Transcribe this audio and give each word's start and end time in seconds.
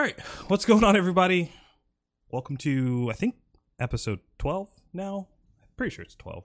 All 0.00 0.06
right, 0.06 0.18
what's 0.48 0.64
going 0.64 0.82
on, 0.82 0.96
everybody? 0.96 1.52
Welcome 2.30 2.56
to 2.56 3.08
I 3.10 3.12
think 3.12 3.34
episode 3.78 4.20
twelve 4.38 4.70
now. 4.94 5.28
I'm 5.60 5.68
pretty 5.76 5.94
sure 5.94 6.02
it's 6.02 6.14
twelve. 6.14 6.44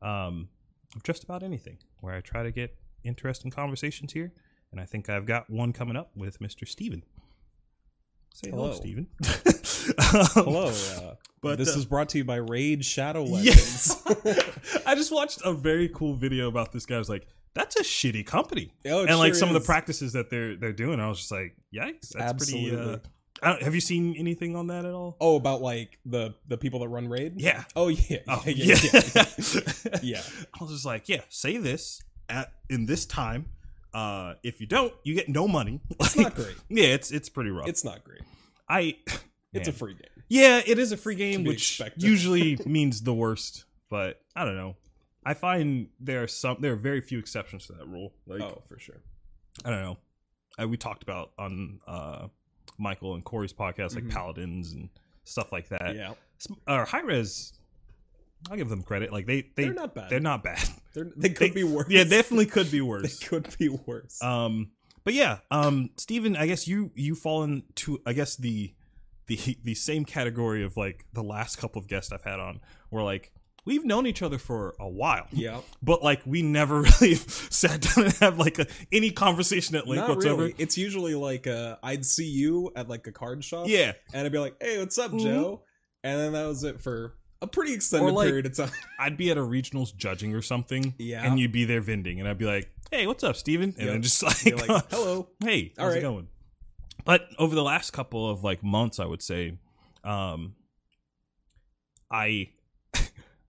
Um, 0.00 0.50
of 0.94 1.02
just 1.02 1.24
about 1.24 1.42
anything, 1.42 1.78
where 1.98 2.14
I 2.14 2.20
try 2.20 2.44
to 2.44 2.52
get 2.52 2.76
interesting 3.02 3.50
conversations 3.50 4.12
here, 4.12 4.32
and 4.70 4.80
I 4.80 4.84
think 4.84 5.10
I've 5.10 5.26
got 5.26 5.50
one 5.50 5.72
coming 5.72 5.96
up 5.96 6.12
with 6.14 6.38
Mr. 6.38 6.68
Steven. 6.68 7.02
Say 8.34 8.50
hello, 8.50 8.66
Hello. 8.66 8.76
Steven. 8.76 9.08
Hello, 9.98 10.66
uh, 10.68 11.14
But, 11.40 11.58
this 11.58 11.74
uh, 11.74 11.80
is 11.80 11.84
brought 11.84 12.08
to 12.10 12.18
you 12.18 12.24
by 12.24 12.36
Raid 12.36 12.84
Shadow 12.84 13.24
Yes. 13.28 14.00
I 14.86 14.94
just 14.94 15.10
watched 15.10 15.40
a 15.44 15.52
very 15.52 15.88
cool 15.88 16.14
video 16.14 16.46
about 16.46 16.70
this 16.70 16.86
guy. 16.86 16.94
I 16.94 16.98
was 16.98 17.08
like, 17.08 17.26
"That's 17.54 17.76
a 17.76 17.82
shitty 17.82 18.26
company," 18.26 18.72
Oh, 18.86 19.04
and 19.04 19.18
like 19.18 19.34
sure 19.34 19.40
some 19.40 19.48
of 19.48 19.54
the 19.54 19.60
practices 19.66 20.12
that 20.14 20.30
they're 20.30 20.56
they're 20.56 20.72
doing. 20.72 21.00
I 21.00 21.08
was 21.08 21.18
just 21.18 21.32
like, 21.32 21.56
"Yikes, 21.74 22.10
that's 22.10 22.32
pretty." 22.50 22.74
Uh, 22.76 22.98
I 23.42 23.48
don't, 23.48 23.62
have 23.62 23.74
you 23.74 23.80
seen 23.80 24.14
anything 24.16 24.54
on 24.54 24.68
that 24.68 24.84
at 24.84 24.92
all? 24.92 25.16
Oh, 25.20 25.34
about 25.36 25.62
like 25.62 25.98
the 26.06 26.34
the 26.46 26.56
people 26.56 26.80
that 26.80 26.88
run 26.88 27.08
Raid. 27.08 27.40
Yeah. 27.40 27.64
Oh 27.74 27.88
yeah. 27.88 28.18
Oh, 28.28 28.42
yeah. 28.46 28.76
yeah. 28.92 29.00
Yeah. 29.12 29.98
yeah. 30.02 30.22
I 30.54 30.62
was 30.62 30.70
just 30.70 30.86
like, 30.86 31.08
yeah, 31.08 31.22
say 31.28 31.56
this 31.56 32.00
at 32.28 32.52
in 32.70 32.86
this 32.86 33.04
time. 33.04 33.46
Uh, 33.92 34.34
if 34.42 34.60
you 34.60 34.66
don't, 34.66 34.94
you 35.04 35.14
get 35.14 35.28
no 35.28 35.46
money. 35.46 35.80
It's 36.00 36.16
not 36.16 36.34
great. 36.34 36.54
yeah, 36.68 36.86
it's 36.86 37.10
it's 37.10 37.28
pretty 37.28 37.50
rough. 37.50 37.68
It's 37.68 37.84
not 37.84 38.04
great. 38.04 38.22
I. 38.68 38.96
It's 39.54 39.68
a 39.68 39.72
free 39.72 39.92
game. 39.92 40.24
Yeah, 40.30 40.62
it 40.64 40.78
is 40.78 40.92
a 40.92 40.96
free 40.96 41.14
game, 41.14 41.44
which 41.44 41.72
expected. 41.78 42.02
usually 42.02 42.58
means 42.64 43.02
the 43.02 43.12
worst. 43.12 43.66
But 43.90 44.18
I 44.34 44.46
don't 44.46 44.56
know. 44.56 44.76
I 45.24 45.34
find 45.34 45.88
there 46.00 46.22
are 46.22 46.26
some 46.28 46.56
there 46.60 46.72
are 46.72 46.76
very 46.76 47.00
few 47.00 47.18
exceptions 47.18 47.66
to 47.66 47.74
that 47.74 47.86
rule. 47.86 48.12
Like 48.26 48.40
oh, 48.40 48.62
for 48.68 48.78
sure. 48.78 49.02
I 49.64 49.70
don't 49.70 49.82
know. 49.82 49.98
I, 50.58 50.66
we 50.66 50.76
talked 50.76 51.02
about 51.02 51.32
on 51.38 51.78
uh, 51.86 52.28
Michael 52.78 53.14
and 53.14 53.24
Corey's 53.24 53.52
podcast 53.52 53.94
like 53.94 54.04
Mhm. 54.04 54.10
paladins 54.12 54.72
and 54.72 54.88
stuff 55.24 55.52
like 55.52 55.68
that. 55.68 55.94
yeah. 55.94 56.14
Or 56.66 56.84
Hi-Rez. 56.84 57.52
I'll 58.50 58.56
give 58.56 58.68
them 58.68 58.82
credit. 58.82 59.12
Like 59.12 59.26
they 59.26 59.42
they 59.54 59.64
They're 59.64 59.72
not 59.74 59.94
bad. 59.94 60.10
they're 60.10 60.20
not 60.20 60.42
bad. 60.42 60.58
They're, 60.94 61.10
they 61.16 61.28
could 61.30 61.50
They- 61.50 61.54
be 61.54 61.64
worse. 61.64 61.86
yeah, 61.88 62.04
definitely 62.04 62.46
could 62.46 62.70
be 62.70 62.80
worse. 62.92 63.18
They 63.18 63.26
could 63.26 63.56
be 63.58 63.68
worse. 63.68 64.20
Um, 64.22 64.72
but 65.04 65.14
yeah, 65.14 65.38
um, 65.50 65.90
Steven, 65.96 66.36
I 66.36 66.46
guess 66.46 66.66
you 66.68 66.90
you 66.94 67.14
fall 67.14 67.44
into 67.44 68.00
I 68.04 68.12
guess 68.12 68.36
the 68.36 68.74
the 69.26 69.56
the 69.62 69.74
same 69.74 70.04
category 70.04 70.64
of 70.64 70.76
like 70.76 71.06
the 71.12 71.22
last 71.22 71.56
couple 71.56 71.80
of 71.80 71.86
guests 71.88 72.12
I've 72.12 72.24
had 72.24 72.40
on, 72.40 72.60
where 72.90 73.02
like 73.04 73.32
we've 73.64 73.84
known 73.84 74.06
each 74.06 74.22
other 74.22 74.38
for 74.38 74.74
a 74.80 74.88
while, 74.88 75.26
yeah. 75.32 75.60
but 75.82 76.02
like 76.02 76.20
we 76.26 76.42
never 76.42 76.82
really 77.00 77.14
sat 77.14 77.80
down 77.80 78.06
and 78.06 78.14
have 78.14 78.38
like 78.38 78.58
a, 78.58 78.66
any 78.90 79.10
conversation 79.10 79.76
at 79.76 79.86
length 79.86 80.00
Not 80.00 80.08
whatsoever. 80.16 80.42
really. 80.42 80.54
It's 80.58 80.76
usually 80.78 81.14
like 81.14 81.46
uh, 81.46 81.76
I'd 81.82 82.04
see 82.04 82.28
you 82.28 82.72
at 82.76 82.88
like 82.88 83.06
a 83.06 83.12
card 83.12 83.44
shop. 83.44 83.66
Yeah, 83.68 83.92
And 84.12 84.26
I'd 84.26 84.32
be 84.32 84.38
like, 84.38 84.56
"Hey, 84.60 84.78
what's 84.78 84.98
up, 84.98 85.12
Mhm. 85.12 85.22
Joe?" 85.22 85.62
And 86.04 86.18
then 86.18 86.32
that 86.32 86.46
was 86.46 86.64
it 86.64 86.80
for 86.80 87.14
a 87.40 87.46
pretty 87.46 87.72
extended 87.74 88.12
like- 88.12 88.28
period 88.28 88.46
of 88.46 88.56
time. 88.56 88.70
I'd 88.98 89.16
be 89.16 89.30
at 89.30 89.38
a 89.38 89.42
regionals 89.42 89.94
judging 89.96 90.34
or 90.34 90.42
something, 90.42 90.94
Yeah. 90.98 91.24
and 91.24 91.38
you'd 91.38 91.52
be 91.52 91.64
there 91.64 91.80
vending, 91.80 92.18
and 92.20 92.28
I'd 92.28 92.38
be 92.38 92.46
like, 92.46 92.70
"Hey, 92.90 93.06
what's 93.06 93.22
up, 93.24 93.36
Steven? 93.36 93.70
And 93.76 93.78
Yep. 93.78 93.88
then 93.88 94.02
just 94.02 94.22
like, 94.44 94.68
like, 94.68 94.90
"Hello." 94.90 95.28
hey, 95.40 95.72
how's 95.78 95.94
it 95.94 96.00
going? 96.00 96.28
But 97.04 97.28
over 97.38 97.54
the 97.54 97.62
last 97.64 97.92
couple 97.92 98.28
of 98.30 98.44
like 98.44 98.62
months, 98.62 98.98
I 99.00 99.04
would 99.06 99.22
say, 99.22 99.58
um, 100.04 100.54
I 102.10 102.50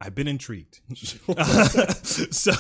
I've 0.06 0.14
been 0.16 0.28
intrigued. 0.28 0.82
so 0.96 2.52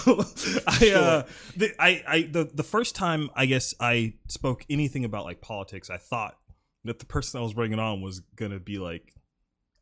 I 0.65 0.91
uh 0.95 1.23
the, 1.57 1.71
I 1.77 2.03
I 2.07 2.21
the 2.31 2.49
the 2.53 2.63
first 2.63 2.95
time 2.95 3.29
I 3.35 3.45
guess 3.45 3.73
I 3.79 4.13
spoke 4.29 4.65
anything 4.69 5.03
about 5.03 5.25
like 5.25 5.41
politics, 5.41 5.89
I 5.89 5.97
thought 5.97 6.37
that 6.85 6.99
the 6.99 7.05
person 7.05 7.39
I 7.39 7.43
was 7.43 7.53
bringing 7.53 7.79
on 7.79 8.01
was 8.01 8.21
gonna 8.35 8.59
be 8.59 8.77
like. 8.79 9.13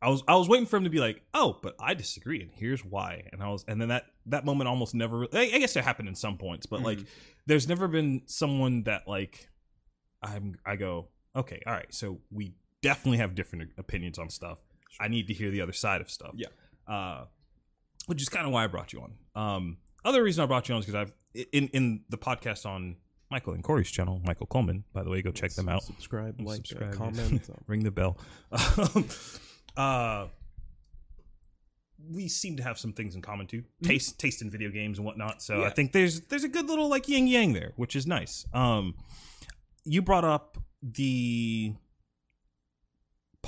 I 0.04 0.08
was 0.08 0.24
I 0.26 0.34
was 0.34 0.48
waiting 0.48 0.66
for 0.66 0.76
him 0.78 0.82
to 0.82 0.90
be 0.90 0.98
like, 0.98 1.22
oh, 1.32 1.60
but 1.62 1.76
I 1.78 1.94
disagree, 1.94 2.42
and 2.42 2.50
here's 2.52 2.84
why. 2.84 3.28
And 3.32 3.40
I 3.40 3.50
was, 3.50 3.64
and 3.68 3.80
then 3.80 3.90
that 3.90 4.06
that 4.26 4.44
moment 4.44 4.66
almost 4.66 4.96
never. 4.96 5.28
I, 5.32 5.42
I 5.54 5.58
guess 5.60 5.76
it 5.76 5.84
happened 5.84 6.08
in 6.08 6.16
some 6.16 6.38
points, 6.38 6.66
but 6.66 6.82
like, 6.82 6.98
Mhm. 6.98 7.06
there's 7.46 7.68
never 7.68 7.86
been 7.86 8.22
someone 8.26 8.82
that 8.82 9.06
like 9.06 9.48
I'm 10.20 10.56
I 10.66 10.74
go, 10.74 11.06
okay, 11.36 11.62
all 11.64 11.72
right, 11.72 11.94
so 11.94 12.18
we 12.32 12.54
definitely 12.82 13.18
have 13.18 13.36
different 13.36 13.70
opinions 13.78 14.18
on 14.18 14.28
stuff. 14.28 14.58
I 14.98 15.06
need 15.06 15.28
to 15.28 15.34
hear 15.34 15.50
the 15.50 15.60
other 15.60 15.72
side 15.72 16.00
of 16.00 16.10
stuff. 16.10 16.32
Yeah. 16.34 16.48
Uh 16.92 17.26
which 18.06 18.20
is 18.22 18.28
kind 18.28 18.46
of 18.46 18.52
why 18.52 18.64
I 18.64 18.66
brought 18.66 18.92
you 18.92 19.02
on. 19.02 19.12
Um 19.34 19.76
other 20.04 20.22
reason 20.22 20.42
I 20.42 20.46
brought 20.46 20.68
you 20.68 20.74
on 20.74 20.80
is 20.80 20.86
because 20.86 21.08
I've 21.34 21.44
in 21.52 21.68
in 21.68 22.04
the 22.08 22.18
podcast 22.18 22.66
on 22.66 22.96
Michael 23.30 23.54
and 23.54 23.64
Corey's 23.64 23.90
channel, 23.90 24.20
Michael 24.24 24.46
Coleman, 24.46 24.84
by 24.92 25.02
the 25.02 25.08
way, 25.10 25.22
go 25.22 25.30
check 25.30 25.52
them 25.52 25.66
out. 25.68 25.82
Subscribe, 25.84 26.38
like, 26.38 26.66
Subscribe. 26.66 26.92
comment. 26.92 27.48
Ring 27.66 27.82
the 27.82 27.90
bell. 27.90 28.18
Um, 28.50 29.08
uh 29.76 30.26
we 32.10 32.26
seem 32.28 32.56
to 32.56 32.62
have 32.64 32.78
some 32.78 32.92
things 32.92 33.14
in 33.14 33.22
common 33.22 33.46
too. 33.46 33.62
Taste 33.82 34.18
taste 34.18 34.42
in 34.42 34.50
video 34.50 34.70
games 34.70 34.98
and 34.98 35.06
whatnot. 35.06 35.40
So 35.40 35.62
I 35.62 35.70
think 35.70 35.92
there's 35.92 36.20
there's 36.22 36.44
a 36.44 36.48
good 36.48 36.66
little 36.66 36.88
like 36.88 37.08
yin 37.08 37.26
yang 37.26 37.52
there, 37.52 37.72
which 37.76 37.94
is 37.96 38.06
nice. 38.06 38.44
Um 38.52 38.94
you 39.84 40.02
brought 40.02 40.24
up 40.24 40.58
the 40.82 41.74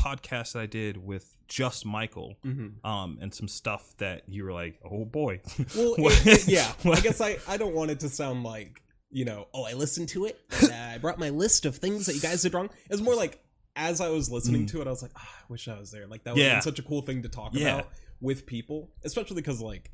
podcast 0.04 0.53
that 0.53 0.60
I 0.60 0.66
did 0.66 0.97
with 0.97 1.37
just 1.48 1.84
Michael, 1.87 2.37
Mhm. 2.44 2.84
um, 2.84 3.19
and 3.20 3.32
some 3.34 3.48
stuff 3.48 3.94
that 3.98 4.22
you 4.28 4.44
were 4.44 4.53
like, 4.53 4.78
oh 4.84 5.04
boy. 5.04 5.41
Well, 5.76 5.94
it- 5.98 6.26
it- 6.26 6.48
yeah. 6.48 6.72
I 6.84 7.00
guess 7.00 7.20
I, 7.20 7.38
I 7.48 7.56
don't 7.56 7.75
want 7.75 7.91
it 7.91 8.00
to 8.00 8.09
sound 8.09 8.43
like, 8.44 8.82
you 9.10 9.25
know, 9.25 9.47
oh, 9.54 9.64
I 9.64 9.72
listened 9.75 10.09
to 10.10 10.25
it. 10.26 10.38
And, 10.62 10.70
uh, 10.72 10.75
I 10.94 10.98
brought 10.98 11.19
my 11.19 11.31
list 11.31 11.64
of 11.66 11.76
things 11.76 12.06
that 12.06 12.14
you 12.14 12.20
guys 12.20 12.43
did 12.43 12.53
wrong. 12.54 12.70
It's 12.91 13.00
more 13.03 13.14
like, 13.14 13.41
as 13.76 14.00
I 14.00 14.09
was 14.09 14.31
listening 14.31 14.64
Mm. 14.66 14.70
to 14.72 14.81
it, 14.82 14.87
I 14.87 14.91
was 14.91 15.03
like, 15.03 15.12
ah, 15.16 15.20
I 15.41 15.44
wish 15.48 15.69
I 15.69 15.78
was 15.78 15.91
there. 15.91 16.06
Like, 16.06 16.25
that 16.25 16.34
would 16.34 16.43
Yeah. 16.43 16.60
such 16.60 16.78
a 16.78 16.82
cool 16.82 17.03
thing 17.03 17.22
to 17.22 17.28
talk 17.28 17.53
Yeah. 17.54 17.75
about 17.78 17.88
with 18.20 18.47
people, 18.47 18.91
especially 19.04 19.37
because, 19.37 19.60
like, 19.60 19.91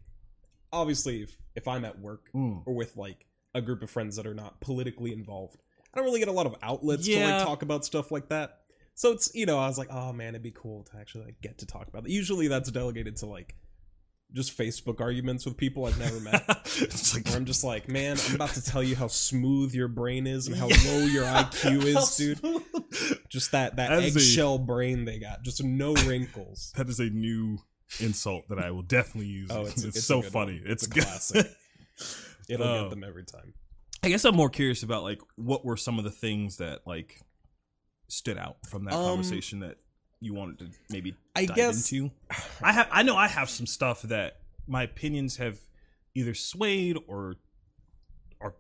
obviously, 0.73 1.23
if, 1.23 1.37
if 1.57 1.67
I'm 1.69 1.85
at 1.85 1.99
work 1.99 2.31
Mm. 2.35 2.63
or 2.67 2.75
with, 2.75 2.97
like, 2.97 3.27
a 3.55 3.61
group 3.61 3.83
of 3.83 3.91
friends 3.91 4.17
that 4.17 4.27
are 4.27 4.35
not 4.35 4.61
politically 4.61 5.13
involved, 5.13 5.57
I 5.93 5.97
don't 5.99 6.05
really 6.07 6.21
get 6.21 6.29
a 6.29 6.33
lot 6.33 6.47
of 6.47 6.55
outlets 6.63 7.07
to, 7.07 7.19
like, 7.19 7.43
talk 7.43 7.63
about 7.63 7.85
stuff 7.85 8.11
like 8.13 8.29
that. 8.29 8.60
So 8.95 9.13
it's, 9.13 9.35
you 9.35 9.47
know, 9.47 9.59
I 9.59 9.67
was 9.67 9.79
like, 9.79 9.89
oh, 9.91 10.13
man, 10.13 10.31
it'd 10.31 10.43
be 10.43 10.51
cool 10.51 10.85
to 10.85 10.99
actually, 10.99 11.25
like, 11.25 11.41
get 11.41 11.59
to 11.59 11.67
talk 11.67 11.89
about 11.89 12.05
it. 12.05 12.11
Usually 12.11 12.49
that's 12.49 12.71
delegated 12.71 13.17
to, 13.17 13.27
like, 13.27 13.55
just 14.33 14.57
Facebook 14.57 15.01
arguments 15.01 15.45
with 15.47 15.57
people 15.57 15.87
I've 15.87 15.99
never 15.99 16.21
met. 16.21 16.45
it's 16.81 17.15
like 17.15 17.27
Where 17.27 17.37
I'm 17.37 17.47
just 17.47 17.65
like, 17.65 17.89
man, 17.89 18.17
I'm 18.29 18.35
about 18.37 18.51
to 18.51 18.63
tell 18.63 18.83
you 18.83 18.95
how 18.95 19.09
smooth 19.09 19.75
your 19.75 19.89
brain 19.89 20.27
is 20.27 20.47
and 20.47 20.55
how 20.55 20.69
Yeah. 20.69 20.77
low 20.87 20.99
your 21.01 21.25
IQ 21.25 21.85
is, 21.85 22.17
dude. 22.17 23.23
Just 23.29 23.53
that 23.53 23.77
that 23.77 23.89
That 23.89 24.03
a- 24.03 24.07
eggshell 24.07 24.59
brain 24.59 25.05
they 25.05 25.19
got, 25.19 25.43
just 25.43 25.65
no 25.65 25.95
wrinkles. 25.95 26.73
That 26.77 26.89
is 26.89 27.01
a 27.01 27.07
new 27.11 27.59
insult 27.99 28.49
that 28.51 28.59
I 28.61 28.71
will 28.71 28.83
definitely 28.83 29.31
use. 29.31 29.51
Oh, 29.51 29.63
it's, 29.63 29.83
it's, 29.83 29.97
it's 29.97 30.07
so 30.07 30.23
funny. 30.23 30.61
one. 30.61 30.71
It's, 30.71 30.87
a 30.87 30.91
good. 30.91 31.03
classic. 31.03 31.47
It'll 32.49 32.67
Oh. 32.69 32.83
get 32.85 32.91
them 32.91 33.03
every 33.05 33.25
time. 33.25 33.55
I 34.05 34.09
guess 34.11 34.25
I'm 34.25 34.37
more 34.37 34.49
curious 34.51 34.83
about 34.85 35.03
like 35.03 35.21
what 35.37 35.65
were 35.65 35.77
some 35.77 35.99
of 35.99 36.05
the 36.05 36.11
things 36.13 36.59
that 36.59 36.87
like 36.87 37.21
stood 38.11 38.39
out 38.39 38.57
from 38.67 38.85
that 38.85 38.95
Um, 38.95 39.05
conversation 39.05 39.61
that 39.61 39.79
you 40.21 40.35
wanted 40.35 40.59
to 40.59 40.67
maybe 40.91 41.15
I 41.35 41.47
dive 41.47 41.57
guess 41.57 41.93
into. 41.93 42.11
I 42.63 42.73
have 42.73 42.89
I 42.91 43.03
know 43.03 43.17
I 43.17 43.29
have 43.29 43.49
some 43.51 43.67
stuff 43.67 44.03
that 44.03 44.41
my 44.67 44.83
opinions 44.83 45.37
have 45.39 45.59
either 46.15 46.35
swayed 46.35 46.97
or 47.07 47.37
or 48.41 48.55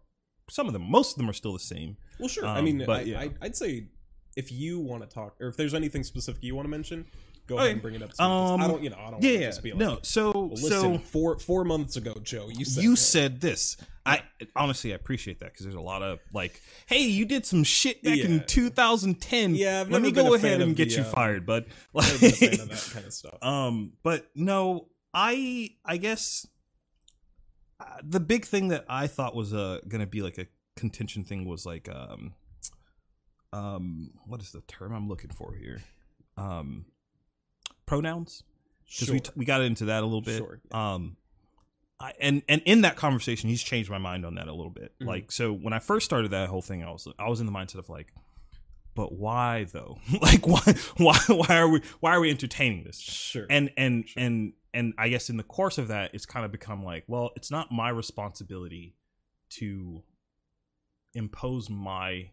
some 0.49 0.66
of 0.66 0.72
them 0.72 0.83
most 0.91 1.12
of 1.12 1.19
them 1.19 1.28
are 1.28 1.34
still 1.34 1.53
the 1.53 1.59
same. 1.59 1.97
Well, 2.19 2.28
sure. 2.28 2.47
I 2.47 2.59
Um, 2.59 2.65
mean, 2.65 2.83
but 2.87 3.00
I, 3.00 3.03
yeah. 3.03 3.21
I, 3.21 3.31
I'd 3.43 3.56
say 3.56 3.89
if 4.37 4.53
you 4.53 4.78
want 4.78 5.03
to 5.03 5.09
talk, 5.09 5.37
or 5.41 5.49
if 5.49 5.56
there's 5.56 5.75
anything 5.75 6.05
specific 6.05 6.43
you 6.44 6.55
want 6.55 6.66
to 6.66 6.71
mention, 6.71 7.06
go 7.50 7.58
ahead 7.58 7.72
and 7.72 7.82
bring 7.82 7.94
it 7.97 8.02
up. 8.02 8.12
to 8.12 8.22
Um, 8.22 8.60
I 8.60 8.66
don't, 8.68 8.82
you 8.82 8.91
know, 8.91 8.97
I 8.98 9.10
don't 9.10 9.22
Yeah, 9.22 9.30
want 9.30 9.41
to 9.41 9.47
just 9.48 9.62
be 9.62 9.70
like, 9.72 9.78
no. 9.78 9.98
So 10.02 10.30
well, 10.30 10.48
listen, 10.50 10.70
so 10.70 10.98
four 10.98 11.38
four 11.38 11.64
months 11.64 11.97
ago, 11.97 12.14
Joe, 12.22 12.48
you 12.48 12.64
said 12.64 12.82
you 12.82 12.91
that." 12.92 12.97
said 12.97 13.41
this. 13.41 13.76
I 14.06 14.22
honestly 14.56 14.92
I 14.92 14.97
appreciate 14.97 15.41
that 15.41 15.52
because 15.52 15.64
there's 15.64 15.74
a 15.76 15.80
lot 15.80 16.02
of 16.02 16.20
like, 16.32 16.60
hey, 16.86 17.02
you 17.02 17.26
did 17.26 17.44
some 17.44 17.64
shit 17.64 18.02
back 18.02 18.18
in 18.18 18.44
2010. 18.47 19.54
Yeah, 19.54 19.84
let 19.88 20.00
me 20.00 20.10
go 20.12 20.34
ahead 20.34 20.60
and 20.60 20.74
get 20.74 20.88
the, 20.88 20.94
you 20.97 21.02
uh, 21.02 21.04
fired, 21.04 21.44
bud. 21.44 21.66
I've 21.94 22.04
never 22.04 22.18
been 22.18 22.30
a 22.30 22.36
fan 22.36 22.60
of 22.60 22.68
that 22.70 22.91
kind 22.92 23.06
of 23.06 23.12
stuff. 23.12 23.38
Um, 23.42 23.92
but 24.02 24.26
no, 24.34 24.88
I 25.12 25.70
I 25.84 25.97
guess 25.97 26.47
uh, 27.80 27.84
the 28.02 28.20
big 28.20 28.44
thing 28.44 28.68
that 28.68 28.84
I 28.88 29.06
thought 29.06 29.34
was 29.34 29.52
uh 29.52 29.80
gonna 29.88 30.06
be 30.06 30.22
like 30.22 30.38
a 30.38 30.47
contention 30.76 31.24
thing 31.24 31.47
was 31.47 31.66
like 31.66 31.88
um 31.88 32.32
um 33.52 34.10
what 34.26 34.41
is 34.41 34.52
the 34.52 34.62
term 34.62 34.94
I'm 34.94 35.08
looking 35.08 35.30
for 35.30 35.54
here? 35.54 35.82
Um, 36.36 36.86
pronouns 37.91 38.45
because 38.87 39.07
Sure. 39.07 39.15
we 39.15 39.21
t- 39.21 39.31
we 39.37 39.45
got 39.45 39.60
into 39.63 39.87
that 39.87 40.03
a 40.03 40.07
little 40.07 40.21
bit. 40.22 40.39
Sure, 40.39 40.60
Um, 40.72 41.16
I, 41.98 42.13
and 42.21 42.42
and 42.48 42.63
in 42.65 42.81
that 42.83 42.97
conversation, 42.97 43.51
he's 43.51 43.63
changed 43.63 43.91
my 43.91 43.98
mind 43.98 44.25
on 44.25 44.34
that 44.37 44.48
a 44.48 44.53
little 44.54 44.71
bit. 44.72 44.95
Mhm. 45.01 45.07
Like, 45.07 45.33
so 45.33 45.53
when 45.53 45.72
I 45.72 45.78
first 45.81 46.07
started 46.07 46.31
that 46.31 46.48
whole 46.48 46.63
thing, 46.63 46.83
I 46.83 46.91
was 46.91 47.07
I 47.19 47.28
was 47.28 47.41
in 47.41 47.47
the 47.47 47.53
mindset 47.53 47.77
of 47.77 47.89
like, 47.91 48.13
but 48.95 49.13
why 49.13 49.65
though? 49.65 49.98
like, 50.22 50.47
why 50.47 50.63
why 50.97 51.19
why 51.28 51.57
are 51.59 51.69
we 51.69 51.83
why 52.01 52.13
are 52.15 52.21
we 52.21 52.31
entertaining 52.31 52.84
this? 52.84 52.98
sure. 53.01 53.47
And 53.51 53.71
and 53.77 54.07
and 54.16 54.54
and 54.72 54.95
I 54.97 55.09
guess 55.09 55.28
in 55.28 55.36
the 55.36 55.43
course 55.43 55.78
of 55.78 55.89
that, 55.89 56.15
it's 56.15 56.25
kind 56.27 56.45
of 56.47 56.53
become 56.53 56.84
like, 56.84 57.04
well, 57.09 57.31
it's 57.36 57.51
not 57.51 57.71
my 57.72 57.89
responsibility 57.91 58.95
to 59.59 60.03
impose 61.15 61.69
my 61.69 62.31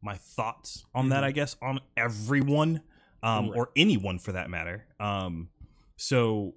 my 0.00 0.14
thoughts 0.16 0.84
on 0.94 1.08
that. 1.10 1.22
Mhm. 1.24 1.26
I 1.26 1.32
guess 1.32 1.56
on 1.60 1.80
everyone, 1.96 2.82
um, 3.22 3.50
Right. 3.50 3.58
or 3.58 3.70
anyone 3.76 4.18
for 4.18 4.32
that 4.32 4.48
matter. 4.50 4.86
Um, 5.00 5.48
so 5.96 6.54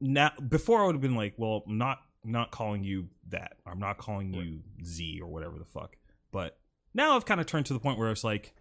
now 0.00 0.32
before 0.48 0.82
I 0.82 0.86
would 0.86 0.94
have 0.94 1.02
been 1.02 1.14
like, 1.16 1.34
well, 1.36 1.62
I'm 1.66 1.78
not 1.78 1.98
not 2.24 2.50
calling 2.50 2.82
you 2.82 3.08
that. 3.28 3.52
I'm 3.64 3.78
not 3.78 3.98
calling 3.98 4.32
Right. 4.32 4.44
you 4.46 4.60
Z 4.84 5.20
or 5.22 5.28
whatever 5.28 5.58
the 5.58 5.64
fuck. 5.64 5.96
But 6.32 6.58
now 6.92 7.14
I've 7.16 7.24
kind 7.24 7.40
of 7.40 7.46
turned 7.46 7.66
to 7.66 7.72
the 7.72 7.78
point 7.78 7.98
where 7.98 8.10
it's 8.10 8.24
like, 8.24 8.52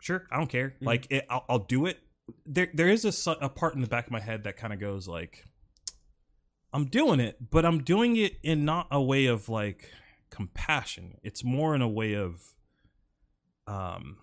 sure, 0.00 0.26
I 0.32 0.38
don't 0.38 0.48
care. 0.50 0.70
Mhm. 0.80 0.86
Like 0.86 1.06
it, 1.10 1.24
I'll, 1.30 1.44
I'll 1.48 1.58
do 1.60 1.86
it. 1.86 2.00
There 2.46 2.68
there 2.74 2.88
is 2.88 3.04
a, 3.04 3.30
a 3.40 3.48
part 3.48 3.74
in 3.74 3.80
the 3.82 3.86
back 3.86 4.06
of 4.06 4.12
my 4.12 4.20
head 4.20 4.44
that 4.44 4.56
kind 4.56 4.72
of 4.72 4.80
goes 4.80 5.06
like, 5.06 5.46
I'm 6.72 6.86
doing 6.86 7.20
it, 7.20 7.50
but 7.50 7.64
I'm 7.64 7.82
doing 7.84 8.16
it 8.16 8.34
in 8.42 8.64
not 8.64 8.88
a 8.90 9.00
way 9.00 9.26
of 9.26 9.48
like 9.48 9.90
compassion. 10.30 11.18
It's 11.22 11.44
more 11.44 11.74
in 11.74 11.82
a 11.82 11.88
way 11.88 12.14
of, 12.14 12.54
um, 13.66 14.16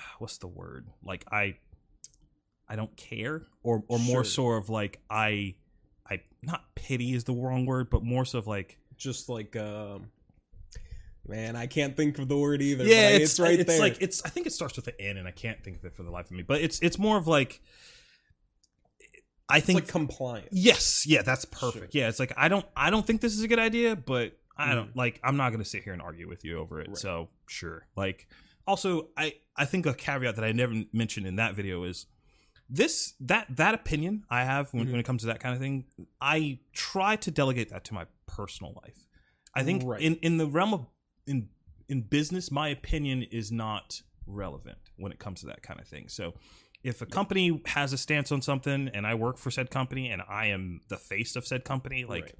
what's 0.18 0.38
the 0.38 0.46
word? 0.48 0.86
Like 1.04 1.24
I, 1.30 1.56
I 2.68 2.76
don't 2.76 2.94
care, 2.96 3.46
or 3.62 3.82
or 3.88 3.98
more 3.98 4.24
Sure. 4.24 4.24
sort 4.24 4.62
of 4.62 4.70
like 4.70 5.00
I, 5.10 5.54
I 6.08 6.20
not 6.42 6.64
pity 6.74 7.14
is 7.14 7.24
the 7.24 7.32
wrong 7.34 7.66
word, 7.66 7.90
but 7.90 8.02
more 8.02 8.24
so 8.24 8.38
of 8.38 8.46
like 8.46 8.78
Just 8.96 9.28
like, 9.28 9.56
um, 9.56 10.10
man, 11.26 11.56
I 11.56 11.66
can't 11.66 11.96
think 11.96 12.18
of 12.18 12.28
the 12.28 12.36
word 12.36 12.62
either. 12.62 12.84
yeah, 12.84 13.10
but 13.12 13.20
I- 13.20 13.22
it's, 13.22 13.40
right 13.40 13.58
it's 13.60 13.70
there. 13.70 13.80
like 13.80 13.96
it's. 14.00 14.22
I 14.24 14.28
think 14.28 14.46
it 14.46 14.52
starts 14.52 14.76
with 14.76 14.86
an 14.88 14.94
N, 15.00 15.16
and 15.16 15.26
I 15.28 15.30
can't 15.32 15.62
think 15.64 15.78
of 15.78 15.84
it 15.84 15.94
for 15.94 16.02
the 16.02 16.10
life 16.10 16.26
of 16.26 16.32
me. 16.32 16.42
But 16.42 16.60
it's 16.60 16.78
it's 16.80 16.98
more 16.98 17.16
of 17.18 17.26
like, 17.26 17.60
I 19.48 19.58
it's 19.58 19.66
think 19.66 19.80
like 19.80 19.88
compliance. 19.88 20.48
Yes, 20.52 21.06
yeah, 21.06 21.22
that's 21.22 21.44
perfect. 21.44 21.92
Sure. 21.92 22.02
Yeah, 22.02 22.08
it's 22.08 22.20
like 22.20 22.32
I 22.36 22.48
don't 22.48 22.66
I 22.76 22.90
don't 22.90 23.06
think 23.06 23.20
this 23.20 23.34
is 23.34 23.42
a 23.42 23.48
good 23.48 23.58
idea, 23.58 23.96
but 23.96 24.36
I 24.56 24.74
don't 24.74 24.90
Mhm. 24.92 24.96
like 24.96 25.20
I'm 25.24 25.36
not 25.36 25.50
going 25.50 25.62
to 25.62 25.68
sit 25.68 25.82
here 25.82 25.92
and 25.92 26.00
argue 26.02 26.28
with 26.28 26.44
you 26.44 26.58
over 26.58 26.80
it. 26.80 26.88
Right. 26.88 26.96
So, 26.98 27.28
sure. 27.48 27.84
Like 27.96 28.28
also 28.70 29.08
I 29.16 29.34
I 29.56 29.64
think 29.66 29.84
a 29.86 29.94
caveat 29.94 30.36
that 30.36 30.44
I 30.44 30.52
never 30.52 30.74
mentioned 30.92 31.26
in 31.26 31.36
that 31.36 31.54
video 31.54 31.82
is 31.84 32.06
this 32.68 33.14
that 33.20 33.46
that 33.56 33.74
opinion 33.74 34.24
I 34.30 34.44
have 34.44 34.72
when, 34.72 34.86
Mhm. 34.86 34.90
when 34.92 35.00
it 35.00 35.06
comes 35.06 35.22
to 35.22 35.26
that 35.26 35.40
kind 35.40 35.54
of 35.54 35.60
thing, 35.60 35.86
I 36.20 36.60
try 36.72 37.16
to 37.16 37.30
delegate 37.30 37.68
that 37.70 37.84
to 37.86 37.94
my 37.94 38.06
personal 38.26 38.72
life. 38.82 39.06
I 39.54 39.64
think 39.64 39.82
Right. 39.84 40.00
in 40.00 40.14
in 40.16 40.36
the 40.38 40.46
realm 40.46 40.72
of 40.72 40.86
in 41.26 41.48
in 41.88 42.02
business, 42.02 42.50
my 42.52 42.68
opinion 42.68 43.24
is 43.24 43.50
not 43.50 44.02
relevant 44.26 44.78
when 44.96 45.10
it 45.10 45.18
comes 45.18 45.40
to 45.40 45.46
that 45.46 45.62
kind 45.62 45.80
of 45.80 45.88
thing. 45.88 46.08
So 46.08 46.34
if 46.84 47.02
a 47.02 47.06
company 47.06 47.60
has 47.66 47.92
a 47.92 47.98
stance 47.98 48.30
on 48.30 48.40
something 48.40 48.88
and 48.94 49.04
I 49.06 49.14
work 49.14 49.36
for 49.36 49.50
said 49.50 49.70
company 49.70 50.08
and 50.12 50.22
I 50.22 50.46
am 50.46 50.80
the 50.88 50.96
face 50.96 51.34
of 51.34 51.44
said 51.46 51.64
company, 51.64 52.04
like 52.04 52.22
Right. 52.26 52.34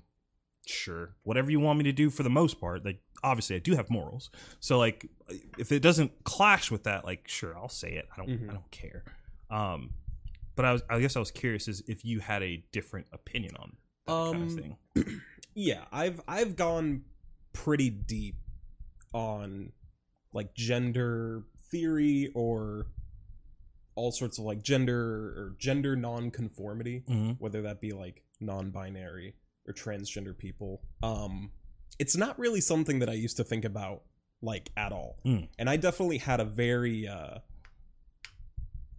sure, 0.66 1.16
whatever 1.24 1.50
you 1.50 1.58
want 1.60 1.78
me 1.78 1.84
to 1.84 1.92
do 1.92 2.08
for 2.10 2.22
the 2.22 2.30
most 2.30 2.60
part, 2.60 2.84
like 2.84 3.00
obviously 3.22 3.56
I 3.56 3.58
do 3.60 3.74
have 3.76 3.90
morals. 3.90 4.30
So 4.60 4.78
like 4.78 5.06
if 5.58 5.72
it 5.72 5.80
doesn't 5.80 6.24
clash 6.24 6.70
with 6.70 6.84
that, 6.84 7.04
like 7.04 7.28
sure, 7.28 7.56
I'll 7.56 7.68
say 7.68 7.92
it. 7.92 8.08
I 8.12 8.16
don't 8.16 8.28
Mhm. 8.28 8.50
I 8.50 8.52
don't 8.54 8.70
care. 8.70 9.04
Um 9.50 9.94
but 10.56 10.64
I 10.64 10.72
was 10.72 10.82
I 10.90 11.00
guess 11.00 11.16
I 11.16 11.18
was 11.20 11.30
curious 11.30 11.68
is 11.68 11.82
if 11.88 12.04
you 12.04 12.20
had 12.20 12.42
a 12.42 12.62
different 12.72 13.06
opinion 13.12 13.56
on 13.56 13.76
that 14.06 14.12
kind 14.32 14.36
Um, 14.36 14.42
of 14.42 15.04
thing. 15.04 15.20
yeah 15.54 15.84
i've 15.90 16.20
i've 16.28 16.54
gone 16.54 17.02
pretty 17.52 17.90
deep 17.90 18.36
on 19.12 19.72
like 20.32 20.54
gender 20.54 21.42
theory 21.72 22.30
or 22.34 22.86
all 23.96 24.12
sorts 24.12 24.38
of 24.38 24.44
like 24.44 24.62
gender 24.62 25.00
or 25.36 25.56
gender 25.58 25.96
non-conformity 25.96 27.02
hmm 27.06 27.32
whether 27.38 27.62
that 27.62 27.80
be 27.80 27.90
like 27.92 28.22
non-binary 28.40 29.34
or 29.66 29.74
transgender 29.74 30.36
people 30.36 30.82
um 31.02 31.50
it's 32.00 32.16
not 32.16 32.36
really 32.38 32.60
something 32.60 32.98
that 33.00 33.08
i 33.08 33.12
used 33.12 33.36
to 33.36 33.44
think 33.44 33.64
about 33.64 34.02
like 34.42 34.70
at 34.76 34.90
all 34.92 35.18
Mm. 35.24 35.48
and 35.58 35.68
i 35.70 35.76
definitely 35.76 36.18
had 36.18 36.40
a 36.40 36.44
very 36.44 37.06
uh 37.06 37.38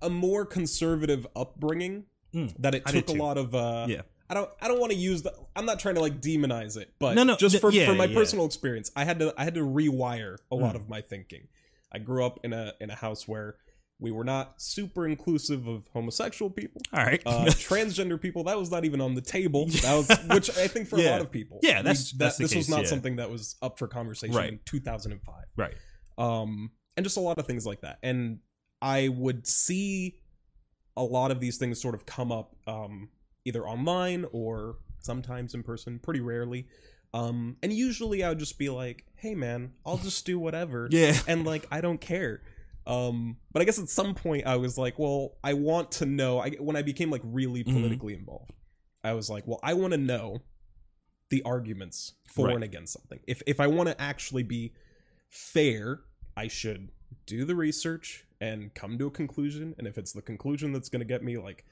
a 0.01 0.09
more 0.09 0.45
conservative 0.45 1.27
upbringing 1.36 2.06
Mm. 2.33 2.56
that 2.59 2.74
it 2.75 2.86
took 2.86 3.09
a 3.09 3.13
lot 3.13 3.38
of 3.38 3.53
uh 3.53 3.88
Yeah. 3.89 4.03
I 4.30 4.33
don't 4.36 4.50
I 4.62 4.69
don't 4.69 4.80
want 4.80 4.94
to 4.94 4.98
use 4.98 5.21
the 5.24 5.33
I'm 5.53 5.65
not 5.65 5.80
trying 5.81 5.95
to 5.95 6.01
like 6.01 6.21
demonize 6.21 6.77
it, 6.77 6.94
but 6.98 7.13
No, 7.15 7.24
no, 7.24 7.36
just 7.36 7.59
for, 7.59 7.69
yeah, 7.74 7.86
for 7.88 7.94
my 7.94 8.06
yeah. 8.06 8.15
personal 8.15 8.45
experience, 8.45 8.89
I 8.95 9.03
had 9.03 9.19
to 9.19 9.33
I 9.38 9.44
had 9.44 9.56
to 9.56 9.62
rewire 9.62 10.38
a 10.50 10.56
lot 10.56 10.74
Mm. 10.74 10.80
of 10.80 10.88
my 10.88 11.01
thinking. 11.01 11.50
I 11.92 11.98
grew 12.00 12.24
up 12.25 12.39
in 12.45 12.53
a 12.53 12.74
in 12.80 12.89
a 12.89 12.95
house 12.95 13.27
where 13.27 13.57
we 14.01 14.12
were 14.12 14.24
not 14.25 14.59
super 14.62 15.07
inclusive 15.07 15.68
of 15.68 15.88
homosexual 15.94 16.50
people. 16.50 16.81
All 16.92 17.03
right. 17.03 17.21
Uh, 17.25 17.45
transgender 17.50 18.19
people, 18.19 18.44
that 18.45 18.57
was 18.59 18.69
not 18.71 18.83
even 18.83 19.00
on 19.00 19.13
the 19.13 19.21
table. 19.21 19.68
That 19.68 19.95
was 19.95 20.09
which 20.30 20.50
I 20.57 20.68
think 20.68 20.89
for 20.89 21.00
a 21.00 21.03
lot 21.09 21.21
of 21.21 21.31
people. 21.31 21.59
Yeah, 21.62 21.77
we- 21.80 21.83
that's- 21.83 22.12
that, 22.12 22.18
that's 22.19 22.38
the 22.38 22.44
this 22.45 22.56
was 22.56 22.68
not 22.68 22.81
yeah. 22.81 22.88
something 22.88 23.15
that 23.18 23.30
was 23.30 23.56
up 23.62 23.77
for 23.80 23.88
conversation 23.88 24.36
Right. 24.36 24.53
in 24.53 24.59
2005 24.65 25.36
right. 25.56 25.75
um, 26.18 26.71
and 26.98 27.03
just 27.06 27.15
a 27.15 27.21
lot 27.21 27.38
of 27.38 27.45
things 27.48 27.65
like 27.65 27.81
that. 27.81 28.00
And 28.03 28.39
I 28.81 29.07
would 29.09 29.45
see 29.48 30.18
a 30.98 31.03
lot 31.03 31.31
of 31.31 31.39
these 31.39 31.57
things 31.57 31.80
sort 31.81 31.94
of 31.95 32.06
come 32.06 32.31
up 32.31 32.56
um, 32.68 33.09
either 33.45 33.65
online 33.65 34.25
or 34.33 34.77
sometimes 35.00 35.53
in 35.53 35.63
person, 35.63 36.00
pretty 36.00 36.19
rarely. 36.19 36.68
Um, 37.13 37.57
and 37.62 37.71
usually 37.71 38.24
I 38.24 38.30
would 38.30 38.39
just 38.39 38.57
be 38.57 38.69
like, 38.69 39.06
"Hey, 39.15 39.36
man, 39.36 39.74
I'll 39.86 39.98
just 39.98 40.25
do 40.25 40.39
whatever," 40.39 40.88
Yeah. 40.92 41.13
and 41.27 41.45
like 41.45 41.65
I 41.71 41.81
don't 41.81 42.00
care. 42.01 42.42
Um, 42.88 43.38
but 43.51 43.62
I 43.62 43.66
guess 43.66 43.80
at 43.80 43.89
some 43.89 44.16
point 44.16 44.45
I 44.48 44.56
was 44.57 44.78
like, 44.78 44.98
"Well, 44.98 45.38
I 45.44 45.54
want 45.54 45.92
to 45.94 46.06
know." 46.06 46.39
I, 46.39 46.51
when 46.51 46.75
I 46.75 46.81
became 46.81 47.10
like 47.12 47.22
really 47.24 47.63
Mhm. 47.63 47.74
politically 47.74 48.13
involved, 48.16 48.51
I 49.04 49.13
was 49.13 49.30
like, 49.30 49.45
"Well, 49.48 49.60
I 49.63 49.74
want 49.75 49.92
to 49.94 49.98
know 49.98 50.42
the 51.30 51.44
arguments 51.44 52.13
for 52.28 52.48
Right. 52.48 52.56
and 52.56 52.63
against 52.63 52.94
something. 52.94 53.19
If 53.28 53.42
if 53.45 53.60
I 53.60 53.68
want 53.68 53.89
to 53.89 54.01
actually 54.01 54.44
be 54.44 54.74
fair, 55.30 56.01
I 56.36 56.48
should 56.48 56.89
do 57.25 57.45
the 57.45 57.56
research 57.56 58.25
and 58.39 58.74
come 58.74 58.98
to 58.98 59.07
a 59.07 59.12
conclusion. 59.12 59.75
And 59.77 59.86
if 59.88 59.98
it's 59.98 60.12
the 60.13 60.22
conclusion 60.22 60.74
that's 60.74 60.89
going 60.89 61.00
to 61.01 61.06
get 61.06 61.24
me 61.24 61.38
like 61.38 61.63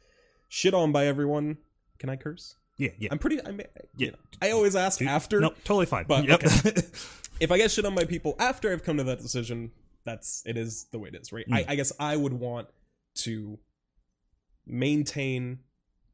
shit 0.47 0.73
on 0.73 0.91
by 0.91 1.07
everyone, 1.07 1.57
can 1.97 2.09
I 2.09 2.15
curse? 2.15 2.55
Yeah. 2.77 2.91
Yeah. 2.99 3.09
I'm 3.11 3.19
pretty. 3.19 3.43
I'm. 3.45 3.59
Yeah. 3.59 3.65
You 3.97 4.11
know, 4.11 4.17
I 4.41 4.51
always 4.51 4.75
ask 4.75 4.99
Dude, 4.99 5.07
after. 5.09 5.39
No, 5.41 5.49
totally 5.63 5.85
fine. 5.87 6.05
But, 6.07 6.25
yep. 6.25 6.41
If 7.41 7.51
I 7.53 7.57
get 7.57 7.71
shit 7.71 7.85
on 7.85 7.95
by 7.95 8.03
people 8.03 8.35
after 8.37 8.69
I've 8.71 8.83
come 8.83 8.97
to 8.97 9.03
that 9.05 9.21
decision, 9.21 9.71
that's 10.09 10.43
it 10.45 10.57
is 10.57 10.85
the 10.91 10.99
way 10.99 11.09
it 11.09 11.15
is, 11.15 11.31
right? 11.31 11.45
I, 11.51 11.61
Mm. 11.63 11.69
I 11.69 11.75
guess 11.75 11.91
I 11.99 12.15
would 12.15 12.33
want 12.33 12.67
to 13.25 13.59
maintain 14.65 15.59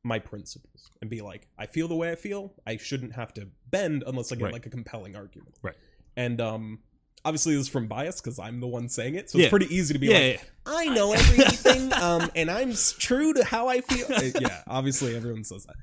my 0.03 0.19
principles 0.19 0.91
and 1.01 1.10
be 1.10 1.22
like, 1.22 1.48
I 1.58 1.65
feel 1.65 1.88
the 1.88 1.96
way 1.96 2.12
I 2.12 2.15
feel. 2.15 2.53
I 2.67 2.77
shouldn't 2.77 3.13
have 3.15 3.34
to 3.36 3.48
bend 3.69 4.03
unless 4.05 4.31
I 4.31 4.36
get 4.36 4.46
Right. 4.46 4.53
like 4.53 4.65
a 4.65 4.69
compelling 4.69 5.15
argument. 5.15 5.55
Right. 5.63 5.75
And 6.15 6.39
um, 6.39 6.79
obviously 7.24 7.53
this 7.55 7.63
is 7.63 7.69
from 7.69 7.88
bias 7.88 8.22
because 8.22 8.38
I'm 8.39 8.60
the 8.60 8.67
one 8.67 8.88
saying 8.88 9.15
it, 9.15 9.29
so 9.29 9.38
Yeah. 9.38 9.46
it's 9.46 9.50
pretty 9.50 9.74
easy 9.75 9.93
to 9.93 10.00
be 10.00 10.08
yeah, 10.08 10.13
like, 10.19 10.34
yeah. 10.67 10.74
I 10.77 10.86
know 10.86 11.13
everything, 11.13 11.91
um, 12.01 12.29
and 12.36 12.51
I'm 12.51 12.74
true 13.00 13.34
to 13.34 13.43
how 13.43 13.67
I 13.67 13.81
feel. 13.81 14.05
Uh, 14.15 14.22
yeah, 14.41 14.62
obviously 14.67 15.15
everyone 15.15 15.43
says 15.43 15.65
that. 15.65 15.75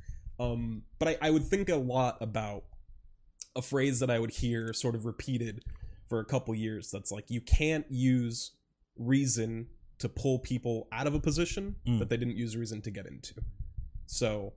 Um, 0.43 0.83
but 0.99 1.09
I, 1.09 1.17
I 1.21 1.31
would 1.31 1.45
think 1.45 1.69
a 1.69 1.77
lot 1.77 2.19
about 2.21 2.65
a 3.57 3.63
phrase 3.63 4.01
that 4.01 4.11
I 4.11 4.19
would 4.19 4.31
hear 4.31 4.73
sort 4.73 4.95
of 4.95 5.05
repeated 5.05 5.65
for 6.12 6.21
a 6.21 6.25
couple 6.26 6.54
years. 6.54 6.90
That's 6.90 7.11
like 7.11 7.31
you 7.31 7.40
can't 7.40 7.87
use 7.90 8.50
reason 8.99 9.66
to 9.97 10.11
pull 10.11 10.38
people 10.40 10.87
out 10.92 11.07
of 11.07 11.14
a 11.14 11.19
position 11.19 11.76
Mm. 11.87 12.00
that 12.00 12.11
they 12.11 12.19
didn't 12.19 12.37
use 12.37 12.54
reason 12.54 12.83
to 12.83 12.90
get 12.90 13.07
into. 13.07 13.33
So 14.04 14.52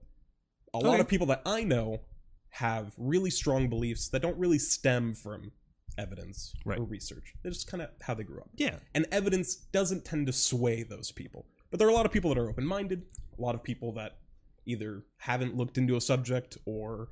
a 0.73 0.79
lot 0.79 0.99
of 0.99 1.07
people 1.07 1.27
that 1.27 1.41
I 1.45 1.63
know 1.63 2.01
have 2.49 2.91
really 2.97 3.29
strong 3.29 3.69
beliefs 3.69 4.09
that 4.09 4.21
don't 4.21 4.37
really 4.37 4.59
stem 4.59 5.13
from 5.13 5.53
evidence 5.97 6.53
Right. 6.65 6.77
or 6.77 6.83
research. 6.83 7.33
They're 7.41 7.53
just 7.53 7.67
kind 7.67 7.81
of 7.81 7.89
how 8.01 8.15
they 8.15 8.25
grew 8.25 8.41
up 8.41 8.49
Yeah. 8.57 8.79
and 8.93 9.05
evidence 9.09 9.55
doesn't 9.55 10.03
tend 10.03 10.27
to 10.27 10.33
sway 10.33 10.83
those 10.83 11.13
people. 11.13 11.45
But 11.71 11.79
there 11.79 11.87
are 11.87 11.91
a 11.91 11.93
lot 11.93 12.05
of 12.05 12.11
people 12.11 12.33
that 12.33 12.37
are 12.37 12.49
open 12.49 12.65
minded, 12.65 13.05
a 13.37 13.41
lot 13.41 13.55
of 13.55 13.63
people 13.63 13.93
that 13.93 14.19
either 14.65 15.05
haven't 15.19 15.55
looked 15.55 15.77
into 15.77 15.95
a 15.95 16.01
subject 16.01 16.57
or 16.65 17.11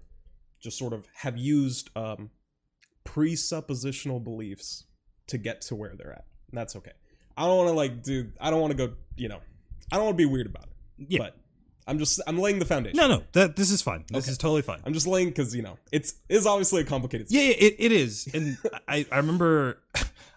just 0.60 0.78
sort 0.78 0.92
of 0.92 1.08
have 1.14 1.38
used 1.38 1.90
um, 1.96 2.30
presuppositional 3.06 4.24
beliefs 4.24 4.86
to 5.28 5.38
get 5.38 5.62
to 5.62 5.76
where 5.76 5.94
they're 5.96 6.12
at. 6.14 6.26
And 6.52 6.58
that's 6.58 6.76
okay. 6.76 6.92
I 7.38 7.46
don't 7.46 7.58
want 7.58 7.70
to 7.70 7.74
like 7.74 8.04
do. 8.04 8.32
I 8.40 8.50
don't 8.50 8.62
want 8.62 8.72
to 8.72 8.88
go. 8.88 8.94
You 9.16 9.30
know, 9.30 9.40
I 9.92 9.96
don't 9.96 10.06
want 10.06 10.18
to 10.18 10.22
be 10.22 10.26
weird 10.32 10.48
about 10.48 10.66
it. 10.66 11.06
Yeah. 11.10 11.20
But 11.20 11.38
I'm 11.88 11.98
just 12.00 12.22
I'm 12.28 12.38
laying 12.38 12.60
the 12.60 12.66
foundation. 12.66 12.98
No, 12.98 13.08
no, 13.08 13.24
that 13.34 13.56
this 13.56 13.72
is 13.72 13.82
fine. 13.82 14.06
This 14.10 14.26
Okay. 14.26 14.32
is 14.32 14.38
totally 14.38 14.62
fine. 14.62 14.80
I'm 14.86 14.94
just 14.94 15.08
laying 15.08 15.30
because 15.30 15.56
you 15.56 15.64
know 15.64 15.78
it's 15.92 16.14
is 16.30 16.46
obviously 16.46 16.82
a 16.82 16.86
complicated. 16.86 17.28
Yeah, 17.30 17.42
yeah, 17.42 17.56
it, 17.60 17.76
it 17.80 17.92
is. 17.92 18.28
And 18.34 18.58
I, 18.88 19.06
I 19.12 19.18
remember, 19.18 19.80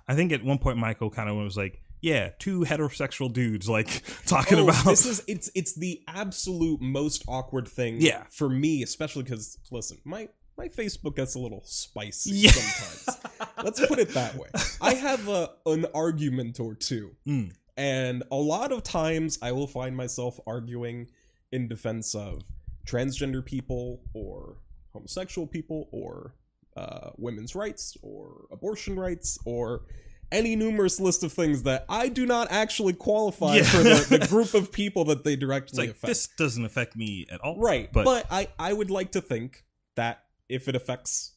I 0.09 0.15
think 0.15 0.33
at 0.33 0.43
one 0.43 0.59
point 0.59 0.79
Michael 0.79 1.11
kind 1.11 1.29
of 1.29 1.37
was 1.37 1.57
like, 1.57 1.83
yeah, 2.01 2.31
two 2.39 2.61
heterosexual 2.61 3.31
dudes 3.33 3.69
like 3.69 4.03
talking 4.27 4.59
Oh, 4.59 4.65
about. 4.69 4.85
this 4.87 5.05
is 5.05 5.23
it's 5.29 5.51
it's 5.55 5.75
the 5.75 6.01
absolute 6.09 6.81
most 6.81 7.25
awkward 7.29 7.69
thing 7.69 8.01
Yeah. 8.01 8.25
for 8.31 8.49
me 8.49 8.83
especially 8.83 9.23
because 9.25 9.59
listen 9.71 9.99
my 10.05 10.29
my 10.59 10.69
facebook 10.69 11.17
gets 11.17 11.35
a 11.35 11.39
little 11.39 11.63
spicy 11.65 12.31
Yeah. 12.31 12.51
sometimes 12.51 13.19
let's 13.65 13.85
put 13.87 13.99
it 13.99 14.11
that 14.15 14.35
way 14.37 14.49
i 14.81 14.95
have 14.95 15.29
a 15.29 15.51
an 15.67 15.87
argument 15.95 16.61
or 16.61 16.75
two 16.75 17.15
Mm. 17.27 17.53
and 17.77 18.23
a 18.31 18.37
lot 18.37 18.73
of 18.73 18.83
times 18.83 19.39
i 19.43 19.53
will 19.53 19.67
find 19.67 19.97
myself 19.97 20.39
arguing 20.47 21.09
in 21.53 21.69
defense 21.69 22.15
of 22.15 22.43
transgender 22.87 23.45
people 23.45 24.01
or 24.15 24.57
homosexual 24.93 25.47
people 25.47 25.89
or 25.93 26.35
uh, 26.77 27.11
women's 27.17 27.55
rights 27.55 27.97
or 28.03 28.47
abortion 28.51 28.99
rights 28.99 29.39
or 29.47 29.83
any 30.31 30.55
numerous 30.57 31.01
list 31.01 31.23
of 31.25 31.33
things 31.33 31.63
that 31.63 31.87
I 31.89 32.09
do 32.09 32.27
not 32.27 32.49
actually 32.51 32.93
qualify 32.93 33.57
Yeah. 33.57 33.63
for 33.63 33.79
the, 33.79 34.19
the 34.19 34.27
group 34.27 34.53
of 34.61 34.71
people 34.73 35.05
that 35.07 35.25
they 35.25 35.37
directly 35.37 35.79
like 35.87 35.91
affect. 35.91 36.07
this 36.07 36.29
doesn't 36.37 36.65
affect 36.65 36.95
me 36.97 37.27
at 37.31 37.41
all. 37.41 37.59
Right. 37.59 37.91
But, 37.93 38.05
But, 38.05 38.27
I, 38.31 38.49
I 38.59 38.73
would 38.75 38.91
like 38.91 39.13
to 39.13 39.21
think 39.23 39.65
that 39.95 40.23
if 40.49 40.69
it 40.69 40.77
affects 40.77 41.35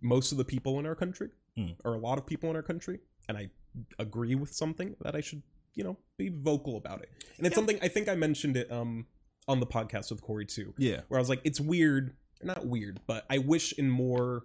most 0.00 0.32
of 0.32 0.38
the 0.38 0.44
people 0.44 0.78
in 0.78 0.86
our 0.86 0.94
country, 0.96 1.30
Hmm. 1.56 1.72
or 1.84 1.94
a 1.94 1.98
lot 1.98 2.18
of 2.18 2.26
people 2.26 2.48
in 2.50 2.56
our 2.56 2.62
country, 2.62 2.98
and 3.28 3.36
I 3.38 3.50
agree 3.98 4.34
with 4.34 4.52
something, 4.54 4.96
that 5.02 5.14
I 5.14 5.20
should, 5.20 5.42
you 5.74 5.84
know, 5.84 5.96
be 6.16 6.28
vocal 6.28 6.76
about 6.76 7.02
it. 7.02 7.10
And 7.38 7.46
it's 7.46 7.52
Yeah. 7.52 7.56
something 7.56 7.78
I 7.82 7.88
think 7.88 8.08
I 8.08 8.14
mentioned 8.16 8.56
it 8.56 8.70
um 8.72 9.06
on 9.48 9.60
the 9.60 9.66
podcast 9.66 10.10
with 10.10 10.20
Corey 10.22 10.46
too, 10.46 10.72
yeah, 10.78 11.02
where 11.08 11.18
I 11.18 11.20
was 11.22 11.28
like, 11.28 11.40
it's 11.44 11.60
weird, 11.60 12.16
not 12.42 12.66
weird, 12.66 13.00
but 13.06 13.26
I 13.30 13.38
wish 13.38 13.72
in 13.78 13.90
more 13.90 14.44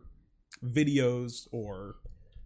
videos 0.64 1.48
or 1.52 1.96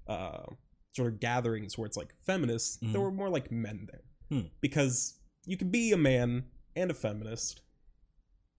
uh 0.08 0.46
sort 0.94 1.14
of 1.14 1.20
gatherings 1.22 1.78
where 1.78 1.86
it's 1.86 1.96
like 1.98 2.14
feminists, 2.20 2.78
Mhm. 2.84 2.92
there 2.92 3.02
were 3.02 3.12
more 3.12 3.30
like 3.30 3.50
men 3.52 3.88
there. 3.90 4.04
Hmm. 4.30 4.48
Because 4.60 5.20
you 5.46 5.56
can 5.58 5.70
be 5.72 5.92
a 5.94 5.98
man 5.98 6.50
and 6.76 6.92
a 6.92 6.94
feminist, 6.94 7.62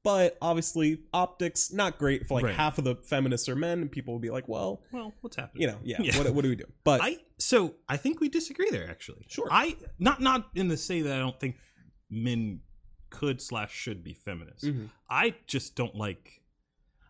but 0.05 0.37
obviously 0.43 1.05
optics 1.13 1.73
not 1.73 1.99
great 1.99 2.27
for 2.27 2.35
like 2.35 2.45
Right. 2.45 2.55
half 2.55 2.79
of 2.79 2.85
the 2.85 2.97
feminists 2.97 3.49
are 3.49 3.57
men, 3.57 3.81
and 3.81 3.91
people 3.91 4.13
will 4.15 4.21
be 4.21 4.31
like, 4.31 4.49
well, 4.49 4.83
well, 4.93 5.13
what's 5.21 5.37
happening? 5.37 5.63
you 5.63 5.67
know, 5.69 5.79
yeah, 5.83 5.99
Yeah. 6.03 6.19
What, 6.19 6.35
what 6.35 6.43
do 6.43 6.49
we 6.51 6.57
do? 6.57 6.65
But 6.85 7.01
I 7.03 7.19
so 7.39 7.75
I 7.89 7.97
think 7.97 8.21
we 8.21 8.29
disagree 8.29 8.71
there 8.71 8.89
actually. 8.91 9.25
Sure. 9.29 9.49
I 9.51 9.77
not 9.99 10.21
not 10.21 10.49
in 10.55 10.69
the 10.69 10.77
say 10.77 11.03
that 11.03 11.13
I 11.15 11.19
don't 11.19 11.39
think 11.39 11.57
men 12.11 12.61
could 13.11 13.41
slash 13.41 13.73
should 13.75 14.03
be 14.03 14.15
feminists. 14.15 14.65
Mhm. 14.65 14.91
I 15.11 15.35
just 15.47 15.75
don't 15.77 15.95
like. 15.95 16.43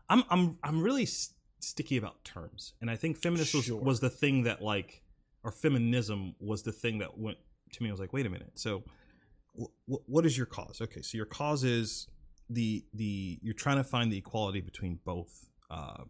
I'm 0.09 0.25
I'm 0.31 0.59
I'm 0.63 0.83
really 0.83 1.05
s- 1.05 1.35
sticky 1.61 1.97
about 1.97 2.25
terms, 2.25 2.75
and 2.81 2.91
I 2.91 2.97
think 2.97 3.17
feminist 3.17 3.55
was, 3.55 3.65
Sure. 3.67 3.81
was 3.81 4.01
the 4.01 4.11
thing 4.11 4.43
that 4.43 4.61
like, 4.63 5.03
or 5.45 5.53
feminism 5.53 6.35
was 6.41 6.63
the 6.65 6.73
thing 6.73 6.99
that 6.99 7.19
went 7.19 7.39
to 7.73 7.83
me. 7.83 7.89
I 7.89 7.93
was 7.93 8.01
like, 8.01 8.13
wait 8.13 8.27
a 8.27 8.31
minute. 8.31 8.51
So, 8.59 8.83
wh- 9.55 10.09
what 10.09 10.27
is 10.27 10.37
your 10.37 10.47
cause? 10.47 10.81
Okay, 10.81 11.03
so 11.03 11.17
your 11.17 11.25
cause 11.27 11.63
is 11.65 12.09
the 12.49 12.85
the 12.93 13.39
you're 13.43 13.55
trying 13.55 13.77
to 13.79 13.85
find 13.85 14.13
the 14.13 14.19
equality 14.19 14.61
between 14.61 15.01
both 15.05 15.49
uh, 15.71 16.05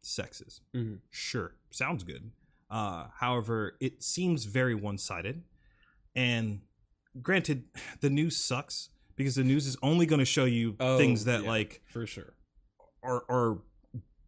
sexes. 0.00 0.60
Mhm. 0.74 1.00
Sure, 1.10 1.54
sounds 1.70 2.04
good. 2.04 2.30
Uh, 2.70 3.06
however, 3.20 3.76
it 3.80 4.02
seems 4.02 4.44
very 4.44 4.74
one 4.74 4.98
sided, 4.98 5.42
and 6.14 6.60
granted, 7.22 7.64
the 8.00 8.10
news 8.10 8.36
sucks 8.36 8.90
because 9.16 9.34
the 9.36 9.44
news 9.44 9.66
is 9.66 9.76
only 9.82 10.04
going 10.06 10.18
to 10.18 10.24
show 10.26 10.44
you 10.44 10.76
Oh, 10.80 10.98
things 10.98 11.24
that 11.24 11.42
yeah, 11.42 11.48
like 11.48 11.82
for 11.86 12.06
sure. 12.06 12.34
are 13.02 13.24
are 13.28 13.58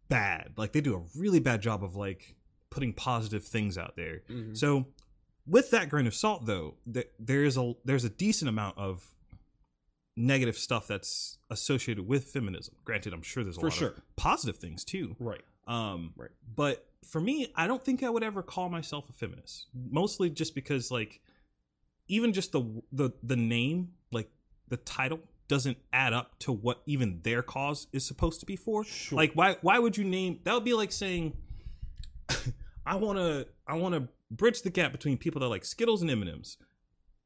bad. 0.09 0.53
Like 0.57 0.73
they 0.73 0.81
do 0.81 0.95
a 0.97 1.03
really 1.19 1.41
bad 1.41 1.61
job 1.61 1.85
of 1.85 1.97
like 1.97 2.37
putting 2.71 2.93
positive 2.93 3.45
things 3.45 3.77
out 3.77 3.97
there. 3.97 4.23
Mhm. 4.31 4.57
So 4.57 4.87
with 5.47 5.71
that 5.71 5.89
grain 5.91 6.07
of 6.07 6.15
salt 6.15 6.47
though, 6.47 6.77
th- 6.93 7.11
there 7.19 7.45
is 7.45 7.57
a 7.59 7.75
there's 7.85 8.05
a 8.05 8.09
decent 8.11 8.49
amount 8.49 8.79
of 8.79 9.15
negative 10.19 10.57
stuff 10.59 10.87
that's 10.89 11.39
associated 11.51 12.07
with 12.07 12.25
feminism. 12.25 12.75
Granted, 12.85 13.13
I'm 13.13 13.23
sure 13.23 13.45
there's 13.45 13.57
a 13.57 13.61
For 13.61 13.67
lot 13.67 13.75
sure. 13.75 13.89
of 13.89 14.03
positive 14.17 14.57
things 14.57 14.85
too. 14.85 15.17
Right. 15.19 15.43
Um, 15.67 16.13
Right. 16.17 16.31
But 16.55 16.87
for 17.07 17.21
me, 17.21 17.53
I 17.55 17.67
don't 17.67 17.83
think 17.85 18.03
I 18.03 18.11
would 18.11 18.25
ever 18.25 18.43
call 18.43 18.69
myself 18.69 19.09
a 19.09 19.13
feminist. 19.13 19.67
Mostly 19.91 20.29
just 20.31 20.55
because, 20.55 20.91
like, 20.91 21.21
even 22.09 22.33
just 22.33 22.53
the 22.53 22.63
the 22.93 23.11
the 23.23 23.37
name, 23.37 23.93
like 24.11 24.31
the 24.69 24.77
title, 24.79 25.21
doesn't 25.47 25.79
add 25.93 26.13
up 26.13 26.39
to 26.41 26.53
what 26.53 26.83
even 26.87 27.21
their 27.23 27.43
cause 27.43 27.87
is 27.93 28.05
supposed 28.05 28.41
to 28.41 28.47
be 28.47 28.57
for. 28.57 28.85
Sure. 28.85 29.17
Like, 29.17 29.33
why 29.35 29.57
why 29.63 29.79
would 29.79 29.97
you 29.97 30.05
name? 30.05 30.41
That 30.45 30.55
would 30.55 30.65
be 30.65 30.75
like 30.75 30.91
saying, 30.93 31.37
I 32.87 32.97
want 32.97 33.19
to 33.19 33.47
I 33.67 33.75
want 33.75 33.95
to 33.95 34.09
bridge 34.31 34.63
the 34.63 34.71
gap 34.71 34.93
between 34.93 35.17
people 35.19 35.41
that 35.41 35.49
like 35.49 35.65
Skittles 35.65 36.03
and 36.03 36.11
M 36.11 36.23
and 36.23 36.31
M's. 36.31 36.57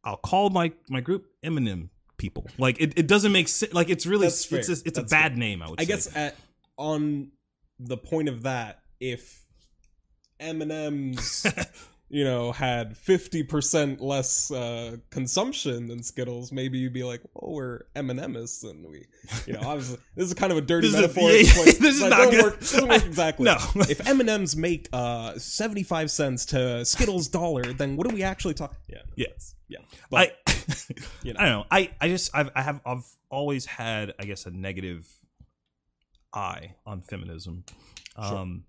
I'll 0.05 0.17
call 0.17 0.51
my 0.51 0.73
my 0.89 1.01
group 1.01 1.27
M&M 1.45 1.91
people. 2.23 2.47
Like, 2.57 2.81
it, 2.81 2.95
it 2.97 3.07
doesn't 3.09 3.33
make 3.33 3.49
sense. 3.49 3.75
Like, 3.75 3.91
it's 3.91 4.07
really 4.07 4.27
That's 4.29 4.51
it's 4.51 4.69
fair. 4.69 4.77
a, 4.77 4.79
it's 4.87 4.99
a 4.99 5.03
That's 5.03 5.11
bad 5.11 5.33
fair. 5.33 5.39
name. 5.39 5.61
I 5.63 5.69
would. 5.69 5.81
Say. 5.81 5.83
I 5.83 5.87
say. 5.87 5.93
guess 5.93 6.17
at 6.17 6.37
on 6.79 7.33
the 7.79 7.97
point 7.99 8.29
of 8.29 8.45
that, 8.45 8.81
if 9.01 9.45
M&M's 10.41 11.47
you 12.15 12.25
know 12.25 12.53
had 12.53 12.93
50% 12.95 14.01
less 14.03 14.51
uh 14.51 14.97
consumption 15.09 15.89
than 15.89 16.03
Skittles, 16.03 16.53
maybe 16.53 16.77
you'd 16.79 16.93
be 16.93 17.05
like, 17.05 17.23
"Oh, 17.35 17.53
we're 17.53 17.81
M&Mists 17.97 18.65
and 18.65 18.87
we 18.87 19.07
you 19.47 19.55
know, 19.55 19.61
obviously 19.65 19.97
this 20.15 20.29
is 20.29 20.35
kind 20.35 20.53
of 20.53 20.59
a 20.59 20.61
dirty 20.61 20.89
This 20.89 20.95
is 20.99 21.01
a- 21.01 21.09
metaphor. 21.09 21.31
yeah, 21.31 21.65
like- 21.65 21.79
this 21.79 21.95
is 21.97 22.01
not 22.03 22.31
good. 22.31 22.43
Work, 22.45 22.61
doesn't 22.61 22.87
work 22.89 23.05
exactly. 23.07 23.45
No. 23.47 23.57
if 23.89 24.07
M&M's 24.07 24.55
make 24.55 24.89
uh 24.93 25.39
75 25.39 26.11
cents 26.11 26.45
to 26.47 26.85
Skittles 26.85 27.29
dollar, 27.29 27.65
then 27.73 27.97
what 27.97 28.07
do 28.09 28.15
we 28.15 28.23
actually 28.23 28.55
talk? 28.55 28.77
Yeah. 28.89 28.99
Yeah. 29.17 29.27
that's- 29.29 29.55
Yeah. 29.69 29.79
But 30.11 30.37
I, 30.47 30.53
you 31.23 31.33
know. 31.33 31.41
I 31.41 31.43
don't 31.47 31.53
know. 31.61 31.67
I, 31.71 31.91
I 31.99 32.09
just 32.09 32.31
I've 32.35 32.51
I 32.55 32.61
have 32.61 32.81
I've 32.85 33.07
always 33.31 33.65
had 33.65 34.13
I 34.21 34.25
guess 34.27 34.45
a 34.45 34.51
negative 34.51 35.09
eye 36.35 36.75
on 36.85 37.01
feminism. 37.01 37.65
Sure. 38.17 38.37
Um, 38.37 38.65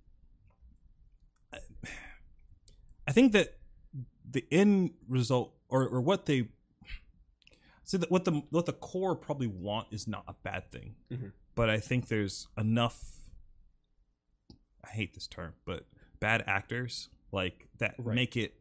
I, 1.53 1.57
I 3.02 3.02
think 3.13 3.31
that 3.31 3.57
the 4.29 4.45
end 4.51 4.91
result 5.07 5.53
or 5.69 5.87
or 5.87 6.01
what 6.01 6.25
they 6.25 6.49
so 7.83 7.97
that 7.97 8.09
what 8.11 8.25
the 8.25 8.41
what 8.49 8.65
the 8.65 8.73
core 8.73 9.15
probably 9.15 9.47
want 9.47 9.87
is 9.91 10.07
not 10.07 10.23
a 10.27 10.33
bad 10.43 10.67
thing, 10.67 10.95
Mhm. 11.11 11.31
but 11.55 11.69
I 11.69 11.79
think 11.79 12.07
there's 12.07 12.47
enough. 12.57 13.29
I 14.83 14.89
hate 14.89 15.13
this 15.13 15.27
term, 15.27 15.53
but 15.65 15.85
bad 16.19 16.43
actors 16.47 17.09
like 17.31 17.67
that 17.79 17.95
Right. 17.97 18.15
make 18.15 18.35
it 18.37 18.53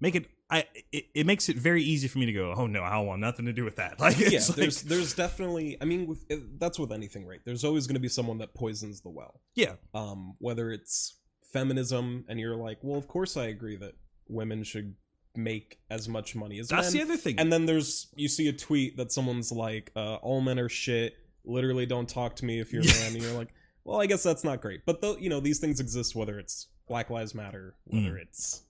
make 0.00 0.14
it 0.14 0.26
I 0.52 0.66
it, 0.90 1.06
it 1.14 1.26
makes 1.26 1.48
it 1.48 1.56
very 1.56 1.82
easy 1.82 2.08
for 2.08 2.18
me 2.18 2.26
to 2.26 2.32
go, 2.32 2.52
oh 2.56 2.66
no, 2.66 2.82
I 2.82 2.92
don't 2.94 3.06
want 3.06 3.20
nothing 3.20 3.46
to 3.46 3.52
do 3.52 3.64
with 3.64 3.76
that. 3.76 4.00
Like 4.00 4.18
yeah, 4.18 4.40
like, 4.40 4.56
there's 4.56 4.82
there's 4.82 5.14
definitely. 5.14 5.76
I 5.80 5.84
mean, 5.84 6.06
with, 6.08 6.24
that's 6.58 6.76
with 6.78 6.90
anything, 6.90 7.24
right? 7.24 7.40
There's 7.44 7.64
always 7.64 7.86
going 7.86 7.94
to 7.94 8.00
be 8.00 8.08
someone 8.08 8.38
that 8.38 8.52
poisons 8.54 9.00
the 9.00 9.10
well. 9.10 9.40
yeah, 9.54 9.74
Um, 9.94 10.34
whether 10.38 10.72
it's 10.72 11.19
feminism, 11.52 12.24
and 12.28 12.38
you're 12.40 12.56
like, 12.56 12.78
well, 12.82 12.98
of 12.98 13.08
course 13.08 13.36
I 13.36 13.46
agree 13.46 13.76
that 13.76 13.94
women 14.28 14.62
should 14.64 14.94
make 15.36 15.78
as 15.90 16.08
much 16.08 16.34
money 16.34 16.58
as 16.58 16.68
that's 16.68 16.92
men. 16.94 17.06
the 17.06 17.12
other 17.12 17.16
thing. 17.20 17.38
and 17.38 17.52
then 17.52 17.64
there's 17.66 18.08
you 18.16 18.28
see 18.28 18.48
a 18.48 18.52
tweet 18.52 18.96
that 18.96 19.12
someone's 19.12 19.52
like, 19.52 19.92
uh, 19.96 20.16
all 20.16 20.40
men 20.40 20.58
are 20.58 20.68
shit. 20.68 21.14
Literally, 21.44 21.86
don't 21.86 22.08
talk 22.08 22.36
to 22.36 22.44
me 22.44 22.60
if 22.60 22.72
you're 22.72 22.82
a 22.82 22.86
man. 22.86 23.12
And 23.14 23.22
you're 23.22 23.32
like, 23.32 23.48
well, 23.84 24.00
I 24.00 24.06
guess 24.06 24.22
that's 24.22 24.44
not 24.44 24.60
great. 24.60 24.84
But 24.86 25.00
though, 25.00 25.16
you 25.16 25.30
know, 25.30 25.40
these 25.40 25.58
things 25.58 25.80
exist. 25.80 26.14
Whether 26.16 26.38
it's 26.38 26.68
Black 26.88 27.10
Lives 27.10 27.34
Matter, 27.34 27.76
whether 27.84 28.14
Mm. 28.14 28.22
it's 28.22 28.62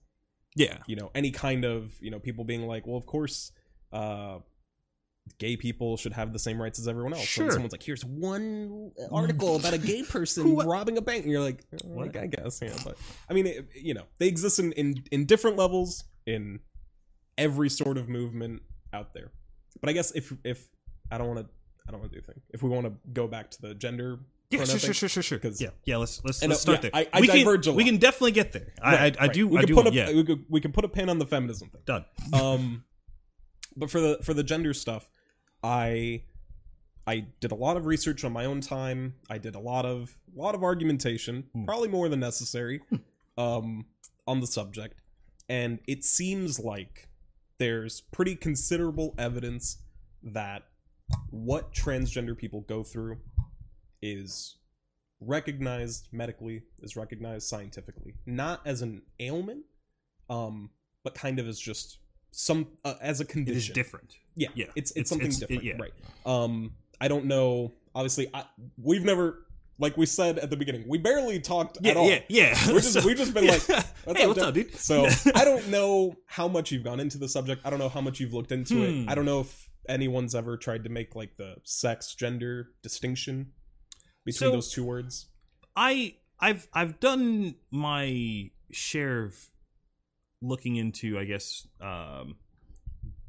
yeah, 0.55 0.77
you 0.87 0.95
know 0.95 1.11
any 1.15 1.31
kind 1.31 1.63
of 1.65 1.91
you 2.01 2.11
know 2.11 2.19
people 2.19 2.43
being 2.43 2.67
like 2.67 2.85
well 2.85 2.97
of 2.97 3.05
course 3.05 3.51
uh 3.93 4.37
gay 5.37 5.55
people 5.55 5.97
should 5.97 6.13
have 6.13 6.33
the 6.33 6.39
same 6.39 6.61
rights 6.61 6.79
as 6.79 6.87
everyone 6.87 7.13
else 7.13 7.23
Sure. 7.23 7.45
and 7.45 7.53
someone's 7.53 7.71
like 7.71 7.83
here's 7.83 8.03
one 8.05 8.91
article 9.11 9.55
about 9.55 9.73
a 9.73 9.77
gay 9.77 10.03
person 10.09 10.55
robbing 10.55 10.97
a 10.97 11.01
bank 11.01 11.23
and 11.23 11.31
you're 11.31 11.41
like, 11.41 11.63
oh, 11.73 11.87
What? 11.89 12.15
i 12.17 12.27
guess 12.27 12.59
yeah 12.61 12.73
but 12.83 12.97
i 13.29 13.33
mean 13.33 13.47
it, 13.47 13.67
you 13.75 13.93
know 13.93 14.03
they 14.19 14.27
exist 14.27 14.59
in, 14.59 14.71
in 14.73 15.03
in 15.11 15.25
different 15.25 15.57
levels 15.57 16.03
in 16.25 16.59
every 17.37 17.69
sort 17.69 17.97
of 17.97 18.09
movement 18.09 18.61
out 18.93 19.13
there 19.13 19.31
but 19.79 19.89
i 19.89 19.93
guess 19.93 20.11
if 20.11 20.33
if 20.43 20.67
i 21.11 21.17
don't 21.17 21.27
want 21.27 21.39
to 21.39 21.45
i 21.87 21.91
don't 21.91 21.99
want 22.01 22.11
to 22.11 22.19
do 22.19 22.25
thing 22.25 22.41
if 22.49 22.61
we 22.63 22.69
want 22.69 22.85
to 22.85 22.93
go 23.13 23.27
back 23.27 23.49
to 23.51 23.61
the 23.61 23.73
gender 23.75 24.19
yeah, 24.51 24.65
sure, 24.65 24.79
sure, 24.79 24.93
sure, 24.93 25.07
sure, 25.07 25.23
sure. 25.23 25.39
Yeah, 25.59 25.69
yeah. 25.85 25.95
Let's 25.95 26.21
let's, 26.25 26.43
let's 26.45 26.59
start 26.59 26.83
yeah, 26.83 26.89
there. 26.93 27.05
I- 27.13 27.17
I 27.17 27.21
we 27.21 27.27
can 27.27 27.37
diverge 27.37 27.67
a 27.67 27.71
we 27.71 27.85
can 27.85 27.95
definitely 27.95 28.33
get 28.33 28.51
there. 28.51 28.73
I 28.83 28.91
Right, 28.95 29.15
I, 29.17 29.23
I 29.23 29.27
right. 29.27 29.33
do 29.33 29.47
we 29.47 29.57
I 29.57 29.61
can 29.61 29.67
do 29.69 29.75
put 29.75 29.87
a, 29.87 29.93
yeah 29.93 30.11
we, 30.11 30.25
could, 30.25 30.43
we 30.49 30.59
can 30.59 30.73
put 30.73 30.83
a 30.83 30.89
pin 30.89 31.07
on 31.07 31.19
the 31.19 31.25
feminism 31.25 31.69
thing 31.69 31.79
done. 31.85 32.03
um 32.33 32.83
but 33.75 33.89
for 33.89 33.99
the 33.99 34.19
for 34.23 34.33
the 34.33 34.43
gender 34.43 34.73
stuff 34.73 35.09
i 35.63 36.21
i 37.07 37.25
did 37.39 37.51
a 37.51 37.55
lot 37.55 37.77
of 37.77 37.85
research 37.85 38.23
on 38.23 38.31
my 38.31 38.45
own 38.45 38.61
time. 38.61 39.15
I 39.29 39.37
did 39.37 39.55
a 39.55 39.59
lot 39.59 39.85
of 39.85 40.17
a 40.35 40.39
lot 40.39 40.55
of 40.55 40.63
argumentation 40.63 41.45
Hmm. 41.53 41.65
probably 41.65 41.87
more 41.89 42.09
than 42.09 42.19
necessary 42.19 42.81
um 43.37 43.85
on 44.27 44.39
the 44.39 44.47
subject. 44.47 45.01
And 45.49 45.79
it 45.87 46.03
seems 46.03 46.59
like 46.59 47.09
there's 47.57 48.01
pretty 48.01 48.35
considerable 48.35 49.13
evidence 49.17 49.79
that 50.23 50.63
what 51.31 51.73
transgender 51.73 52.37
people 52.37 52.61
go 52.61 52.83
through 52.83 53.17
is 54.01 54.57
recognized 55.19 56.07
medically 56.11 56.63
is 56.81 56.95
recognized 56.95 57.47
scientifically. 57.47 58.13
Not 58.25 58.61
as 58.65 58.81
an 58.83 59.01
ailment 59.19 59.65
um 60.29 60.69
but 61.03 61.15
kind 61.15 61.39
of 61.39 61.47
as 61.47 61.59
just 61.59 61.97
some 62.31 62.67
uh, 62.85 62.95
as 63.01 63.19
a 63.19 63.25
condition 63.25 63.57
is 63.57 63.69
different. 63.69 64.15
yeah, 64.35 64.49
Yeah. 64.55 64.65
It's 64.75 64.91
it's, 64.91 64.91
It's- 64.91 65.09
something 65.09 65.27
it's- 65.27 65.39
different, 65.39 65.63
it- 65.63 65.67
yeah. 65.67 65.81
right? 65.81 65.93
Um, 66.25 66.73
I 66.99 67.07
don't 67.07 67.25
know. 67.25 67.73
Obviously, 67.93 68.29
I, 68.33 68.45
we've 68.81 69.03
never, 69.03 69.45
like 69.79 69.97
we 69.97 70.05
said 70.05 70.39
at 70.39 70.49
the 70.49 70.55
beginning, 70.55 70.85
we 70.87 70.97
barely 70.97 71.39
talked 71.39 71.77
Yeah, 71.81 71.91
at 71.91 71.97
all. 71.97 72.07
yeah, 72.09 72.21
yeah. 72.29 72.57
We're 72.71 72.79
just 72.79 73.03
we've 73.03 73.17
just 73.17 73.33
been 73.33 73.47
like, 73.53 73.67
Yeah. 73.67 73.83
"What's 74.05 74.19
hey, 74.19 74.23
up, 74.25 74.29
what's 74.29 74.41
up, 74.43 74.53
dude? 74.53 74.75
So 74.75 75.07
I 75.35 75.43
don't 75.43 75.67
know 75.69 76.15
how 76.27 76.47
much 76.47 76.71
you've 76.71 76.83
gone 76.83 76.99
into 76.99 77.17
the 77.17 77.27
subject. 77.27 77.61
I 77.65 77.69
don't 77.69 77.79
know 77.79 77.89
how 77.89 78.01
much 78.01 78.19
you've 78.19 78.33
looked 78.33 78.51
into 78.51 78.75
Hmm. 78.75 78.81
it. 79.07 79.09
I 79.11 79.15
don't 79.15 79.25
know 79.25 79.41
if 79.41 79.67
anyone's 79.89 80.35
ever 80.35 80.55
tried 80.57 80.83
to 80.85 80.89
make 80.89 81.15
like 81.15 81.35
the 81.37 81.55
sex 81.63 82.13
gender 82.15 82.69
distinction 82.83 83.51
between 84.23 84.49
So- 84.49 84.51
those 84.51 84.71
two 84.71 84.85
words. 84.85 85.25
I 85.75 86.15
I've 86.39 86.67
I've 86.73 86.99
done 86.99 87.55
my 87.71 88.51
share 88.71 89.23
of 89.23 89.35
looking 90.41 90.75
into 90.75 91.17
I 91.19 91.25
guess 91.25 91.67
um 91.79 92.35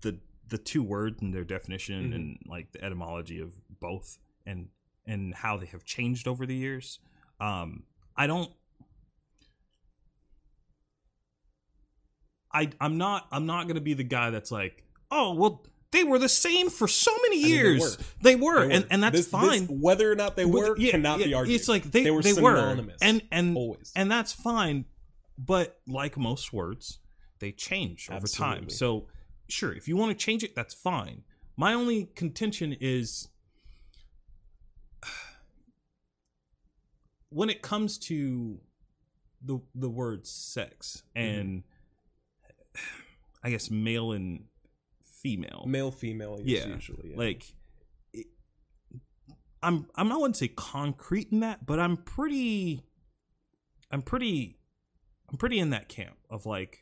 the 0.01 0.19
the 0.49 0.59
two 0.59 0.83
words 0.83 1.21
and 1.23 1.33
their 1.35 1.45
definition 1.45 2.11
Mhm. 2.11 2.15
and 2.15 2.39
like 2.47 2.73
the 2.73 2.83
etymology 2.85 3.41
of 3.41 3.53
both 3.81 4.19
and 4.47 4.69
and 5.07 5.35
how 5.35 5.57
they 5.57 5.67
have 5.67 5.85
changed 5.85 6.27
over 6.29 6.47
the 6.47 6.55
years. 6.55 6.99
Um 7.41 7.85
I 8.17 8.27
don't 8.27 8.51
I 12.53 12.71
I'm 12.81 12.99
not 12.99 13.27
I'm 13.31 13.47
not 13.47 13.65
going 13.65 13.77
to 13.77 13.81
be 13.83 13.95
the 13.95 14.05
guy 14.05 14.31
that's 14.31 14.51
like, 14.53 14.85
"Oh, 15.11 15.35
well 15.35 15.65
they 15.91 16.05
were 16.05 16.19
the 16.19 16.29
same 16.29 16.71
for 16.71 16.89
so 16.89 17.11
many 17.23 17.37
I 17.39 17.43
mean, 17.43 17.43
they 17.43 17.49
years." 17.49 17.81
were. 17.99 18.05
they 18.23 18.37
were, 18.37 18.61
They 18.61 18.67
were. 18.67 18.73
and 18.73 18.87
and 18.91 19.03
that's 19.03 19.17
This- 19.17 19.25
this- 19.27 19.31
fine. 19.31 19.67
whether 19.81 20.11
or 20.11 20.15
not 20.15 20.37
they 20.37 20.45
were 20.45 20.75
cannot 20.77 21.19
be 21.19 21.33
argued. 21.35 21.55
It's 21.55 21.69
like 21.69 21.85
they 21.85 22.05
They 22.05 22.11
were 22.11 22.23
they 22.23 22.33
were 22.35 22.57
synonymous. 22.57 22.99
and 23.03 23.23
and 23.31 23.57
always. 23.57 23.93
and 23.97 24.11
that's 24.11 24.33
fine. 24.33 24.85
But 25.39 25.81
like 25.87 26.17
most 26.19 26.53
words, 26.53 26.99
they 27.43 27.53
change 27.53 28.09
over 28.11 28.27
time. 28.27 28.71
So 28.71 29.09
sure, 29.49 29.73
if 29.75 29.87
you 29.89 29.97
want 29.99 30.17
to 30.19 30.25
change 30.25 30.43
it, 30.43 30.55
that's 30.55 30.73
fine. 30.73 31.25
My 31.57 31.75
only 31.75 32.07
contention 32.15 32.75
is 32.81 33.29
when 37.31 37.51
it 37.51 37.63
comes 37.63 37.99
to 37.99 38.59
the 39.45 39.61
the 39.75 39.91
word 39.91 40.27
sex 40.27 41.03
Mm-hmm. 41.17 41.41
and 41.41 41.63
I 43.45 43.51
guess 43.51 43.71
male 43.71 44.13
and 44.13 44.45
female 45.03 45.65
male 45.67 45.91
female 45.91 46.39
Yeah, 46.43 46.67
usually 46.67 47.11
yeah. 47.11 47.17
like 47.19 47.45
it, 48.13 48.27
i'm 49.63 49.87
i'm 49.95 50.09
not 50.09 50.21
want 50.21 50.35
to 50.35 50.39
say 50.39 50.49
concrete 50.49 51.29
in 51.31 51.41
that 51.41 51.65
but 51.65 51.79
i'm 51.79 51.97
pretty 51.97 52.83
i'm 53.93 54.03
pretty 54.03 54.59
i'm 55.31 55.37
pretty 55.37 55.61
in 55.61 55.71
that 55.71 55.89
camp 55.89 56.17
of 56.29 56.45
like 56.47 56.82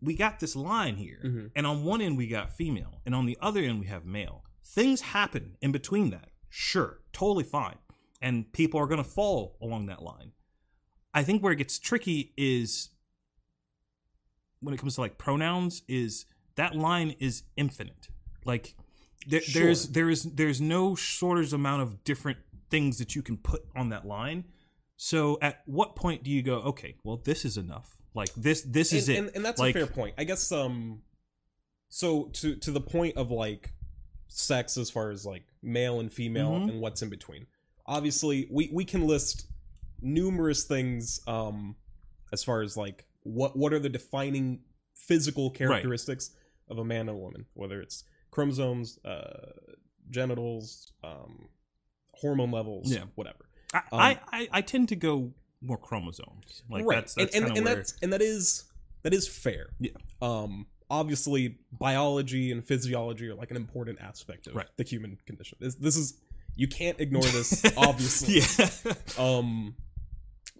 we 0.00 0.14
got 0.14 0.40
this 0.40 0.54
line 0.56 0.96
here 0.96 1.20
Mhm. 1.24 1.50
and 1.56 1.66
on 1.66 1.84
one 1.84 2.00
end 2.00 2.16
we 2.16 2.26
got 2.26 2.54
female 2.56 3.00
and 3.04 3.14
on 3.14 3.26
the 3.26 3.36
other 3.40 3.62
end 3.62 3.80
we 3.80 3.86
have 3.86 4.04
male. 4.04 4.44
Things 4.64 5.00
happen 5.00 5.56
in 5.60 5.72
between 5.72 6.10
that. 6.10 6.30
Sure 6.48 7.00
totally 7.12 7.44
fine. 7.44 7.78
And 8.20 8.52
people 8.52 8.78
are 8.80 8.86
going 8.86 9.02
to 9.02 9.08
fall 9.08 9.56
along 9.60 9.86
that 9.86 10.02
line. 10.02 10.32
I 11.14 11.22
think 11.24 11.42
where 11.42 11.52
it 11.52 11.56
gets 11.56 11.78
tricky 11.78 12.32
is 12.36 12.90
when 14.60 14.74
it 14.74 14.78
comes 14.78 14.96
to 14.96 15.00
like 15.00 15.18
pronouns 15.18 15.82
is 15.88 16.26
that 16.56 16.74
line 16.74 17.14
is 17.20 17.44
infinite. 17.56 18.08
Like 18.44 18.74
there, 19.26 19.40
Sure. 19.40 19.62
there's 19.64 19.88
there 19.90 20.10
is 20.10 20.24
there's 20.24 20.60
no 20.60 20.94
shortage 20.94 21.52
amount 21.52 21.82
of 21.82 22.02
different 22.04 22.38
things 22.70 22.98
that 22.98 23.14
you 23.14 23.22
can 23.22 23.36
put 23.36 23.62
on 23.74 23.88
that 23.90 24.06
line. 24.06 24.44
So 24.96 25.38
at 25.40 25.62
what 25.66 25.94
point 25.96 26.24
do 26.24 26.30
you 26.30 26.42
go 26.42 26.56
okay 26.62 26.96
well 27.04 27.16
this 27.18 27.44
is 27.44 27.56
enough 27.56 27.97
like 28.14 28.32
this 28.34 28.62
this 28.62 28.92
is 28.92 29.08
and, 29.08 29.16
it. 29.16 29.20
and, 29.20 29.30
and 29.36 29.44
that's 29.44 29.60
like, 29.60 29.74
a 29.74 29.78
fair 29.78 29.86
point. 29.86 30.14
I 30.18 30.24
guess 30.24 30.50
um 30.52 31.02
so 31.88 32.24
to 32.34 32.56
to 32.56 32.70
the 32.70 32.80
point 32.80 33.16
of 33.16 33.30
like 33.30 33.72
sex 34.28 34.76
as 34.76 34.90
far 34.90 35.10
as 35.10 35.24
like 35.24 35.44
male 35.62 36.00
and 36.00 36.12
female 36.12 36.52
Mhm. 36.52 36.70
and 36.70 36.80
what's 36.80 37.02
in 37.02 37.08
between. 37.08 37.46
Obviously 37.86 38.46
we 38.50 38.70
we 38.72 38.84
can 38.84 39.06
list 39.06 39.46
numerous 40.00 40.64
things 40.64 41.20
um 41.26 41.76
as 42.32 42.44
far 42.44 42.62
as 42.62 42.76
like 42.76 43.06
what 43.22 43.56
what 43.56 43.72
are 43.72 43.78
the 43.78 43.88
defining 43.88 44.60
physical 44.94 45.50
characteristics 45.50 46.30
of 46.68 46.78
a 46.78 46.84
man 46.84 47.00
and 47.08 47.10
a 47.10 47.14
woman? 47.16 47.46
Whether 47.54 47.80
it's 47.80 48.04
chromosomes 48.30 48.98
uh 49.04 49.52
genitals 50.10 50.92
um 51.04 51.48
hormone 52.14 52.50
levels 52.50 52.90
Yeah. 52.92 53.04
whatever. 53.14 53.48
I, 53.72 53.78
Um, 53.78 53.84
I, 53.92 54.20
I 54.32 54.48
I 54.52 54.60
tend 54.62 54.88
to 54.90 54.96
go 54.96 55.32
more 55.60 55.76
chromosomes. 55.78 56.62
Like 56.70 56.86
that's 56.88 57.14
that's 57.14 57.34
and, 57.34 57.46
and, 57.46 57.56
and 57.58 57.66
where. 57.66 57.74
that's 57.76 57.94
and 58.02 58.12
that 58.12 58.22
is 58.22 58.64
that 59.02 59.12
is 59.14 59.26
fair 59.28 59.70
Yeah. 59.80 59.90
um 60.22 60.66
obviously 60.90 61.58
biology 61.72 62.50
and 62.52 62.64
physiology 62.64 63.28
are 63.28 63.34
like 63.34 63.50
an 63.50 63.56
important 63.56 64.00
aspect 64.00 64.46
of 64.46 64.54
Right. 64.54 64.66
the 64.76 64.84
human 64.84 65.18
condition 65.26 65.58
this, 65.60 65.74
this 65.74 65.96
is 65.96 66.18
you 66.56 66.66
can't 66.68 66.98
ignore 67.00 67.22
this 67.22 67.62
obviously 67.76 68.40
yeah. 68.40 68.94
um 69.18 69.74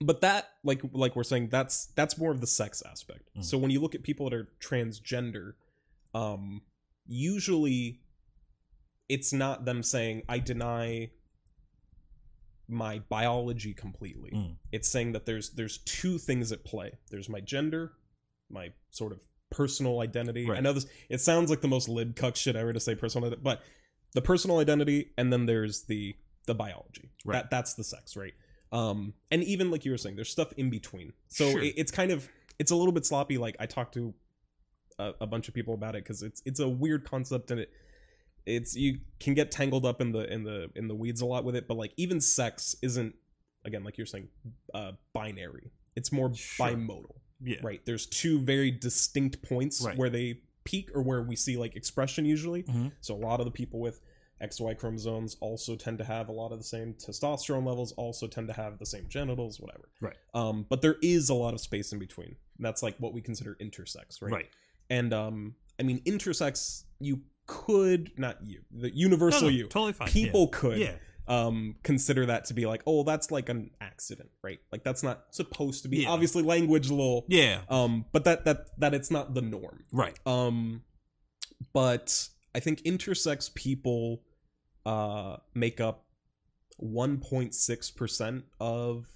but 0.00 0.20
that 0.20 0.50
like 0.64 0.80
like 0.92 1.16
we're 1.16 1.24
saying 1.24 1.48
that's 1.48 1.86
that's 1.96 2.18
more 2.18 2.30
of 2.30 2.40
the 2.40 2.46
sex 2.46 2.82
aspect 2.88 3.22
Mm. 3.36 3.44
so 3.44 3.56
when 3.58 3.70
you 3.70 3.80
look 3.80 3.94
at 3.94 4.02
people 4.02 4.28
that 4.28 4.36
are 4.36 4.48
transgender 4.60 5.52
um 6.14 6.60
usually 7.06 8.00
it's 9.08 9.32
not 9.32 9.64
them 9.64 9.82
saying 9.82 10.22
i 10.28 10.38
deny 10.38 11.10
my 12.68 13.00
biology 13.08 13.72
completely. 13.74 14.30
Mm. 14.30 14.56
it's 14.72 14.88
saying 14.88 15.12
that 15.12 15.24
there's 15.26 15.50
there's 15.50 15.78
two 15.78 16.18
things 16.18 16.52
at 16.52 16.64
play. 16.64 16.92
There's 17.10 17.28
my 17.28 17.40
gender 17.40 17.92
my 18.50 18.70
sort 18.90 19.12
of 19.12 19.20
personal 19.50 20.00
identity 20.00 20.50
i 20.50 20.60
know 20.60 20.72
this 20.72 20.86
it 21.10 21.20
sounds 21.20 21.50
like 21.50 21.60
the 21.60 21.68
most 21.68 21.86
lib 21.86 22.16
cuck 22.16 22.34
shit 22.34 22.56
ever 22.56 22.72
to 22.72 22.80
say 22.80 22.94
personal 22.94 23.30
but 23.42 23.60
the 24.14 24.22
personal 24.22 24.58
identity 24.58 25.10
and 25.18 25.32
then 25.32 25.46
there's 25.46 25.82
the 25.84 26.14
the 26.46 26.54
biology. 26.54 27.10
Right. 27.24 27.34
that 27.42 27.50
that's 27.50 27.74
the 27.74 27.84
sex 27.84 28.16
right? 28.16 28.32
Um 28.72 29.12
and 29.30 29.44
even 29.44 29.70
like 29.70 29.84
you 29.84 29.90
were 29.90 29.98
saying 29.98 30.16
there's 30.16 30.30
stuff 30.30 30.52
in 30.56 30.70
between. 30.70 31.12
So 31.28 31.50
Sure. 31.50 31.62
it, 31.62 31.74
it's 31.76 31.90
kind 31.92 32.10
of 32.10 32.28
it's 32.58 32.70
a 32.70 32.76
little 32.76 32.92
bit 32.92 33.04
sloppy. 33.06 33.38
Like 33.38 33.56
i 33.60 33.66
talked 33.66 33.94
to 33.94 34.14
a, 34.98 35.12
a 35.20 35.26
bunch 35.26 35.48
of 35.48 35.54
people 35.54 35.74
about 35.74 35.94
it 35.94 36.04
because 36.04 36.22
it's 36.22 36.42
it's 36.46 36.60
a 36.60 36.68
weird 36.68 37.04
concept 37.04 37.50
and 37.50 37.60
it 37.60 37.70
it's 38.48 38.74
you 38.76 38.98
can 39.20 39.34
get 39.34 39.50
tangled 39.50 39.84
up 39.84 40.00
in 40.00 40.12
the 40.12 40.30
in 40.32 40.42
the 40.44 40.70
in 40.74 40.88
the 40.88 40.94
weeds 40.94 41.20
a 41.20 41.26
lot 41.26 41.44
with 41.44 41.54
it 41.56 41.68
but 41.68 41.76
like 41.76 41.92
even 41.96 42.20
sex 42.20 42.74
isn't 42.82 43.14
again 43.64 43.84
like 43.84 43.96
you're 43.98 44.06
saying 44.06 44.28
uh 44.74 44.92
binary 45.12 45.70
it's 45.96 46.10
more 46.12 46.32
Sure. 46.34 46.66
bimodal 46.68 47.16
yeah. 47.42 47.56
right 47.62 47.84
there's 47.84 48.06
two 48.06 48.40
very 48.40 48.70
distinct 48.70 49.42
points 49.42 49.82
Right. 49.84 49.96
where 49.96 50.10
they 50.10 50.40
peak 50.64 50.90
or 50.94 51.02
where 51.02 51.22
we 51.22 51.36
see 51.36 51.56
like 51.56 51.76
expression 51.76 52.24
usually 52.24 52.62
Mhm. 52.64 52.92
so 53.00 53.14
a 53.14 53.22
lot 53.28 53.40
of 53.40 53.46
the 53.46 53.52
people 53.52 53.80
with 53.80 54.00
xy 54.42 54.78
chromosomes 54.78 55.36
also 55.40 55.74
tend 55.74 55.98
to 55.98 56.04
have 56.04 56.28
a 56.28 56.32
lot 56.32 56.52
of 56.52 56.58
the 56.58 56.64
same 56.64 56.94
testosterone 56.94 57.66
levels 57.66 57.90
also 57.92 58.26
tend 58.28 58.46
to 58.48 58.54
have 58.54 58.78
the 58.78 58.86
same 58.86 59.06
genitals 59.08 59.58
whatever 59.60 59.88
Right. 60.00 60.16
um 60.34 60.64
but 60.68 60.80
there 60.82 60.96
is 61.02 61.28
a 61.28 61.34
lot 61.34 61.54
of 61.54 61.60
space 61.60 61.92
in 61.92 61.98
between 61.98 62.36
that's 62.60 62.82
like 62.82 62.96
what 62.98 63.12
we 63.12 63.20
consider 63.20 63.56
intersex 63.60 64.22
right, 64.22 64.32
Right. 64.32 64.50
and 64.90 65.12
um 65.12 65.54
i 65.80 65.82
mean 65.82 66.00
intersex 66.04 66.84
you 67.00 67.20
could 67.48 68.12
not 68.16 68.36
you 68.46 68.60
the 68.70 68.94
universal 68.96 69.42
No, 69.42 69.48
no, 69.48 69.52
you 69.56 69.66
totally 69.66 69.92
fine. 69.94 70.08
people 70.08 70.46
could 70.48 70.78
Yeah. 70.78 70.94
um 71.26 71.74
consider 71.82 72.26
that 72.26 72.44
to 72.46 72.54
be 72.54 72.64
like 72.66 72.82
oh 72.86 73.02
that's 73.02 73.30
like 73.30 73.48
an 73.48 73.70
accident 73.80 74.30
right 74.42 74.60
like 74.70 74.84
that's 74.84 75.02
not 75.02 75.24
supposed 75.32 75.82
to 75.82 75.88
be 75.88 76.02
Yeah. 76.02 76.10
obviously 76.10 76.42
language 76.42 76.88
a 76.90 76.94
little 76.94 77.24
Yeah. 77.28 77.62
um 77.68 78.04
but 78.12 78.22
that 78.24 78.44
that 78.44 78.78
that 78.78 78.94
it's 78.94 79.10
not 79.10 79.34
the 79.34 79.42
norm 79.42 79.84
Right. 79.92 80.16
um 80.26 80.82
but 81.72 82.28
i 82.54 82.60
think 82.60 82.82
intersex 82.82 83.52
people 83.54 84.22
uh 84.86 85.38
make 85.54 85.80
up 85.80 86.04
1.6% 86.82 88.42
of 88.60 89.06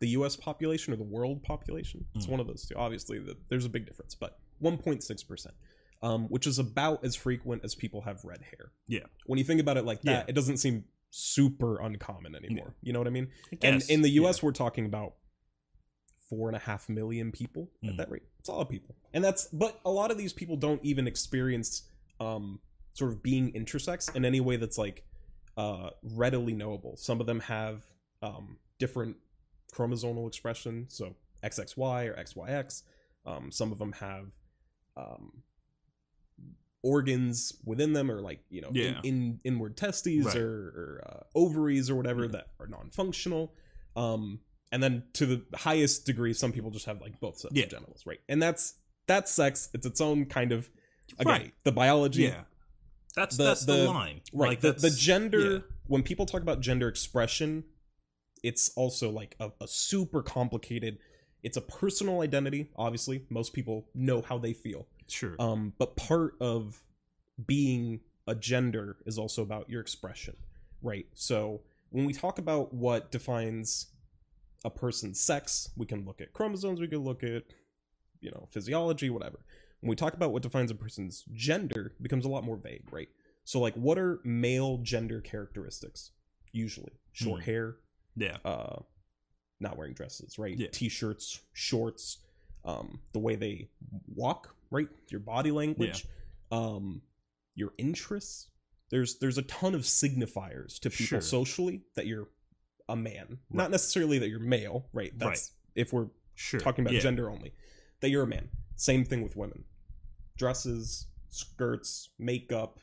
the 0.00 0.08
us 0.08 0.36
population 0.36 0.92
or 0.92 0.96
the 0.96 1.02
world 1.04 1.42
population 1.42 2.04
it's 2.14 2.26
Mm. 2.26 2.30
one 2.30 2.40
of 2.40 2.46
those 2.46 2.66
two 2.66 2.74
obviously 2.76 3.18
the, 3.18 3.36
there's 3.48 3.64
a 3.64 3.68
big 3.68 3.86
difference 3.86 4.14
but 4.14 4.38
1.6% 4.62 5.46
um 6.04 6.26
which 6.28 6.46
is 6.46 6.58
about 6.58 7.04
as 7.04 7.14
frequent 7.16 7.64
as 7.64 7.74
people 7.74 8.00
have 8.02 8.24
red 8.24 8.42
hair. 8.42 8.72
Yeah. 8.86 9.06
when 9.26 9.38
you 9.38 9.44
think 9.44 9.60
about 9.60 9.76
it 9.76 9.84
like 9.84 10.02
that 10.02 10.10
Yeah. 10.12 10.24
it 10.28 10.34
doesn't 10.34 10.58
seem 10.58 10.84
super 11.10 11.80
uncommon 11.80 12.34
anymore. 12.34 12.74
You 12.82 12.92
know 12.92 12.98
what 13.00 13.06
i 13.06 13.10
mean? 13.18 13.28
I 13.52 13.58
and 13.68 13.82
in 13.88 14.02
the 14.02 14.10
Yeah. 14.10 14.28
us 14.28 14.42
we're 14.42 14.52
talking 14.52 14.84
about 14.86 15.14
four 16.28 16.48
and 16.48 16.56
a 16.56 16.60
half 16.60 16.88
million 16.88 17.30
people 17.32 17.70
at 17.84 17.90
Mm. 17.90 17.96
that 17.98 18.10
rate. 18.10 18.22
It's 18.40 18.48
a 18.48 18.52
lot 18.52 18.62
of 18.62 18.68
people. 18.68 18.96
And 19.12 19.22
that's 19.22 19.46
but 19.48 19.80
a 19.84 19.90
lot 19.90 20.10
of 20.10 20.18
these 20.18 20.32
people 20.32 20.56
don't 20.56 20.82
even 20.84 21.06
experience 21.06 21.88
um 22.20 22.60
sort 22.94 23.10
of 23.12 23.22
being 23.22 23.52
intersex 23.52 24.14
in 24.14 24.24
any 24.24 24.40
way 24.40 24.56
that's 24.56 24.78
like 24.78 25.04
uh 25.56 25.90
readily 26.02 26.52
knowable. 26.54 26.96
Some 26.96 27.20
of 27.20 27.26
them 27.26 27.40
have 27.40 27.82
um 28.22 28.58
different 28.78 29.16
chromosomal 29.72 30.26
expression. 30.28 30.86
So 30.88 31.16
xxy 31.42 32.08
or 32.08 32.14
xyx 32.24 32.82
um 33.26 33.50
some 33.52 33.70
of 33.72 33.78
them 33.78 33.92
have 33.92 34.26
um 34.96 35.42
organs 36.84 37.52
within 37.64 37.92
them 37.94 38.10
or 38.10 38.20
like 38.20 38.40
you 38.50 38.60
know 38.60 38.68
in- 38.68 38.74
Yeah. 38.74 39.00
in, 39.02 39.40
inward 39.42 39.76
testes 39.76 40.26
Right. 40.26 40.36
or, 40.36 40.52
or 40.52 41.04
uh, 41.08 41.38
ovaries 41.38 41.88
or 41.90 41.94
whatever 41.96 42.22
Yeah. 42.26 42.32
that 42.32 42.46
are 42.60 42.66
non-functional 42.66 43.52
um 43.96 44.40
and 44.70 44.82
then 44.82 45.04
to 45.14 45.24
the 45.26 45.42
highest 45.56 46.04
degree 46.04 46.34
some 46.34 46.52
people 46.52 46.70
just 46.70 46.86
have 46.86 47.00
like 47.00 47.18
both 47.20 47.38
sets 47.38 47.54
Yeah. 47.54 47.64
of 47.64 47.70
genitals 47.70 48.04
right 48.06 48.20
and 48.28 48.40
that's 48.42 48.74
that's 49.06 49.32
sex 49.32 49.70
it's 49.74 49.86
its 49.86 50.00
own 50.00 50.26
kind 50.26 50.52
of 50.52 50.68
again 51.18 51.32
Right. 51.40 51.54
the 51.64 51.72
biology 51.72 52.22
Yeah. 52.24 52.42
That's 53.16 53.36
The- 53.36 53.44
that's 53.44 53.64
the, 53.64 53.76
the- 53.76 53.84
line. 53.90 54.20
right 54.34 54.48
Like, 54.50 54.60
the, 54.60 54.72
the 54.72 54.90
gender 54.90 55.64
when 55.86 56.02
people 56.02 56.26
talk 56.26 56.42
about 56.42 56.60
gender 56.60 56.88
expression 56.88 57.64
it's 58.42 58.70
also 58.76 59.10
like 59.10 59.36
a, 59.40 59.50
a 59.60 59.66
super 59.66 60.22
complicated 60.22 60.98
it's 61.42 61.56
a 61.56 61.60
personal 61.62 62.20
identity 62.20 62.68
obviously 62.76 63.24
most 63.30 63.52
people 63.54 63.88
know 63.94 64.20
how 64.20 64.36
they 64.38 64.52
feel 64.52 64.86
Sure. 65.08 65.36
um 65.38 65.72
but 65.78 65.96
part 65.96 66.34
of 66.40 66.82
being 67.46 68.00
a 68.26 68.34
gender 68.34 68.96
is 69.06 69.18
also 69.18 69.42
about 69.42 69.68
your 69.68 69.80
expression 69.80 70.36
right 70.82 71.06
so 71.14 71.60
when 71.90 72.04
we 72.04 72.12
talk 72.12 72.38
about 72.38 72.72
what 72.74 73.10
defines 73.12 73.86
a 74.64 74.70
person's 74.70 75.20
sex, 75.20 75.70
we 75.76 75.84
can 75.86 76.04
look 76.06 76.20
at 76.20 76.32
chromosomes, 76.32 76.80
we 76.80 76.88
can 76.88 77.00
look 77.04 77.22
at, 77.22 77.44
you 78.20 78.30
know, 78.32 78.48
physiology, 78.50 79.10
whatever. 79.10 79.40
When 79.80 79.90
we 79.90 79.94
talk 79.94 80.14
about 80.14 80.32
what 80.32 80.42
defines 80.42 80.70
a 80.70 80.74
person's 80.74 81.22
gender, 81.34 81.92
it 81.94 82.02
becomes 82.02 82.24
a 82.24 82.28
lot 82.28 82.42
more 82.42 82.56
vague, 82.56 82.88
right? 82.90 83.08
So, 83.44 83.60
like, 83.60 83.74
what 83.74 83.98
are 83.98 84.20
male 84.24 84.78
gender 84.78 85.20
characteristics? 85.20 86.10
Usually, 86.50 86.92
short 87.12 87.42
Mhm. 87.42 87.44
hair, 87.44 87.76
Yeah. 88.16 88.38
uh, 88.44 88.80
not 89.60 89.76
wearing 89.76 89.92
dresses, 89.92 90.36
right? 90.38 90.58
Yeah. 90.58 90.68
T-shirts, 90.72 91.42
shorts, 91.52 92.24
um, 92.64 93.02
the 93.12 93.18
way 93.20 93.36
they 93.36 93.68
walk, 94.08 94.56
right? 94.74 94.88
Your 95.08 95.20
body 95.20 95.50
language, 95.50 96.06
um, 96.50 97.00
your 97.54 97.72
interests. 97.78 98.48
There's 98.90 99.18
there's 99.18 99.38
a 99.38 99.42
ton 99.42 99.74
of 99.74 99.82
signifiers 99.82 100.78
to 100.80 100.90
people 100.90 101.06
Sure. 101.06 101.20
socially 101.20 101.82
that 101.94 102.06
you're 102.06 102.28
a 102.88 102.96
man, 102.96 103.26
Right. 103.28 103.38
not 103.50 103.70
necessarily 103.70 104.18
that 104.18 104.28
you're 104.28 104.40
male, 104.40 104.88
right? 104.92 105.16
That's 105.18 105.52
if 105.74 105.92
we're 105.92 106.08
Sure. 106.34 106.60
talking 106.60 106.84
about 106.84 106.94
yeah. 106.94 107.00
gender 107.00 107.30
only, 107.30 107.54
that 108.00 108.10
you're 108.10 108.24
a 108.24 108.26
man. 108.26 108.50
Same 108.76 109.04
thing 109.04 109.22
with 109.22 109.36
women. 109.36 109.64
Dresses, 110.36 111.06
skirts, 111.30 112.10
makeup, 112.18 112.80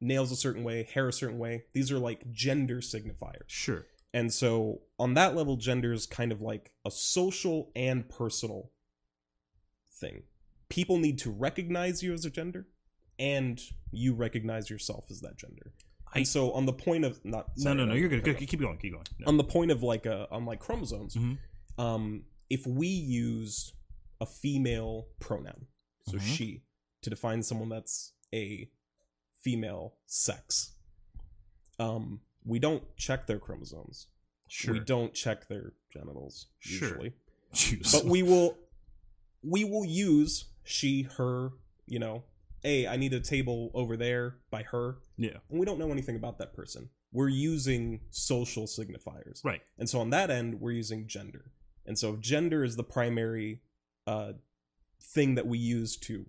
nails 0.00 0.30
a 0.32 0.36
certain 0.36 0.64
way, 0.64 0.82
hair 0.82 1.08
a 1.08 1.12
certain 1.12 1.38
way. 1.38 1.64
These 1.72 1.90
are 1.92 1.98
like 1.98 2.30
gender 2.32 2.78
signifiers. 2.80 3.48
Sure. 3.48 3.86
And 4.12 4.32
so 4.32 4.82
on 4.98 5.14
that 5.14 5.34
level, 5.36 5.56
gender 5.56 5.92
is 5.92 6.06
kind 6.06 6.32
of 6.32 6.40
like 6.40 6.72
a 6.84 6.90
social 6.90 7.70
and 7.74 8.08
personal 8.08 8.72
thing. 9.92 10.24
People 10.68 10.98
need 10.98 11.18
to 11.20 11.30
recognize 11.30 12.02
you 12.02 12.12
as 12.12 12.24
a 12.24 12.30
gender, 12.30 12.66
and 13.18 13.60
you 13.90 14.14
recognize 14.14 14.68
yourself 14.70 15.06
as 15.10 15.20
that 15.22 15.36
gender. 15.36 15.72
I- 16.12 16.18
and 16.20 16.28
so 16.28 16.52
on 16.52 16.66
the 16.66 16.72
point 16.72 17.04
of 17.04 17.22
not 17.24 17.48
No, 17.56 17.62
sorry, 17.62 17.76
no, 17.76 17.84
no. 17.86 17.94
You're 17.94 18.08
good. 18.08 18.24
Good. 18.24 18.36
Keep 18.38 18.60
going. 18.60 18.78
Keep 18.78 18.92
going. 18.92 19.04
No. 19.18 19.26
On 19.28 19.36
the 19.36 19.44
point 19.44 19.70
of 19.70 19.82
like 19.82 20.06
uh 20.06 20.26
on 20.30 20.44
like 20.46 20.58
chromosomes, 20.60 21.14
Mhm. 21.14 21.38
um, 21.78 22.24
if 22.50 22.66
we 22.66 22.86
use 22.88 23.72
a 24.20 24.26
female 24.26 25.08
pronoun, 25.20 25.66
so 26.08 26.16
Mhm. 26.16 26.20
she, 26.36 26.62
to 27.02 27.10
define 27.10 27.42
someone 27.42 27.68
that's 27.68 28.14
a 28.34 28.70
female 29.42 29.96
sex, 30.06 30.72
um, 31.78 32.20
we 32.44 32.58
don't 32.58 32.96
check 32.96 33.26
their 33.26 33.38
chromosomes. 33.38 34.06
Sure. 34.48 34.74
We 34.74 34.80
don't 34.80 35.12
check 35.14 35.46
their 35.48 35.74
genitals 35.92 36.46
Sure. 36.58 36.88
usually, 36.88 37.12
Jeez. 37.52 37.92
but 37.92 38.04
we 38.06 38.22
will 38.22 38.58
we 39.42 39.62
will 39.62 39.84
use 39.84 40.46
she, 40.68 41.02
her. 41.16 41.50
You 41.86 41.98
know, 41.98 42.24
hey, 42.62 42.86
I 42.86 42.96
need 42.96 43.14
a 43.14 43.20
table 43.20 43.70
over 43.72 43.96
there 43.96 44.36
by 44.50 44.62
her, 44.64 44.98
yeah. 45.16 45.38
and 45.48 45.58
we 45.58 45.64
don't 45.64 45.78
know 45.78 45.90
anything 45.90 46.16
about 46.16 46.38
that 46.38 46.52
person. 46.52 46.90
We're 47.12 47.28
using 47.28 48.00
social 48.10 48.64
signifiers, 48.66 49.42
Right. 49.42 49.62
and 49.78 49.88
so 49.88 50.00
on 50.00 50.10
that 50.10 50.30
end, 50.30 50.60
we're 50.60 50.72
using 50.72 51.06
gender. 51.06 51.52
And 51.86 51.98
so 51.98 52.12
if 52.12 52.20
gender 52.20 52.62
is 52.64 52.76
the 52.76 52.84
primary 52.84 53.62
uh, 54.06 54.32
thing 55.02 55.34
that 55.36 55.46
we 55.46 55.56
use 55.56 55.96
to 55.96 56.26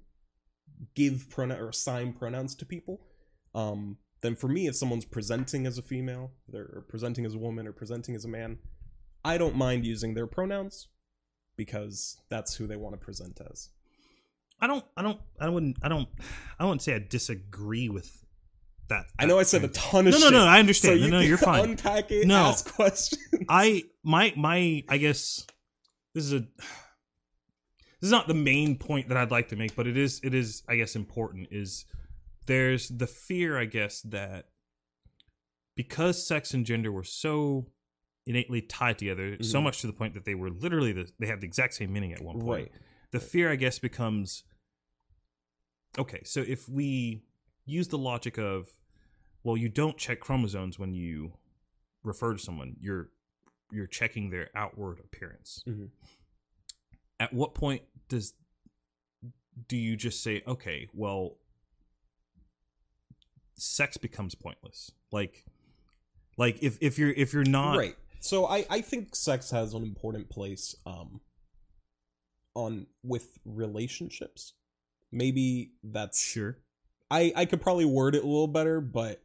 give 0.95 1.29
pronoun 1.29 1.59
or 1.59 1.67
assign 1.69 2.13
pronouns 2.13 2.55
to 2.55 2.65
people, 2.65 3.01
um, 3.53 3.97
then 4.21 4.35
for 4.35 4.47
me, 4.47 4.67
if 4.67 4.75
someone's 4.77 5.03
presenting 5.03 5.67
as 5.67 5.77
a 5.77 5.81
female, 5.81 6.31
they're 6.47 6.83
presenting 6.87 7.25
as 7.25 7.33
a 7.33 7.37
woman, 7.37 7.67
or 7.67 7.73
presenting 7.73 8.15
as 8.15 8.23
a 8.23 8.29
man, 8.29 8.59
I 9.25 9.37
don't 9.37 9.55
mind 9.55 9.85
using 9.85 10.13
their 10.13 10.27
pronouns 10.27 10.87
because 11.57 12.21
that's 12.29 12.55
who 12.55 12.65
they 12.67 12.77
want 12.77 12.93
to 12.93 12.97
present 13.05 13.41
as. 13.51 13.69
I 14.61 14.67
don't. 14.67 14.83
I 14.97 15.01
don't. 15.01 15.19
I 15.39 15.49
wouldn't. 15.49 15.77
I 15.81 15.87
don't. 15.89 16.07
I 16.59 16.65
wouldn't 16.65 16.81
say 16.81 16.95
I 16.95 16.99
disagree 16.99 17.89
with 17.89 18.25
that. 18.89 19.05
I 19.17 19.25
know 19.25 19.39
I 19.39 19.43
said 19.43 19.63
a 19.63 19.67
ton 19.69 20.07
of 20.07 20.13
shit. 20.13 20.21
No, 20.21 20.29
no, 20.29 20.45
no. 20.45 20.45
I 20.49 20.55
So 20.55 20.59
understand. 20.59 20.99
you 20.99 21.09
no, 21.09 21.19
no, 21.19 21.23
you're 21.25 21.37
fine. 21.37 21.63
Unpack 21.71 22.11
it. 22.11 22.27
No. 22.27 22.35
Ask 22.47 22.73
questions. 22.73 23.21
I 23.47 23.83
my 24.03 24.33
my 24.35 24.83
I 24.89 24.97
guess 24.97 25.45
this 26.13 26.25
is 26.25 26.33
a 26.33 26.39
this 26.39 28.07
is 28.07 28.11
not 28.11 28.27
the 28.27 28.33
main 28.33 28.77
point 28.77 29.09
that 29.09 29.17
I'd 29.17 29.31
like 29.31 29.49
to 29.49 29.55
make, 29.55 29.75
but 29.75 29.87
it 29.87 29.95
is 29.97 30.19
it 30.23 30.33
is 30.33 30.63
I 30.67 30.75
guess 30.75 30.95
important 30.95 31.49
is 31.51 31.85
there's 32.47 32.89
the 32.89 33.07
fear 33.07 33.57
I 33.59 33.65
guess 33.65 34.01
that 34.01 34.45
because 35.75 36.25
sex 36.25 36.53
and 36.53 36.65
gender 36.65 36.91
were 36.91 37.03
so 37.03 37.67
innately 38.25 38.61
tied 38.61 38.97
together, 38.99 39.37
so 39.41 39.59
Mhm. 39.59 39.63
much 39.63 39.81
to 39.81 39.87
the 39.87 39.93
point 39.93 40.13
that 40.13 40.25
they 40.25 40.35
were 40.35 40.49
literally 40.49 40.91
the, 40.91 41.09
they 41.19 41.27
had 41.27 41.41
the 41.41 41.47
exact 41.47 41.73
same 41.75 41.93
meaning 41.93 42.11
at 42.13 42.21
one 42.21 42.39
point. 42.39 42.47
Right. 42.47 42.71
The 43.11 43.19
fear 43.19 43.51
I 43.51 43.55
guess 43.55 43.79
becomes 43.79 44.43
okay, 45.99 46.21
so 46.23 46.43
if 46.47 46.67
we 46.67 47.23
use 47.65 47.87
the 47.87 47.97
logic 47.97 48.37
of 48.37 48.67
well, 49.43 49.55
you 49.55 49.69
don't 49.69 49.97
check 49.97 50.19
chromosomes 50.19 50.77
when 50.77 50.93
you 50.93 51.33
refer 52.03 52.33
to 52.33 52.39
someone. 52.39 52.75
You're 52.79 53.09
you're 53.71 53.87
checking 53.87 54.29
their 54.31 54.49
outward 54.55 54.99
appearance. 54.99 55.63
Mhm. 55.67 55.89
At 57.19 57.33
what 57.33 57.53
point 57.53 57.83
does 58.07 58.33
do 59.67 59.77
you 59.77 59.95
just 59.95 60.23
say, 60.23 60.41
okay, 60.47 60.87
well, 60.93 61.37
sex 63.55 63.97
becomes 63.97 64.35
pointless? 64.35 64.91
Like, 65.11 65.45
like 66.39 66.57
if 66.63 66.77
if 66.81 66.97
you're 66.97 67.11
if 67.11 67.33
you're 67.33 67.43
not 67.43 67.77
right 67.77 67.95
so 68.21 68.45
i 68.47 68.65
i 68.69 68.81
think 68.81 69.15
sex 69.15 69.51
has 69.51 69.73
an 69.73 69.83
important 69.83 70.29
place 70.29 70.73
um 70.85 71.19
on 72.55 72.87
with 73.03 73.37
relationships 73.45 74.53
maybe 75.11 75.71
that's 75.83 76.21
sure, 76.21 76.57
i 77.11 77.31
i 77.35 77.45
could 77.45 77.61
probably 77.61 77.85
word 77.85 78.15
it 78.15 78.23
a 78.23 78.27
little 78.27 78.47
better 78.47 78.79
but 78.81 79.21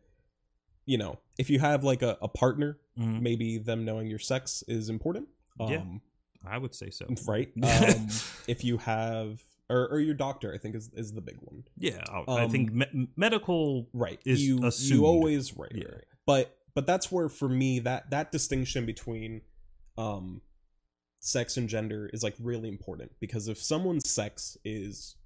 you 0.86 0.96
know 0.98 1.18
if 1.38 1.50
you 1.50 1.58
have 1.58 1.84
like 1.84 2.02
a, 2.02 2.16
a 2.22 2.28
partner 2.28 2.78
Mhm. 2.98 3.20
maybe 3.22 3.58
them 3.58 3.84
knowing 3.84 4.06
your 4.06 4.20
sex 4.20 4.62
is 4.68 4.88
important 4.88 5.26
um 5.58 5.68
Yeah. 5.70 5.82
I 6.46 6.58
would 6.58 6.74
say 6.74 6.90
so. 6.90 7.06
right 7.26 7.50
um 7.62 8.08
if 8.46 8.62
you 8.64 8.78
have 8.78 9.42
or, 9.68 9.88
or 9.88 9.98
your 10.00 10.14
doctor 10.14 10.52
i 10.54 10.58
think 10.58 10.74
is 10.76 10.90
is 10.94 11.12
the 11.12 11.20
big 11.20 11.38
one 11.40 11.64
Yeah, 11.76 12.04
I, 12.28 12.44
I 12.44 12.48
think 12.48 12.70
Um, 12.70 12.78
me- 12.78 13.08
medical. 13.16 13.88
right 13.92 14.20
is 14.24 14.46
you 14.46 14.64
assumed. 14.64 15.00
you 15.00 15.06
always 15.06 15.56
right, 15.56 15.72
Yeah. 15.74 15.88
right. 15.88 16.04
but 16.26 16.56
but 16.74 16.86
that's 16.86 17.10
where 17.10 17.28
for 17.28 17.48
me 17.48 17.80
that 17.80 18.10
that 18.10 18.30
distinction 18.30 18.86
between 18.86 19.40
um 19.98 20.40
sex 21.20 21.56
and 21.56 21.68
gender 21.68 22.08
is 22.12 22.22
like 22.22 22.34
really 22.38 22.68
important 22.68 23.10
because 23.20 23.48
if 23.48 23.58
someone's 23.60 24.08
sex 24.08 24.56
is 24.64 25.16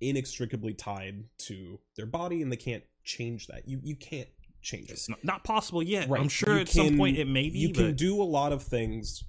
inextricably 0.00 0.74
tied 0.74 1.24
to 1.38 1.78
their 1.96 2.06
body 2.06 2.42
and 2.42 2.52
they 2.52 2.56
can't 2.56 2.84
change 3.04 3.46
that 3.48 3.66
you 3.66 3.80
you 3.82 3.96
can't 3.96 4.28
change 4.62 4.90
it 4.90 5.00
not, 5.08 5.24
not 5.24 5.44
possible 5.44 5.82
yet. 5.82 6.08
Right. 6.08 6.20
I'm 6.20 6.28
sure 6.28 6.54
You 6.54 6.60
at 6.60 6.68
some 6.68 6.96
point 6.96 7.16
it 7.16 7.26
may 7.26 7.48
be. 7.48 7.58
you 7.58 7.72
can 7.72 7.94
do 7.94 8.20
a 8.20 8.24
lot 8.24 8.52
of 8.52 8.62
things 8.62 9.24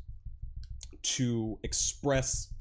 to 1.01 1.57
express 1.63 2.53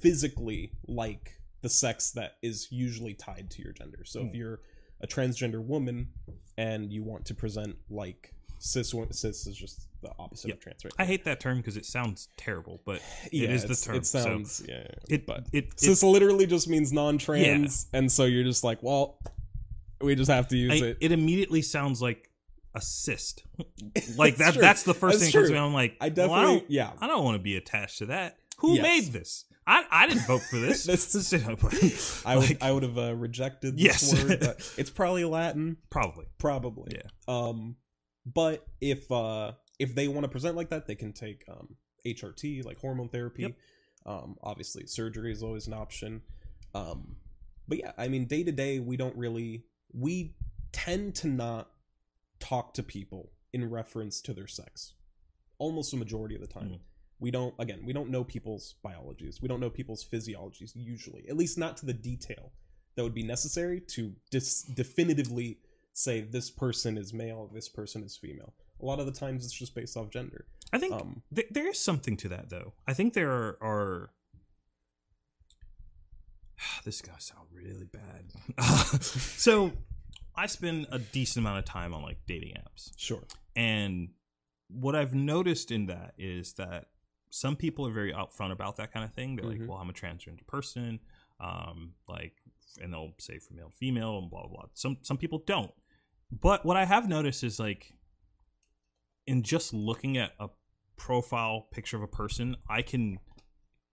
physically 0.00 0.72
like 0.86 1.32
the 1.62 1.68
sex 1.68 2.12
that 2.12 2.34
is 2.42 2.68
usually 2.70 3.14
tied 3.14 3.50
to 3.50 3.62
your 3.62 3.72
gender. 3.72 4.04
So 4.04 4.20
if 4.22 4.30
Hmm. 4.30 4.36
you're 4.36 4.60
a 5.00 5.06
transgender 5.06 5.64
woman 5.64 6.08
and 6.56 6.92
you 6.92 7.02
want 7.02 7.24
to 7.26 7.34
present 7.34 7.76
like 7.88 8.34
cis 8.58 8.92
cis 9.12 9.46
is 9.46 9.56
just 9.56 9.87
the 10.02 10.10
opposite 10.18 10.50
of 10.52 10.56
Yeah. 10.58 10.62
trans 10.62 10.84
right 10.84 10.92
I 10.98 11.04
hate 11.04 11.24
that 11.24 11.40
term 11.40 11.56
because 11.58 11.76
it 11.76 11.84
sounds 11.86 12.28
terrible, 12.36 12.80
but 12.84 13.00
yeah, 13.32 13.48
is 13.50 13.64
the 13.64 13.74
term, 13.74 13.96
it 13.96 14.06
sounds 14.06 14.62
yeah, 14.68 14.76
yeah, 14.84 15.14
it 15.16 15.26
but 15.26 15.46
it, 15.52 15.64
it 15.72 15.80
cis 15.80 16.02
literally 16.02 16.46
just 16.46 16.68
means 16.68 16.92
non-trans 16.92 17.88
yeah. 17.92 17.98
and 17.98 18.10
so 18.12 18.24
you're 18.24 18.44
just 18.44 18.62
like 18.64 18.82
well 18.82 19.18
we 20.00 20.14
just 20.14 20.30
have 20.30 20.48
to 20.48 20.56
use 20.56 20.80
I- 20.82 20.86
it 20.86 20.96
it 21.00 21.12
immediately 21.12 21.62
sounds 21.62 22.00
like 22.00 22.30
a 22.74 22.80
cyst. 22.80 23.42
Like 24.16 24.36
that. 24.36 24.52
true. 24.52 24.60
That's 24.62 24.82
the 24.84 24.94
first 24.94 25.18
That's 25.20 25.32
thing 25.32 25.42
that 25.42 25.48
comes 25.48 25.48
to 25.48 25.54
me. 25.54 25.58
I'm 25.60 25.72
like, 25.72 25.96
i 26.00 26.06
well, 26.06 26.14
definitely 26.14 26.38
I 26.38 26.44
don't, 26.44 26.70
yeah 26.70 26.90
I 27.00 27.06
don't 27.08 27.24
want 27.24 27.34
to 27.36 27.42
be 27.42 27.56
attached 27.56 27.98
to 27.98 28.06
that. 28.06 28.36
Who 28.58 28.74
Yes. 28.74 28.82
made 28.82 29.12
this? 29.12 29.44
I 29.66 29.84
I 29.90 30.06
didn't 30.06 30.26
vote 30.26 30.42
for 30.42 30.58
this. 30.58 30.84
This 30.86 31.12
This 31.12 31.32
I 32.26 32.36
would 32.36 32.48
like, 32.48 32.62
I 32.62 32.70
would 32.72 32.82
have 32.84 32.98
uh, 32.98 33.14
rejected 33.16 33.76
this 33.76 33.82
Yes. 34.12 34.24
word, 34.24 34.40
but 34.40 34.74
it's 34.76 34.90
probably 34.90 35.24
Latin, 35.24 35.78
probably. 35.90 36.26
probably. 36.38 36.92
Yeah. 36.94 37.02
Um, 37.26 37.76
but 38.26 38.64
if 38.80 39.10
uh 39.10 39.52
if 39.78 39.94
they 39.94 40.08
want 40.08 40.24
to 40.24 40.28
present 40.28 40.56
like 40.56 40.70
that, 40.70 40.86
they 40.86 40.94
can 40.94 41.12
take 41.12 41.44
um 41.48 41.76
HRT 42.06 42.64
like 42.64 42.80
hormone 42.80 43.08
therapy. 43.08 43.42
Yep. 43.42 43.54
Um, 44.06 44.36
obviously 44.42 44.86
surgery 44.86 45.32
is 45.32 45.42
always 45.42 45.66
an 45.66 45.74
option. 45.74 46.22
Um, 46.74 47.16
but 47.66 47.78
yeah, 47.78 47.92
I 47.98 48.08
mean 48.08 48.26
day 48.26 48.44
to 48.44 48.52
day 48.52 48.78
we 48.80 48.96
don't 48.96 49.16
really 49.16 49.64
we 49.92 50.34
tend 50.72 51.14
to 51.16 51.28
not 51.28 51.70
talk 52.40 52.74
to 52.74 52.82
people 52.82 53.32
in 53.52 53.68
reference 53.70 54.20
to 54.22 54.34
their 54.34 54.46
sex. 54.46 54.94
Almost 55.58 55.92
a 55.92 55.96
majority 55.96 56.34
of 56.34 56.40
the 56.40 56.46
time. 56.46 56.68
Mm. 56.68 56.78
We 57.20 57.30
don't 57.30 57.54
again, 57.58 57.80
we 57.84 57.92
don't 57.92 58.10
know 58.10 58.24
people's 58.24 58.74
biologies. 58.82 59.42
We 59.42 59.48
don't 59.48 59.60
know 59.60 59.70
people's 59.70 60.04
physiologies 60.04 60.72
usually. 60.74 61.26
At 61.28 61.36
least 61.36 61.58
not 61.58 61.76
to 61.78 61.86
the 61.86 61.92
detail 61.92 62.52
that 62.94 63.02
would 63.02 63.14
be 63.14 63.22
necessary 63.22 63.80
to 63.80 64.12
dis- 64.30 64.62
definitively 64.62 65.58
say 65.92 66.20
this 66.20 66.50
person 66.50 66.96
is 66.96 67.12
male, 67.12 67.50
this 67.52 67.68
person 67.68 68.02
is 68.02 68.16
female. 68.16 68.54
A 68.80 68.84
lot 68.84 69.00
of 69.00 69.06
the 69.06 69.12
times 69.12 69.44
it's 69.44 69.52
just 69.54 69.74
based 69.74 69.96
off 69.96 70.10
gender. 70.10 70.46
I 70.72 70.78
think 70.78 70.94
Um 70.94 71.22
th- 71.34 71.48
there 71.50 71.66
is 71.68 71.78
something 71.78 72.16
to 72.18 72.28
that, 72.28 72.50
though. 72.50 72.74
I 72.86 72.94
think 72.94 73.14
there 73.14 73.30
are. 73.30 73.58
are 73.62 74.10
this 76.84 77.00
guy 77.00 77.12
sound 77.18 77.48
really 77.52 77.86
bad. 77.86 78.62
so, 79.02 79.72
I 80.36 80.46
spend 80.46 80.86
a 80.90 80.98
decent 80.98 81.44
amount 81.44 81.58
of 81.58 81.64
time 81.64 81.94
on 81.94 82.02
like 82.02 82.18
dating 82.26 82.54
apps, 82.56 82.92
sure. 82.96 83.22
and 83.56 84.10
what 84.68 84.94
I've 84.94 85.14
noticed 85.14 85.70
in 85.70 85.86
that 85.86 86.12
is 86.18 86.52
that 86.54 86.86
some 87.30 87.56
people 87.56 87.86
are 87.86 87.90
very 87.92 88.12
upfront 88.12 88.52
about 88.52 88.76
that 88.76 88.92
kind 88.92 89.04
of 89.04 89.12
thing. 89.14 89.34
They're 89.36 89.44
Mhm. 89.46 89.60
like, 89.60 89.68
"Well, 89.68 89.78
I'm 89.78 89.88
a 89.90 89.94
transgender 89.94 90.46
person," 90.46 91.00
um, 91.40 91.94
like, 92.06 92.34
and 92.80 92.92
they'll 92.92 93.14
say 93.18 93.38
for 93.38 93.54
male 93.54 93.70
to 93.70 93.76
female 93.76 94.18
and 94.18 94.30
blah 94.30 94.42
blah 94.42 94.50
blah. 94.50 94.64
Some 94.74 94.98
some 95.02 95.16
people 95.16 95.38
don't. 95.46 95.72
But 96.30 96.64
what 96.66 96.76
I 96.76 96.84
have 96.84 97.08
noticed 97.08 97.42
is 97.42 97.58
like, 97.58 97.94
in 99.28 99.42
just 99.42 99.72
looking 99.72 100.16
at 100.16 100.32
a 100.40 100.48
profile 100.96 101.68
picture 101.70 101.96
of 101.96 102.02
a 102.02 102.08
person, 102.08 102.56
I 102.68 102.82
can. 102.82 103.18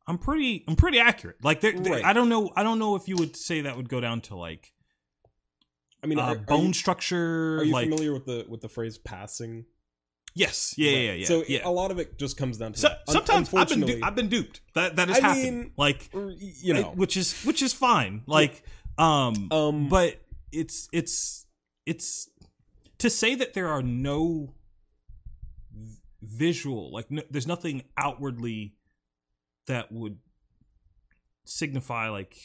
I'm 0.07 0.17
pretty. 0.17 0.63
I'm 0.67 0.75
pretty 0.75 0.99
accurate. 0.99 1.37
Like, 1.43 1.61
there, 1.61 1.73
there- 1.77 1.93
Right. 1.93 2.05
I 2.05 2.13
don't 2.13 2.29
know. 2.29 2.51
I 2.55 2.63
don't 2.63 2.79
know 2.79 2.95
if 2.95 3.07
you 3.07 3.15
would 3.17 3.35
say 3.35 3.61
that 3.61 3.75
would 3.77 3.89
go 3.89 3.99
down 3.99 4.21
to 4.21 4.35
like 4.35 4.71
I 6.03 6.07
mean, 6.07 6.19
uh, 6.19 6.23
are, 6.23 6.31
are 6.31 6.35
bone 6.35 6.67
you, 6.67 6.73
structure. 6.73 7.57
are 7.59 7.63
you 7.63 7.73
like, 7.73 7.89
familiar 7.89 8.13
with 8.13 8.25
the 8.25 8.45
with 8.47 8.61
the 8.61 8.69
phrase 8.69 8.97
passing? 8.97 9.65
yes. 10.37 10.75
Yeah. 10.77 10.89
Yeah. 10.91 10.95
Right. 10.97 11.03
Yeah. 11.05 11.13
yeah 11.13 11.25
So 11.25 11.43
yeah. 11.47 11.59
a 11.63 11.71
lot 11.71 11.91
of 11.91 11.99
it 11.99 12.17
just 12.19 12.37
comes 12.37 12.57
down 12.57 12.73
to 12.73 12.79
So. 12.79 12.89
Sometimes 13.07 13.53
I've 13.53 13.69
been 13.69 13.81
du- 13.81 14.01
I've 14.03 14.15
been 14.15 14.29
duped. 14.29 14.61
That 14.73 14.95
that 14.97 15.07
has 15.09 15.17
I 15.17 15.21
happened. 15.21 15.59
mean, 15.59 15.71
like 15.77 16.09
you 16.13 16.73
know, 16.73 16.91
which 16.95 17.17
is 17.17 17.33
which 17.43 17.61
is 17.61 17.73
fine. 17.73 18.21
Like 18.27 18.63
um, 18.97 19.47
um, 19.51 19.89
but 19.89 20.17
it's 20.51 20.87
it's 20.91 21.45
it's 21.85 22.29
to 22.99 23.09
say 23.09 23.33
that 23.35 23.53
there 23.53 23.67
are 23.69 23.81
no 23.81 24.53
visual 26.25 26.91
like 26.91 27.09
no, 27.11 27.21
there's 27.29 27.47
nothing 27.47 27.83
outwardly 27.97 28.75
that 29.67 29.91
would 29.91 30.17
signify 31.45 32.09
like 32.09 32.35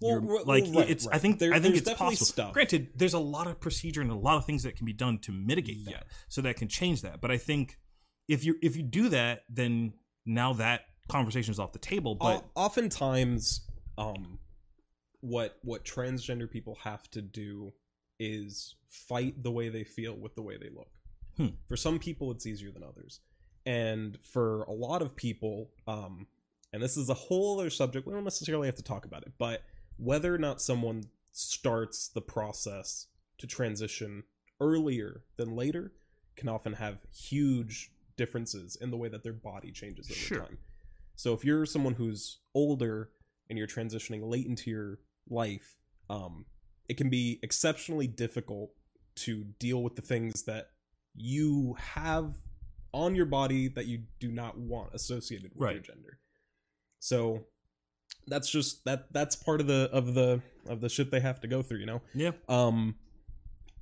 Well, 0.00 0.42
like 0.46 0.64
right, 0.74 0.88
it's 0.88 1.06
I 1.08 1.18
think 1.18 1.38
There- 1.38 1.52
I 1.52 1.60
think 1.60 1.76
it's 1.76 1.92
possible. 1.92 2.26
stuff. 2.26 2.52
Granted, 2.52 2.90
there's 2.94 3.14
a 3.14 3.18
lot 3.18 3.46
of 3.46 3.60
procedure 3.60 4.00
and 4.00 4.10
a 4.10 4.14
lot 4.16 4.36
of 4.36 4.44
things 4.44 4.62
that 4.62 4.76
can 4.76 4.86
be 4.86 4.92
done 4.92 5.18
to 5.20 5.32
mitigate 5.32 5.84
that, 5.86 6.06
so 6.28 6.40
that 6.42 6.56
can 6.56 6.68
change 6.68 7.02
that. 7.02 7.20
But 7.20 7.30
I 7.30 7.38
think 7.38 7.78
if 8.28 8.44
you 8.44 8.56
if 8.62 8.76
you 8.76 8.82
do 8.82 9.08
that, 9.08 9.44
then 9.48 9.94
now 10.24 10.52
that 10.54 10.82
conversation 11.08 11.50
is 11.50 11.58
off 11.58 11.72
the 11.72 11.78
table. 11.78 12.14
But 12.14 12.44
O- 12.44 12.50
oftentimes 12.54 13.66
um 13.98 14.38
what 15.20 15.58
what 15.62 15.84
transgender 15.84 16.50
people 16.50 16.76
have 16.82 17.10
to 17.10 17.22
do 17.22 17.72
is 18.20 18.76
fight 18.88 19.42
the 19.42 19.50
way 19.50 19.68
they 19.68 19.84
feel 19.84 20.14
with 20.16 20.34
the 20.36 20.42
way 20.42 20.56
they 20.56 20.68
look 20.68 20.90
Hmm. 21.36 21.48
for 21.68 21.76
some 21.76 21.98
people 21.98 22.30
it's 22.30 22.46
easier 22.46 22.70
than 22.70 22.82
others 22.82 23.20
and 23.64 24.18
for 24.22 24.62
a 24.64 24.72
lot 24.72 25.02
of 25.02 25.16
people 25.16 25.70
um 25.86 26.26
and 26.72 26.82
this 26.82 26.96
is 26.96 27.08
a 27.08 27.14
whole 27.14 27.58
other 27.58 27.70
subject 27.70 28.06
we 28.06 28.12
don't 28.12 28.24
necessarily 28.24 28.66
have 28.68 28.76
to 28.76 28.82
talk 28.82 29.04
about 29.04 29.22
it 29.22 29.32
but 29.38 29.62
whether 29.96 30.34
or 30.34 30.38
not 30.38 30.60
someone 30.60 31.04
starts 31.32 32.08
the 32.08 32.20
process 32.20 33.06
to 33.38 33.46
transition 33.46 34.24
earlier 34.60 35.22
than 35.36 35.56
later 35.56 35.92
can 36.36 36.48
often 36.48 36.74
have 36.74 36.98
huge 37.14 37.92
differences 38.16 38.76
in 38.80 38.90
the 38.90 38.96
way 38.96 39.08
that 39.08 39.22
their 39.22 39.32
body 39.32 39.70
changes 39.70 40.10
over 40.10 40.18
Sure. 40.18 40.38
time 40.40 40.58
so 41.14 41.32
if 41.32 41.44
you're 41.44 41.66
someone 41.66 41.94
who's 41.94 42.38
older 42.54 43.10
and 43.48 43.58
you're 43.58 43.66
transitioning 43.68 44.20
late 44.28 44.46
into 44.46 44.70
your 44.70 44.98
life, 45.28 45.76
um, 46.08 46.46
it 46.88 46.96
can 46.96 47.10
be 47.10 47.38
exceptionally 47.42 48.06
difficult 48.06 48.70
to 49.16 49.44
deal 49.58 49.82
with 49.82 49.94
the 49.94 50.02
things 50.02 50.44
that 50.44 50.70
you 51.14 51.76
have 51.78 52.34
on 52.92 53.14
your 53.14 53.26
body 53.26 53.68
that 53.68 53.86
you 53.86 54.02
do 54.20 54.30
not 54.30 54.58
want 54.58 54.94
associated 54.94 55.52
with 55.54 55.60
your 55.74 55.82
gender. 55.82 56.18
So 56.98 57.46
that's 58.26 58.50
just 58.50 58.84
that 58.84 59.12
that's 59.12 59.34
part 59.36 59.60
of 59.60 59.66
the 59.66 59.88
of 59.92 60.14
the 60.14 60.40
of 60.68 60.80
the 60.80 60.88
shit 60.88 61.10
they 61.10 61.20
have 61.20 61.40
to 61.40 61.48
go 61.48 61.62
through, 61.62 61.78
you 61.78 61.86
know? 61.86 62.02
Yeah, 62.14 62.32
um 62.48 62.96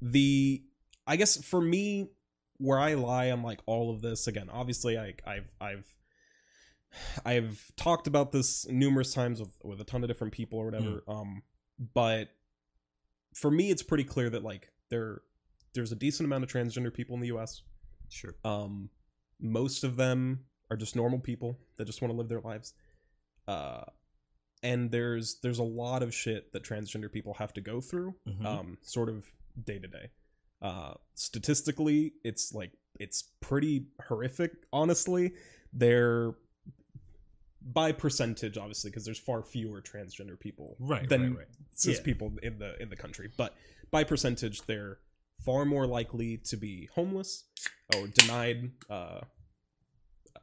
the 0.03 0.63
i 1.07 1.17
guess 1.17 1.43
for 1.45 1.61
me 1.61 2.09
where 2.57 2.79
i 2.79 2.95
lie 2.95 3.31
on 3.31 3.43
like 3.43 3.61
all 3.67 3.91
of 3.91 4.01
this 4.01 4.27
again 4.27 4.49
obviously 4.51 4.97
i 4.99 5.15
i've 5.27 5.53
i've 5.61 5.95
i've 7.27 7.71
talked 7.77 8.07
about 8.07 8.33
this 8.33 8.67
numerous 8.69 9.13
times 9.13 9.41
with 9.41 9.55
with 9.63 9.81
a 9.81 9.85
ton 9.85 10.03
of 10.03 10.09
different 10.09 10.33
people 10.33 10.59
or 10.59 10.65
whatever 10.67 11.03
um 11.07 11.43
but 11.95 12.31
for 13.35 13.51
me 13.51 13.71
it's 13.71 13.83
pretty 13.83 14.05
clear 14.05 14.31
that 14.31 14.43
like 14.43 14.71
there 14.89 15.21
there's 15.75 15.93
a 15.93 15.97
decent 15.97 16.27
amount 16.27 16.45
of 16.45 16.51
transgender 16.51 16.93
people 16.93 17.15
in 17.15 17.21
the 17.21 17.29
us 17.29 17.63
sure. 18.09 18.35
um 18.45 18.91
most 19.41 19.85
of 19.85 19.97
them 19.97 20.41
are 20.71 20.77
just 20.77 20.95
normal 20.97 21.19
people 21.19 21.59
that 21.77 21.85
just 21.87 22.01
want 22.03 22.13
to 22.13 22.17
live 22.19 22.29
their 22.29 22.41
lives 22.41 22.75
uh 23.49 23.83
and 24.63 24.91
there's 24.91 25.39
there's 25.43 25.59
a 25.59 25.63
lot 25.65 26.03
of 26.03 26.13
shit 26.15 26.53
that 26.53 26.63
transgender 26.63 27.11
people 27.11 27.35
have 27.35 27.53
to 27.53 27.61
go 27.61 27.81
through 27.81 28.15
Mhm. 28.29 28.45
um 28.45 28.79
sort 28.83 29.09
of 29.09 29.25
day 29.65 29.79
to 29.79 29.89
day 29.89 30.11
uh 30.63 30.95
statistically 31.15 32.13
it's 32.25 32.53
like 32.55 32.73
it's 32.99 33.23
pretty 33.41 33.87
horrific 34.09 34.53
honestly 34.73 35.33
they're 35.73 36.35
by 37.63 37.93
percentage 37.93 38.57
obviously 38.59 38.91
because 38.91 39.05
there's 39.05 39.19
far 39.19 39.43
fewer 39.43 39.81
transgender 39.83 40.39
people 40.39 40.77
right, 40.79 41.09
than 41.09 41.31
right, 41.31 41.39
right. 41.39 41.47
cis 41.75 41.99
Yeah. 41.99 42.05
people 42.05 42.33
in 42.43 42.59
the 42.59 42.81
in 42.83 42.89
the 42.91 42.97
country 42.97 43.31
but 43.37 43.55
by 43.91 44.03
percentage 44.05 44.63
they're 44.63 44.99
far 45.45 45.65
more 45.65 45.87
likely 45.87 46.39
to 46.39 46.57
be 46.57 46.89
homeless 46.95 47.45
or 47.97 48.07
denied 48.09 48.71
uh, 48.89 49.21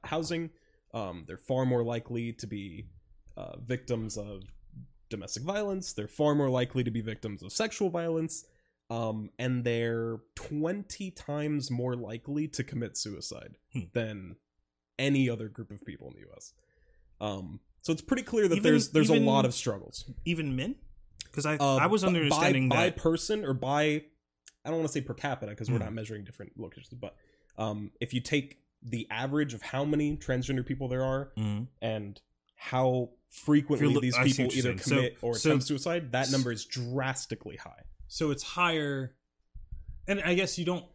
housing. 0.04 0.50
Um, 0.94 1.26
they're 1.28 1.38
far 1.38 1.66
more 1.66 1.84
likely 1.84 2.34
to 2.34 2.48
be 2.48 2.88
uh, 3.36 3.58
victims 3.60 4.18
of 4.18 4.44
domestic 5.10 5.44
violence. 5.44 5.94
They're 5.94 6.08
far 6.08 6.36
more 6.36 6.50
likely 6.50 6.84
to 6.84 6.92
be 6.92 7.02
victims 7.02 7.44
of 7.44 7.52
sexual 7.52 7.90
violence. 7.90 8.46
Um, 8.90 9.30
and 9.38 9.64
they're 9.66 10.20
20 10.36 11.12
times 11.12 11.70
more 11.70 11.96
likely 11.96 12.48
to 12.50 12.64
commit 12.64 12.96
suicide 12.98 13.58
Hmm. 13.74 13.80
than 13.94 14.36
any 14.98 15.30
other 15.30 15.50
group 15.50 15.72
of 15.72 15.86
people 15.86 16.08
in 16.16 16.22
the 16.22 16.36
us 16.36 16.54
um, 17.20 17.60
so 17.82 17.92
it's 17.94 18.02
pretty 18.02 18.24
clear 18.24 18.48
that 18.48 18.56
Even- 18.56 18.64
there's 18.64 18.90
there's 18.90 19.12
even- 19.12 19.24
a 19.24 19.26
lot 19.26 19.46
of 19.46 19.54
struggles. 19.54 20.10
Even 20.26 20.56
men, 20.56 20.76
because 21.26 21.46
I 21.46 21.56
uh, 21.58 21.76
I 21.78 21.88
was 21.88 22.04
understanding 22.04 22.70
by, 22.70 22.76
by 22.76 22.84
that 22.86 22.96
person 22.98 23.44
or 23.46 23.54
by 23.54 24.06
I 24.68 24.70
don't 24.70 24.80
want 24.80 24.90
to 24.90 24.94
say 24.94 25.02
per 25.02 25.14
capita 25.14 25.52
because 25.52 25.72
we're 25.72 25.78
Hmm. 25.78 25.86
not 25.86 25.94
measuring 25.94 26.24
different 26.26 26.60
locations, 26.60 26.90
but 27.00 27.16
um, 27.58 27.92
if 28.02 28.14
you 28.14 28.20
take 28.22 28.60
the 28.84 29.08
average 29.10 29.54
of 29.56 29.62
how 29.64 29.84
many 29.86 30.18
transgender 30.18 30.64
people 30.66 30.88
there 30.88 31.04
are 31.04 31.32
Mhm. 31.38 31.68
and 31.82 32.22
how 32.56 33.10
frequently 33.30 33.88
lo- 33.94 34.00
these 34.02 34.16
people 34.18 34.46
either 34.54 34.62
saying. 34.62 34.78
So- 34.80 34.96
commit 34.96 35.18
or 35.22 35.36
so- 35.36 35.50
attempt 35.50 35.66
suicide, 35.66 36.12
that 36.12 36.30
number 36.32 36.52
is 36.52 36.66
drastically 36.66 37.56
high. 37.56 37.84
so 38.10 38.32
it's 38.32 38.44
higher 38.44 39.16
and 40.08 40.22
i 40.22 40.34
guess 40.34 40.58
you 40.58 40.64
don't 40.64 40.86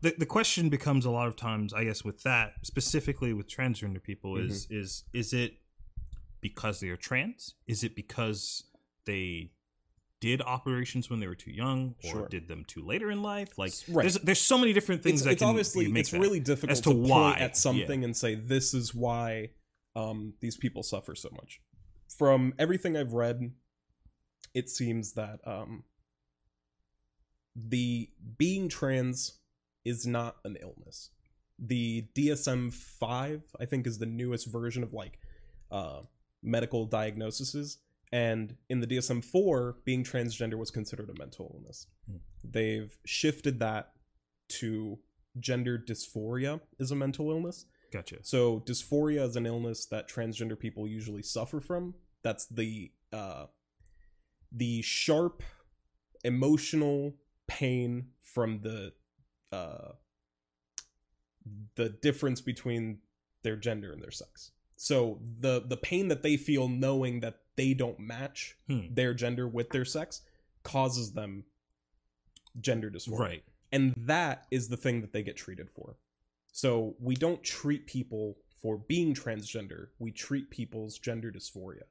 the, 0.00 0.14
the 0.18 0.26
question 0.26 0.68
becomes 0.68 1.04
a 1.04 1.10
lot 1.10 1.28
of 1.28 1.36
times 1.36 1.72
i 1.72 1.84
guess 1.84 2.02
with 2.04 2.22
that 2.24 2.54
specifically 2.64 3.32
with 3.32 3.46
transgender 3.48 4.02
people 4.02 4.36
is 4.36 4.66
Mm-hmm. 4.66 4.80
is 4.80 5.04
is 5.12 5.32
it 5.32 5.58
because 6.40 6.80
they 6.80 6.88
are 6.88 6.96
trans 6.96 7.54
is 7.68 7.84
it 7.84 7.94
because 7.94 8.64
they 9.04 9.52
did 10.20 10.42
operations 10.42 11.08
when 11.08 11.18
they 11.20 11.26
were 11.26 11.34
too 11.34 11.50
young 11.50 11.94
or 12.04 12.10
Sure. 12.10 12.28
did 12.28 12.46
them 12.46 12.64
too 12.66 12.84
later 12.84 13.10
in 13.10 13.22
life 13.22 13.56
like 13.58 13.72
Right. 13.88 14.02
there's 14.02 14.16
there's 14.16 14.40
so 14.40 14.58
many 14.58 14.72
different 14.72 15.02
things 15.02 15.20
It's, 15.20 15.24
that 15.24 15.32
it's 15.32 15.40
can 15.40 15.48
obviously 15.48 15.88
make 15.88 16.00
it's 16.02 16.10
that. 16.10 16.20
really 16.20 16.40
difficult 16.40 16.72
as 16.72 16.80
to 16.82 16.90
to, 16.90 16.94
point 16.94 17.08
why, 17.08 17.38
at 17.38 17.56
something 17.56 18.04
and 18.04 18.16
say 18.16 18.34
this 18.34 18.74
is 18.74 18.94
why 18.94 19.50
um, 19.96 20.34
these 20.40 20.56
people 20.56 20.82
suffer 20.82 21.14
so 21.14 21.30
much. 21.32 21.60
From 22.16 22.54
everything 22.58 22.96
I've 22.96 23.12
read, 23.12 23.52
it 24.54 24.68
seems 24.68 25.14
that 25.14 25.40
um, 25.46 25.84
the 27.56 28.08
being 28.38 28.68
trans 28.68 29.38
is 29.84 30.06
not 30.06 30.36
an 30.44 30.56
illness. 30.60 31.10
The 31.58 32.06
DSM 32.14 32.72
five, 32.72 33.42
I 33.60 33.64
think, 33.64 33.86
is 33.86 33.98
the 33.98 34.06
newest 34.06 34.46
version 34.46 34.82
of 34.82 34.92
like 34.92 35.18
uh, 35.70 36.02
medical 36.42 36.86
diagnoses, 36.86 37.78
and 38.12 38.56
in 38.68 38.80
the 38.80 38.86
DSM 38.86 39.24
four, 39.24 39.76
being 39.84 40.02
transgender 40.02 40.54
was 40.54 40.70
considered 40.70 41.10
a 41.10 41.18
mental 41.18 41.52
illness. 41.54 41.86
Hmm. 42.10 42.18
They've 42.42 42.96
shifted 43.06 43.60
that 43.60 43.92
to 44.60 44.98
gender 45.38 45.78
dysphoria 45.78 46.60
is 46.78 46.90
a 46.90 46.96
mental 46.96 47.30
illness. 47.30 47.66
gotcha 47.92 48.16
So 48.22 48.60
dysphoria 48.60 49.26
is 49.26 49.36
an 49.36 49.46
illness 49.46 49.86
that 49.86 50.08
transgender 50.08 50.58
people 50.58 50.88
usually 50.88 51.22
suffer 51.22 51.60
from. 51.60 51.94
That's 52.22 52.46
the 52.46 52.90
uh, 53.12 53.46
the 54.52 54.82
sharp 54.82 55.42
emotional 56.24 57.14
pain 57.46 58.08
from 58.22 58.60
the 58.60 58.92
uh, 59.52 59.92
the 61.76 61.88
difference 61.88 62.40
between 62.40 62.98
their 63.42 63.56
gender 63.56 63.92
and 63.92 64.02
their 64.02 64.10
sex. 64.10 64.52
So 64.82 65.20
the 65.22 65.60
the 65.60 65.76
pain 65.76 66.08
that 66.08 66.22
they 66.22 66.38
feel 66.38 66.66
knowing 66.66 67.20
that 67.20 67.40
they 67.56 67.74
don't 67.74 68.00
match 68.00 68.56
Hmm. 68.66 68.86
their 68.94 69.12
gender 69.12 69.46
with 69.46 69.68
their 69.70 69.84
sex 69.84 70.22
causes 70.62 71.12
them 71.12 71.44
gender 72.58 72.90
dysphoria. 72.90 73.18
Right. 73.18 73.44
And 73.70 73.94
that 73.94 74.46
is 74.50 74.68
the 74.68 74.78
thing 74.78 75.02
that 75.02 75.12
they 75.12 75.22
get 75.22 75.36
treated 75.36 75.70
for. 75.70 75.96
So 76.52 76.96
we 76.98 77.14
don't 77.14 77.42
treat 77.42 77.86
people 77.86 78.38
for 78.62 78.78
being 78.78 79.14
transgender. 79.14 79.88
We 79.98 80.12
treat 80.12 80.50
people's 80.50 80.98
gender 80.98 81.30
dysphoria. 81.30 81.84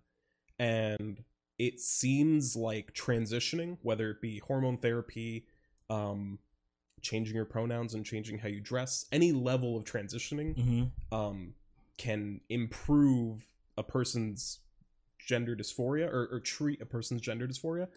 And 0.58 1.24
it 1.60 1.80
seems 1.80 2.56
like 2.56 2.94
transitioning 2.96 3.78
whether 3.84 4.10
it 4.10 4.20
be 4.20 4.40
hormone 4.40 4.78
therapy 4.78 5.46
um 5.92 6.40
changing 7.02 7.36
your 7.36 7.46
pronouns 7.46 7.94
and 7.94 8.04
changing 8.04 8.40
how 8.40 8.48
you 8.48 8.60
dress 8.62 9.06
any 9.12 9.32
level 9.32 9.78
of 9.78 9.84
transitioning 9.84 10.56
hmm 10.60 10.84
um 11.16 11.54
can 12.00 12.42
improve 12.50 13.46
a 13.78 13.84
person's 13.84 14.60
gender 15.20 15.56
dysphoria 15.56 16.12
or, 16.12 16.28
or 16.32 16.40
treat 16.40 16.82
a 16.82 16.86
person's 16.86 17.22
gender 17.22 17.48
dysphoria. 17.48 17.88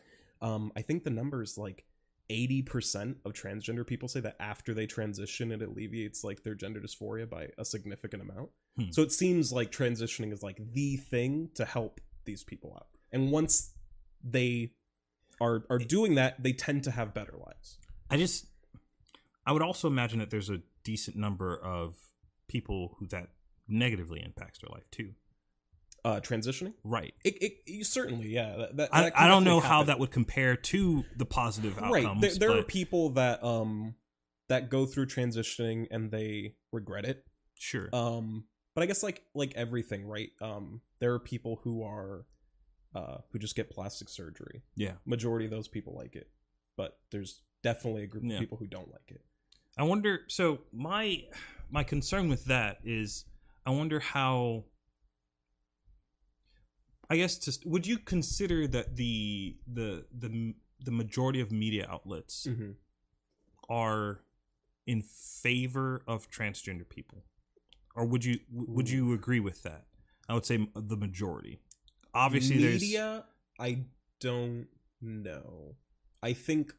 Um, 0.43 0.73
I 0.77 0.83
think 0.83 1.05
the 1.05 1.11
number 1.11 1.43
is 1.43 1.57
like 1.57 1.85
80% 2.29 3.17
of 3.25 3.33
transgender 3.33 3.87
people 3.87 4.09
say 4.09 4.21
that 4.21 4.37
after 4.41 4.75
they 4.75 4.87
transition, 4.87 5.53
it 5.53 5.63
alleviates 5.63 6.25
like 6.25 6.43
their 6.43 6.55
gender 6.55 6.81
dysphoria 6.81 7.29
by 7.29 7.49
a 7.59 7.65
significant 7.65 8.23
amount. 8.23 8.51
Hmm. 8.77 8.91
So 8.91 9.03
it 9.03 9.13
seems 9.13 9.53
like 9.53 9.71
transitioning 9.71 10.33
is 10.33 10.43
like 10.43 10.61
the 10.73 10.97
thing 10.97 11.51
to 11.55 11.65
help 11.65 12.01
these 12.25 12.45
people 12.45 12.75
out. 12.77 12.89
And 13.13 13.31
once 13.31 13.73
they 14.23 14.73
are 15.41 15.65
are 15.71 15.79
doing 15.79 16.17
that, 16.17 16.43
they 16.43 16.53
tend 16.53 16.85
to 16.85 16.91
have 16.91 17.15
better 17.15 17.35
lives. 17.39 17.79
I 18.11 18.17
just, 18.17 18.47
I 19.47 19.53
would 19.53 19.63
also 19.63 19.89
imagine 19.89 20.19
that 20.19 20.31
there's 20.31 20.51
a 20.51 20.61
decent 20.85 21.17
number 21.17 21.57
of 21.57 21.97
people 22.49 22.97
who 22.99 23.07
that 23.09 23.29
negatively 23.69 24.23
impacts 24.23 24.59
their 24.61 24.71
life 24.73 24.91
too. 24.91 25.13
Uh, 26.05 26.19
transitioning, 26.21 26.75
Right. 26.83 27.15
it, 27.25 27.41
it, 27.41 27.53
you 27.65 27.85
certainly, 27.85 28.27
yeah. 28.29 28.57
That, 28.57 28.77
that, 28.77 28.89
I, 28.93 29.03
that 29.03 29.21
I 29.21 29.29
don't 29.29 29.45
know 29.45 29.61
definitely 29.61 29.69
how 29.69 29.83
that 29.85 29.99
would 30.01 30.11
compare 30.11 30.57
to 30.57 31.05
the 31.17 31.25
positive 31.25 31.77
right 31.77 32.05
outcomes. 32.05 32.21
there, 32.39 32.49
there 32.51 32.59
are 32.59 32.65
people 32.65 33.11
that 33.11 33.43
um 33.45 33.95
that 34.49 34.69
go 34.69 34.85
through 34.85 35.07
transitioning 35.07 35.87
and 35.93 36.11
they 36.11 36.57
regret 36.73 37.05
it 37.05 37.25
sure. 37.57 37.89
um 37.95 38.45
but 38.75 38.83
i 38.83 38.87
guess 38.87 39.03
like 39.05 39.23
like 39.35 39.53
everything 39.55 40.05
right 40.05 40.31
um 40.41 40.81
there 40.99 41.13
are 41.15 41.21
people 41.21 41.61
who 41.63 41.85
are 41.85 42.27
uh 42.97 43.19
who 43.31 43.39
just 43.39 43.55
get 43.55 43.71
plastic 43.71 44.09
surgery 44.09 44.63
yeah. 44.75 44.95
majority 45.07 45.45
of 45.45 45.53
those 45.53 45.69
people 45.69 45.95
like 45.97 46.17
it 46.17 46.29
but 46.77 46.99
there's 47.13 47.43
definitely 47.63 48.03
a 48.03 48.07
group 48.09 48.25
Yeah. 48.27 48.35
of 48.35 48.41
people 48.41 48.59
who 48.59 48.67
don't 48.67 48.91
like 48.91 49.09
it 49.11 49.21
I 49.79 49.85
wonder. 49.85 50.23
So 50.29 50.59
my 50.73 51.23
my 51.71 51.83
concern 51.85 52.29
with 52.29 52.45
that 52.47 52.79
is, 52.85 53.25
I 53.65 53.71
wonder 53.71 54.01
how. 54.01 54.65
I 57.11 57.17
guess 57.17 57.37
just 57.37 57.67
would 57.67 57.87
you 57.87 57.99
consider 57.99 58.67
that 58.69 58.97
the 58.97 59.57
the 59.67 60.07
the 60.17 60.55
the 60.83 60.91
majority 60.91 61.41
of 61.41 61.53
media 61.53 61.87
outlets 61.91 62.47
mm-hmm. 62.49 62.71
are 63.69 64.21
in 64.87 65.03
favor 65.03 66.03
of 66.07 66.31
transgender 66.31 66.89
people, 66.89 67.25
or 67.95 68.07
would 68.07 68.25
you 68.25 68.39
would 68.51 68.89
Ooh. 68.89 68.93
you 68.93 69.13
agree 69.13 69.41
with 69.41 69.63
that? 69.63 69.85
I 70.29 70.35
would 70.35 70.47
say 70.47 70.67
the 70.75 70.97
majority. 70.97 71.59
Obviously, 72.15 72.59
there's 72.59 72.81
media 72.81 73.25
i 73.59 73.79
don't 74.21 74.67
know 75.01 75.77
i 76.23 76.33
think 76.33 76.75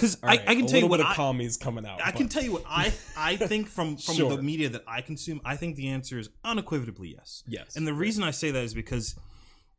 because 0.00 0.16
I, 0.22 0.26
right, 0.26 0.40
I 0.48 0.54
can 0.54 0.66
tell 0.66 0.80
you 0.80 0.86
what 0.86 1.00
I, 1.00 1.14
commies 1.14 1.56
coming 1.56 1.84
out 1.84 2.00
I 2.02 2.10
can 2.10 2.28
tell 2.28 2.42
you 2.42 2.52
what 2.52 2.64
I 2.66 2.92
I 3.16 3.36
think 3.50 3.68
from 3.68 3.96
from 3.96 4.14
Sure. 4.16 4.36
the 4.36 4.42
media 4.42 4.68
that 4.70 4.84
I 4.88 5.02
consume. 5.02 5.40
I 5.44 5.56
think 5.56 5.76
the 5.76 5.88
answer 5.88 6.18
is 6.18 6.30
unequivocally 6.44 7.14
yes. 7.16 7.42
yes 7.46 7.76
And 7.76 7.86
the 7.86 7.94
reason 7.94 8.22
I 8.24 8.30
say 8.30 8.50
that 8.50 8.64
is 8.64 8.74
because 8.74 9.14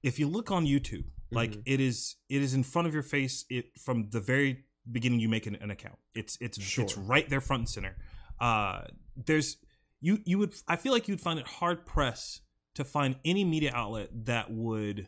if 0.04 0.20
you 0.20 0.28
look 0.28 0.52
on 0.52 0.66
YouTube, 0.66 1.06
like 1.32 1.52
Mhm. 1.52 1.64
it 1.66 1.80
is 1.80 2.16
it 2.30 2.42
is 2.42 2.54
in 2.54 2.64
front 2.64 2.88
of 2.88 2.94
your 2.94 3.04
face. 3.04 3.46
It 3.50 3.66
from 3.80 4.10
the 4.10 4.20
very 4.20 4.66
beginning 4.92 5.20
you 5.20 5.30
make 5.30 5.46
an, 5.48 5.56
an 5.56 5.72
account. 5.72 5.98
It's 6.14 6.38
it's 6.42 6.58
it's 6.78 6.98
right 6.98 7.28
there 7.30 7.42
front 7.42 7.62
and 7.62 7.70
center. 7.70 7.98
Uh, 8.40 8.82
there's 9.16 9.58
you 10.02 10.20
you 10.26 10.38
would 10.40 10.54
I 10.68 10.76
feel 10.76 10.92
like 10.94 11.08
you'd 11.08 11.22
find 11.22 11.40
it 11.40 11.48
hard 11.48 11.86
pressed 11.86 12.42
to 12.76 12.84
find 12.84 13.16
any 13.26 13.44
media 13.44 13.72
outlet 13.74 14.10
that 14.26 14.52
would 14.52 15.08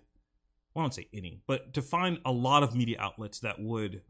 well, 0.74 0.82
I 0.82 0.86
don't 0.86 0.94
say 0.94 1.08
any, 1.14 1.42
but 1.48 1.74
to 1.76 1.82
find 1.82 2.20
a 2.26 2.32
lot 2.32 2.64
of 2.64 2.76
media 2.76 2.98
outlets 3.00 3.40
that 3.42 3.60
would 3.60 4.02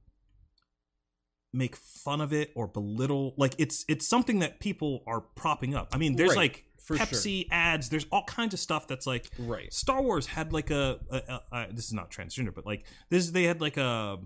make 1.53 1.75
fun 1.75 2.19
of 2.21 2.33
it 2.33 2.51
or 2.55 2.67
belittle 2.67 3.33
like 3.37 3.53
it's 3.59 3.85
it's 3.87 4.07
something 4.07 4.39
that 4.39 4.59
people 4.59 5.03
are 5.07 5.21
propping 5.21 5.75
up. 5.75 5.89
I 5.93 5.97
mean, 5.97 6.15
there's 6.15 6.31
Right, 6.31 6.37
like 6.37 6.65
for 6.79 6.97
sure. 6.97 7.05
Pepsi 7.05 7.47
ads, 7.51 7.89
there's 7.89 8.05
all 8.11 8.23
kinds 8.25 8.53
of 8.53 8.59
stuff 8.59 8.87
that's 8.87 9.05
like 9.07 9.29
right 9.39 9.71
Star 9.73 10.01
Wars 10.01 10.25
had 10.27 10.51
like 10.51 10.69
a, 10.71 10.99
a, 11.09 11.17
a, 11.17 11.41
a 11.53 11.67
this 11.73 11.85
is 11.85 11.93
not 11.93 12.11
transgender, 12.11 12.53
but 12.53 12.65
like 12.65 12.85
this 13.09 13.29
they 13.29 13.43
had 13.43 13.61
like 13.61 13.77
a 13.77 14.19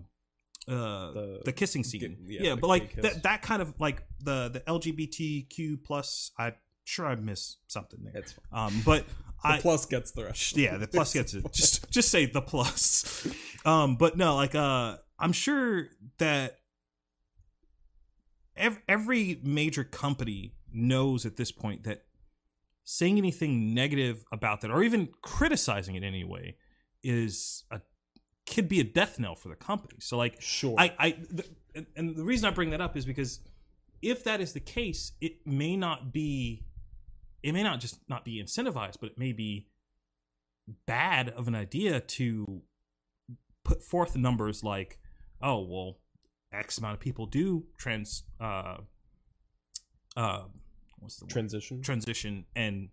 uh 0.68 1.12
the, 1.12 1.42
The- 1.46 1.52
kissing 1.54 1.84
scene. 1.84 2.18
yeah, 2.28 2.42
yeah, 2.42 2.56
but 2.56 2.68
like 2.68 2.96
that 3.02 3.24
that 3.24 3.42
kind 3.42 3.62
of 3.62 3.74
like 3.80 4.04
the 4.22 4.50
the 4.50 4.60
LGBTQ 4.62 5.84
plus 5.84 6.32
I 6.38 6.54
sure 6.84 7.06
I 7.06 7.16
missed 7.16 7.60
something 7.68 8.00
there. 8.04 8.14
it's 8.22 8.34
fine. 8.34 8.66
Um 8.68 8.82
but 8.86 9.06
the 9.44 9.50
I 9.50 9.60
plus 9.60 9.86
gets 9.86 10.12
the 10.12 10.26
rest 10.26 10.58
yeah, 10.58 10.78
the 10.78 10.88
plus 10.88 11.14
gets 11.14 11.34
it. 11.34 11.46
Just 11.54 11.90
just 11.92 12.10
say 12.10 12.26
the 12.26 12.42
plus. 12.42 13.28
Um 13.66 13.98
but 13.98 14.16
no, 14.18 14.36
like 14.36 14.56
uh 14.56 14.96
I'm 15.20 15.34
sure 15.34 15.88
that 16.20 16.58
ev- 18.58 18.82
every 18.88 19.40
major 19.44 19.84
company 19.84 20.54
knows 20.74 21.26
at 21.26 21.38
this 21.38 21.52
point 21.52 21.84
that 21.86 22.04
saying 22.84 23.18
anything 23.18 23.74
negative 23.74 24.24
about 24.32 24.62
that 24.62 24.72
or 24.72 24.84
even 24.84 25.10
criticizing 25.22 25.96
it 25.96 26.00
in 26.04 26.04
any 26.04 26.24
way 26.24 26.56
is 27.04 27.64
a 27.72 27.82
could 28.46 28.70
be 28.70 28.80
a 28.80 28.84
death 28.84 29.20
knell 29.20 29.36
for 29.36 29.50
the 29.50 29.56
company. 29.56 29.98
So 30.00 30.16
like 30.18 30.42
sure 30.42 30.76
I 30.78 30.94
I 30.98 31.12
th- 31.12 31.50
and- 31.76 31.88
and 31.96 32.16
the 32.16 32.24
reason 32.24 32.48
I 32.48 32.52
bring 32.52 32.70
that 32.70 32.80
up 32.82 32.96
is 32.96 33.06
because 33.06 33.40
if 34.02 34.24
that 34.24 34.40
is 34.40 34.54
the 34.54 34.60
case, 34.62 35.12
it 35.20 35.46
may 35.46 35.76
not 35.76 36.14
be 36.14 36.66
it 37.44 37.52
may 37.52 37.64
not 37.64 37.80
just 37.80 38.00
not 38.10 38.24
be 38.26 38.42
incentivized, 38.42 39.00
but 39.02 39.12
it 39.12 39.18
may 39.20 39.32
be 39.34 39.68
bad 40.86 41.30
of 41.30 41.48
an 41.48 41.56
idea 41.56 42.00
to 42.00 42.62
put 43.64 43.84
forth 43.84 44.16
numbers 44.16 44.64
like, 44.64 45.00
oh 45.42 45.62
well, 45.62 45.98
X 46.52 46.78
amount 46.78 46.94
of 46.96 47.00
people 47.00 47.26
do 47.26 47.66
trans 47.78 48.24
uh 48.40 48.78
uh 50.16 50.44
what's 51.00 51.18
the 51.18 51.26
word? 51.26 51.30
transition 51.30 51.82
transition 51.82 52.46
and 52.56 52.90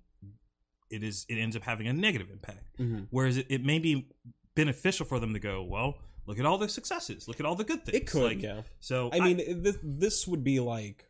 it 0.90 1.03
is 1.03 1.25
it 1.29 1.37
ends 1.37 1.57
up 1.57 1.62
having 1.62 1.87
a 1.87 1.93
negative 1.93 2.31
impact. 2.31 2.64
Mhm. 2.79 3.07
Whereas 3.11 3.37
it, 3.37 3.47
it 3.49 3.64
may 3.64 3.79
be 3.79 4.09
beneficial 4.55 5.07
for 5.07 5.19
them 5.19 5.33
to 5.33 5.40
go, 5.40 5.62
well, 5.62 5.99
look 6.27 6.38
at 6.38 6.47
all 6.47 6.59
the 6.59 6.69
successes, 6.69 7.27
look 7.27 7.40
at 7.40 7.47
all 7.47 7.55
the 7.57 7.64
good 7.64 7.85
things. 7.85 7.97
it 7.97 8.07
could 8.07 8.23
Like, 8.23 8.43
yeah 8.43 8.62
So 8.81 9.11
I 9.12 9.21
mean, 9.21 9.62
this 9.62 9.79
this 9.83 10.29
would 10.29 10.45
be 10.45 10.61
like, 10.61 11.09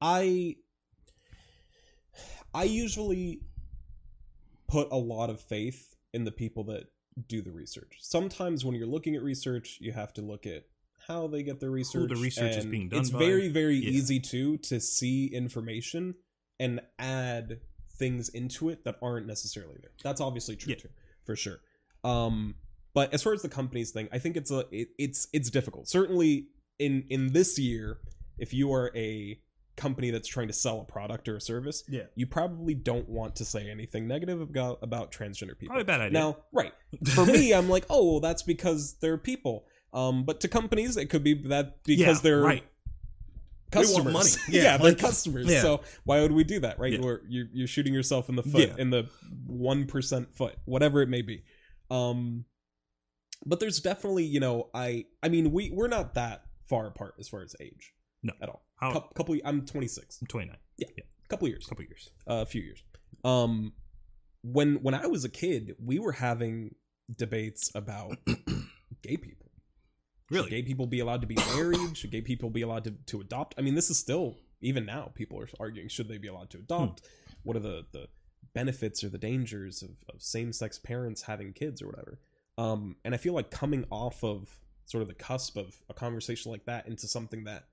I, 0.00 0.56
I 2.54 2.64
usually 2.64 3.42
put 4.68 4.88
a 4.90 4.96
lot 4.96 5.30
of 5.30 5.40
faith 5.40 5.96
in 6.12 6.24
the 6.24 6.32
people 6.32 6.64
that 6.64 6.84
do 7.26 7.42
the 7.42 7.50
research. 7.50 7.96
Sometimes 8.00 8.64
when 8.64 8.74
you're 8.74 8.86
looking 8.86 9.16
at 9.16 9.22
research, 9.22 9.78
you 9.80 9.92
have 9.92 10.12
to 10.14 10.22
look 10.22 10.46
at 10.46 10.64
how 11.08 11.26
they 11.26 11.42
get 11.42 11.58
their 11.60 11.70
research. 11.70 12.08
The 12.10 12.16
research 12.16 12.56
is 12.56 12.66
being 12.66 12.88
done 12.90 13.00
It's 13.00 13.10
by. 13.10 13.18
very 13.18 13.48
very 13.48 13.76
Yeah. 13.76 13.90
easy 13.90 14.20
too 14.20 14.58
to 14.58 14.78
see 14.80 15.26
information 15.26 16.14
and 16.60 16.80
add 16.98 17.60
things 17.98 18.28
into 18.28 18.68
it 18.68 18.84
that 18.84 18.96
aren't 19.02 19.26
necessarily 19.26 19.76
there. 19.80 19.90
That's 20.04 20.20
obviously 20.20 20.54
true 20.56 20.70
Yeah. 20.72 20.76
too, 20.78 20.88
for 21.24 21.34
sure. 21.34 21.60
Um, 22.04 22.56
but 22.94 23.12
as 23.12 23.22
far 23.22 23.32
as 23.32 23.42
the 23.42 23.48
companies 23.48 23.90
thing, 23.90 24.08
I 24.12 24.18
think 24.18 24.36
it's 24.36 24.50
a 24.50 24.66
it, 24.70 24.88
it's 24.98 25.28
it's 25.32 25.50
difficult. 25.50 25.88
Certainly 25.88 26.48
in 26.78 27.04
in 27.08 27.32
this 27.32 27.58
year, 27.58 27.98
if 28.38 28.52
you 28.54 28.72
are 28.72 28.92
a 28.94 29.40
company 29.76 30.10
that's 30.10 30.26
trying 30.26 30.48
to 30.48 30.52
sell 30.52 30.80
a 30.80 30.84
product 30.84 31.28
or 31.28 31.36
a 31.36 31.40
service, 31.40 31.84
yeah, 31.88 32.04
you 32.16 32.26
probably 32.26 32.74
don't 32.74 33.08
want 33.08 33.36
to 33.36 33.44
say 33.44 33.70
anything 33.70 34.06
negative 34.08 34.40
about 34.40 34.78
about 34.82 35.12
transgender 35.12 35.56
people. 35.58 35.68
probably 35.68 35.82
a 35.82 35.84
bad 35.84 36.00
idea. 36.00 36.18
Now, 36.18 36.36
right. 36.52 36.72
For 37.14 37.24
me, 37.26 37.52
I'm 37.54 37.68
like, 37.68 37.84
oh, 37.88 38.10
well, 38.12 38.20
that's 38.20 38.42
because 38.42 38.94
they're 39.00 39.18
people. 39.18 39.66
Um, 39.92 40.24
but 40.24 40.40
to 40.40 40.48
companies, 40.48 40.96
it 40.96 41.06
could 41.06 41.24
be 41.24 41.34
that 41.48 41.82
because 41.84 42.18
Yeah, 42.18 42.22
they're 42.22 42.40
right. 42.40 42.64
They 43.70 43.80
want 43.80 43.88
customers. 43.88 44.12
money. 44.14 44.30
yeah, 44.58 44.62
Yeah, 44.62 44.76
they're 44.78 44.86
like- 44.92 44.98
customers. 44.98 45.46
yeah. 45.46 45.60
So 45.62 45.82
why 46.04 46.20
would 46.22 46.32
we 46.32 46.44
do 46.44 46.60
that, 46.60 46.78
right? 46.78 46.94
Yeah. 46.94 47.00
Where 47.00 47.20
you're 47.28 47.46
you're 47.52 47.66
shooting 47.66 47.92
yourself 47.94 48.28
in 48.28 48.36
the 48.36 48.42
foot 48.42 48.68
Yeah. 48.68 48.74
in 48.78 48.90
the 48.90 49.08
one 49.46 49.86
percent 49.86 50.32
foot, 50.34 50.56
whatever 50.64 51.00
it 51.02 51.08
may 51.08 51.22
be. 51.22 51.44
Um, 51.90 52.44
but 53.46 53.60
there's 53.60 53.80
definitely, 53.80 54.24
you 54.24 54.40
know, 54.40 54.68
I 54.74 55.04
I 55.22 55.28
mean, 55.28 55.52
we 55.52 55.70
we're 55.70 55.88
not 55.88 56.14
that 56.14 56.44
far 56.68 56.86
apart 56.86 57.14
as 57.20 57.28
far 57.28 57.42
as 57.42 57.54
age, 57.60 57.94
No. 58.22 58.32
at 58.42 58.48
all. 58.48 58.62
How, 58.76 58.92
Cou- 58.92 59.08
couple, 59.14 59.36
I'm 59.44 59.64
26. 59.66 60.18
I'm 60.20 60.26
29, 60.28 60.56
couple 61.28 61.48
years 61.48 61.64
a 61.66 61.68
couple 61.68 61.84
years. 61.84 62.10
a 62.26 62.46
few 62.46 62.62
years. 62.62 62.82
Um, 63.24 63.72
when 64.42 64.76
when 64.82 64.94
I 64.94 65.06
was 65.06 65.24
a 65.24 65.28
kid, 65.28 65.74
we 65.82 65.98
were 65.98 66.12
having 66.12 66.74
debates 67.14 67.70
about 67.74 68.16
gay 69.02 69.16
people. 69.16 69.47
Should 70.30 70.50
gay 70.50 70.62
people 70.62 70.86
be 70.86 71.00
allowed 71.00 71.22
to 71.22 71.26
be 71.26 71.36
married? 71.54 71.96
Should 71.96 72.10
gay 72.10 72.20
people 72.20 72.50
be 72.50 72.62
allowed 72.62 72.84
to, 72.84 72.90
to 73.06 73.20
adopt? 73.20 73.54
I 73.56 73.62
mean, 73.62 73.74
this 73.74 73.90
is 73.90 73.98
still 73.98 74.36
even 74.60 74.84
now 74.84 75.10
people 75.14 75.40
are 75.40 75.48
arguing 75.60 75.88
should 75.88 76.08
they 76.08 76.18
be 76.18 76.28
allowed 76.28 76.50
to 76.50 76.58
adopt? 76.58 77.02
What 77.42 77.56
are 77.56 77.60
the 77.60 77.86
the 77.92 78.08
benefits 78.54 79.04
or 79.04 79.08
the 79.08 79.18
dangers 79.18 79.82
of, 79.82 79.90
of 80.12 80.22
same 80.22 80.52
sex 80.52 80.78
parents 80.78 81.22
having 81.22 81.52
kids 81.52 81.80
or 81.80 81.86
whatever? 81.86 82.18
Um, 82.56 82.96
and 83.04 83.14
I 83.14 83.18
feel 83.18 83.34
like 83.34 83.50
coming 83.50 83.84
off 83.90 84.24
of 84.24 84.48
sort 84.86 85.02
of 85.02 85.08
the 85.08 85.14
cusp 85.14 85.56
of 85.56 85.76
a 85.88 85.94
conversation 85.94 86.50
like 86.50 86.64
that 86.64 86.88
into 86.88 87.06
something 87.06 87.44
that 87.44 87.66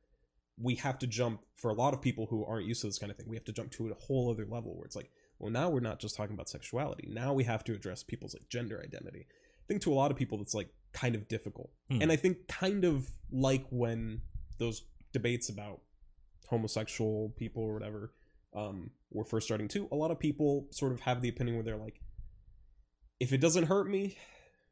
we 0.61 0.75
have 0.75 0.99
to 0.99 1.07
jump 1.07 1.41
for 1.55 1.71
a 1.71 1.73
lot 1.73 1.93
of 1.93 2.01
people 2.01 2.27
who 2.27 2.45
aren't 2.45 2.67
used 2.67 2.81
to 2.81 2.87
this 2.87 2.99
kind 2.99 3.11
of 3.11 3.17
thing. 3.17 3.27
We 3.27 3.35
have 3.35 3.45
to 3.45 3.51
jump 3.51 3.71
to 3.71 3.89
a 3.89 3.93
whole 3.95 4.29
other 4.29 4.45
level 4.45 4.75
where 4.75 4.85
it's 4.85 4.95
like, 4.95 5.09
well, 5.39 5.51
now 5.51 5.69
we're 5.69 5.79
not 5.79 5.99
just 5.99 6.15
talking 6.15 6.33
about 6.33 6.49
sexuality. 6.49 7.07
Now 7.11 7.33
we 7.33 7.43
have 7.45 7.63
to 7.65 7.73
address 7.73 8.03
people's 8.03 8.33
like 8.33 8.47
gender 8.49 8.81
identity. 8.81 9.25
I 9.29 9.65
think 9.67 9.81
to 9.81 9.91
a 9.91 9.95
lot 9.95 10.11
of 10.11 10.17
people 10.17 10.37
that's 10.37 10.53
like 10.53 10.69
kind 10.95 11.13
of 11.13 11.27
difficult, 11.27 11.69
Hmm. 11.89 12.01
and 12.01 12.11
I 12.11 12.15
think 12.15 12.47
kind 12.47 12.83
of 12.85 13.09
like 13.31 13.65
when 13.69 14.21
those 14.57 14.83
debates 15.11 15.49
about 15.49 15.81
homosexual 16.47 17.33
people 17.37 17.63
or 17.63 17.73
whatever 17.73 18.13
um, 18.55 18.91
were 19.11 19.25
first 19.25 19.45
starting 19.45 19.67
too, 19.67 19.87
a 19.91 19.95
lot 19.95 20.11
of 20.11 20.17
people 20.19 20.67
sort 20.71 20.93
of 20.93 21.01
have 21.01 21.21
the 21.21 21.29
opinion 21.29 21.55
where 21.57 21.63
they're 21.63 21.75
like, 21.75 21.99
if 23.19 23.33
it 23.33 23.39
doesn't 23.41 23.65
hurt 23.65 23.89
me, 23.89 24.17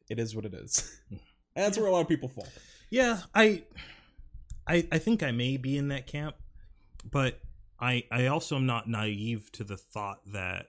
it 0.09 0.19
is 0.19 0.35
what 0.35 0.45
it 0.45 0.53
is. 0.53 0.99
and 1.11 1.19
that's 1.55 1.77
where 1.77 1.87
a 1.87 1.91
lot 1.91 2.01
of 2.01 2.07
people 2.07 2.29
fall. 2.29 2.47
Yeah, 2.89 3.21
I, 3.35 3.63
I, 4.67 4.87
I 4.91 4.97
think 4.99 5.21
I 5.23 5.31
may 5.31 5.57
be 5.57 5.77
in 5.77 5.89
that 5.89 6.07
camp, 6.07 6.35
but 7.09 7.41
I, 7.79 8.03
I 8.11 8.27
also 8.27 8.55
am 8.55 8.65
not 8.65 8.87
naive 8.87 9.51
to 9.53 9.63
the 9.65 9.75
thought 9.77 10.21
that 10.31 10.67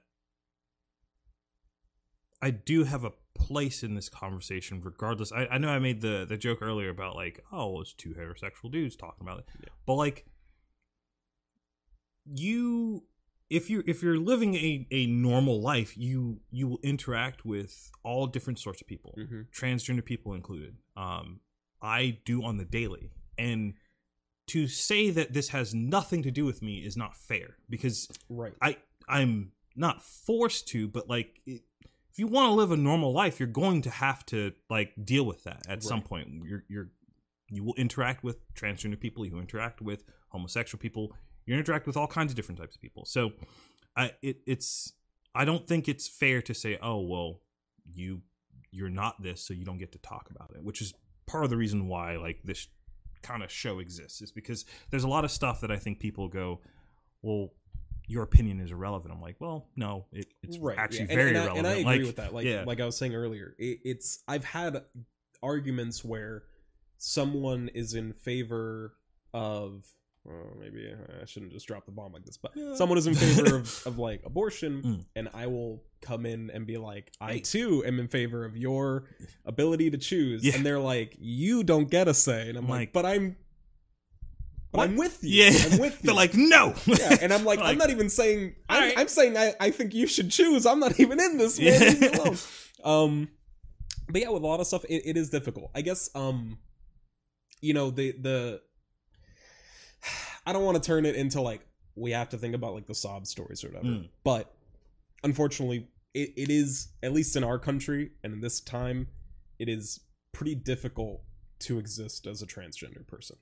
I 2.43 2.51
do 2.51 2.85
have 2.85 3.05
a 3.05 3.13
place 3.35 3.82
in 3.82 3.95
this 3.95 4.09
conversation, 4.09 4.80
regardless. 4.82 5.32
I, 5.32 5.47
I 5.47 5.59
know 5.59 5.68
I 5.68 5.78
made 5.78 6.01
the 6.01 6.24
the 6.28 6.37
joke 6.37 6.59
earlier 6.62 6.89
about 6.91 7.14
like, 7.16 7.43
oh, 7.53 7.80
it's 7.80 7.93
two 7.93 8.11
heterosexual 8.14 8.70
dudes 8.72 8.97
talking 8.97 9.26
about 9.26 9.41
it, 9.41 9.45
Yeah. 9.61 9.68
but 9.87 9.95
like, 9.95 10.26
you 12.24 13.05
if 13.51 13.68
you 13.68 13.82
if 13.87 14.03
you're 14.03 14.16
living 14.18 14.55
a, 14.55 14.87
a 14.91 15.07
normal 15.07 15.61
life, 15.61 15.97
you 15.97 16.41
you 16.51 16.66
will 16.68 16.80
interact 16.82 17.45
with 17.45 17.91
all 18.03 18.26
different 18.26 18.59
sorts 18.59 18.80
of 18.80 18.87
people 18.87 19.14
Mm-hmm. 19.18 19.43
transgender 19.53 20.05
people 20.05 20.32
included. 20.35 20.76
Um, 20.97 21.41
I 21.82 22.18
do 22.24 22.43
on 22.43 22.57
the 22.57 22.64
daily, 22.64 23.11
and 23.37 23.74
to 24.47 24.68
say 24.68 25.11
that 25.11 25.32
this 25.32 25.49
has 25.51 25.74
nothing 25.74 26.22
to 26.22 26.30
do 26.30 26.45
with 26.45 26.62
me 26.62 26.78
is 26.78 26.97
not 26.97 27.16
fair 27.16 27.57
because 27.68 28.09
Right. 28.28 28.53
I 28.61 28.78
I'm 29.09 29.53
not 29.76 30.03
forced 30.03 30.68
to, 30.68 30.89
but 30.89 31.09
like 31.09 31.41
it, 31.47 31.62
if 32.15 32.21
you 32.21 32.29
want 32.29 32.49
to 32.49 32.55
live 32.55 32.71
a 32.71 32.77
normal 32.77 33.12
life, 33.12 33.41
you're 33.41 33.49
going 33.49 33.83
to 33.83 33.91
have 33.91 34.25
to 34.27 34.53
like 34.71 34.93
deal 35.05 35.25
with 35.25 35.43
that 35.43 35.62
at 35.69 35.83
some 35.83 36.01
point. 36.01 36.29
You're 36.45 36.62
you're 36.69 36.91
you 37.51 37.65
will 37.65 37.75
interact 37.77 38.23
with 38.23 38.39
transgender 38.55 38.99
people, 38.99 39.27
you 39.27 39.41
interact 39.41 39.81
with 39.81 40.05
homosexual 40.29 40.81
people, 40.81 41.12
you 41.45 41.57
interact 41.57 41.89
with 41.89 41.97
all 41.97 42.07
kinds 42.07 42.31
of 42.31 42.37
different 42.37 42.61
types 42.61 42.77
of 42.77 42.81
people. 42.81 43.05
So, 43.05 43.33
I 43.97 44.12
it, 44.23 44.37
it's 44.47 44.93
I 45.35 45.45
don't 45.45 45.67
think 45.67 45.89
it's 45.89 46.07
fair 46.07 46.41
to 46.43 46.55
say, 46.55 46.79
oh 46.81 47.01
well, 47.01 47.41
you 47.93 48.23
you're 48.71 48.91
not 48.91 49.21
this, 49.21 49.41
so 49.45 49.53
you 49.53 49.65
don't 49.65 49.79
get 49.79 49.91
to 49.91 49.99
talk 49.99 50.31
about 50.31 50.53
it, 50.55 50.62
which 50.62 50.81
is 50.81 50.95
part 51.27 51.43
of 51.43 51.51
the 51.51 51.57
reason 51.57 51.89
why 51.89 52.15
like 52.15 52.45
this 52.45 52.69
kind 53.23 53.43
of 53.43 53.51
show 53.51 53.81
exists 53.81 54.23
is 54.23 54.31
because 54.31 54.65
there's 54.91 55.03
a 55.03 55.09
lot 55.09 55.25
of 55.25 55.33
stuff 55.33 55.61
that 55.62 55.73
I 55.73 55.79
think 55.79 55.99
people 55.99 56.29
go, 56.29 56.61
well, 57.23 57.49
your 58.07 58.23
opinion 58.23 58.61
is 58.61 58.71
irrelevant. 58.71 59.13
I'm 59.15 59.21
like, 59.21 59.37
well, 59.41 59.69
no, 59.77 60.05
it, 60.13 60.27
it's 60.43 60.59
right. 60.59 60.77
actually 60.79 61.07
yeah. 61.07 61.13
And- 61.13 61.15
very 61.19 61.29
and, 61.31 61.39
I, 61.39 61.43
irrelevant. 61.45 61.67
and 61.67 61.67
I 61.67 61.81
agree 61.81 61.85
like, 61.99 62.07
with 62.07 62.17
that. 62.17 62.35
Like 62.35 62.45
yeah. 62.47 62.65
like 62.67 62.81
I 62.81 62.87
was 62.87 62.97
saying 62.97 63.15
earlier, 63.15 63.55
it, 63.59 63.79
it's 63.85 64.23
I've 64.29 64.45
had 64.45 64.83
arguments 65.43 66.05
where 66.05 66.45
someone 66.99 67.69
is 67.75 67.95
in 67.95 68.13
favor 68.13 68.95
of 69.33 69.85
well, 70.27 70.57
maybe 70.59 70.91
I 71.21 71.27
shouldn't 71.27 71.53
just 71.53 71.67
drop 71.67 71.85
the 71.85 71.93
bomb 71.93 72.15
like 72.15 72.25
this, 72.25 72.39
but 72.39 72.53
Yeah. 72.55 72.75
someone 72.77 72.97
is 72.97 73.07
in 73.07 73.15
favor 73.15 73.57
of, 73.57 73.83
of 73.87 73.99
like 73.99 74.23
abortion, 74.25 74.83
Mm. 74.83 75.05
and 75.17 75.29
I 75.35 75.49
will 75.49 75.83
come 76.01 76.25
in 76.25 76.49
and 76.51 76.67
be 76.67 76.79
like, 76.79 77.13
I 77.21 77.41
too 77.41 77.85
am 77.85 78.01
in 78.01 78.09
favor 78.09 78.47
of 78.47 78.57
your 78.57 79.05
ability 79.45 79.91
to 79.91 79.99
choose, 79.99 80.43
Yeah. 80.43 80.55
and 80.57 80.65
they're 80.65 80.79
like, 80.81 81.15
you 81.19 81.63
don't 81.63 81.91
get 81.91 82.09
a 82.09 82.15
say, 82.15 82.49
and 82.49 82.57
I'm 82.57 82.67
like, 82.67 82.79
Like- 82.79 82.93
but 82.95 83.05
I'm, 83.05 83.37
What? 84.75 84.89
I'm 84.91 84.97
with 84.97 85.18
you, 85.22 85.45
yeah, 85.45 85.51
I'm 85.72 85.79
with 85.79 85.95
you. 86.03 86.07
they're 86.07 86.14
like, 86.14 86.35
no, 86.35 86.75
Yeah, 86.87 87.16
and 87.22 87.33
I'm 87.33 87.45
like, 87.45 87.59
I'm 87.62 87.79
not 87.79 87.91
even 87.91 88.09
saying. 88.11 88.55
I'm, 88.68 88.77
alright. 88.83 88.99
I'm 88.99 89.09
saying 89.09 89.37
I, 89.37 89.55
I 89.61 89.70
think 89.70 89.95
you 89.95 90.07
should 90.07 90.31
choose. 90.31 90.66
I'm 90.66 90.81
not 90.81 90.99
even 91.05 91.20
in 91.20 91.39
this. 91.39 91.59
Man. 91.61 91.66
Yeah. 91.72 91.79
Leave 91.89 92.01
me 92.01 92.09
alone. 92.09 92.37
Um, 92.85 93.29
but 94.09 94.20
yeah, 94.20 94.31
with 94.31 94.43
a 94.43 94.47
lot 94.47 94.61
of 94.61 94.66
stuff, 94.66 94.85
it, 94.87 95.03
it 95.07 95.16
is 95.16 95.31
difficult. 95.31 95.70
I 95.75 95.81
guess. 95.83 96.11
Um, 96.14 96.59
you 97.61 97.72
know 97.72 97.91
the 97.91 98.12
the. 98.20 98.61
I 100.47 100.53
don't 100.53 100.64
want 100.64 100.83
to 100.83 100.87
turn 100.87 101.07
it 101.07 101.14
into 101.16 101.41
like 101.41 101.66
we 101.97 102.11
have 102.11 102.29
to 102.31 102.37
think 102.39 102.55
about 102.55 102.75
like 102.75 102.87
the 102.87 102.95
sob 102.95 103.27
stories 103.27 103.64
or 103.64 103.68
whatever, 103.68 103.87
Mm. 103.87 104.09
but 104.25 104.53
unfortunately, 105.22 105.89
it, 106.12 106.33
it 106.37 106.51
is 106.51 106.89
at 107.03 107.12
least 107.12 107.37
in 107.37 107.45
our 107.45 107.59
country 107.59 108.11
and 108.22 108.33
in 108.33 108.41
this 108.41 108.61
time, 108.61 109.09
it 109.59 109.68
is 109.68 110.01
pretty 110.33 110.55
difficult 110.57 111.22
to 111.61 111.79
exist 111.79 112.27
as 112.27 112.43
a 112.43 112.47
transgender 112.47 113.07
person, 113.07 113.37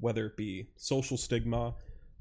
whether 0.00 0.26
it 0.26 0.36
be 0.36 0.68
social 0.76 1.16
stigma 1.16 1.74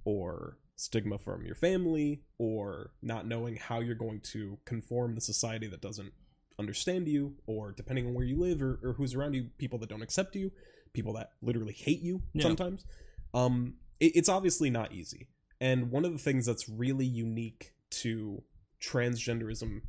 or 0.05 0.57
stigma 0.75 1.17
from 1.17 1.45
your 1.45 1.55
family 1.55 2.21
or 2.37 2.91
not 3.01 3.27
knowing 3.27 3.55
how 3.55 3.79
you're 3.79 3.95
going 3.95 4.19
to 4.19 4.57
conform 4.65 5.15
to 5.15 5.21
society 5.21 5.67
that 5.67 5.81
doesn't 5.81 6.11
understand 6.59 7.07
you 7.07 7.33
or 7.47 7.71
depending 7.71 8.05
on 8.07 8.13
where 8.13 8.25
you 8.25 8.37
live 8.37 8.61
or, 8.61 8.79
or 8.83 8.93
who's 8.93 9.15
around 9.15 9.33
you 9.33 9.49
people 9.57 9.79
that 9.79 9.89
don't 9.89 10.01
accept 10.01 10.35
you 10.35 10.51
people 10.93 11.13
that 11.13 11.31
literally 11.41 11.73
hate 11.73 12.01
you 12.01 12.21
Yeah. 12.33 12.43
sometimes 12.43 12.85
um 13.33 13.75
it, 13.99 14.15
it's 14.15 14.29
obviously 14.29 14.69
not 14.69 14.91
easy 14.91 15.27
and 15.61 15.89
one 15.91 16.05
of 16.05 16.11
the 16.11 16.19
things 16.19 16.45
that's 16.45 16.67
really 16.69 17.05
unique 17.05 17.73
to 17.89 18.43
transgenderism 18.81 19.81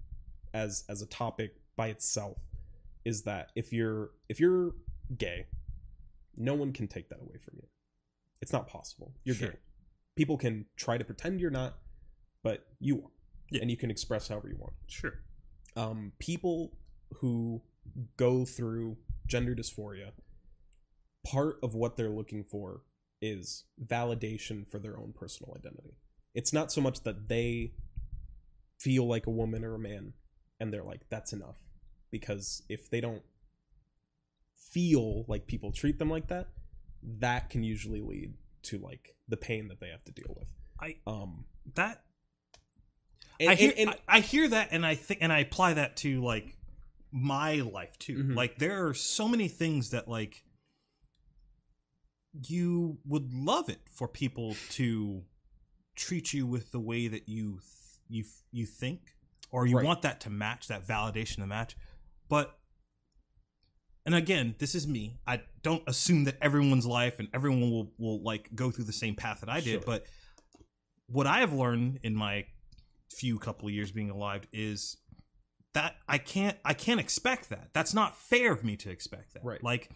as 0.54 0.84
as 0.88 1.02
a 1.02 1.06
topic 1.06 1.56
by 1.76 1.88
itself 1.88 2.38
is 3.04 3.22
that 3.24 3.50
if 3.54 3.72
you're 3.72 4.10
if 4.28 4.40
you're 4.40 4.72
gay 5.18 5.46
no 6.36 6.54
one 6.54 6.72
can 6.72 6.86
take 6.88 7.08
that 7.08 7.20
away 7.20 7.36
from 7.44 7.54
you 7.56 7.66
it's 8.44 8.52
not 8.52 8.66
possible 8.68 9.08
you're 9.24 9.34
Sure. 9.34 9.50
gay 9.52 9.58
people 10.16 10.36
can 10.44 10.66
try 10.76 10.96
to 10.98 11.04
pretend 11.04 11.40
you're 11.40 11.50
not 11.62 11.72
but 12.42 12.58
you 12.78 12.94
are 13.04 13.10
Yeah. 13.50 13.62
and 13.62 13.70
you 13.70 13.76
can 13.82 13.90
express 13.90 14.28
however 14.28 14.48
you 14.48 14.56
want 14.64 14.74
sure, 14.86 15.14
um, 15.76 16.12
people 16.18 16.76
who 17.20 17.62
go 18.16 18.44
through 18.44 18.96
gender 19.26 19.54
dysphoria, 19.54 20.12
part 21.24 21.56
of 21.62 21.74
what 21.74 21.96
they're 21.96 22.16
looking 22.20 22.42
for 22.44 22.82
is 23.20 23.64
validation 23.82 24.66
for 24.70 24.78
their 24.78 24.96
own 24.98 25.12
personal 25.12 25.54
identity. 25.56 25.94
It's 26.34 26.52
not 26.52 26.70
so 26.72 26.80
much 26.80 27.02
that 27.04 27.28
they 27.28 27.74
feel 28.78 29.06
like 29.06 29.26
a 29.26 29.30
woman 29.30 29.64
or 29.64 29.74
a 29.74 29.78
man 29.78 30.12
and 30.60 30.72
they're 30.72 30.84
like, 30.92 31.02
that's 31.08 31.32
enough. 31.32 31.56
Because 32.10 32.62
if 32.68 32.90
they 32.90 33.00
don't 33.00 33.22
feel 34.54 35.24
like 35.28 35.46
people 35.46 35.72
treat 35.72 35.98
them 35.98 36.10
like 36.10 36.28
that, 36.28 36.48
that 37.20 37.50
can 37.50 37.62
usually 37.62 38.00
lead 38.00 38.34
to 38.64 38.78
like 38.78 39.14
the 39.28 39.36
pain 39.36 39.68
that 39.68 39.80
they 39.80 39.88
have 39.88 40.04
to 40.04 40.12
deal 40.12 40.34
with. 40.38 40.48
I 40.80 40.96
Um, 41.06 41.44
that 41.74 42.04
and, 43.40 43.50
I 43.50 43.54
hear 43.54 43.70
and- 43.70 43.78
and- 43.80 43.90
I, 44.08 44.16
I 44.16 44.20
hear 44.20 44.48
that 44.48 44.68
and 44.70 44.84
I 44.86 44.94
think 44.94 45.20
and 45.22 45.32
I 45.32 45.40
apply 45.40 45.74
that 45.74 45.96
to 45.98 46.22
like 46.22 46.56
my 47.12 47.56
life 47.56 47.98
too. 47.98 48.24
Mhm. 48.24 48.34
Like 48.36 48.58
there 48.58 48.86
are 48.86 48.94
so 48.94 49.28
many 49.28 49.48
things 49.48 49.90
that 49.90 50.08
like 50.08 50.44
you 52.48 52.98
would 53.04 53.32
love 53.32 53.68
it 53.68 53.80
for 53.88 54.08
people 54.08 54.56
to 54.70 55.24
treat 55.94 56.32
you 56.32 56.46
with 56.46 56.72
the 56.72 56.80
way 56.80 57.06
that 57.06 57.28
you 57.28 57.60
th- 57.60 57.62
you 58.08 58.24
you 58.50 58.66
think 58.66 59.16
or 59.50 59.66
you 59.66 59.76
Right. 59.76 59.84
want 59.86 60.02
that 60.02 60.20
to 60.22 60.30
match 60.30 60.66
that 60.66 60.84
validation 60.86 61.36
to 61.36 61.46
match. 61.46 61.76
But 62.28 62.58
and 64.06 64.14
again, 64.14 64.54
this 64.58 64.74
is 64.74 64.86
me. 64.86 65.18
I 65.26 65.42
don't 65.62 65.82
assume 65.86 66.24
that 66.24 66.36
everyone's 66.42 66.86
life 66.86 67.18
and 67.18 67.28
everyone 67.32 67.70
will 67.70 67.92
will 67.98 68.22
like 68.22 68.50
go 68.54 68.70
through 68.70 68.84
the 68.84 68.92
same 68.92 69.14
path 69.14 69.40
that 69.40 69.48
I 69.48 69.60
did, 69.60 69.82
Sure. 69.82 69.82
but 69.86 70.06
what 71.06 71.26
I 71.26 71.40
have 71.40 71.52
learned 71.52 72.00
in 72.02 72.14
my 72.14 72.46
few 73.10 73.38
couple 73.38 73.68
of 73.68 73.74
years 73.74 73.92
being 73.92 74.10
alive 74.10 74.46
is 74.52 74.96
that 75.74 75.96
I 76.08 76.18
can't 76.18 76.56
I 76.64 76.74
can't 76.74 77.00
expect 77.00 77.48
that. 77.50 77.70
That's 77.72 77.94
not 77.94 78.16
fair 78.16 78.52
of 78.52 78.64
me 78.64 78.76
to 78.78 78.90
expect 78.90 79.34
that. 79.34 79.44
Right. 79.44 79.62
Like 79.62 79.90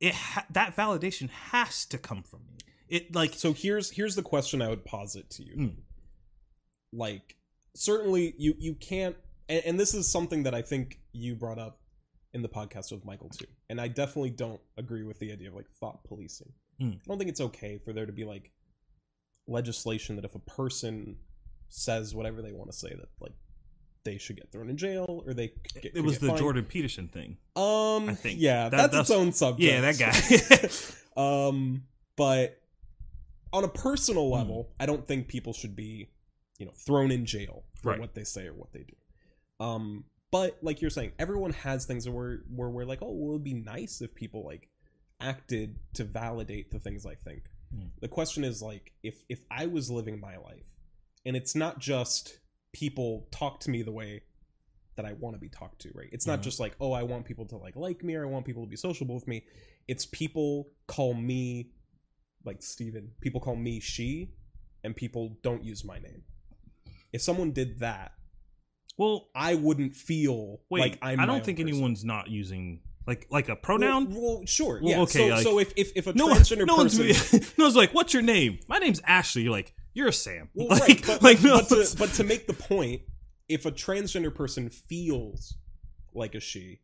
it 0.00 0.14
ha- 0.14 0.46
that 0.50 0.76
validation 0.76 1.30
has 1.30 1.86
to 1.86 1.98
come 1.98 2.22
from 2.22 2.40
me. 2.46 2.58
It 2.88 3.14
like 3.14 3.34
so 3.34 3.52
here's 3.52 3.90
here's 3.92 4.16
the 4.16 4.22
question 4.22 4.60
I 4.62 4.68
would 4.68 4.84
posit 4.84 5.30
to 5.30 5.42
you. 5.44 5.56
Mm. 5.56 5.76
Like 6.92 7.36
certainly 7.74 8.34
you 8.38 8.54
you 8.58 8.74
can't 8.74 9.16
and, 9.48 9.62
and 9.64 9.80
this 9.80 9.94
is 9.94 10.10
something 10.10 10.44
that 10.44 10.54
I 10.54 10.62
think 10.62 11.00
you 11.12 11.34
brought 11.34 11.58
up 11.58 11.78
in 12.34 12.42
the 12.42 12.48
podcast 12.48 12.92
with 12.92 13.04
Michael 13.04 13.30
too. 13.30 13.46
And 13.70 13.80
I 13.80 13.88
definitely 13.88 14.30
don't 14.30 14.60
agree 14.76 15.04
with 15.04 15.18
the 15.20 15.32
idea 15.32 15.48
of 15.48 15.54
like 15.54 15.70
thought 15.70 16.04
policing. 16.04 16.52
Mm. 16.82 16.96
I 16.96 16.98
don't 17.06 17.16
think 17.18 17.30
it's 17.30 17.40
okay 17.40 17.78
for 17.78 17.92
there 17.94 18.04
to 18.06 18.12
be 18.12 18.24
like 18.24 18.50
legislation 19.46 20.16
that 20.16 20.24
if 20.24 20.34
a 20.34 20.38
person 20.40 21.16
says 21.68 22.14
whatever 22.14 22.42
they 22.42 22.52
want 22.52 22.70
to 22.70 22.76
say 22.76 22.88
that 22.90 23.08
like 23.20 23.32
they 24.04 24.18
should 24.18 24.36
get 24.36 24.50
thrown 24.52 24.68
in 24.68 24.76
jail 24.76 25.22
or 25.26 25.32
they 25.32 25.52
get, 25.80 25.96
it 25.96 26.02
was 26.02 26.18
the 26.18 26.26
fined. 26.28 26.38
Jordan 26.38 26.64
Peterson 26.64 27.08
thing. 27.08 27.36
Um, 27.56 28.08
I 28.10 28.14
think. 28.14 28.38
yeah, 28.40 28.68
That- 28.68 28.90
that's, 28.92 29.10
its 29.10 29.18
own 29.18 29.32
subject. 29.32 29.62
Yeah, 29.72 29.80
that 29.92 29.98
guy. 31.16 31.16
um, 31.48 31.84
but 32.16 32.60
on 33.52 33.64
a 33.64 33.68
personal 33.68 34.26
Hmm. 34.28 34.34
level, 34.34 34.68
I 34.80 34.86
don't 34.86 35.06
think 35.06 35.28
people 35.28 35.52
should 35.52 35.74
be, 35.76 36.08
you 36.58 36.66
know, 36.66 36.72
thrown 36.72 37.10
in 37.10 37.24
jail 37.24 37.64
for 37.80 37.90
Right. 37.92 38.00
what 38.00 38.14
they 38.14 38.24
say 38.24 38.46
or 38.46 38.52
what 38.54 38.72
they 38.72 38.80
do. 38.84 39.64
Um, 39.64 40.04
but 40.34 40.58
like 40.68 40.80
you're 40.80 40.90
saying, 40.98 41.12
everyone 41.24 41.52
has 41.52 41.84
things 41.86 42.08
where 42.08 42.40
where 42.58 42.68
we're 42.74 42.84
like, 42.92 43.02
oh, 43.02 43.12
well, 43.12 43.34
it'd 43.34 43.44
be 43.44 43.54
nice 43.54 44.00
if 44.00 44.14
people 44.14 44.42
like 44.44 44.68
acted 45.20 45.68
to 45.94 46.02
validate 46.04 46.70
the 46.72 46.80
things 46.80 47.06
I 47.06 47.14
think. 47.14 47.42
Hmm. 47.72 47.86
The 48.00 48.08
question 48.08 48.42
is 48.50 48.60
like, 48.60 48.92
if 49.02 49.16
if 49.28 49.40
I 49.50 49.66
was 49.66 49.90
living 49.98 50.20
my 50.20 50.36
life, 50.36 50.68
and 51.24 51.36
it's 51.36 51.54
not 51.54 51.78
just 51.78 52.40
people 52.72 53.28
talk 53.30 53.60
to 53.60 53.70
me 53.70 53.82
the 53.82 53.92
way 53.92 54.22
that 54.96 55.04
I 55.06 55.12
want 55.12 55.34
to 55.36 55.40
be 55.40 55.48
talked 55.48 55.80
to, 55.82 55.90
right? 55.94 56.08
It's 56.16 56.26
not 56.26 56.40
Mhm. 56.40 56.44
just 56.48 56.58
like, 56.60 56.74
oh, 56.80 56.92
I 56.92 57.04
want 57.04 57.24
people 57.26 57.46
to 57.52 57.56
like 57.56 57.76
like 57.76 58.02
me 58.02 58.14
or 58.16 58.24
I 58.26 58.28
want 58.28 58.44
people 58.44 58.64
to 58.64 58.68
be 58.68 58.76
sociable 58.76 59.14
with 59.14 59.28
me. 59.28 59.44
It's 59.86 60.06
people 60.06 60.72
call 60.88 61.14
me 61.14 61.70
like 62.44 62.60
Steven. 62.62 63.12
People 63.20 63.40
call 63.40 63.56
me 63.56 63.80
she 63.80 64.34
and 64.82 64.94
people 64.96 65.38
don't 65.42 65.62
use 65.64 65.84
my 65.84 65.98
name. 66.08 66.22
if 67.12 67.22
someone 67.22 67.52
did 67.52 67.78
that, 67.78 68.10
Well, 68.96 69.28
I 69.34 69.54
wouldn't 69.54 69.96
feel 69.96 70.60
wait. 70.70 70.80
like 70.80 70.98
I'm. 71.02 71.20
I 71.20 71.26
don't 71.26 71.44
think 71.44 71.58
person. 71.58 71.68
anyone's 71.68 72.04
not 72.04 72.28
using 72.28 72.80
like 73.06 73.26
like 73.30 73.48
a 73.48 73.56
pronoun. 73.56 74.14
Well, 74.14 74.42
sure, 74.46 74.80
Well, 74.82 74.90
yeah. 74.90 75.00
okay, 75.02 75.28
so, 75.28 75.34
like- 75.34 75.42
so 75.42 75.58
if 75.58 75.72
if 75.76 75.92
if 75.96 76.06
a 76.06 76.12
no 76.14 76.28
transgender 76.28 76.66
no 76.66 76.76
one's, 76.76 76.96
person, 76.98 77.40
no 77.58 77.64
one's 77.64 77.76
like, 77.76 77.92
"What's 77.92 78.14
your 78.14 78.22
name?" 78.22 78.58
My 78.68 78.78
name's 78.78 79.00
Ashley. 79.04 79.42
You're 79.42 79.52
like, 79.52 79.74
"You're 79.94 80.08
a 80.08 80.12
Sam." 80.12 80.48
well, 80.54 80.68
like, 80.68 80.80
right, 80.80 81.04
but, 81.06 81.22
like 81.22 81.42
no, 81.42 81.60
but, 81.68 81.86
to, 81.86 81.96
but 81.98 82.10
to 82.14 82.24
make 82.24 82.46
the 82.46 82.54
point, 82.54 83.02
if 83.48 83.66
a 83.66 83.72
transgender 83.72 84.34
person 84.34 84.70
feels 84.70 85.56
like 86.14 86.34
a 86.34 86.40
she, 86.40 86.80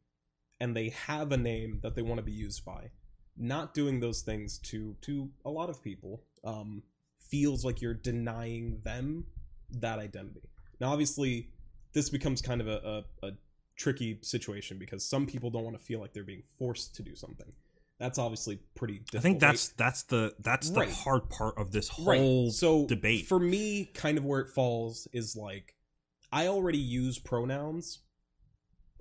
and 0.60 0.76
they 0.76 0.90
have 0.90 1.32
a 1.32 1.36
name 1.36 1.78
that 1.82 1.94
they 1.94 2.02
want 2.02 2.18
to 2.18 2.24
be 2.24 2.32
used 2.32 2.64
by, 2.64 2.90
not 3.36 3.72
doing 3.72 4.00
those 4.00 4.22
things 4.22 4.58
to 4.58 4.96
to 5.02 5.30
a 5.44 5.50
lot 5.50 5.70
of 5.70 5.82
people 5.82 6.24
um, 6.44 6.82
feels 7.30 7.64
like 7.64 7.80
you're 7.80 7.94
denying 7.94 8.80
them 8.84 9.24
that 9.70 9.98
identity. 9.98 10.48
Now, 10.80 10.90
obviously, 10.92 11.50
this 11.92 12.08
becomes 12.10 12.40
kind 12.42 12.60
of 12.60 12.68
a, 12.68 13.04
a, 13.22 13.26
a 13.28 13.30
tricky 13.76 14.18
situation 14.22 14.78
because 14.78 15.08
some 15.08 15.26
people 15.26 15.50
don't 15.50 15.64
want 15.64 15.76
to 15.78 15.82
feel 15.82 16.00
like 16.00 16.12
they're 16.12 16.24
being 16.24 16.42
forced 16.58 16.94
to 16.96 17.02
do 17.02 17.14
something. 17.14 17.52
That's 17.98 18.18
obviously 18.18 18.58
pretty. 18.74 19.00
Difficult, 19.00 19.20
I 19.20 19.22
think 19.22 19.34
right? 19.42 19.48
that's 19.50 19.68
that's 19.70 20.02
the 20.04 20.34
that's 20.40 20.70
the 20.70 20.80
Right. 20.80 20.90
hard 20.90 21.28
part 21.28 21.58
of 21.58 21.70
this 21.70 21.88
whole 21.88 22.44
right. 22.46 22.52
So 22.52 22.86
debate. 22.86 23.26
for 23.26 23.38
me, 23.38 23.90
kind 23.94 24.16
of 24.16 24.24
where 24.24 24.40
it 24.40 24.48
falls 24.48 25.06
is 25.12 25.36
like 25.36 25.74
I 26.32 26.46
already 26.46 26.78
use 26.78 27.18
pronouns 27.18 27.98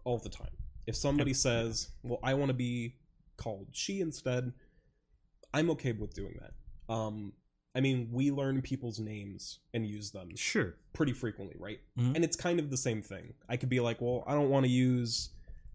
all 0.04 0.18
the 0.20 0.30
time. 0.30 0.52
If 0.86 0.96
somebody 0.96 1.34
says, 1.34 1.92
"Well, 2.04 2.20
I 2.24 2.34
want 2.34 2.50
to 2.50 2.54
be 2.56 2.96
called 3.38 3.68
she 3.72 4.02
instead," 4.02 4.52
I'm 5.54 5.70
okay 5.72 5.94
with 5.94 6.14
doing 6.14 6.38
that. 6.42 6.94
Um, 6.94 7.34
I 7.76 7.82
mean, 7.82 8.10
we 8.12 8.32
learn 8.32 8.62
people's 8.62 9.00
names 9.00 9.60
and 9.74 9.86
use 9.88 10.12
them 10.12 10.36
Sure. 10.36 10.76
pretty 10.94 11.14
frequently, 11.14 11.56
right? 11.60 11.80
Mhm. 11.98 12.16
And 12.16 12.24
it's 12.26 12.36
kind 12.36 12.60
of 12.60 12.70
the 12.72 12.78
same 12.78 13.02
thing. 13.02 13.34
I 13.48 13.58
could 13.58 13.70
be 13.70 13.80
like, 13.80 14.02
well, 14.02 14.24
I 14.26 14.34
don't 14.34 14.50
want 14.50 14.66
to 14.66 14.72
use, 14.72 15.30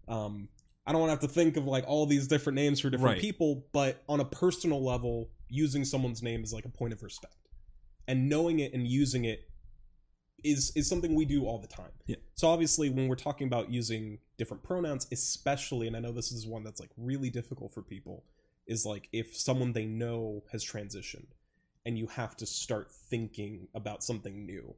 um, 0.07 0.49
I 0.85 0.91
don't 0.91 0.99
want 1.01 1.09
to 1.09 1.13
have 1.13 1.29
to 1.29 1.33
think 1.33 1.55
of 1.57 1.65
like 1.65 1.85
all 1.87 2.05
these 2.05 2.27
different 2.27 2.55
names 2.55 2.79
for 2.81 2.89
different 2.89 3.15
Right. 3.15 3.21
people, 3.21 3.65
but 3.71 4.03
on 4.09 4.19
a 4.19 4.25
personal 4.25 4.83
level, 4.83 5.29
using 5.47 5.85
someone's 5.85 6.21
name 6.21 6.43
is 6.43 6.51
like 6.53 6.65
a 6.65 6.69
point 6.69 6.93
of 6.93 7.01
respect, 7.01 7.47
and 8.07 8.27
knowing 8.29 8.59
it 8.59 8.73
and 8.73 8.87
using 8.87 9.25
it 9.25 9.49
is 10.43 10.71
is 10.75 10.87
something 10.87 11.15
we 11.15 11.25
do 11.25 11.45
all 11.45 11.57
the 11.59 11.67
time. 11.67 11.91
Yeah. 12.05 12.17
So 12.35 12.49
obviously, 12.49 12.89
when 12.89 13.07
we're 13.07 13.15
talking 13.15 13.47
about 13.47 13.71
using 13.71 14.19
different 14.37 14.61
pronouns, 14.63 15.07
especially, 15.11 15.87
and 15.87 15.95
I 15.95 15.99
know 16.01 16.11
this 16.11 16.31
is 16.31 16.45
one 16.45 16.63
that's 16.63 16.79
like 16.79 16.91
really 16.97 17.29
difficult 17.31 17.73
for 17.73 17.81
people, 17.81 18.25
is 18.67 18.85
like 18.85 19.07
if 19.11 19.35
someone 19.35 19.73
they 19.73 19.85
know 19.85 20.43
has 20.51 20.63
transitioned 20.63 21.27
and 21.85 21.97
you 21.97 22.07
have 22.07 22.35
to 22.37 22.45
start 22.45 22.91
thinking 22.91 23.67
about 23.75 24.03
something 24.03 24.45
new 24.45 24.73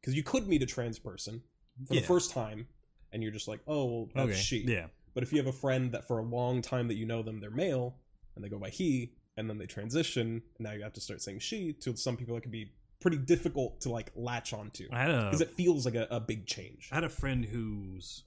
because 0.00 0.14
you 0.14 0.22
could 0.22 0.46
meet 0.48 0.62
a 0.62 0.66
trans 0.66 0.98
person 0.98 1.42
for 1.86 1.94
Yeah. 1.94 2.00
the 2.00 2.06
first 2.06 2.30
time 2.30 2.66
and 3.12 3.22
you're 3.22 3.32
just 3.32 3.48
like 3.48 3.60
oh 3.66 3.84
well, 3.84 4.08
that's 4.14 4.30
Okay. 4.30 4.38
she 4.40 4.58
Yeah. 4.66 4.86
but 5.14 5.22
if 5.22 5.32
you 5.32 5.38
have 5.38 5.46
a 5.46 5.52
friend 5.52 5.92
that 5.92 6.06
for 6.06 6.18
a 6.18 6.22
long 6.22 6.62
time 6.62 6.88
that 6.88 6.94
you 6.94 7.06
know 7.06 7.22
them 7.22 7.40
they're 7.40 7.50
male 7.50 7.98
and 8.34 8.44
they 8.44 8.48
go 8.48 8.58
by 8.58 8.70
he 8.70 9.12
and 9.36 9.48
then 9.48 9.58
they 9.58 9.66
transition 9.66 10.42
and 10.56 10.60
now 10.60 10.72
you 10.72 10.82
have 10.82 10.92
to 10.94 11.00
start 11.00 11.20
saying 11.22 11.38
she 11.40 11.72
to 11.74 11.96
some 11.96 12.16
people 12.16 12.36
it 12.36 12.42
can 12.42 12.50
be 12.52 12.72
pretty 13.00 13.16
difficult 13.18 13.80
to 13.80 13.90
like 13.90 14.12
latch 14.14 14.52
onto 14.52 14.86
I 14.92 15.06
because 15.06 15.40
it 15.40 15.50
feels 15.50 15.84
like 15.84 15.94
a, 15.96 16.06
a 16.10 16.20
big 16.20 16.46
change 16.46 16.88
I 16.92 16.96
had 16.96 17.04
a 17.04 17.08
friend 17.08 17.44
whose 17.46 18.24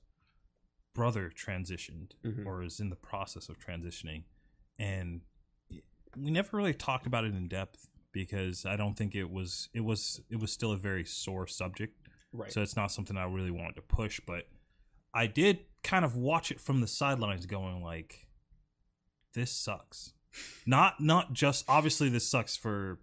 brother 0.93 1.29
transitioned 1.33 2.11
Mhm. 2.23 2.45
or 2.45 2.63
is 2.63 2.79
in 2.79 2.89
the 2.89 2.95
process 2.95 3.49
of 3.49 3.59
transitioning, 3.59 4.23
and 4.79 5.21
we 6.17 6.31
never 6.31 6.55
really 6.55 6.73
talked 6.73 7.05
about 7.05 7.25
it 7.25 7.33
in 7.35 7.49
depth 7.49 7.89
because 8.15 8.65
I 8.65 8.77
don't 8.77 8.95
think 8.95 9.13
it 9.13 9.29
was 9.29 9.67
it 9.73 9.81
was 9.81 10.21
it 10.29 10.39
was 10.39 10.49
still 10.49 10.71
a 10.71 10.77
very 10.77 11.03
sore 11.03 11.47
subject. 11.47 11.99
right 12.31 12.51
So 12.51 12.61
it's 12.61 12.77
not 12.77 12.89
something 12.89 13.17
I 13.17 13.25
really 13.25 13.51
wanted 13.51 13.75
to 13.75 13.81
push, 13.81 14.21
but 14.25 14.47
I 15.13 15.27
did 15.27 15.59
kind 15.83 16.05
of 16.05 16.15
watch 16.15 16.49
it 16.49 16.61
from 16.61 16.79
the 16.79 16.87
sidelines, 16.87 17.45
going 17.45 17.83
like, 17.83 18.25
"This 19.33 19.51
sucks." 19.51 20.13
Not 20.65 21.01
not 21.01 21.33
just 21.33 21.65
obviously 21.67 22.07
this 22.07 22.25
sucks 22.25 22.55
for, 22.55 22.99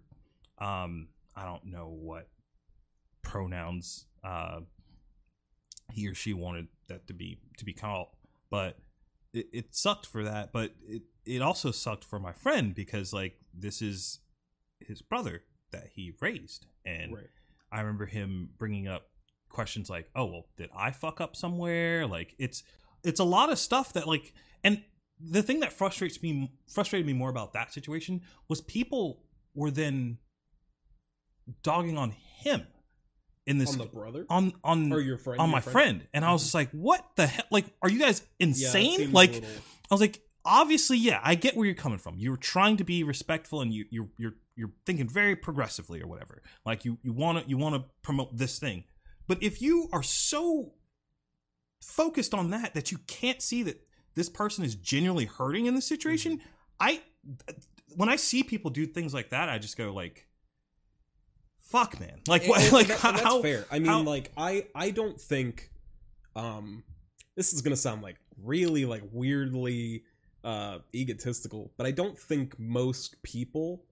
um, 0.57 1.09
I 1.35 1.45
don't 1.45 1.65
know 1.65 1.89
what 1.89 2.27
pronouns 3.21 4.05
uh, 4.23 4.61
he 5.91 6.07
or 6.07 6.15
she 6.15 6.33
wanted 6.33 6.69
that 6.89 7.05
to 7.05 7.13
be 7.13 7.39
to 7.59 7.65
be 7.65 7.73
called, 7.73 8.07
but 8.49 8.79
it, 9.31 9.45
it 9.53 9.75
sucked 9.75 10.07
for 10.07 10.23
that. 10.23 10.51
But 10.51 10.73
it 10.87 11.03
it 11.23 11.43
also 11.43 11.69
sucked 11.69 12.03
for 12.03 12.19
my 12.19 12.33
friend 12.33 12.73
because 12.73 13.13
like 13.13 13.37
this 13.53 13.79
is 13.79 14.19
his 14.87 15.01
brother 15.01 15.43
that 15.71 15.89
he 15.93 16.13
raised, 16.21 16.65
and 16.85 17.13
right 17.13 17.29
I 17.73 17.79
remember 17.79 18.05
him 18.05 18.49
bringing 18.57 18.87
up 18.87 19.07
questions 19.49 19.89
like, 19.89 20.09
"Oh, 20.15 20.25
well, 20.25 20.45
did 20.57 20.69
I 20.75 20.91
fuck 20.91 21.19
up 21.19 21.35
somewhere?" 21.35 22.05
Like 22.05 22.35
it's 22.37 22.63
it's 23.03 23.19
a 23.19 23.23
lot 23.23 23.51
of 23.51 23.57
stuff 23.57 23.93
that 23.93 24.07
like 24.07 24.33
and 24.63 24.83
the 25.19 25.41
thing 25.41 25.61
that 25.61 25.73
frustrates 25.73 26.21
me 26.21 26.53
frustrated 26.67 27.07
me 27.07 27.13
more 27.13 27.29
about 27.29 27.53
that 27.53 27.73
situation 27.73 28.21
was 28.47 28.61
people 28.61 29.23
were 29.55 29.71
then 29.71 30.19
dogging 31.63 31.97
on 31.97 32.11
him 32.11 32.67
in 33.45 33.57
this 33.57 33.71
on 33.71 33.79
the 33.79 33.85
brother 33.85 34.25
on 34.29 34.53
on 34.63 34.91
or 34.93 35.01
your 35.01 35.17
friend 35.17 35.41
on 35.41 35.49
your 35.49 35.55
my 35.55 35.61
friend. 35.61 36.07
and 36.13 36.23
I 36.23 36.31
was 36.31 36.41
mm-hmm. 36.41 36.45
just 36.45 36.55
like, 36.55 36.71
"What 36.71 37.03
the 37.15 37.25
hell? 37.25 37.45
Like 37.49 37.65
are 37.81 37.89
you 37.89 37.99
guys 37.99 38.21
insane?" 38.39 39.09
a 39.09 39.11
like 39.11 39.33
little- 39.33 39.49
I 39.89 39.93
was 39.93 40.01
like, 40.01 40.21
obviously, 40.45 40.97
yeah, 40.97 41.19
I 41.23 41.35
get 41.35 41.55
where 41.55 41.65
you're 41.65 41.75
coming 41.75 41.99
from. 41.99 42.15
You're 42.17 42.37
trying 42.37 42.77
to 42.77 42.83
be 42.83 43.03
respectful, 43.03 43.61
and 43.61 43.73
you, 43.73 43.85
you're 43.89 44.07
you're 44.17 44.35
you're 44.55 44.71
thinking 44.85 45.07
very 45.09 45.35
progressively 45.35 46.01
or 46.01 46.07
whatever. 46.07 46.41
Like 46.65 46.85
you 46.85 46.97
you 47.03 47.13
want 47.13 47.43
to 47.43 47.49
you 47.49 47.57
want 47.57 47.75
to 47.75 47.89
promote 48.01 48.37
this 48.37 48.59
thing, 48.59 48.83
but 49.27 49.41
if 49.41 49.61
you 49.61 49.89
are 49.91 50.03
so 50.03 50.73
focused 51.81 52.33
on 52.33 52.49
that 52.51 52.73
that 52.75 52.91
you 52.91 52.97
can't 53.07 53.41
see 53.41 53.63
that 53.63 53.81
this 54.15 54.29
person 54.29 54.63
is 54.63 54.75
genuinely 54.75 55.25
hurting 55.25 55.65
in 55.65 55.75
this 55.75 55.87
situation, 55.87 56.39
I 56.79 57.01
when 57.95 58.09
I 58.09 58.15
see 58.15 58.43
people 58.43 58.69
do 58.71 58.85
things 58.85 59.13
like 59.13 59.29
that, 59.31 59.49
I 59.49 59.57
just 59.57 59.77
go 59.77 59.91
like, 59.93 60.27
"Fuck, 61.59 61.99
man!" 61.99 62.19
Like 62.27 62.41
And- 62.43 62.49
what? 62.49 62.61
and 62.61 62.73
Like 62.73 62.87
that- 62.87 62.99
how? 62.99 63.11
that's 63.11 63.41
fair. 63.41 63.65
I 63.71 63.79
mean, 63.79 63.87
how- 63.87 64.03
like 64.03 64.31
I 64.37 64.67
I 64.75 64.91
don't 64.91 65.19
think 65.19 65.71
um 66.35 66.83
this 67.35 67.53
is 67.53 67.61
gonna 67.61 67.75
sound 67.75 68.01
like 68.01 68.17
really 68.37 68.85
like 68.85 69.03
weirdly 69.11 70.03
uh 70.43 70.79
egotistical, 70.93 71.73
but 71.77 71.85
I 71.87 71.91
don't 71.91 72.17
think 72.17 72.57
most 72.59 73.21
people 73.23 73.85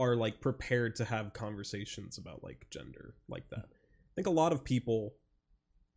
are 0.00 0.16
like 0.16 0.40
prepared 0.40 0.96
to 0.96 1.04
have 1.04 1.32
conversations 1.32 2.18
about 2.18 2.42
like 2.42 2.66
gender 2.70 3.14
like 3.28 3.48
that. 3.50 3.66
I 3.66 4.12
think 4.16 4.26
a 4.26 4.30
lot 4.30 4.52
of 4.52 4.64
people 4.64 5.14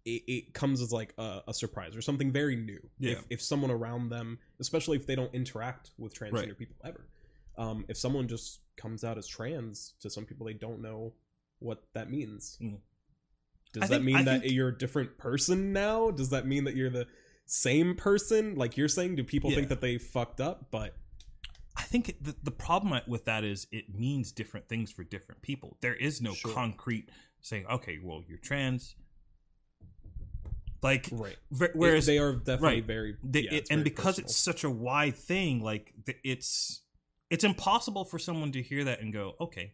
it, 0.06 0.22
it 0.28 0.54
comes 0.54 0.82
as 0.82 0.92
like 0.92 1.14
a, 1.18 1.42
a 1.48 1.54
surprise 1.54 1.96
or 1.96 2.02
something 2.02 2.32
very 2.32 2.56
new. 2.58 2.80
Yeah. 3.00 3.14
If 3.14 3.26
if 3.30 3.42
someone 3.42 3.72
around 3.72 4.10
them, 4.10 4.38
especially 4.60 4.98
if 4.98 5.08
they 5.08 5.16
don't 5.16 5.34
interact 5.34 5.92
with 5.98 6.14
transgender 6.14 6.34
Right. 6.50 6.58
people 6.58 6.76
ever, 6.86 7.08
um, 7.58 7.86
if 7.88 7.98
someone 7.98 8.28
just 8.28 8.60
comes 8.76 9.04
out 9.04 9.18
as 9.18 9.28
trans 9.28 9.94
to 10.02 10.10
some 10.10 10.26
people, 10.26 10.46
they 10.46 10.54
don't 10.54 10.82
know 10.82 11.14
what 11.60 11.84
that 11.94 12.10
means. 12.12 12.58
Mm. 12.62 12.80
Does 13.72 13.84
I 13.84 13.88
that 13.88 13.94
think- 13.96 14.04
mean 14.06 14.16
I 14.18 14.24
that 14.24 14.42
think- 14.42 14.54
you're 14.54 14.70
a 14.70 14.78
different 14.78 15.18
person 15.18 15.72
now? 15.72 16.12
Does 16.12 16.30
that 16.32 16.46
mean 16.46 16.66
that 16.66 16.76
you're 16.76 16.90
the 16.90 17.08
same 17.46 17.96
person? 17.96 18.56
Like 18.56 18.76
you're 18.78 18.88
saying, 18.90 19.16
do 19.16 19.24
people 19.24 19.52
think 19.52 19.70
that 19.70 19.80
they 19.82 19.98
fucked 19.98 20.42
up? 20.42 20.70
But 20.70 20.98
I 21.76 21.84
think 21.84 22.16
the, 22.22 22.36
the 22.44 22.52
problem 22.52 23.00
with 23.08 23.26
that 23.26 23.44
is 23.44 23.68
it 23.72 23.94
means 23.96 24.32
different 24.32 24.68
things 24.68 24.92
for 24.92 25.04
different 25.04 25.42
people. 25.42 25.78
There 25.82 25.96
is 25.96 26.22
no 26.22 26.34
Sure. 26.34 26.54
concrete 26.54 27.10
saying, 27.42 27.66
okay, 27.68 28.00
well, 28.02 28.24
you're 28.28 28.38
trans. 28.38 28.96
Like, 30.82 31.08
right, 31.14 31.38
ver- 31.50 31.72
whereas 31.76 32.06
they 32.06 32.18
are 32.18 32.34
definitely 32.34 32.82
right. 32.82 32.86
very 32.86 33.16
they, 33.24 33.42
yeah, 33.44 33.54
it, 33.54 33.68
and 33.72 33.80
very 33.80 33.84
because 33.86 34.06
personal. 34.16 34.26
it's 34.26 34.36
such 34.36 34.64
a 34.66 34.70
wide 34.70 35.16
thing, 35.16 35.64
like 35.64 35.94
it's 36.26 36.82
it's 37.30 37.46
impossible 37.46 38.04
for 38.04 38.20
someone 38.20 38.52
to 38.52 38.62
hear 38.62 38.84
that 38.84 39.00
and 39.00 39.14
go, 39.14 39.36
okay, 39.40 39.74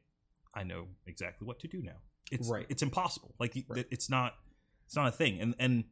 I 0.54 0.64
know 0.64 0.88
exactly 1.08 1.48
what 1.48 1.60
to 1.62 1.68
do 1.68 1.82
now. 1.82 1.98
It's 2.32 2.48
Right. 2.48 2.68
It's 2.70 2.84
impossible. 2.84 3.34
Like 3.40 3.58
Right. 3.68 3.88
it's 3.90 4.08
not 4.08 4.36
it's 4.86 4.96
not 4.96 5.08
a 5.08 5.12
thing. 5.12 5.42
And 5.42 5.56
and 5.58 5.86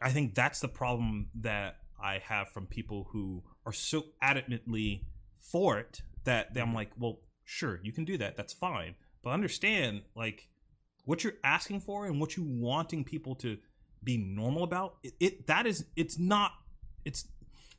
I 0.00 0.10
think 0.10 0.34
that's 0.34 0.60
the 0.60 0.68
problem 0.68 1.28
that 1.42 1.76
I 2.02 2.18
have 2.20 2.48
from 2.48 2.66
people 2.66 3.08
who 3.12 3.42
are 3.66 3.72
so 3.72 4.06
adamantly 4.22 5.02
for 5.50 5.78
it 5.78 6.02
that 6.24 6.48
I'm 6.54 6.68
mm-hmm. 6.68 6.76
like, 6.76 6.90
well, 6.98 7.20
sure, 7.44 7.80
you 7.82 7.92
can 7.92 8.04
do 8.04 8.18
that. 8.18 8.36
That's 8.36 8.52
fine. 8.52 8.94
But 9.22 9.30
understand, 9.30 10.02
like, 10.14 10.48
what 11.04 11.24
you're 11.24 11.34
asking 11.42 11.80
for 11.80 12.06
and 12.06 12.20
what 12.20 12.36
you 12.36 12.44
wanting 12.44 13.04
people 13.04 13.34
to 13.36 13.58
be 14.02 14.18
normal 14.18 14.64
about, 14.64 14.96
it, 15.02 15.14
it 15.20 15.46
that 15.46 15.66
is 15.66 15.86
it's 15.96 16.18
not 16.18 16.52
it's 17.04 17.26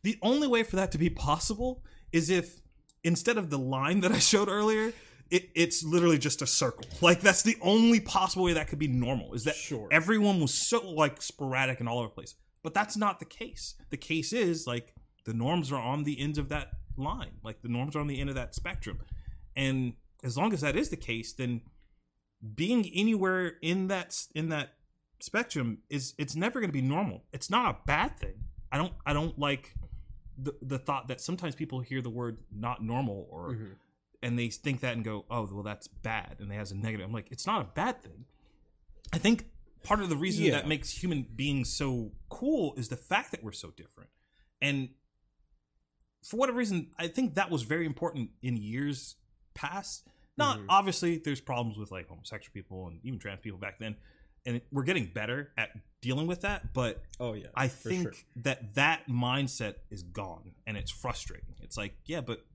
the 0.04 0.18
only 0.22 0.48
way 0.48 0.64
for 0.64 0.76
that 0.76 0.92
to 0.92 0.98
be 0.98 1.10
possible 1.10 1.84
is 2.12 2.30
if 2.30 2.62
instead 3.04 3.38
of 3.38 3.50
the 3.50 3.58
line 3.58 4.02
that 4.02 4.12
I 4.12 4.20
showed 4.20 4.50
earlier, 4.50 4.94
it, 5.32 5.50
it's 5.56 5.84
literally 5.84 6.18
just 6.18 6.42
a 6.42 6.48
circle. 6.48 6.86
Like 7.02 7.22
that's 7.22 7.44
the 7.44 7.58
only 7.62 8.00
possible 8.00 8.46
way 8.46 8.54
that 8.54 8.68
could 8.68 8.80
be 8.80 8.88
normal. 8.88 9.34
Is 9.34 9.44
that 9.46 9.56
Sure. 9.56 9.88
everyone 9.92 10.40
was 10.40 10.54
so 10.54 10.90
like 10.92 11.22
sporadic 11.22 11.80
and 11.80 11.90
all 11.90 12.00
over 12.00 12.08
the 12.08 12.14
place. 12.14 12.36
But 12.64 12.74
that's 12.74 12.98
not 12.98 13.20
the 13.20 13.26
case. 13.26 13.76
The 13.90 13.98
case 13.98 14.34
is 14.34 14.66
like 14.66 14.94
the 15.26 15.34
norms 15.34 15.72
are 15.72 15.82
on 15.82 16.04
the 16.04 16.20
ends 16.20 16.38
of 16.38 16.50
that 16.50 16.70
line. 16.98 17.38
Like 17.44 17.62
the 17.62 17.68
norms 17.70 17.96
are 17.96 18.00
on 18.00 18.08
the 18.08 18.20
end 18.20 18.30
of 18.30 18.36
that 18.36 18.56
spectrum. 18.56 19.00
And 19.56 19.94
as 20.24 20.38
long 20.38 20.54
as 20.54 20.62
that 20.62 20.76
is 20.76 20.90
the 20.90 20.98
case, 20.98 21.34
then 21.34 21.62
being 22.56 22.90
anywhere 22.94 23.54
in 23.62 23.88
that 23.88 24.16
in 24.36 24.50
that 24.50 24.74
spectrum 25.20 25.80
is 25.90 26.14
it's 26.18 26.36
never 26.36 26.60
going 26.60 26.70
to 26.70 26.74
be 26.74 26.82
normal. 26.82 27.24
It's 27.34 27.50
not 27.50 27.74
a 27.74 27.78
bad 27.86 28.18
thing. 28.18 28.36
I 28.72 28.78
don't 28.78 28.94
I 29.06 29.14
don't 29.14 29.38
like 29.40 29.74
the 30.38 30.54
the 30.62 30.78
thought 30.78 31.08
that 31.08 31.22
sometimes 31.22 31.56
people 31.56 31.80
hear 31.80 32.02
the 32.02 32.10
word 32.10 32.40
not 32.52 32.84
normal 32.84 33.28
or 33.32 33.52
Mhm. 33.54 33.76
and 34.22 34.38
they 34.38 34.50
think 34.50 34.82
that 34.82 34.94
and 34.96 35.04
go, 35.04 35.26
"Oh, 35.30 35.48
well 35.52 35.64
that's 35.64 35.88
bad." 35.88 36.38
And 36.40 36.52
they 36.52 36.56
has 36.56 36.72
a 36.72 36.76
negative. 36.76 37.06
I'm 37.08 37.14
like, 37.14 37.32
"It's 37.32 37.46
not 37.48 37.62
a 37.62 37.66
bad 37.74 38.04
thing." 38.04 38.26
I 39.14 39.18
think 39.18 39.46
part 39.84 40.02
of 40.02 40.10
the 40.10 40.18
reason 40.18 40.46
Yeah. 40.46 40.52
that 40.52 40.68
makes 40.68 41.02
human 41.02 41.24
beings 41.24 41.72
so 41.72 42.12
cool 42.28 42.74
is 42.76 42.90
the 42.90 42.98
fact 42.98 43.32
that 43.32 43.44
we're 43.44 43.52
so 43.54 43.72
different. 43.72 44.10
And 44.62 44.90
for 46.28 46.38
whatever 46.38 46.58
reason, 46.58 46.92
I 46.98 47.08
think 47.08 47.36
that 47.36 47.50
was 47.50 47.64
very 47.64 47.86
important 47.86 48.32
in 48.42 48.58
years 48.58 49.16
past. 49.54 50.08
Not 50.38 50.60
Mhm. 50.60 50.66
obviously 50.70 51.18
there's 51.18 51.40
problems 51.42 51.78
with 51.78 51.92
like 51.92 52.08
homosexual 52.08 52.54
people 52.54 52.88
and 52.88 53.00
even 53.04 53.20
trans 53.20 53.40
people 53.42 53.60
back 53.60 53.80
then. 53.80 53.96
And 54.46 54.62
we're 54.72 54.84
getting 54.84 55.08
better 55.12 55.52
at 55.58 55.70
dealing 56.02 56.28
with 56.28 56.42
that, 56.42 56.74
but 56.74 57.04
Oh 57.20 57.34
yeah. 57.34 57.48
I 57.56 57.68
think 57.68 58.14
sure. 58.14 58.24
that 58.44 58.76
that 58.76 59.08
mindset 59.08 59.76
is 59.90 60.04
gone 60.04 60.54
and 60.68 60.78
it's 60.78 60.92
frustrating. 60.92 61.56
It's 61.62 61.78
like, 61.78 61.96
yeah, 62.06 62.22
but 62.22 62.46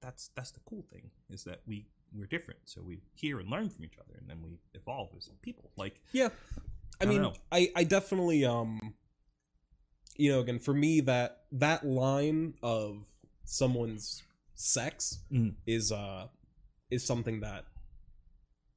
that's 0.00 0.28
that's 0.34 0.50
the 0.52 0.60
cool 0.60 0.82
thing 0.82 1.10
is 1.30 1.44
that 1.44 1.60
we 1.66 1.86
we're 2.12 2.26
different, 2.26 2.60
so 2.64 2.80
we 2.82 3.00
hear 3.14 3.40
and 3.40 3.50
learn 3.50 3.68
from 3.70 3.84
each 3.84 3.98
other, 3.98 4.14
and 4.18 4.28
then 4.30 4.40
we 4.42 4.60
evolve 4.74 5.10
as 5.16 5.28
people. 5.42 5.72
Like, 5.76 6.00
Yeah. 6.12 6.28
I 7.00 7.04
I 7.04 7.06
mean, 7.06 7.22
know. 7.22 7.34
I 7.50 7.70
I 7.74 7.84
definitely 7.84 8.44
um 8.44 8.94
you 10.16 10.30
know, 10.32 10.40
again, 10.40 10.58
for 10.58 10.74
me 10.74 11.00
that 11.02 11.42
that 11.52 11.84
line 11.86 12.54
of 12.62 13.04
someone's 13.44 14.22
sex 14.54 15.18
Mm. 15.32 15.54
is 15.66 15.90
uh 15.92 16.28
is 16.90 17.04
something 17.04 17.40
that 17.40 17.64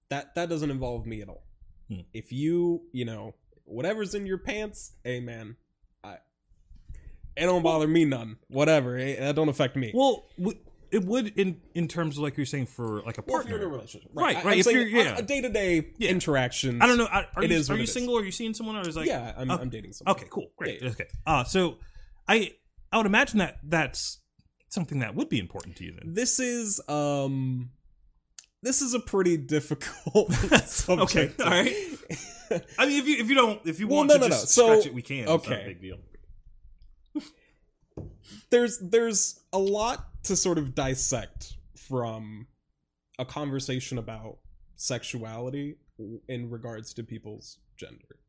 that 0.09 0.33
that 0.35 0.49
doesn't 0.49 0.71
involve 0.71 1.05
me 1.05 1.21
at 1.21 1.29
all. 1.29 1.43
Hmm. 1.89 2.01
If 2.13 2.31
you, 2.31 2.81
you 2.91 3.05
know, 3.05 3.35
whatever's 3.65 4.15
in 4.15 4.25
your 4.25 4.37
pants, 4.37 4.93
hey 5.03 5.19
man, 5.19 5.55
I 6.03 6.17
it 7.35 7.45
don't 7.45 7.61
bother 7.63 7.87
me 7.87 8.05
none. 8.05 8.37
Whatever, 8.47 8.97
it, 8.97 9.19
that 9.19 9.35
don't 9.35 9.49
affect 9.49 9.75
me. 9.75 9.91
well, 9.93 10.25
w- 10.39 10.57
it 10.91 11.03
would 11.05 11.27
in 11.39 11.59
in 11.75 11.87
terms 11.87 12.17
of 12.17 12.23
like 12.23 12.37
you're 12.37 12.45
saying 12.45 12.65
for 12.67 13.01
like 13.03 13.17
a 13.17 13.21
Well, 13.25 13.37
partner. 13.37 13.51
you're 13.57 13.59
in 13.61 13.65
a 13.67 13.69
relationship, 13.75 14.09
Right, 14.13 14.37
I- 14.37 14.43
right, 14.43 14.53
I'm 14.53 14.59
if 14.59 14.65
you're- 14.67 14.89
yeah. 14.91 15.17
a 15.17 15.21
day 15.21 15.41
to 15.41 15.49
day 15.49 15.91
Yeah. 15.97 16.09
interaction. 16.11 16.81
I 16.81 16.87
don't 16.87 16.97
know. 16.97 17.07
Are, 17.07 17.25
are 17.35 17.43
It 17.43 17.51
you, 17.51 17.57
is 17.57 17.69
are 17.69 17.75
you 17.75 17.83
is. 17.83 17.93
single? 17.93 18.17
Are 18.17 18.23
you 18.23 18.31
seeing 18.31 18.53
someone? 18.53 18.75
Or 18.77 18.87
is 18.87 18.95
like, 18.95 19.07
yeah, 19.07 19.33
I'm, 19.37 19.49
okay. 19.51 19.61
I'm 19.61 19.69
dating 19.69 19.93
someone. 19.93 20.15
okay, 20.15 20.27
cool, 20.29 20.51
great, 20.57 20.81
Yeah, 20.81 20.89
okay. 20.89 21.07
Uh, 21.25 21.43
so 21.43 21.77
I 22.27 22.53
I 22.91 22.97
would 22.97 23.05
imagine 23.05 23.39
that 23.39 23.57
that's 23.63 24.19
something 24.69 24.99
that 24.99 25.15
would 25.15 25.29
be 25.29 25.39
important 25.39 25.75
to 25.77 25.83
you 25.85 25.93
then. 25.99 26.13
this 26.13 26.39
is 26.39 26.79
um 26.89 27.71
this 28.63 28.81
is 28.81 28.93
a 28.93 28.99
pretty 28.99 29.37
difficult 29.37 30.31
subject. 30.65 31.39
Okay 31.39 31.43
all 31.43 31.49
right. 31.49 31.73
I 32.79 32.85
mean, 32.85 32.99
if 32.99 33.07
you 33.07 33.17
if 33.17 33.29
you 33.29 33.35
don't 33.35 33.59
if 33.65 33.79
you 33.79 33.87
Well, 33.87 33.97
want 33.97 34.09
no, 34.09 34.15
to 34.15 34.19
no, 34.21 34.27
no. 34.27 34.29
just 34.35 34.49
So- 34.49 34.67
stretch 34.73 34.85
it, 34.87 34.93
we 34.93 35.01
can. 35.01 35.17
It's 35.19 35.27
not 35.27 35.47
a 35.47 35.53
okay. 35.55 35.65
big 35.67 35.81
deal. 35.81 35.97
there's 38.49 38.79
there's 38.79 39.39
a 39.53 39.59
lot 39.59 40.05
to 40.27 40.35
sort 40.35 40.57
of 40.57 40.75
dissect 40.75 41.53
from 41.75 42.47
a 43.19 43.25
conversation 43.25 43.97
about 43.97 44.37
sexuality 44.75 45.75
in 46.27 46.49
regards 46.49 46.93
to 46.93 47.03
people's 47.03 47.57
gender. 47.77 48.19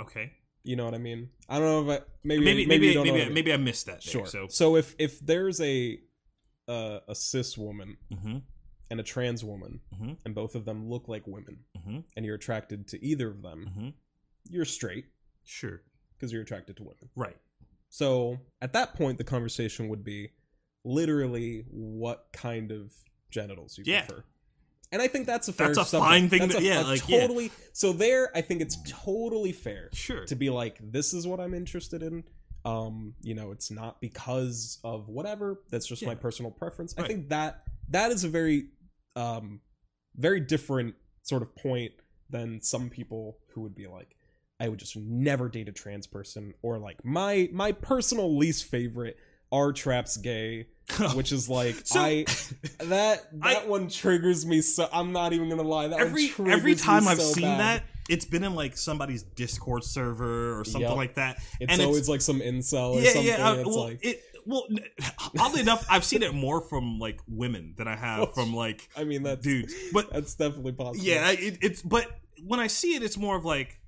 Okay. 0.00 0.32
You 0.64 0.76
know 0.76 0.84
what 0.84 0.94
I 0.94 0.98
mean? 0.98 1.28
I 1.48 1.58
don't 1.58 1.86
know 1.86 1.92
if 1.92 2.00
I 2.00 2.04
maybe 2.24 2.44
maybe 2.44 2.66
maybe 2.66 2.94
maybe 2.96 3.10
maybe 3.10 3.22
I, 3.24 3.28
maybe 3.28 3.52
I 3.52 3.56
missed 3.56 3.86
that. 3.86 4.02
sure. 4.02 4.22
There, 4.22 4.30
so 4.30 4.46
So 4.48 4.76
if 4.76 4.94
if 4.98 5.18
there's 5.20 5.60
a 5.60 5.98
uh, 6.68 7.00
a 7.08 7.14
cis 7.14 7.58
woman 7.58 7.96
hmm 8.12 8.38
and 8.90 9.00
a 9.00 9.02
trans 9.02 9.42
woman 9.42 9.80
Mhm. 9.94 10.18
and 10.24 10.34
both 10.34 10.54
of 10.54 10.64
them 10.66 10.88
look 10.88 11.08
like 11.08 11.26
women 11.26 11.64
hmm 11.82 12.00
and 12.14 12.24
you're 12.26 12.34
attracted 12.36 12.86
to 12.88 13.04
either 13.04 13.28
of 13.30 13.42
them, 13.42 13.66
hmm 13.74 13.88
you're 14.48 14.64
straight 14.64 15.06
sure, 15.44 15.82
because 16.14 16.32
you're 16.32 16.42
attracted 16.42 16.76
to 16.76 16.82
women. 16.84 17.10
right. 17.16 17.36
So 17.88 18.38
at 18.62 18.72
that 18.74 18.94
point, 18.94 19.18
the 19.18 19.24
conversation 19.24 19.88
would 19.88 20.02
be 20.04 20.30
literally 20.84 21.64
what 21.70 22.26
kind 22.32 22.70
of 22.72 22.92
genitals 23.30 23.78
you 23.78 23.84
Yeah. 23.86 24.04
prefer. 24.06 24.24
And 24.90 25.00
I 25.00 25.08
think 25.08 25.26
that's 25.26 25.48
a 25.48 25.52
fair 25.54 25.68
That's 25.68 25.78
a 25.78 25.84
subject. 25.86 26.08
fine 26.10 26.28
thing 26.28 26.40
That's 26.40 26.54
a- 26.56 26.62
yeah, 26.62 26.82
a 26.82 26.84
like, 26.84 27.08
yeah. 27.08 27.20
totally. 27.20 27.50
So 27.72 27.92
there, 27.94 28.30
I 28.36 28.42
think 28.42 28.60
it's 28.60 28.76
totally 28.86 29.52
fair 29.52 29.88
Sure. 29.94 30.26
to 30.26 30.34
be 30.36 30.50
like, 30.50 30.78
this 30.82 31.14
is 31.14 31.26
what 31.26 31.40
I'm 31.40 31.54
interested 31.54 32.02
in. 32.02 32.24
Um, 32.64 33.14
you 33.22 33.34
know, 33.34 33.52
it's 33.52 33.70
not 33.70 34.00
because 34.00 34.78
of 34.84 35.08
whatever. 35.08 35.62
That's 35.70 35.86
just 35.86 36.04
my 36.04 36.14
personal 36.14 36.50
preference. 36.50 36.94
I 36.98 37.06
think 37.06 37.30
that 37.30 37.64
that 37.88 38.12
is 38.12 38.22
a 38.24 38.28
very, 38.28 38.68
um, 39.16 39.60
very 40.14 40.40
different 40.40 40.94
sort 41.22 41.42
of 41.42 41.56
point 41.56 41.92
than 42.28 42.60
some 42.60 42.90
people 42.90 43.38
who 43.54 43.62
would 43.62 43.74
be 43.74 43.86
like, 43.86 44.14
I 44.60 44.68
would 44.68 44.78
just 44.78 44.96
never 44.96 45.48
date 45.48 45.68
a 45.68 45.72
trans 45.72 46.06
person, 46.06 46.54
or 46.62 46.78
like 46.78 47.04
my 47.04 47.48
my 47.52 47.72
personal 47.72 48.36
least 48.36 48.64
favorite 48.66 49.16
are 49.50 49.72
traps 49.72 50.16
gay, 50.18 50.68
which 51.14 51.32
is 51.32 51.48
like 51.48 51.76
So- 51.84 52.00
I 52.00 52.24
that 52.78 53.26
that 53.40 53.62
I- 53.64 53.66
one 53.66 53.88
triggers 53.88 54.44
me 54.46 54.60
so 54.60 54.88
I'm 54.92 55.12
not 55.12 55.32
even 55.32 55.48
gonna 55.48 55.62
lie 55.62 55.88
that 55.88 55.98
one 55.98 56.06
every 56.08 56.30
every 56.50 56.72
me 56.72 56.78
time 56.78 57.06
I've 57.08 57.20
so 57.20 57.32
seen 57.34 57.44
bad. 57.44 57.60
that, 57.60 57.84
it's 58.08 58.24
been 58.24 58.42
in 58.44 58.54
like 58.54 58.76
somebody's 58.76 59.22
Discord 59.22 59.84
server 59.84 60.58
or 60.58 60.64
something 60.64 60.88
Yep. 60.88 60.96
like 60.96 61.14
that. 61.14 61.36
it's 61.36 61.46
and 61.60 61.70
it's- 61.72 61.86
always 61.86 62.08
like 62.08 62.20
some 62.20 62.40
incel 62.40 62.94
or 62.94 63.00
yeah, 63.00 63.10
something. 63.10 63.26
yeah. 63.26 63.52
it's 63.54 63.66
well, 63.68 63.84
like 63.84 64.04
it 64.04 64.22
well, 64.44 64.66
oddly 65.38 65.60
enough, 65.60 65.86
I've 65.88 66.04
seen 66.04 66.20
it 66.24 66.34
more 66.34 66.60
from 66.60 66.98
like 66.98 67.20
women 67.28 67.74
than 67.78 67.86
I 67.86 67.94
have 67.94 68.34
from 68.34 68.52
like 68.52 68.88
I 68.96 69.04
mean 69.04 69.22
that's 69.22 69.40
dudes. 69.40 69.72
But 69.92 70.12
that's 70.12 70.34
definitely 70.34 70.72
possible. 70.72 71.06
yeah, 71.06 71.30
it, 71.30 71.58
it's 71.62 71.80
but 71.80 72.08
when 72.44 72.58
I 72.58 72.66
see 72.66 72.96
it, 72.96 73.04
it's 73.04 73.16
more 73.16 73.36
of 73.36 73.44
like, 73.44 73.78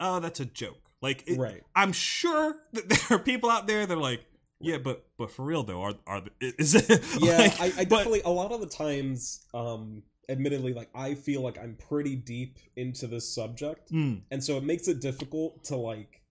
oh, 0.00 0.18
that's 0.18 0.40
a 0.40 0.46
joke. 0.46 0.78
Like, 1.02 1.24
it, 1.26 1.38
right. 1.38 1.62
I'm 1.76 1.92
sure 1.92 2.56
that 2.72 2.88
there 2.88 3.18
are 3.18 3.18
people 3.18 3.50
out 3.50 3.66
there 3.66 3.84
that 3.84 3.92
are 3.94 4.00
like, 4.00 4.24
yeah, 4.62 4.78
but 4.78 5.04
but 5.18 5.30
for 5.30 5.44
real 5.44 5.62
though, 5.62 5.82
are 5.82 5.94
are 6.06 6.22
is 6.40 6.74
it? 6.74 6.88
Yeah, 7.20 7.36
like, 7.38 7.60
I, 7.60 7.64
I 7.66 7.70
but- 7.84 7.88
definitely 7.90 8.22
a 8.24 8.30
lot 8.30 8.52
of 8.52 8.60
the 8.60 8.66
times, 8.66 9.46
um, 9.54 10.02
admittedly, 10.28 10.72
like 10.74 10.88
I 10.94 11.14
feel 11.14 11.42
like 11.42 11.58
I'm 11.58 11.76
pretty 11.88 12.16
deep 12.16 12.58
into 12.76 13.06
this 13.06 13.34
subject, 13.34 13.90
Mm, 13.92 14.22
and 14.30 14.42
so 14.42 14.56
it 14.56 14.64
makes 14.64 14.88
it 14.88 15.00
difficult 15.00 15.64
to 15.64 15.76
like 15.76 16.22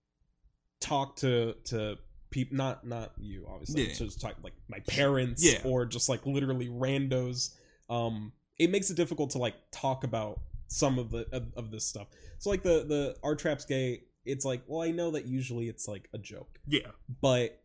talk 0.80 1.16
to 1.16 1.54
to 1.64 1.96
people 2.30 2.56
not 2.56 2.86
not 2.86 3.12
you 3.18 3.46
obviously 3.48 3.86
Yeah. 3.86 3.92
just 3.94 4.20
talk 4.20 4.34
like 4.42 4.54
my 4.68 4.78
parents 4.88 5.44
Yeah. 5.44 5.60
or 5.64 5.84
just 5.84 6.08
like 6.08 6.24
literally 6.26 6.68
randos 6.68 7.54
um 7.90 8.32
it 8.58 8.70
makes 8.70 8.90
it 8.90 8.96
difficult 8.96 9.30
to 9.30 9.38
like 9.38 9.54
talk 9.70 10.02
about 10.02 10.40
some 10.68 10.98
of 10.98 11.10
the 11.10 11.26
of, 11.32 11.52
of 11.56 11.70
this 11.70 11.84
stuff 11.86 12.08
so 12.38 12.48
like 12.50 12.62
the 12.62 12.84
the 12.88 13.16
r 13.22 13.36
traps 13.36 13.64
gay 13.66 14.04
it's 14.24 14.44
like 14.44 14.62
well 14.66 14.80
i 14.82 14.90
know 14.90 15.10
that 15.10 15.26
usually 15.26 15.68
it's 15.68 15.86
like 15.86 16.08
a 16.14 16.18
joke 16.18 16.58
yeah, 16.66 16.88
but 17.20 17.61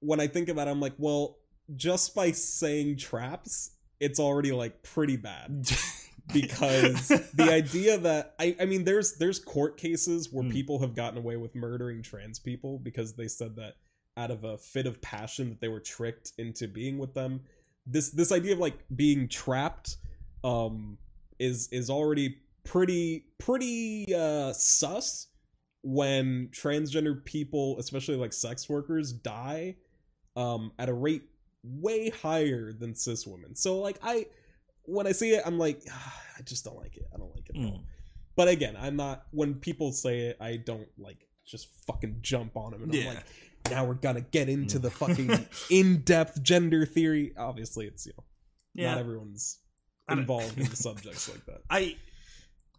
when 0.00 0.20
i 0.20 0.26
think 0.26 0.48
about 0.48 0.68
it 0.68 0.70
i'm 0.70 0.80
like 0.80 0.94
well 0.98 1.38
just 1.76 2.14
by 2.14 2.30
saying 2.30 2.96
traps 2.96 3.70
it's 4.00 4.18
already 4.20 4.52
like 4.52 4.82
pretty 4.82 5.16
bad 5.16 5.66
because 6.32 7.08
the 7.34 7.50
idea 7.50 7.98
that 7.98 8.34
I, 8.38 8.56
I 8.60 8.64
mean 8.64 8.84
there's 8.84 9.16
there's 9.16 9.38
court 9.38 9.76
cases 9.76 10.32
where 10.32 10.44
Hmm. 10.44 10.50
people 10.50 10.78
have 10.80 10.94
gotten 10.94 11.18
away 11.18 11.36
with 11.36 11.54
murdering 11.54 12.02
trans 12.02 12.38
people 12.38 12.78
because 12.78 13.14
they 13.14 13.28
said 13.28 13.56
that 13.56 13.74
out 14.16 14.30
of 14.30 14.44
a 14.44 14.56
fit 14.58 14.86
of 14.86 15.00
passion 15.02 15.48
that 15.50 15.60
they 15.60 15.68
were 15.68 15.80
tricked 15.80 16.32
into 16.38 16.68
being 16.68 16.98
with 16.98 17.14
them 17.14 17.40
this 17.86 18.10
this 18.10 18.32
idea 18.32 18.52
of 18.52 18.58
like 18.58 18.78
being 18.94 19.28
trapped 19.28 19.96
um 20.44 20.98
is 21.38 21.68
is 21.72 21.90
already 21.90 22.36
pretty 22.64 23.26
pretty 23.38 24.06
uh 24.14 24.52
sus 24.52 25.28
when 25.82 26.48
transgender 26.52 27.22
people 27.24 27.76
especially 27.78 28.16
like 28.16 28.32
sex 28.32 28.68
workers 28.68 29.12
die 29.12 29.76
um 30.36 30.72
at 30.78 30.88
a 30.88 30.92
rate 30.94 31.22
way 31.62 32.10
higher 32.10 32.72
than 32.72 32.94
cis 32.94 33.26
women 33.26 33.54
so 33.54 33.78
like 33.78 33.98
i 34.02 34.26
when 34.86 35.06
I 35.06 35.12
see 35.12 35.30
it, 35.30 35.42
I'm 35.46 35.58
like, 35.58 35.80
"Ah, 35.90 36.22
I 36.38 36.42
just 36.42 36.62
don't 36.62 36.76
like 36.76 36.98
it. 36.98 37.04
I 37.14 37.16
don't 37.16 37.34
like 37.34 37.48
it. 37.48 37.56
Mm. 37.56 37.84
But 38.36 38.48
again, 38.48 38.76
I'm 38.78 38.96
not. 38.96 39.24
When 39.30 39.54
people 39.54 39.92
say 39.92 40.26
it, 40.26 40.36
I 40.42 40.56
don't 40.58 40.86
like 40.98 41.26
just 41.46 41.68
fucking 41.86 42.18
jump 42.20 42.54
on 42.54 42.72
them. 42.72 42.82
And 42.82 42.94
I'm 42.94 43.06
like, 43.14 43.24
now 43.70 43.86
we're 43.86 43.94
gonna 43.94 44.20
get 44.20 44.50
into 44.50 44.78
Mm. 44.78 44.82
the 44.82 44.90
fucking 44.90 45.46
in-depth 45.70 46.42
gender 46.42 46.84
theory. 46.84 47.32
Obviously, 47.34 47.86
it's 47.86 48.04
you 48.04 48.12
know, 48.18 48.24
yeah. 48.74 48.90
not 48.90 48.98
everyone's 48.98 49.58
involved 50.10 50.58
in 50.58 50.68
the 50.68 50.76
subjects 50.88 51.30
like 51.30 51.46
that. 51.46 51.62
I 51.70 51.96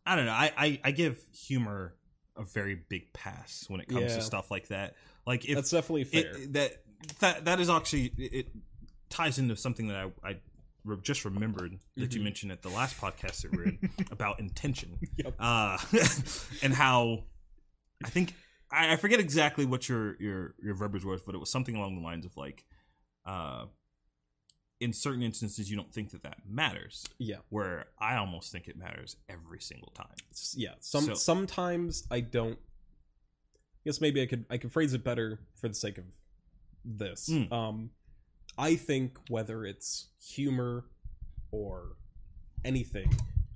I 0.06 0.16
don't 0.16 0.28
know. 0.28 0.32
I, 0.32 0.52
I 0.56 0.80
I 0.84 0.92
give 0.92 1.18
humor 1.34 1.96
a 2.38 2.44
very 2.44 2.76
big 2.88 3.12
pass 3.14 3.66
when 3.68 3.80
it 3.82 3.88
comes 3.88 4.12
Yeah. 4.12 4.18
to 4.18 4.22
stuff 4.22 4.52
like 4.52 4.68
that. 4.68 4.94
Like 5.26 5.46
if 5.50 5.56
That's 5.56 5.72
definitely 5.72 6.04
fair. 6.04 6.38
it, 6.38 6.54
that 6.54 6.84
that 7.20 7.46
that 7.46 7.60
is 7.60 7.70
actually 7.70 8.12
it, 8.18 8.48
ties 9.10 9.38
into 9.40 9.56
something 9.56 9.88
that 9.88 9.98
I, 9.98 10.30
I 10.30 10.36
re- 10.84 10.98
just 11.02 11.26
remembered 11.26 11.78
that 11.98 12.14
you 12.14 12.20
Mhm. 12.22 12.24
mentioned 12.26 12.52
at 12.52 12.62
the 12.62 12.70
last 12.70 12.98
podcast 13.00 13.42
that 13.44 13.52
we're 13.54 13.64
in 13.70 13.90
about 14.12 14.40
intention 14.40 14.98
Yep. 15.18 15.36
uh 15.40 15.78
and 16.64 16.74
how 16.74 17.24
i 18.04 18.10
think 18.10 18.34
I, 18.72 18.94
I 18.94 18.96
forget 18.98 19.20
exactly 19.20 19.66
what 19.66 19.88
your 19.90 20.16
your 20.20 20.56
your 20.62 20.74
verbiage 20.76 21.06
was 21.06 21.22
but 21.24 21.36
it 21.36 21.38
was 21.38 21.50
something 21.50 21.76
along 21.76 21.96
the 21.96 22.02
lines 22.02 22.26
of 22.26 22.36
like 22.38 22.66
uh 23.26 23.66
in 24.82 24.92
certain 24.92 25.22
instances 25.24 25.70
you 25.72 25.78
don't 25.78 25.94
think 25.94 26.12
that 26.12 26.24
that 26.24 26.40
matters. 26.46 27.06
Yeah. 27.18 27.38
Where 27.48 27.86
I 27.98 28.18
almost 28.18 28.52
think 28.52 28.68
it 28.68 28.76
matters 28.78 29.16
every 29.30 29.62
single 29.62 29.88
time. 29.96 30.18
Yeah 30.54 30.74
some 30.82 31.06
So- 31.06 31.14
sometimes 31.14 32.04
i 32.12 32.20
don't 32.20 32.60
I 32.60 33.82
guess 33.86 34.02
maybe 34.02 34.22
i 34.22 34.26
could 34.26 34.46
i 34.50 34.58
could 34.58 34.72
phrase 34.74 34.94
it 34.94 35.04
better 35.04 35.40
for 35.56 35.70
the 35.70 35.74
sake 35.76 35.98
of 35.98 36.04
this. 36.86 37.30
Mm. 37.30 37.52
um 37.52 37.90
i 38.58 38.76
think 38.76 39.18
whether 39.30 39.66
it's 39.66 40.10
humor 40.24 40.86
or 41.52 41.94
anything 42.64 43.12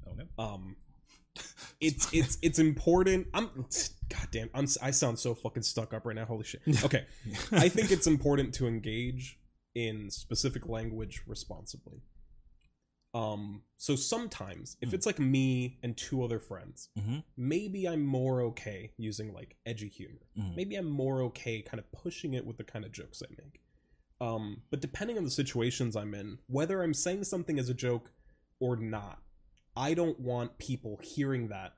Oh 0.07 0.13
no. 0.17 0.43
um 0.43 0.75
it's 1.79 2.11
it's 2.13 2.37
it's 2.41 2.59
important. 2.59 3.27
I'm 3.33 3.49
god 4.09 4.27
damn 4.31 4.49
i'm 4.53 4.67
i 4.81 4.91
sound 4.91 5.19
so 5.19 5.33
fucking 5.35 5.63
stuck 5.63 5.93
up 5.93 6.05
right 6.05 6.15
now. 6.15 6.25
Holy 6.25 6.43
shit. 6.43 6.61
Okay. 6.83 7.05
I 7.51 7.69
think 7.69 7.91
it's 7.91 8.07
important 8.07 8.53
to 8.55 8.67
engage 8.67 9.39
in 9.75 10.09
specific 10.09 10.67
language 10.67 11.21
responsibly 11.27 12.01
um 13.13 13.63
so 13.77 13.95
sometimes 13.95 14.77
if 14.81 14.89
Hmm. 14.89 14.95
it's 14.95 15.05
like 15.05 15.19
me 15.19 15.79
and 15.81 15.97
two 15.97 16.23
other 16.23 16.39
friends 16.39 16.89
Mhm. 16.97 17.23
maybe 17.35 17.87
i'm 17.87 18.05
more 18.05 18.41
okay 18.43 18.91
using 18.97 19.33
like 19.33 19.55
edgy 19.65 19.87
humor 19.87 20.19
Mhm. 20.37 20.55
maybe 20.55 20.75
i'm 20.75 20.85
more 20.89 21.21
okay 21.23 21.61
kind 21.63 21.79
of 21.79 21.91
pushing 21.91 22.33
it 22.35 22.45
with 22.45 22.57
the 22.57 22.63
kind 22.63 22.85
of 22.85 22.91
jokes 22.91 23.23
i 23.23 23.29
make 23.41 23.61
um 24.21 24.61
but 24.69 24.79
depending 24.81 25.17
on 25.17 25.23
the 25.23 25.31
situations 25.31 25.95
i'm 25.95 26.13
in 26.13 26.37
whether 26.47 26.83
i'm 26.83 26.93
saying 26.93 27.23
something 27.23 27.57
as 27.57 27.67
a 27.69 27.73
joke 27.73 28.11
or 28.59 28.75
not 28.75 29.23
i 29.75 29.93
don't 29.95 30.19
want 30.19 30.57
people 30.59 30.99
hearing 31.01 31.47
that 31.47 31.77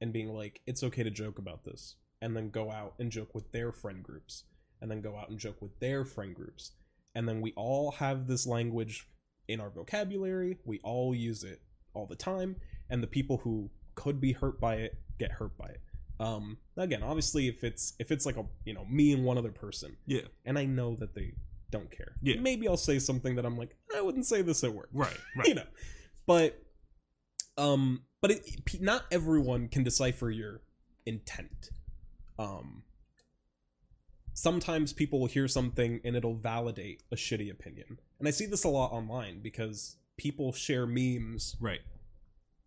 and 0.00 0.12
being 0.12 0.32
like 0.32 0.62
it's 0.66 0.82
okay 0.82 1.02
to 1.02 1.10
joke 1.10 1.38
about 1.38 1.64
this 1.64 1.96
and 2.22 2.34
then 2.36 2.48
go 2.48 2.70
out 2.70 2.94
and 2.98 3.10
joke 3.12 3.34
with 3.34 3.52
their 3.52 3.72
friend 3.72 4.02
groups 4.02 4.44
and 4.80 4.90
then 4.90 5.02
go 5.02 5.16
out 5.16 5.28
and 5.28 5.38
joke 5.38 5.60
with 5.60 5.78
their 5.80 6.04
friend 6.04 6.34
groups 6.34 6.72
and 7.14 7.28
then 7.28 7.42
we 7.42 7.52
all 7.56 7.90
have 7.92 8.26
this 8.26 8.46
language 8.46 9.06
in 9.52 9.60
our 9.60 9.70
vocabulary 9.70 10.56
we 10.64 10.78
all 10.82 11.14
use 11.14 11.44
it 11.44 11.60
all 11.94 12.06
the 12.06 12.16
time 12.16 12.56
and 12.90 13.02
the 13.02 13.06
people 13.06 13.38
who 13.38 13.70
could 13.94 14.20
be 14.20 14.32
hurt 14.32 14.58
by 14.60 14.74
it 14.76 14.98
get 15.18 15.30
hurt 15.32 15.56
by 15.58 15.66
it 15.66 15.80
um 16.20 16.56
again 16.76 17.02
obviously 17.02 17.48
if 17.48 17.62
it's 17.64 17.94
if 17.98 18.10
it's 18.10 18.24
like 18.24 18.36
a 18.36 18.44
you 18.64 18.72
know 18.72 18.84
me 18.90 19.12
and 19.12 19.24
one 19.24 19.36
other 19.38 19.50
person 19.52 19.96
Yeah. 20.06 20.22
and 20.44 20.58
i 20.58 20.64
know 20.64 20.94
that 20.96 21.14
they 21.14 21.34
don't 21.70 21.90
care 21.90 22.12
Yeah. 22.22 22.40
maybe 22.40 22.66
i'll 22.68 22.76
say 22.76 22.98
something 22.98 23.34
that 23.36 23.44
i'm 23.44 23.56
like 23.58 23.76
i 23.96 24.00
wouldn't 24.00 24.26
say 24.26 24.42
this 24.42 24.64
at 24.64 24.72
work 24.72 24.88
Right. 24.92 25.16
Right. 25.36 25.48
you 25.50 25.54
know 25.54 25.66
but 26.26 26.62
um 27.58 28.02
but 28.20 28.30
it, 28.30 28.40
not 28.80 29.04
everyone 29.10 29.68
can 29.68 29.82
decipher 29.84 30.30
your 30.30 30.62
intent 31.06 31.70
um 32.38 32.82
sometimes 34.34 34.92
people 34.92 35.20
will 35.20 35.26
hear 35.28 35.48
something 35.48 36.00
and 36.04 36.16
it'll 36.16 36.34
validate 36.34 37.02
a 37.12 37.16
shitty 37.16 37.50
opinion 37.50 37.98
and 38.18 38.28
i 38.28 38.30
see 38.30 38.46
this 38.46 38.64
a 38.64 38.68
lot 38.68 38.92
online 38.92 39.40
because 39.40 39.96
people 40.16 40.52
share 40.52 40.86
memes 40.86 41.56
Right. 41.60 41.80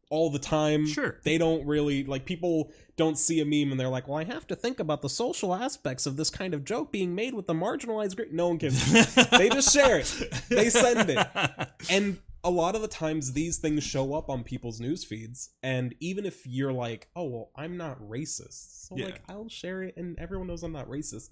all 0.09 0.29
the 0.29 0.39
time 0.39 0.85
Sure. 0.87 1.19
they 1.23 1.37
don't 1.37 1.65
really 1.65 2.03
like 2.03 2.25
people 2.25 2.71
don't 2.97 3.17
see 3.17 3.39
a 3.41 3.45
meme 3.45 3.71
and 3.71 3.79
they're 3.79 3.89
like 3.89 4.07
well 4.07 4.17
i 4.17 4.23
have 4.23 4.45
to 4.47 4.55
think 4.55 4.79
about 4.79 5.01
the 5.01 5.09
social 5.09 5.53
aspects 5.55 6.05
of 6.05 6.15
this 6.17 6.29
kind 6.29 6.53
of 6.53 6.63
joke 6.63 6.91
being 6.91 7.15
made 7.15 7.33
with 7.33 7.47
the 7.47 7.53
marginalized 7.53 8.15
group 8.15 8.31
no 8.31 8.49
one 8.49 8.57
cares 8.59 8.83
They 9.31 9.49
just 9.49 9.73
share 9.73 9.99
it. 9.99 10.47
They 10.49 10.69
send 10.69 11.09
it. 11.09 11.27
and 11.89 12.19
a 12.43 12.49
lot 12.51 12.75
of 12.75 12.81
the 12.83 12.87
times 12.87 13.33
these 13.33 13.57
things 13.57 13.83
show 13.83 14.13
up 14.13 14.29
on 14.29 14.43
people's 14.43 14.79
news 14.79 15.03
feeds 15.03 15.49
and 15.63 15.95
even 15.99 16.25
if 16.27 16.45
you're 16.45 16.71
like 16.73 17.07
oh 17.15 17.23
well 17.23 17.49
i'm 17.55 17.75
not 17.75 17.99
racist 17.99 18.85
so 18.87 18.95
Yeah. 18.95 19.05
like 19.05 19.21
i'll 19.27 19.49
share 19.49 19.81
it 19.81 19.97
and 19.97 20.17
everyone 20.19 20.45
knows 20.47 20.61
i'm 20.61 20.71
not 20.71 20.87
racist 20.87 21.29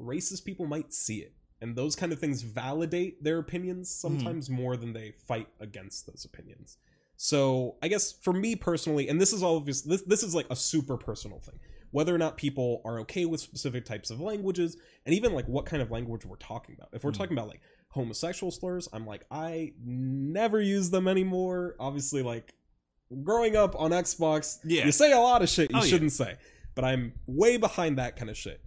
racist 0.00 0.44
people 0.44 0.66
might 0.66 0.92
see 0.92 1.18
it. 1.18 1.32
And 1.60 1.74
those 1.74 1.96
kind 1.96 2.12
of 2.12 2.18
things 2.18 2.42
validate 2.42 3.24
their 3.24 3.38
opinions 3.38 3.88
sometimes 3.90 4.50
more 4.50 4.76
than 4.76 4.92
they 4.92 5.14
fight 5.26 5.48
against 5.60 6.06
those 6.06 6.24
opinions. 6.24 6.76
So 7.16 7.76
i 7.82 7.88
guess 7.88 8.12
for 8.12 8.34
me 8.34 8.56
personally 8.56 9.08
and 9.08 9.18
this 9.18 9.32
is 9.32 9.42
all 9.42 9.58
this, 9.60 9.80
this 9.82 10.22
is 10.22 10.34
like 10.34 10.46
a 10.50 10.56
super 10.56 10.96
personal 10.98 11.40
thing. 11.40 11.58
Whether 11.92 12.14
or 12.14 12.18
not 12.18 12.36
people 12.36 12.82
are 12.84 12.98
okay 13.00 13.24
with 13.24 13.40
specific 13.40 13.86
types 13.86 14.10
of 14.10 14.20
languages 14.20 14.76
and 15.06 15.14
even 15.14 15.32
like 15.32 15.46
what 15.48 15.64
kind 15.64 15.80
of 15.82 15.90
language 15.90 16.26
we're 16.26 16.36
talking 16.36 16.74
about. 16.76 16.90
If 16.92 17.04
we're 17.04 17.12
Mm. 17.12 17.16
talking 17.18 17.32
about 17.38 17.48
like 17.48 17.62
homosexual 17.88 18.50
slurs 18.50 18.86
i'm 18.92 19.06
like 19.06 19.24
i 19.30 19.72
never 19.82 20.60
use 20.60 20.90
them 20.90 21.08
anymore. 21.08 21.74
Obviously 21.80 22.22
like 22.22 22.52
growing 23.22 23.56
up 23.56 23.74
on 23.80 23.92
xbox 23.92 24.58
Yeah. 24.64 24.84
you 24.84 24.92
say 24.92 25.12
a 25.12 25.18
lot 25.18 25.42
of 25.42 25.48
shit 25.48 25.70
you 25.70 25.78
Oh, 25.78 25.82
shouldn't 25.82 26.12
say 26.12 26.36
but 26.74 26.84
i'm 26.84 27.14
way 27.26 27.56
behind 27.56 27.96
that 27.98 28.16
kind 28.16 28.28
of 28.28 28.36
shit 28.36 28.60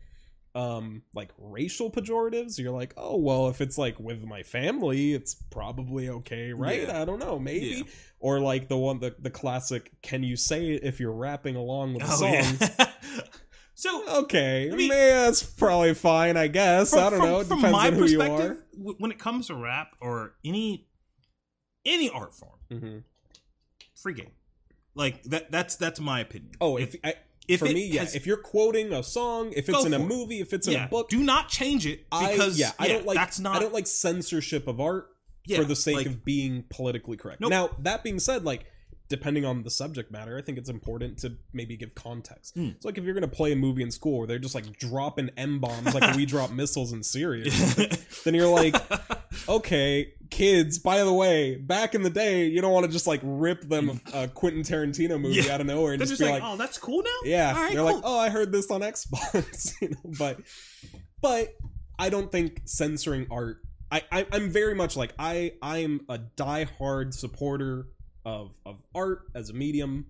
um 0.56 1.04
like 1.14 1.30
racial 1.38 1.92
pejoratives 1.92 2.58
you're 2.58 2.72
like 2.72 2.94
oh 2.98 3.16
well 3.18 3.50
if 3.50 3.62
it's 3.62 3.78
like 3.78 4.00
with 4.00 4.24
my 4.24 4.42
family 4.44 5.14
it's 5.14 5.36
probably 5.52 6.10
okay 6.10 6.54
right 6.54 6.88
Yeah. 6.88 7.02
i 7.02 7.06
don't 7.06 7.20
know 7.20 7.38
maybe 7.38 7.66
Yeah. 7.68 7.84
or 8.20 8.40
like 8.40 8.68
the 8.68 8.78
one 8.78 9.00
the, 9.00 9.16
the 9.20 9.30
classic 9.30 9.92
can 10.02 10.24
you 10.24 10.36
say 10.36 10.72
it 10.72 10.84
if 10.84 11.00
you're 11.00 11.12
rapping 11.14 11.56
along 11.56 11.94
with 11.94 12.04
the 12.04 12.12
Oh, 12.12 12.16
song 12.16 12.32
yeah. 12.80 12.92
so 13.76 14.20
okay 14.22 14.70
I 14.72 14.76
mean- 14.76 14.90
yeah, 14.92 15.26
that's 15.26 15.44
probably 15.44 15.94
fine 15.94 16.36
i 16.36 16.48
guess 16.48 16.94
i 16.94 17.10
don't 17.12 17.20
know 17.20 17.40
it 17.42 17.50
depends 17.50 17.78
on 17.78 17.94
who 17.94 18.06
you 18.06 18.22
are 18.22 18.58
when 18.76 19.12
it 19.12 19.20
comes 19.20 19.48
to 19.48 19.56
rap 19.56 19.96
or 20.02 20.34
any 20.44 20.88
any 21.86 22.10
art 22.10 22.34
form, 22.34 22.58
hmm 22.70 22.98
free 23.96 24.14
game. 24.14 24.32
Like 24.96 25.24
that. 25.24 25.52
That's 25.52 25.76
that's 25.76 26.00
my 26.00 26.20
opinion. 26.22 26.52
oh 26.62 26.78
if, 26.78 26.96
I, 27.04 27.16
if 27.50 27.60
for 27.60 27.66
me 27.66 27.88
yeah 27.88 28.02
has- 28.02 28.16
if 28.16 28.26
you're 28.26 28.38
quoting 28.38 28.94
a 28.94 29.04
song 29.04 29.52
if 29.56 29.68
it's 29.68 29.86
in 29.86 29.94
a 29.94 30.00
movie 30.00 30.40
if 30.40 30.54
it's 30.54 30.68
in 30.68 30.74
yeah, 30.74 30.86
a 30.86 30.88
book 30.88 31.10
do 31.10 31.22
not 31.22 31.50
change 31.50 31.86
it 31.86 32.06
I, 32.12 32.32
because 32.32 32.60
yeah, 32.60 32.72
I 32.80 32.88
don't 32.88 33.06
like 33.06 33.16
that's 33.16 33.40
not 33.40 33.58
I 33.58 33.60
don't 33.60 33.74
like 33.74 33.88
censorship 33.88 34.68
of 34.68 34.80
art 34.80 35.10
yeah, 35.50 35.58
for 35.58 35.66
the 35.66 35.76
sake 35.76 35.96
like, 35.96 36.06
of 36.06 36.24
being 36.24 36.64
politically 36.70 37.18
correct. 37.18 37.42
Nope. 37.42 37.50
Now, 37.50 37.70
that 37.80 38.04
being 38.04 38.20
said, 38.20 38.46
like 38.46 38.66
depending 39.10 39.44
on 39.44 39.64
the 39.64 39.72
subject 39.72 40.12
matter, 40.12 40.38
I 40.38 40.42
think 40.42 40.58
it's 40.58 40.70
important 40.70 41.18
to 41.20 41.36
maybe 41.52 41.76
give 41.76 41.96
context. 41.96 42.54
Hmm. 42.54 42.70
It's 42.70 42.86
like 42.86 42.98
if 42.98 43.04
you're 43.04 43.16
gonna 43.16 43.28
play 43.28 43.52
a 43.52 43.56
movie 43.56 43.82
in 43.82 43.92
school 43.92 44.20
where 44.20 44.28
they're 44.28 44.40
just 44.40 44.56
like 44.56 44.78
dropping 44.78 45.32
M 45.36 45.60
bombs 45.60 45.94
like 45.94 46.16
we 46.16 46.26
drop 46.26 46.52
missiles 46.52 46.94
in 46.94 47.04
Syria, 47.04 47.50
then 48.24 48.36
you're 48.36 48.48
like, 48.48 48.76
okay, 49.48 50.14
kids. 50.30 50.80
By 50.80 51.04
the 51.04 51.14
way, 51.14 51.56
back 51.56 51.96
in 51.96 52.04
the 52.04 52.10
day, 52.10 52.46
you 52.48 52.62
don't 52.62 52.72
want 52.72 52.86
to 52.86 52.92
just 52.92 53.08
like 53.08 53.20
rip 53.24 53.62
them 53.62 54.00
a, 54.14 54.24
a 54.24 54.28
Quentin 54.28 54.62
Tarantino 54.64 55.20
movie 55.20 55.42
Yeah. 55.42 55.54
out 55.54 55.62
of 55.62 55.68
nowhere 55.68 55.94
and 55.94 56.00
They're 56.02 56.08
just, 56.08 56.20
just 56.20 56.28
be 56.28 56.32
like, 56.32 56.42
like, 56.44 56.52
oh, 56.54 56.58
that's 56.58 56.78
cool 56.78 57.02
now. 57.04 57.10
yeah, 57.30 57.54
right, 57.54 57.74
they're 57.74 57.84
cool. 57.84 57.96
like, 57.96 58.04
oh, 58.04 58.20
I 58.20 58.30
heard 58.30 58.52
this 58.52 58.70
on 58.72 58.82
Xbox, 58.82 59.74
you 59.82 59.90
know. 59.90 59.98
But, 60.18 60.40
but 61.22 61.50
I 61.98 62.10
don't 62.10 62.32
think 62.32 62.62
censoring 62.66 63.28
art. 63.32 63.58
I, 63.92 64.04
I 64.12 64.28
I'm 64.32 64.50
very 64.52 64.76
much 64.76 64.96
like 64.96 65.14
I 65.18 65.54
I 65.64 65.80
am 65.80 66.02
a 66.10 66.20
diehard 66.20 67.14
supporter 67.14 67.88
of 68.24 68.56
of 68.66 68.82
art 68.94 69.22
as 69.34 69.50
a 69.50 69.54
medium. 69.54 70.06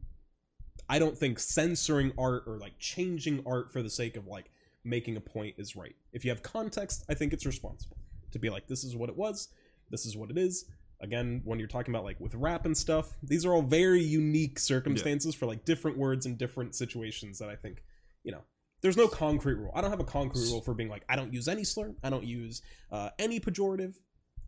I 0.89 0.99
don't 0.99 1.17
think 1.17 1.39
censoring 1.39 2.11
art 2.17 2.43
or 2.47 2.57
like 2.57 2.74
changing 2.80 3.43
art 3.45 3.72
for 3.72 3.82
the 3.82 3.89
sake 3.89 4.17
of 4.17 4.28
like 4.28 4.51
making 4.84 5.15
a 5.15 5.22
point 5.22 5.55
is 5.57 5.76
right. 5.78 5.95
If 6.11 6.26
you 6.26 6.32
have 6.32 6.43
context, 6.43 7.05
I 7.09 7.13
think 7.13 7.32
it's 7.32 7.45
responsible 7.45 7.95
to 8.32 8.39
be 8.39 8.49
like, 8.49 8.67
this 8.67 8.84
is 8.84 8.95
what 8.95 9.09
it 9.09 9.17
was, 9.17 9.49
this 9.89 10.05
is 10.05 10.15
what 10.17 10.30
it 10.30 10.38
is. 10.38 10.65
Again, 11.01 11.41
when 11.45 11.59
you're 11.59 11.67
talking 11.69 11.93
about 11.93 12.03
like 12.03 12.19
with 12.19 12.36
rap 12.36 12.65
and 12.65 12.75
stuff, 12.75 13.17
these 13.23 13.45
are 13.45 13.53
all 13.53 13.61
very 13.61 14.01
unique 14.01 14.59
circumstances 14.59 15.34
for 15.34 15.45
like 15.45 15.63
different 15.63 15.97
words 15.97 16.25
and 16.25 16.38
different 16.38 16.75
situations 16.75 17.39
that 17.39 17.49
I 17.49 17.55
think, 17.55 17.84
you 18.23 18.32
know, 18.34 18.41
there's 18.82 18.97
no 18.97 19.07
concrete 19.07 19.53
rule. 19.55 19.71
I 19.73 19.82
don't 19.82 19.89
have 19.91 19.99
a 20.01 20.05
concrete 20.05 20.49
rule 20.49 20.61
for 20.61 20.73
being 20.73 20.89
like, 20.89 21.03
I 21.07 21.15
don't 21.15 21.34
use 21.34 21.47
any 21.47 21.63
slur, 21.63 21.93
I 22.03 22.09
don't 22.09 22.25
use 22.25 22.61
uh, 22.91 23.09
any 23.17 23.39
pejorative. 23.39 23.95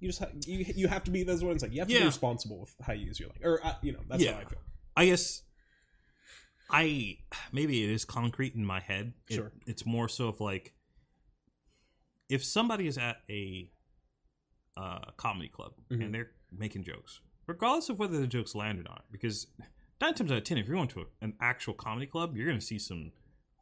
You 0.01 0.09
just 0.09 0.19
ha- 0.19 0.29
you 0.47 0.65
you 0.75 0.87
have 0.87 1.03
to 1.05 1.11
be 1.11 1.23
that's 1.23 1.41
what 1.43 1.53
it's 1.53 1.61
like. 1.63 1.73
You 1.73 1.79
have 1.79 1.87
to 1.87 1.93
be 1.99 2.03
responsible 2.03 2.59
with 2.59 2.73
how 2.81 2.93
you 2.93 3.05
use 3.05 3.19
your 3.19 3.29
language, 3.29 3.45
or 3.47 3.65
uh, 3.65 3.75
you 3.83 3.91
know 3.93 3.99
that's 4.09 4.23
Yeah. 4.23 4.33
how 4.33 4.39
I 4.39 4.45
feel. 4.45 4.59
I 4.97 5.05
guess 5.05 5.43
I 6.69 7.17
maybe 7.51 7.83
it 7.83 7.89
is 7.91 8.05
concrete 8.05 8.55
in 8.55 8.65
my 8.65 8.79
head. 8.79 9.13
It- 9.29 9.35
Sure. 9.35 9.51
it's 9.67 9.85
more 9.85 10.07
so 10.09 10.29
of 10.29 10.39
like 10.41 10.73
if 12.31 12.43
somebody 12.43 12.87
is 12.87 12.97
at 12.97 13.17
a 13.29 13.69
uh, 14.77 15.11
comedy 15.17 15.49
club 15.49 15.73
Mhm. 15.91 16.05
and 16.05 16.13
they're 16.15 16.31
making 16.51 16.83
jokes, 16.83 17.19
regardless 17.45 17.89
of 17.89 17.99
whether 17.99 18.19
the 18.19 18.27
jokes 18.27 18.55
land 18.55 18.79
or 18.79 18.83
not, 18.83 19.05
because 19.11 19.47
nine 19.99 20.13
times 20.13 20.31
out 20.31 20.37
of 20.37 20.43
ten, 20.45 20.57
if 20.57 20.65
you're 20.67 20.75
going 20.77 20.87
to 20.87 21.01
a, 21.01 21.05
an 21.21 21.33
actual 21.41 21.73
comedy 21.73 22.05
club, 22.07 22.35
you're 22.37 22.45
going 22.47 22.59
to 22.59 22.65
see 22.65 22.79
some 22.79 23.11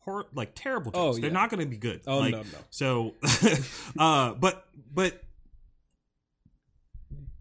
hor- 0.04 0.28
like 0.34 0.52
terrible 0.56 0.92
Oh, 0.94 1.08
jokes. 1.12 1.22
They're 1.22 1.32
not 1.32 1.50
going 1.50 1.62
to 1.62 1.66
be 1.66 1.78
good. 1.78 2.02
Oh 2.06 2.20
like, 2.20 2.32
no 2.32 2.42
no. 2.44 2.60
so, 2.70 3.16
uh, 4.00 4.34
but 4.36 4.68
but 4.94 5.24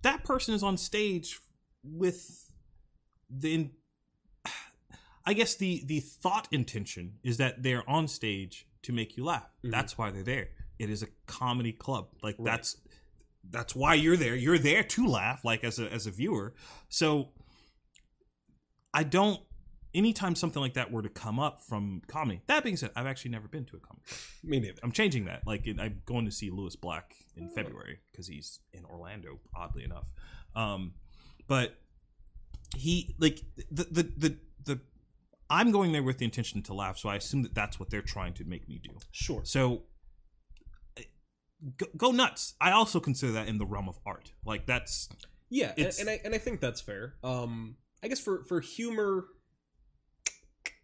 that 0.03 0.25
person 0.25 0.55
is 0.55 0.63
on 0.63 0.77
stage 0.77 1.39
with 1.85 2.51
the. 3.31 3.55
In, 3.55 3.71
I 5.27 5.35
guess 5.35 5.57
the 5.57 5.83
the 5.85 6.01
thought 6.01 6.49
intention 6.51 7.19
is 7.23 7.37
that 7.37 7.63
they're 7.63 7.89
on 7.89 8.09
stage 8.09 8.67
to 8.83 8.93
make 8.93 9.17
you 9.19 9.25
laugh. 9.25 9.51
Mhm. 9.63 9.71
That's 9.73 9.99
why 9.99 10.11
they're 10.11 10.23
there. 10.23 10.49
It 10.79 10.91
is 10.91 11.03
a 11.03 11.09
comedy 11.27 11.73
club. 11.73 12.09
Like 12.23 12.37
Right. 12.39 12.53
that's 12.53 12.77
that's 13.51 13.75
why 13.75 13.95
you're 13.95 14.17
there. 14.17 14.35
You're 14.37 14.59
there 14.59 14.83
to 14.83 15.07
laugh, 15.07 15.45
like 15.45 15.65
as 15.65 15.79
a 15.79 15.91
as 15.93 16.07
a 16.07 16.11
viewer. 16.11 16.55
So 16.89 17.31
I 18.93 19.03
don't 19.05 19.41
anytime 19.95 20.35
something 20.35 20.61
like 20.61 20.75
that 20.75 20.91
were 20.93 21.03
to 21.03 21.09
come 21.09 21.39
up 21.39 21.63
from 21.63 22.03
comedy. 22.07 22.43
That 22.47 22.63
being 22.63 22.77
said, 22.77 22.91
I've 22.95 23.07
actually 23.07 23.31
never 23.31 23.49
been 23.49 23.65
to 23.67 23.77
a 23.77 23.81
comedy. 23.81 24.05
club. 24.07 24.19
Me 24.45 24.61
neither. 24.61 24.79
I'm 24.83 24.93
changing 24.93 25.25
that. 25.27 25.47
Like 25.47 25.67
I'm 25.79 26.03
going 26.05 26.25
to 26.27 26.31
see 26.31 26.51
Lewis 26.51 26.77
Black 26.77 27.15
in 27.37 27.49
February 27.51 27.99
because 28.11 28.27
he's 28.27 28.61
in 28.73 28.85
Orlando. 28.85 29.41
Oddly 29.55 29.85
enough, 29.85 30.11
um, 30.55 30.95
but 31.47 31.75
he 32.77 33.15
like 33.19 33.41
the 33.71 33.85
the 33.91 34.03
the 34.17 34.37
the. 34.65 34.81
I'm 35.51 35.71
going 35.73 35.93
there 35.93 36.03
with 36.03 36.19
the 36.19 36.27
intention 36.27 36.63
to 36.65 36.75
laugh, 36.75 36.99
so 36.99 37.09
I 37.09 37.17
assume 37.17 37.43
that 37.43 37.55
that's 37.55 37.81
what 37.81 37.89
they're 37.89 38.03
trying 38.03 38.35
to 38.35 38.45
make 38.45 38.69
me 38.69 38.79
do. 38.83 38.91
Sure. 39.13 39.41
So 39.47 39.85
go, 41.77 41.87
go 41.97 42.11
nuts. 42.11 42.55
I 42.61 42.71
also 42.73 43.01
consider 43.01 43.33
that 43.33 43.49
in 43.49 43.59
the 43.59 43.67
realm 43.67 43.89
of 43.89 43.99
art. 44.07 44.33
Like 44.45 44.67
that's 44.67 45.09
Yeah, 45.51 45.73
and, 45.77 45.93
and 46.01 46.11
I 46.11 46.21
and 46.25 46.35
I 46.35 46.39
think 46.39 46.61
that's 46.61 46.81
fair. 46.81 47.15
Um, 47.25 47.77
I 48.03 48.09
guess 48.09 48.21
for 48.21 48.43
for 48.45 48.61
humor, 48.61 49.27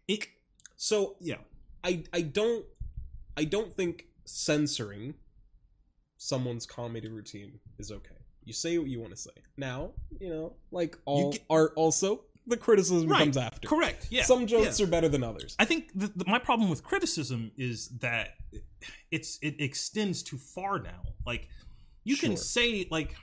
it. 0.07 0.27
so 0.75 1.15
Yeah. 1.19 1.37
I 1.83 2.03
I 2.13 2.21
don't 2.21 2.65
I 3.37 3.43
don't 3.45 3.71
think 3.73 4.05
censoring 4.25 5.15
someone's 6.17 6.65
comedy 6.65 7.07
routine 7.09 7.59
is 7.77 7.91
okay. 7.91 8.15
You 8.43 8.53
say 8.53 8.77
what 8.77 8.87
you 8.87 8.99
want 8.99 9.11
to 9.11 9.17
say. 9.17 9.31
Now, 9.57 9.91
you 10.19 10.29
know, 10.29 10.53
like 10.71 10.97
all 11.05 11.31
get- 11.31 11.43
art 11.49 11.73
also, 11.75 12.23
the 12.47 12.57
criticism 12.57 13.09
Right. 13.09 13.19
comes 13.19 13.37
after. 13.37 13.67
Correct. 13.67 14.07
Yeah. 14.11 14.23
Some 14.23 14.45
jokes 14.47 14.79
yeah. 14.79 14.85
are 14.85 14.89
better 14.89 15.09
than 15.09 15.23
others. 15.23 15.55
I 15.59 15.65
think 15.65 15.91
the, 15.95 16.07
the, 16.15 16.25
my 16.27 16.39
problem 16.39 16.69
with 16.69 16.83
criticism 16.83 17.51
is 17.57 17.89
that 17.99 18.29
it's 19.11 19.39
it 19.41 19.55
extends 19.59 20.21
too 20.23 20.37
far 20.37 20.79
now. 20.79 21.01
Like 21.25 21.47
you 22.03 22.17
can 22.17 22.37
say 22.37 22.87
like 22.91 23.15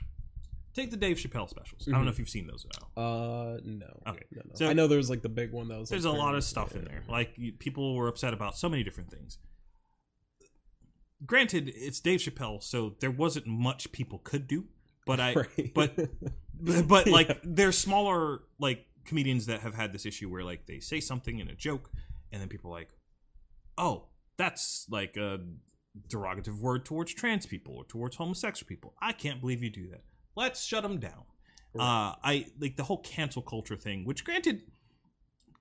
take 0.73 0.91
the 0.91 0.97
Dave 0.97 1.17
Chappelle 1.17 1.49
specials. 1.49 1.87
I 1.87 1.91
Mhm. 1.91 1.93
don't 1.93 2.05
know 2.05 2.11
if 2.11 2.19
you've 2.19 2.29
seen 2.29 2.47
those 2.47 2.65
all. 2.97 3.53
Uh, 3.53 3.57
no. 3.63 3.85
Okay. 4.07 4.25
No, 4.31 4.41
no. 4.45 4.55
So- 4.55 4.67
I 4.67 4.73
know 4.73 4.87
there 4.87 4.97
was 4.97 5.09
like 5.09 5.21
the 5.21 5.29
big 5.29 5.51
one 5.53 5.67
that 5.69 5.79
was. 5.79 5.89
There's 5.89 6.05
like, 6.05 6.15
a 6.15 6.17
lot 6.17 6.35
of 6.35 6.43
stuff 6.43 6.75
in 6.75 6.83
there. 6.85 7.03
Like 7.07 7.33
you, 7.37 7.53
people 7.53 7.95
were 7.95 8.07
upset 8.07 8.33
about 8.33 8.57
so 8.57 8.67
many 8.67 8.83
different 8.83 9.09
things. 9.11 9.37
Granted, 11.25 11.71
it's 11.73 11.99
Dave 12.01 12.19
Chappelle, 12.19 12.61
so 12.61 12.95
there 12.99 13.11
wasn't 13.11 13.47
much 13.47 13.91
people 13.93 14.19
could 14.19 14.47
do. 14.47 14.65
But 15.05 15.19
I, 15.19 15.33
Right. 15.35 15.73
but 15.73 15.95
but, 16.53 16.87
but 16.87 17.07
like 17.19 17.29
Yeah. 17.29 17.35
there's 17.43 17.77
smaller 17.77 18.41
like 18.59 18.85
comedians 19.05 19.45
that 19.45 19.61
have 19.61 19.75
had 19.75 19.93
this 19.93 20.05
issue 20.05 20.29
where 20.29 20.43
like 20.43 20.65
they 20.65 20.79
say 20.79 20.99
something 20.99 21.39
in 21.39 21.49
a 21.49 21.55
joke 21.55 21.91
and 22.31 22.41
then 22.41 22.49
people 22.49 22.71
are 22.71 22.73
like 22.73 22.89
oh 23.77 24.05
that's 24.37 24.85
like 24.89 25.15
a 25.17 25.39
derogative 26.07 26.59
word 26.59 26.85
towards 26.85 27.13
trans 27.13 27.45
people 27.45 27.75
or 27.75 27.85
towards 27.85 28.15
homosexual 28.15 28.67
people. 28.67 28.95
I 29.01 29.11
can't 29.11 29.39
believe 29.39 29.61
you 29.61 29.69
do 29.69 29.89
that. 29.89 30.01
Let's 30.35 30.63
shut 30.63 30.83
them 30.83 30.99
down. 30.99 31.23
Uh 31.77 32.13
i 32.23 32.45
like 32.59 32.75
the 32.75 32.83
whole 32.83 32.99
cancel 33.01 33.41
culture 33.41 33.75
thing 33.75 34.05
which 34.05 34.23
granted 34.23 34.61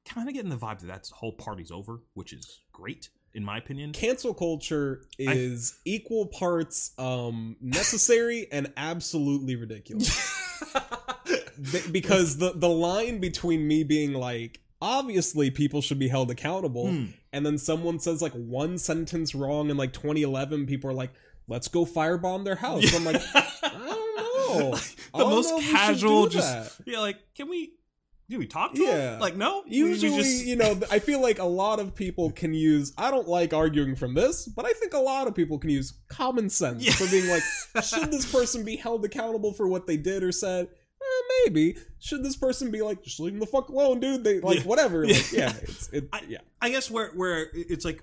kind 0.05 0.29
of 0.29 0.35
getting 0.35 0.51
the 0.51 0.57
vibe 0.57 0.81
that 0.81 0.87
that's 0.87 1.09
whole 1.11 1.33
party's 1.33 1.71
over 1.71 2.01
which 2.13 2.35
is 2.35 2.61
great 2.73 3.09
in 3.35 3.43
my 3.43 3.57
opinion. 3.57 3.93
Cancel 3.93 4.35
culture 4.35 5.07
is 5.19 5.79
equal 5.87 6.27
parts 6.27 6.93
um 6.99 7.57
necessary 7.63 8.47
and 8.53 8.71
absolutely 8.77 9.57
ridiculous 9.57 10.11
because 11.91 12.39
the 12.39 12.53
the 12.55 12.69
line 12.69 13.19
between 13.21 13.67
me 13.67 13.85
being 13.85 14.13
like 14.13 14.61
obviously 14.81 15.51
people 15.51 15.81
should 15.81 15.99
be 15.99 16.09
held 16.09 16.31
accountable 16.31 16.89
Hmm. 16.91 17.05
and 17.33 17.47
then 17.47 17.57
someone 17.59 17.99
says 18.01 18.21
like 18.21 18.33
one 18.33 18.79
sentence 18.79 19.35
wrong 19.35 19.71
in 19.71 19.77
like 19.77 19.93
2011 19.93 20.67
people 20.67 20.91
are 20.91 20.95
like 20.95 21.11
let's 21.49 21.69
go 21.69 21.85
firebomb 21.85 22.45
their 22.45 22.57
house 22.57 22.95
i'm 22.95 23.05
like 23.05 23.23
i 23.35 23.69
don't 23.71 24.17
know 24.17 24.71
Like, 24.71 24.81
the 24.83 25.19
don't 25.19 25.31
most 25.31 25.51
know 25.51 25.59
if 25.59 25.63
we 25.63 25.69
should 25.69 25.77
casual 25.77 26.27
just 26.27 26.81
yeah 26.87 26.99
like 26.99 27.19
can 27.37 27.49
we 27.49 27.75
do 28.29 28.39
we 28.39 28.47
talk 28.47 28.73
to 28.75 28.83
Yeah. 28.83 29.15
him 29.15 29.21
like 29.21 29.37
no 29.37 29.63
Usually, 29.67 30.17
just- 30.17 30.47
you 30.47 30.57
know, 30.57 30.81
I 30.91 30.99
feel 31.01 31.21
like 31.21 31.39
a 31.39 31.45
lot 31.45 31.79
of 31.81 31.95
people 31.95 32.31
can 32.31 32.55
use. 32.55 32.93
I 32.97 33.11
don't 33.11 33.29
like 33.29 33.53
arguing 33.53 33.95
from 33.95 34.15
this, 34.15 34.47
but 34.47 34.65
I 34.65 34.73
think 34.73 34.95
a 34.95 34.99
lot 34.99 35.27
of 35.27 35.35
people 35.35 35.59
can 35.59 35.69
use 35.69 35.93
common 36.09 36.49
sense 36.49 36.83
Yeah. 36.83 36.93
for 36.93 37.07
being 37.11 37.29
like, 37.29 37.43
should 37.85 38.11
this 38.11 38.31
person 38.31 38.65
be 38.65 38.77
held 38.77 39.05
accountable 39.05 39.53
for 39.53 39.69
what 39.69 39.87
they 39.87 39.99
did 39.99 40.23
or 40.23 40.33
said? 40.33 40.69
Maybe. 41.47 41.77
Should 41.99 42.23
this 42.25 42.37
person 42.37 42.71
be 42.71 42.83
like, 42.83 43.03
just 43.03 43.19
leave 43.21 43.33
them 43.33 43.41
the 43.41 43.47
fuck 43.47 43.69
alone, 43.69 44.01
dude? 44.01 44.25
They 44.25 44.41
like 44.41 44.59
Yeah. 44.59 44.65
whatever. 44.65 45.07
Like, 45.07 45.33
Yeah. 45.33 45.41
yeah, 45.53 45.53
it's 45.63 45.89
it. 45.89 46.09
I- 46.13 46.23
yeah, 46.29 46.39
I 46.61 46.71
guess 46.71 46.91
where 46.91 47.11
where 47.15 47.47
it's 47.55 47.85
like 47.85 48.03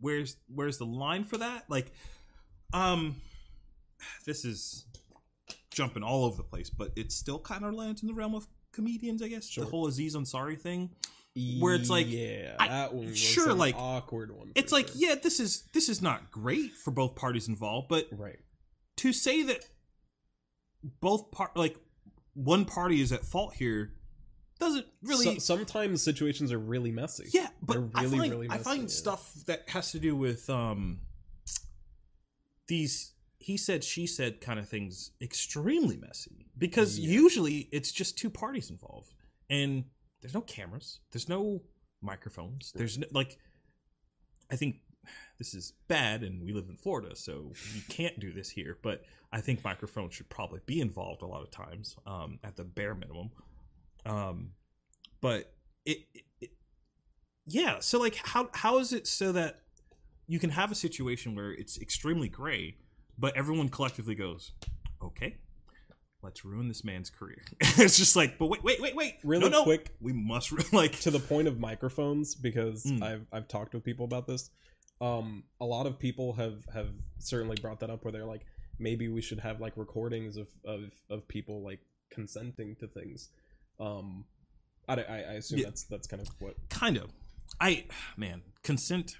where's 0.00 0.36
where's 0.54 0.78
the 0.78 0.86
line 0.86 1.24
for 1.24 1.38
that? 1.38 1.64
Like 1.68 1.92
um 2.72 3.16
this 4.26 4.44
is 4.44 4.86
jumping 5.70 6.02
all 6.02 6.24
over 6.24 6.36
the 6.36 6.42
place, 6.42 6.70
but 6.70 6.92
it 6.96 7.12
still 7.12 7.38
kind 7.38 7.64
of 7.64 7.74
lands 7.74 8.02
in 8.02 8.08
the 8.08 8.14
realm 8.14 8.34
of 8.34 8.46
comedians, 8.72 9.22
I 9.22 9.28
guess. 9.28 9.48
Sure. 9.48 9.64
The 9.64 9.70
whole 9.70 9.86
Aziz 9.86 10.14
Ansari 10.16 10.58
thing. 10.60 10.90
Where 11.60 11.74
it's 11.74 11.90
like, 11.90 12.06
yeah, 12.08 12.56
I- 12.58 12.68
that 12.68 12.94
one 12.94 13.12
sure, 13.14 13.50
an 13.50 13.58
like, 13.58 13.74
awkward 13.76 14.34
one. 14.34 14.52
It's 14.54 14.72
like, 14.72 14.88
sure. 14.88 14.96
yeah, 14.96 15.14
this 15.22 15.38
is 15.38 15.64
this 15.74 15.90
is 15.90 16.00
not 16.00 16.30
great 16.30 16.72
for 16.72 16.90
both 16.90 17.14
parties 17.14 17.46
involved, 17.46 17.88
but 17.88 18.06
right. 18.12 18.38
to 18.98 19.12
say 19.12 19.42
that 19.42 19.60
both 21.00 21.30
part 21.32 21.54
like 21.56 21.76
one 22.36 22.64
party 22.66 23.00
is 23.00 23.12
at 23.12 23.24
fault 23.24 23.54
here 23.54 23.94
doesn't 24.60 24.86
really 25.02 25.24
So- 25.24 25.56
sometimes 25.56 26.02
situations 26.02 26.52
are 26.52 26.58
really 26.58 26.90
messy. 26.92 27.28
Yeah, 27.32 27.48
but 27.62 27.74
They're 27.74 27.88
I 27.94 28.02
really, 28.04 28.18
find 28.18 28.30
really 28.30 28.50
I 28.50 28.58
find 28.58 28.82
yeah. 28.82 28.88
stuff 28.88 29.34
that 29.46 29.68
has 29.70 29.90
to 29.92 29.98
do 29.98 30.14
with 30.14 30.48
um 30.50 31.00
these 32.68 33.12
he 33.38 33.56
said 33.56 33.84
she 33.84 34.06
said 34.06 34.40
kind 34.40 34.58
of 34.58 34.68
things 34.68 35.12
extremely 35.20 35.96
messy 35.96 36.46
because 36.58 36.98
Yeah. 36.98 37.10
usually 37.10 37.68
it's 37.70 37.92
just 37.92 38.18
two 38.18 38.30
parties 38.30 38.70
involved 38.70 39.14
and 39.48 39.84
there's 40.20 40.34
no 40.34 40.40
cameras, 40.40 41.00
there's 41.12 41.28
no 41.28 41.62
microphones, 42.00 42.72
there's 42.74 42.98
no, 42.98 43.06
like 43.12 43.38
I 44.50 44.56
think 44.56 44.76
this 45.38 45.54
is 45.54 45.72
bad 45.88 46.22
and 46.22 46.42
we 46.42 46.52
live 46.52 46.66
in 46.68 46.76
Florida 46.76 47.14
so 47.16 47.52
you 47.74 47.82
can't 47.88 48.18
do 48.20 48.32
this 48.32 48.50
here, 48.50 48.78
but 48.82 49.02
I 49.32 49.40
think 49.40 49.62
microphones 49.64 50.14
should 50.14 50.28
probably 50.28 50.60
be 50.66 50.80
involved 50.80 51.22
a 51.22 51.26
lot 51.26 51.42
of 51.42 51.50
times 51.50 51.96
um 52.06 52.38
at 52.44 52.56
the 52.56 52.64
bare 52.64 52.94
minimum. 52.94 53.30
Um 54.04 54.50
but 55.20 55.52
it, 55.84 55.98
it, 56.14 56.24
it 56.40 56.50
yeah 57.46 57.78
so 57.80 57.98
like 57.98 58.16
how 58.24 58.48
how 58.54 58.78
is 58.78 58.92
it 58.92 59.06
so 59.06 59.32
that 59.32 59.60
you 60.26 60.38
can 60.38 60.50
have 60.50 60.72
a 60.72 60.74
situation 60.74 61.34
where 61.34 61.52
it's 61.52 61.78
extremely 61.80 62.28
gray 62.28 62.76
but 63.18 63.36
everyone 63.36 63.68
collectively 63.68 64.14
goes 64.14 64.52
okay 65.02 65.36
let's 66.22 66.44
ruin 66.44 66.66
this 66.66 66.82
man's 66.82 67.08
career 67.08 67.40
it's 67.60 67.96
just 67.96 68.16
like 68.16 68.36
but 68.38 68.46
wait 68.46 68.64
wait 68.64 68.80
wait 68.80 68.96
wait 68.96 69.14
Really 69.22 69.44
no, 69.44 69.58
no, 69.58 69.62
quick, 69.64 69.90
we 70.00 70.12
must 70.12 70.72
like 70.72 70.98
to 71.00 71.10
the 71.12 71.20
point 71.20 71.46
of 71.46 71.60
microphones 71.60 72.34
because 72.34 72.84
Mm. 72.84 73.02
I've 73.02 73.26
I've 73.32 73.48
talked 73.48 73.74
with 73.74 73.84
people 73.84 74.04
about 74.04 74.26
this. 74.26 74.50
Um, 75.00 75.44
a 75.60 75.64
lot 75.64 75.86
of 75.86 75.98
people 75.98 76.32
have 76.34 76.64
have 76.72 76.88
certainly 77.18 77.56
brought 77.60 77.80
that 77.80 77.90
up 77.90 78.04
where 78.04 78.12
they're 78.12 78.24
like, 78.24 78.46
maybe 78.78 79.08
we 79.08 79.20
should 79.20 79.40
have 79.40 79.60
like 79.60 79.76
recordings 79.76 80.36
of 80.36 80.48
of, 80.64 80.90
of 81.10 81.26
people 81.28 81.62
like 81.62 81.80
consenting 82.10 82.76
to 82.76 82.86
things. 82.86 83.28
Um, 83.78 84.24
I, 84.88 84.94
I, 84.94 84.98
I 84.98 85.32
assume 85.34 85.58
Yeah. 85.58 85.66
that's 85.66 85.84
that's 85.84 86.06
kind 86.06 86.22
of 86.22 86.28
what. 86.40 86.54
kind 86.68 86.96
of 86.96 87.10
i 87.60 87.84
man 88.16 88.42
consent 88.62 89.16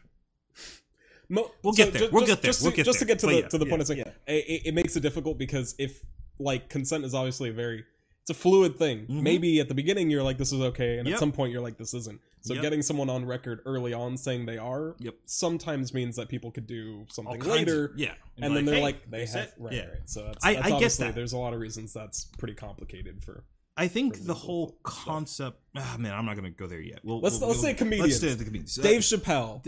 Mo- 1.28 1.50
We'll 1.62 1.72
so 1.74 1.84
get 1.84 1.92
there. 1.92 2.02
ju- 2.02 2.08
We'll 2.12 2.22
just- 2.26 2.30
get 2.36 2.42
there. 2.42 2.48
Just 2.50 2.62
We'll 2.62 2.70
to, 2.72 2.76
get 2.76 2.84
just 2.86 2.98
there. 3.00 3.06
to 3.06 3.12
get 3.12 3.18
to 3.20 3.26
But 3.26 3.32
the 3.32 3.40
yeah, 3.40 3.48
to 3.48 3.58
the 3.58 3.66
point 3.66 3.78
yeah, 3.78 3.82
of 3.82 3.86
saying 3.86 4.04
it, 4.28 4.62
it 4.66 4.74
makes 4.74 4.96
it 4.96 5.00
difficult 5.00 5.38
because 5.38 5.74
if 5.78 6.04
like 6.38 6.68
consent 6.68 7.04
is 7.04 7.14
obviously 7.14 7.50
a 7.50 7.52
very 7.52 7.84
it's 8.28 8.36
a 8.36 8.42
fluid 8.42 8.76
thing. 8.76 9.06
Mhm. 9.06 9.22
Maybe 9.22 9.60
at 9.60 9.68
the 9.68 9.74
beginning 9.74 10.10
you're 10.10 10.22
like 10.24 10.36
this 10.36 10.52
is 10.52 10.60
okay, 10.60 10.98
and 10.98 11.06
Yep. 11.06 11.14
at 11.14 11.20
some 11.20 11.30
point 11.30 11.52
you're 11.52 11.60
like 11.62 11.78
this 11.78 11.94
isn't. 11.94 12.20
So 12.40 12.54
Yep. 12.54 12.62
getting 12.62 12.82
someone 12.82 13.08
on 13.08 13.24
record 13.24 13.60
early 13.66 13.92
on 13.92 14.16
saying 14.16 14.46
they 14.46 14.58
are 14.58 14.96
Yep. 14.98 15.14
sometimes 15.26 15.94
means 15.94 16.16
that 16.16 16.28
people 16.28 16.50
could 16.50 16.66
do 16.66 17.06
something 17.08 17.38
later. 17.40 17.86
of, 17.86 17.98
yeah 17.98 18.14
and 18.38 18.54
then 18.56 18.64
they're 18.64 18.76
hey, 18.76 18.82
like 18.82 19.08
they 19.10 19.26
have 19.26 19.52
right, 19.58 19.72
yeah 19.74 19.86
right. 19.86 19.98
So 20.06 20.24
that's, 20.24 20.44
I- 20.44 20.54
that's 20.54 20.66
I 20.66 20.70
obviously 20.72 21.06
that. 21.06 21.14
there's 21.14 21.32
a 21.34 21.38
lot 21.38 21.54
of 21.54 21.60
reasons 21.60 21.92
that's 21.92 22.24
pretty 22.36 22.54
complicated 22.54 23.22
for. 23.22 23.44
I 23.78 23.88
think 23.88 24.24
the 24.24 24.34
whole 24.34 24.78
concept. 24.82 25.60
Ah, 25.76 25.96
man, 25.98 26.12
I'm 26.14 26.24
not 26.24 26.34
going 26.36 26.50
to 26.50 26.56
go 26.58 26.66
there 26.66 26.80
yet. 26.80 27.00
We'll, 27.04 27.20
Let's- 27.20 27.38
we'll- 27.38 27.48
let's 27.50 27.58
we'll- 27.62 27.70
say 27.70 27.74
comedians. 27.74 28.08
Let's 28.08 28.16
stay 28.16 28.32
at 28.32 28.38
the 28.38 28.44
comedians. 28.44 28.74
Dave 28.74 29.02
Chappelle. 29.02 29.62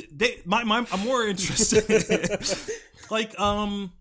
My, 0.46 0.64
my, 0.64 0.86
I'm 0.90 1.00
more 1.00 1.26
interested. 1.26 1.84
like, 3.10 3.38
um, 3.38 3.92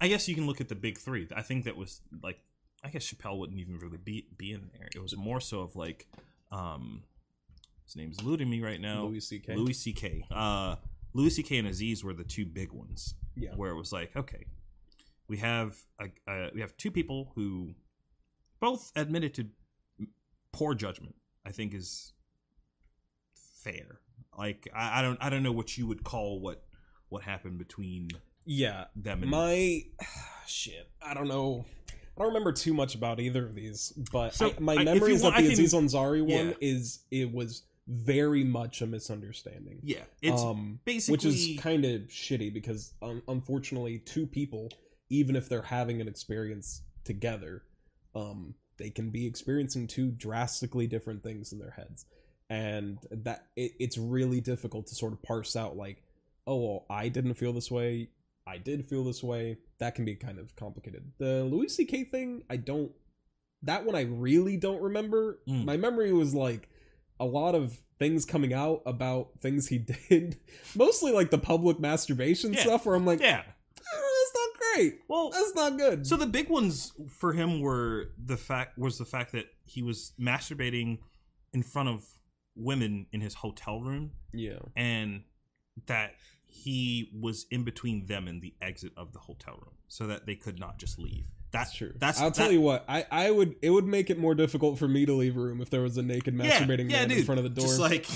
I 0.00 0.08
guess 0.08 0.28
you 0.28 0.34
can 0.36 0.46
look 0.46 0.60
at 0.60 0.68
the 0.68 0.74
big 0.76 0.96
three. 0.98 1.26
I 1.34 1.42
think 1.42 1.64
that 1.64 1.76
was 1.76 2.00
like, 2.22 2.38
I 2.86 2.90
guess 2.90 3.12
Chappelle 3.12 3.38
wouldn't 3.38 3.58
even 3.58 3.78
really 3.78 3.98
be 3.98 4.26
be 4.38 4.52
in 4.52 4.70
there. 4.78 4.88
It 4.94 5.02
was 5.02 5.16
more 5.16 5.40
so 5.40 5.60
of 5.60 5.74
like, 5.74 6.06
um, 6.52 7.02
his 7.84 7.96
name's 7.96 8.18
eluding 8.20 8.48
me 8.48 8.62
right 8.62 8.80
now. 8.80 9.04
Louis 9.04 9.20
C.K. 9.20 9.56
Louis 9.56 9.72
C.K. 9.72 10.24
Uh, 10.30 10.76
Louis 11.12 11.30
C.K. 11.30 11.58
and 11.58 11.68
Aziz 11.68 12.04
were 12.04 12.14
the 12.14 12.24
two 12.24 12.46
big 12.46 12.72
ones. 12.72 13.14
Yeah. 13.34 13.50
Where 13.56 13.70
it 13.70 13.76
was 13.76 13.92
like, 13.92 14.16
okay, 14.16 14.46
we 15.28 15.38
have 15.38 15.76
a, 16.00 16.06
uh, 16.30 16.50
we 16.54 16.60
have 16.60 16.76
two 16.76 16.90
people 16.90 17.32
who 17.34 17.74
both 18.60 18.92
admitted 18.96 19.34
to 19.34 19.48
poor 20.52 20.74
judgment. 20.74 21.16
I 21.44 21.50
think 21.50 21.74
is 21.74 22.12
fair. 23.34 24.00
Like 24.38 24.68
I, 24.74 25.00
I 25.00 25.02
don't 25.02 25.18
I 25.20 25.28
don't 25.30 25.42
know 25.42 25.52
what 25.52 25.76
you 25.76 25.86
would 25.86 26.04
call 26.04 26.40
what 26.40 26.62
what 27.08 27.22
happened 27.22 27.58
between 27.58 28.08
Yeah, 28.44 28.84
them 28.94 29.22
and 29.22 29.30
my 29.30 29.82
shit 30.46 30.88
i 31.02 31.12
don't 31.12 31.28
know 31.28 31.64
I 32.16 32.20
don't 32.22 32.28
remember 32.28 32.52
too 32.52 32.72
much 32.72 32.94
about 32.94 33.20
either 33.20 33.44
of 33.44 33.54
these, 33.54 33.92
but 34.12 34.34
So, 34.34 34.48
I, 34.50 34.54
my 34.58 34.74
I- 34.76 34.84
memory 34.84 35.12
is 35.14 35.22
want- 35.22 35.36
that 35.36 35.42
the 35.42 35.48
can- 35.54 35.64
Aziz 35.64 35.74
Ansari 35.74 36.22
one 36.22 36.48
Yeah. 36.48 36.54
is 36.60 37.00
it 37.10 37.32
was 37.32 37.62
very 37.88 38.42
much 38.42 38.82
a 38.82 38.86
misunderstanding. 38.86 39.78
Yeah, 39.82 40.04
it's 40.22 40.42
um, 40.42 40.80
basically 40.84 41.12
which 41.12 41.24
is 41.24 41.60
kind 41.60 41.84
of 41.84 42.02
shitty 42.08 42.52
because 42.52 42.94
um, 43.02 43.22
unfortunately, 43.28 43.98
two 44.00 44.26
people, 44.26 44.70
even 45.10 45.36
if 45.36 45.48
they're 45.48 45.62
having 45.62 46.00
an 46.00 46.08
experience 46.08 46.82
together, 47.04 47.62
um, 48.14 48.54
they 48.78 48.90
can 48.90 49.10
be 49.10 49.26
experiencing 49.26 49.86
two 49.86 50.10
drastically 50.10 50.86
different 50.86 51.22
things 51.22 51.52
in 51.52 51.58
their 51.60 51.70
heads, 51.70 52.06
and 52.50 52.98
that 53.10 53.46
it, 53.56 53.72
it's 53.78 53.98
really 53.98 54.40
difficult 54.40 54.86
to 54.88 54.94
sort 54.94 55.12
of 55.12 55.22
parse 55.22 55.54
out 55.54 55.76
like, 55.76 56.02
oh, 56.46 56.56
well, 56.56 56.86
I 56.90 57.08
didn't 57.08 57.34
feel 57.34 57.52
this 57.52 57.70
way, 57.70 58.08
I 58.46 58.58
did 58.58 58.84
feel 58.86 59.04
this 59.04 59.22
way. 59.22 59.58
That 59.78 59.94
can 59.94 60.04
be 60.04 60.14
kind 60.14 60.38
of 60.38 60.54
complicated. 60.56 61.12
The 61.18 61.44
Louis 61.44 61.68
C.K. 61.68 62.04
thing, 62.04 62.42
I 62.48 62.56
don't. 62.56 62.92
That 63.62 63.84
one 63.84 63.94
I 63.96 64.02
really 64.02 64.56
don't 64.56 64.80
remember. 64.82 65.40
Mm. 65.48 65.64
My 65.64 65.76
memory 65.76 66.12
was 66.12 66.34
like 66.34 66.68
a 67.18 67.24
lot 67.24 67.54
of 67.54 67.80
things 67.98 68.24
coming 68.24 68.52
out 68.52 68.82
about 68.86 69.30
things 69.40 69.68
he 69.68 69.78
did, 70.08 70.38
mostly 70.74 71.12
like 71.12 71.30
the 71.30 71.38
public 71.38 71.80
masturbation 71.80 72.52
Yeah. 72.52 72.60
stuff. 72.62 72.86
Where 72.86 72.94
I'm 72.94 73.06
like, 73.06 73.20
yeah. 73.20 73.42
"Oh, 73.92 74.28
that's 74.34 74.34
not 74.44 74.74
great. 74.74 75.00
Well, 75.08 75.30
That's 75.30 75.54
not 75.54 75.78
good. 75.78 76.06
So 76.06 76.16
the 76.16 76.26
big 76.26 76.48
ones 76.48 76.92
for 77.08 77.32
him 77.32 77.60
were 77.60 78.10
the 78.22 78.36
fact 78.36 78.78
was 78.78 78.98
the 78.98 79.04
fact 79.06 79.32
that 79.32 79.46
he 79.64 79.82
was 79.82 80.12
masturbating 80.20 80.98
in 81.52 81.62
front 81.62 81.88
of 81.88 82.04
women 82.54 83.06
in 83.12 83.20
his 83.20 83.34
hotel 83.34 83.80
room 83.80 84.12
yeah, 84.32 84.58
and 84.76 85.22
that 85.86 86.12
he 86.56 87.10
was 87.20 87.46
in 87.50 87.64
between 87.64 88.06
them 88.06 88.26
and 88.28 88.40
the 88.42 88.54
exit 88.62 88.92
of 88.96 89.12
the 89.12 89.18
hotel 89.20 89.54
room 89.54 89.74
so 89.88 90.06
that 90.06 90.26
they 90.26 90.34
could 90.34 90.58
not 90.58 90.78
just 90.78 90.98
leave. 90.98 91.26
That's 91.52 91.72
true. 91.74 91.92
That's 91.96 92.20
I'll 92.20 92.30
tell 92.32 92.50
you 92.52 92.60
what. 92.60 92.84
I 92.88 93.06
I 93.10 93.30
would. 93.30 93.54
It 93.62 93.70
would 93.70 93.86
make 93.86 94.10
it 94.10 94.18
more 94.18 94.34
difficult 94.34 94.78
for 94.78 94.88
me 94.88 95.06
to 95.06 95.12
leave 95.14 95.36
a 95.36 95.40
room 95.40 95.60
if 95.60 95.70
there 95.70 95.80
was 95.80 95.96
a 95.96 96.02
naked 96.02 96.34
masturbating 96.34 96.90
man 96.90 97.10
in 97.10 97.24
front 97.24 97.38
of 97.38 97.44
the 97.44 97.50
door. 97.50 97.66
Just 97.66 97.78
like 97.80 98.06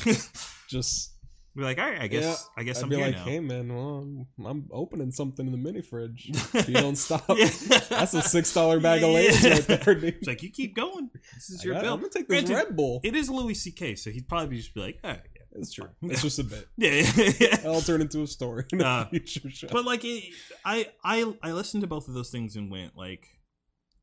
Just 0.68 1.12
be 1.56 1.62
like, 1.62 1.78
all 1.78 1.88
right, 1.88 2.00
I 2.02 2.06
guess 2.06 2.22
Yeah, 2.24 2.60
I 2.60 2.64
guess 2.64 2.78
I'd 2.78 2.84
I'm 2.84 2.88
be 2.90 2.96
here 2.96 3.06
like, 3.06 3.16
now. 3.16 3.24
hey 3.24 3.40
man, 3.40 3.74
well, 3.74 3.98
I'm, 4.38 4.46
I'm 4.46 4.68
opening 4.72 5.10
something 5.10 5.46
in 5.46 5.52
the 5.52 5.58
mini 5.58 5.80
fridge. 5.82 6.30
If 6.54 6.68
you 6.68 6.74
don't 6.74 6.96
stop, 6.96 7.26
that's 7.26 8.14
a 8.14 8.22
six 8.22 8.52
dollar 8.52 8.78
bag 8.86 9.02
of 9.02 9.10
Yeah. 9.10 9.14
Lay's 9.16 9.44
right 9.44 9.66
there, 9.66 9.94
dude. 9.94 10.04
It's 10.16 10.28
like 10.28 10.42
you 10.42 10.50
keep 10.50 10.74
going. 10.76 11.10
This 11.34 11.50
is 11.50 11.60
I 11.62 11.64
your 11.64 11.76
it. 11.76 11.82
bill. 11.82 11.94
I'm 11.94 12.00
gonna 12.00 12.12
take 12.12 12.28
this 12.28 12.44
Granted, 12.44 12.54
Red 12.66 12.76
Bull. 12.76 13.00
It 13.04 13.14
is 13.16 13.30
Louis 13.30 13.54
C.K., 13.54 13.94
so 13.96 14.10
he'd 14.10 14.28
probably 14.28 14.56
just 14.58 14.74
be 14.74 14.80
like, 14.80 14.98
all 15.02 15.10
right, 15.12 15.20
yeah, 15.34 15.39
It's 15.52 15.72
true. 15.72 15.88
It's 16.02 16.22
just 16.22 16.38
a 16.38 16.44
bit. 16.44 16.68
yeah, 16.76 17.02
yeah, 17.16 17.32
yeah. 17.40 17.56
I'll 17.64 17.80
turn 17.80 18.00
into 18.00 18.22
a 18.22 18.26
story 18.26 18.64
in 18.72 18.80
a 18.80 18.84
Uh, 18.84 19.08
future 19.08 19.50
show. 19.50 19.68
but 19.70 19.84
like 19.84 20.04
it, 20.04 20.24
I 20.64 20.88
I 21.04 21.32
I 21.42 21.52
listened 21.52 21.80
to 21.82 21.86
both 21.86 22.08
of 22.08 22.14
those 22.14 22.30
things 22.30 22.56
and 22.56 22.70
went 22.70 22.96
like, 22.96 23.26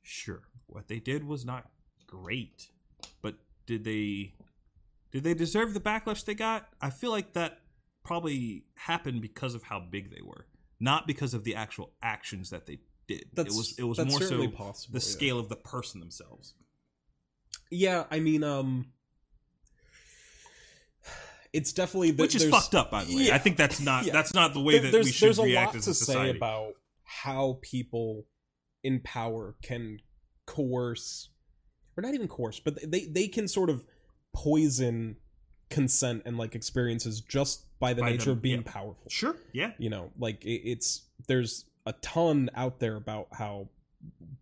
sure, 0.01 0.43
what 0.67 0.87
they 0.87 0.99
did 0.99 1.23
was 1.23 1.45
not 1.45 1.69
great, 2.05 2.67
but 3.21 3.35
did 3.65 3.83
they 3.83 4.33
did 5.11 5.23
they 5.23 5.33
deserve 5.33 5.73
the 5.73 5.79
backlash 5.79 6.25
they 6.25 6.35
got? 6.35 6.67
I 6.81 6.89
feel 6.89 7.11
like 7.11 7.33
that 7.33 7.59
probably 8.03 8.65
happened 8.75 9.21
because 9.21 9.55
of 9.55 9.63
how 9.63 9.79
big 9.79 10.11
they 10.11 10.21
were, 10.21 10.47
not 10.79 11.07
because 11.07 11.33
of 11.33 11.43
the 11.45 11.55
actual 11.55 11.93
actions 12.01 12.49
that 12.49 12.65
they 12.65 12.79
did. 13.07 13.25
that's 13.33 13.53
it 13.53 13.57
was 13.57 13.79
it 13.79 13.83
was 13.83 13.97
more 13.99 14.21
so 14.21 14.47
possible. 14.49 14.99
the 14.99 15.05
yeah. 15.05 15.11
scale 15.11 15.39
of 15.39 15.47
the 15.49 15.55
person 15.55 16.01
themselves. 16.01 16.53
Yeah, 17.71 18.05
I 18.11 18.19
mean, 18.19 18.43
um, 18.43 18.91
it's 21.53 21.73
definitely 21.73 22.11
the, 22.11 22.23
Which 22.23 22.35
is 22.35 22.49
fucked 22.49 22.75
up, 22.75 22.91
by 22.91 23.03
the 23.05 23.15
way. 23.15 23.23
Yeah. 23.23 23.35
I 23.35 23.37
think 23.37 23.57
that's 23.57 23.79
not 23.79 24.05
Yeah. 24.05 24.13
that's 24.13 24.33
not 24.33 24.53
the 24.53 24.61
way 24.61 24.79
there- 24.79 24.91
that 24.91 25.03
we 25.03 25.11
should 25.11 25.27
there's 25.27 25.39
a 25.39 25.43
react 25.43 25.67
lot 25.73 25.75
as 25.77 25.85
to 25.85 25.91
a 25.91 25.93
society. 25.93 26.31
say 26.33 26.37
about 26.37 26.73
how 27.03 27.59
people 27.61 28.25
in 28.83 28.99
power 29.01 29.55
can 29.61 29.99
coerce, 30.45 31.29
or 31.97 32.01
not 32.01 32.13
even 32.13 32.27
coerce, 32.27 32.59
but 32.59 32.79
they 32.89 33.05
they 33.05 33.27
can 33.27 33.47
sort 33.47 33.69
of 33.69 33.85
poison 34.33 35.17
consent 35.69 36.21
and 36.25 36.37
like 36.37 36.55
experiences 36.55 37.21
just 37.21 37.65
by 37.79 37.93
the 37.93 38.01
By 38.01 38.11
nature 38.11 38.25
them, 38.25 38.33
of 38.37 38.41
being 38.41 38.61
yeah. 38.65 38.71
powerful. 38.71 39.09
Sure, 39.09 39.35
yeah, 39.53 39.71
you 39.77 39.89
know 39.89 40.11
like 40.17 40.43
it, 40.45 40.61
it's 40.69 41.03
there's 41.27 41.65
a 41.85 41.93
ton 41.93 42.49
out 42.55 42.79
there 42.79 42.95
about 42.95 43.27
how 43.33 43.69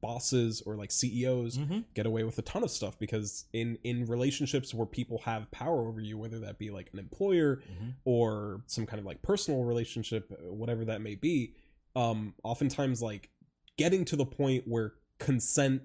bosses 0.02 0.62
or 0.66 0.76
like 0.76 0.92
ceos 0.92 1.56
hmm 1.58 1.80
get 1.94 2.06
away 2.06 2.24
with 2.24 2.38
a 2.38 2.42
ton 2.42 2.64
of 2.64 2.70
stuff 2.70 2.98
because 3.00 3.46
in 3.54 3.78
in 3.84 4.06
relationships 4.06 4.74
where 4.74 4.86
people 4.86 5.20
have 5.20 5.50
power 5.52 5.88
over 5.88 6.00
you 6.02 6.18
whether 6.18 6.40
that 6.40 6.58
be 6.60 6.70
like 6.70 6.90
an 6.94 7.00
employer 7.00 7.62
hmm 7.80 7.90
or 8.04 8.62
some 8.68 8.86
kind 8.86 9.00
of 9.00 9.06
like 9.06 9.22
personal 9.22 9.64
relationship 9.64 10.32
whatever 10.44 10.86
that 10.86 11.02
may 11.02 11.16
be 11.16 11.56
um 11.96 12.34
oftentimes 12.44 13.02
like 13.02 13.30
getting 13.78 14.06
to 14.06 14.16
the 14.16 14.26
point 14.26 14.64
where 14.68 14.94
consent 15.18 15.82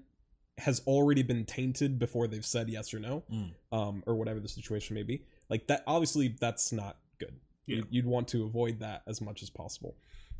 has 0.57 0.81
already 0.85 1.23
been 1.23 1.45
tainted 1.45 1.97
before 1.97 2.27
they've 2.27 2.45
said 2.45 2.69
yes 2.69 2.93
or 2.93 2.99
no 2.99 3.23
Mm. 3.31 3.51
um 3.71 4.03
or 4.05 4.15
whatever 4.15 4.39
the 4.39 4.49
situation 4.49 4.93
may 4.95 5.03
be 5.03 5.23
like 5.49 5.67
that 5.67 5.83
obviously 5.87 6.35
that's 6.39 6.71
not 6.71 6.97
good. 7.19 7.39
Yeah. 7.65 7.77
you, 7.77 7.83
you'd 7.89 8.05
want 8.05 8.27
to 8.29 8.43
avoid 8.43 8.79
that 8.79 9.03
as 9.07 9.21
much 9.21 9.41
as 9.43 9.49
possible. 9.49 9.95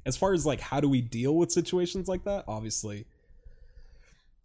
As 0.06 0.18
far 0.18 0.34
as 0.34 0.46
like 0.46 0.60
how 0.60 0.80
do 0.80 0.90
we 0.90 1.02
deal 1.02 1.36
with 1.36 1.52
situations 1.52 2.08
like 2.08 2.24
that? 2.26 2.46
Obviously 2.48 3.06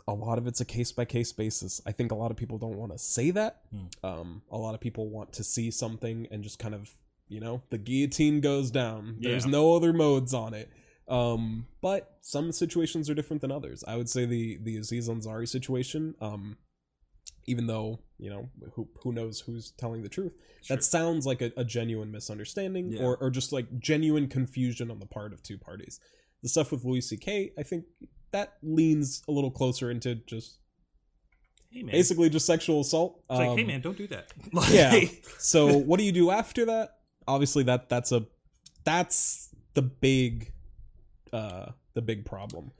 a 0.09 0.13
lot 0.15 0.39
of 0.39 0.47
it's 0.47 0.61
a 0.61 0.65
case 0.65 0.93
by 0.93 1.05
case 1.05 1.33
basis 1.33 1.81
i 1.87 1.93
think 1.93 2.13
a 2.13 2.15
lot 2.15 2.31
of 2.31 2.37
people 2.37 2.59
don't 2.59 2.77
want 2.77 2.93
to 2.93 2.99
say 2.99 3.31
that 3.33 3.63
Hmm. 3.71 3.87
um 4.07 4.43
a 4.51 4.57
lot 4.57 4.75
of 4.75 4.81
people 4.81 5.09
want 5.09 5.33
to 5.35 5.45
see 5.45 5.71
something 5.71 6.27
and 6.31 6.43
just 6.45 6.59
kind 6.59 6.75
of 6.75 6.95
you 7.29 7.41
know 7.41 7.63
the 7.71 7.79
guillotine 7.79 8.41
goes 8.41 8.71
down 8.71 9.17
there's 9.21 9.45
Yeah. 9.45 9.51
no 9.53 9.75
other 9.75 9.93
modes 9.93 10.33
on 10.35 10.55
it 10.55 10.71
um 11.09 11.67
but 11.81 12.19
some 12.21 12.53
situations 12.53 13.09
are 13.11 13.15
different 13.15 13.41
than 13.43 13.51
others 13.53 13.83
i 13.87 13.97
would 13.97 14.09
say 14.09 14.27
the 14.27 14.59
the 14.63 14.77
aziz 14.77 15.09
ansari 15.09 15.49
situation 15.49 16.15
um 16.21 16.57
even 17.47 17.67
though 17.67 18.01
you 18.19 18.31
know 18.31 18.49
who 18.75 18.89
who 19.03 19.13
knows 19.13 19.41
who's 19.41 19.73
telling 19.73 20.03
the 20.03 20.09
truth 20.09 20.33
Sure. 20.63 20.77
that 20.77 20.83
sounds 20.83 21.27
like 21.27 21.43
a, 21.43 21.53
a 21.57 21.65
genuine 21.65 22.11
misunderstanding 22.11 22.91
Yeah. 22.93 23.03
or, 23.03 23.17
or 23.19 23.31
just 23.31 23.53
like 23.53 23.79
genuine 23.79 24.27
confusion 24.29 24.91
on 24.91 24.99
the 25.01 25.07
part 25.07 25.33
of 25.33 25.43
two 25.43 25.59
parties 25.59 26.01
the 26.43 26.49
stuff 26.49 26.71
with 26.73 26.85
louis 26.85 27.09
ck 27.17 27.29
i 27.59 27.63
think 27.63 27.85
that 28.37 28.55
leans 28.63 29.23
a 29.29 29.33
little 29.33 29.51
closer 29.51 29.91
into 29.91 30.15
just 30.27 30.59
hey 31.71 31.83
man, 31.83 31.93
basically 31.93 32.29
just 32.31 32.47
sexual 32.47 32.81
assault 32.81 33.23
it's 33.31 33.39
like, 33.39 33.51
hey 33.57 33.63
Um, 33.63 33.67
man, 33.67 33.81
don't 33.81 33.99
do 33.99 34.07
that. 34.09 34.33
yeah. 34.71 35.01
so 35.39 35.77
what 35.89 35.99
do 35.99 36.05
you 36.05 36.13
do 36.13 36.31
after 36.31 36.65
that 36.67 36.99
obviously 37.27 37.63
that 37.65 37.89
that's 37.89 38.13
a 38.13 38.27
that's 38.85 39.51
the 39.75 39.83
big 39.83 40.53
uh 41.33 41.67
the 41.95 42.03
big 42.03 42.25
problem 42.25 42.71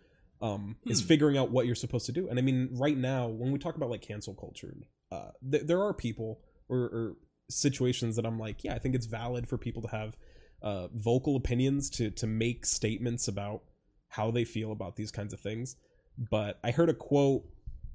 um 0.41 0.77
is 0.87 1.01
Hmm. 1.01 1.07
figuring 1.09 1.37
out 1.39 1.51
what 1.51 1.67
you're 1.67 1.75
supposed 1.75 2.07
to 2.07 2.13
do 2.13 2.29
and 2.29 2.39
i 2.39 2.43
mean 2.43 2.69
right 2.73 2.97
now 2.97 3.27
when 3.29 3.51
we 3.53 3.59
talk 3.59 3.75
about 3.77 3.91
like 3.91 4.03
cancel 4.03 4.35
culture 4.35 4.73
uh 5.11 5.31
th- 5.51 5.65
there 5.67 5.83
are 5.83 5.93
people 5.95 6.41
or, 6.69 6.79
or 6.79 7.17
situations 7.51 8.17
that 8.17 8.25
i'm 8.27 8.39
like 8.39 8.63
yeah 8.65 8.75
i 8.75 8.79
think 8.79 8.95
it's 8.95 9.07
valid 9.07 9.49
for 9.49 9.57
people 9.59 9.83
to 9.83 9.89
have 9.89 10.17
uh 10.63 10.89
vocal 10.95 11.37
opinions 11.37 11.91
to 11.91 12.11
to 12.11 12.27
make 12.27 12.65
statements 12.67 13.27
about 13.29 13.63
how 14.17 14.31
they 14.31 14.45
feel 14.45 14.71
about 14.73 14.97
these 14.97 15.11
kinds 15.19 15.33
of 15.35 15.41
things 15.41 15.77
but 16.31 16.59
i 16.65 16.71
heard 16.71 16.89
a 16.89 16.95
quote 16.95 17.43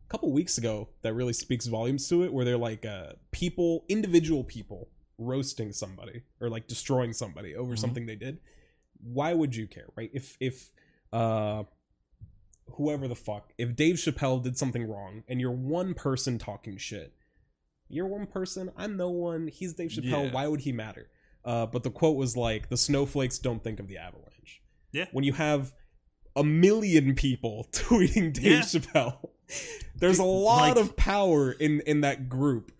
a 0.07 0.09
couple 0.11 0.31
weeks 0.31 0.57
ago 0.57 0.75
that 1.03 1.13
really 1.13 1.33
speaks 1.33 1.65
volumes 1.67 2.07
to 2.09 2.23
it 2.23 2.31
where 2.33 2.45
they're 2.45 2.57
like 2.69 2.85
uh 2.85 3.13
people 3.31 3.83
individual 3.89 4.43
people 4.43 4.89
roasting 5.17 5.71
somebody 5.73 6.21
or 6.39 6.49
like 6.49 6.67
destroying 6.67 7.13
somebody 7.13 7.55
over 7.55 7.73
Mhm. 7.73 7.79
something 7.79 8.05
they 8.05 8.15
did 8.27 8.39
why 9.17 9.33
would 9.33 9.55
you 9.55 9.65
care 9.67 9.87
right 9.95 10.11
if 10.13 10.37
if 10.39 10.71
uh 11.11 11.63
whoever 12.77 13.07
the 13.07 13.15
fuck 13.15 13.51
if 13.57 13.75
dave 13.75 13.95
chappelle 13.95 14.41
did 14.41 14.57
something 14.57 14.83
wrong 14.87 15.23
and 15.27 15.41
you're 15.41 15.51
one 15.51 15.93
person 15.93 16.37
talking 16.37 16.77
shit 16.77 17.13
you're 17.89 18.07
one 18.07 18.25
person 18.27 18.71
i'm 18.77 18.95
no 18.97 19.09
one 19.09 19.47
he's 19.47 19.73
dave 19.73 19.89
chappelle 19.89 20.25
Yeah. 20.25 20.31
why 20.31 20.47
would 20.47 20.61
he 20.61 20.71
matter 20.71 21.09
uh 21.43 21.65
but 21.65 21.83
the 21.83 21.91
quote 21.91 22.15
was 22.15 22.37
like 22.37 22.69
the 22.69 22.77
snowflakes 22.77 23.39
don't 23.39 23.63
think 23.63 23.79
of 23.79 23.87
the 23.87 23.97
avalanche 23.97 24.61
Yeah. 24.93 25.07
when 25.11 25.23
you 25.25 25.33
have 25.33 25.73
a 26.35 26.43
million 26.43 27.15
people 27.15 27.67
tweeting 27.71 28.33
dave 28.33 28.43
Yeah. 28.45 28.59
chappelle 28.61 29.29
there's 29.95 30.19
a 30.19 30.23
lot 30.49 30.75
like- 30.75 30.77
of 30.77 30.95
power 30.95 31.51
in 31.51 31.81
in 31.81 32.01
that 32.01 32.29
group 32.29 32.71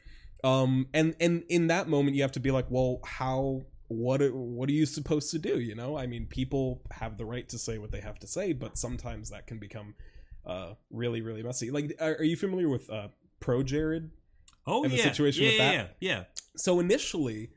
um 0.44 0.88
and 0.94 1.16
and 1.20 1.44
in 1.50 1.68
that 1.68 1.88
moment 1.88 2.16
you 2.16 2.22
have 2.24 2.32
to 2.34 2.40
be 2.40 2.52
like 2.52 2.66
well 2.70 3.00
how 3.06 3.62
what 3.88 4.22
are- 4.22 4.34
what 4.36 4.70
are 4.70 4.74
you 4.74 4.86
supposed 4.86 5.30
to 5.32 5.38
do 5.40 5.60
you 5.60 5.76
know 5.76 5.98
i 5.98 6.08
mean 6.08 6.26
people 6.26 6.82
have 6.92 7.18
the 7.18 7.26
right 7.26 7.48
to 7.50 7.58
say 7.58 7.78
what 7.78 7.92
they 7.92 8.00
have 8.02 8.18
to 8.20 8.28
say 8.28 8.54
but 8.54 8.78
sometimes 8.78 9.30
that 9.30 9.46
can 9.48 9.60
become 9.60 9.94
uh 10.46 10.74
really 10.90 11.22
really 11.22 11.44
messy 11.44 11.70
like 11.72 11.94
are, 12.00 12.14
are 12.16 12.24
you 12.24 12.36
familiar 12.38 12.70
with 12.70 12.90
uh 12.90 13.08
pro 13.40 13.62
jared 13.62 14.10
oh 14.66 14.84
and 14.84 14.92
the 14.94 14.98
yeah, 14.98 15.04
situation 15.04 15.44
yeah, 15.44 15.50
with 15.50 15.58
yeah, 15.60 15.72
that? 15.72 15.96
yeah, 16.00 16.12
yeah. 16.18 16.24
so 16.56 16.80
initially 16.80 17.50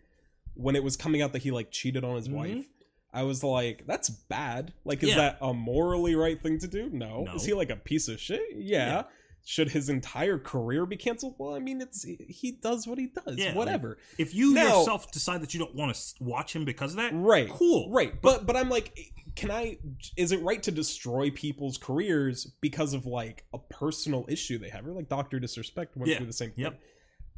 when 0.54 0.76
it 0.76 0.82
was 0.84 0.96
coming 0.96 1.22
out 1.22 1.32
that 1.32 1.42
he 1.42 1.50
like 1.50 1.70
cheated 1.70 2.04
on 2.04 2.16
his 2.16 2.28
Mhm. 2.28 2.32
wife 2.32 2.66
i 3.14 3.22
was 3.22 3.42
like 3.42 3.86
that's 3.86 4.10
bad 4.10 4.72
like 4.84 5.02
is 5.02 5.10
Yeah. 5.10 5.16
that 5.16 5.38
a 5.40 5.54
morally 5.54 6.14
right 6.14 6.40
thing 6.42 6.58
to 6.58 6.68
do 6.68 6.90
no, 6.90 7.24
No. 7.24 7.34
is 7.34 7.44
he 7.44 7.54
like 7.54 7.70
a 7.70 7.76
piece 7.76 8.08
of 8.08 8.20
shit 8.20 8.42
yeah, 8.56 8.86
Yeah. 8.86 9.02
should 9.44 9.70
his 9.70 9.88
entire 9.88 10.38
career 10.38 10.86
be 10.86 10.96
canceled? 10.96 11.34
Well, 11.38 11.54
I 11.54 11.58
mean, 11.58 11.80
it's 11.82 12.02
he 12.02 12.52
does 12.52 12.86
what 12.86 12.98
he 12.98 13.08
does. 13.08 13.36
Yeah, 13.36 13.48
like- 13.48 13.56
whatever. 13.56 13.98
If 14.16 14.34
you 14.34 14.54
Now- 14.54 14.78
yourself 14.78 15.12
decide 15.12 15.42
that 15.42 15.52
you 15.52 15.60
don't 15.60 15.74
want 15.74 15.94
to 15.94 16.00
watch 16.24 16.56
him 16.56 16.64
because 16.64 16.92
of 16.92 16.96
that, 16.96 17.12
Right. 17.14 17.50
cool. 17.50 17.90
Right. 17.92 18.20
But 18.22 18.46
but 18.46 18.56
I'm 18.56 18.70
like, 18.70 19.12
can 19.36 19.50
I? 19.50 19.76
Is 20.16 20.32
it 20.32 20.40
right 20.40 20.62
to 20.62 20.70
destroy 20.70 21.30
people's 21.30 21.76
careers 21.76 22.46
because 22.62 22.94
of 22.94 23.04
like 23.04 23.44
a 23.52 23.58
personal 23.58 24.24
issue 24.28 24.56
they 24.58 24.70
have, 24.70 24.86
or 24.86 24.92
like 24.92 25.10
Doctor 25.10 25.38
Disrespect 25.38 25.94
went 25.94 26.10
Yeah. 26.10 26.16
through 26.18 26.26
the 26.28 26.32
same 26.32 26.52
thing? 26.52 26.64
Yep. 26.64 26.80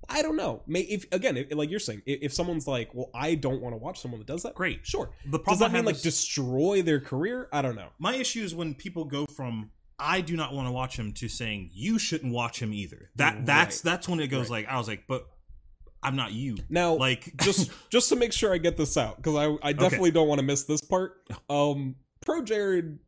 I 0.08 0.22
don't 0.22 0.36
know. 0.36 0.62
May 0.66 0.80
if 0.82 1.06
again, 1.12 1.36
if, 1.36 1.52
like 1.54 1.70
you're 1.70 1.80
saying, 1.80 2.02
if, 2.06 2.18
if 2.22 2.32
someone's 2.32 2.66
like, 2.66 2.94
well, 2.94 3.10
I 3.14 3.34
don't 3.34 3.60
want 3.60 3.72
to 3.74 3.76
watch 3.78 4.00
someone 4.00 4.20
that 4.20 4.26
does 4.26 4.42
that. 4.44 4.54
Great. 4.54 4.86
Sure. 4.86 5.10
The 5.30 5.38
Does 5.38 5.58
that 5.58 5.72
mean 5.72 5.84
like 5.84 5.96
is- 5.96 6.02
destroy 6.02 6.82
their 6.82 7.00
career? 7.00 7.48
I 7.52 7.62
don't 7.62 7.74
know. 7.76 7.88
my 7.98 8.14
issue 8.14 8.42
is 8.42 8.54
when 8.54 8.74
people 8.74 9.04
go 9.04 9.26
from 9.26 9.70
I 9.98 10.20
do 10.20 10.36
not 10.36 10.52
want 10.52 10.68
to 10.68 10.72
watch 10.72 10.98
him 10.98 11.12
to 11.14 11.28
saying 11.28 11.70
you 11.72 11.98
shouldn't 11.98 12.32
watch 12.32 12.60
him 12.60 12.72
either. 12.72 13.10
That 13.16 13.46
that's 13.46 13.78
Right. 13.84 13.90
that's 13.92 14.08
when 14.08 14.20
it 14.20 14.28
goes 14.28 14.50
like 14.50 14.66
I 14.68 14.76
was 14.78 14.86
like, 14.88 15.04
but 15.08 15.26
I'm 16.02 16.14
not 16.14 16.32
you. 16.32 16.58
Now, 16.68 16.94
Like 16.94 17.32
just 17.42 17.70
just 17.90 18.08
to 18.10 18.16
make 18.16 18.32
sure 18.32 18.52
I 18.54 18.58
get 18.58 18.76
this 18.76 18.96
out 18.96 19.16
because 19.16 19.34
I 19.34 19.68
I 19.68 19.72
definitely 19.72 20.10
don't 20.12 20.28
want 20.28 20.38
to 20.38 20.44
miss 20.46 20.64
this 20.64 20.82
part. 20.82 21.14
Um, 21.50 21.96
pro 22.24 22.42
Jared. 22.42 22.98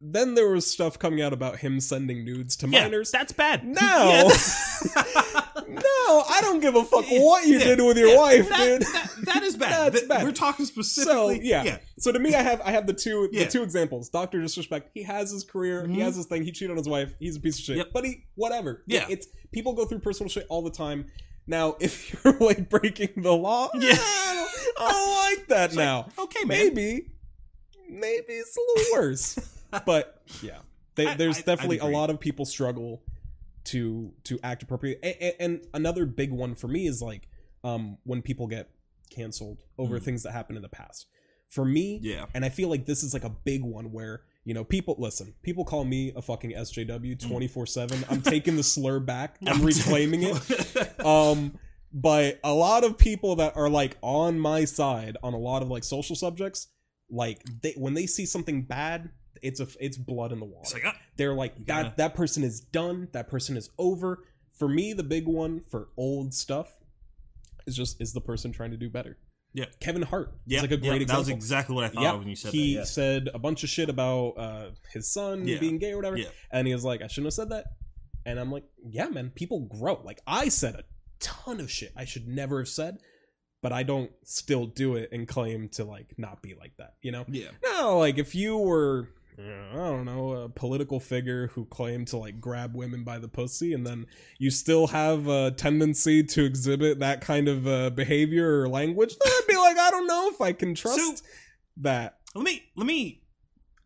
Then 0.00 0.34
there 0.34 0.48
was 0.48 0.64
stuff 0.70 0.96
coming 0.98 1.20
out 1.22 1.32
about 1.32 1.56
him 1.58 1.80
sending 1.80 2.24
nudes 2.24 2.54
to 2.58 2.68
yeah, 2.68 2.82
minors. 2.82 3.10
that's 3.10 3.32
bad. 3.32 3.64
No. 3.64 3.74
Yeah. 3.82 4.28
no, 5.68 5.82
I 6.28 6.38
don't 6.40 6.60
give 6.60 6.76
a 6.76 6.84
fuck 6.84 7.04
what 7.10 7.46
you 7.46 7.58
Yeah, 7.58 7.64
did 7.74 7.80
with 7.84 7.98
your 7.98 8.16
wife, 8.16 8.48
that, 8.48 8.58
dude. 8.64 8.82
that- 8.82 9.10
that 9.24 9.42
is 9.42 9.56
bad. 9.56 9.70
That's 9.92 9.98
Th- 10.00 10.08
bad. 10.08 10.24
We're 10.24 10.30
talking 10.32 10.64
So 10.66 10.70
specifically. 10.72 11.40
yeah. 11.42 11.64
yeah, 11.64 11.78
So 11.98 12.12
to 12.12 12.18
me, 12.20 12.34
I 12.34 12.42
have 12.42 12.60
I 12.62 12.70
have 12.70 12.86
the 12.86 12.92
two 12.94 13.28
the 13.32 13.46
two 13.46 13.62
examples. 13.64 14.08
Doctor 14.08 14.40
Disrespect. 14.40 14.90
He 14.94 15.02
has 15.02 15.30
his 15.32 15.42
career. 15.44 15.86
He 15.86 15.96
Mhm. 15.96 16.02
has 16.02 16.14
his 16.16 16.26
thing. 16.26 16.44
He 16.44 16.52
cheated 16.52 16.70
on 16.70 16.76
his 16.76 16.88
wife. 16.88 17.14
He's 17.18 17.36
a 17.36 17.40
piece 17.40 17.58
of 17.58 17.64
shit. 17.64 17.76
Yep. 17.78 17.88
But 17.92 18.04
he 18.04 18.24
whatever. 18.36 18.84
Yeah. 18.86 19.06
It's 19.10 19.26
people 19.52 19.72
go 19.74 19.84
through 19.84 19.98
personal 19.98 20.30
shit 20.30 20.46
all 20.48 20.62
the 20.62 20.70
time. 20.70 21.10
Now, 21.46 21.76
if 21.80 22.14
you're 22.24 22.38
like 22.38 22.70
breaking 22.70 23.10
the 23.22 23.32
law, 23.34 23.68
Yeah. 23.74 23.96
I, 23.98 24.34
don't, 24.34 24.88
I 24.88 24.92
don't 24.92 25.38
like 25.38 25.48
that 25.48 25.64
It's 25.70 25.76
like, 25.76 25.84
now. 25.84 26.08
okay, 26.18 26.44
man. 26.44 26.48
maybe, 26.74 27.10
maybe 27.90 28.32
it's 28.34 28.56
a 28.56 28.60
little 28.60 28.92
worse. 29.02 29.38
But 29.86 30.22
yeah, 30.42 30.58
they, 30.94 31.14
there's 31.14 31.38
I- 31.38 31.42
definitely 31.42 31.78
a 31.78 31.86
lot 31.86 32.10
of 32.10 32.20
people 32.20 32.44
struggle 32.44 33.02
to 33.64 34.12
to 34.24 34.38
act 34.42 34.62
appropriately. 34.62 35.14
And, 35.20 35.34
and 35.40 35.66
another 35.74 36.06
big 36.06 36.32
one 36.32 36.54
for 36.54 36.68
me 36.68 36.86
is 36.86 37.02
like 37.02 37.28
um 37.64 37.98
when 38.04 38.22
people 38.22 38.46
get 38.46 38.70
canceled 39.10 39.64
over 39.78 39.98
Mm. 39.98 40.02
things 40.02 40.22
that 40.22 40.32
happened 40.32 40.56
in 40.56 40.62
the 40.62 40.68
past. 40.68 41.06
For 41.48 41.64
me, 41.64 41.98
Yeah. 42.02 42.26
and 42.34 42.44
I 42.44 42.50
feel 42.50 42.68
like 42.68 42.84
this 42.84 43.02
is 43.02 43.14
like 43.14 43.24
a 43.24 43.30
big 43.30 43.62
one 43.62 43.90
where 43.90 44.22
you 44.44 44.54
know 44.54 44.64
people 44.64 44.96
listen. 44.98 45.34
People 45.42 45.64
call 45.64 45.84
me 45.84 46.12
a 46.16 46.22
fucking 46.22 46.50
Mm. 46.52 46.60
SJW 46.60 47.18
twenty 47.28 47.48
four 47.48 47.66
seven. 47.66 48.04
I'm 48.10 48.22
taking 48.22 48.56
the 48.56 48.62
slur 48.62 49.00
back. 49.00 49.36
I'm 49.46 49.62
reclaiming 49.62 50.22
it 50.24 51.00
um 51.04 51.58
but 51.90 52.38
a 52.44 52.52
lot 52.52 52.84
of 52.84 52.98
people 52.98 53.36
that 53.36 53.56
are 53.56 53.70
like 53.70 53.96
on 54.02 54.38
my 54.38 54.66
side 54.66 55.16
on 55.22 55.32
a 55.32 55.38
lot 55.38 55.62
of 55.62 55.68
like 55.68 55.82
social 55.84 56.14
subjects 56.14 56.68
like 57.10 57.42
they 57.62 57.72
when 57.78 57.94
they 57.94 58.04
see 58.06 58.26
something 58.26 58.62
bad 58.62 59.08
it's 59.42 59.60
a 59.60 59.66
it's 59.80 59.96
blood 59.96 60.32
in 60.32 60.40
the 60.40 60.44
water 60.46 60.68
like, 60.74 60.84
ah, 60.86 60.96
they're 61.16 61.34
like 61.34 61.54
that 61.56 61.66
gotta- 61.66 61.94
that 61.96 62.14
person 62.14 62.42
is 62.44 62.60
done 62.60 63.08
that 63.12 63.28
person 63.28 63.56
is 63.56 63.70
over 63.78 64.24
for 64.52 64.68
me 64.68 64.92
the 64.92 65.02
big 65.02 65.26
one 65.26 65.60
for 65.60 65.88
old 65.96 66.34
stuff 66.34 66.68
is 67.66 67.76
just 67.76 68.00
is 68.00 68.12
the 68.12 68.20
person 68.20 68.50
trying 68.52 68.70
to 68.70 68.76
do 68.76 68.88
better 68.90 69.18
Yeah. 69.52 69.66
kevin 69.80 70.02
hart 70.02 70.34
yeah, 70.46 70.60
like 70.62 70.70
a 70.72 70.76
yeah, 70.76 70.88
great 70.90 71.06
That 71.08 71.18
was 71.18 71.28
example 71.28 71.36
exactly 71.36 71.74
what 71.74 71.84
I 71.84 71.88
thought 71.88 72.02
yeah, 72.02 72.12
when 72.14 72.28
you 72.28 72.36
said 72.36 72.52
he 72.52 72.76
that. 72.76 72.86
said 72.86 73.28
a 73.34 73.38
bunch 73.38 73.62
of 73.64 73.68
shit 73.70 73.88
about 73.88 74.30
uh, 74.38 74.70
his 74.92 75.10
son 75.12 75.46
Yeah. 75.46 75.58
being 75.58 75.78
gay 75.78 75.92
or 75.92 75.96
whatever, 75.96 76.16
Yeah. 76.16 76.28
and 76.50 76.66
he 76.66 76.72
was 76.74 76.84
like, 76.84 77.02
"I 77.02 77.06
shouldn't 77.06 77.26
have 77.26 77.34
said 77.34 77.50
that." 77.50 77.64
And 78.26 78.38
I'm 78.40 78.50
like, 78.52 78.64
"Yeah, 78.84 79.08
man, 79.08 79.30
people 79.30 79.60
grow. 79.60 80.00
Like 80.04 80.20
I 80.26 80.48
said 80.48 80.74
a 80.74 80.84
ton 81.20 81.60
of 81.60 81.70
shit 81.70 81.92
I 81.96 82.04
should 82.04 82.26
never 82.28 82.58
have 82.58 82.68
said, 82.68 82.98
but 83.62 83.72
I 83.72 83.82
don't 83.82 84.10
still 84.24 84.66
do 84.66 84.96
it 84.96 85.10
and 85.12 85.26
claim 85.28 85.68
to 85.70 85.84
like 85.84 86.14
not 86.18 86.42
be 86.42 86.54
like 86.54 86.72
that. 86.78 86.94
You 87.02 87.12
know? 87.12 87.24
Yeah. 87.28 87.50
yeah. 87.62 87.72
No, 87.80 87.98
like 87.98 88.18
if 88.18 88.34
you 88.34 88.56
were." 88.58 89.10
I 89.40 89.74
don't 89.76 90.04
know, 90.04 90.32
a 90.32 90.48
political 90.48 90.98
figure 90.98 91.46
who 91.48 91.64
claimed 91.66 92.08
to 92.08 92.16
like 92.16 92.40
grab 92.40 92.74
women 92.74 93.04
by 93.04 93.18
the 93.18 93.28
pussy, 93.28 93.72
and 93.72 93.86
then 93.86 94.06
you 94.38 94.50
still 94.50 94.88
have 94.88 95.28
a 95.28 95.52
tendency 95.52 96.22
to 96.24 96.44
exhibit 96.44 96.98
that 97.00 97.20
kind 97.20 97.46
of 97.48 97.66
uh, 97.68 97.90
behavior 97.90 98.62
or 98.62 98.68
language, 98.68 99.14
then 99.22 99.32
I'd 99.32 99.46
be 99.48 99.56
like, 99.56 99.78
I 99.78 99.90
don't 99.90 100.06
know 100.08 100.28
if 100.32 100.40
I 100.40 100.52
can 100.52 100.74
trust 100.74 101.24
that. 101.78 102.18
Let 102.34 102.44
me 102.44 102.62
let 102.76 102.86
me. 102.86 103.22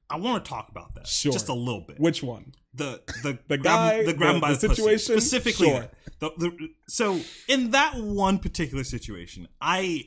I 0.09 0.17
want 0.17 0.45
to 0.45 0.49
talk 0.49 0.69
about 0.71 0.95
that 0.97 1.07
Sure. 1.07 1.33
just 1.33 1.49
a 1.49 1.55
little 1.55 1.81
bit. 1.87 1.99
Which 2.01 2.23
one? 2.23 2.53
the 2.75 3.03
the 3.23 3.39
The 3.49 3.59
grab- 3.59 3.63
guy, 3.65 4.05
the 4.05 4.15
grab 4.15 4.35
the- 4.37 4.41
by 4.41 4.53
the 4.53 4.59
the, 4.59 4.69
pussy. 4.69 4.83
situation? 4.83 5.21
specifically. 5.21 5.69
Sure. 5.69 5.91
The, 6.21 6.31
the, 6.39 6.69
so 6.89 7.21
in 7.49 7.73
that 7.73 7.97
one 7.97 8.39
particular 8.39 8.85
situation, 8.85 9.49
I 9.61 10.05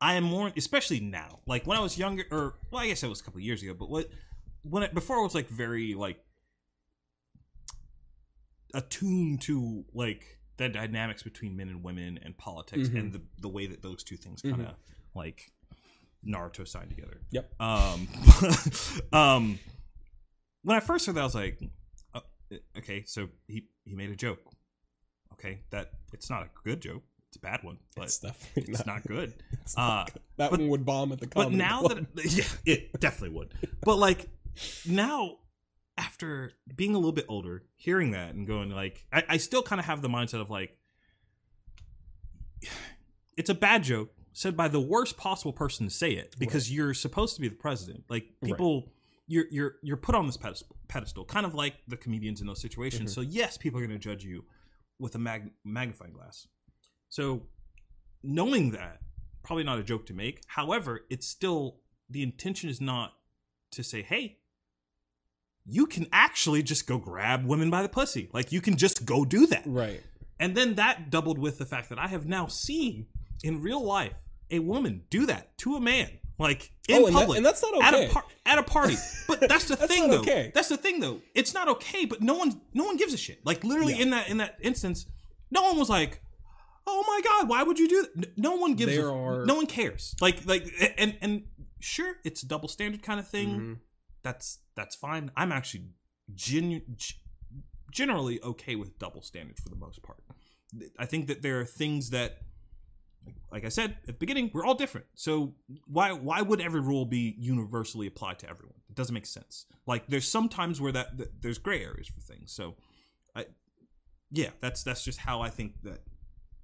I 0.00 0.14
am 0.14 0.24
more, 0.24 0.52
especially 0.56 1.00
now. 1.00 1.40
Like 1.46 1.66
when 1.66 1.78
I 1.78 1.80
was 1.80 1.96
younger, 1.98 2.24
or 2.30 2.54
well, 2.70 2.82
I 2.82 2.88
guess 2.88 3.02
it 3.02 3.08
was 3.08 3.20
a 3.20 3.24
couple 3.24 3.38
of 3.38 3.44
years 3.44 3.62
ago. 3.62 3.74
But 3.78 3.88
what 3.90 4.08
when 4.64 4.82
it, 4.82 4.92
before 4.94 5.18
it 5.18 5.22
was 5.22 5.34
like 5.34 5.48
very 5.48 5.94
like 5.94 6.18
attuned 8.74 9.40
to 9.42 9.84
like 9.94 10.38
the 10.56 10.68
dynamics 10.68 11.22
between 11.22 11.56
men 11.56 11.68
and 11.68 11.82
women 11.82 12.18
and 12.22 12.36
politics 12.36 12.88
Mhm. 12.88 12.98
and 12.98 13.12
the 13.12 13.22
the 13.38 13.48
way 13.48 13.66
that 13.66 13.82
those 13.82 14.02
two 14.02 14.16
things 14.16 14.42
kind 14.42 14.60
of 14.62 14.74
like 15.14 15.50
Naruto 16.26 16.66
signed 16.66 16.90
together. 16.90 17.20
Yep. 17.32 17.60
Um, 17.60 18.08
um, 19.12 19.58
when 20.62 20.76
I 20.76 20.80
first 20.80 21.04
heard 21.06 21.16
that, 21.16 21.20
I 21.20 21.24
was 21.24 21.34
like, 21.34 21.60
uh, 22.14 22.20
okay, 22.78 23.04
so 23.04 23.28
he 23.46 23.68
he 23.84 23.94
made 23.94 24.10
a 24.10 24.16
joke. 24.16 24.40
Okay, 25.34 25.60
that 25.70 25.90
it's 26.12 26.30
not 26.30 26.42
a 26.42 26.48
good 26.64 26.80
joke. 26.80 27.02
It's 27.28 27.36
a 27.36 27.40
bad 27.40 27.62
one, 27.64 27.78
but 27.96 28.04
It's 28.04 28.22
it's, 28.24 28.32
definitely 28.32 28.72
not. 28.72 28.86
not 28.86 29.02
good. 29.06 29.34
it's 29.52 29.76
Uh, 29.76 29.80
not 29.80 30.12
good. 30.12 30.22
that 30.38 30.50
but- 30.50 30.60
one 30.60 30.68
would 30.70 30.86
bomb 30.86 31.12
at 31.12 31.20
the 31.20 31.26
but 31.26 31.52
now 31.52 31.80
club. 31.82 32.06
that 32.14 32.24
yeah, 32.32 32.44
it 32.64 32.98
definitely 33.00 33.36
would. 33.36 33.52
But 33.82 33.96
like 33.96 34.28
now, 34.86 35.36
after 35.96 36.52
being 36.74 36.94
a 36.94 36.98
little 36.98 37.12
bit 37.12 37.26
older, 37.28 37.64
hearing 37.76 38.10
that 38.12 38.34
and 38.34 38.46
going 38.46 38.70
like, 38.70 39.06
I, 39.12 39.24
I 39.30 39.36
still 39.36 39.62
kind 39.62 39.78
of 39.78 39.86
have 39.86 40.02
the 40.02 40.08
mindset 40.08 40.40
of 40.40 40.50
like, 40.50 40.76
it's 43.36 43.50
a 43.50 43.54
bad 43.54 43.82
joke 43.82 44.10
said 44.32 44.56
by 44.56 44.68
the 44.68 44.80
worst 44.80 45.16
possible 45.16 45.52
person 45.52 45.86
to 45.86 45.94
say 45.94 46.12
it 46.12 46.34
because 46.38 46.70
you're 46.70 46.92
supposed 46.92 47.36
to 47.36 47.40
be 47.40 47.48
the 47.48 47.54
president. 47.54 48.04
Like 48.08 48.26
people. 48.42 48.90
You're 49.26 49.46
you're 49.50 49.76
you're 49.82 49.96
put 49.96 50.14
on 50.14 50.26
this 50.26 50.36
pedestal, 50.36 50.76
pedestal, 50.86 51.24
kind 51.24 51.46
of 51.46 51.54
like 51.54 51.76
the 51.88 51.96
comedians 51.96 52.42
in 52.42 52.46
those 52.46 52.60
situations. 52.60 53.10
Mhm. 53.10 53.14
So 53.14 53.20
yes, 53.22 53.56
people 53.56 53.80
are 53.80 53.86
going 53.86 53.98
to 53.98 54.02
judge 54.02 54.22
you 54.22 54.44
with 54.98 55.14
a 55.14 55.18
mag- 55.18 55.50
magnifying 55.64 56.12
glass. 56.12 56.46
So 57.08 57.46
knowing 58.22 58.72
that, 58.72 58.98
probably 59.42 59.64
not 59.64 59.78
a 59.78 59.82
joke 59.82 60.04
to 60.06 60.12
make. 60.12 60.42
However, 60.48 61.06
it's 61.08 61.26
still 61.26 61.80
the 62.10 62.22
intention 62.22 62.68
is 62.68 62.82
not 62.82 63.14
to 63.70 63.82
say, 63.82 64.02
hey, 64.02 64.40
you 65.66 65.86
can 65.86 66.06
actually 66.12 66.62
just 66.62 66.86
go 66.86 66.98
grab 66.98 67.44
women 67.46 67.70
by 67.70 67.82
the 67.82 67.88
pussy. 67.88 68.28
Like 68.32 68.52
you 68.52 68.60
can 68.60 68.76
just 68.76 69.04
go 69.06 69.24
do 69.24 69.46
that. 69.48 69.62
right. 69.66 70.02
And 70.40 70.56
then 70.56 70.74
that 70.74 71.10
doubled 71.10 71.38
with 71.38 71.58
the 71.58 71.64
fact 71.64 71.88
that 71.90 71.98
I 71.98 72.08
have 72.08 72.26
now 72.26 72.48
seen 72.48 73.06
in 73.44 73.62
real 73.62 73.82
life 73.82 74.16
a 74.50 74.58
woman 74.58 75.04
do 75.08 75.26
that 75.26 75.56
to 75.58 75.76
a 75.76 75.80
man, 75.80 76.10
like 76.38 76.72
in 76.88 76.96
oh, 77.02 77.06
and, 77.06 77.14
that- 77.14 77.20
public. 77.20 77.36
and 77.38 77.46
that's 77.46 77.62
not 77.62 77.82
At 77.82 77.94
a 77.94 78.08
par- 78.12 78.24
at 78.44 78.58
a 78.58 78.62
party, 78.64 78.96
but 79.28 79.40
that's 79.48 79.68
the 79.68 79.76
That's 79.76 79.92
thing, 79.94 80.10
though. 80.10 80.18
okay. 80.20 80.50
That's 80.54 80.68
the 80.68 80.76
thing, 80.76 81.00
though. 81.00 81.20
It's 81.34 81.54
not 81.54 81.68
okay, 81.68 82.04
but 82.04 82.20
no 82.20 82.34
one, 82.34 82.60
no 82.74 82.84
one 82.84 82.96
gives 82.96 83.14
a 83.14 83.16
shit. 83.16 83.40
Like 83.46 83.62
literally 83.64 83.94
Yeah. 83.94 84.02
in 84.02 84.10
that 84.10 84.28
in 84.28 84.36
that 84.38 84.56
instance, 84.60 85.06
no 85.50 85.62
one 85.62 85.78
was 85.78 85.88
like, 85.88 86.20
"Oh 86.86 87.02
my 87.06 87.20
god, 87.24 87.48
why 87.48 87.62
would 87.62 87.78
you 87.78 87.88
do 87.88 88.06
that?" 88.16 88.36
No 88.36 88.56
one 88.56 88.74
gives. 88.74 88.94
There 88.94 89.08
a, 89.08 89.14
are- 89.14 89.46
no 89.46 89.54
one 89.54 89.66
cares. 89.66 90.14
Like 90.20 90.44
like 90.46 90.66
and 90.98 91.16
and 91.22 91.44
sure, 91.80 92.16
it's 92.24 92.42
a 92.42 92.46
double 92.46 92.68
standard 92.68 93.02
kind 93.02 93.18
of 93.20 93.26
thing. 93.28 93.48
Mhm. 93.48 93.76
That's 94.24 94.58
that's 94.74 94.96
fine. 94.96 95.30
I'm 95.36 95.52
actually 95.52 95.84
genu- 96.34 96.80
generally 97.92 98.42
okay 98.42 98.74
with 98.74 98.98
double 98.98 99.22
standards 99.22 99.60
for 99.60 99.68
the 99.68 99.76
most 99.76 100.02
part. 100.02 100.18
I 100.98 101.06
think 101.06 101.28
that 101.28 101.42
there 101.42 101.60
are 101.60 101.64
things 101.64 102.10
that 102.10 102.38
like 103.52 103.64
I 103.64 103.68
said 103.68 103.96
at 104.02 104.06
the 104.06 104.12
beginning, 104.12 104.50
we're 104.52 104.64
all 104.64 104.74
different. 104.74 105.06
So 105.14 105.54
why 105.86 106.12
why 106.12 106.42
would 106.42 106.60
every 106.60 106.80
rule 106.80 107.04
be 107.04 107.36
universally 107.38 108.06
applied 108.06 108.38
to 108.40 108.50
everyone? 108.50 108.80
It 108.88 108.96
doesn't 108.96 109.14
make 109.14 109.26
sense. 109.26 109.66
Like 109.86 110.06
there's 110.08 110.26
some 110.26 110.48
times 110.48 110.80
where 110.80 110.92
that, 110.92 111.16
that 111.18 111.42
there's 111.42 111.58
gray 111.58 111.84
areas 111.84 112.08
for 112.08 112.20
things. 112.20 112.52
So 112.52 112.74
I 113.36 113.46
yeah, 114.30 114.50
that's 114.60 114.82
that's 114.82 115.04
just 115.04 115.20
how 115.20 115.40
I 115.40 115.50
think 115.50 115.82
that 115.82 116.00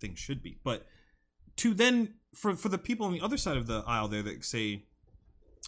things 0.01 0.19
should 0.19 0.43
be. 0.43 0.59
But 0.65 0.87
to 1.57 1.75
then 1.75 2.15
for 2.35 2.57
for 2.57 2.69
the 2.69 2.79
people 2.79 3.07
on 3.07 3.13
the 3.13 3.21
other 3.21 3.37
side 3.37 3.57
of 3.57 3.67
the 3.67 3.85
aisle 3.87 4.09
there 4.09 4.23
that 4.23 4.45
say, 4.45 4.85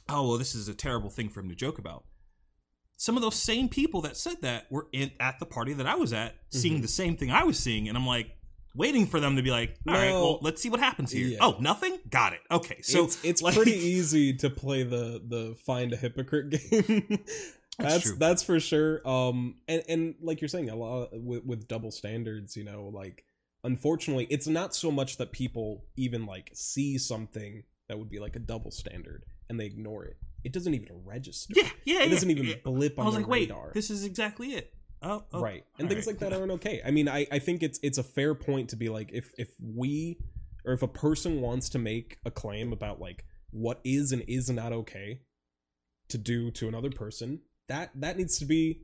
"Oh, 0.09 0.29
well, 0.29 0.39
this 0.39 0.55
is 0.55 0.69
a 0.69 0.75
terrible 0.75 1.11
thing 1.11 1.29
for 1.29 1.41
him 1.41 1.49
to 1.49 1.55
joke 1.55 1.79
about." 1.79 2.05
Some 2.97 3.17
of 3.17 3.23
those 3.23 3.35
same 3.35 3.69
people 3.69 4.01
that 4.03 4.17
said 4.17 4.43
that 4.43 4.71
were 4.71 4.87
in, 4.93 5.11
at 5.19 5.39
the 5.41 5.47
party 5.47 5.73
that 5.73 5.87
I 5.87 5.97
was 5.97 6.13
at, 6.13 6.37
seeing 6.51 6.79
Mhm. 6.79 6.83
the 6.83 6.89
same 6.89 7.17
thing 7.17 7.31
I 7.33 7.43
was 7.45 7.59
seeing, 7.59 7.89
and 7.89 7.99
I'm 7.99 8.07
like, 8.07 8.31
waiting 8.75 9.07
for 9.07 9.19
them 9.21 9.37
to 9.37 9.43
be 9.43 9.51
like, 9.51 9.77
"All 9.89 9.95
right, 9.95 10.11
No. 10.11 10.23
well, 10.23 10.39
let's 10.41 10.63
see 10.63 10.71
what 10.71 10.79
happens 10.81 11.11
here." 11.11 11.27
Yeah. 11.27 11.39
Oh, 11.41 11.57
nothing. 11.61 11.99
Got 12.09 12.33
it. 12.35 12.41
Okay, 12.51 12.81
so 12.83 13.05
it's, 13.05 13.19
it's 13.25 13.43
like- 13.43 13.55
pretty 13.55 13.73
easy 13.77 14.33
to 14.35 14.49
play 14.51 14.83
the 14.85 15.21
the 15.27 15.57
find 15.67 15.93
a 15.93 15.97
hypocrite 15.97 16.51
game. 16.71 17.07
That's 17.79 17.95
that's 17.95 18.03
true. 18.05 18.17
that's 18.19 18.43
for 18.43 18.61
sure 18.61 19.07
um 19.09 19.57
and 19.67 19.83
and 19.89 20.15
like 20.21 20.43
you're 20.43 20.49
saying 20.49 20.69
a 20.69 20.77
lot 20.77 21.09
with, 21.15 21.43
with 21.47 21.67
double 21.67 21.91
standards 21.91 22.55
you 22.55 22.65
know 22.65 22.91
like 22.93 23.25
unfortunately 23.65 24.27
it's 24.29 24.47
not 24.47 24.75
so 24.75 24.91
much 24.91 25.17
that 25.17 25.33
people 25.33 25.87
even 25.97 26.27
like 26.27 26.51
see 26.53 26.99
something 26.99 27.63
that 27.89 27.99
would 27.99 28.11
be 28.11 28.19
like 28.19 28.37
a 28.37 28.41
double 28.41 28.71
standard 28.71 29.25
and 29.53 29.61
they 29.61 29.67
ignore 29.67 30.05
it 30.05 30.17
it 30.43 30.53
doesn't 30.53 30.75
even 30.75 30.89
register 31.05 31.53
yeah, 31.55 31.69
yeah. 31.85 32.03
it 32.03 32.09
doesn't 32.09 32.31
even 32.31 32.47
yeah. 32.47 32.55
blip 32.65 32.99
I 32.99 33.03
on 33.03 33.07
was 33.07 33.15
the 33.15 33.21
like, 33.21 33.29
wait, 33.29 33.51
radar 33.51 33.71
this 33.75 33.91
is 33.91 34.05
exactly 34.05 34.55
it. 34.55 34.73
Oh, 35.03 35.25
oh 35.33 35.41
right 35.41 35.65
and 35.79 35.89
things 35.89 36.07
right. 36.07 36.15
like 36.15 36.19
that 36.21 36.33
aren't 36.39 36.53
okay 36.53 36.81
i 36.85 36.91
mean 36.91 37.07
i 37.09 37.27
i 37.31 37.39
think 37.39 37.63
it's 37.63 37.79
it's 37.83 37.99
a 37.99 38.03
fair 38.03 38.35
point 38.35 38.71
to 38.71 38.77
be 38.77 38.89
like 38.89 39.11
if 39.13 39.33
if 39.37 39.51
we 39.63 40.19
or 40.65 40.73
if 40.73 40.83
a 40.83 40.89
person 40.89 41.41
wants 41.41 41.69
to 41.71 41.79
make 41.79 42.19
a 42.25 42.31
claim 42.31 42.73
about 42.73 43.01
like 43.01 43.25
what 43.51 43.81
is 43.85 44.13
and 44.13 44.23
is 44.27 44.49
not 44.49 44.73
okay 44.73 45.21
to 46.09 46.19
do 46.19 46.51
to 46.53 46.67
another 46.69 46.91
person 46.91 47.41
that 47.69 47.91
that 47.95 48.17
needs 48.17 48.39
to 48.39 48.45
be 48.47 48.81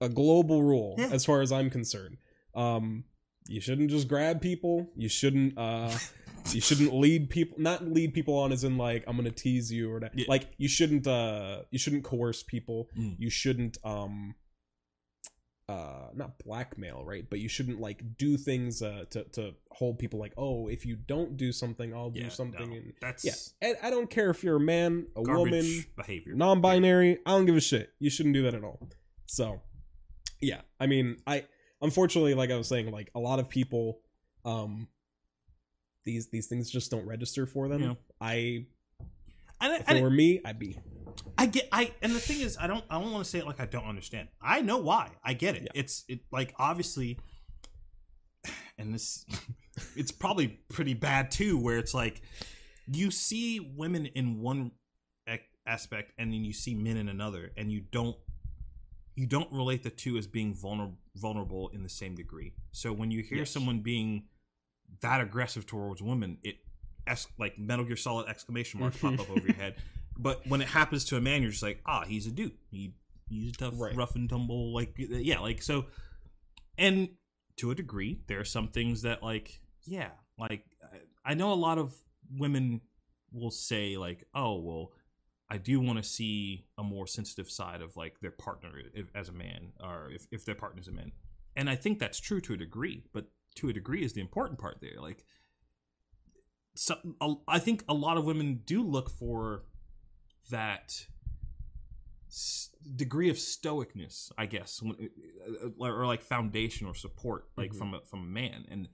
a 0.00 0.08
global 0.08 0.62
rule 0.62 0.94
Yeah. 0.98 1.08
as 1.10 1.24
far 1.24 1.40
as 1.40 1.50
i'm 1.52 1.70
concerned 1.70 2.18
um 2.54 3.04
you 3.48 3.60
shouldn't 3.60 3.90
just 3.90 4.08
grab 4.08 4.40
people 4.40 4.88
you 4.96 5.08
shouldn't 5.08 5.56
uh 5.58 5.90
you 6.54 6.60
shouldn't 6.60 6.92
lead 6.94 7.28
people 7.30 7.56
not 7.60 7.86
lead 7.86 8.14
people 8.14 8.36
on 8.38 8.52
as 8.52 8.64
in 8.64 8.76
like 8.78 9.04
i'm 9.06 9.16
gonna 9.16 9.30
tease 9.30 9.72
you 9.72 9.92
or 9.92 10.00
that. 10.00 10.12
Yeah. 10.16 10.26
like 10.28 10.48
you 10.58 10.68
shouldn't 10.68 11.06
uh 11.06 11.62
you 11.70 11.78
shouldn't 11.78 12.04
coerce 12.04 12.42
people 12.42 12.88
Mm. 12.98 13.16
you 13.18 13.30
shouldn't 13.30 13.78
um 13.84 14.34
uh 15.68 16.08
not 16.14 16.38
blackmail 16.44 17.02
right 17.04 17.28
but 17.28 17.40
you 17.40 17.48
shouldn't 17.48 17.80
like 17.80 18.00
do 18.16 18.36
things 18.36 18.82
uh 18.82 19.04
to 19.10 19.24
to 19.32 19.52
hold 19.72 19.98
people 19.98 20.20
like 20.20 20.32
oh 20.36 20.68
if 20.68 20.86
you 20.86 20.94
don't 20.94 21.36
do 21.36 21.50
something 21.50 21.92
i'll 21.92 22.10
do 22.10 22.30
something 22.30 22.70
no, 22.70 22.76
and 22.76 22.92
that's 23.00 23.24
yeah 23.24 23.32
and 23.68 23.76
i 23.82 23.90
don't 23.90 24.08
care 24.08 24.30
if 24.30 24.44
you're 24.44 24.56
a 24.56 24.60
man 24.60 25.06
a 25.16 25.22
woman 25.22 25.84
behavior. 25.96 26.34
non-binary 26.36 27.18
i 27.26 27.30
don't 27.30 27.46
give 27.46 27.56
a 27.56 27.60
shit 27.60 27.90
you 27.98 28.08
shouldn't 28.08 28.34
do 28.34 28.42
that 28.44 28.54
at 28.54 28.62
all 28.62 28.88
so 29.26 29.60
yeah 30.40 30.60
i 30.78 30.86
mean 30.86 31.16
i 31.26 31.44
unfortunately 31.82 32.34
like 32.34 32.52
i 32.52 32.56
was 32.56 32.68
saying 32.68 32.88
like 32.92 33.10
a 33.16 33.20
lot 33.20 33.40
of 33.40 33.48
people 33.48 33.98
um 34.44 34.86
these 36.06 36.28
these 36.30 36.46
things 36.46 36.70
just 36.70 36.90
don't 36.90 37.06
register 37.06 37.44
for 37.46 37.68
them 37.68 37.82
Yeah. 37.82 37.94
i 38.22 38.64
And 39.60 39.72
I, 39.72 39.76
if 39.76 39.88
and 39.88 39.98
it 39.98 40.10
me 40.10 40.40
i'd 40.46 40.58
be 40.58 40.78
I 41.38 41.46
get 41.46 41.68
I 41.72 41.92
and 42.02 42.12
the 42.14 42.18
thing 42.20 42.40
is 42.40 42.56
I 42.60 42.66
don't 42.66 42.84
I 42.90 43.00
don't 43.00 43.10
want 43.12 43.24
to 43.24 43.30
say 43.30 43.38
it 43.38 43.46
like 43.46 43.58
I 43.60 43.64
don't 43.66 43.84
understand. 43.86 44.28
I 44.42 44.60
know 44.60 44.76
why. 44.78 45.12
I 45.24 45.32
get 45.32 45.54
it. 45.56 45.62
Yeah. 45.62 45.80
It's 45.80 46.04
it 46.08 46.20
like 46.30 46.54
obviously 46.58 47.18
and 48.78 48.92
this 48.94 49.24
it's 49.96 50.12
probably 50.12 50.48
pretty 50.68 50.94
bad 50.94 51.30
too 51.30 51.56
where 51.58 51.78
it's 51.78 51.94
like 51.94 52.20
you 52.86 53.10
see 53.10 53.60
women 53.60 54.06
in 54.06 54.40
one 54.40 54.72
aspect 55.66 56.12
and 56.18 56.32
then 56.32 56.44
you 56.44 56.52
see 56.52 56.74
men 56.74 56.96
in 56.96 57.08
another 57.08 57.50
and 57.56 57.72
you 57.72 57.80
don't 57.80 58.16
you 59.16 59.26
don't 59.26 59.50
relate 59.50 59.82
the 59.82 59.90
two 59.90 60.16
as 60.18 60.26
being 60.26 60.54
vulnerable 60.54 60.98
vulnerable 61.16 61.68
in 61.72 61.82
the 61.82 61.88
same 61.88 62.14
degree. 62.14 62.52
So 62.72 62.92
when 62.92 63.10
you 63.10 63.22
hear 63.22 63.38
Yes. 63.38 63.50
someone 63.50 63.80
being 63.80 64.24
that 65.00 65.20
aggressive 65.20 65.66
towards 65.66 66.02
women, 66.02 66.38
it 66.42 66.56
es- 67.06 67.26
like 67.38 67.58
Metal 67.58 67.84
Gear 67.84 67.96
Solid 67.96 68.28
exclamation 68.28 68.80
marks 68.80 68.98
pop 68.98 69.18
up 69.20 69.30
over 69.30 69.40
your 69.46 69.54
head. 69.56 69.76
But 70.18 70.46
when 70.46 70.60
it 70.62 70.68
happens 70.68 71.04
to 71.06 71.16
a 71.16 71.20
man, 71.20 71.42
you're 71.42 71.50
just 71.50 71.62
like, 71.62 71.80
ah, 71.86 72.04
he's 72.06 72.26
a 72.26 72.30
dude. 72.30 72.52
He 72.70 72.94
he's 73.28 73.50
a 73.50 73.56
tough, 73.56 73.74
Right. 73.76 73.94
rough 73.94 74.14
and 74.14 74.28
tumble, 74.30 74.72
like 74.72 74.94
yeah, 74.96 75.40
like 75.40 75.62
so. 75.62 75.86
And 76.78 77.10
to 77.56 77.70
a 77.70 77.74
degree, 77.74 78.20
there 78.26 78.40
are 78.40 78.44
some 78.44 78.68
things 78.68 79.02
that 79.02 79.22
like 79.22 79.60
yeah, 79.84 80.10
like 80.38 80.64
I- 80.82 81.30
I 81.32 81.34
know 81.34 81.52
a 81.52 81.54
lot 81.54 81.78
of 81.78 81.94
women 82.30 82.80
will 83.32 83.50
say 83.50 83.96
like, 83.96 84.24
oh 84.34 84.58
well, 84.60 84.92
I 85.50 85.58
do 85.58 85.80
want 85.80 85.98
to 85.98 86.02
see 86.08 86.66
a 86.78 86.82
more 86.82 87.06
sensitive 87.06 87.50
side 87.50 87.82
of 87.82 87.96
like 87.96 88.20
their 88.20 88.30
partner 88.30 88.70
if, 88.94 89.06
as 89.14 89.28
a 89.28 89.32
man, 89.32 89.72
or 89.82 90.10
if 90.10 90.26
if 90.30 90.44
their 90.44 90.54
partner's 90.54 90.88
a 90.88 90.92
man. 90.92 91.12
And 91.54 91.70
I 91.70 91.76
think 91.76 91.98
that's 91.98 92.18
true 92.20 92.40
to 92.42 92.54
a 92.54 92.56
degree, 92.56 93.04
but 93.12 93.26
to 93.56 93.68
a 93.68 93.72
degree 93.72 94.04
is 94.04 94.12
the 94.12 94.20
important 94.20 94.58
part 94.58 94.78
there. 94.80 95.00
Like, 95.00 95.24
so, 96.74 96.96
I 97.48 97.58
think 97.58 97.84
a 97.88 97.94
lot 97.94 98.16
of 98.18 98.24
women 98.24 98.62
do 98.66 98.82
look 98.82 99.10
for 99.10 99.64
that 100.50 101.06
degree 102.94 103.28
of 103.30 103.36
stoicness, 103.36 104.30
I 104.36 104.46
guess, 104.46 104.82
uh, 104.82 105.68
or 105.78 106.06
like 106.06 106.22
foundation 106.22 106.86
or 106.86 106.94
support, 106.94 107.48
like 107.56 107.72
Mhm. 107.72 107.78
from 107.78 107.94
a, 107.94 108.00
from 108.04 108.20
a 108.20 108.26
man, 108.26 108.66
and 108.68 108.88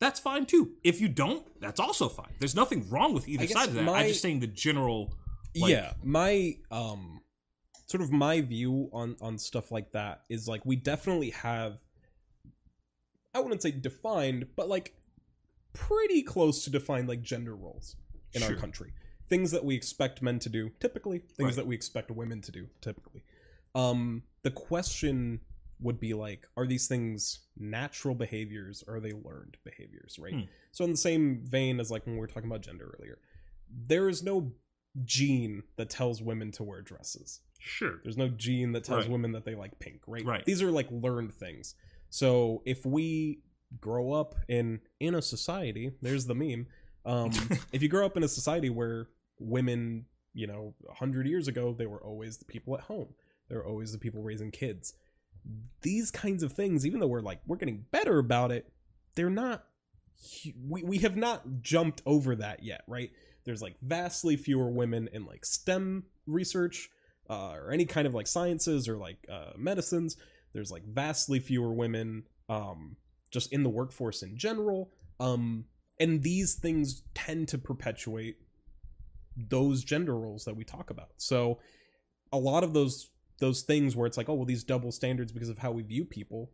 that's 0.00 0.18
fine 0.18 0.46
too. 0.46 0.74
If 0.82 1.00
you 1.00 1.08
don't, 1.08 1.46
that's 1.60 1.78
also 1.78 2.08
fine. 2.08 2.34
There's 2.40 2.56
nothing 2.56 2.88
wrong 2.90 3.14
with 3.14 3.28
either 3.28 3.46
side 3.46 3.68
of 3.68 3.74
that. 3.74 3.84
my- 3.84 4.00
I'm 4.00 4.08
just 4.08 4.20
saying 4.22 4.40
the 4.40 4.46
general. 4.48 5.14
Like- 5.54 5.70
yeah 5.70 5.92
my 6.02 6.56
um 6.70 7.20
sort 7.86 8.02
of 8.02 8.10
my 8.10 8.40
view 8.40 8.88
on 8.90 9.16
on 9.20 9.36
stuff 9.36 9.70
like 9.70 9.92
that 9.92 10.24
is 10.30 10.48
like 10.48 10.64
we 10.64 10.76
definitely 10.76 11.28
have 11.28 11.78
i 13.34 13.40
wouldn't 13.40 13.62
say 13.62 13.70
defined 13.70 14.46
but 14.56 14.68
like 14.68 14.94
pretty 15.72 16.22
close 16.22 16.64
to 16.64 16.70
defined 16.70 17.08
like 17.08 17.22
gender 17.22 17.54
roles 17.56 17.96
in 18.34 18.40
Sure. 18.42 18.50
our 18.50 18.56
country 18.56 18.92
things 19.28 19.50
that 19.52 19.64
we 19.64 19.74
expect 19.74 20.20
men 20.22 20.38
to 20.40 20.48
do 20.48 20.70
typically 20.80 21.18
things 21.18 21.48
Right. 21.48 21.56
that 21.56 21.66
we 21.66 21.74
expect 21.74 22.10
women 22.10 22.40
to 22.42 22.52
do 22.52 22.66
typically 22.80 23.22
um 23.74 24.22
the 24.42 24.50
question 24.50 25.40
would 25.80 25.98
be 25.98 26.14
like 26.14 26.46
are 26.56 26.66
these 26.66 26.86
things 26.88 27.40
natural 27.56 28.14
behaviors 28.14 28.84
or 28.86 28.96
are 28.96 29.00
they 29.00 29.12
learned 29.12 29.56
behaviors 29.64 30.18
right 30.18 30.34
Hmm. 30.34 30.40
so 30.72 30.84
in 30.84 30.90
the 30.92 30.96
same 30.96 31.40
vein 31.44 31.80
as 31.80 31.90
like 31.90 32.04
when 32.06 32.14
we 32.16 32.20
were 32.20 32.26
talking 32.26 32.50
about 32.50 32.60
gender 32.60 32.94
earlier 32.98 33.18
there 33.86 34.08
is 34.08 34.22
no 34.22 34.52
gene 35.04 35.62
that 35.76 35.88
tells 35.88 36.20
women 36.20 36.52
to 36.52 36.62
wear 36.62 36.82
dresses 36.82 37.40
Sure. 37.58 38.00
there's 38.02 38.18
no 38.18 38.28
gene 38.28 38.72
that 38.72 38.84
tells 38.84 39.04
Right. 39.04 39.12
women 39.12 39.32
that 39.32 39.44
they 39.46 39.54
like 39.54 39.78
pink 39.78 40.02
right 40.06 40.24
Right. 40.24 40.44
these 40.44 40.60
are 40.62 40.70
like 40.70 40.88
learned 40.90 41.32
things 41.32 41.74
so 42.12 42.62
if 42.64 42.84
we 42.84 43.40
grow 43.80 44.12
up 44.12 44.34
in 44.48 44.80
in 45.00 45.14
a 45.14 45.22
society 45.22 45.92
there's 46.02 46.26
the 46.26 46.34
meme 46.34 46.66
um 47.06 47.30
if 47.72 47.82
you 47.82 47.88
grow 47.88 48.04
up 48.04 48.16
in 48.16 48.22
a 48.22 48.28
society 48.28 48.70
where 48.70 49.08
women 49.38 50.04
you 50.34 50.46
know 50.46 50.74
100 50.80 51.26
years 51.26 51.48
ago 51.48 51.74
they 51.76 51.86
were 51.86 52.02
always 52.04 52.36
the 52.36 52.44
people 52.44 52.74
at 52.74 52.82
home 52.82 53.08
they 53.48 53.56
were 53.56 53.66
always 53.66 53.92
the 53.92 53.98
people 53.98 54.22
raising 54.22 54.50
kids 54.50 54.94
these 55.80 56.10
kinds 56.10 56.42
of 56.42 56.52
things 56.52 56.86
even 56.86 57.00
though 57.00 57.06
we're 57.06 57.20
like 57.20 57.40
we're 57.46 57.56
getting 57.56 57.84
better 57.90 58.18
about 58.18 58.52
it 58.52 58.70
they're 59.14 59.30
not 59.30 59.64
we, 60.68 60.82
we 60.82 60.98
have 60.98 61.16
not 61.16 61.62
jumped 61.62 62.02
over 62.06 62.36
that 62.36 62.62
yet 62.62 62.82
right? 62.86 63.10
There's 63.44 63.62
like 63.62 63.76
vastly 63.82 64.36
fewer 64.36 64.70
women 64.70 65.08
in 65.12 65.26
like 65.26 65.44
stem 65.44 66.04
research 66.26 66.88
uh, 67.28 67.52
or 67.52 67.72
any 67.72 67.86
kind 67.86 68.06
of 68.06 68.14
like 68.14 68.26
sciences 68.26 68.88
or 68.88 68.96
like 68.96 69.26
uh, 69.30 69.52
medicines 69.56 70.16
there's 70.52 70.70
like 70.70 70.84
vastly 70.84 71.38
fewer 71.38 71.72
women 71.72 72.24
um, 72.48 72.96
just 73.30 73.52
in 73.52 73.62
the 73.62 73.70
workforce 73.70 74.22
in 74.22 74.36
general 74.36 74.90
um, 75.20 75.64
and 76.00 76.22
these 76.22 76.54
things 76.54 77.02
tend 77.14 77.48
to 77.48 77.58
perpetuate 77.58 78.36
those 79.36 79.84
gender 79.84 80.18
roles 80.18 80.44
that 80.44 80.56
we 80.56 80.64
talk 80.64 80.90
about. 80.90 81.10
So 81.16 81.60
a 82.32 82.38
lot 82.38 82.64
of 82.64 82.72
those 82.74 83.08
those 83.38 83.62
things 83.62 83.96
where 83.96 84.06
it's 84.06 84.16
like 84.16 84.28
oh 84.28 84.34
well 84.34 84.44
these 84.44 84.62
double 84.64 84.92
standards 84.92 85.32
because 85.32 85.48
of 85.48 85.58
how 85.58 85.72
we 85.72 85.82
view 85.82 86.04
people 86.04 86.50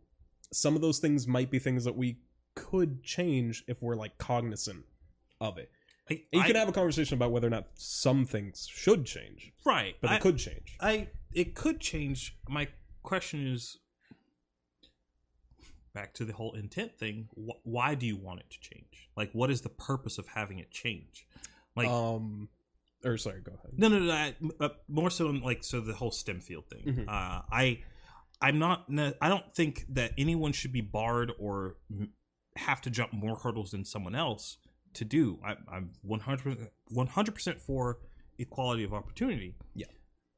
some 0.51 0.75
of 0.75 0.81
those 0.81 0.99
things 0.99 1.27
might 1.27 1.51
be 1.51 1.59
things 1.59 1.83
that 1.83 1.95
we 1.95 2.19
could 2.55 3.03
change 3.03 3.63
if 3.67 3.81
we're 3.81 3.95
like 3.95 4.17
cognizant 4.17 4.85
of 5.39 5.57
it. 5.57 5.69
I, 6.09 6.23
you 6.31 6.41
I- 6.41 6.47
can 6.47 6.55
have 6.55 6.69
a 6.69 6.71
conversation 6.71 7.15
about 7.15 7.31
whether 7.31 7.47
or 7.47 7.51
not 7.51 7.67
some 7.75 8.25
things 8.25 8.67
should 8.69 9.05
change 9.05 9.53
right, 9.65 9.95
but 10.01 10.09
I, 10.09 10.15
it 10.15 10.21
could 10.21 10.37
change. 10.37 10.77
I 10.79 11.09
it 11.33 11.55
could 11.55 11.79
change. 11.79 12.37
My 12.47 12.67
question 13.03 13.47
is 13.47 13.77
back 15.99 16.13
to 16.15 16.25
the 16.25 16.33
whole 16.33 16.53
intent 16.53 16.97
thing. 16.97 17.27
Wh- 17.35 17.65
why 17.65 17.95
do 17.95 18.05
you 18.05 18.17
want 18.17 18.39
it 18.39 18.49
to 18.51 18.59
change? 18.59 19.09
Like, 19.17 19.31
what 19.33 19.49
is 19.51 19.61
the 19.61 19.69
purpose 19.69 20.17
of 20.17 20.27
having 20.27 20.59
it 20.59 20.71
change? 20.71 21.27
Like, 21.75 21.87
um 21.89 22.49
or 23.05 23.17
sorry 23.17 23.41
go 23.41 23.53
ahead 23.53 23.71
No, 23.77 23.87
no, 23.87 23.99
no. 23.99 24.11
I, 24.13 24.35
uh, 24.59 24.69
more 24.87 25.09
so 25.09 25.29
in 25.29 25.41
like 25.41 25.63
so 25.63 25.79
the 25.81 25.93
whole 25.93 26.11
STEM 26.11 26.39
field 26.41 26.65
thing. 26.69 26.83
Mhm. 26.85 27.03
Uh, 27.07 27.41
I, 27.51 27.79
I'm 28.41 28.57
not. 28.59 28.85
I 29.21 29.27
don't 29.29 29.49
think 29.53 29.85
that 29.89 30.11
anyone 30.17 30.51
should 30.53 30.71
be 30.73 30.81
barred 30.81 31.31
or 31.39 31.75
m- 31.91 32.11
have 32.55 32.81
to 32.81 32.89
jump 32.89 33.11
more 33.13 33.35
hurdles 33.37 33.71
than 33.71 33.83
someone 33.85 34.15
else 34.15 34.57
to 34.93 35.05
do. 35.05 35.39
I, 35.45 35.55
I'm 35.71 35.91
100 36.01 37.33
percent 37.35 37.61
for 37.61 37.99
equality 38.37 38.83
of 38.83 38.93
opportunity. 38.93 39.55
Yeah. 39.75 39.87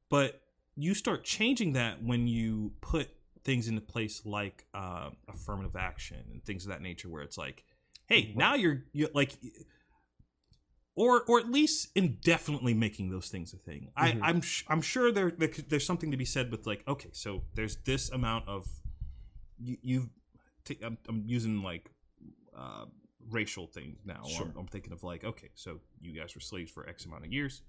but 0.10 0.42
you 0.76 0.94
start 0.96 1.24
changing 1.24 1.74
that 1.74 2.02
when 2.04 2.28
you 2.28 2.72
put 2.82 3.10
things 3.44 3.68
into 3.68 3.82
place 3.82 4.26
like 4.26 4.66
uh, 4.74 5.10
affirmative 5.28 5.76
action 5.76 6.18
and 6.32 6.44
things 6.44 6.66
of 6.66 6.70
that 6.72 6.82
nature, 6.82 7.10
where 7.10 7.24
it's 7.24 7.38
like, 7.38 7.64
hey, 8.08 8.26
Right. 8.28 8.38
now 8.38 8.56
you're, 8.56 8.84
you're 8.94 9.10
like 9.14 9.38
or 10.96 11.24
or 11.28 11.40
at 11.40 11.50
least 11.50 11.90
indefinitely 11.96 12.74
making 12.74 13.10
those 13.10 13.30
things 13.30 13.54
a 13.54 13.58
thing. 13.58 13.90
Mhm. 13.98 14.22
I, 14.22 14.30
I'm 14.30 14.42
sh- 14.42 14.66
I'm 14.68 14.82
sure 14.82 15.12
there, 15.12 15.32
there 15.32 15.50
there's 15.70 15.86
something 15.86 16.12
to 16.12 16.18
be 16.18 16.26
said 16.26 16.52
with 16.52 16.68
like 16.68 16.84
okay, 16.88 17.10
so 17.14 17.44
there's 17.56 17.78
this 17.78 18.10
amount 18.12 18.48
of 18.48 18.68
you, 19.58 19.78
you've 19.82 20.10
t- 20.66 20.80
I'm, 20.84 20.98
I'm 21.08 21.24
using 21.26 21.64
like 21.64 21.92
uh, 22.58 22.86
racial 23.30 23.68
things 23.68 24.00
now. 24.06 24.24
Sure. 24.28 24.48
I'm, 24.48 24.54
I'm 24.60 24.68
thinking 24.68 24.92
of 24.92 25.02
like 25.04 25.24
okay, 25.24 25.50
so 25.56 25.80
you 26.02 26.20
guys 26.20 26.36
were 26.36 26.42
slaves 26.42 26.72
for 26.72 26.88
X 26.88 27.06
amount 27.06 27.26
of 27.26 27.32
years. 27.32 27.62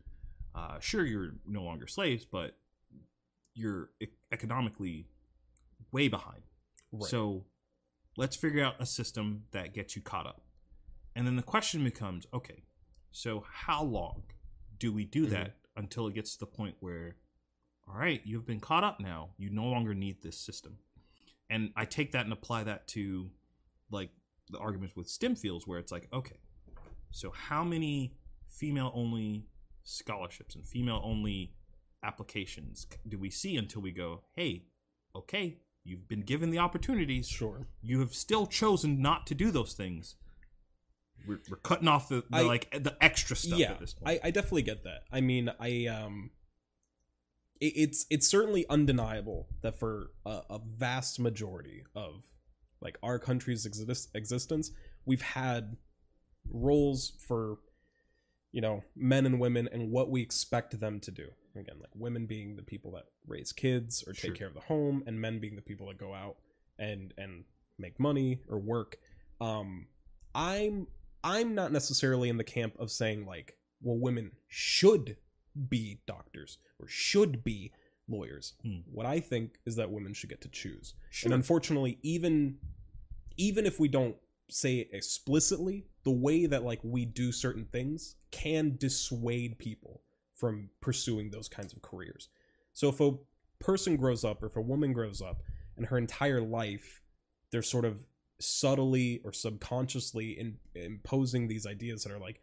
Uh, 0.55 0.79
sure, 0.81 1.05
you're 1.07 1.31
no 1.47 1.63
longer 1.63 1.87
slaves, 1.87 2.25
but 2.27 2.57
you're 3.55 3.91
e- 4.01 4.07
economically 4.33 5.07
way 5.93 6.09
behind. 6.09 6.43
Right. 6.91 7.09
So 7.09 7.45
let's 8.17 8.37
figure 8.37 8.65
out 8.65 8.75
a 8.81 8.87
system 8.87 9.45
that 9.53 9.73
gets 9.75 9.95
you 9.97 10.03
caught 10.03 10.27
up. 10.27 10.43
And 11.15 11.27
then 11.27 11.37
the 11.37 11.43
question 11.43 11.85
becomes 11.85 12.27
okay, 12.33 12.65
so 13.11 13.45
how 13.51 13.83
long 13.83 14.23
do 14.79 14.93
we 14.93 15.05
do 15.05 15.27
that 15.27 15.49
mm-hmm. 15.49 15.81
until 15.81 16.09
it 16.09 16.15
gets 16.15 16.33
to 16.35 16.41
the 16.41 16.47
point 16.47 16.77
where, 16.81 17.17
all 17.89 17.99
right, 17.99 18.21
you've 18.25 18.47
been 18.47 18.61
caught 18.61 18.85
up 18.85 19.01
now, 19.01 19.31
you 19.37 19.51
no 19.51 19.65
longer 19.65 19.95
need 19.95 20.23
this 20.23 20.39
system? 20.39 20.79
And 21.51 21.71
I 21.77 21.85
take 21.85 22.13
that 22.13 22.25
and 22.25 22.33
apply 22.33 22.65
that 22.65 22.89
to 22.89 23.31
like 23.91 24.11
the 24.51 24.59
arguments 24.59 24.97
with 24.97 25.09
STEM 25.09 25.37
fields 25.37 25.67
where 25.67 25.79
it's 25.79 25.93
like, 25.93 26.09
okay, 26.13 26.39
so 27.11 27.31
how 27.31 27.63
many 27.63 28.15
female 28.49 28.91
only 28.95 29.45
scholarships 29.85 30.55
and 30.55 30.67
female 30.67 31.01
only 31.05 31.53
applications 32.03 32.87
do 33.07 33.19
we 33.19 33.31
see 33.31 33.57
until 33.57 33.83
we 33.83 33.93
go, 33.93 34.23
hey, 34.35 34.65
okay, 35.15 35.59
you've 35.85 36.09
been 36.09 36.23
given 36.23 36.51
the 36.51 36.59
opportunities, 36.59 37.29
sure. 37.29 37.69
you 37.83 38.01
have 38.01 38.15
still 38.15 38.47
chosen 38.47 39.01
not 39.01 39.27
to 39.27 39.35
do 39.35 39.51
those 39.51 39.73
things. 39.73 40.17
We're, 41.27 41.41
we're 41.49 41.57
cutting 41.59 41.89
off 41.89 42.09
the, 42.09 42.25
the 42.31 42.39
I- 42.39 42.43
like 42.43 42.71
the 42.71 42.97
extra 43.01 43.37
stuff 43.37 43.59
yeah, 43.59 43.73
at 43.73 43.81
this 43.81 43.95
point. 43.95 44.21
I, 44.23 44.29
I 44.29 44.31
definitely 44.31 44.63
get 44.63 44.85
that. 44.85 45.03
I 45.13 45.21
mean, 45.21 45.51
I 45.61 45.87
um, 45.87 46.31
it, 47.61 47.73
it's 47.77 48.07
it's 48.11 48.29
certainly 48.29 48.67
undeniable 48.69 49.49
that 49.63 49.79
for 49.79 50.11
a, 50.27 50.41
a 50.51 50.61
vast 50.67 51.21
majority 51.21 51.85
of 51.95 52.25
like 52.81 52.99
our 53.03 53.19
country's 53.19 53.65
exist- 53.65 54.11
existence, 54.15 54.73
we've 55.07 55.23
had 55.23 55.77
roles 56.51 57.13
for 57.27 57.59
you 58.51 58.61
know 58.61 58.83
men 58.97 59.25
and 59.25 59.39
women 59.39 59.69
and 59.73 59.91
what 59.93 60.11
we 60.11 60.23
expect 60.23 60.81
them 60.81 60.99
to 61.01 61.11
do. 61.13 61.29
Again, 61.55 61.77
like 61.81 61.91
women 61.95 62.27
being 62.27 62.57
the 62.57 62.63
people 62.63 62.93
that 62.93 63.05
raise 63.27 63.53
kids 63.53 64.03
or 64.07 64.13
take 64.13 64.23
Sure. 64.23 64.35
care 64.35 64.47
of 64.49 64.55
the 64.55 64.61
home, 64.61 65.03
and 65.07 65.21
men 65.21 65.39
being 65.39 65.57
the 65.57 65.63
people 65.63 65.87
that 65.89 65.99
go 65.99 66.15
out 66.15 66.37
and 66.79 67.13
and 67.19 67.45
make 67.79 67.99
money 68.01 68.41
or 68.49 68.59
work. 68.59 68.99
Um, 69.41 69.87
I'm 70.35 70.87
I'm 71.25 71.55
not 71.55 71.73
necessarily 71.73 72.29
in 72.29 72.37
the 72.37 72.45
camp 72.45 72.75
of 72.79 72.91
saying 72.91 73.27
like, 73.27 73.57
well, 73.83 73.99
women 73.99 74.33
should 74.49 75.17
be 75.69 76.01
doctors 76.07 76.59
or 76.81 76.89
should 76.89 77.45
be 77.45 77.73
lawyers. 78.09 78.55
Hmm. 78.63 78.79
What 78.91 79.07
I 79.07 79.21
think 79.21 79.59
is 79.67 79.77
that 79.77 79.91
women 79.91 80.15
should 80.15 80.31
get 80.31 80.41
to 80.43 80.49
choose. 80.49 80.95
sure. 81.11 81.29
And 81.29 81.35
unfortunately, 81.35 81.99
even 82.03 82.59
even 83.37 83.67
if 83.67 83.79
we 83.81 83.89
don't 83.89 84.17
say 84.49 84.77
it 84.77 84.91
explicitly, 84.93 85.87
the 86.05 86.11
way 86.11 86.47
that 86.47 86.63
like 86.65 86.81
we 86.83 87.05
do 87.05 87.33
certain 87.33 87.65
things 87.67 88.17
can 88.31 88.77
dissuade 88.79 89.59
people 89.59 90.03
from 90.43 90.69
pursuing 90.81 91.31
those 91.31 91.49
kinds 91.49 91.73
of 91.73 91.81
careers. 91.83 92.29
So 92.73 92.89
if 92.89 92.99
a 93.01 93.13
person 93.61 93.95
grows 93.97 94.25
up 94.25 94.43
or 94.43 94.47
if 94.47 94.57
a 94.57 94.61
woman 94.61 94.93
grows 94.93 95.23
up 95.23 95.41
and 95.77 95.87
her 95.87 95.97
entire 95.97 96.41
life 96.43 97.01
they're 97.53 97.63
sort 97.63 97.85
of 97.85 98.05
subtly 98.41 99.21
or 99.25 99.33
subconsciously 99.33 100.31
in, 100.33 100.57
imposing 100.75 101.47
these 101.47 101.65
ideas 101.65 102.03
that 102.03 102.11
are 102.13 102.19
like 102.19 102.41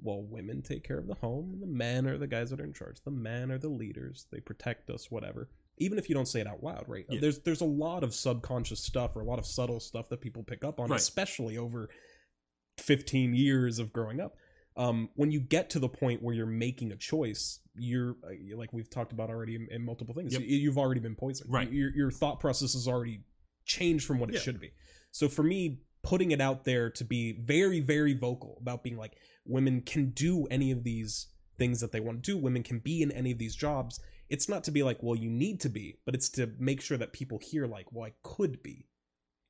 well 0.00 0.22
women 0.22 0.62
take 0.62 0.82
care 0.82 0.96
of 0.98 1.06
the 1.06 1.14
home 1.16 1.50
and 1.52 1.60
the 1.60 1.66
men 1.66 2.06
are 2.06 2.16
the 2.16 2.26
guys 2.26 2.48
that 2.48 2.58
are 2.58 2.64
in 2.64 2.72
charge 2.72 2.96
the 3.04 3.10
men 3.10 3.52
are 3.52 3.58
the 3.58 3.68
leaders 3.68 4.24
they 4.32 4.40
protect 4.40 4.88
us 4.88 5.10
whatever 5.10 5.50
even 5.76 5.98
if 5.98 6.08
you 6.08 6.14
don't 6.14 6.28
say 6.28 6.40
it 6.40 6.46
out 6.46 6.62
loud 6.64 6.84
right 6.88 7.04
Yeah. 7.10 7.20
there's 7.20 7.40
there's 7.40 7.60
a 7.60 7.66
lot 7.66 8.02
of 8.02 8.14
subconscious 8.14 8.80
stuff 8.80 9.14
or 9.14 9.20
a 9.20 9.26
lot 9.26 9.38
of 9.38 9.44
subtle 9.44 9.78
stuff 9.78 10.08
that 10.08 10.22
people 10.22 10.42
pick 10.42 10.64
up 10.64 10.80
on 10.80 10.88
Right. 10.88 10.98
especially 10.98 11.58
over 11.58 11.90
15 12.78 13.34
years 13.34 13.78
of 13.78 13.92
growing 13.92 14.20
up 14.20 14.36
um, 14.76 15.10
when 15.14 15.30
you 15.30 15.40
get 15.40 15.70
to 15.70 15.78
the 15.78 15.88
point 15.88 16.22
where 16.22 16.34
you're 16.34 16.46
making 16.46 16.92
a 16.92 16.96
choice 16.96 17.60
you're 17.76 18.16
uh, 18.24 18.56
like 18.56 18.72
we've 18.72 18.90
talked 18.90 19.12
about 19.12 19.30
already 19.30 19.54
in, 19.56 19.66
in 19.70 19.84
multiple 19.84 20.14
things 20.14 20.32
Yep. 20.32 20.42
you, 20.42 20.56
you've 20.58 20.78
already 20.78 21.00
been 21.00 21.14
poisoned 21.14 21.50
Right. 21.52 21.70
your, 21.70 21.90
your 21.90 22.10
thought 22.10 22.40
process 22.40 22.74
is 22.74 22.86
already 22.88 23.22
changed 23.64 24.06
from 24.06 24.18
what 24.18 24.28
it 24.30 24.34
Yeah. 24.34 24.40
should 24.40 24.60
be 24.60 24.72
so 25.10 25.28
for 25.28 25.42
me 25.42 25.80
putting 26.02 26.32
it 26.32 26.40
out 26.40 26.64
there 26.64 26.90
to 26.90 27.04
be 27.04 27.32
very 27.32 27.80
very 27.80 28.12
vocal 28.14 28.58
about 28.60 28.82
being 28.82 28.96
like 28.96 29.12
women 29.46 29.80
can 29.82 30.10
do 30.10 30.46
any 30.50 30.70
of 30.70 30.84
these 30.84 31.28
things 31.58 31.80
that 31.80 31.92
they 31.92 32.00
want 32.00 32.22
to 32.22 32.32
do 32.32 32.36
women 32.36 32.62
can 32.62 32.78
be 32.78 33.02
in 33.02 33.10
any 33.12 33.30
of 33.30 33.38
these 33.38 33.54
jobs 33.54 34.00
it's 34.28 34.48
not 34.48 34.64
to 34.64 34.70
be 34.70 34.82
like 34.82 34.98
well 35.02 35.14
you 35.14 35.30
need 35.30 35.60
to 35.60 35.68
be 35.68 35.98
but 36.04 36.14
it's 36.14 36.28
to 36.30 36.50
make 36.58 36.80
sure 36.80 36.96
that 36.98 37.12
people 37.12 37.38
hear 37.38 37.66
like 37.66 37.86
well 37.92 38.06
i 38.06 38.12
could 38.22 38.62
be 38.62 38.86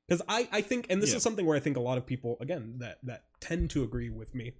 because 0.07 0.21
i 0.27 0.47
i 0.51 0.61
think 0.61 0.85
and 0.89 1.01
this 1.01 1.11
Yeah. 1.11 1.17
is 1.17 1.23
something 1.23 1.45
where 1.45 1.57
i 1.57 1.59
think 1.59 1.75
a 1.77 1.81
lot 1.81 1.97
of 1.97 2.05
people 2.05 2.37
again 2.39 2.75
that 2.79 2.99
that 3.03 3.23
tend 3.39 3.69
to 3.71 3.83
agree 3.83 4.09
with 4.09 4.35
me 4.35 4.51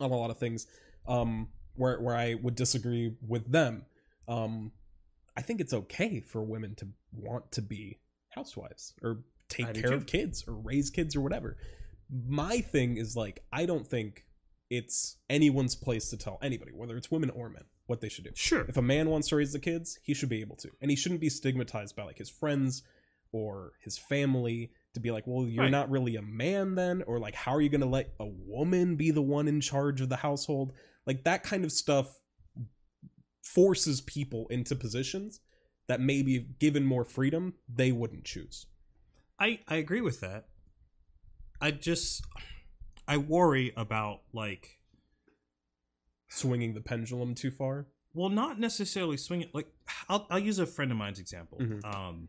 on 0.00 0.10
a 0.10 0.16
lot 0.16 0.30
of 0.30 0.38
things 0.38 0.66
um 1.06 1.48
where 1.74 2.00
where 2.00 2.16
i 2.16 2.34
would 2.34 2.54
disagree 2.54 3.14
with 3.26 3.50
them. 3.50 3.84
Um 4.28 4.72
i 5.36 5.42
think 5.42 5.60
it's 5.60 5.72
okay 5.72 6.20
for 6.20 6.42
women 6.42 6.74
to 6.76 6.88
want 7.12 7.50
to 7.52 7.62
be 7.62 7.98
housewives 8.30 8.94
or 9.02 9.20
take 9.48 9.66
I 9.66 9.72
care 9.72 9.92
of 9.92 10.06
kids 10.06 10.44
or 10.48 10.54
raise 10.54 10.90
kids 10.90 11.14
or 11.14 11.20
whatever. 11.20 11.56
My 12.26 12.60
thing 12.60 12.96
is 12.96 13.16
like 13.16 13.44
i 13.52 13.66
don't 13.66 13.86
think 13.86 14.24
it's 14.70 15.16
anyone's 15.28 15.76
place 15.76 16.08
to 16.10 16.16
tell 16.16 16.38
anybody 16.42 16.72
whether 16.72 16.96
it's 16.96 17.10
women 17.10 17.30
or 17.30 17.48
men 17.48 17.64
what 17.86 18.00
they 18.00 18.08
should 18.08 18.24
do. 18.24 18.30
Sure. 18.34 18.64
if 18.66 18.78
a 18.78 18.82
man 18.82 19.10
wants 19.10 19.28
to 19.28 19.36
raise 19.36 19.52
the 19.52 19.58
kids 19.58 19.98
he 20.02 20.14
should 20.14 20.30
be 20.30 20.40
able 20.40 20.56
to. 20.56 20.70
And 20.80 20.90
he 20.90 20.96
shouldn't 20.96 21.20
be 21.20 21.28
stigmatized 21.28 21.94
by 21.94 22.04
like 22.04 22.18
his 22.18 22.30
friends 22.30 22.82
or 23.30 23.72
his 23.80 23.98
family 23.98 24.70
to 24.94 25.00
be 25.00 25.10
like 25.10 25.26
well 25.26 25.46
you're 25.46 25.64
Right. 25.64 25.70
not 25.70 25.90
really 25.90 26.16
a 26.16 26.22
man 26.22 26.74
then 26.74 27.02
or 27.06 27.18
like 27.18 27.34
how 27.34 27.52
are 27.54 27.60
you 27.60 27.68
going 27.68 27.80
to 27.80 27.86
let 27.86 28.14
a 28.20 28.26
woman 28.26 28.96
be 28.96 29.10
the 29.10 29.22
one 29.22 29.48
in 29.48 29.60
charge 29.60 30.00
of 30.00 30.08
the 30.08 30.16
household 30.16 30.72
like 31.06 31.24
that 31.24 31.42
kind 31.42 31.64
of 31.64 31.72
stuff 31.72 32.20
forces 33.42 34.00
people 34.00 34.46
into 34.48 34.74
positions 34.74 35.40
that 35.86 36.00
maybe 36.00 36.38
given 36.58 36.84
more 36.84 37.04
freedom 37.04 37.54
they 37.68 37.92
wouldn't 37.92 38.24
choose 38.24 38.66
I 39.38 39.60
I 39.68 39.76
agree 39.76 40.00
with 40.00 40.20
that. 40.20 40.46
I 41.60 41.72
just 41.72 42.24
I 43.08 43.16
worry 43.16 43.72
about 43.76 44.20
like 44.32 44.78
swinging 46.28 46.72
the 46.74 46.80
pendulum 46.80 47.34
too 47.34 47.50
far 47.50 47.86
well 48.14 48.28
not 48.30 48.58
necessarily 48.60 49.16
swinging 49.16 49.48
like 49.52 49.66
I'll 50.08 50.26
I'll 50.30 50.38
use 50.38 50.58
a 50.60 50.66
friend 50.66 50.90
of 50.92 50.96
mine's 50.98 51.18
example. 51.18 51.58
Mhm. 51.60 51.84
Um 51.84 52.28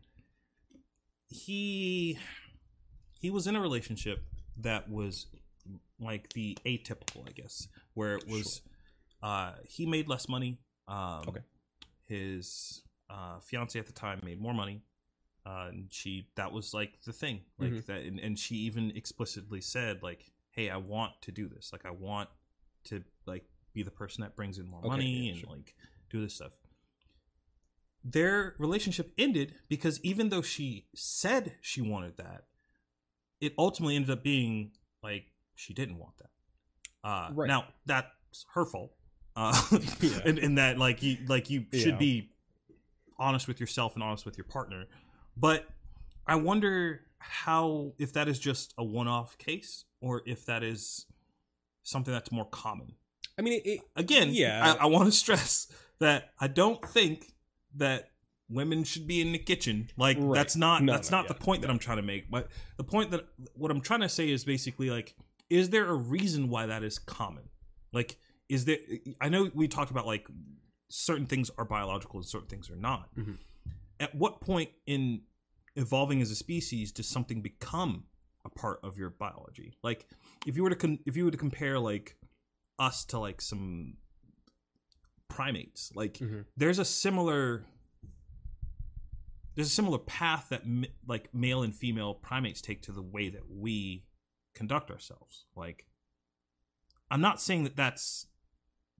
he 1.28 2.18
he 3.18 3.30
was 3.30 3.46
in 3.46 3.56
a 3.56 3.60
relationship 3.60 4.24
that 4.58 4.88
was 4.90 5.26
like 6.00 6.32
the 6.34 6.56
atypical, 6.64 7.26
I 7.28 7.32
guess, 7.32 7.68
where 7.94 8.14
it 8.16 8.26
was 8.28 8.62
uh 9.22 9.52
he 9.64 9.86
made 9.86 10.08
less 10.08 10.28
money. 10.28 10.58
Um 10.88 11.22
Okay. 11.28 11.40
his 12.06 12.82
uh 13.10 13.40
fiance 13.40 13.78
at 13.78 13.86
the 13.86 13.92
time 13.92 14.20
made 14.24 14.40
more 14.40 14.54
money. 14.54 14.82
Uh, 15.44 15.68
and 15.68 15.86
she 15.92 16.28
that 16.34 16.50
was 16.52 16.74
like 16.74 17.00
the 17.04 17.12
thing 17.12 17.40
like 17.58 17.70
Mhm. 17.70 17.86
that 17.86 18.02
and, 18.02 18.18
and 18.18 18.36
she 18.36 18.56
even 18.56 18.90
explicitly 18.96 19.60
said 19.60 20.02
like 20.02 20.32
hey 20.50 20.68
i 20.70 20.76
want 20.76 21.12
to 21.22 21.30
do 21.30 21.46
this 21.48 21.70
like 21.72 21.86
i 21.86 21.90
want 21.90 22.28
to 22.82 23.04
like 23.26 23.44
be 23.72 23.84
the 23.84 23.90
person 23.92 24.22
that 24.22 24.34
brings 24.34 24.58
in 24.58 24.66
more 24.66 24.80
Okay, 24.80 24.88
money 24.88 25.26
yeah, 25.26 25.32
and 25.34 25.40
sure. 25.42 25.50
like 25.50 25.76
do 26.10 26.20
this 26.20 26.34
stuff 26.34 26.58
their 28.04 28.54
relationship 28.58 29.12
ended 29.18 29.54
because 29.68 30.00
even 30.02 30.28
though 30.30 30.42
she 30.42 30.86
said 30.94 31.54
she 31.60 31.80
wanted 31.80 32.16
that 32.16 32.44
it 33.40 33.52
ultimately 33.58 33.96
ended 33.96 34.10
up 34.10 34.22
being 34.22 34.70
like 35.02 35.24
she 35.54 35.72
didn't 35.74 35.98
want 35.98 36.12
that 36.18 36.30
uh 37.08 37.28
Right. 37.32 37.48
now 37.48 37.64
that's 37.86 38.46
her 38.54 38.64
fault 38.64 38.92
uh 39.36 39.60
Yeah. 40.00 40.20
and, 40.24 40.38
and 40.38 40.58
that 40.58 40.78
like 40.78 41.02
you 41.02 41.18
like 41.28 41.50
you 41.50 41.66
should 41.72 41.92
Yeah. 41.94 41.96
be 41.98 42.30
honest 43.18 43.48
with 43.48 43.60
yourself 43.60 43.94
and 43.94 44.02
honest 44.02 44.24
with 44.26 44.36
your 44.36 44.44
partner 44.44 44.86
but 45.36 45.66
i 46.26 46.34
wonder 46.34 47.02
how 47.18 47.92
if 47.98 48.12
that 48.12 48.28
is 48.28 48.38
just 48.38 48.74
a 48.78 48.84
one-off 48.84 49.38
case 49.38 49.84
or 50.00 50.22
if 50.26 50.44
that 50.46 50.62
is 50.62 51.06
something 51.82 52.12
that's 52.12 52.30
more 52.30 52.44
common 52.44 52.94
i 53.38 53.42
mean 53.42 53.54
it, 53.54 53.66
it 53.66 53.80
again 53.96 54.28
Yeah. 54.32 54.76
i, 54.78 54.84
I 54.84 54.86
want 54.86 55.06
to 55.06 55.12
stress 55.12 55.66
that 55.98 56.30
i 56.40 56.46
don't 56.48 56.84
think 56.86 57.32
that 57.76 58.10
women 58.48 58.84
should 58.84 59.06
be 59.06 59.20
in 59.20 59.32
the 59.32 59.38
kitchen 59.38 59.88
like 59.96 60.16
Right. 60.20 60.34
that's 60.34 60.54
not 60.56 60.82
No, 60.82 60.92
that's 60.92 61.10
no, 61.10 61.18
not 61.18 61.28
the 61.28 61.34
yeah, 61.34 61.44
point 61.44 61.62
that 61.62 61.70
i'm 61.70 61.78
trying 61.78 61.96
to 61.96 62.02
make 62.02 62.30
but 62.30 62.48
the 62.76 62.84
point 62.84 63.10
that 63.10 63.26
what 63.54 63.70
i'm 63.70 63.80
trying 63.80 64.00
to 64.02 64.08
say 64.08 64.30
is 64.30 64.44
basically 64.44 64.88
like 64.90 65.16
is 65.50 65.70
there 65.70 65.86
a 65.86 65.94
reason 65.94 66.48
why 66.48 66.66
that 66.66 66.82
is 66.84 66.98
common 66.98 67.48
like 67.92 68.16
is 68.48 68.64
there 68.64 68.78
i 69.20 69.28
know 69.28 69.50
we 69.54 69.66
talked 69.66 69.90
about 69.90 70.06
like 70.06 70.28
certain 70.88 71.26
things 71.26 71.50
are 71.58 71.64
biological 71.64 72.18
and 72.20 72.26
certain 72.26 72.46
things 72.48 72.70
are 72.70 72.76
not 72.76 73.12
Mhm. 73.16 73.38
at 73.98 74.14
what 74.14 74.40
point 74.40 74.70
in 74.86 75.22
evolving 75.74 76.22
as 76.22 76.30
a 76.30 76.36
species 76.36 76.92
does 76.92 77.08
something 77.08 77.42
become 77.42 78.04
a 78.44 78.48
part 78.48 78.78
of 78.84 78.96
your 78.96 79.10
biology 79.10 79.74
like 79.82 80.06
if 80.46 80.56
you 80.56 80.62
were 80.62 80.70
to 80.70 80.76
con- 80.76 81.00
if 81.04 81.16
you 81.16 81.24
were 81.24 81.32
to 81.32 81.36
compare 81.36 81.80
like 81.80 82.16
us 82.78 83.04
to 83.06 83.18
like 83.18 83.40
some 83.40 83.96
primates 85.28 85.90
like 85.96 86.14
Mhm. 86.18 86.44
there's 86.56 86.78
a 86.78 86.84
similar 86.84 87.64
there's 89.56 89.66
a 89.68 89.70
similar 89.70 89.98
path 89.98 90.46
that 90.50 90.62
like 91.08 91.34
male 91.34 91.62
and 91.62 91.74
female 91.74 92.14
primates 92.14 92.60
take 92.60 92.82
to 92.82 92.92
the 92.92 93.02
way 93.02 93.28
that 93.28 93.50
we 93.50 94.04
conduct 94.54 94.90
ourselves 94.90 95.46
like 95.56 95.86
i'm 97.10 97.20
not 97.20 97.40
saying 97.40 97.64
that 97.64 97.74
that's 97.76 98.26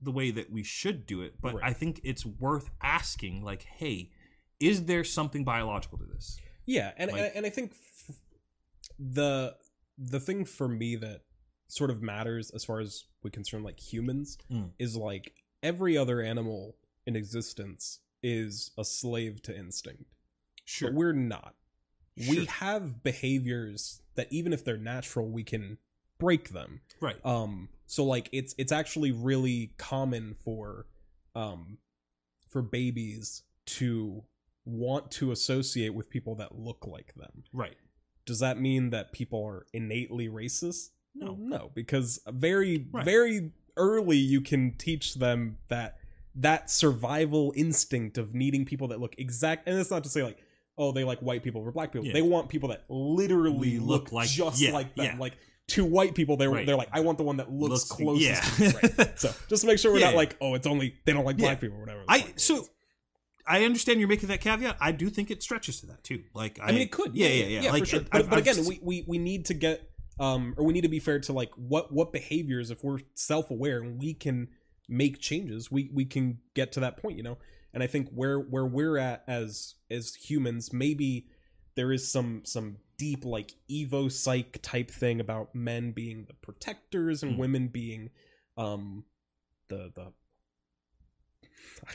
the 0.01 0.11
way 0.11 0.29
that 0.31 0.51
we 0.51 0.63
should 0.63 1.05
do 1.05 1.21
it 1.21 1.35
but 1.41 1.55
Right. 1.55 1.63
i 1.63 1.73
think 1.73 1.99
it's 2.03 2.25
worth 2.25 2.69
asking 2.81 3.43
like 3.43 3.63
hey 3.63 4.11
is 4.59 4.85
there 4.85 5.03
something 5.03 5.43
biological 5.43 5.99
to 5.99 6.05
this? 6.05 6.39
Yeah, 6.65 6.91
and 6.97 7.11
Like- 7.11 7.21
and, 7.21 7.35
and 7.35 7.45
I 7.45 7.49
think 7.51 7.73
f- 8.09 8.15
the 8.97 9.55
the 9.99 10.19
thing 10.19 10.45
for 10.45 10.67
me 10.67 10.95
that 10.95 11.21
sort 11.67 11.91
of 11.91 12.01
matters 12.01 12.49
as 12.51 12.65
far 12.65 12.79
as 12.79 13.03
we 13.21 13.29
concern 13.29 13.61
like 13.61 13.79
humans 13.79 14.37
Mm. 14.51 14.71
is 14.79 14.95
like 14.95 15.33
every 15.61 15.95
other 15.95 16.21
animal 16.21 16.75
in 17.05 17.15
existence 17.15 17.99
is 18.23 18.71
a 18.79 18.83
slave 18.83 19.41
to 19.43 19.55
instinct. 19.55 20.05
Sure. 20.67 20.89
But 20.89 20.95
we're 20.97 21.13
not. 21.13 21.55
We 22.29 22.45
have 22.45 23.03
behaviors 23.03 24.01
that 24.15 24.27
even 24.31 24.51
if 24.53 24.65
they're 24.65 24.77
natural, 24.77 25.29
we 25.29 25.43
can 25.43 25.77
break 26.19 26.49
them. 26.49 26.81
right. 26.99 27.17
Um 27.25 27.69
so 27.85 28.03
like 28.03 28.27
it's 28.33 28.53
it's 28.57 28.71
actually 28.71 29.11
really 29.11 29.71
common 29.77 30.35
for 30.43 30.87
um 31.35 31.77
for 32.49 32.61
babies 32.61 33.43
to 33.67 34.23
want 34.65 35.09
to 35.11 35.31
associate 35.31 35.93
with 35.93 36.09
people 36.09 36.35
that 36.35 36.57
look 36.57 36.85
like 36.87 37.13
them 37.15 37.43
right. 37.53 37.77
does 38.25 38.39
that 38.39 38.59
mean 38.59 38.89
that 38.89 39.13
people 39.13 39.41
are 39.45 39.65
innately 39.73 40.27
racist? 40.27 40.89
No. 41.15 41.35
no, 41.39 41.71
because 41.73 42.19
very, 42.27 42.87
Right. 42.91 43.05
very 43.05 43.51
early 43.77 44.17
you 44.17 44.41
can 44.41 44.73
teach 44.77 45.15
them 45.15 45.57
that 45.69 45.99
that 46.35 46.69
survival 46.69 47.53
instinct 47.55 48.17
of 48.17 48.33
needing 48.35 48.65
people 48.65 48.87
that 48.89 48.99
look 48.99 49.15
exact. 49.17 49.67
And 49.67 49.79
it's 49.79 49.89
not 49.89 50.03
to 50.03 50.09
say 50.09 50.23
like, 50.23 50.37
oh, 50.77 50.91
they 50.91 51.03
like 51.03 51.19
white 51.19 51.43
people 51.43 51.61
or 51.61 51.71
black 51.71 51.91
people. 51.91 52.05
Yeah. 52.07 52.13
They 52.13 52.21
want 52.21 52.49
people 52.49 52.69
that 52.69 52.83
literally 52.89 53.57
We 53.71 53.79
look, 53.79 54.03
look 54.03 54.11
like- 54.11 54.29
just 54.29 54.61
yeah, 54.61 54.71
like 54.71 54.95
them. 54.95 55.05
yeah. 55.05 55.15
Like 55.17 55.33
to 55.69 55.83
white 55.83 56.15
people, 56.15 56.37
they're 56.37 56.49
Right. 56.49 56.65
they're 56.65 56.75
like, 56.77 56.89
I 56.93 56.99
want 57.01 57.17
the 57.17 57.23
one 57.25 57.37
that 57.37 57.51
looks, 57.51 57.71
Looks- 57.71 57.91
closest. 57.91 58.59
yeah. 58.59 58.69
to 58.69 58.77
me. 58.77 58.91
Right. 58.97 59.13
So 59.19 59.33
just 59.49 59.61
to 59.61 59.67
make 59.67 59.79
sure 59.79 59.91
we're 59.91 59.99
Yeah. 59.99 60.07
not 60.11 60.15
like, 60.15 60.37
oh, 60.39 60.53
it's 60.55 60.67
only 60.67 60.95
they 61.05 61.13
don't 61.13 61.25
like 61.25 61.37
black 61.37 61.59
people 61.59 61.77
or 61.77 61.81
whatever. 61.81 62.03
I 62.07 62.31
so 62.35 62.61
is. 62.61 62.69
I 63.49 63.63
understand 63.63 63.99
you're 63.99 64.09
making 64.09 64.29
that 64.29 64.41
caveat. 64.41 64.75
I 64.79 64.91
do 64.91 65.09
think 65.09 65.31
it 65.31 65.41
stretches 65.41 65.79
to 65.81 65.87
that 65.87 66.03
too. 66.03 66.23
Like 66.33 66.59
I, 66.59 66.65
I 66.67 66.71
mean, 66.73 66.81
it 66.81 66.91
could. 66.91 67.15
Yeah, 67.15 67.27
yeah, 67.29 67.61
yeah. 67.61 67.71
like 67.71 67.83
for 67.83 67.85
sure. 67.89 67.99
But, 68.01 68.15
I've- 68.15 68.27
but 68.29 68.37
I've 68.39 68.47
again, 68.47 68.65
we, 68.65 68.79
we 68.83 69.05
we 69.07 69.17
need 69.17 69.45
to 69.45 69.53
get 69.53 69.89
um 70.19 70.53
or 70.57 70.65
we 70.65 70.73
need 70.73 70.81
to 70.81 70.89
be 70.89 70.99
fair 70.99 71.19
to 71.21 71.33
like 71.33 71.51
what 71.55 71.91
what 71.93 72.11
behaviors 72.11 72.71
if 72.71 72.83
we're 72.83 72.99
self 73.15 73.49
aware 73.51 73.79
and 73.81 73.99
we 73.99 74.13
can 74.13 74.49
make 74.89 75.19
changes, 75.19 75.71
we 75.71 75.89
we 75.93 76.05
can 76.05 76.37
get 76.55 76.71
to 76.73 76.79
that 76.81 76.97
point, 77.01 77.17
you 77.17 77.23
know. 77.23 77.37
And 77.77 77.83
I 77.83 77.87
think 77.87 78.09
where 78.09 78.39
where 78.39 78.65
we're 78.65 78.97
at 78.97 79.23
as 79.27 79.75
as 79.91 80.15
humans, 80.15 80.73
maybe 80.73 81.27
there 81.75 81.91
is 81.91 82.11
some 82.11 82.41
some 82.43 82.77
deep 82.97 83.23
like 83.23 83.51
evo 83.69 84.11
psych 84.11 84.57
type 84.63 84.89
thing 84.89 85.19
about 85.19 85.53
men 85.53 85.91
being 85.91 86.25
the 86.27 86.33
protectors 86.33 87.21
and 87.21 87.33
Mhm. 87.35 87.37
women 87.37 87.67
being 87.67 88.09
um 88.57 89.03
the 89.69 89.91
the 89.93 90.11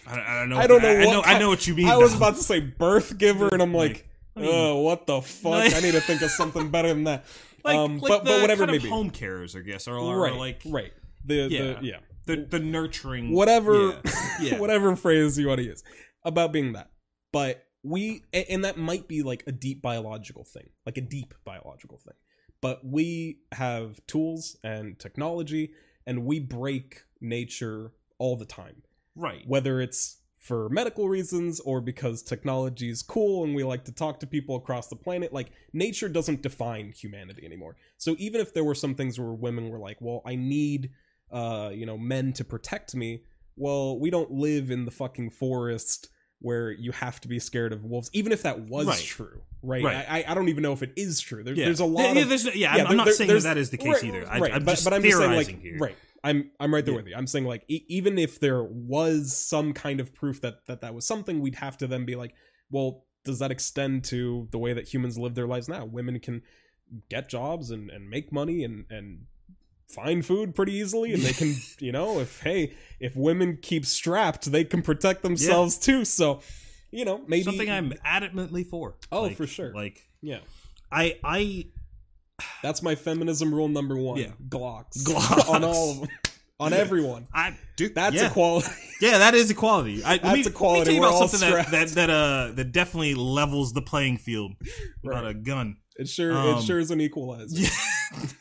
I, 0.06 0.20
I 0.20 0.38
don't 0.38 0.50
know. 0.50 0.56
I 0.58 0.66
don't 0.68 0.82
know 0.82 0.88
I, 0.88 0.92
I 1.02 1.04
what 1.06 1.12
know. 1.12 1.22
I 1.22 1.38
know 1.40 1.48
what 1.48 1.66
you 1.66 1.74
mean. 1.74 1.88
I 1.88 1.96
was 1.96 2.14
about 2.14 2.36
to 2.36 2.42
say 2.44 2.60
birth 2.60 3.18
giver 3.18 3.48
and 3.52 3.60
I'm 3.60 3.74
like 3.74 4.08
mean, 4.36 4.48
oh, 4.48 4.82
what 4.82 5.08
the 5.08 5.20
fuck? 5.20 5.74
I 5.74 5.80
need 5.80 5.94
to 5.94 6.00
think 6.00 6.22
of 6.22 6.30
something 6.30 6.70
better 6.70 6.90
than 6.90 7.02
that. 7.04 7.24
like, 7.64 7.76
um, 7.76 7.98
like 7.98 8.08
but- 8.08 8.24
but 8.24 8.40
whatever 8.40 8.64
of 8.72 8.82
home 8.84 9.10
carers, 9.10 9.58
I 9.58 9.62
guess, 9.62 9.88
or, 9.88 9.96
or 9.96 10.20
right, 10.20 10.36
like 10.36 10.62
right. 10.64 10.92
The 11.24 11.34
Yeah. 11.50 11.62
the 11.62 11.78
yeah. 11.82 11.98
The 12.26 12.46
the 12.48 12.58
nurturing 12.58 13.32
Whatever 13.32 14.00
Yeah. 14.04 14.12
yeah. 14.40 14.58
whatever 14.58 14.94
phrase 14.96 15.38
you 15.38 15.48
want 15.48 15.58
to 15.58 15.64
use 15.64 15.82
about 16.24 16.52
being 16.52 16.72
that. 16.72 16.90
But 17.32 17.64
we 17.82 18.22
and 18.32 18.64
that 18.64 18.76
might 18.76 19.08
be 19.08 19.22
like 19.22 19.44
a 19.46 19.52
deep 19.52 19.82
biological 19.82 20.44
thing, 20.44 20.70
like 20.86 20.96
a 20.96 21.02
deep 21.02 21.34
biological 21.44 21.98
thing. 21.98 22.14
But 22.60 22.84
we 22.84 23.40
have 23.52 24.00
tools 24.06 24.56
and 24.62 24.98
technology 24.98 25.72
and 26.06 26.24
we 26.24 26.38
break 26.38 27.02
nature 27.20 27.92
all 28.18 28.36
the 28.36 28.44
time. 28.44 28.82
right. 29.16 29.42
Whether 29.46 29.80
it's 29.80 30.22
for 30.42 30.68
medical 30.68 31.08
reasons 31.08 31.60
or 31.60 31.80
because 31.80 32.20
technology 32.20 32.90
is 32.90 33.00
cool 33.00 33.44
and 33.44 33.54
we 33.54 33.62
like 33.62 33.84
to 33.84 33.92
talk 33.92 34.18
to 34.18 34.26
people 34.26 34.56
across 34.56 34.88
the 34.88 34.96
planet 34.96 35.32
like 35.32 35.52
nature 35.72 36.08
doesn't 36.08 36.42
define 36.42 36.90
humanity 36.90 37.46
anymore 37.46 37.76
so 37.96 38.16
even 38.18 38.40
if 38.40 38.52
there 38.52 38.64
were 38.64 38.74
some 38.74 38.96
things 38.96 39.20
where 39.20 39.32
women 39.32 39.68
were 39.68 39.78
like 39.78 39.96
well 40.00 40.20
i 40.26 40.34
need 40.34 40.90
uh 41.32 41.70
you 41.72 41.86
know 41.86 41.96
men 41.98 42.32
to 42.32 42.44
protect 42.44 42.94
me 42.94 43.22
well 43.56 43.98
we 43.98 44.10
don't 44.10 44.30
live 44.30 44.70
in 44.70 44.84
the 44.84 44.90
fucking 44.90 45.30
forest 45.30 46.08
where 46.40 46.70
you 46.72 46.90
have 46.92 47.20
to 47.20 47.28
be 47.28 47.38
scared 47.38 47.72
of 47.72 47.84
wolves 47.84 48.10
even 48.12 48.32
if 48.32 48.42
that 48.42 48.60
was 48.60 48.86
Right. 48.86 48.98
true 49.00 49.42
right, 49.62 49.84
Right. 49.84 50.06
I, 50.08 50.24
I 50.26 50.34
don't 50.34 50.48
even 50.48 50.62
know 50.62 50.72
if 50.72 50.82
it 50.82 50.92
is 50.96 51.20
true 51.20 51.44
there, 51.44 51.54
Yeah. 51.54 51.66
there's 51.66 51.78
a 51.80 51.84
lot 51.84 52.16
yeah, 52.16 52.22
of 52.22 52.30
yeah, 52.30 52.50
yeah, 52.54 52.72
I'm, 52.72 52.88
there- 52.88 52.96
not 52.96 53.04
there- 53.04 53.14
saying 53.14 53.42
that 53.42 53.56
is 53.56 53.70
the 53.70 53.76
case 53.78 53.94
right, 54.02 54.04
either. 54.04 54.28
I, 54.28 54.38
right, 54.40 54.52
I'm 54.54 54.64
but, 54.64 54.72
just 54.72 54.84
but 54.84 54.92
I'm 54.92 55.02
just 55.02 55.16
saying, 55.16 55.30
theorizing 55.30 55.54
like, 55.56 55.62
here. 55.64 55.78
right. 55.78 55.96
I'm 56.24 56.50
I'm 56.60 56.72
right 56.74 56.84
there 56.84 56.94
Yeah. 56.94 57.00
with 57.00 57.06
you. 57.08 57.14
I'm 57.16 57.26
saying 57.28 57.44
like 57.46 57.64
e- 57.68 57.84
even 57.88 58.18
if 58.18 58.38
there 58.40 58.62
was 58.62 59.36
some 59.36 59.72
kind 59.72 60.00
of 60.00 60.12
proof 60.14 60.40
that 60.40 60.66
that 60.66 60.80
that 60.80 60.94
was 60.94 61.06
something, 61.06 61.40
we'd 61.40 61.56
have 61.56 61.76
to 61.78 61.86
then 61.86 62.04
be 62.04 62.14
like, 62.16 62.34
well, 62.70 63.04
does 63.24 63.38
that 63.40 63.50
extend 63.52 64.04
to 64.04 64.48
the 64.52 64.58
way 64.58 64.72
that 64.72 64.92
humans 64.92 65.18
live 65.18 65.34
their 65.36 65.46
lives 65.48 65.68
now? 65.68 65.84
Women 65.84 66.18
can 66.20 66.42
get 67.08 67.28
jobs 67.28 67.70
and 67.70 67.88
and 67.90 68.08
make 68.10 68.32
money 68.32 68.62
and 68.64 68.84
and 68.90 69.26
find 69.94 70.24
food 70.24 70.54
pretty 70.54 70.72
easily 70.72 71.12
and 71.12 71.22
they 71.22 71.32
can 71.32 71.54
you 71.80 71.92
know 71.92 72.18
if 72.20 72.40
hey 72.42 72.72
if 73.00 73.14
women 73.16 73.58
keep 73.60 73.84
strapped 73.84 74.50
they 74.50 74.64
can 74.64 74.82
protect 74.82 75.22
themselves 75.22 75.76
too 75.78 76.04
so 76.04 76.40
you 76.90 77.04
know 77.04 77.20
maybe 77.26 77.42
Something 77.44 77.70
I'm 77.70 77.92
adamantly 78.06 78.66
for. 78.66 78.96
Oh, 79.10 79.22
Like- 79.22 79.36
for 79.36 79.46
sure. 79.46 79.72
Like 79.74 80.02
yeah 80.20 80.38
I 80.90 81.18
I 81.24 81.66
that's 82.62 82.82
my 82.82 82.94
feminism 82.94 83.54
rule 83.54 83.68
number 83.68 83.96
one 83.96 84.18
Yeah. 84.18 84.32
glocks 84.48 84.98
Glocks. 85.04 85.48
on 85.54 85.64
all 85.64 85.90
of 85.92 86.00
them 86.00 86.08
on 86.60 86.72
everyone 86.72 87.26
I 87.34 87.56
dude, 87.76 87.94
that's 87.94 88.14
yeah. 88.16 88.26
equality 88.28 88.68
Yeah, 89.00 89.18
that 89.18 89.34
is 89.34 89.50
equality. 89.50 90.04
I, 90.04 90.12
let 90.12 90.22
That's 90.22 90.34
me, 90.36 90.46
equality. 90.46 90.78
Let 90.78 90.78
me 90.78 90.84
tell 90.84 90.94
you 90.94 91.00
We're 91.00 91.06
about 91.08 91.22
all 91.22 91.28
something 91.28 91.50
that, 91.50 91.70
that 91.72 91.88
that 91.88 92.10
uh 92.10 92.52
that 92.54 92.72
definitely 92.72 93.14
levels 93.14 93.72
the 93.72 93.82
playing 93.82 94.18
field 94.18 94.52
about 95.04 95.24
Right. 95.24 95.30
a 95.30 95.34
gun. 95.34 95.76
It 95.96 96.08
sure 96.08 96.32
Um, 96.32 96.58
it 96.58 96.62
sure 96.62 96.78
is 96.78 96.90
an 96.90 97.00
equalizer. 97.00 97.56
Yeah. 97.60 97.68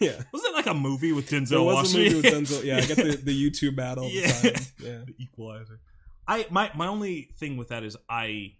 Yeah. 0.01 0.21
Was 0.33 0.43
it 0.43 0.53
like 0.53 0.65
a 0.67 0.73
movie 0.73 1.13
with 1.13 1.29
Denzel 1.29 1.49
There 1.49 1.61
was 1.61 1.95
a 1.95 1.97
movie 1.97 2.15
with 2.15 2.25
Denzel. 2.25 2.61
Yeah, 2.65 2.75
I 2.77 2.85
got 2.85 2.97
the, 2.97 3.15
the 3.23 3.31
YouTube 3.49 3.77
battle. 3.77 4.03
all 4.03 4.09
the 4.09 4.15
Yeah. 4.15 4.41
Yeah. 4.79 4.97
the 5.05 5.13
equalizer. 5.17 5.79
I 6.27 6.45
my 6.49 6.69
my 6.75 6.87
only 6.87 7.29
thing 7.37 7.55
with 7.55 7.69
that 7.69 7.83
is 7.83 7.95
I 8.09 8.53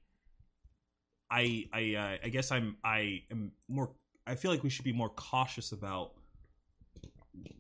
I 1.30 1.66
I 1.74 1.96
uh, 1.96 2.26
I 2.26 2.30
guess 2.30 2.50
I'm 2.52 2.78
I 2.84 3.24
am 3.30 3.52
more 3.68 3.92
I 4.26 4.36
feel 4.36 4.52
like 4.52 4.64
we 4.64 4.70
should 4.70 4.86
be 4.86 4.94
more 4.94 5.10
cautious 5.10 5.74
about 5.74 6.14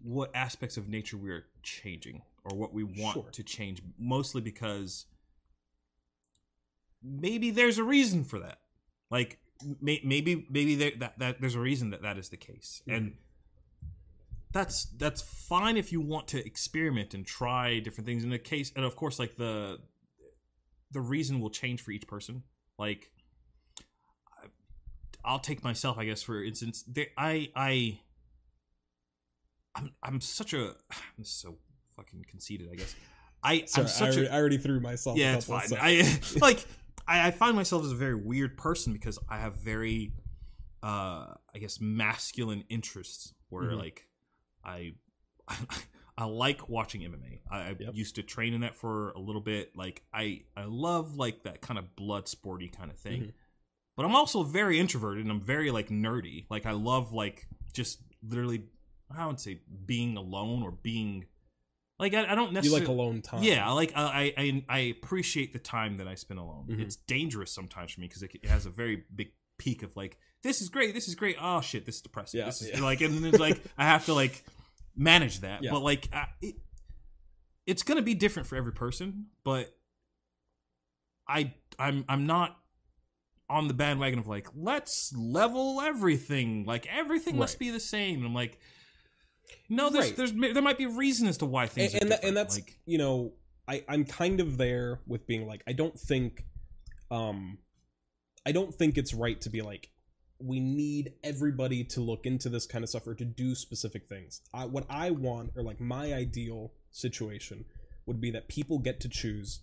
what 0.02 0.32
aspects 0.34 0.78
of 0.78 0.88
nature 0.88 1.18
we're 1.18 1.45
changing 1.62 2.22
or 2.45 2.58
what 2.58 2.74
we 2.74 2.84
want 2.86 3.16
Sure. 3.16 3.30
to 3.34 3.44
change 3.44 3.82
mostly 3.99 4.40
because 4.41 5.08
maybe 7.03 7.52
there's 7.52 7.78
a 7.78 7.84
reason 7.84 8.24
for 8.24 8.40
that 8.40 8.60
like 9.10 9.40
may, 9.81 10.01
maybe 10.03 10.45
maybe 10.49 10.75
there, 10.75 10.91
that, 10.99 11.19
that 11.19 11.41
there's 11.41 11.55
a 11.55 11.59
reason 11.59 11.89
that 11.91 12.01
that 12.01 12.17
is 12.17 12.29
the 12.29 12.38
case. 12.38 12.81
And 12.88 13.13
that's 14.53 14.85
that's 14.97 15.21
fine 15.21 15.77
if 15.77 15.91
you 15.91 16.01
want 16.01 16.27
to 16.29 16.45
experiment 16.45 17.13
and 17.13 17.25
try 17.25 17.79
different 17.79 18.05
things. 18.07 18.23
In 18.23 18.29
the 18.29 18.39
case 18.39 18.71
and 18.75 18.83
of 18.85 18.95
course 18.95 19.17
like 19.19 19.38
the 19.38 19.79
the 20.91 20.99
reason 21.01 21.39
will 21.39 21.49
change 21.49 21.81
for 21.81 21.91
each 21.91 22.07
person. 22.07 22.43
Like 22.77 23.11
I- 24.43 24.47
i'll 25.23 25.39
take 25.39 25.63
myself 25.63 25.97
i 25.99 26.05
guess 26.05 26.23
for 26.23 26.43
instance 26.43 26.83
there, 26.88 27.05
i 27.17 27.49
i 27.55 27.99
i'm 29.75 29.91
i'm 30.01 30.19
such 30.19 30.53
a 30.53 30.73
i'm 31.17 31.23
so 31.23 31.57
fucking 31.95 32.25
conceited 32.27 32.69
i 32.71 32.75
guess. 32.75 32.95
I 33.43 33.65
Sorry, 33.65 33.83
i'm 33.83 33.85
I, 33.85 33.89
such 33.89 34.07
already, 34.17 34.25
a 34.27 34.31
I 34.31 34.35
already 34.39 34.57
threw 34.57 34.79
myself. 34.79 35.17
yeah 35.17 35.35
it's 35.35 35.45
fine. 35.45 35.63
i 35.79 36.19
like 36.41 36.65
I, 37.07 37.28
I 37.28 37.32
find 37.32 37.56
myself 37.56 37.84
as 37.86 37.91
a 37.91 37.95
very 37.95 38.15
weird 38.15 38.57
person 38.57 38.94
because 38.94 39.18
i 39.30 39.38
have 39.38 39.56
very 39.56 40.14
uh 40.84 41.34
i 41.53 41.60
guess 41.60 41.80
masculine 41.82 42.64
interests 42.69 43.34
where 43.49 43.72
Mhm. 43.72 43.78
like 43.78 44.07
i 44.64 44.94
I 46.18 46.26
like 46.26 46.69
watching 46.69 47.02
MMA. 47.02 47.40
I, 47.49 47.57
I 47.60 47.76
Yep. 47.80 47.95
used 47.95 48.15
to 48.15 48.22
train 48.23 48.53
in 48.53 48.61
that 48.61 48.76
for 48.76 49.10
a 49.11 49.19
little 49.19 49.41
bit. 49.41 49.76
Like 49.76 50.03
I, 50.14 50.44
I 50.56 50.65
love 50.65 51.15
like 51.15 51.44
that 51.44 51.61
kind 51.61 51.80
of 51.80 51.95
blood 51.95 52.28
sporty 52.28 52.68
kind 52.68 52.91
of 52.91 52.98
thing. 52.99 53.22
Mhm. 53.22 53.34
But 53.95 54.06
I'm 54.06 54.14
also 54.15 54.44
very 54.44 54.78
introverted 54.80 55.23
and 55.23 55.32
I'm 55.32 55.41
very 55.41 55.72
like 55.72 55.88
nerdy. 55.90 56.45
Like 56.49 56.65
I 56.68 56.72
love 56.73 57.11
like 57.14 57.48
just 57.73 58.02
literally, 58.22 58.65
I 59.10 59.26
would 59.26 59.40
say 59.40 59.61
being 59.86 60.15
alone 60.15 60.61
or 60.64 60.72
being 60.72 61.26
like 62.02 62.15
I, 62.15 62.32
I 62.32 62.36
don't 62.36 62.52
necessarily 62.52 62.82
you 62.82 62.88
like 62.88 62.99
alone 62.99 63.22
time. 63.22 63.44
yeah, 63.44 63.69
I 63.69 63.72
like 63.73 63.94
I, 63.95 64.34
I 64.36 64.65
I 64.68 64.80
appreciate 64.80 65.53
the 65.53 65.60
time 65.60 65.98
that 65.98 66.07
I 66.07 66.15
spend 66.15 66.40
alone. 66.40 66.65
Mhm. 66.68 66.82
It's 66.82 66.95
dangerous 66.95 67.53
sometimes 67.53 67.91
for 67.91 68.02
me 68.02 68.07
because 68.07 68.23
it, 68.23 68.32
it 68.41 68.49
has 68.49 68.65
a 68.65 68.72
very 68.72 69.03
big 69.15 69.34
peak 69.60 69.84
of 69.84 69.95
like 69.95 70.18
this 70.41 70.61
is 70.61 70.69
great, 70.69 70.95
this 70.95 71.07
is 71.07 71.14
great. 71.14 71.38
Oh 71.40 71.61
shit, 71.61 71.86
this 71.86 71.98
is 71.98 72.02
depressing. 72.02 72.40
Yeah, 72.40 72.48
this 72.48 72.64
is 72.64 72.72
yeah. 72.72 72.82
like, 72.82 73.02
and 73.02 73.14
then 73.14 73.26
it's 73.26 73.40
like 73.40 73.61
I 73.78 73.86
have 73.86 74.06
to 74.07 74.15
like 74.15 74.44
manage 74.95 75.41
that. 75.41 75.64
Yeah. 75.64 75.69
But 75.69 75.84
like, 75.84 76.10
uh, 76.11 76.26
it, 76.41 76.56
it's 77.68 77.84
gonna 77.84 78.02
be 78.02 78.15
different 78.15 78.48
for 78.48 78.56
every 78.56 78.73
person. 78.73 79.28
But 79.44 79.72
I 81.28 81.53
I'm 81.78 82.03
I'm 82.10 82.26
not 82.26 82.57
on 83.48 83.68
the 83.68 83.76
bandwagon 83.76 84.18
of 84.18 84.28
like 84.28 84.48
let's 84.56 85.14
level 85.15 85.80
everything. 85.82 86.65
Like 86.65 86.88
everything 86.91 87.38
must 87.38 87.60
be 87.60 87.69
the 87.69 87.80
same. 87.80 88.18
And 88.18 88.26
I'm 88.26 88.34
like. 88.34 88.60
No, 89.69 89.90
there's, 89.90 90.07
Right. 90.07 90.15
there's 90.18 90.34
there 90.34 90.61
might 90.61 90.78
be 90.78 90.86
reason 90.86 91.28
as 91.28 91.38
to 91.38 91.45
why 91.45 91.68
things 91.68 91.94
and, 91.94 92.02
are 92.02 92.03
and, 92.03 92.11
that, 92.11 92.23
and 92.23 92.38
that's 92.38 92.57
like, 92.57 92.80
you 92.86 92.98
know 92.98 93.34
I 93.68 93.84
I'm 93.88 94.06
kind 94.06 94.40
of 94.40 94.57
there 94.57 94.99
with 95.07 95.28
being 95.28 95.48
like 95.48 95.64
I 95.68 95.73
don't 95.73 95.98
think 95.99 96.45
um 97.10 97.57
I 98.45 98.52
don't 98.52 98.73
think 98.73 98.98
it's 98.98 99.14
right 99.14 99.40
to 99.41 99.49
be 99.49 99.61
like 99.61 99.90
we 100.40 100.60
need 100.60 101.14
everybody 101.23 101.84
to 101.84 102.02
look 102.02 102.26
into 102.26 102.49
this 102.49 102.65
kind 102.65 102.84
of 102.84 102.90
stuff 102.90 103.06
or 103.06 103.14
to 103.14 103.26
do 103.26 103.53
specific 103.53 104.07
things. 104.10 104.41
I, 104.53 104.65
what 104.65 104.86
I 104.90 105.11
want 105.11 105.52
or 105.56 105.61
like 105.61 105.80
my 105.80 106.14
ideal 106.14 106.73
situation 106.90 107.65
would 108.07 108.19
be 108.19 108.32
that 108.32 108.48
people 108.48 108.80
get 108.80 108.99
to 109.02 109.10
choose 109.10 109.60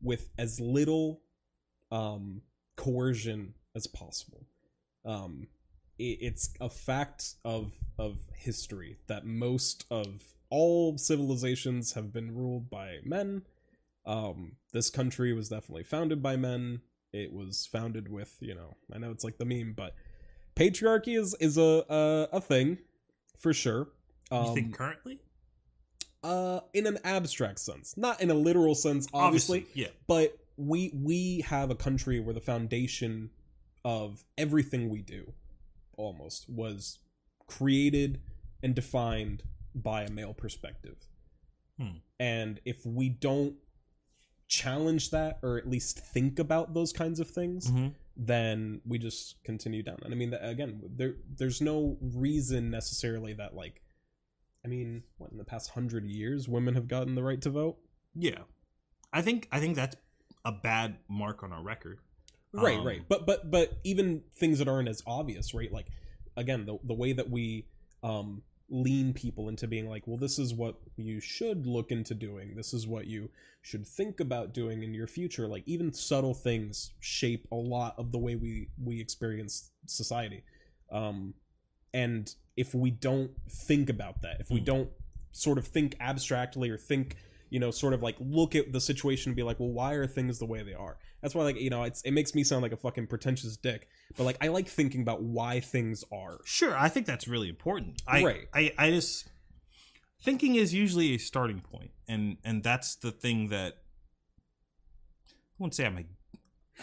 with 0.00 0.30
as 0.38 0.58
little 0.58 1.20
um, 1.90 2.40
coercion 2.76 3.54
as 3.76 3.86
possible. 3.86 4.46
Um, 5.04 5.48
it's 6.10 6.50
a 6.60 6.68
fact 6.68 7.34
of 7.44 7.72
of 7.98 8.18
history 8.34 8.96
that 9.06 9.26
most 9.26 9.86
of 9.90 10.22
all 10.50 10.98
civilizations 10.98 11.92
have 11.92 12.12
been 12.12 12.34
ruled 12.34 12.68
by 12.68 12.98
men. 13.04 13.42
Um, 14.04 14.56
this 14.72 14.90
country 14.90 15.32
was 15.32 15.48
definitely 15.48 15.84
founded 15.84 16.22
by 16.22 16.36
men. 16.36 16.80
It 17.12 17.32
was 17.32 17.66
founded 17.66 18.10
with, 18.10 18.36
you 18.40 18.54
know, 18.54 18.76
I 18.92 18.98
know 18.98 19.10
it's 19.10 19.24
like 19.24 19.38
the 19.38 19.44
meme, 19.44 19.74
but 19.76 19.94
patriarchy 20.56 21.18
is 21.18 21.34
is 21.40 21.56
a 21.56 21.84
a, 21.88 22.36
a 22.36 22.40
thing 22.40 22.78
for 23.38 23.52
sure. 23.52 23.88
Um, 24.30 24.46
you 24.46 24.54
think 24.54 24.74
currently? 24.74 25.20
uh, 26.24 26.60
in 26.72 26.86
an 26.86 26.98
abstract 27.04 27.58
sense, 27.58 27.96
not 27.96 28.20
in 28.20 28.30
a 28.30 28.34
literal 28.34 28.74
sense, 28.74 29.08
obviously, 29.12 29.66
yeah. 29.74 29.88
but 30.06 30.36
we 30.56 30.92
we 30.94 31.40
have 31.40 31.70
a 31.70 31.74
country 31.74 32.20
where 32.20 32.34
the 32.34 32.40
foundation 32.40 33.30
of 33.84 34.24
everything 34.38 34.88
we 34.88 35.02
do 35.02 35.32
almost 35.96 36.48
was 36.48 36.98
created 37.46 38.20
and 38.62 38.74
defined 38.74 39.42
by 39.74 40.02
a 40.02 40.10
male 40.10 40.34
perspective. 40.34 40.96
Hmm. 41.78 41.98
And 42.20 42.60
if 42.64 42.84
we 42.86 43.08
don't 43.08 43.56
challenge 44.48 45.10
that 45.10 45.38
or 45.42 45.56
at 45.58 45.68
least 45.68 45.98
think 45.98 46.38
about 46.38 46.74
those 46.74 46.92
kinds 46.92 47.20
of 47.20 47.28
things, 47.28 47.70
Mm-hmm. 47.70 47.88
then 48.16 48.80
we 48.86 48.98
just 48.98 49.42
continue 49.44 49.82
down. 49.82 49.98
And 50.04 50.12
I 50.12 50.16
mean, 50.16 50.34
again, 50.34 50.82
there 50.94 51.14
there's 51.38 51.60
no 51.60 51.96
reason 52.00 52.70
necessarily 52.70 53.32
that 53.34 53.54
like, 53.54 53.80
I 54.64 54.68
mean, 54.68 55.04
what 55.16 55.30
in 55.32 55.38
the 55.38 55.44
past 55.44 55.70
hundred 55.70 56.04
years, 56.10 56.48
women 56.48 56.74
have 56.74 56.88
gotten 56.88 57.14
the 57.14 57.22
right 57.22 57.40
to 57.42 57.50
vote. 57.50 57.78
Yeah, 58.14 58.42
I 59.12 59.22
think 59.22 59.48
I 59.50 59.58
think 59.60 59.76
that's 59.76 59.96
a 60.44 60.52
bad 60.52 60.98
mark 61.08 61.42
on 61.42 61.52
our 61.52 61.62
record. 61.62 62.00
Right 62.52 62.78
Um, 62.78 62.86
right. 62.86 63.02
But 63.08 63.26
but 63.26 63.50
but 63.50 63.78
even 63.84 64.22
things 64.34 64.58
that 64.58 64.68
aren't 64.68 64.88
as 64.88 65.02
obvious 65.06 65.54
right? 65.54 65.72
Like 65.72 65.86
again 66.36 66.66
the, 66.66 66.78
the 66.84 66.94
way 66.94 67.12
that 67.12 67.30
we 67.30 67.66
um 68.02 68.42
lean 68.70 69.12
people 69.12 69.48
into 69.50 69.68
being 69.68 69.86
like 69.86 70.06
well 70.06 70.16
this 70.16 70.38
is 70.38 70.54
what 70.54 70.76
you 70.96 71.20
should 71.20 71.66
look 71.66 71.90
into 71.90 72.14
doing. 72.14 72.54
This 72.56 72.72
is 72.72 72.86
what 72.86 73.06
you 73.06 73.30
should 73.62 73.86
think 73.86 74.18
about 74.20 74.52
doing 74.54 74.82
in 74.82 74.94
your 74.94 75.06
future. 75.06 75.46
Like 75.46 75.62
even 75.66 75.92
subtle 75.92 76.34
things 76.34 76.92
shape 77.00 77.46
a 77.52 77.56
lot 77.56 77.94
of 77.98 78.12
the 78.12 78.18
way 78.18 78.34
we 78.34 78.68
we 78.82 79.00
experience 79.00 79.70
society. 79.86 80.42
Um 80.90 81.34
and 81.94 82.34
if 82.56 82.74
we 82.74 82.90
don't 82.90 83.30
think 83.50 83.88
about 83.90 84.22
that 84.22 84.40
if 84.40 84.50
we 84.50 84.58
Hmm. 84.60 84.64
don't 84.64 84.90
sort 85.32 85.58
of 85.58 85.66
think 85.66 85.96
abstractly 86.00 86.68
or 86.70 86.76
think 86.78 87.16
you 87.52 87.60
know 87.60 87.70
sort 87.70 87.92
of 87.92 88.02
like 88.02 88.16
look 88.18 88.54
at 88.54 88.72
the 88.72 88.80
situation 88.80 89.30
and 89.30 89.36
be 89.36 89.42
like 89.42 89.60
well 89.60 89.68
why 89.68 89.92
are 89.92 90.06
things 90.06 90.38
the 90.38 90.46
way 90.46 90.62
they 90.62 90.72
are 90.74 90.96
that's 91.20 91.34
why 91.34 91.42
like 91.44 91.60
you 91.60 91.70
know 91.70 91.82
it's 91.82 92.00
it 92.02 92.12
makes 92.12 92.34
me 92.34 92.42
sound 92.42 92.62
like 92.62 92.72
a 92.72 92.76
fucking 92.76 93.06
pretentious 93.06 93.56
dick 93.56 93.88
but 94.16 94.24
like 94.24 94.38
i 94.40 94.48
like 94.48 94.66
thinking 94.66 95.02
about 95.02 95.22
why 95.22 95.60
things 95.60 96.02
are 96.10 96.38
Sure, 96.44 96.76
I 96.76 96.88
think 96.88 97.04
that's 97.06 97.28
really 97.28 97.48
important. 97.48 98.00
I, 98.06 98.24
Right. 98.24 98.48
I, 98.54 98.72
I 98.78 98.90
just 98.90 99.28
thinking 100.22 100.54
is 100.56 100.72
usually 100.72 101.14
a 101.14 101.18
starting 101.18 101.60
point, 101.60 101.90
and 102.08 102.36
and 102.44 102.62
that's 102.62 102.96
the 102.96 103.10
thing 103.12 103.48
that 103.48 103.74
I 105.28 105.56
wouldn't 105.58 105.74
say 105.74 105.84
I'm 105.86 105.98
a, 105.98 106.04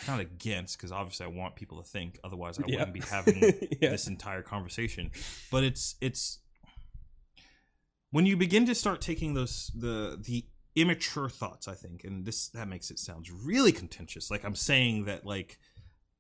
not 0.08 0.20
against 0.20 0.78
because 0.78 0.92
obviously 0.92 1.26
I 1.26 1.30
want 1.30 1.56
people 1.56 1.82
to 1.82 1.88
think. 1.88 2.20
Otherwise, 2.24 2.60
I 2.60 2.64
Yeah. 2.68 2.78
wouldn't 2.80 2.94
be 2.94 3.02
having 3.02 3.42
yeah 3.82 3.90
this 3.90 4.08
entire 4.08 4.42
conversation. 4.44 5.12
But 5.52 5.64
it's 5.64 5.96
it's 6.02 6.40
when 8.12 8.26
you 8.26 8.36
begin 8.38 8.66
to 8.66 8.76
start 8.76 9.02
taking 9.02 9.34
those 9.34 9.72
the 9.76 10.18
the 10.22 10.46
immature 10.82 11.30
thoughts, 11.30 11.68
I 11.68 11.74
think, 11.76 12.04
and 12.04 12.26
this 12.26 12.50
that 12.50 12.68
makes 12.68 12.92
it 12.92 13.00
sounds 13.00 13.32
really 13.32 13.72
contentious. 13.72 14.30
Like 14.32 14.44
I'm 14.44 14.56
saying 14.56 15.06
that 15.06 15.26
like, 15.26 15.58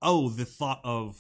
oh, 0.01 0.29
the 0.29 0.45
thought 0.45 0.81
of 0.83 1.17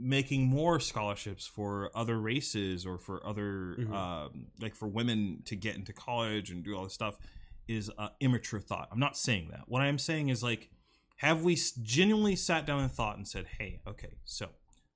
making 0.00 0.46
more 0.46 0.78
scholarships 0.78 1.46
for 1.46 1.90
other 1.94 2.20
races 2.20 2.86
or 2.86 2.98
for 2.98 3.24
other 3.26 3.74
Mhm. 3.78 3.92
um, 3.92 4.46
like 4.60 4.76
for 4.76 4.86
women 4.86 5.42
to 5.44 5.56
get 5.56 5.74
into 5.74 5.92
college 5.92 6.50
and 6.50 6.62
do 6.62 6.76
all 6.76 6.84
this 6.84 6.94
stuff 6.94 7.18
is 7.66 7.90
a 7.98 8.12
immature 8.20 8.60
thought. 8.60 8.88
I'm 8.92 9.00
not 9.00 9.16
saying 9.16 9.48
that. 9.50 9.68
What 9.68 9.82
I 9.82 9.86
am 9.88 9.98
saying 9.98 10.28
is 10.28 10.42
like 10.42 10.70
have 11.16 11.42
we 11.42 11.58
genuinely 11.82 12.36
sat 12.36 12.64
down 12.64 12.80
and 12.80 12.92
thought 12.92 13.16
and 13.16 13.26
said, 13.26 13.44
"Hey, 13.58 13.80
okay, 13.88 14.18
so 14.24 14.50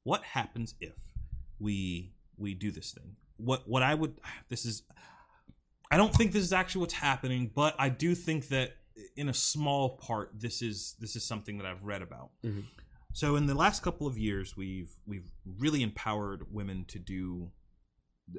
what 0.05 0.23
happens 0.23 0.77
if 0.81 0.97
we 1.59 2.13
we 2.37 2.55
do 2.55 2.71
this 2.71 2.93
thing?" 2.93 3.17
What 3.39 3.69
what 3.69 3.83
I 3.83 3.95
would 3.95 4.21
this 4.49 4.65
is 4.65 4.85
I 5.93 5.99
don't 5.99 6.15
think 6.15 6.33
this 6.33 6.43
is 6.43 6.53
actually 6.55 6.81
what's 6.81 6.95
happening, 6.95 7.51
but 7.55 7.75
I 7.79 7.91
do 7.91 8.15
think 8.15 8.49
that 8.49 8.77
in 9.17 9.29
a 9.29 9.35
small 9.35 9.97
part 9.99 10.31
this 10.35 10.63
is 10.63 10.97
this 10.99 11.17
is 11.17 11.25
something 11.25 11.59
that 11.59 11.67
I've 11.67 11.85
read 11.85 12.01
about. 12.03 12.31
Mhm. 12.43 12.65
So 13.13 13.37
in 13.37 13.47
the 13.47 13.55
last 13.55 13.83
couple 13.83 14.07
of 14.07 14.17
years, 14.17 14.57
we've 14.57 14.91
we've 15.07 15.31
really 15.45 15.83
empowered 15.83 16.51
women 16.51 16.87
to 16.87 16.99
do 16.99 17.53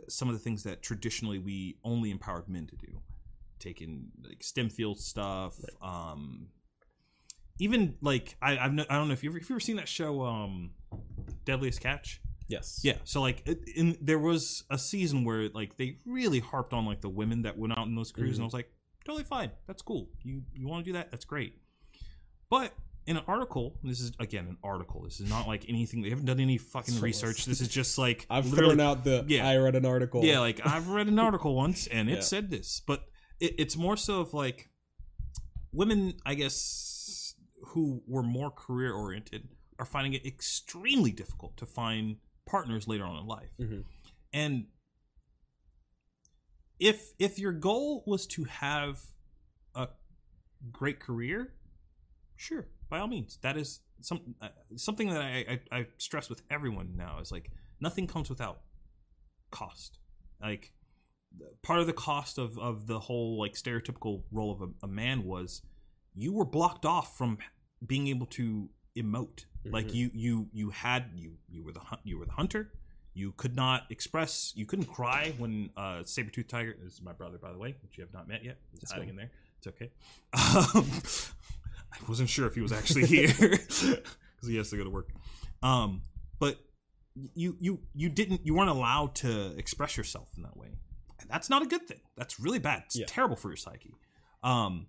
some 0.10 0.30
of 0.30 0.34
the 0.34 0.40
things 0.40 0.64
that 0.64 0.82
traditionally 0.82 1.38
we 1.38 1.78
only 1.84 2.10
empowered 2.10 2.50
men 2.50 2.66
to 2.68 2.76
do, 2.76 3.02
taking 3.60 4.12
like 4.24 4.44
STEM 4.44 4.70
field 4.70 5.00
stuff, 5.00 5.56
um, 5.80 6.48
even 7.60 7.98
like 8.02 8.36
I 8.42 8.58
I've 8.58 8.74
no, 8.74 8.84
I 8.90 8.96
don't 8.96 9.08
know 9.10 9.14
if 9.14 9.24
you 9.24 9.30
ever 9.30 9.38
if 9.38 9.48
you 9.50 9.56
ever 9.56 9.60
seen 9.60 9.76
that 9.76 9.88
show 9.88 10.24
um, 10.24 10.72
Deadliest 11.46 11.82
Catch. 11.82 12.20
Yes 12.48 12.82
Yeah, 12.84 12.98
so 13.04 13.22
like 13.22 13.42
it- 13.46 13.68
in 13.76 13.98
there 14.02 14.20
was 14.20 14.64
a 14.70 14.78
season 14.78 15.24
where 15.24 15.50
like 15.50 15.78
they 15.78 15.98
really 16.06 16.40
harped 16.40 16.74
on 16.74 16.86
like 16.86 17.02
the 17.02 17.10
women 17.10 17.44
that 17.44 17.58
went 17.58 17.78
out 17.78 17.88
in 17.88 17.96
those 17.96 18.12
crews, 18.12 18.30
and 18.30 18.36
mm-hmm. 18.36 18.44
I 18.44 18.46
was 18.46 18.54
like, 18.54 18.70
totally 19.06 19.24
fine, 19.24 19.52
that's 19.68 19.82
cool. 19.82 20.10
You 20.24 20.44
you 20.54 20.68
want 20.68 20.86
to 20.86 20.90
do 20.90 20.94
that? 20.98 21.12
That's 21.12 21.26
great. 21.26 21.58
But 22.50 22.74
in 23.06 23.18
an 23.18 23.24
article, 23.28 23.78
this 23.84 24.00
is 24.00 24.12
again 24.20 24.48
an 24.48 24.58
article. 24.64 25.04
This 25.04 25.20
is 25.20 25.30
not 25.30 25.48
like 25.48 25.66
anything. 25.68 26.02
They 26.02 26.10
haven't 26.10 26.26
done 26.26 26.40
any 26.40 26.58
fucking 26.58 26.94
Source. 26.94 27.04
research. 27.04 27.46
This 27.46 27.62
is 27.62 27.68
just 27.68 27.98
like 27.98 28.26
i've 28.30 28.50
thrown 28.50 28.80
out 28.80 29.04
the 29.04 29.26
yeah. 29.28 29.48
i 29.48 29.58
read 29.58 29.76
an 29.76 29.86
article 29.86 30.24
yeah, 30.24 30.40
like 30.40 30.66
I've 30.66 30.90
read 30.90 31.08
an 31.08 31.20
article 31.20 31.56
once 31.56 31.88
and 31.88 32.10
it 32.10 32.14
Yeah. 32.16 32.20
said 32.22 32.50
this, 32.50 32.82
but 32.86 33.04
it, 33.40 33.56
it's 33.58 33.76
more 33.76 33.98
so 33.98 34.22
of 34.22 34.34
like 34.34 34.70
women, 35.72 36.14
I 36.26 36.36
guess, 36.36 37.36
who 37.68 38.04
were 38.08 38.24
more 38.24 38.52
career 38.52 38.94
oriented 38.94 39.50
are 39.80 39.86
finding 39.86 40.14
it 40.14 40.26
extremely 40.26 41.12
difficult 41.12 41.58
to 41.58 41.66
find 41.66 42.18
partners 42.46 42.88
later 42.88 43.06
on 43.06 43.18
in 43.18 43.28
life. 43.28 43.50
Mhm. 43.60 43.86
And 44.32 44.68
if 46.80 47.14
if 47.20 47.40
your 47.40 47.54
goal 47.54 48.04
was 48.06 48.28
to 48.28 48.44
have 48.46 49.02
a 49.76 49.90
great 50.72 51.00
career, 51.00 51.54
sure, 52.36 52.68
by 52.90 53.00
all 53.00 53.08
means, 53.08 53.38
that 53.42 53.58
is 53.58 53.82
some 54.02 54.36
uh, 54.42 54.50
something 54.76 55.10
that 55.10 55.22
I, 55.22 55.62
I 55.72 55.80
I 55.80 55.88
stress 55.98 56.30
with 56.30 56.42
everyone 56.50 56.96
now 56.96 57.20
is 57.20 57.32
like 57.32 57.52
nothing 57.80 58.08
comes 58.08 58.30
without 58.30 58.62
cost. 59.52 60.00
Like 60.42 60.74
part 61.62 61.80
of 61.80 61.88
the 61.88 61.94
cost 61.94 62.38
of 62.38 62.58
of 62.60 62.88
the 62.88 63.00
whole 63.00 63.40
like 63.40 63.54
stereotypical 63.54 64.24
role 64.32 64.52
of 64.52 64.62
a, 64.62 64.70
a 64.84 64.88
man 64.88 65.24
was 65.24 65.62
you 66.14 66.34
were 66.34 66.46
blocked 66.46 66.86
off 66.86 67.18
from 67.18 67.38
being 67.86 68.08
able 68.08 68.26
to 68.28 68.70
emote. 68.98 69.46
Like 69.66 69.88
Mhm. 69.88 69.94
you 69.94 70.12
you 70.14 70.50
you 70.52 70.70
had 70.72 71.12
you 71.16 71.38
you 71.50 71.64
were 71.64 71.72
the 71.72 71.82
you 72.04 72.18
were 72.20 72.26
the 72.26 72.34
hunter. 72.34 72.72
You 73.14 73.32
could 73.34 73.56
not 73.56 73.84
express. 73.92 74.52
You 74.56 74.66
couldn't 74.66 74.86
cry 74.88 75.34
when 75.38 75.70
uh, 75.78 76.04
saber 76.04 76.32
tooth 76.32 76.48
tiger 76.48 76.76
this 76.84 76.94
is 76.96 77.02
my 77.02 77.14
brother, 77.14 77.38
by 77.38 77.52
the 77.52 77.58
way, 77.60 77.76
which 77.84 77.98
you 77.98 78.04
have 78.04 78.12
not 78.14 78.28
met 78.28 78.44
yet. 78.44 78.58
He's 78.72 78.82
That's 78.82 78.92
hiding 78.92 79.10
cool. 79.10 79.12
in 79.12 79.16
there. 79.18 79.32
It's 79.60 79.68
okay. 79.68 79.92
Um, 80.34 80.90
I 81.94 82.10
wasn't 82.10 82.30
sure 82.30 82.48
if 82.48 82.56
he 82.56 82.62
was 82.62 82.72
actually 82.72 83.06
here 83.06 83.28
because 83.38 84.48
he 84.48 84.58
has 84.58 84.70
to 84.72 84.78
go 84.78 84.84
to 84.84 84.90
work. 84.90 85.10
Um, 85.62 86.02
but 86.40 86.58
you 87.36 87.56
you 87.60 87.80
you 87.94 88.10
didn't 88.10 88.46
you 88.46 88.56
weren't 88.56 88.72
allowed 88.72 89.14
to 89.16 89.56
express 89.58 89.96
yourself 89.96 90.30
in 90.36 90.42
that 90.44 90.58
way, 90.58 90.70
and 91.20 91.30
that's 91.30 91.50
not 91.52 91.62
a 91.62 91.68
good 91.68 91.88
thing. 91.88 92.02
That's 92.18 92.40
really 92.40 92.58
bad. 92.60 92.84
It's 92.88 92.98
Yeah. 92.98 93.06
terrible 93.08 93.36
for 93.36 93.50
your 93.50 93.58
psyche. 93.58 93.94
Um, 94.42 94.88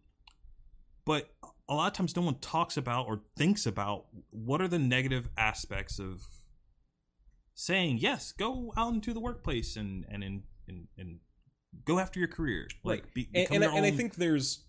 but 1.05 1.31
a 1.69 1.75
lot 1.75 1.87
of 1.87 1.93
times 1.95 2.15
no 2.15 2.23
one 2.23 2.39
talks 2.41 2.77
about 2.77 3.07
or 3.07 3.23
thinks 3.37 3.65
about 3.67 4.07
what 4.31 4.61
are 4.61 4.69
the 4.69 4.79
negative 4.79 5.29
aspects 5.37 5.99
of 5.99 6.23
saying 7.55 7.99
yes 8.01 8.33
go 8.33 8.73
out 8.77 8.93
into 8.93 9.13
the 9.13 9.21
workplace 9.21 9.77
and 9.77 10.05
and 10.11 10.23
and, 10.25 10.43
and, 10.69 10.87
and 10.99 11.19
go 11.85 11.99
after 11.99 12.19
your 12.21 12.29
career. 12.29 12.69
Like 12.85 13.03
Right. 13.05 13.15
be, 13.15 13.29
and, 13.35 13.49
and, 13.51 13.65
I- 13.65 13.77
and 13.77 13.87
I 13.87 13.91
think 13.91 14.15
there's 14.17 14.65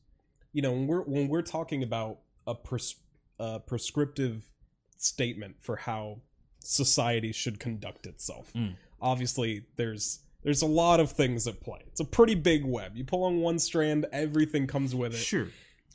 you 0.54 0.62
know 0.62 0.72
when 0.72 0.88
we're 0.88 1.02
when 1.04 1.28
we're 1.28 1.42
talking 1.42 1.84
about 1.84 2.20
a 2.48 2.56
pres- 2.56 2.96
uh, 3.40 3.60
prescriptive 3.60 4.44
statement 4.98 5.56
for 5.60 5.76
how 5.76 6.22
society 6.60 7.32
should 7.32 7.60
conduct 7.60 8.08
itself 8.08 8.52
Mm. 8.56 8.76
obviously 9.02 9.66
there's 9.76 10.20
there's 10.44 10.62
a 10.62 10.68
lot 10.68 11.00
of 11.00 11.12
things 11.12 11.48
at 11.48 11.60
play. 11.60 11.80
It's 11.88 12.00
a 12.00 12.06
pretty 12.06 12.36
big 12.36 12.64
web. 12.66 12.96
You 12.96 13.04
pull 13.04 13.24
on 13.24 13.40
one 13.42 13.58
strand 13.58 14.06
everything 14.12 14.68
comes 14.68 14.94
with 14.94 15.14
it. 15.14 15.18
Sure 15.18 15.48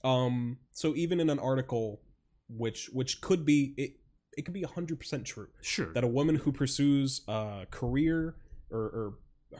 um 0.04 0.58
so 0.72 0.94
even 0.94 1.20
in 1.20 1.28
an 1.30 1.38
article 1.38 2.00
which 2.48 2.88
which 2.92 3.20
could 3.20 3.44
be 3.44 3.74
it 3.76 3.92
it 4.36 4.44
could 4.44 4.54
be 4.54 4.62
100% 4.62 5.24
true 5.24 5.48
Sure. 5.60 5.92
that 5.92 6.04
a 6.04 6.08
woman 6.08 6.36
who 6.36 6.52
pursues 6.52 7.22
a 7.26 7.66
career 7.70 8.36
or, 8.70 8.78
or 8.80 9.14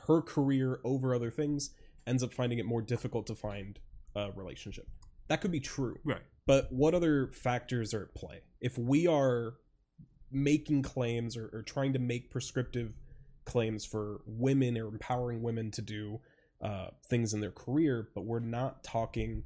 her 0.06 0.22
career 0.22 0.80
over 0.84 1.12
other 1.14 1.30
things 1.30 1.70
ends 2.06 2.22
up 2.22 2.32
finding 2.32 2.58
it 2.60 2.64
more 2.66 2.80
difficult 2.80 3.26
to 3.26 3.34
find 3.34 3.78
a 4.14 4.30
relationship 4.32 4.88
that 5.28 5.40
could 5.40 5.50
be 5.52 5.60
true 5.60 5.98
right. 6.04 6.22
but 6.46 6.72
what 6.72 6.94
other 6.94 7.28
factors 7.32 7.92
are 7.92 8.04
at 8.04 8.14
play 8.14 8.40
if 8.60 8.78
we 8.78 9.06
are 9.06 9.54
making 10.32 10.82
claims 10.82 11.36
or, 11.36 11.50
or 11.52 11.62
trying 11.62 11.92
to 11.92 11.98
make 11.98 12.30
prescriptive 12.30 12.96
claims 13.44 13.84
for 13.84 14.20
women 14.26 14.78
or 14.78 14.86
empowering 14.88 15.42
women 15.42 15.70
to 15.72 15.82
do 15.82 16.20
uh, 16.62 16.88
things 17.08 17.34
in 17.34 17.40
their 17.40 17.50
career 17.50 18.08
but 18.14 18.22
we're 18.24 18.38
not 18.38 18.82
talking 18.84 19.42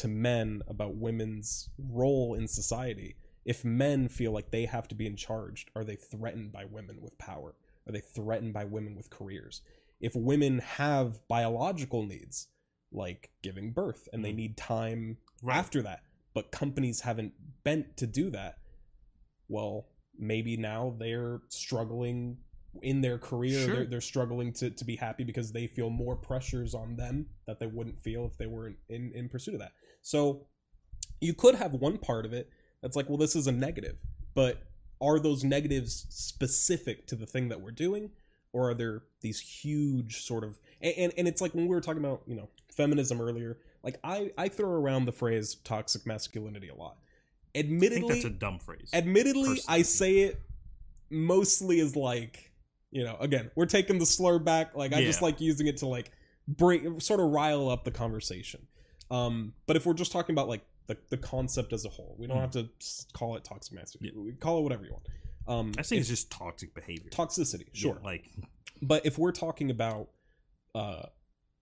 to 0.00 0.08
men 0.08 0.62
about 0.68 0.96
women's 0.96 1.68
role 1.78 2.34
in 2.34 2.46
society 2.48 3.16
if 3.44 3.64
men 3.64 4.08
feel 4.08 4.32
like 4.32 4.50
they 4.50 4.64
have 4.66 4.86
to 4.88 4.94
be 4.94 5.06
in 5.06 5.16
charge 5.16 5.66
are 5.76 5.84
they 5.84 5.96
threatened 5.96 6.50
by 6.52 6.64
women 6.64 7.00
with 7.00 7.16
power 7.18 7.54
are 7.86 7.92
they 7.92 8.00
threatened 8.00 8.52
by 8.52 8.64
women 8.64 8.94
with 8.96 9.10
careers 9.10 9.62
if 10.00 10.14
women 10.14 10.58
have 10.60 11.26
biological 11.28 12.04
needs 12.06 12.48
like 12.92 13.30
giving 13.42 13.72
birth 13.72 14.08
and 14.12 14.24
they 14.24 14.32
Mhm. 14.32 14.36
need 14.36 14.56
time 14.56 15.18
Right. 15.42 15.56
after 15.58 15.82
that 15.82 16.00
but 16.34 16.50
companies 16.50 17.00
haven't 17.00 17.32
bent 17.64 17.96
to 17.98 18.06
do 18.06 18.30
that 18.30 18.58
well 19.48 19.86
maybe 20.18 20.56
now 20.56 20.94
they're 20.98 21.40
struggling 21.48 22.38
in 22.82 23.00
their 23.00 23.18
career 23.18 23.58
Sure. 23.66 23.74
they're, 23.74 23.86
they're 23.86 24.00
struggling 24.00 24.52
to, 24.54 24.70
to 24.70 24.84
be 24.84 24.96
happy 24.96 25.24
because 25.24 25.50
they 25.52 25.66
feel 25.66 25.90
more 25.90 26.14
pressures 26.16 26.74
on 26.74 26.94
them 26.96 27.26
that 27.46 27.58
they 27.58 27.66
wouldn't 27.66 27.98
feel 28.00 28.26
if 28.26 28.36
they 28.38 28.46
were 28.46 28.68
in, 28.68 28.76
in, 28.88 29.12
in 29.14 29.28
pursuit 29.28 29.54
of 29.54 29.60
that 29.60 29.72
so 30.02 30.46
you 31.20 31.34
could 31.34 31.54
have 31.54 31.74
one 31.74 31.98
part 31.98 32.24
of 32.24 32.32
it 32.32 32.50
that's 32.82 32.96
like 32.96 33.08
well 33.08 33.18
this 33.18 33.36
is 33.36 33.46
a 33.46 33.52
negative 33.52 33.96
but 34.34 34.62
are 35.00 35.18
those 35.18 35.44
negatives 35.44 36.06
specific 36.10 37.06
to 37.06 37.16
the 37.16 37.26
thing 37.26 37.48
that 37.48 37.60
we're 37.60 37.70
doing? 37.70 38.10
Or 38.52 38.70
are 38.70 38.74
there 38.74 39.02
these 39.20 39.40
huge 39.40 40.22
sort 40.22 40.44
of 40.44 40.58
and, 40.82 40.94
and, 40.96 41.12
and 41.16 41.28
it's 41.28 41.40
like 41.40 41.54
when 41.54 41.64
we 41.66 41.74
were 41.74 41.80
talking 41.80 42.02
about 42.02 42.22
you 42.26 42.34
know 42.34 42.48
feminism 42.72 43.20
earlier 43.20 43.58
like 43.84 43.98
i 44.02 44.32
i 44.38 44.48
throw 44.48 44.70
around 44.70 45.04
the 45.04 45.12
phrase 45.12 45.56
toxic 45.62 46.04
masculinity 46.06 46.68
a 46.68 46.74
lot. 46.74 46.96
I 47.54 47.62
think 47.62 47.66
admittedly 47.66 48.14
that's 48.14 48.24
a 48.24 48.30
dumb 48.30 48.58
phrase. 48.58 48.90
admittedly 48.92 49.60
i 49.68 49.82
say 49.82 50.20
it 50.20 50.40
mostly 51.10 51.80
as 51.80 51.94
like 51.94 52.50
you 52.90 53.04
know 53.04 53.16
again 53.20 53.50
we're 53.54 53.66
taking 53.66 53.98
the 53.98 54.06
slur 54.06 54.38
back 54.38 54.74
like 54.74 54.92
i 54.92 55.02
just 55.02 55.22
like 55.22 55.40
using 55.40 55.66
it 55.66 55.76
to 55.78 55.86
like 55.86 56.10
bring 56.48 56.98
sort 56.98 57.20
of 57.20 57.30
rile 57.30 57.68
up 57.68 57.84
the 57.84 57.90
conversation 57.90 58.66
um 59.10 59.52
but 59.66 59.76
if 59.76 59.84
we're 59.86 59.94
just 59.94 60.12
talking 60.12 60.34
about 60.34 60.48
like 60.48 60.62
the, 60.86 60.96
the 61.10 61.16
concept 61.16 61.72
as 61.72 61.84
a 61.84 61.88
whole 61.88 62.14
we 62.18 62.26
don't 62.26 62.36
Mm. 62.38 62.40
have 62.40 62.50
to 62.52 62.68
call 63.12 63.36
it 63.36 63.44
toxic 63.44 63.72
masculinity 63.74 64.18
we 64.18 64.32
call 64.32 64.58
it 64.58 64.62
whatever 64.62 64.84
you 64.84 64.92
want 64.92 65.06
um 65.48 65.72
I 65.78 65.82
think 65.82 66.00
it's 66.00 66.08
just 66.08 66.30
toxic 66.30 66.74
behavior. 66.74 67.10
toxicity 67.10 67.66
sure 67.72 67.96
Yeah, 68.00 68.04
like 68.06 68.30
but 68.82 69.04
if 69.06 69.18
we're 69.18 69.32
talking 69.32 69.70
about 69.70 70.08
uh, 70.74 71.06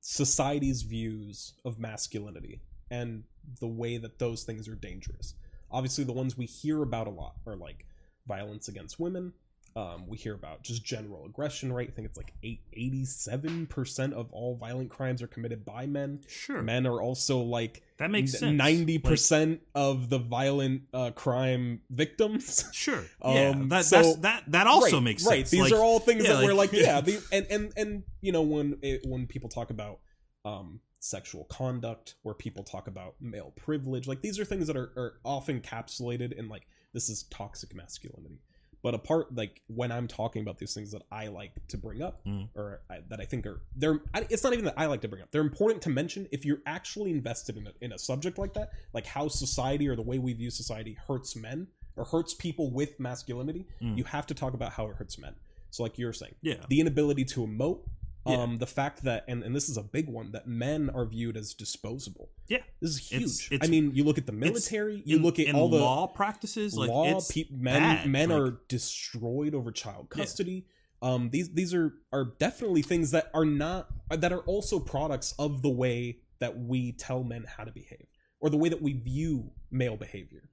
society's 0.00 0.82
views 0.82 1.54
of 1.64 1.78
masculinity 1.78 2.60
and 2.90 3.24
the 3.60 3.66
way 3.66 3.96
that 3.98 4.18
those 4.18 4.44
things 4.44 4.68
are 4.68 4.74
dangerous, 4.74 5.34
obviously 5.70 6.04
the 6.04 6.12
ones 6.12 6.36
we 6.36 6.46
hear 6.46 6.82
about 6.82 7.06
a 7.06 7.10
lot 7.10 7.34
are 7.46 7.56
like 7.56 7.86
violence 8.26 8.68
against 8.68 9.00
women. 9.00 9.32
Um, 9.76 10.06
we 10.08 10.16
hear 10.16 10.34
about 10.34 10.64
just 10.64 10.84
general 10.84 11.24
aggression 11.26 11.72
rate. 11.72 11.88
I 11.90 11.92
think 11.92 12.08
it's 12.08 12.16
like 12.16 12.32
87% 12.76 14.12
of 14.12 14.32
all 14.32 14.56
violent 14.56 14.90
crimes 14.90 15.22
are 15.22 15.26
committed 15.26 15.64
by 15.64 15.86
men. 15.86 16.20
sure. 16.26 16.62
Men 16.62 16.86
are 16.86 17.00
also 17.00 17.38
like 17.38 17.82
that 17.98 18.10
makes 18.10 18.32
sense. 18.38 18.56
ninety 18.56 18.98
percent 18.98 19.60
of 19.74 20.08
the 20.08 20.18
violent 20.18 20.82
uh, 20.92 21.10
crime 21.12 21.80
victims. 21.90 22.64
Like, 22.64 22.74
sure. 22.74 23.04
yeah. 23.24 23.50
Um, 23.50 23.68
That 23.68 23.84
so- 23.84 24.02
that's, 24.02 24.16
that 24.18 24.42
that 24.48 24.66
also 24.66 24.96
right, 24.96 25.02
makes 25.02 25.26
right. 25.26 25.38
sense. 25.46 25.50
These 25.50 25.60
Like, 25.62 25.72
are 25.72 25.78
all 25.82 25.98
things 26.00 26.24
yeah, 26.24 26.34
that 26.34 26.44
we're 26.44 26.54
like- 26.54 26.72
like, 26.72 26.80
yeah, 26.80 27.00
the, 27.02 27.22
and 27.32 27.46
and 27.50 27.72
and 27.76 28.02
you 28.20 28.32
know 28.32 28.42
when 28.42 28.78
it, 28.82 29.02
when 29.06 29.26
people 29.26 29.48
talk 29.48 29.70
about 29.70 30.00
um, 30.44 30.80
sexual 31.00 31.44
conduct, 31.44 32.14
where 32.22 32.34
people 32.34 32.64
talk 32.64 32.86
about 32.88 33.14
male 33.20 33.52
privilege, 33.56 34.06
like 34.08 34.22
these 34.22 34.38
are 34.38 34.44
things 34.44 34.66
that 34.66 34.76
are, 34.76 34.92
are 34.96 35.14
often 35.24 35.60
encapsulated 35.60 36.32
in 36.32 36.48
like 36.48 36.66
this 36.94 37.08
is 37.08 37.24
toxic 37.24 37.74
masculinity. 37.74 38.40
But 38.82 38.94
apart, 38.94 39.34
like 39.34 39.60
when 39.66 39.90
I'm 39.90 40.06
talking 40.06 40.42
about 40.42 40.58
these 40.58 40.72
things 40.74 40.92
that 40.92 41.02
I 41.10 41.26
like 41.28 41.52
to 41.68 41.76
bring 41.76 42.00
up, 42.02 42.24
Mm. 42.24 42.48
or 42.54 42.80
I, 42.88 42.98
that 43.08 43.20
I 43.20 43.24
think 43.24 43.46
are 43.46 43.60
they're, 43.74 44.00
I, 44.14 44.26
it's 44.30 44.44
not 44.44 44.52
even 44.52 44.64
that 44.66 44.74
I 44.76 44.86
like 44.86 45.00
to 45.00 45.08
bring 45.08 45.22
up. 45.22 45.30
They're 45.30 45.40
important 45.42 45.82
to 45.82 45.90
mention 45.90 46.28
if 46.30 46.44
you're 46.44 46.60
actually 46.66 47.10
invested 47.10 47.56
in 47.56 47.66
a, 47.66 47.72
in 47.80 47.92
a 47.92 47.98
subject 47.98 48.38
like 48.38 48.54
that, 48.54 48.70
like 48.92 49.06
how 49.06 49.28
society 49.28 49.88
or 49.88 49.96
the 49.96 50.02
way 50.02 50.18
we 50.18 50.32
view 50.32 50.50
society 50.50 50.96
hurts 51.08 51.34
men 51.34 51.66
or 51.96 52.04
hurts 52.04 52.34
people 52.34 52.70
with 52.70 52.98
masculinity. 53.00 53.66
Mm. 53.82 53.98
You 53.98 54.04
have 54.04 54.26
to 54.28 54.34
talk 54.34 54.54
about 54.54 54.72
how 54.72 54.86
it 54.88 54.96
hurts 54.96 55.18
men. 55.18 55.34
So, 55.70 55.82
like 55.82 55.98
you're 55.98 56.12
saying, 56.12 56.34
yeah. 56.40 56.64
the 56.68 56.80
inability 56.80 57.24
to 57.26 57.40
emote, 57.46 57.80
Yeah. 58.26 58.42
um, 58.42 58.58
the 58.58 58.66
fact 58.66 59.04
that, 59.04 59.24
and, 59.28 59.42
and 59.42 59.54
this 59.56 59.68
is 59.68 59.76
a 59.76 59.82
big 59.82 60.08
one, 60.08 60.32
that 60.32 60.46
men 60.46 60.90
are 60.90 61.06
viewed 61.06 61.36
as 61.36 61.54
disposable. 61.54 62.30
Yeah. 62.48 62.58
This 62.80 62.90
is 62.90 63.08
huge. 63.08 63.48
It's- 63.52 63.66
I 63.66 63.70
mean, 63.70 63.92
you 63.94 64.04
look 64.04 64.18
at 64.18 64.26
the 64.26 64.32
military, 64.32 65.02
you 65.06 65.16
In- 65.16 65.22
look 65.22 65.38
at 65.38 65.54
all 65.54 65.68
the 65.70 65.78
law 65.78 66.06
practices. 66.08 66.76
Like 66.76 66.90
law 66.90 67.16
it's 67.16 67.30
pe- 67.32 67.44
men 67.50 67.80
bad, 67.82 68.08
men 68.08 68.28
like- 68.30 68.38
are 68.40 68.60
destroyed 68.68 69.54
over 69.54 69.70
child 69.72 70.08
Yeah. 70.14 70.22
custody 70.24 70.66
um 71.00 71.30
these 71.30 71.48
these 71.54 71.72
are 71.72 71.92
are 72.12 72.24
definitely 72.40 72.82
things 72.82 73.12
that 73.12 73.30
are 73.32 73.44
not 73.44 73.88
that 74.10 74.32
are 74.32 74.40
also 74.40 74.80
products 74.80 75.32
of 75.38 75.62
the 75.62 75.68
way 75.70 76.18
that 76.40 76.58
we 76.58 76.90
tell 76.90 77.22
men 77.22 77.44
how 77.56 77.62
to 77.62 77.70
behave 77.70 78.06
or 78.40 78.50
the 78.50 78.56
way 78.56 78.68
that 78.68 78.82
we 78.82 78.94
view 78.94 79.52
male 79.70 79.96
behavior 79.96 80.48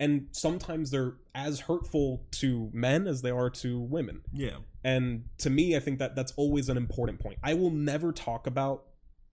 and 0.00 0.28
sometimes 0.32 0.90
they're 0.90 1.14
as 1.34 1.60
hurtful 1.60 2.26
to 2.32 2.70
men 2.72 3.06
as 3.06 3.22
they 3.22 3.30
are 3.30 3.50
to 3.50 3.80
women. 3.80 4.22
Yeah. 4.32 4.58
and 4.82 5.24
to 5.38 5.50
me 5.50 5.76
i 5.76 5.80
think 5.80 5.98
that 5.98 6.14
that's 6.14 6.32
always 6.36 6.68
an 6.68 6.76
important 6.76 7.20
point. 7.20 7.38
I 7.42 7.54
will 7.54 7.70
never 7.70 8.12
talk 8.12 8.46
about 8.46 8.84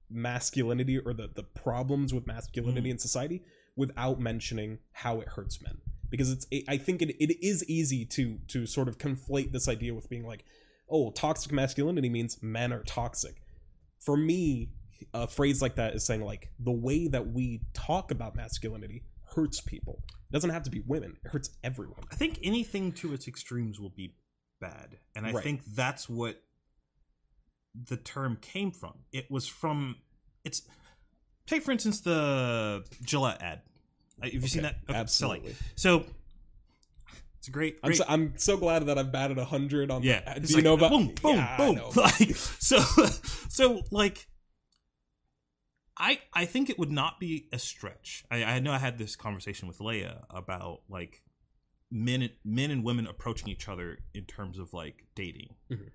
masculinity 0.10 1.00
or 1.00 1.14
the, 1.14 1.30
the 1.34 1.44
problems 1.44 2.14
with 2.14 2.28
masculinity 2.28 2.82
mm-hmm. 2.82 2.92
in 2.92 3.00
society 3.00 3.44
without 3.76 4.20
mentioning 4.20 4.80
how 4.92 5.22
it 5.22 5.30
hurts 5.30 5.62
men. 5.62 5.78
Because 6.10 6.32
it's 6.32 6.46
it, 6.52 6.66
i 6.68 6.78
think 6.78 7.02
it, 7.02 7.16
it 7.24 7.46
is 7.46 7.64
easy 7.70 8.06
to 8.06 8.40
to 8.50 8.66
sort 8.66 8.88
of 8.88 8.98
conflate 8.98 9.52
this 9.52 9.68
idea 9.68 9.94
with 9.94 10.10
being 10.10 10.26
like 10.26 10.44
oh 10.90 11.12
toxic 11.12 11.52
masculinity 11.52 12.10
means 12.10 12.38
men 12.42 12.74
are 12.74 12.84
toxic. 12.84 13.42
For 14.00 14.18
me 14.18 14.70
a 15.14 15.28
phrase 15.28 15.62
like 15.62 15.76
that 15.76 15.96
is 15.96 16.06
saying 16.06 16.22
like 16.22 16.52
the 16.60 16.72
way 16.72 17.08
that 17.08 17.32
we 17.34 17.62
talk 17.74 18.12
about 18.12 18.36
masculinity 18.36 19.04
hurts 19.36 19.62
people 19.62 20.02
it 20.08 20.34
doesn't 20.34 20.50
have 20.52 20.64
to 20.64 20.70
be 20.72 20.82
women 20.88 21.18
it 21.24 21.30
hurts 21.32 21.50
everyone 21.64 22.04
I 22.12 22.16
think 22.16 22.40
anything 22.44 22.92
to 22.94 23.14
its 23.14 23.28
extremes 23.28 23.80
will 23.80 23.90
be 23.96 24.16
bad, 24.60 24.98
and 25.16 25.26
I 25.26 25.32
Right. 25.32 25.44
think 25.44 25.66
that's 25.66 26.08
what 26.08 26.42
the 27.74 27.98
term 27.98 28.38
came 28.42 28.72
from. 28.72 28.94
It 29.12 29.32
was 29.32 29.48
from 29.48 29.96
it's. 30.44 30.62
Take 31.48 31.64
for 31.64 31.72
instance 31.72 32.02
the 32.02 32.84
Gillette 33.02 33.42
ad. 33.42 33.62
Uh, 34.22 34.26
Have 34.26 34.34
you 34.34 34.48
seen 34.48 34.64
that? 34.64 34.76
Okay, 34.90 35.06
so, 35.08 35.30
like, 35.30 35.40
absolutely 35.40 35.56
So 35.76 36.06
it's 37.40 37.48
a 37.48 37.52
great. 37.52 37.80
I'm 37.84 37.94
so, 37.96 38.04
I'm 38.08 38.34
so 38.38 38.58
glad 38.58 38.86
that 38.86 38.98
I've 39.00 39.12
batted 39.12 39.38
a 39.40 39.46
hundred 39.46 39.90
on. 39.90 40.04
Yeah, 40.04 40.38
do 40.38 40.48
you 40.48 40.56
like, 40.56 40.64
know 40.64 40.74
about? 40.76 40.92
boom, 40.92 41.08
boom, 41.22 41.36
Yeah, 41.38 41.58
boom? 41.58 41.80
Like 41.96 42.36
so, 42.36 42.80
so 43.50 43.82
like, 43.90 44.28
I 46.02 46.20
I 46.34 46.46
think 46.46 46.70
it 46.70 46.80
would 46.80 46.92
not 46.92 47.20
be 47.20 47.48
a 47.54 47.60
stretch. 47.60 48.26
I, 48.32 48.44
I 48.44 48.60
know 48.60 48.72
I 48.74 48.80
had 48.80 48.98
this 48.98 49.16
conversation 49.16 49.68
with 49.68 49.78
Leia 49.78 50.24
about 50.32 50.82
like 50.90 51.22
men 51.92 52.28
men 52.44 52.72
and 52.72 52.84
women 52.84 53.06
approaching 53.06 53.50
each 53.50 53.70
other 53.70 54.00
in 54.14 54.26
terms 54.26 54.58
of 54.58 54.74
like 54.74 55.06
dating. 55.16 55.56
Mhm. 55.70 55.92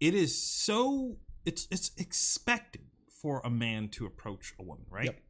It 0.00 0.14
is 0.14 0.36
so 0.36 1.18
it's 1.44 1.68
it's 1.70 1.92
expected 1.96 2.82
for 3.08 3.40
a 3.44 3.50
man 3.50 3.88
to 3.90 4.06
approach 4.06 4.54
a 4.58 4.62
woman, 4.62 4.86
right? 4.90 5.06
Yep. 5.06 5.20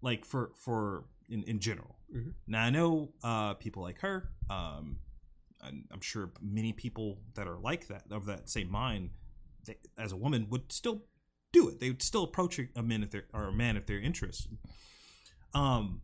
Like 0.00 0.24
for 0.24 0.52
for 0.56 1.04
in 1.28 1.42
in 1.44 1.60
general. 1.60 1.96
Mhm. 2.14 2.32
Now 2.46 2.64
I 2.64 2.70
know 2.70 3.12
uh, 3.22 3.54
people 3.54 3.82
like 3.82 3.98
her. 4.00 4.30
Um, 4.48 5.00
I'm 5.60 6.00
sure 6.00 6.30
many 6.40 6.72
people 6.72 7.18
that 7.34 7.48
are 7.48 7.58
like 7.58 7.88
that 7.88 8.04
of 8.10 8.26
that 8.26 8.48
same 8.48 8.70
mind, 8.70 9.10
they, 9.64 9.76
as 9.98 10.12
a 10.12 10.16
woman, 10.16 10.46
would 10.50 10.70
still 10.70 11.02
do 11.60 11.68
it. 11.68 11.80
They 11.80 11.90
would 11.90 12.02
still 12.02 12.24
approach 12.24 12.58
a, 12.58 12.82
man 12.82 13.02
if 13.02 13.10
they're 13.10 13.26
or 13.32 13.44
a 13.48 13.52
man 13.52 13.76
if 13.76 13.86
they're 13.86 14.00
interested. 14.10 14.58
Um, 15.54 16.02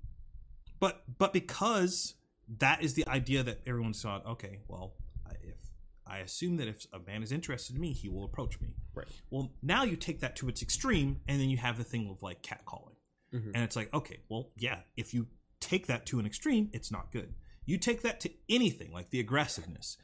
but 0.81 1.03
but 1.19 1.33
because 1.33 2.15
that 2.59 2.83
is 2.83 2.95
the 2.95 3.07
idea 3.09 3.43
that 3.43 3.61
everyone 3.67 3.95
saw. 3.95 4.21
Okay, 4.35 4.61
well, 4.69 4.95
I- 5.27 5.35
if 5.53 5.59
I 6.07 6.19
assume 6.19 6.57
that 6.59 6.69
if 6.69 6.87
a 6.93 6.99
man 6.99 7.23
is 7.23 7.33
interested 7.33 7.77
in 7.77 7.81
me, 7.81 7.93
he 7.93 8.09
will 8.09 8.25
approach 8.25 8.61
me. 8.61 8.69
Right. 8.95 9.07
Well, 9.31 9.53
now 9.63 9.85
you 9.85 9.97
take 9.97 10.21
that 10.21 10.35
to 10.37 10.49
its 10.49 10.61
extreme, 10.63 11.21
and 11.29 11.41
then 11.41 11.49
you 11.51 11.59
have 11.59 11.77
the 11.79 11.85
thing 11.85 12.09
of 12.11 12.23
like 12.23 12.43
catcalling. 12.43 12.97
Mhm. 13.33 13.53
And 13.55 13.63
it's 13.65 13.77
like, 13.77 13.93
okay, 13.95 14.19
well, 14.29 14.51
yeah, 14.57 14.81
if 14.97 15.15
you 15.15 15.29
take 15.61 15.87
that 15.87 16.05
to 16.07 16.19
an 16.19 16.27
extreme, 16.27 16.69
it's 16.73 16.91
not 16.91 17.13
good. 17.13 17.35
You 17.65 17.79
take 17.79 18.03
that 18.03 18.21
to 18.21 18.31
anything, 18.49 18.91
like 18.93 19.11
the 19.11 19.21
aggressiveness. 19.21 19.97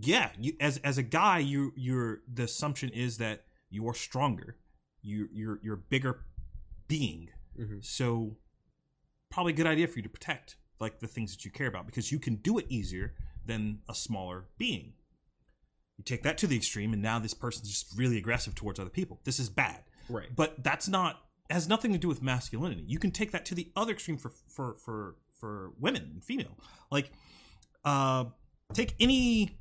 Yeah, 0.00 0.30
you 0.38 0.56
as 0.60 0.78
as 0.78 0.96
a 0.98 1.02
guy, 1.02 1.38
you 1.40 1.72
you're 1.76 2.22
the 2.32 2.44
assumption 2.44 2.88
is 2.90 3.18
that 3.18 3.44
you're 3.70 3.94
stronger. 3.94 4.56
You 5.04 5.28
you're 5.32 5.60
you're 5.62 5.74
a 5.74 5.84
bigger 5.90 6.24
being. 6.88 7.28
Mhm. 7.58 7.84
So 7.84 8.38
probably 9.30 9.52
a 9.52 9.56
good 9.56 9.66
idea 9.66 9.86
for 9.86 9.98
you 9.98 10.02
to 10.02 10.08
protect 10.08 10.56
like 10.80 10.98
the 11.00 11.06
things 11.06 11.32
that 11.32 11.44
you 11.44 11.50
care 11.50 11.66
about 11.68 11.86
because 11.86 12.10
you 12.10 12.18
can 12.18 12.36
do 12.36 12.58
it 12.58 12.66
easier 12.68 13.14
than 13.44 13.80
a 13.88 13.94
smaller 13.94 14.46
being. 14.58 14.94
You 15.96 16.04
take 16.04 16.22
that 16.24 16.38
to 16.38 16.46
the 16.46 16.56
extreme, 16.56 16.92
and 16.92 17.00
now 17.02 17.18
this 17.18 17.34
person's 17.34 17.68
just 17.68 17.96
really 17.96 18.18
aggressive 18.18 18.54
towards 18.54 18.80
other 18.80 18.90
people. 18.90 19.20
This 19.24 19.38
is 19.38 19.48
bad. 19.48 19.84
Right. 20.08 20.34
But 20.34 20.64
that's 20.64 20.88
not 20.88 21.20
has 21.50 21.68
nothing 21.68 21.92
to 21.92 21.98
do 21.98 22.08
with 22.08 22.22
masculinity. 22.22 22.84
You 22.86 22.98
can 22.98 23.10
take 23.10 23.30
that 23.32 23.44
to 23.46 23.54
the 23.54 23.70
other 23.76 23.92
extreme 23.92 24.16
for 24.16 24.32
for 24.48 24.74
for 24.74 25.16
for 25.38 25.72
women 25.78 26.02
and 26.14 26.24
female. 26.24 26.58
Like, 26.90 27.12
uh, 27.84 28.24
take 28.72 28.94
any 28.98 29.58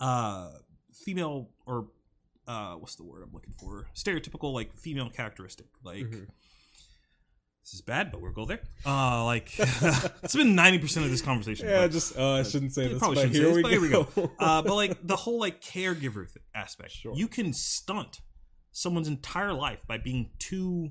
uh 0.00 0.50
female 0.92 1.50
or 1.66 1.88
uh 2.46 2.74
what's 2.74 2.94
the 2.96 3.04
word 3.04 3.22
I'm 3.22 3.32
looking 3.32 3.52
for? 3.58 3.88
Stereotypical 3.94 4.52
like 4.52 4.76
female 4.76 5.10
characteristic. 5.10 5.66
Like 5.84 6.04
Mhm. 6.04 6.26
this 7.62 7.74
is 7.74 7.80
bad, 7.80 8.12
but 8.12 8.20
we'll 8.20 8.32
go 8.32 8.44
there. 8.44 8.60
Uh 8.84 9.24
like 9.24 9.52
it's 9.58 10.36
been 10.36 10.54
ninety 10.54 10.78
percent 10.78 11.04
of 11.04 11.10
this 11.10 11.22
conversation. 11.22 11.68
Yeah, 11.68 11.82
but- 11.82 11.92
just 11.92 12.16
uh, 12.16 12.32
I 12.34 12.42
shouldn't 12.44 12.72
say 12.72 12.88
this, 12.88 12.98
probably 12.98 13.16
shouldn't 13.16 13.34
say 13.34 13.40
here, 13.40 13.48
this, 13.48 13.56
we 13.56 13.62
but 13.62 13.70
here 13.72 13.80
we 13.80 13.88
go. 13.88 14.06
uh, 14.38 14.62
but 14.62 14.74
like 14.74 15.06
the 15.06 15.16
whole 15.16 15.40
like 15.40 15.60
caregiver 15.60 16.26
th- 16.32 16.44
aspect, 16.54 16.92
Sure. 16.92 17.14
you 17.14 17.28
can 17.28 17.52
stunt 17.52 18.20
someone's 18.72 19.08
entire 19.08 19.52
life 19.52 19.86
by 19.86 19.98
being 19.98 20.30
too 20.38 20.90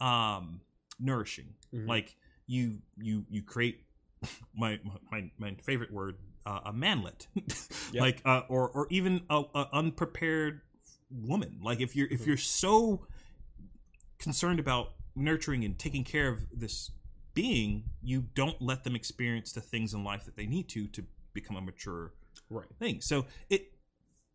um 0.00 0.60
nourishing. 0.98 1.54
Mhm. 1.74 1.86
Like 1.88 2.16
you 2.46 2.78
you 2.96 3.24
you 3.28 3.42
create 3.42 3.84
my 4.54 4.80
my 5.10 5.30
my 5.38 5.54
favorite 5.62 5.92
word 5.92 6.16
uh, 6.46 6.60
a 6.66 6.72
manlet, 6.72 7.26
Yep. 7.92 8.00
like 8.00 8.22
uh, 8.24 8.42
or 8.48 8.68
or 8.68 8.86
even 8.90 9.22
a, 9.30 9.42
a 9.54 9.68
unprepared 9.72 10.60
woman. 11.10 11.60
Like 11.62 11.80
if 11.80 11.94
you're 11.96 12.08
if 12.10 12.22
Mhm. 12.22 12.26
you're 12.26 12.36
so 12.36 13.06
concerned 14.18 14.60
about 14.60 14.94
nurturing 15.14 15.64
and 15.64 15.78
taking 15.78 16.04
care 16.04 16.28
of 16.28 16.46
this 16.52 16.90
being, 17.34 17.84
you 18.02 18.22
don't 18.34 18.60
let 18.60 18.84
them 18.84 18.94
experience 18.94 19.52
the 19.52 19.60
things 19.60 19.94
in 19.94 20.04
life 20.04 20.24
that 20.24 20.36
they 20.36 20.46
need 20.46 20.68
to 20.70 20.86
to 20.88 21.04
become 21.32 21.56
a 21.56 21.60
mature 21.60 22.12
right. 22.50 22.66
thing. 22.78 23.00
So 23.00 23.26
it 23.48 23.72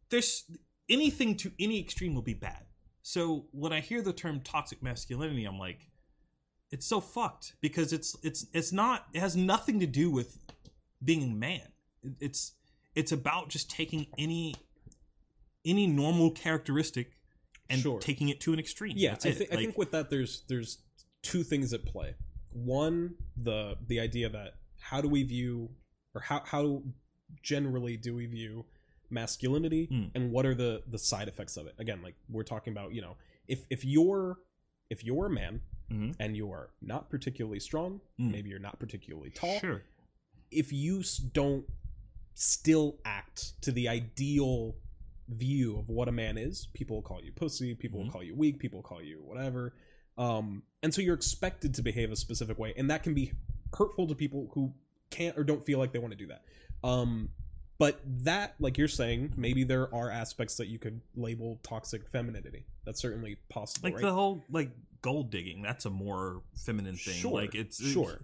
there's 0.09 0.45
anything 0.89 1.35
to 1.37 1.51
any 1.59 1.79
extreme 1.79 2.15
will 2.15 2.21
be 2.21 2.33
bad. 2.33 2.65
So 3.01 3.47
when 3.51 3.71
I 3.71 3.79
hear 3.79 4.01
the 4.01 4.13
term 4.13 4.41
toxic 4.41 4.81
masculinity, 4.83 5.45
I'm 5.45 5.57
like, 5.59 5.89
it's 6.71 6.85
so 6.85 6.99
fucked 6.99 7.55
because 7.61 7.93
it's 7.93 8.15
it's 8.23 8.45
it's 8.53 8.71
not 8.71 9.07
it 9.13 9.19
has 9.19 9.35
nothing 9.35 9.79
to 9.79 9.87
do 9.87 10.09
with 10.11 10.37
being 11.03 11.23
a 11.23 11.33
man. 11.33 11.61
It- 12.07 12.15
It's 12.19 12.53
it's 12.95 13.11
about 13.11 13.49
just 13.49 13.69
taking 13.69 14.07
any 14.17 14.55
any 15.65 15.85
normal 15.87 16.31
characteristic 16.31 17.11
and 17.69 17.81
Sure. 17.81 17.99
taking 17.99 18.29
it 18.29 18.39
to 18.41 18.53
an 18.53 18.59
extreme. 18.59 18.93
Yeah, 18.97 19.11
That's 19.11 19.25
I, 19.25 19.29
it. 19.29 19.37
thi- 19.37 19.47
I 19.51 19.55
think 19.57 19.77
with 19.77 19.91
that 19.91 20.09
there's 20.09 20.43
there's 20.47 20.79
two 21.21 21.43
things 21.43 21.73
at 21.73 21.85
play. 21.85 22.15
One, 22.53 23.15
the 23.35 23.77
the 23.85 23.99
idea 23.99 24.29
that 24.29 24.55
how 24.79 25.01
do 25.01 25.09
we 25.09 25.23
view 25.23 25.69
or 26.15 26.21
how 26.21 26.43
how 26.45 26.83
generally 27.43 27.97
do 27.97 28.15
we 28.15 28.25
view 28.25 28.65
masculinity 29.09 29.87
Mm. 29.87 30.11
and 30.15 30.31
what 30.31 30.45
are 30.45 30.55
the 30.55 30.83
the 30.87 30.97
side 30.99 31.27
effects 31.27 31.57
of 31.57 31.67
it? 31.67 31.75
Again, 31.77 32.01
like 32.01 32.15
we're 32.29 32.43
talking 32.43 32.71
about, 32.73 32.93
you 32.93 33.01
know, 33.01 33.17
if 33.47 33.65
if 33.69 33.83
you're 33.85 34.39
if 34.89 35.03
you're 35.03 35.25
a 35.25 35.29
man 35.29 35.61
Mhm. 35.91 36.15
and 36.19 36.35
you 36.37 36.49
are 36.51 36.69
not 36.81 37.09
particularly 37.09 37.59
strong, 37.59 37.99
Mm. 38.19 38.31
maybe 38.31 38.49
you're 38.49 38.59
not 38.59 38.79
particularly 38.79 39.29
tall, 39.29 39.59
Sure. 39.59 39.83
if 40.51 40.71
you 40.71 41.03
don't 41.33 41.65
still 42.39 42.99
act 43.03 43.59
to 43.63 43.71
the 43.71 43.87
ideal 43.89 44.75
view 45.29 45.77
of 45.79 45.89
what 45.89 46.07
a 46.07 46.11
man 46.11 46.37
is, 46.37 46.67
people 46.73 46.97
will 46.97 47.01
call 47.03 47.21
you 47.21 47.31
pussy, 47.31 47.73
people 47.73 47.99
Mhm. 47.99 48.03
will 48.05 48.11
call 48.11 48.23
you 48.23 48.35
weak, 48.35 48.59
people 48.59 48.77
will 48.77 48.83
call 48.83 49.01
you 49.01 49.21
whatever. 49.23 49.73
Um, 50.17 50.63
and 50.83 50.93
so 50.93 51.01
you're 51.01 51.15
expected 51.15 51.73
to 51.75 51.81
behave 51.81 52.11
a 52.11 52.15
specific 52.15 52.57
way, 52.59 52.73
and 52.77 52.89
that 52.91 53.01
can 53.03 53.13
be 53.13 53.33
hurtful 53.75 54.07
to 54.07 54.15
people 54.15 54.49
who 54.53 54.73
can't 55.09 55.37
or 55.37 55.43
don't 55.43 55.65
feel 55.65 55.79
like 55.79 55.91
they 55.91 55.99
want 55.99 56.11
to 56.11 56.17
do 56.17 56.27
that. 56.27 56.43
Um, 56.83 57.29
but 57.79 57.99
that, 58.23 58.55
like 58.59 58.77
you're 58.77 58.87
saying, 58.87 59.33
maybe 59.35 59.63
there 59.63 59.93
are 59.93 60.09
aspects 60.11 60.57
that 60.57 60.67
you 60.67 60.77
could 60.79 61.01
label 61.15 61.59
toxic 61.63 62.07
femininity. 62.09 62.65
That's 62.85 62.99
certainly 62.99 63.35
possible, 63.49 63.87
Like 63.89 63.95
right? 63.95 64.01
the 64.03 64.13
whole 64.13 64.45
like 64.49 64.69
gold 65.01 65.29
digging, 65.31 65.61
that's 65.63 65.85
a 65.85 65.89
more 65.89 66.41
feminine 66.55 66.97
thing. 66.97 67.15
Sure, 67.15 67.31
Like 67.33 67.55
it's 67.55 67.83
sure. 67.83 68.19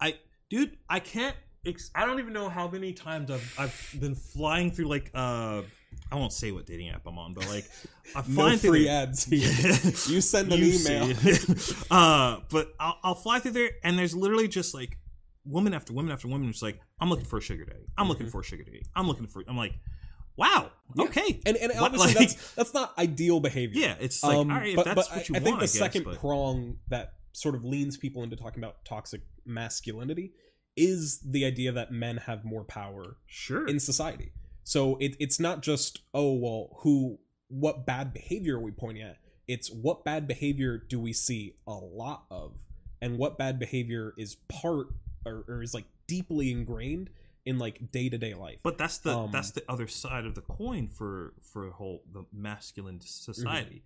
I 0.00 0.18
dude, 0.50 0.76
I 0.88 1.00
can't. 1.00 1.36
Ex- 1.66 1.90
I 1.94 2.06
don't 2.06 2.18
even 2.20 2.32
know 2.32 2.48
how 2.48 2.68
many 2.68 2.92
times 2.92 3.30
I've 3.30 3.54
I've 3.58 3.94
been 4.00 4.14
flying 4.14 4.70
through 4.70 4.86
like 4.86 5.10
uh 5.14 5.62
I 6.12 6.14
won't 6.16 6.32
say 6.32 6.52
what 6.52 6.66
dating 6.66 6.90
app 6.90 7.06
I'm 7.06 7.18
on, 7.18 7.34
but 7.34 7.46
like 7.48 7.68
I'm 8.14 8.24
no 8.28 8.34
flying 8.34 8.58
through 8.58 8.70
free 8.70 8.88
ads. 8.88 9.24
here. 9.24 9.40
you 10.08 10.20
send 10.20 10.52
an 10.52 10.58
You 10.60 10.78
email. 10.78 11.16
uh, 11.90 12.40
but 12.50 12.74
I'll, 12.78 12.98
I'll 13.02 13.14
fly 13.14 13.38
through 13.40 13.52
there, 13.52 13.70
and 13.82 13.98
there's 13.98 14.14
literally 14.14 14.46
just 14.48 14.74
like 14.74 14.98
woman 15.44 15.74
after 15.74 15.92
woman 15.92 16.12
after 16.12 16.28
woman. 16.28 16.50
Just 16.50 16.62
like 16.62 16.78
I'm 17.00 17.08
looking 17.08 17.24
for 17.24 17.38
a 17.38 17.42
sugar 17.42 17.64
daddy. 17.64 17.86
I'm 17.98 18.08
looking 18.08 18.26
Mhm. 18.26 18.30
for 18.32 18.40
a 18.40 18.44
sugar 18.44 18.62
daddy. 18.62 18.82
I'm 18.94 19.06
looking 19.08 19.26
for. 19.26 19.42
I'm 19.48 19.56
like, 19.56 19.74
wow, 20.36 20.70
Yeah. 20.94 21.04
okay, 21.04 21.40
and 21.46 21.56
and 21.56 21.72
obviously 21.78 22.14
like- 22.14 22.18
that's 22.30 22.52
that's 22.54 22.74
not 22.74 22.96
ideal 22.98 23.40
behavior. 23.40 23.80
yeah. 23.80 23.94
It's 23.98 24.22
like 24.22 24.36
Um, 24.36 24.50
all 24.50 24.58
right, 24.58 24.68
if 24.70 24.76
but, 24.76 24.84
that's 24.84 25.08
but 25.08 25.16
what 25.16 25.28
you 25.28 25.34
I, 25.34 25.38
I 25.38 25.40
think 25.40 25.56
the 25.56 25.62
I 25.62 25.66
guess, 25.66 25.72
second 25.72 26.04
but- 26.04 26.18
prong 26.18 26.78
that 26.88 27.14
sort 27.32 27.54
of 27.54 27.64
leans 27.64 27.96
people 27.96 28.22
into 28.22 28.36
talking 28.36 28.62
about 28.62 28.84
toxic 28.84 29.22
masculinity 29.44 30.32
is 30.76 31.20
the 31.20 31.44
idea 31.44 31.72
that 31.72 31.90
men 31.90 32.18
have 32.18 32.44
more 32.44 32.64
power 32.64 33.16
sure, 33.26 33.66
in 33.66 33.80
society. 33.80 34.32
So 34.64 34.96
it, 34.96 35.16
it's 35.18 35.40
not 35.40 35.62
just 35.62 36.00
oh 36.12 36.34
well 36.34 36.78
who 36.82 37.18
what 37.48 37.86
bad 37.86 38.12
behavior 38.12 38.56
are 38.56 38.62
we 38.62 38.72
pointing 38.72 39.02
at? 39.04 39.18
It's 39.48 39.70
what 39.70 40.04
bad 40.04 40.26
behavior 40.26 40.76
do 40.76 40.98
we 40.98 41.12
see 41.12 41.54
a 41.66 41.74
lot 41.74 42.24
of, 42.30 42.54
and 43.00 43.16
what 43.16 43.38
bad 43.38 43.58
behavior 43.58 44.12
is 44.18 44.36
part 44.48 44.88
or, 45.24 45.44
or 45.48 45.62
is 45.62 45.72
like 45.72 45.86
deeply 46.06 46.50
ingrained 46.50 47.10
in 47.44 47.58
like 47.58 47.92
day 47.92 48.08
to 48.08 48.18
day 48.18 48.34
life. 48.34 48.58
But 48.62 48.76
that's 48.76 48.98
the 48.98 49.16
Um, 49.16 49.30
that's 49.32 49.52
the 49.52 49.62
other 49.68 49.86
side 49.86 50.26
of 50.26 50.34
the 50.34 50.40
coin 50.42 50.88
for 50.88 51.34
for 51.40 51.68
a 51.68 51.70
whole 51.70 52.02
the 52.12 52.24
masculine 52.32 53.00
society. 53.00 53.82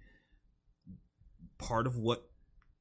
Part 1.58 1.86
of 1.86 1.96
what 1.98 2.30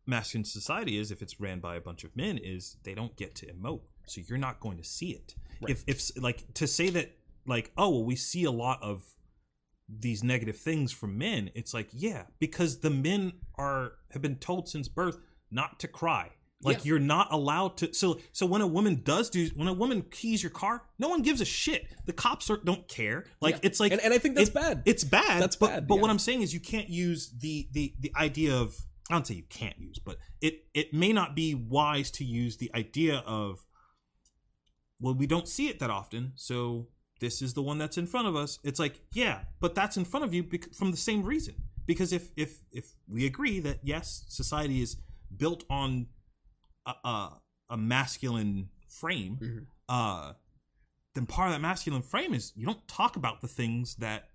masculine 0.06 0.46
society 0.46 0.98
is, 0.98 1.12
if 1.12 1.22
it's 1.22 1.40
ran 1.40 1.60
by 1.60 1.76
a 1.76 1.82
bunch 1.82 2.06
of 2.06 2.16
men, 2.16 2.38
is 2.38 2.78
they 2.84 2.94
don't 2.94 3.16
get 3.18 3.36
to 3.36 3.46
emote, 3.46 3.82
so 4.10 4.22
you're 4.28 4.38
not 4.38 4.60
going 4.60 4.78
to 4.78 4.84
see 4.84 5.12
it. 5.12 5.36
Right. 5.62 5.72
If 5.72 5.84
if 5.88 6.22
like 6.22 6.54
to 6.56 6.68
say 6.68 6.90
that 6.90 7.16
like 7.46 7.72
oh 7.78 7.90
well 7.90 8.04
we 8.06 8.16
see 8.16 8.44
a 8.44 8.52
lot 8.52 8.82
of 8.82 9.04
these 9.88 10.24
negative 10.24 10.58
things 10.58 10.92
from 10.92 11.18
men, 11.18 11.50
it's 11.56 11.74
like 11.74 11.90
yeah 11.94 12.24
because 12.40 12.80
the 12.82 12.90
men 12.90 13.34
are 13.58 13.94
have 14.12 14.22
been 14.22 14.36
told 14.36 14.70
since 14.70 14.88
birth 14.88 15.18
not 15.52 15.80
to 15.80 15.88
cry. 15.88 16.32
Like 16.62 16.80
Yeah. 16.80 16.90
you're 16.90 17.00
not 17.00 17.32
allowed 17.32 17.78
to. 17.78 17.94
So 17.94 18.20
so 18.34 18.46
when 18.46 18.62
a 18.62 18.68
woman 18.68 19.02
does 19.04 19.30
do 19.30 19.48
when 19.56 19.68
a 19.68 19.74
woman 19.74 20.04
keys 20.12 20.44
your 20.44 20.50
car, 20.50 20.84
no 21.00 21.08
one 21.10 21.22
gives 21.22 21.40
a 21.42 21.46
shit. 21.46 21.88
The 22.06 22.14
cops 22.14 22.50
are, 22.50 22.58
don't 22.58 22.88
care. 22.88 23.26
Like 23.42 23.56
Yeah. 23.56 23.60
it's 23.64 23.80
like 23.80 23.92
and, 23.94 24.02
and 24.02 24.14
I 24.14 24.18
think 24.18 24.36
that's 24.36 24.50
it- 24.50 24.54
bad. 24.56 24.84
it's 24.86 25.04
bad. 25.06 25.42
That's 25.42 25.56
but, 25.56 25.68
bad, 25.70 25.88
But 25.88 25.96
yeah. 25.96 26.02
what 26.02 26.10
I'm 26.12 26.20
saying 26.20 26.42
is 26.42 26.54
you 26.54 26.60
can't 26.60 26.90
use 26.90 27.32
the 27.40 27.68
the 27.72 27.96
the 28.00 28.12
idea 28.16 28.54
of 28.56 28.76
I 29.10 29.14
don't 29.16 29.26
say 29.26 29.34
you 29.36 29.44
can't 29.50 29.80
use, 29.80 29.98
but 30.00 30.18
it 30.42 30.66
it 30.76 30.94
may 30.94 31.14
not 31.14 31.34
be 31.36 31.56
wise 31.56 32.12
to 32.12 32.24
use 32.26 32.58
the 32.58 32.70
idea 32.76 33.24
of 33.26 33.66
well 35.00 35.14
we 35.14 35.28
don't 35.28 35.48
see 35.48 35.68
it 35.70 35.80
that 35.80 35.90
often, 35.90 36.34
so 36.36 36.88
this 37.20 37.42
is 37.42 37.54
the 37.54 37.62
one 37.62 37.78
that's 37.78 37.98
in 37.98 38.08
front 38.08 38.28
of 38.28 38.36
us. 38.36 38.60
It's 38.64 38.80
like 38.80 39.02
yeah, 39.14 39.42
but 39.60 39.76
that's 39.76 39.98
in 39.98 40.06
front 40.06 40.24
of 40.26 40.34
you 40.34 40.44
bec- 40.44 40.74
from 40.74 40.92
the 40.92 40.98
same 40.98 41.24
reason. 41.24 41.56
Because 41.86 42.14
if 42.14 42.32
if 42.36 42.60
if 42.72 42.94
we 43.08 43.26
agree 43.26 43.60
that 43.62 43.80
yes, 43.84 44.26
society 44.30 44.82
is 44.82 44.98
built 45.36 45.64
on 45.70 46.08
a 46.86 46.92
a, 47.04 47.42
a 47.72 47.78
masculine 47.78 48.70
frame, 48.88 49.38
Mhm. 49.42 49.66
uh, 49.88 50.34
then 51.16 51.26
part 51.26 51.50
of 51.50 51.54
that 51.56 51.62
masculine 51.62 52.02
frame 52.04 52.34
is 52.34 52.54
you 52.56 52.66
don't 52.66 52.88
talk 52.88 53.16
about 53.16 53.42
the 53.42 53.48
things 53.48 53.96
that 53.96 54.30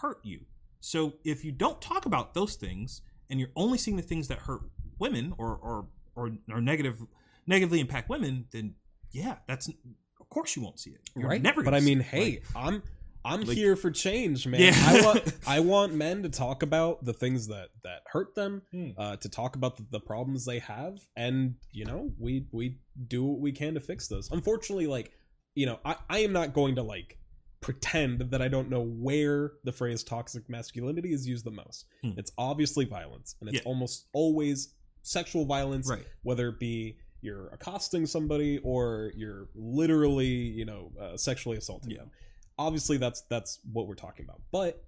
hurt 0.00 0.18
you. 0.24 0.46
So 0.80 1.14
if 1.24 1.44
you 1.44 1.52
don't 1.52 1.80
talk 1.80 2.04
about 2.06 2.34
those 2.34 2.56
things 2.56 3.00
and 3.30 3.38
you're 3.40 3.52
only 3.56 3.78
seeing 3.78 3.96
the 3.96 4.02
things 4.02 4.28
that 4.28 4.40
hurt 4.40 4.62
women 4.98 5.34
or 5.38 5.54
or 5.56 5.88
or, 6.14 6.32
or 6.50 6.60
negative 6.60 7.02
negatively 7.46 7.80
impact 7.80 8.08
women, 8.08 8.46
then 8.50 8.74
yeah, 9.14 9.36
that's 9.48 9.68
of 9.68 10.28
course 10.28 10.54
you 10.56 10.62
won't 10.62 10.78
see 10.80 10.90
it. 10.90 11.00
You're 11.16 11.28
right 11.28 11.40
never. 11.42 11.62
but 11.62 11.74
i 11.74 11.80
mean 11.80 12.00
hey 12.00 12.40
Like, 12.54 12.66
i'm 12.66 12.82
i'm 13.24 13.40
like- 13.42 13.56
here 13.56 13.76
for 13.76 13.90
change 13.90 14.46
man 14.46 14.60
Yeah. 14.60 14.74
i 14.76 15.00
want 15.02 15.32
i 15.46 15.60
want 15.60 15.94
men 15.94 16.22
to 16.24 16.28
talk 16.28 16.62
about 16.62 17.04
the 17.04 17.12
things 17.12 17.46
that 17.48 17.68
that 17.84 18.00
hurt 18.06 18.34
them 18.34 18.62
Hmm. 18.72 18.90
uh 18.98 19.16
to 19.16 19.28
talk 19.28 19.54
about 19.56 19.76
the, 19.76 19.86
the 19.90 20.00
problems 20.00 20.44
they 20.44 20.58
have 20.58 20.98
and 21.16 21.54
you 21.72 21.84
know 21.84 22.10
we 22.18 22.46
we 22.52 22.78
do 23.08 23.24
what 23.24 23.38
we 23.40 23.52
can 23.52 23.74
to 23.74 23.80
fix 23.80 24.08
those 24.08 24.30
unfortunately 24.30 24.86
like 24.88 25.12
you 25.54 25.66
know 25.66 25.78
i 25.84 25.94
i 26.10 26.18
am 26.18 26.32
not 26.32 26.52
going 26.52 26.74
to 26.76 26.82
like 26.82 27.16
pretend 27.60 28.20
that 28.30 28.42
i 28.42 28.48
don't 28.48 28.68
know 28.68 28.82
where 28.84 29.52
the 29.64 29.72
phrase 29.72 30.02
toxic 30.02 30.48
masculinity 30.50 31.12
is 31.14 31.26
used 31.26 31.44
the 31.46 31.50
most 31.50 31.86
Hmm. 32.02 32.10
it's 32.18 32.32
obviously 32.36 32.84
violence 32.84 33.36
and 33.40 33.48
it's 33.48 33.58
Yeah. 33.58 33.70
almost 33.70 34.06
always 34.12 34.74
sexual 35.02 35.44
violence 35.46 35.88
right. 35.88 36.04
whether 36.22 36.48
it 36.48 36.58
be 36.58 36.98
you're 37.24 37.48
accosting 37.48 38.06
somebody 38.06 38.58
or 38.62 39.10
you're 39.16 39.48
literally 39.54 40.26
you 40.26 40.64
know 40.64 40.92
uh, 41.00 41.16
sexually 41.16 41.56
assaulting 41.56 41.90
Yeah. 41.92 41.98
them 41.98 42.10
obviously 42.58 42.96
that's 42.98 43.22
that's 43.22 43.58
what 43.72 43.88
we're 43.88 43.94
talking 43.94 44.24
about 44.24 44.40
but 44.52 44.84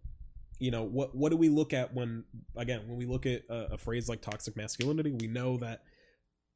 you 0.58 0.70
know 0.70 0.84
what 0.84 1.14
what 1.14 1.30
do 1.30 1.36
we 1.36 1.48
look 1.48 1.72
at 1.72 1.92
when 1.94 2.24
again 2.56 2.82
when 2.86 2.96
we 2.96 3.06
look 3.06 3.26
at 3.26 3.42
a, 3.50 3.74
a 3.74 3.78
phrase 3.78 4.08
like 4.08 4.20
toxic 4.20 4.56
masculinity 4.56 5.12
we 5.20 5.26
know 5.26 5.56
that 5.58 5.82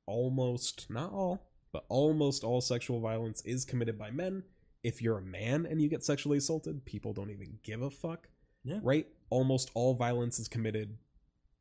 almost 0.07 0.87
not 0.91 1.13
all 1.13 1.47
but 1.73 1.85
almost 1.89 2.43
all 2.45 2.61
sexual 2.61 3.01
violence 3.01 3.43
is 3.45 3.65
committed 3.65 3.97
by 3.99 4.11
men. 4.11 4.43
If 4.83 5.01
you're 5.01 5.19
a 5.19 5.23
man 5.23 5.67
and 5.67 5.81
you 5.81 5.89
get 5.89 6.03
sexually 6.05 6.39
assaulted, 6.39 6.85
people 6.85 7.13
don't 7.13 7.31
even 7.31 7.59
give 7.63 7.83
a 7.83 7.91
fuck. 7.91 8.29
Yeah. 8.65 8.81
Right? 8.83 9.07
Almost 9.31 9.71
all 9.75 9.95
violence 9.95 10.41
is 10.41 10.49
committed 10.49 10.97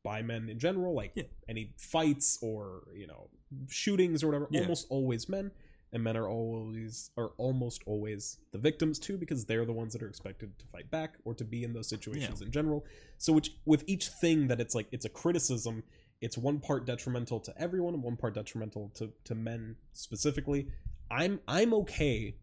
by 0.02 0.22
men 0.22 0.48
in 0.48 0.58
general, 0.58 0.94
like 0.94 1.12
Yeah. 1.14 1.24
any 1.48 1.74
fights 1.76 2.38
or, 2.42 2.88
you 2.94 3.06
know, 3.06 3.28
shootings 3.68 4.22
or 4.22 4.28
whatever. 4.28 4.48
Yeah. 4.50 4.62
Almost 4.62 4.86
always 4.90 5.28
men. 5.28 5.50
And 5.92 6.04
men 6.04 6.16
are 6.16 6.28
always 6.28 7.10
are 7.16 7.30
almost 7.36 7.82
always 7.84 8.38
the 8.52 8.58
victims 8.58 8.98
too, 9.00 9.18
because 9.18 9.44
they're 9.46 9.64
the 9.64 9.72
ones 9.72 9.92
that 9.92 10.02
are 10.04 10.08
expected 10.08 10.56
to 10.60 10.66
fight 10.66 10.88
back 10.88 11.16
or 11.24 11.34
to 11.34 11.44
be 11.44 11.64
in 11.64 11.72
those 11.72 11.88
situations 11.88 12.40
in 12.42 12.52
general. 12.52 12.86
So 13.18 13.32
which 13.32 13.50
with 13.66 13.82
each 13.88 14.06
thing 14.06 14.46
that 14.48 14.60
it's 14.60 14.72
like 14.74 14.86
it's 14.92 15.04
a 15.04 15.08
criticism, 15.08 15.82
it's 16.20 16.38
one 16.38 16.60
part 16.60 16.86
detrimental 16.86 17.40
to 17.40 17.52
everyone 17.60 17.94
and 17.94 18.04
one 18.04 18.16
part 18.16 18.34
detrimental 18.34 18.90
to, 18.94 19.12
to 19.24 19.34
men 19.34 19.76
specifically. 19.92 20.68
I'm 21.10 21.40
I'm 21.48 21.74
okay 21.74 22.36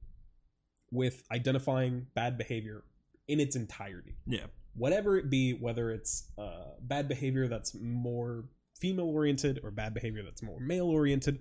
with 0.92 1.24
identifying 1.32 2.08
bad 2.16 2.38
behavior 2.38 2.84
in 3.30 3.40
its 3.40 3.56
entirety. 3.56 4.18
Yeah. 4.26 4.48
Whatever 4.78 5.18
it 5.18 5.30
be, 5.30 5.52
whether 5.54 5.92
it's 5.92 6.32
uh, 6.38 6.72
bad 6.82 7.08
behavior 7.08 7.48
that's 7.48 7.76
more 7.80 8.46
female 8.80 9.08
oriented 9.10 9.60
or 9.64 9.72
bad 9.72 9.94
behavior 9.94 10.24
that's 10.24 10.44
more 10.44 10.60
male 10.60 10.88
oriented. 10.88 11.40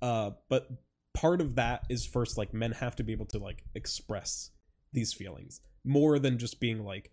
Uh, 0.00 0.30
but 0.48 0.68
part 1.14 1.40
of 1.40 1.56
that 1.56 1.82
is 1.88 2.06
first 2.06 2.38
like 2.38 2.54
men 2.54 2.72
have 2.72 2.94
to 2.96 3.02
be 3.02 3.12
able 3.12 3.26
to 3.26 3.38
like 3.38 3.64
express 3.74 4.50
these 4.92 5.12
feelings 5.12 5.60
more 5.84 6.18
than 6.18 6.38
just 6.38 6.60
being 6.60 6.84
like 6.84 7.10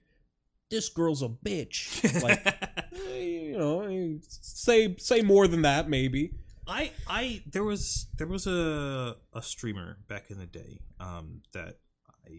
this 0.69 0.89
girl's 0.89 1.23
a 1.23 1.27
bitch 1.27 2.03
like 2.23 2.39
you 3.11 3.57
know 3.57 4.19
say 4.29 4.95
say 4.97 5.21
more 5.21 5.47
than 5.47 5.63
that 5.63 5.89
maybe 5.89 6.31
I 6.67 6.91
I 7.07 7.43
there 7.51 7.63
was 7.63 8.07
there 8.17 8.27
was 8.27 8.47
a 8.47 9.15
a 9.33 9.41
streamer 9.41 9.97
back 10.07 10.29
in 10.29 10.37
the 10.37 10.45
day 10.45 10.79
um 10.99 11.41
that 11.53 11.79
I, 12.27 12.31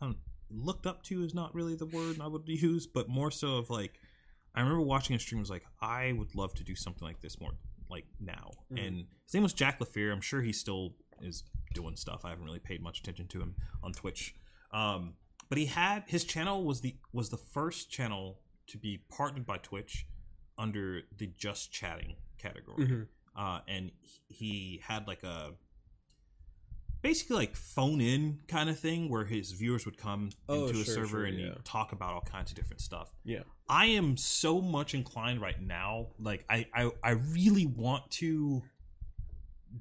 I 0.00 0.06
don't, 0.06 0.16
looked 0.50 0.86
up 0.86 1.02
to 1.04 1.22
is 1.24 1.34
not 1.34 1.54
really 1.54 1.74
the 1.74 1.86
word 1.86 2.20
I 2.20 2.26
would 2.26 2.48
use, 2.48 2.86
but 2.86 3.08
more 3.08 3.30
so 3.30 3.56
of 3.56 3.70
like 3.70 4.00
I 4.54 4.60
remember 4.60 4.82
watching 4.82 5.14
a 5.14 5.18
stream 5.18 5.40
was 5.40 5.50
like 5.50 5.64
I 5.80 6.12
would 6.12 6.34
love 6.34 6.54
to 6.54 6.64
do 6.64 6.74
something 6.74 7.06
like 7.06 7.20
this 7.20 7.40
more 7.40 7.52
like 7.90 8.06
now. 8.20 8.50
Mhm. 8.72 8.86
And 8.86 8.96
his 9.24 9.34
name 9.34 9.42
was 9.42 9.52
Jack 9.52 9.78
LaFear. 9.80 10.12
I'm 10.12 10.20
sure 10.20 10.42
he 10.42 10.52
still 10.52 10.94
is 11.20 11.44
doing 11.74 11.96
stuff. 11.96 12.24
I 12.24 12.30
haven't 12.30 12.44
really 12.44 12.58
paid 12.58 12.80
much 12.82 13.00
attention 13.00 13.26
to 13.28 13.40
him 13.40 13.54
on 13.82 13.92
Twitch. 13.92 14.34
Um, 14.72 15.14
but 15.48 15.58
he 15.58 15.66
had 15.66 16.04
his 16.06 16.24
channel 16.24 16.64
was 16.64 16.80
the 16.80 16.96
was 17.12 17.28
the 17.30 17.36
first 17.38 17.90
channel 17.90 18.40
to 18.68 18.78
be 18.78 18.98
partnered 19.08 19.46
by 19.46 19.58
Twitch 19.58 20.06
under 20.58 21.02
the 21.16 21.26
just 21.38 21.72
chatting 21.72 22.16
category 22.38 22.84
Mm-hmm. 22.84 23.02
uh, 23.36 23.60
and 23.68 23.90
he 24.28 24.80
had 24.86 25.06
like 25.08 25.22
a 25.22 25.52
basically 27.02 27.36
like 27.36 27.54
phone 27.56 28.00
in 28.00 28.40
kind 28.48 28.68
of 28.68 28.78
thing 28.78 29.08
where 29.08 29.24
his 29.24 29.52
viewers 29.52 29.84
would 29.86 29.96
come 29.96 30.30
Oh, 30.48 30.66
into 30.66 30.80
a 30.80 30.84
server 30.84 31.08
sure, 31.08 31.24
and 31.24 31.38
yeah. 31.38 31.54
talk 31.64 31.92
about 31.92 32.14
all 32.14 32.20
kinds 32.22 32.50
of 32.50 32.56
different 32.56 32.80
stuff. 32.80 33.12
Yeah. 33.24 33.42
I 33.68 33.86
am 33.86 34.16
so 34.16 34.60
much 34.60 34.94
inclined 34.94 35.40
right 35.40 35.60
now, 35.60 36.08
like 36.18 36.44
I 36.50 36.66
I, 36.74 36.90
I 37.02 37.10
really 37.10 37.66
want 37.66 38.10
to 38.12 38.62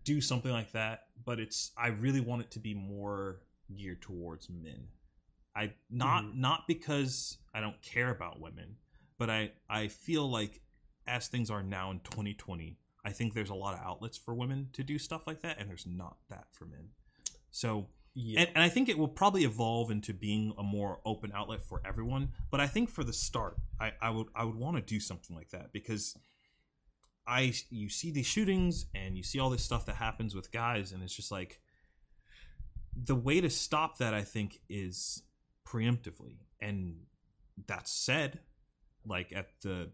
do 0.04 0.20
something 0.22 0.52
like 0.52 0.72
that, 0.74 1.06
but 1.26 1.40
it's 1.40 1.72
I 1.78 1.88
really 1.88 2.20
want 2.22 2.42
it 2.42 2.52
to 2.52 2.60
be 2.60 2.74
more 2.74 3.42
geared 3.76 4.02
towards 4.02 4.50
men. 4.50 4.88
I 5.56 5.74
not 5.90 6.24
Mhm. 6.26 6.36
not 6.36 6.68
because 6.68 7.38
I 7.54 7.62
don't 7.62 7.82
care 7.82 8.12
about 8.12 8.40
women, 8.40 8.78
but 9.18 9.30
I 9.30 9.54
I 9.70 9.88
feel 9.88 10.30
like 10.30 10.62
as 11.08 11.30
things 11.30 11.50
are 11.50 11.64
now 11.64 11.90
in 11.92 12.02
2020, 12.02 12.78
I 13.06 13.12
think 13.12 13.34
there's 13.34 13.50
a 13.50 13.56
lot 13.56 13.74
of 13.74 13.80
outlets 13.80 14.18
for 14.18 14.36
women 14.36 14.70
to 14.74 14.84
do 14.84 15.00
stuff 15.00 15.26
like 15.26 15.42
that, 15.42 15.58
and 15.58 15.70
there's 15.70 15.88
not 15.88 16.18
that 16.30 16.48
for 16.52 16.66
men. 16.66 16.90
So, 17.58 17.88
yeah 18.14 18.42
and, 18.42 18.50
and 18.54 18.64
I 18.64 18.70
think 18.70 18.88
it 18.88 19.00
will 19.00 19.08
probably 19.08 19.44
evolve 19.44 19.90
into 19.90 20.14
being 20.14 20.54
a 20.60 20.64
more 20.64 21.00
open 21.06 21.32
outlet 21.34 21.64
for 21.64 21.82
everyone. 21.84 22.30
But 22.52 22.60
I 22.60 22.68
think 22.68 22.88
for 22.88 23.04
the 23.04 23.14
start, 23.14 23.58
I, 23.82 23.94
I 24.00 24.12
would 24.12 24.28
I 24.36 24.44
would 24.44 24.56
want 24.56 24.78
to 24.78 24.84
do 24.84 25.00
something 25.00 25.36
like 25.36 25.50
that 25.50 25.74
because 25.74 26.16
I 27.26 27.54
you 27.72 27.90
see 27.90 28.12
these 28.12 28.28
shootings 28.28 28.86
and 28.94 29.18
you 29.18 29.24
see 29.24 29.40
all 29.40 29.50
this 29.50 29.64
stuff 29.64 29.88
that 29.88 29.96
happens 29.96 30.36
with 30.36 30.52
guys, 30.52 30.92
and 30.92 31.02
it's 31.02 31.16
just 31.16 31.32
like 31.32 31.60
the 32.96 33.16
way 33.16 33.42
to 33.42 33.50
stop 33.50 33.98
that. 33.98 34.14
I 34.14 34.22
think 34.22 34.60
is 34.70 35.24
preemptively, 35.66 36.38
and 36.62 36.98
that's 37.66 37.92
said, 37.92 38.40
like 39.04 39.34
at 39.34 39.48
the 39.64 39.90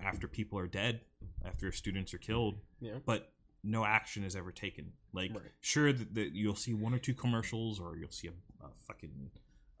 after 0.00 0.26
people 0.26 0.58
are 0.58 0.66
dead, 0.66 1.02
after 1.44 1.70
students 1.70 2.12
are 2.12 2.18
killed, 2.18 2.58
yeah 2.80 2.98
but 3.06 3.30
no 3.64 3.84
action 3.84 4.24
is 4.24 4.34
ever 4.36 4.50
taken. 4.52 4.92
Like, 5.12 5.32
Right. 5.32 5.42
sure 5.60 5.92
that, 5.92 6.14
that 6.14 6.32
you'll 6.34 6.56
see 6.56 6.74
one 6.74 6.94
or 6.94 6.98
two 6.98 7.14
commercials, 7.14 7.78
or 7.80 7.96
you'll 7.96 8.10
see 8.10 8.28
a, 8.28 8.64
a 8.64 8.70
fucking, 8.86 9.30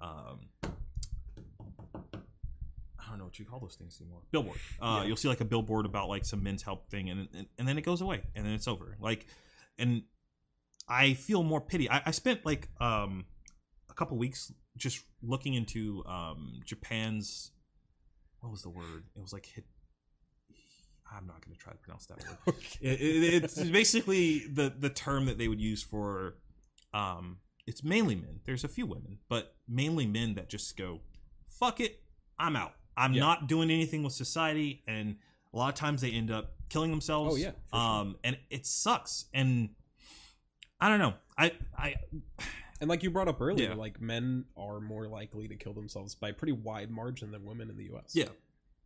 um, 0.00 0.40
I 2.98 3.08
don't 3.08 3.18
know 3.18 3.24
what 3.24 3.38
you 3.38 3.44
call 3.44 3.60
those 3.60 3.74
things 3.74 3.98
anymore. 4.00 4.20
Billboard. 4.30 4.58
Uh, 4.80 5.00
Yeah. 5.00 5.08
You'll 5.08 5.16
see 5.16 5.28
like 5.28 5.40
a 5.40 5.44
billboard 5.44 5.84
about 5.86 6.08
like 6.08 6.24
some 6.24 6.42
men's 6.42 6.62
help 6.62 6.88
thing, 6.90 7.10
and, 7.10 7.28
and 7.34 7.46
and 7.58 7.68
then 7.68 7.76
it 7.78 7.82
goes 7.82 8.00
away, 8.00 8.22
and 8.34 8.46
then 8.46 8.52
it's 8.54 8.68
over. 8.68 8.96
Like, 9.00 9.26
and 9.78 10.02
I 10.88 11.14
feel 11.14 11.42
more 11.42 11.60
pity. 11.60 11.90
I, 11.90 12.02
I 12.06 12.10
spent 12.12 12.46
like 12.46 12.68
um 12.80 13.26
a 13.90 13.94
couple 13.94 14.16
weeks 14.16 14.52
just 14.76 15.04
looking 15.22 15.54
into 15.54 16.02
um 16.06 16.60
Japan's 16.64 17.50
what 18.40 18.50
was 18.50 18.62
the 18.62 18.70
word? 18.70 19.04
It 19.14 19.20
was 19.20 19.32
like 19.32 19.46
hit. 19.46 19.64
I'm 21.16 21.26
not 21.26 21.44
going 21.44 21.54
to 21.56 21.58
try 21.62 21.72
to 21.72 21.78
pronounce 21.78 22.06
that 22.06 22.18
word. 22.46 22.56
It, 22.80 23.00
it, 23.00 23.44
it's 23.44 23.62
basically 23.62 24.40
the 24.46 24.72
the 24.76 24.88
term 24.90 25.26
that 25.26 25.38
they 25.38 25.48
would 25.48 25.60
use 25.60 25.82
for 25.82 26.36
um 26.94 27.38
it's 27.66 27.84
mainly 27.84 28.14
men 28.16 28.40
there's 28.44 28.64
a 28.64 28.68
few 28.68 28.86
women 28.86 29.18
but 29.28 29.54
mainly 29.68 30.06
men 30.06 30.34
that 30.34 30.48
just 30.50 30.76
go 30.76 31.00
fuck 31.46 31.78
it 31.80 32.02
i'm 32.38 32.56
out 32.56 32.74
i'm 32.96 33.12
Yeah. 33.14 33.20
not 33.20 33.46
doing 33.46 33.70
anything 33.70 34.02
with 34.02 34.12
society 34.12 34.82
and 34.88 35.16
a 35.54 35.56
lot 35.56 35.68
of 35.68 35.74
times 35.74 36.00
they 36.02 36.10
end 36.10 36.30
up 36.30 36.54
killing 36.68 36.90
themselves 36.90 37.34
Oh, 37.34 37.36
yeah, 37.36 37.52
for 37.70 37.76
sure. 37.76 37.80
um 37.84 38.16
and 38.24 38.36
it 38.50 38.66
sucks 38.66 39.26
and 39.32 39.70
i 40.80 40.88
don't 40.88 40.98
know 40.98 41.14
i 41.38 41.52
i 41.78 41.94
and 42.80 42.90
like 42.90 43.02
you 43.04 43.10
brought 43.10 43.28
up 43.28 43.40
earlier 43.40 43.68
Yeah. 43.70 43.74
like 43.76 44.00
men 44.00 44.44
are 44.56 44.80
more 44.80 45.06
likely 45.06 45.46
to 45.48 45.54
kill 45.54 45.72
themselves 45.72 46.14
by 46.16 46.30
a 46.30 46.32
pretty 46.34 46.52
wide 46.52 46.90
margin 46.90 47.30
than 47.30 47.44
women 47.44 47.70
in 47.70 47.76
the 47.76 47.84
us 47.96 48.10
yeah 48.14 48.26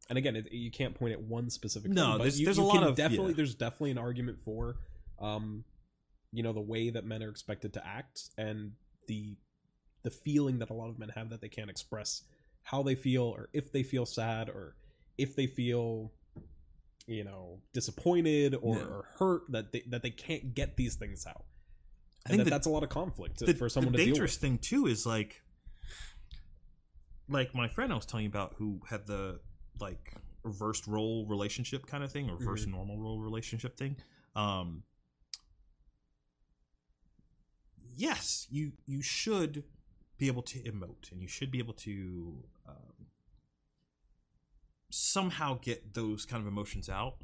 and 0.09 0.19
again 0.19 0.37
it, 0.37 0.51
you 0.53 0.71
can't 0.71 0.95
point 0.95 1.13
at 1.13 1.21
one 1.21 1.51
specific 1.51 1.91
No, 1.91 2.03
thing, 2.03 2.13
but 2.13 2.19
there's- 2.19 2.39
you, 2.39 2.45
there's 2.47 2.59
you 2.59 2.63
a 2.63 2.67
lot 2.67 2.83
of- 2.83 2.97
definitely 2.97 3.29
yeah. 3.33 3.37
there's 3.37 3.55
definitely 3.55 3.91
an 3.93 3.99
argument 3.99 4.39
for 4.41 4.77
um 5.21 5.65
you 6.33 6.43
know 6.43 6.53
the 6.53 6.61
way 6.61 6.91
that 6.91 7.05
men 7.05 7.23
are 7.23 7.31
expected 7.31 7.73
to 7.75 7.87
act 7.87 8.21
and 8.37 8.73
the 9.09 9.37
the 10.03 10.11
feeling 10.11 10.59
that 10.59 10.71
a 10.71 10.75
lot 10.75 10.89
of 10.89 10.99
men 10.99 11.09
have 11.11 11.31
that 11.31 11.41
they 11.41 11.49
can't 11.49 11.71
express 11.71 12.23
how 12.65 12.83
they 12.83 12.95
feel 12.95 13.23
or 13.25 13.49
if 13.53 13.73
they 13.73 13.83
feel 13.83 14.05
sad 14.07 14.49
or 14.49 14.77
if 15.19 15.35
they 15.37 15.47
feel 15.47 16.13
you 17.07 17.23
know 17.25 17.61
disappointed 17.73 18.55
or, 18.61 18.77
Yeah. 18.77 18.83
or 18.85 19.05
hurt 19.19 19.43
that 19.51 19.73
they 19.73 19.83
that 19.89 20.03
they 20.03 20.11
can't 20.11 20.55
get 20.55 20.77
these 20.77 20.97
things 20.97 21.27
out 21.27 21.45
I 22.27 22.31
and 22.31 22.31
think 22.31 22.39
that 22.39 22.45
the- 22.45 22.51
that's 22.51 22.67
a 22.67 22.71
lot 22.71 22.83
of 22.83 22.89
conflict 22.91 23.39
the, 23.39 23.55
for 23.55 23.69
someone 23.69 23.93
the 23.93 23.99
to 23.99 24.05
deal 24.05 24.15
dangerous 24.15 24.37
thing 24.37 24.59
too 24.59 24.87
is 24.87 25.07
like 25.07 25.43
like 27.29 27.55
my 27.55 27.69
friend 27.69 27.93
I 27.93 27.97
was 27.97 28.07
telling 28.07 28.25
you 28.25 28.31
about 28.31 28.55
who 28.59 28.81
had 28.89 29.07
the 29.07 29.41
like 29.81 30.15
reversed 30.43 30.87
role 30.87 31.27
relationship 31.27 31.87
kind 31.87 32.05
of 32.05 32.13
thing, 32.13 32.29
or 32.31 32.37
reverse 32.37 32.63
Mm-hmm. 32.63 32.73
normal 32.73 32.99
role 32.99 33.21
relationship 33.21 33.77
thing. 33.77 33.97
Um 34.35 34.83
yes, 37.97 38.47
you 38.51 38.73
you 38.87 39.03
should 39.03 39.65
be 40.19 40.27
able 40.29 40.43
to 40.43 40.59
emote 40.61 41.11
and 41.13 41.21
you 41.21 41.29
should 41.29 41.51
be 41.51 41.59
able 41.59 41.75
to 41.75 42.43
um, 42.67 43.07
somehow 44.91 45.59
get 45.61 45.93
those 45.95 46.25
kind 46.25 46.41
of 46.41 46.47
emotions 46.47 46.89
out. 46.89 47.17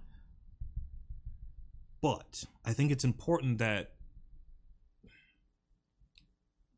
But 2.03 2.45
I 2.65 2.73
think 2.73 2.91
it's 2.91 3.05
important 3.05 3.59
that 3.59 3.93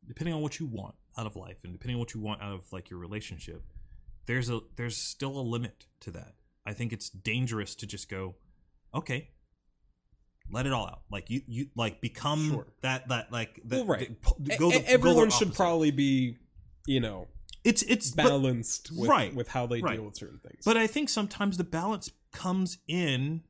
depending 0.07 0.35
on 0.35 0.43
what 0.43 0.61
you 0.61 0.67
want 0.67 0.95
out 1.17 1.27
of 1.27 1.35
life 1.35 1.65
and 1.65 1.73
depending 1.73 1.97
on 1.97 2.01
what 2.01 2.15
you 2.15 2.21
want 2.21 2.43
out 2.43 2.53
of 2.53 2.73
like 2.73 2.91
your 2.91 2.99
relationship 3.01 3.63
there's 4.27 4.51
a 4.51 4.61
there's 4.77 4.97
still 4.97 5.39
a 5.39 5.43
limit 5.43 5.87
to 6.01 6.11
that 6.11 6.35
i 6.67 6.73
think 6.73 6.93
it's 6.93 7.09
dangerous 7.11 7.75
to 7.75 7.87
just 7.87 8.09
go 8.09 8.35
okay 8.95 9.29
let 10.51 10.67
it 10.67 10.73
all 10.73 10.87
out 10.87 11.01
like 11.11 11.31
you 11.31 11.41
you 11.47 11.67
like 11.75 12.01
become 12.01 12.51
Sure. 12.51 12.67
that 12.83 13.09
that 13.09 13.33
like 13.33 13.61
that, 13.65 13.77
Well, 13.79 13.87
right. 13.87 14.23
the- 14.39 14.57
go 14.59 14.71
the- 14.71 14.79
go 14.81 14.85
everyone 14.87 15.29
the 15.29 15.35
should 15.35 15.55
probably 15.55 15.91
be 15.91 16.37
you 16.87 17.01
know 17.01 17.29
it's 17.65 17.83
it's 17.85 18.11
but, 18.11 18.25
balanced 18.25 18.91
with, 18.95 19.09
right, 19.09 19.35
with 19.35 19.49
how 19.49 19.67
they 19.67 19.81
right. 19.81 19.97
deal 19.97 20.05
with 20.05 20.17
certain 20.17 20.39
things 20.47 20.63
but 20.65 20.77
i 20.77 20.87
think 20.87 21.09
sometimes 21.09 21.57
the 21.57 21.65
balance 21.65 22.11
comes 22.33 22.79
in 22.87 23.43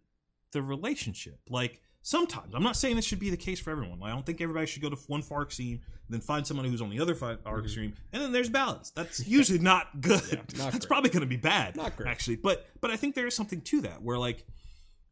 the 0.53 0.63
relationship 0.63 1.41
like 1.49 1.81
sometimes 2.07 2.55
i'm 2.55 2.63
not 2.63 2.77
saying 2.77 2.95
this 2.97 3.05
should 3.07 3.19
be 3.19 3.31
the 3.31 3.37
case 3.37 3.59
for 3.59 3.71
everyone 3.71 3.99
i 4.03 4.11
don't 4.11 4.27
think 4.27 4.41
everybody 4.41 4.67
should 4.67 4.83
go 4.83 4.91
to 4.91 4.97
one 5.07 5.23
far 5.23 5.43
extreme 5.43 5.81
then 6.11 6.21
find 6.21 6.47
someone 6.47 6.67
who's 6.67 6.83
on 6.83 6.91
the 6.91 7.01
other 7.01 7.15
far 7.15 7.37
Mhm. 7.37 7.65
extreme 7.65 7.95
and 8.13 8.23
then 8.23 8.31
there's 8.31 8.51
balance 8.51 8.91
that's 8.91 9.27
usually 9.27 9.59
not 9.73 10.01
good 10.03 10.21
Yeah, 10.31 10.37
not 10.37 10.49
that's 10.73 10.79
great. 10.81 10.87
probably 10.89 11.09
going 11.11 11.23
to 11.23 11.27
be 11.27 11.39
bad 11.39 11.77
Not 11.77 11.97
great. 11.97 12.09
actually 12.11 12.37
but 12.37 12.67
but 12.83 12.91
i 12.91 12.97
think 12.97 13.15
there 13.15 13.27
is 13.27 13.35
something 13.35 13.63
to 13.63 13.81
that 13.81 14.03
where 14.03 14.19
like 14.19 14.45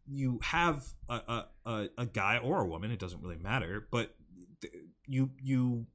you 0.07 0.39
have 0.43 0.85
a, 1.09 1.45
a, 1.65 1.89
a, 1.97 2.07
guy 2.07 2.37
or 2.39 2.61
a 2.61 2.67
woman, 2.67 2.91
it 2.91 2.99
doesn't 2.99 3.23
really 3.23 3.37
matter, 3.37 3.87
but 3.93 4.13
you 5.07 5.31
you 5.41 5.87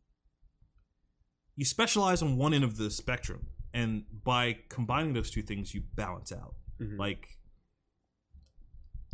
you 1.57 1.65
specialize 1.65 2.21
on 2.21 2.37
one 2.37 2.53
end 2.53 2.63
of 2.63 2.77
the 2.77 2.89
spectrum, 2.89 3.47
and 3.73 4.05
by 4.23 4.59
combining 4.69 5.11
those 5.11 5.29
two 5.29 5.41
things, 5.41 5.75
you 5.75 5.81
balance 5.95 6.31
out. 6.31 6.55
Mhm. 6.81 6.97
Like 6.97 7.27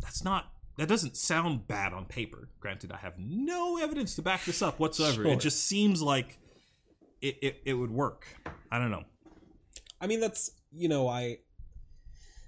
that's 0.00 0.22
not 0.22 0.52
that 0.76 0.88
doesn't 0.88 1.16
sound 1.16 1.66
bad 1.68 1.92
on 1.92 2.04
paper. 2.04 2.48
Granted, 2.60 2.92
I 2.92 2.96
have 2.98 3.18
no 3.18 3.78
evidence 3.78 4.16
to 4.16 4.22
back 4.22 4.44
this 4.44 4.62
up 4.62 4.80
whatsoever. 4.80 5.22
Sure. 5.22 5.32
It 5.32 5.40
just 5.40 5.64
seems 5.66 6.02
like 6.02 6.38
it, 7.20 7.38
it, 7.40 7.62
it 7.64 7.74
would 7.74 7.90
work. 7.90 8.26
I 8.70 8.78
don't 8.78 8.90
know. 8.90 9.04
I 10.00 10.06
mean, 10.06 10.20
that's 10.20 10.50
you 10.72 10.88
know, 10.88 11.08
I 11.08 11.38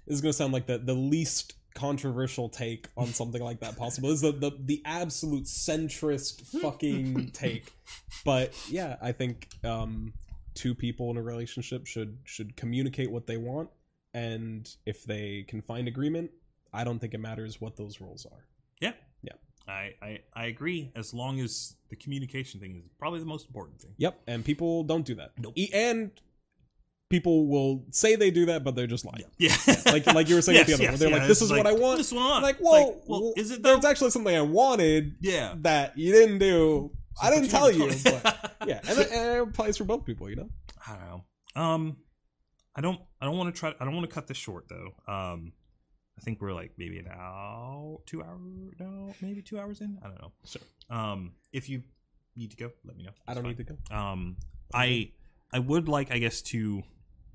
this 0.05 0.15
is 0.15 0.21
gonna 0.21 0.33
sound 0.33 0.53
like 0.53 0.67
the 0.67 0.77
the 0.77 0.93
least 0.93 1.53
controversial 1.73 2.49
take 2.49 2.87
on 2.97 3.07
something 3.07 3.41
like 3.41 3.59
that 3.59 3.77
possible. 3.77 4.09
This 4.09 4.21
is 4.21 4.21
the 4.21 4.31
the, 4.31 4.57
the 4.59 4.81
absolute 4.85 5.45
centrist 5.45 6.41
fucking 6.61 7.31
take. 7.31 7.71
But 8.25 8.53
yeah, 8.69 8.97
I 9.01 9.11
think 9.11 9.47
um, 9.63 10.13
two 10.53 10.75
people 10.75 11.11
in 11.11 11.17
a 11.17 11.21
relationship 11.21 11.85
should 11.85 12.17
should 12.25 12.55
communicate 12.57 13.11
what 13.11 13.27
they 13.27 13.37
want, 13.37 13.69
and 14.13 14.67
if 14.85 15.03
they 15.03 15.45
can 15.47 15.61
find 15.61 15.87
agreement, 15.87 16.31
I 16.77 16.83
don't 16.83 16.99
think 16.99 17.13
it 17.13 17.19
matters 17.19 17.59
what 17.59 17.75
those 17.75 17.99
roles 17.99 18.25
are. 18.25 18.45
Yeah. 18.79 18.93
Yeah. 19.23 19.33
I, 19.67 19.93
I, 20.01 20.19
I 20.33 20.45
agree 20.45 20.91
as 20.95 21.13
long 21.13 21.39
as 21.39 21.75
the 21.89 21.95
communication 21.95 22.59
thing 22.59 22.75
is 22.75 22.83
probably 22.99 23.19
the 23.19 23.25
most 23.25 23.47
important 23.47 23.81
thing. 23.81 23.93
Yep, 23.97 24.21
and 24.27 24.45
people 24.45 24.83
don't 24.83 25.05
do 25.05 25.15
that. 25.15 25.31
Nope. 25.37 25.53
E- 25.57 25.69
and 25.73 26.11
people 27.09 27.47
will 27.47 27.85
say 27.91 28.15
they 28.15 28.31
do 28.31 28.45
that, 28.45 28.63
but 28.63 28.75
they're 28.75 28.87
just 28.87 29.05
lying. 29.05 29.25
Yeah. 29.37 29.55
Like 29.85 30.05
like 30.13 30.29
you 30.29 30.35
were 30.35 30.41
saying 30.41 30.59
with 30.59 30.67
the 30.67 30.73
other 30.75 30.83
yes, 30.83 30.91
one, 30.91 30.99
they're 30.99 31.09
yeah, 31.09 31.17
like, 31.17 31.27
"This 31.27 31.41
is 31.41 31.49
what 31.49 31.65
I 31.65 31.71
want." 31.73 31.97
This 31.97 32.11
one, 32.11 32.23
I 32.23 32.27
want. 32.29 32.43
like, 32.43 32.57
well, 32.59 33.01
well, 33.07 33.33
is 33.37 33.51
it 33.51 33.63
though? 33.63 33.73
There's 33.73 33.85
actually 33.85 34.11
something 34.11 34.35
I 34.35 34.41
wanted 34.41 35.15
Yeah. 35.21 35.55
that 35.61 35.97
you 35.97 36.11
didn't 36.11 36.39
do. 36.39 36.91
I 37.21 37.31
didn't 37.31 37.49
tell 37.49 37.71
you, 37.71 37.87
but 38.03 38.21
but 38.59 38.67
yeah, 38.67 38.81
and 38.87 38.99
it, 38.99 39.11
and 39.11 39.29
it 39.37 39.41
applies 39.41 39.77
for 39.77 39.85
both 39.85 40.05
people, 40.05 40.29
you 40.29 40.35
know. 40.35 40.49
I 40.85 40.95
don't 40.95 41.07
know. 41.55 41.61
Um, 41.61 41.97
I 42.75 42.81
don't. 42.81 42.99
I 43.19 43.25
don't 43.25 43.37
want 43.37 43.53
to 43.53 43.59
try. 43.59 43.73
I 43.79 43.85
don't 43.85 43.95
want 43.95 44.07
to 44.07 44.13
cut 44.13 44.27
this 44.27 44.37
short 44.37 44.65
though. 44.69 44.91
Um, 45.11 45.53
I 46.17 46.21
think 46.21 46.41
we're 46.41 46.53
like 46.53 46.71
maybe 46.77 46.97
an 46.99 47.07
hour, 47.07 47.99
two 48.05 48.23
hour, 48.23 48.39
no, 48.79 49.13
maybe 49.21 49.41
two 49.41 49.59
hours 49.59 49.81
in. 49.81 49.99
I 50.03 50.07
don't 50.07 50.21
know. 50.21 50.31
Sure. 50.45 50.61
Um, 50.89 51.33
if 51.53 51.69
you 51.69 51.83
need 52.35 52.51
to 52.51 52.57
go, 52.57 52.71
let 52.85 52.97
me 52.97 53.03
know. 53.03 53.11
I 53.27 53.33
don't 53.33 53.43
need 53.43 53.57
to 53.57 53.63
go. 53.63 53.95
Um, 53.95 54.37
I 54.73 55.11
I 55.53 55.59
would 55.59 55.87
like, 55.87 56.11
I 56.11 56.17
guess, 56.17 56.41
to 56.43 56.83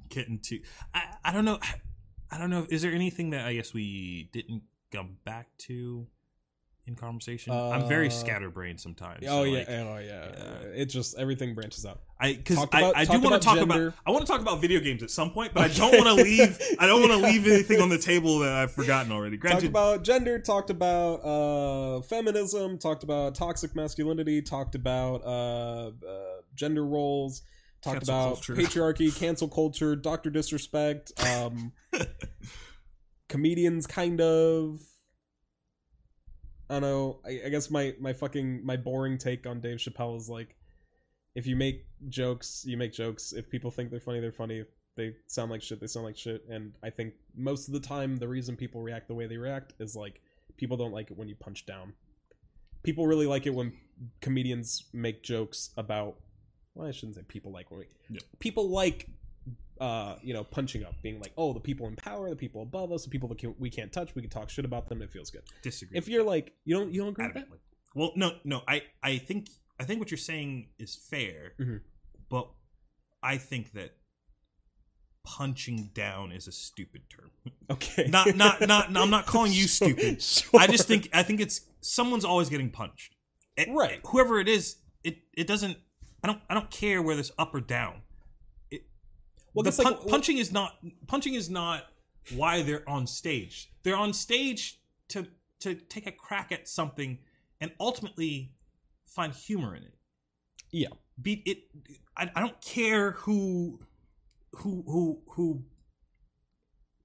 get 0.08 0.28
into. 0.28 0.60
I 0.94 1.14
I 1.24 1.32
don't 1.32 1.44
know. 1.44 1.58
I 2.30 2.38
don't 2.38 2.50
know. 2.50 2.66
Is 2.70 2.82
there 2.82 2.92
anything 2.92 3.30
that 3.30 3.46
I 3.46 3.54
guess 3.54 3.74
we 3.74 4.30
didn't 4.32 4.62
come 4.90 5.16
back 5.24 5.48
to 5.58 6.06
in 6.86 6.96
conversation? 6.96 7.52
I'm 7.52 7.88
very 7.88 8.08
Uh, 8.08 8.10
scatterbrained 8.10 8.80
sometimes. 8.80 9.24
Oh 9.24 9.26
so, 9.26 9.42
yeah, 9.44 9.58
like, 9.58 9.68
oh 9.68 9.98
yeah. 9.98 10.28
yeah. 10.36 10.80
It 10.82 10.86
just 10.86 11.16
everything 11.18 11.54
branches 11.54 11.86
out. 11.86 12.00
I 12.18 12.34
because 12.34 12.58
I, 12.72 12.92
I 12.94 13.04
do 13.04 13.20
want 13.20 13.40
to 13.40 13.44
talk 13.46 13.58
gender. 13.58 13.88
about 13.88 13.94
I 14.06 14.10
want 14.10 14.26
to 14.26 14.30
talk 14.32 14.40
about 14.40 14.60
video 14.60 14.80
games 14.80 15.02
at 15.02 15.10
some 15.10 15.30
point, 15.30 15.54
but 15.54 15.62
I 15.64 15.68
don't 15.76 15.92
want 15.92 16.06
to 16.06 16.24
leave. 16.24 16.58
I 16.78 16.86
don't 16.86 17.00
want 17.00 17.12
to 17.12 17.18
leave 17.26 17.46
anything 17.46 17.80
on 17.80 17.88
the 17.88 17.98
table 17.98 18.40
that 18.40 18.52
I've 18.52 18.72
forgotten 18.72 19.12
already. 19.12 19.38
Talked 19.38 19.64
about 19.64 20.02
gender. 20.04 20.38
Talked 20.38 20.70
about 20.70 21.16
uh, 21.24 22.00
feminism. 22.02 22.78
Talked 22.78 23.04
about 23.04 23.34
toxic 23.34 23.74
masculinity. 23.76 24.42
Talked 24.42 24.74
about 24.74 25.22
uh, 25.24 25.88
uh, 25.88 25.92
gender 26.54 26.84
roles. 26.84 27.42
Talked 27.82 28.06
Cancel 28.06 28.14
about 28.14 28.34
culture. 28.34 28.54
patriarchy, 28.54 29.16
cancel 29.18 29.48
culture, 29.48 29.96
Doctor 29.96 30.30
Disrespect, 30.30 31.10
um, 31.28 31.72
comedians, 33.28 33.86
kind 33.88 34.20
of. 34.20 34.80
I 36.72 36.80
don't 36.80 36.82
know. 36.82 37.20
I, 37.26 37.42
I 37.44 37.48
guess 37.50 37.70
my 37.70 37.94
my 38.00 38.14
fucking 38.14 38.64
my 38.64 38.78
boring 38.78 39.18
take 39.18 39.46
on 39.46 39.60
Dave 39.60 39.76
Chappelle 39.76 40.16
is 40.16 40.30
like, 40.30 40.56
if 41.34 41.46
you 41.46 41.54
make 41.54 41.84
jokes, 42.08 42.64
you 42.66 42.78
make 42.78 42.94
jokes. 42.94 43.34
If 43.34 43.50
people 43.50 43.70
think 43.70 43.90
they're 43.90 44.00
funny, 44.00 44.20
they're 44.20 44.32
funny. 44.32 44.60
If 44.60 44.68
they 44.96 45.14
sound 45.26 45.50
like 45.50 45.60
shit, 45.60 45.80
they 45.80 45.86
sound 45.86 46.06
like 46.06 46.16
shit. 46.16 46.46
And 46.48 46.72
I 46.82 46.88
think 46.88 47.12
most 47.36 47.68
of 47.68 47.74
the 47.74 47.80
time, 47.80 48.16
the 48.16 48.26
reason 48.26 48.56
people 48.56 48.80
react 48.80 49.08
the 49.08 49.14
way 49.14 49.26
they 49.26 49.36
react 49.36 49.74
is 49.80 49.94
like 49.94 50.22
people 50.56 50.78
don't 50.78 50.92
like 50.92 51.10
it 51.10 51.18
when 51.18 51.28
you 51.28 51.34
punch 51.34 51.66
down. 51.66 51.92
People 52.84 53.06
really 53.06 53.26
like 53.26 53.46
it 53.46 53.54
when 53.54 53.74
comedians 54.22 54.84
make 54.94 55.22
jokes 55.22 55.70
about. 55.76 56.16
Well, 56.74 56.88
I 56.88 56.92
shouldn't 56.92 57.16
say 57.16 57.22
people 57.28 57.52
like 57.52 57.70
when 57.70 57.80
we. 57.80 57.86
Yeah. 58.08 58.20
People 58.38 58.70
like, 58.70 59.10
uh, 59.80 60.16
you 60.22 60.32
know, 60.34 60.44
punching 60.44 60.84
up, 60.84 60.94
being 61.02 61.20
like, 61.20 61.32
oh, 61.36 61.52
the 61.52 61.60
people 61.60 61.86
in 61.88 61.96
power, 61.96 62.28
the 62.30 62.36
people 62.36 62.62
above 62.62 62.92
us, 62.92 63.04
the 63.04 63.10
people 63.10 63.28
that 63.28 63.38
can, 63.38 63.54
we 63.58 63.70
can't 63.70 63.92
touch, 63.92 64.14
we 64.14 64.22
can 64.22 64.30
talk 64.30 64.48
shit 64.50 64.64
about 64.64 64.88
them. 64.88 65.02
It 65.02 65.10
feels 65.10 65.30
good. 65.30 65.42
disagree. 65.62 65.96
If 65.98 66.08
you're 66.08 66.24
like, 66.24 66.52
you 66.64 66.76
don't, 66.78 66.92
you 66.92 67.00
don't 67.00 67.10
agree 67.10 67.26
with 67.26 67.34
that? 67.34 67.48
Well, 67.94 68.12
no, 68.16 68.32
no. 68.44 68.62
I 68.68 68.82
I 69.02 69.18
think 69.18 69.48
I 69.80 69.84
think 69.84 69.98
what 70.00 70.10
you're 70.10 70.18
saying 70.18 70.68
is 70.78 70.94
fair, 70.96 71.52
Mhm. 71.60 71.80
but 72.30 72.48
I 73.22 73.36
think 73.38 73.72
that 73.72 73.96
punching 75.24 75.90
down 75.94 76.32
is 76.32 76.48
a 76.48 76.52
stupid 76.52 77.02
term. 77.08 77.30
Okay. 77.70 78.06
Not 78.08 78.34
not 78.36 78.60
not. 78.66 78.90
no, 78.92 79.02
I'm 79.02 79.10
not 79.10 79.26
calling 79.26 79.52
you 79.52 79.66
Sure, 79.68 79.88
stupid. 79.90 80.22
sure. 80.22 80.60
I 80.60 80.66
just 80.66 80.88
think 80.88 81.08
I 81.12 81.22
think 81.22 81.40
it's 81.40 81.62
someone's 81.80 82.24
always 82.24 82.48
getting 82.48 82.70
punched. 82.70 83.14
It- 83.56 83.68
Right. 83.70 84.00
Whoever 84.06 84.40
it 84.40 84.48
is, 84.48 84.76
it 85.04 85.18
it 85.34 85.46
doesn't. 85.46 85.76
I 86.24 86.28
don't 86.28 86.40
I 86.48 86.54
don't 86.54 86.70
care 86.70 87.02
whether 87.02 87.20
it's 87.20 87.32
up 87.38 87.54
or 87.54 87.60
down. 87.60 88.02
Well, 89.54 89.62
the 89.62 89.70
that's 89.70 89.78
like- 89.78 90.06
punching 90.06 90.38
is 90.38 90.52
not 90.52 90.78
punching 91.06 91.34
is 91.34 91.50
not 91.50 91.84
why 92.34 92.62
they're 92.62 92.88
on 92.88 93.06
stage. 93.06 93.70
They're 93.82 93.96
on 93.96 94.12
stage 94.12 94.80
to 95.08 95.26
to 95.60 95.74
take 95.74 96.06
a 96.06 96.12
crack 96.12 96.52
at 96.52 96.68
something 96.68 97.18
and 97.60 97.72
ultimately 97.78 98.54
find 99.06 99.32
humor 99.32 99.76
in 99.76 99.82
it. 99.84 99.94
Yeah. 100.70 100.88
Be 101.20 101.42
it. 101.46 101.58
I, 102.16 102.30
I 102.34 102.40
don't 102.40 102.60
care 102.60 103.12
who 103.12 103.80
who 104.56 104.82
who 104.86 105.22
who 105.32 105.64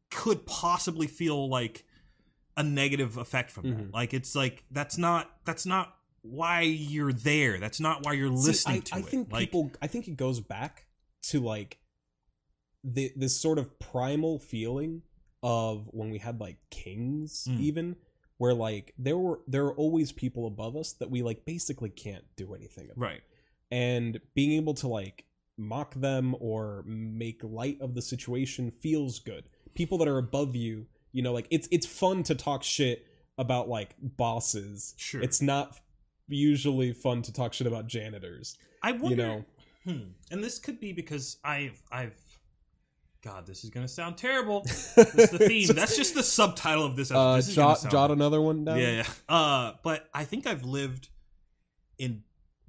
could 0.10 0.46
possibly 0.46 1.08
feel 1.08 1.50
like 1.50 1.86
a 2.56 2.64
negative 2.64 3.18
effect 3.18 3.52
from 3.52 3.70
that. 3.70 3.78
Mhm. 3.78 3.94
Like 3.94 4.14
it's 4.14 4.36
like 4.36 4.64
that's 4.72 4.98
not 4.98 5.30
that's 5.46 5.66
not 5.66 5.96
why 6.22 6.62
you're 6.62 7.14
there. 7.14 7.60
That's 7.60 7.80
not 7.80 8.06
why 8.06 8.14
you're 8.14 8.36
See, 8.36 8.48
listening 8.48 8.78
I, 8.78 8.80
to 8.80 8.96
I 8.96 9.00
it. 9.00 9.06
think 9.06 9.32
like, 9.32 9.40
people. 9.42 9.72
I 9.82 9.88
think 9.88 10.08
it 10.08 10.18
goes 10.18 10.40
back 10.40 10.86
to 11.24 11.40
like 11.40 11.78
the 12.94 13.12
this 13.16 13.38
sort 13.40 13.58
of 13.60 13.78
primal 13.80 14.40
feeling 14.40 15.02
of 15.44 15.88
when 15.92 16.10
we 16.10 16.18
had 16.20 16.40
like 16.40 16.58
kings, 16.72 17.48
Mm. 17.50 17.60
even 17.60 17.96
where 18.38 18.54
like 18.54 18.94
there 18.98 19.18
were 19.18 19.40
there 19.48 19.66
are 19.66 19.74
always 19.76 20.12
people 20.12 20.48
above 20.48 20.76
us 20.78 20.94
that 20.94 21.10
we 21.10 21.22
like 21.22 21.44
basically 21.46 21.90
can't 21.90 22.24
do 22.36 22.54
anything 22.56 22.86
about, 22.86 22.98
right. 23.10 23.22
and 23.72 24.20
being 24.36 24.54
able 24.54 24.74
to 24.76 24.88
like 24.88 25.26
mock 25.58 25.94
them 25.96 26.36
or 26.40 26.84
make 26.86 27.42
light 27.44 27.78
of 27.82 27.94
the 27.96 28.02
situation 28.02 28.70
feels 28.72 29.20
good. 29.20 29.50
People 29.74 29.98
that 29.98 30.08
are 30.08 30.20
above 30.20 30.56
you, 30.56 30.86
you 31.12 31.22
know, 31.24 31.34
like 31.34 31.48
it's 31.50 31.68
it's 31.72 31.86
fun 31.86 32.24
to 32.24 32.36
talk 32.36 32.64
shit 32.64 33.06
about 33.38 33.68
like 33.68 33.96
bosses. 34.02 34.94
Sure. 34.98 35.22
It's 35.22 35.42
not 35.42 35.80
usually 36.28 36.94
fun 36.94 37.22
to 37.24 37.34
talk 37.34 37.54
shit 37.54 37.68
about 37.68 37.88
janitors. 37.88 38.58
I 38.84 38.92
wonder. 38.94 39.10
you 39.10 39.16
know, 39.16 39.46
Hmm. 39.86 40.10
And 40.32 40.44
this 40.44 40.60
could 40.60 40.82
be 40.82 40.92
because 40.92 41.38
I've 41.46 41.82
I've 41.92 42.20
God, 43.24 43.46
this 43.48 43.64
is 43.64 43.70
gonna 43.70 43.88
sound 43.88 44.18
terrible. 44.18 44.62
That's 44.96 45.30
the 45.32 45.40
theme. 45.48 45.68
That's 45.76 45.96
just 45.98 46.14
the 46.14 46.24
subtitle 46.24 46.86
of 46.86 46.96
this 46.96 47.10
episode. 47.12 47.20
uh, 47.20 47.36
this 47.38 47.56
jot, 47.56 47.86
jot 47.90 48.12
another 48.12 48.42
one 48.42 48.64
down. 48.66 48.78
Yeah, 48.80 49.04
yeah. 49.04 49.08
Uh, 49.28 49.74
but 49.84 50.08
I 50.14 50.24
think 50.24 50.46
I've 50.48 50.64
lived 50.66 51.10
in 51.98 52.24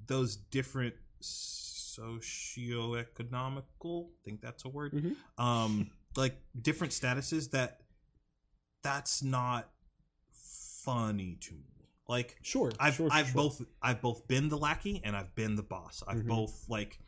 those 0.07 0.37
different 0.37 0.95
socioeconomical. 1.23 4.07
I 4.07 4.11
think 4.25 4.41
that's 4.41 4.65
a 4.65 4.69
word. 4.69 4.93
Mhm. 4.93 5.17
Um, 5.43 5.91
like 6.17 6.37
different 6.61 6.93
statuses 6.93 7.51
that 7.51 7.81
that's 8.83 9.23
not 9.23 9.69
funny 10.83 11.37
to 11.43 11.53
me. 11.55 11.61
Like 12.09 12.39
Sure, 12.43 12.73
I've 12.81 12.95
sure, 12.95 13.09
I've 13.11 13.27
sure. 13.29 13.35
both 13.35 13.63
I've 13.83 14.01
both 14.01 14.27
been 14.29 14.49
the 14.49 14.57
lackey 14.57 15.03
and 15.05 15.15
I've 15.15 15.35
been 15.35 15.57
the 15.57 15.63
boss. 15.63 16.03
I've 16.09 16.19
Mhm. 16.23 16.29
both 16.29 16.65
like 16.69 16.99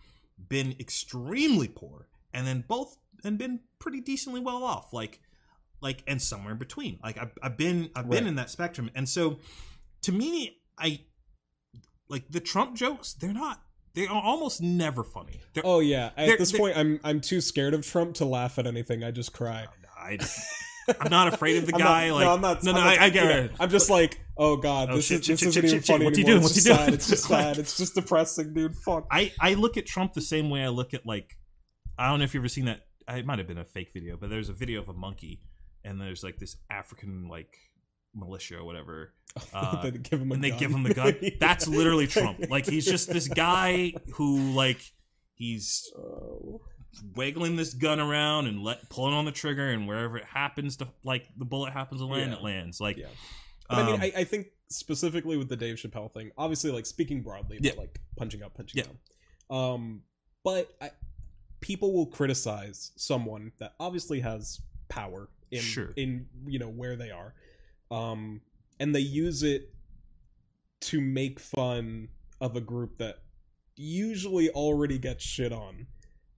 been 0.49 0.77
extremely 0.79 1.69
poor 1.69 2.07
and 2.35 2.47
then 2.47 2.65
both 2.69 2.99
and 3.24 3.38
been 3.38 3.60
pretty 3.78 4.01
decently 4.01 4.40
well 4.40 4.62
off. 4.64 4.92
Like 4.92 5.20
like 5.80 6.02
and 6.06 6.20
somewhere 6.20 6.52
in 6.52 6.59
between. 6.59 6.98
Like 7.02 7.18
I've, 7.18 7.32
I've 7.42 7.56
been 7.56 7.90
I've 7.97 8.09
been 8.10 8.26
in 8.26 8.34
that 8.36 8.51
spectrum. 8.51 8.90
And 8.94 9.09
so 9.09 9.38
to 10.02 10.12
me, 10.12 10.59
I 10.78 11.01
like 12.09 12.24
the 12.30 12.40
Trump 12.40 12.76
jokes. 12.76 13.14
They're 13.14 13.32
not. 13.32 13.60
They 13.94 14.06
are 14.06 14.22
almost 14.22 14.62
never 14.62 15.02
funny. 15.02 15.40
They're, 15.55 15.64
Oh 15.66 15.80
yeah. 15.80 16.10
At 16.16 16.38
this 16.38 16.52
point, 16.52 16.76
I'm 16.76 17.01
I'm 17.02 17.20
too 17.20 17.40
scared 17.40 17.74
of 17.74 17.86
Trump 17.86 18.14
to 18.16 18.24
laugh 18.24 18.59
at 18.59 18.66
anything. 18.66 19.02
I 19.05 19.10
just 19.10 19.32
cry. 19.32 19.66
I, 19.98 20.18
I'm 21.01 21.10
not 21.10 21.32
afraid 21.32 21.56
of 21.59 21.66
the 21.66 21.72
I'm 21.74 21.78
not- 21.80 21.86
guy. 21.86 22.10
like 22.12 22.24
no, 22.24 22.32
I'm 22.34 22.40
not. 22.40 22.62
No, 22.64 22.70
I'm 22.72 22.76
no, 22.76 22.82
I, 22.82 23.05
I 23.06 23.10
get 23.10 23.26
it. 23.30 23.52
I'm 23.60 23.68
just 23.70 23.90
like, 23.90 24.18
oh 24.36 24.56
god, 24.56 24.90
Oh, 24.90 24.97
this 24.97 25.06
shit, 25.06 25.20
is 25.20 25.26
shit, 25.26 25.38
this 25.40 25.55
shit, 25.55 25.64
isn't 25.64 25.76
even 25.76 25.82
funny 25.82 26.05
what's 26.05 26.16
he 26.18 26.24
anymore. 26.24 26.40
doing? 26.40 26.44
It's 26.44 26.55
What's 26.56 26.64
just 26.64 26.66
he 26.66 26.72
doing? 26.74 26.84
sad. 26.86 26.94
It's 26.94 27.09
just 27.09 27.24
sad. 27.28 27.59
It's 27.59 27.76
just 27.76 27.94
depressing, 27.94 28.55
dude. 28.55 28.76
Fuck. 28.76 29.06
I 29.10 29.32
I 29.40 29.55
look 29.55 29.76
at 29.76 29.86
Trump 29.86 30.14
the 30.14 30.20
same 30.22 30.51
way 30.51 30.62
I 30.62 30.68
look 30.68 30.94
at 30.94 31.05
like 31.06 31.36
I 31.98 32.09
don't 32.09 32.18
know 32.20 32.24
if 32.24 32.32
you've 32.34 32.42
ever 32.42 32.48
seen 32.48 32.64
that. 32.66 32.80
It 33.16 33.27
might 33.27 33.39
have 33.39 33.49
been 33.49 33.59
a 33.59 33.65
fake 33.65 33.93
video, 33.93 34.16
but 34.16 34.31
there's 34.31 34.49
a 34.49 34.53
video 34.53 34.81
of 34.81 34.89
a 34.89 34.93
monkey, 34.93 35.41
and 35.85 36.01
there's 36.01 36.23
like 36.23 36.39
this 36.39 36.57
African 36.70 37.28
like 37.28 37.57
militia 38.15 38.59
or 38.59 38.65
whatever. 38.65 39.12
Uh, 39.55 39.82
they 39.82 39.91
give 39.93 40.20
him 40.20 40.32
and 40.32 40.43
they 40.43 40.51
gun. 40.51 40.59
give 40.59 40.70
him 40.73 40.82
the 40.82 40.93
gun. 40.93 41.15
That's 41.39 41.69
literally 41.69 42.09
Trump. 42.09 42.41
Like 42.51 42.66
he's 42.66 42.85
just 42.85 43.12
this 43.12 43.28
guy 43.28 43.93
who 44.15 44.51
like 44.53 44.81
he's 45.35 45.89
Oh. 45.97 46.62
wiggling 47.15 47.55
this 47.55 47.74
gun 47.74 48.01
around 48.01 48.49
and 48.49 48.65
let 48.65 48.91
pulling 48.91 49.15
on 49.15 49.24
the 49.24 49.31
trigger 49.31 49.70
and 49.70 49.87
wherever 49.87 50.16
it 50.19 50.24
happens 50.24 50.78
to 50.78 50.89
like 51.05 51.28
the 51.39 51.45
bullet 51.45 51.73
happens 51.73 52.01
to 52.01 52.07
land, 52.07 52.32
Yeah. 52.32 52.39
it 52.39 52.43
lands. 52.43 52.81
Like 52.81 52.97
Yeah. 52.97 53.07
But 53.69 53.78
I 53.78 53.81
um, 53.82 53.87
mean, 53.87 54.01
I, 54.16 54.20
I 54.20 54.24
think 54.24 54.49
specifically 54.69 55.37
with 55.37 55.49
the 55.49 55.57
Dave 55.57 55.77
Chappelle 55.77 56.12
thing, 56.12 56.32
obviously, 56.37 56.73
like 56.73 56.87
speaking 56.87 57.23
broadly, 57.23 57.61
Yeah. 57.62 57.70
but 57.77 57.78
like 57.78 58.01
punching 58.16 58.43
up, 58.43 58.55
punching 58.55 58.78
Yeah. 58.78 58.87
down. 59.49 59.73
Um, 59.74 60.03
but 60.43 60.74
I, 60.81 60.91
people 61.61 61.93
will 61.93 62.07
criticize 62.07 62.93
someone 62.97 63.53
that 63.59 63.74
obviously 63.81 64.20
has 64.20 64.61
power 64.89 65.28
in 65.51 65.61
Sure. 65.61 65.93
in 65.97 66.27
you 66.47 66.59
know 66.59 66.69
where 66.69 66.97
they 66.97 67.11
are, 67.11 67.35
um, 67.91 68.41
and 68.78 68.95
they 68.95 69.01
use 69.01 69.43
it 69.43 69.73
to 70.81 71.01
make 71.01 71.39
fun 71.39 72.09
of 72.41 72.57
a 72.57 72.61
group 72.61 72.99
that 72.99 73.19
usually 73.77 74.51
already 74.51 74.99
gets 74.99 75.24
shit 75.24 75.53
on. 75.53 75.87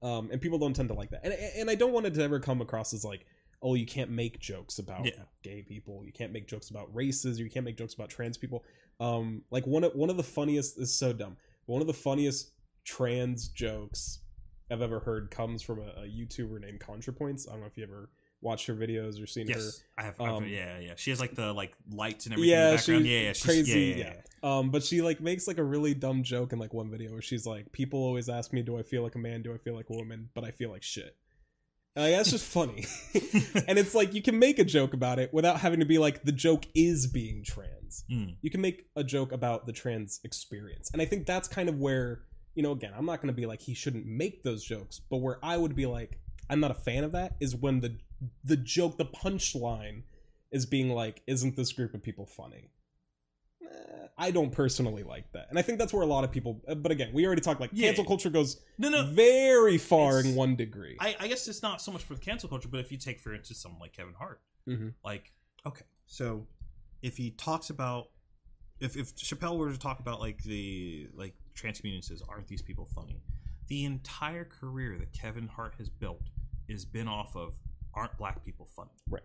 Um, 0.02 0.30
and 0.32 0.40
people 0.40 0.58
don't 0.58 0.74
tend 0.74 0.88
to 0.88 0.94
like 0.94 1.10
that. 1.10 1.20
And 1.24 1.32
and 1.32 1.70
I 1.70 1.74
don't 1.76 1.92
want 1.92 2.06
it 2.06 2.14
to 2.14 2.22
ever 2.22 2.40
come 2.40 2.60
across 2.60 2.92
as 2.92 3.04
like, 3.04 3.24
oh, 3.62 3.74
you 3.74 3.86
can't 3.86 4.10
make 4.10 4.40
jokes 4.40 4.78
about 4.80 5.04
Yeah. 5.04 5.12
gay 5.44 5.62
people. 5.62 6.04
You 6.04 6.12
can't 6.12 6.32
make 6.32 6.48
jokes 6.48 6.70
about 6.70 6.92
races. 6.92 7.38
You 7.38 7.48
can't 7.48 7.64
make 7.64 7.76
jokes 7.76 7.94
about 7.94 8.10
trans 8.10 8.36
people. 8.36 8.64
Um, 8.98 9.42
like 9.52 9.64
one 9.66 9.84
of 9.84 9.94
one 9.94 10.10
of 10.10 10.16
the 10.16 10.22
funniest 10.24 10.76
this 10.76 10.88
is 10.88 10.98
so 10.98 11.12
dumb. 11.12 11.36
One 11.66 11.80
of 11.80 11.86
the 11.86 11.94
funniest 11.94 12.50
trans 12.84 13.46
jokes 13.48 14.18
I've 14.72 14.82
ever 14.82 15.00
heard 15.00 15.30
comes 15.30 15.62
from 15.62 15.80
a, 15.80 16.02
a 16.02 16.06
YouTuber 16.06 16.60
named 16.60 16.80
ContraPoints. 16.80 17.48
I 17.48 17.52
don't 17.52 17.60
know 17.60 17.66
if 17.66 17.76
you 17.76 17.84
ever 17.84 18.10
watched 18.40 18.66
her 18.66 18.74
videos 18.74 19.22
or 19.22 19.26
seen 19.26 19.46
her. 19.48 19.54
yes, 19.58 19.82
I 19.98 20.02
have. 20.02 20.20
I've- 20.20 20.30
um, 20.30 20.44
yeah, 20.46 20.78
yeah. 20.80 20.94
She 20.96 21.10
has 21.10 21.20
like 21.20 21.34
the 21.34 21.52
like 21.52 21.74
lights 21.90 22.26
and 22.26 22.32
everything 22.34 22.52
in 22.52 22.58
Yeah, 22.58 22.70
the 22.70 22.76
background. 22.76 23.02
she's 23.04 23.12
yeah, 23.12 23.20
yeah, 23.20 23.32
she's, 23.32 23.44
crazy, 23.44 23.80
Yeah, 23.80 23.96
yeah, 23.96 24.12
yeah. 24.14 24.58
Um, 24.58 24.70
but 24.70 24.82
she 24.82 25.02
like 25.02 25.20
makes 25.20 25.46
like 25.46 25.58
a 25.58 25.62
really 25.64 25.94
dumb 25.94 26.22
joke 26.24 26.52
in 26.52 26.58
like 26.58 26.74
one 26.74 26.90
video 26.90 27.12
where 27.12 27.22
she's 27.22 27.46
like, 27.46 27.70
"People 27.72 28.00
always 28.00 28.28
ask 28.28 28.52
me, 28.52 28.62
do 28.62 28.76
I 28.78 28.82
feel 28.82 29.02
like 29.04 29.14
a 29.14 29.18
man? 29.18 29.42
Do 29.42 29.54
I 29.54 29.58
feel 29.58 29.74
like 29.76 29.88
a 29.90 29.92
woman? 29.94 30.30
But 30.34 30.42
I 30.44 30.50
feel 30.50 30.70
like 30.70 30.82
shit." 30.82 31.16
And, 31.94 32.06
like, 32.06 32.14
that's 32.16 32.30
just 32.30 32.46
funny, 32.46 32.86
and 33.68 33.78
it's 33.78 33.94
like 33.94 34.14
you 34.14 34.22
can 34.22 34.38
make 34.38 34.58
a 34.58 34.64
joke 34.64 34.94
about 34.94 35.18
it 35.18 35.32
without 35.34 35.60
having 35.60 35.78
to 35.80 35.84
be 35.86 35.98
like 35.98 36.22
the 36.24 36.32
joke 36.32 36.64
is 36.74 37.06
being 37.06 37.44
trans. 37.44 38.04
Mm. 38.10 38.36
You 38.40 38.50
can 38.50 38.62
make 38.62 38.86
a 38.96 39.04
joke 39.04 39.30
about 39.30 39.66
the 39.66 39.72
trans 39.74 40.18
experience, 40.24 40.90
and 40.94 41.02
I 41.02 41.04
think 41.04 41.26
that's 41.26 41.46
kind 41.48 41.68
of 41.68 41.78
where 41.78 42.22
you 42.54 42.62
know. 42.62 42.72
Again, 42.72 42.92
I'm 42.96 43.06
not 43.06 43.20
going 43.20 43.34
to 43.34 43.40
be 43.40 43.46
like 43.46 43.60
he 43.60 43.74
shouldn't 43.74 44.06
make 44.06 44.42
those 44.42 44.64
jokes, 44.64 45.00
but 45.10 45.18
where 45.18 45.38
I 45.42 45.56
would 45.56 45.74
be 45.74 45.86
like, 45.86 46.18
I'm 46.50 46.60
not 46.60 46.70
a 46.70 46.74
fan 46.74 47.04
of 47.04 47.12
that 47.12 47.36
is 47.40 47.54
when 47.56 47.80
the 47.80 47.96
the 48.44 48.56
joke, 48.56 48.98
the 48.98 49.06
punchline, 49.06 50.02
is 50.50 50.66
being 50.66 50.90
like, 50.90 51.22
"Isn't 51.26 51.56
this 51.56 51.72
group 51.72 51.94
of 51.94 52.02
people 52.02 52.26
funny?" 52.26 52.70
Eh, 53.62 54.06
I 54.18 54.30
don't 54.30 54.50
personally 54.52 55.02
like 55.02 55.30
that, 55.32 55.46
and 55.50 55.58
I 55.58 55.62
think 55.62 55.78
that's 55.78 55.92
where 55.92 56.02
a 56.02 56.06
lot 56.06 56.24
of 56.24 56.30
people. 56.30 56.62
uh, 56.68 56.74
But 56.74 56.92
again, 56.92 57.10
we 57.12 57.26
already 57.26 57.40
talked 57.40 57.60
like 57.60 57.70
Yeah. 57.72 57.88
cancel 57.88 58.04
culture 58.04 58.30
goes 58.30 58.60
No, 58.78 58.88
no. 58.88 59.06
very 59.06 59.78
far 59.78 60.20
in 60.20 60.34
one 60.34 60.56
degree. 60.56 60.96
I, 61.00 61.16
I 61.20 61.28
guess 61.28 61.48
it's 61.48 61.62
not 61.62 61.80
so 61.80 61.90
much 61.92 62.02
for 62.04 62.14
the 62.14 62.20
cancel 62.20 62.48
culture, 62.48 62.68
but 62.68 62.80
if 62.80 62.92
you 62.92 62.98
take, 62.98 63.20
for 63.20 63.34
instance, 63.34 63.58
someone 63.60 63.80
like 63.80 63.92
Kevin 63.92 64.14
Hart, 64.14 64.40
Mhm. 64.68 64.94
like, 65.04 65.32
okay, 65.66 65.84
so 66.06 66.46
if 67.00 67.16
he 67.16 67.30
talks 67.30 67.70
about, 67.70 68.10
if 68.80 68.96
if 68.96 69.14
Chappelle 69.16 69.56
were 69.58 69.72
to 69.72 69.78
talk 69.78 70.00
about 70.00 70.20
like 70.20 70.42
the 70.42 71.08
like 71.14 71.34
trans 71.54 71.80
community 71.80 72.02
says, 72.06 72.22
aren't 72.28 72.48
these 72.48 72.62
people 72.62 72.84
funny? 72.94 73.20
The 73.68 73.84
entire 73.84 74.44
career 74.44 74.96
that 74.98 75.12
Kevin 75.12 75.48
Hart 75.48 75.74
has 75.78 75.88
built 75.88 76.22
has 76.68 76.84
been 76.84 77.08
off 77.08 77.36
of, 77.36 77.54
aren't 77.94 78.16
black 78.18 78.44
people 78.44 78.66
funny? 78.76 78.90
Right. 79.08 79.22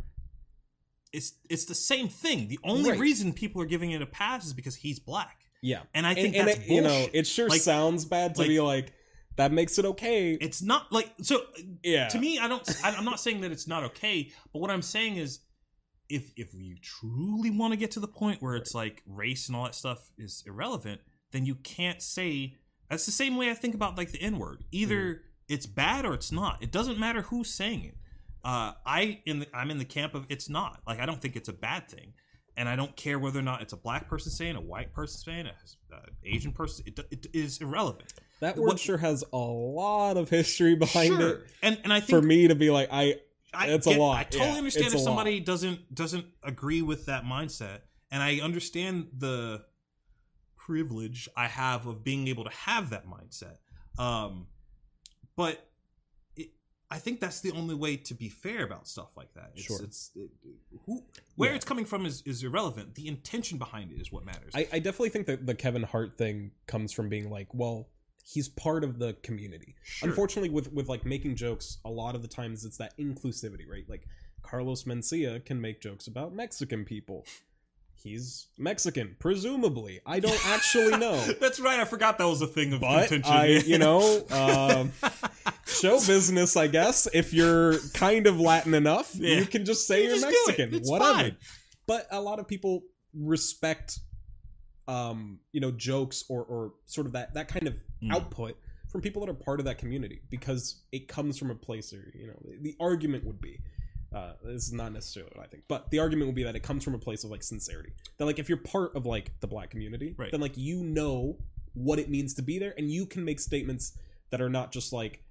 It's 1.13 1.33
it's 1.49 1.65
the 1.65 1.75
same 1.75 2.09
thing. 2.09 2.47
The 2.49 2.59
only 2.63 2.91
Right. 2.91 2.99
reason 2.99 3.33
people 3.33 3.61
are 3.61 3.65
giving 3.65 3.91
it 3.91 4.01
a 4.01 4.05
pass 4.05 4.45
is 4.45 4.53
because 4.53 4.75
he's 4.75 4.99
black, 4.99 5.39
Yeah, 5.61 5.83
and 5.93 6.05
I 6.05 6.13
think 6.13 6.27
and, 6.27 6.35
and 6.35 6.47
that's 6.49 6.59
it, 6.59 6.67
you 6.67 6.81
know, 6.81 7.07
it 7.13 7.25
sure 7.25 7.47
Like- 7.49 7.61
sounds 7.61 8.05
bad 8.05 8.35
to 8.35 8.41
like- 8.41 8.49
be 8.49 8.59
like 8.59 8.93
that 9.37 9.51
makes 9.51 9.77
it 9.77 9.85
okay. 9.85 10.33
It's 10.33 10.61
not 10.61 10.91
like 10.91 11.13
so. 11.21 11.45
yeah, 11.83 12.07
to 12.09 12.19
me 12.19 12.39
i 12.39 12.47
don't 12.47 12.67
I- 12.83 12.91
i'm 12.95 13.05
not 13.05 13.19
saying 13.19 13.41
that 13.41 13.51
it's 13.51 13.67
not 13.67 13.83
okay 13.83 14.31
but 14.51 14.59
what 14.59 14.69
i'm 14.71 14.81
saying 14.81 15.15
is 15.17 15.39
if 16.09 16.31
if 16.35 16.53
you 16.53 16.75
truly 16.81 17.51
want 17.51 17.71
to 17.71 17.77
get 17.77 17.91
to 17.91 17.99
the 17.99 18.07
point 18.07 18.41
where 18.41 18.55
it's 18.55 18.73
like 18.73 19.03
race 19.05 19.47
and 19.47 19.55
all 19.55 19.63
that 19.65 19.75
stuff 19.75 20.09
is 20.17 20.43
irrelevant 20.47 21.01
then 21.31 21.45
you 21.45 21.55
can't 21.55 22.01
say 22.01 22.55
that's 22.89 23.05
the 23.05 23.11
same 23.11 23.35
way 23.35 23.49
i 23.49 23.53
think 23.53 23.75
about 23.75 23.97
like 23.97 24.11
the 24.11 24.21
n 24.21 24.37
word 24.39 24.63
either 24.71 25.21
it's 25.49 25.65
bad 25.65 26.05
or 26.05 26.13
it's 26.13 26.31
not. 26.31 26.61
It 26.61 26.71
doesn't 26.71 26.99
matter 26.99 27.21
who's 27.21 27.49
saying 27.53 27.85
it. 27.85 27.97
Uh 28.43 28.73
i 28.85 29.21
in 29.25 29.39
the, 29.39 29.47
i'm 29.53 29.71
in 29.71 29.77
the 29.77 29.85
camp 29.85 30.13
of 30.13 30.25
it's 30.29 30.49
not. 30.49 30.81
Like 30.85 30.99
i 30.99 31.05
don't 31.05 31.21
think 31.21 31.35
it's 31.35 31.49
a 31.49 31.53
bad 31.53 31.87
thing. 31.89 32.13
And 32.55 32.67
i 32.67 32.75
don't 32.75 32.95
care 32.95 33.19
whether 33.19 33.39
or 33.39 33.43
not 33.43 33.61
it's 33.61 33.73
a 33.73 33.77
black 33.77 34.09
person 34.09 34.31
saying 34.31 34.55
a 34.55 34.61
white 34.61 34.93
person 34.93 35.21
saying 35.21 35.47
a 35.47 35.95
uh, 35.95 35.99
asian 36.25 36.51
person 36.51 36.85
it, 36.87 36.99
it 37.11 37.27
is 37.33 37.59
irrelevant. 37.59 38.13
That 38.39 38.57
word 38.57 38.67
what- 38.67 38.79
sure 38.79 38.97
has 38.97 39.23
a 39.31 39.37
lot 39.37 40.17
of 40.17 40.29
history 40.29 40.75
behind 40.75 41.07
sure. 41.07 41.29
it 41.29 41.47
and 41.61 41.79
and 41.83 41.93
i 41.93 41.99
think 41.99 42.19
for 42.19 42.21
me 42.21 42.47
to 42.47 42.55
be 42.55 42.69
like, 42.69 42.89
I 42.91 43.15
I 43.53 43.67
It's 43.69 43.87
a 43.87 43.97
lot, 43.97 44.17
I 44.17 44.23
totally 44.23 44.51
yeah, 44.51 44.57
understand 44.57 44.93
if 44.93 44.99
somebody 44.99 45.39
doesn't 45.39 45.95
doesn't 45.95 46.25
agree 46.43 46.81
with 46.81 47.05
that 47.05 47.23
mindset, 47.23 47.79
and 48.11 48.21
I 48.21 48.39
understand 48.39 49.07
the 49.17 49.63
privilege 50.67 51.29
I 51.35 51.47
have 51.47 51.85
of 51.87 52.03
being 52.03 52.27
able 52.27 52.43
to 52.43 52.49
have 52.51 52.89
that 52.89 53.05
mindset. 53.07 53.57
Um, 53.97 54.47
but 55.35 55.67
it, 56.35 56.49
I 56.91 56.97
think 56.99 57.19
that's 57.19 57.41
the 57.41 57.51
only 57.51 57.75
way 57.75 57.95
to 57.97 58.13
be 58.13 58.29
fair 58.29 58.63
about 58.65 58.87
stuff 58.87 59.15
like 59.15 59.33
that. 59.33 59.51
It's, 59.55 59.63
Sure. 59.65 59.79
it's 59.83 60.11
it, 60.15 60.29
who 60.85 61.03
where 61.35 61.49
Yeah. 61.51 61.55
it's 61.55 61.65
coming 61.65 61.85
from 61.85 62.05
is, 62.05 62.21
is 62.25 62.43
irrelevant. 62.43 62.95
The 62.95 63.07
intention 63.07 63.57
behind 63.57 63.91
it 63.91 64.01
is 64.01 64.11
what 64.11 64.25
matters. 64.25 64.53
I, 64.55 64.67
I 64.73 64.79
definitely 64.79 65.09
think 65.09 65.27
that 65.27 65.45
the 65.45 65.55
Kevin 65.55 65.83
Hart 65.83 66.13
thing 66.13 66.51
comes 66.67 66.91
from 66.91 67.09
being 67.09 67.29
like, 67.29 67.53
well, 67.53 67.89
he's 68.23 68.49
part 68.49 68.83
of 68.83 68.99
the 68.99 69.13
community. 69.23 69.75
Sure. 69.83 70.09
Unfortunately, 70.09 70.49
with 70.49 70.71
with 70.73 70.89
like 70.89 71.05
making 71.05 71.35
jokes, 71.35 71.77
a 71.85 71.89
lot 71.89 72.13
of 72.15 72.21
the 72.21 72.27
times 72.27 72.65
it's 72.65 72.77
that 72.77 72.97
inclusivity, 72.97 73.67
right? 73.69 73.85
Like 73.87 74.05
Carlos 74.41 74.83
Mencia 74.83 75.43
can 75.45 75.59
make 75.61 75.81
jokes 75.81 76.07
about 76.07 76.33
Mexican 76.33 76.83
people. 76.85 77.25
He's 78.03 78.47
Mexican, 78.57 79.15
presumably. 79.19 79.99
I 80.05 80.19
don't 80.19 80.39
actually 80.47 80.97
know. 80.99 81.17
That's 81.41 81.59
right. 81.59 81.79
I 81.79 81.85
forgot 81.85 82.17
that 82.19 82.25
was 82.27 82.41
a 82.41 82.47
thing 82.47 82.73
of 82.73 82.81
But 82.81 83.09
contention. 83.09 83.33
I, 83.33 83.47
you 83.65 83.77
know, 83.85 84.23
um, 84.31 84.91
show 85.65 85.95
business, 86.05 86.55
I 86.55 86.67
guess. 86.67 87.07
If 87.13 87.33
you're 87.33 87.79
kind 87.93 88.27
of 88.27 88.39
Latin 88.39 88.73
enough, 88.73 89.13
Yeah. 89.15 89.39
you 89.39 89.45
can 89.45 89.65
just 89.65 89.87
say 89.87 90.05
You 90.05 90.11
are 90.13 90.19
do 90.19 90.27
it. 90.27 90.57
Mexican. 90.59 90.81
Whatever. 90.89 91.13
fine. 91.13 91.37
But 91.87 92.07
a 92.11 92.21
lot 92.21 92.39
of 92.39 92.47
people 92.47 92.83
respect, 93.13 93.99
um, 94.87 95.39
you 95.51 95.59
know, 95.59 95.71
jokes 95.71 96.23
or 96.29 96.43
or 96.43 96.73
sort 96.85 97.07
of 97.07 97.13
that 97.13 97.33
that 97.33 97.47
kind 97.47 97.67
of 97.67 97.75
Mm. 98.03 98.13
output 98.13 98.55
from 98.91 99.01
people 99.01 99.25
that 99.25 99.31
are 99.31 99.33
part 99.33 99.59
of 99.59 99.65
that 99.65 99.79
community 99.79 100.21
because 100.29 100.83
it 100.91 101.07
comes 101.07 101.35
from 101.39 101.49
a 101.49 101.55
place 101.55 101.91
or 101.91 102.13
you 102.15 102.27
know 102.27 102.35
the 102.61 102.75
argument 102.79 103.25
would 103.25 103.41
be. 103.41 103.59
Uh, 104.13 104.31
this 104.43 104.67
is 104.67 104.73
not 104.73 104.93
necessarily 104.93 105.31
what 105.35 105.43
I 105.45 105.47
think, 105.47 105.63
but 105.67 105.91
the 105.91 105.99
argument 105.99 106.27
would 106.27 106.35
be 106.35 106.43
that 106.43 106.55
it 106.55 106.63
comes 106.63 106.83
from 106.83 106.93
a 106.95 106.97
place 106.99 107.23
of 107.25 107.29
like 107.29 107.43
sincerity. 107.43 107.91
That 108.17 108.25
like 108.25 108.39
if 108.39 108.47
you're 108.47 108.57
part 108.57 108.95
of 108.95 109.05
like 109.05 109.31
the 109.41 109.47
black 109.47 109.69
community, 109.69 110.15
Right. 110.17 110.31
then 110.31 110.39
like 110.41 110.55
you 110.57 110.83
know 110.83 111.37
what 111.73 111.99
it 111.99 112.09
means 112.09 112.33
to 112.35 112.41
be 112.41 112.57
there, 112.57 112.73
and 112.77 112.89
you 112.89 113.05
can 113.05 113.25
make 113.25 113.39
statements 113.39 113.97
that 114.31 114.41
are 114.41 114.49
not 114.49 114.71
just 114.71 114.93
like 114.93 115.23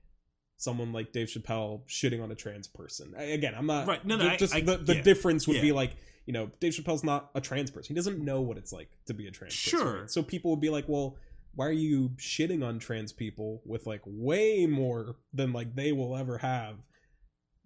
someone 0.58 0.92
like 0.92 1.12
Dave 1.12 1.28
Chappelle 1.28 1.86
shitting 1.88 2.22
on 2.22 2.30
a 2.30 2.34
trans 2.34 2.66
person. 2.66 3.14
I- 3.16 3.22
Again, 3.24 3.54
I'm 3.56 3.66
not 3.66 3.86
Right. 3.86 4.04
No, 4.04 4.16
no, 4.16 4.24
ju- 4.24 4.30
I- 4.30 4.36
Just 4.36 4.54
I- 4.54 4.60
the, 4.60 4.76
the 4.78 4.96
yeah. 4.96 5.02
difference 5.02 5.46
would 5.48 5.60
be 5.60 5.72
like 5.72 5.96
you 6.26 6.32
know 6.32 6.50
Dave 6.60 6.72
Chappelle's 6.72 7.04
not 7.04 7.30
a 7.34 7.40
trans 7.40 7.70
person. 7.70 7.94
He 7.94 7.96
doesn't 7.96 8.22
know 8.24 8.40
what 8.42 8.56
it's 8.58 8.72
like 8.72 8.90
to 9.06 9.14
be 9.14 9.26
a 9.26 9.30
trans 9.30 9.54
person. 9.54 9.78
Sure. 9.78 10.00
right? 10.00 10.10
So 10.10 10.22
people 10.22 10.50
would 10.50 10.60
be 10.60 10.70
like, 10.70 10.84
well. 10.88 11.16
Why 11.54 11.68
are 11.68 11.72
you 11.72 12.10
shitting 12.18 12.62
on 12.62 12.78
trans 12.78 13.14
people 13.14 13.62
with 13.64 13.86
like 13.86 14.02
way 14.04 14.66
more 14.66 15.16
than 15.32 15.54
like 15.54 15.74
they 15.74 15.90
will 15.90 16.14
ever 16.14 16.36
have 16.36 16.74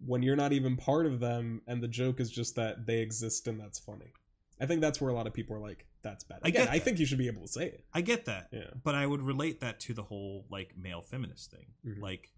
when 0.05 0.23
you're 0.23 0.37
not 0.37 0.53
even 0.53 0.77
part 0.77 1.07
of 1.07 1.21
them 1.21 1.63
and 1.67 1.83
the 1.83 1.89
joke 1.89 2.21
is 2.21 2.31
just 2.31 2.57
that 2.57 2.87
they 2.87 2.99
exist 3.01 3.47
and 3.49 3.61
that's 3.61 3.79
funny. 3.79 4.13
I 4.61 4.67
think 4.67 4.81
that's 4.81 5.01
where 5.01 5.11
a 5.11 5.15
lot 5.15 5.27
of 5.27 5.33
people 5.35 5.57
are 5.57 5.61
like, 5.61 5.87
that's 6.03 6.25
bad. 6.25 6.41
I 6.45 6.49
Again, 6.49 6.65
get 6.67 6.75
I 6.75 6.79
think 6.79 6.99
you 6.99 7.07
should 7.07 7.19
be 7.19 7.27
able 7.27 7.43
to 7.43 7.49
say 7.49 7.67
it. 7.67 7.85
I 7.93 8.01
get 8.01 8.25
that. 8.27 8.49
Yeah. 8.53 8.71
but 8.83 8.95
I 8.95 9.07
would 9.07 9.23
relate 9.23 9.61
that 9.61 9.81
to 9.81 9.95
the 9.95 10.03
whole 10.03 10.47
like 10.51 10.75
male 10.77 11.03
feminist 11.03 11.51
thing. 11.51 11.67
Mhm. 11.87 12.01
Like 12.01 12.31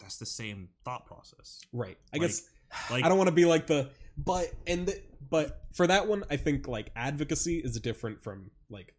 that's 0.00 0.18
the 0.18 0.26
same 0.26 0.68
thought 0.84 1.06
process. 1.06 1.60
Right. 1.72 1.96
I 2.12 2.16
Like- 2.18 2.28
guess 2.28 2.42
Like 2.90 3.04
I 3.04 3.08
don't 3.08 3.18
want 3.18 3.28
to 3.28 3.34
be 3.34 3.44
like 3.44 3.66
the 3.66 3.90
but 4.16 4.52
and 4.66 4.86
the, 4.86 5.00
but 5.30 5.62
for 5.72 5.86
that 5.86 6.06
one 6.08 6.24
I 6.30 6.36
think 6.36 6.66
like 6.68 6.90
advocacy 6.96 7.58
is 7.58 7.78
different 7.80 8.20
from 8.20 8.50
like 8.70 8.94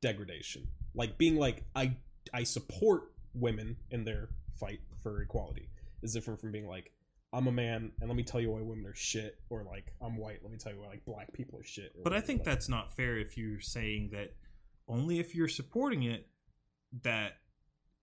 degradation. 0.00 0.66
Like 0.94 1.18
being 1.18 1.36
like 1.36 1.64
I 1.74 1.96
I 2.32 2.44
support 2.44 3.12
women 3.34 3.76
in 3.90 4.04
their 4.04 4.28
fight 4.60 4.80
for 5.02 5.20
equality 5.22 5.68
is 6.04 6.12
different 6.12 6.40
from 6.40 6.52
being 6.52 6.68
like 6.68 6.92
I'm 7.32 7.48
a 7.48 7.52
man 7.52 7.90
and 8.00 8.08
let 8.08 8.16
me 8.16 8.22
tell 8.22 8.40
you 8.40 8.50
why 8.52 8.60
women 8.60 8.86
are 8.86 8.94
shit 8.94 9.38
or 9.50 9.64
like 9.64 9.92
I'm 10.00 10.16
white 10.16 10.38
let 10.42 10.52
me 10.52 10.58
tell 10.58 10.72
you 10.72 10.80
why 10.80 10.86
like 10.88 11.04
black 11.04 11.32
people 11.32 11.58
are 11.58 11.64
shit. 11.64 11.92
but 12.04 12.12
I 12.12 12.20
think 12.20 12.40
Like, 12.40 12.44
that's 12.46 12.68
not 12.68 12.94
fair 12.94 13.18
if 13.18 13.36
you're 13.36 13.60
saying 13.60 14.10
that 14.12 14.34
only 14.86 15.18
if 15.18 15.34
you're 15.34 15.48
supporting 15.48 16.04
it 16.04 16.28
that 17.02 17.32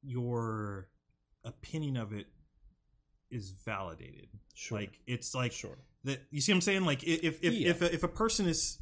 your 0.04 0.90
opinion 1.46 1.96
of 1.96 2.12
it 2.12 2.28
is 3.30 3.52
validated. 3.52 4.28
Sure. 4.54 4.80
Like 4.80 5.00
it's 5.08 5.34
like 5.34 5.54
sure. 5.54 5.78
that. 6.04 6.24
You 6.32 6.42
see 6.42 6.52
what 6.52 6.58
I'm 6.58 6.62
saying? 6.62 6.84
Like 6.86 7.04
if 7.04 7.42
if 7.44 7.54
Yeah. 7.54 7.70
if, 7.70 7.82
a, 7.82 7.94
if 7.94 8.04
a 8.04 8.08
person 8.10 8.48
is 8.48 8.80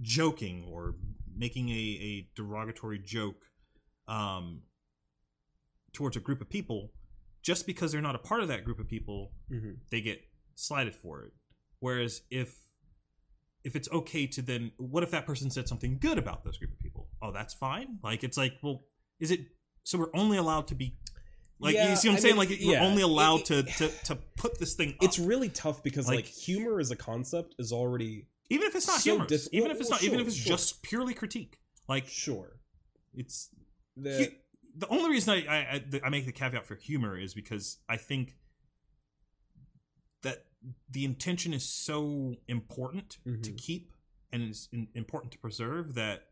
joking 0.00 0.64
or 0.70 0.94
making 1.34 1.70
a, 1.70 1.72
a 1.72 2.28
derogatory 2.36 2.98
joke 3.00 3.42
um, 4.06 4.62
towards 5.92 6.16
a 6.16 6.20
group 6.20 6.40
of 6.40 6.48
people, 6.48 6.92
just 7.42 7.66
because 7.66 7.92
they're 7.92 8.00
not 8.00 8.14
a 8.14 8.18
part 8.18 8.40
of 8.40 8.48
that 8.48 8.64
group 8.64 8.78
of 8.78 8.88
people, 8.88 9.32
hmm 9.48 9.72
they 9.90 10.00
get 10.00 10.20
slighted 10.54 10.94
for 10.94 11.22
it. 11.24 11.32
Whereas 11.80 12.22
if 12.30 12.56
if 13.64 13.76
it's 13.76 13.88
okay 13.92 14.26
to 14.26 14.42
then 14.42 14.72
what 14.76 15.02
if 15.02 15.10
that 15.12 15.26
person 15.26 15.50
said 15.50 15.68
something 15.68 15.98
good 16.00 16.18
about 16.18 16.44
those 16.44 16.58
group 16.58 16.72
of 16.72 16.78
people? 16.78 17.08
Oh, 17.20 17.32
that's 17.32 17.54
fine. 17.54 17.98
Like 18.02 18.24
it's 18.24 18.36
like, 18.36 18.54
well, 18.62 18.84
is 19.20 19.30
it 19.30 19.40
so 19.84 19.98
we're 19.98 20.14
only 20.14 20.36
allowed 20.36 20.68
to 20.68 20.74
be 20.74 20.96
like 21.60 21.74
Yeah, 21.74 21.90
you 21.90 21.96
see 21.96 22.08
what 22.08 22.14
I'm 22.14 22.16
I 22.18 22.20
saying? 22.20 22.34
mean, 22.36 22.38
like 22.38 22.48
we're 22.50 22.72
yeah. 22.72 22.84
only 22.84 23.02
allowed 23.02 23.40
It- 23.40 23.46
to, 23.46 23.58
it- 23.60 23.68
to 23.78 23.88
to 24.06 24.16
put 24.36 24.58
this 24.58 24.74
thing 24.74 24.90
up. 24.90 24.96
It's 25.02 25.18
really 25.18 25.48
tough 25.48 25.82
because 25.82 26.06
like, 26.08 26.16
Like- 26.16 26.26
humor 26.26 26.80
as 26.80 26.90
a 26.90 26.96
concept 26.96 27.54
is 27.58 27.72
already 27.72 28.26
even 28.50 28.66
if 28.66 28.74
it's 28.74 28.86
not 28.86 29.00
so 29.00 29.10
humorous, 29.12 29.44
diff- 29.44 29.54
even 29.54 29.70
if 29.70 29.80
it's 29.80 29.88
well, 29.90 29.98
not, 29.98 30.04
even 30.04 30.20
if 30.20 30.26
it's 30.26 30.36
sure. 30.36 30.56
just 30.56 30.82
purely 30.82 31.14
critique. 31.14 31.58
Like 31.88 32.06
sure. 32.06 32.60
it's 33.14 33.48
The, 33.96 34.32
the 34.76 34.88
only 34.88 35.10
reason 35.10 35.34
I 35.34 35.46
I, 35.48 35.84
I 36.04 36.08
make 36.08 36.26
the 36.26 36.32
caveat 36.32 36.66
for 36.66 36.74
humor 36.76 37.16
is 37.18 37.34
because 37.34 37.78
I 37.88 37.96
think 37.96 38.36
that 40.22 40.46
the 40.90 41.04
intention 41.04 41.52
is 41.52 41.64
so 41.68 42.36
important 42.48 43.18
to 43.24 43.30
Mhm. 43.52 43.58
keep 43.58 43.92
and 44.32 44.42
is 44.50 44.68
in, 44.72 44.88
important 44.94 45.32
to 45.32 45.38
preserve 45.38 45.94
that 45.94 46.30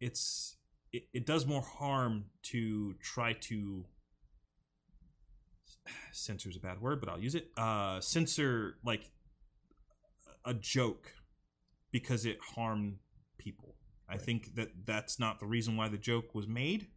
it's 0.00 0.56
it, 0.92 1.08
it 1.12 1.26
does 1.26 1.46
more 1.46 1.62
harm 1.62 2.26
to 2.42 2.94
try 2.94 3.32
to 3.32 3.86
censor 6.12 6.48
is 6.50 6.56
a 6.56 6.60
bad 6.60 6.80
word 6.80 7.00
but 7.00 7.08
i'll 7.08 7.18
use 7.20 7.34
it 7.34 7.50
uh 7.56 8.00
censor 8.00 8.76
like 8.84 9.10
a 10.44 10.54
joke 10.54 11.14
because 11.90 12.26
it 12.26 12.38
harmed 12.54 12.98
people 13.38 13.74
i 14.08 14.12
Right. 14.12 14.22
think 14.22 14.54
that 14.56 14.84
that's 14.84 15.18
not 15.18 15.40
the 15.40 15.46
reason 15.46 15.76
why 15.76 15.88
the 15.88 15.98
joke 15.98 16.34
was 16.34 16.46
made 16.46 16.88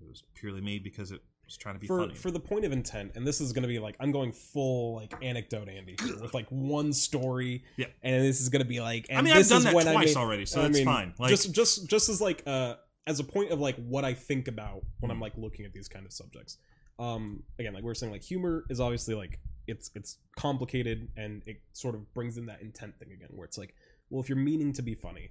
it 0.00 0.08
was 0.08 0.22
purely 0.34 0.60
made 0.60 0.82
because 0.84 1.10
it 1.12 1.20
was 1.44 1.56
trying 1.56 1.74
to 1.76 1.80
be 1.80 1.86
for 1.86 2.00
funny 2.00 2.14
for 2.14 2.30
the 2.30 2.40
point 2.40 2.64
of 2.64 2.72
intent, 2.72 3.12
and 3.14 3.26
this 3.26 3.40
is 3.40 3.52
gonna 3.52 3.66
be 3.68 3.78
like 3.78 3.96
I'm 4.00 4.12
going 4.12 4.32
full 4.32 4.96
like 4.96 5.14
anecdote 5.22 5.68
Andy 5.68 5.96
here 6.02 6.20
with 6.20 6.34
like 6.34 6.46
one 6.50 6.92
story. 6.92 7.64
Yeah. 7.76 7.86
And 8.02 8.24
this 8.24 8.40
is 8.40 8.48
gonna 8.48 8.64
be 8.64 8.80
like 8.80 9.06
and 9.08 9.18
i 9.18 9.22
mean 9.22 9.32
i've 9.34 9.48
done 9.48 9.62
that 9.64 9.74
when 9.74 9.88
I 9.88 9.92
twice 9.92 10.08
made- 10.14 10.16
already 10.20 10.46
so 10.46 10.60
I 10.62 10.66
it's 10.66 10.76
mean, 10.76 10.84
fine 10.84 11.14
like 11.18 11.30
just 11.30 11.52
just 11.54 11.88
just 11.88 12.08
as 12.08 12.20
like 12.20 12.42
uh 12.46 12.74
as 13.06 13.18
a 13.20 13.24
point 13.24 13.50
of 13.50 13.58
like 13.60 13.76
what 13.76 14.04
I 14.04 14.12
think 14.12 14.48
about 14.48 14.82
when. 15.00 15.10
I'm 15.10 15.20
like 15.20 15.32
looking 15.38 15.64
at 15.64 15.72
these 15.72 15.88
kind 15.88 16.04
of 16.04 16.12
subjects. 16.12 16.58
Um 16.98 17.42
again, 17.58 17.72
like 17.74 17.82
we 17.84 17.90
are 17.90 17.94
saying 17.94 18.12
like 18.12 18.22
humor 18.22 18.64
is 18.68 18.80
obviously 18.80 19.14
like 19.14 19.38
it's 19.66 19.90
it's 19.94 20.18
complicated 20.36 21.08
and 21.16 21.42
it 21.46 21.60
sort 21.72 21.94
of 21.94 22.12
brings 22.14 22.36
in 22.36 22.46
that 22.46 22.60
intent 22.60 22.98
thing 22.98 23.12
again 23.12 23.28
where 23.32 23.46
it's 23.46 23.56
like, 23.58 23.74
well 24.10 24.20
if 24.22 24.28
you're 24.28 24.36
meaning 24.36 24.72
to 24.74 24.82
be 24.82 24.94
funny, 24.94 25.30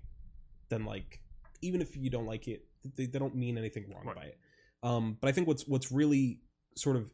then 0.70 0.86
like 0.86 1.20
even 1.62 1.82
if 1.82 1.96
you 1.96 2.10
don't 2.10 2.26
like 2.26 2.48
it, 2.48 2.66
they, 2.96 3.06
they 3.06 3.20
don't 3.20 3.36
mean 3.36 3.58
anything 3.58 3.86
wrong 3.94 4.06
Right. 4.06 4.16
by 4.16 4.24
it. 4.24 4.38
Um 4.84 5.18
but 5.20 5.28
I 5.28 5.32
think 5.32 5.48
what's 5.48 5.68
what's 5.68 5.92
really 5.92 6.40
sort 6.76 6.96
of 6.96 7.10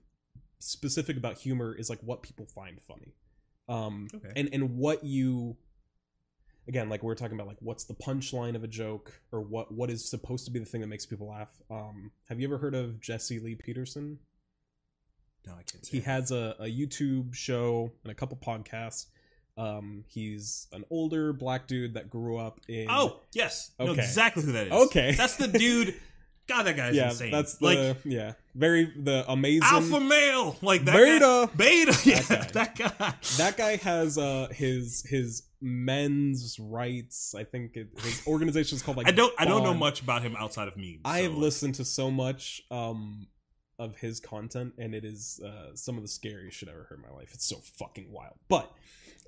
specific 0.59 1.17
about 1.17 1.37
humor 1.37 1.75
is 1.75 1.89
like 1.89 1.99
what 2.01 2.21
people 2.23 2.45
find 2.45 2.81
funny. 2.81 3.13
Um 3.67 4.07
Okay. 4.13 4.31
and 4.35 4.49
and 4.53 4.75
what 4.77 5.03
you 5.03 5.57
again 6.67 6.87
like 6.89 7.03
we 7.03 7.11
are 7.11 7.15
talking 7.15 7.35
about 7.35 7.47
like 7.47 7.57
what's 7.59 7.83
the 7.83 7.93
punchline 7.93 8.55
of 8.55 8.63
a 8.63 8.67
joke 8.67 9.19
or 9.31 9.41
what 9.41 9.71
what 9.73 9.89
is 9.89 10.09
supposed 10.09 10.45
to 10.45 10.51
be 10.51 10.59
the 10.59 10.65
thing 10.65 10.79
that 10.81 10.87
makes 10.87 11.05
people 11.05 11.27
laugh 11.27 11.49
um 11.69 12.11
have 12.29 12.39
you 12.39 12.47
ever 12.47 12.57
heard 12.57 12.73
of 12.73 13.01
jesse 13.01 13.37
lee 13.39 13.53
peterson 13.53 14.17
no 15.45 15.51
i 15.53 15.63
can't 15.63 15.85
he 15.85 15.99
that. 15.99 16.05
has 16.05 16.31
a, 16.31 16.55
a 16.59 16.65
youtube 16.65 17.33
show 17.33 17.91
and 18.03 18.11
a 18.11 18.15
couple 18.15 18.37
podcasts 18.37 19.07
um 19.57 20.05
he's 20.07 20.67
an 20.71 20.85
older 20.89 21.33
black 21.33 21.67
dude 21.67 21.95
that 21.95 22.09
grew 22.09 22.37
up 22.37 22.61
in 22.69 22.87
Oh 22.89 23.19
yes, 23.33 23.71
Okay. 23.77 23.91
exactly 24.01 24.43
who 24.43 24.53
that 24.53 24.67
is. 24.67 24.73
Okay. 24.73 25.11
that's 25.15 25.35
the 25.35 25.47
dude. 25.49 25.95
God, 26.47 26.63
that 26.63 26.75
guy's 26.75 26.95
yeah 26.95 27.09
insane. 27.09 27.31
that's 27.31 27.55
the 27.55 27.65
like 27.65 27.97
yeah 28.03 28.33
very 28.53 28.85
the 28.85 29.23
amazing 29.29 29.61
alpha 29.63 29.99
male, 29.99 30.57
like 30.61 30.83
that 30.85 30.93
Beta. 30.93 31.49
Guy, 31.49 31.55
beta, 31.55 31.99
yeah, 32.09 32.21
guy. 32.21 32.47
that 32.51 32.75
guy. 32.75 33.13
that 33.37 33.57
guy 33.57 33.75
has 33.77 34.17
uh 34.17 34.47
his 34.51 35.03
his 35.07 35.43
men's 35.61 36.59
rights 36.59 37.33
i 37.37 37.43
think 37.45 37.77
it, 37.77 37.87
his 38.01 38.21
organization 38.27 38.75
is 38.75 38.81
called 38.81 38.97
like 38.97 39.07
I 39.07 39.11
don't, 39.11 39.33
I 39.39 39.45
don't 39.45 39.63
know 39.63 39.73
much 39.73 40.01
about 40.01 40.21
him 40.21 40.35
outside 40.37 40.67
of 40.67 40.75
memes. 40.75 40.99
I 41.05 41.19
so, 41.19 41.23
have 41.29 41.37
listened 41.37 41.75
to 41.75 41.85
so 41.85 42.11
much 42.11 42.61
um 42.69 43.27
of 43.79 43.95
his 43.95 44.19
content 44.19 44.73
and 44.77 44.93
it 44.93 45.05
is 45.05 45.39
uh 45.43 45.75
some 45.75 45.95
of 45.95 46.03
the 46.03 46.09
scariest 46.09 46.57
shit 46.57 46.67
I 46.69 46.73
ever 46.73 46.83
heard 46.83 46.99
in 46.99 47.09
my 47.09 47.17
life. 47.17 47.31
It's 47.33 47.45
so 47.45 47.57
fucking 47.79 48.11
wild. 48.11 48.35
But 48.49 48.69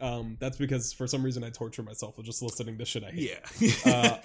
um 0.01 0.37
that's 0.39 0.57
because 0.57 0.93
for 0.93 1.07
some 1.07 1.23
reason 1.23 1.43
I 1.43 1.49
torture 1.49 1.83
myself 1.83 2.17
with 2.17 2.25
just 2.25 2.41
listening 2.41 2.77
to 2.77 2.85
shit 2.85 3.03
I 3.03 3.11
hate. 3.11 3.37
Yeah, 3.85 3.85
Uh 3.93 4.17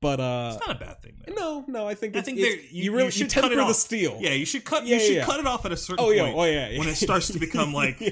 but 0.00 0.20
uh 0.20 0.52
it's 0.56 0.66
not 0.66 0.76
a 0.76 0.78
bad 0.78 1.00
thing. 1.02 1.14
Though. 1.26 1.34
no, 1.34 1.64
no, 1.68 1.88
I 1.88 1.94
think 1.94 2.14
I 2.14 2.20
it's, 2.20 2.26
think 2.26 2.38
there- 2.38 2.50
you, 2.56 2.62
you- 2.70 2.92
really 2.92 3.06
you 3.06 3.10
should 3.10 3.30
cut 3.32 3.44
it 3.44 3.48
temper 3.48 3.56
the 3.64 3.70
off. 3.70 3.76
steel. 3.76 4.18
Yeah, 4.20 4.30
you 4.32 4.46
should 4.46 4.64
cut. 4.64 4.86
Yeah, 4.86 4.96
you 4.96 5.00
should 5.02 5.16
yeah, 5.16 5.24
cut 5.24 5.40
it 5.40 5.46
off 5.46 5.64
at 5.66 5.72
a 5.72 5.76
certain 5.76 6.04
Oh 6.04 6.10
yeah, 6.10 6.22
point. 6.24 6.36
oh 6.38 6.44
yeah. 6.44 6.68
yeah. 6.68 6.78
when 6.78 6.88
it 6.88 6.96
starts 6.96 7.28
to 7.28 7.38
become, 7.38 7.72
like, 7.82 8.00
Yeah. 8.00 8.10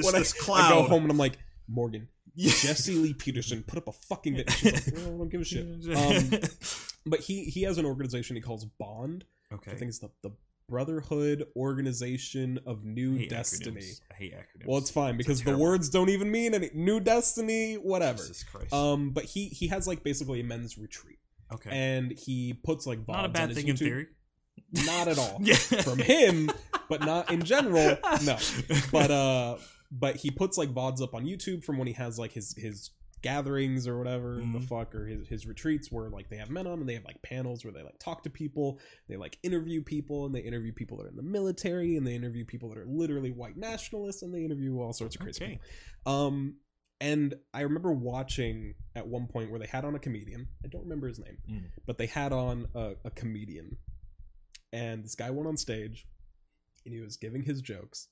when 0.00 0.14
this 0.14 0.34
I, 0.48 0.52
I 0.52 0.70
go 0.70 0.82
home 0.84 1.02
and 1.02 1.10
I'm 1.10 1.18
like, 1.18 1.38
Morgan, 1.68 2.08
Jesse 2.36 2.94
Lee 2.94 3.14
Peterson 3.14 3.62
put 3.62 3.78
up 3.78 3.88
a 3.88 3.92
fucking 3.92 4.36
video. 4.36 4.52
She's 4.54 4.86
like, 4.92 4.96
"Well, 4.96 5.14
I 5.14 5.18
don't 5.18 5.28
give 5.28 5.40
a 5.40 5.44
shit. 5.44 5.66
Um, 5.96 6.30
but 7.06 7.20
he 7.20 7.44
he 7.44 7.62
has 7.62 7.78
an 7.78 7.84
organization 7.86 8.36
he 8.36 8.42
calls 8.42 8.64
Bond. 8.64 9.24
okay. 9.52 9.72
I 9.72 9.74
think 9.74 9.88
it's 9.90 9.98
the, 9.98 10.10
the 10.22 10.30
Brotherhood 10.68 11.46
Organization 11.56 12.58
of 12.66 12.84
New 12.84 13.26
Destiny. 13.26 13.80
acronyms. 13.80 14.00
I 14.10 14.14
hate 14.14 14.34
acronyms. 14.34 14.66
Well, 14.66 14.78
it's 14.78 14.90
fine 14.90 15.16
because 15.16 15.42
the 15.42 15.56
words 15.56 15.88
don't 15.88 16.08
even 16.08 16.30
mean 16.30 16.54
any. 16.54 16.70
New 16.74 17.00
Destiny, 17.00 17.74
whatever. 17.74 18.18
Jesus 18.18 18.42
Christ. 18.44 18.72
Um, 18.72 19.10
but 19.10 19.24
he 19.24 19.46
he 19.48 19.68
has 19.68 19.86
like 19.86 20.02
basically 20.02 20.40
a 20.40 20.44
men's 20.44 20.78
retreat, 20.78 21.18
okay. 21.52 21.70
and 21.70 22.12
he 22.12 22.54
puts 22.64 22.86
like 22.86 23.06
not 23.06 23.24
a 23.24 23.28
bad 23.28 23.54
thing 23.54 23.68
in 23.68 23.76
theory. 23.76 24.06
Not 24.86 25.08
at 25.08 25.18
all 25.18 25.38
Yeah. 25.42 25.54
from 25.56 25.98
him, 25.98 26.50
but 26.88 27.00
not 27.00 27.30
in 27.30 27.42
general. 27.42 27.96
No, 28.24 28.36
but 28.92 29.10
uh, 29.10 29.56
but 29.90 30.16
he 30.16 30.30
puts 30.30 30.56
like 30.56 30.70
vods 30.72 31.02
up 31.02 31.14
on 31.14 31.24
YouTube 31.26 31.64
from 31.64 31.76
when 31.78 31.86
he 31.86 31.94
has 31.94 32.18
like 32.18 32.32
his 32.32 32.54
his 32.56 32.90
gatherings 33.22 33.86
or 33.86 33.96
whatever 33.98 34.36
the 34.36 34.42
Mhm. 34.42 34.68
fuck 34.68 34.94
or 34.94 35.06
his, 35.06 35.28
his 35.28 35.46
retreats 35.46 35.90
where 35.92 36.10
like 36.10 36.28
they 36.28 36.36
have 36.36 36.50
men 36.50 36.66
on 36.66 36.80
and 36.80 36.88
they 36.88 36.94
have 36.94 37.04
like 37.04 37.22
panels 37.22 37.64
where 37.64 37.72
they 37.72 37.82
like 37.82 37.98
talk 37.98 38.22
to 38.24 38.30
people 38.30 38.78
they 39.08 39.16
like 39.16 39.38
interview 39.42 39.82
people 39.82 40.26
and 40.26 40.34
they 40.34 40.40
interview 40.40 40.72
people 40.72 40.98
that 40.98 41.06
are 41.06 41.10
in 41.10 41.16
the 41.16 41.22
military 41.22 41.96
and 41.96 42.06
they 42.06 42.14
interview 42.14 42.44
people 42.44 42.68
that 42.68 42.78
are 42.78 42.86
literally 42.86 43.30
white 43.30 43.56
nationalists 43.56 44.22
and 44.22 44.34
they 44.34 44.44
interview 44.44 44.78
all 44.80 44.92
sorts 44.92 45.14
of 45.16 45.22
crazy 45.22 45.44
okay. 45.44 45.52
people. 45.52 46.12
um 46.12 46.56
and 47.00 47.34
i 47.54 47.60
remember 47.62 47.92
watching 47.92 48.74
at 48.96 49.06
one 49.06 49.26
point 49.26 49.50
where 49.50 49.58
they 49.60 49.66
had 49.66 49.84
on 49.84 49.94
a 49.94 49.98
comedian 49.98 50.48
i 50.64 50.68
don't 50.68 50.82
remember 50.82 51.08
his 51.08 51.18
name 51.18 51.38
Mm. 51.50 51.62
but 51.86 51.98
they 51.98 52.06
had 52.06 52.32
on 52.32 52.66
a, 52.74 52.94
a 53.04 53.10
comedian 53.10 53.76
and 54.72 55.04
this 55.04 55.14
guy 55.14 55.30
went 55.30 55.46
on 55.48 55.56
stage 55.56 56.06
and 56.84 56.94
he 56.94 57.00
was 57.00 57.16
giving 57.16 57.42
his 57.42 57.60
jokes 57.60 58.08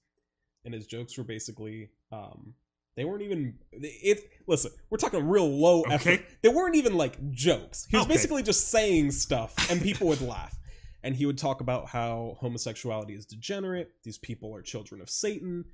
and 0.64 0.74
his 0.74 0.86
jokes 0.86 1.16
were 1.18 1.24
basically 1.24 1.90
um 2.12 2.54
they 2.96 3.04
weren't 3.04 3.22
even 3.22 3.54
it 3.72 4.20
listen 4.46 4.70
we're 4.90 4.98
talking 4.98 5.26
real 5.26 5.48
low 5.48 5.82
effort. 5.82 6.20
They 6.42 6.48
weren't 6.48 6.76
even 6.76 6.94
like 6.96 7.30
jokes. 7.30 7.86
He 7.90 7.96
was 7.96 8.06
Okay. 8.06 8.14
basically 8.14 8.42
just 8.42 8.68
saying 8.68 9.12
stuff 9.12 9.54
and 9.70 9.80
people 9.80 10.08
would 10.08 10.20
laugh. 10.20 10.56
And 11.02 11.14
he 11.14 11.24
would 11.24 11.38
talk 11.38 11.60
about 11.62 11.88
how 11.88 12.36
homosexuality 12.40 13.14
is 13.14 13.24
degenerate 13.26 13.90
these 14.04 14.18
people 14.18 14.54
are 14.54 14.60
children 14.62 15.00
of 15.00 15.08
satan 15.08 15.64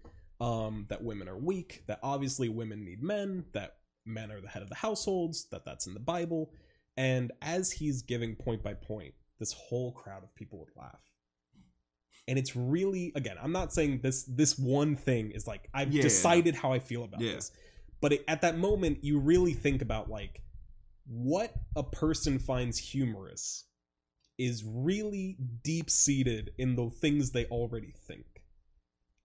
um 0.40 0.86
that 0.88 1.02
women 1.02 1.28
are 1.28 1.38
weak 1.38 1.82
that 1.88 1.98
obviously 2.02 2.48
women 2.48 2.84
need 2.84 3.02
men 3.02 3.44
that 3.52 3.76
men 4.04 4.30
are 4.30 4.40
the 4.40 4.48
head 4.48 4.62
of 4.62 4.68
the 4.68 4.74
households 4.76 5.48
that 5.50 5.64
that's 5.64 5.86
in 5.86 5.94
the 5.94 6.00
bible. 6.00 6.52
And 6.98 7.32
as 7.42 7.72
he's 7.72 8.02
giving 8.02 8.36
point 8.36 8.62
by 8.62 8.74
point 8.74 9.14
this 9.38 9.52
whole 9.52 9.92
crowd 9.92 10.22
of 10.22 10.34
people 10.34 10.58
would 10.60 10.70
laugh 10.76 11.00
and 12.28 12.38
it's 12.38 12.56
really 12.56 13.12
again 13.14 13.36
i'm 13.42 13.52
not 13.52 13.72
saying 13.72 14.00
this 14.02 14.24
this 14.24 14.58
one 14.58 14.96
thing 14.96 15.30
is 15.30 15.46
like 15.46 15.68
i've 15.74 15.92
Yeah. 15.92 16.02
decided 16.02 16.54
how 16.54 16.72
i 16.72 16.78
feel 16.78 17.04
about 17.04 17.20
Yeah. 17.20 17.34
this 17.34 17.52
but 18.00 18.12
it, 18.12 18.24
at 18.28 18.40
that 18.42 18.58
moment 18.58 19.02
you 19.02 19.18
really 19.18 19.52
think 19.54 19.82
about 19.82 20.10
like 20.10 20.42
what 21.06 21.54
a 21.76 21.82
person 21.82 22.38
finds 22.38 22.78
humorous 22.78 23.64
is 24.38 24.64
really 24.64 25.36
deep 25.62 25.88
seated 25.88 26.50
in 26.58 26.76
the 26.76 26.90
things 26.90 27.30
they 27.30 27.46
already 27.46 27.92
think 28.06 28.42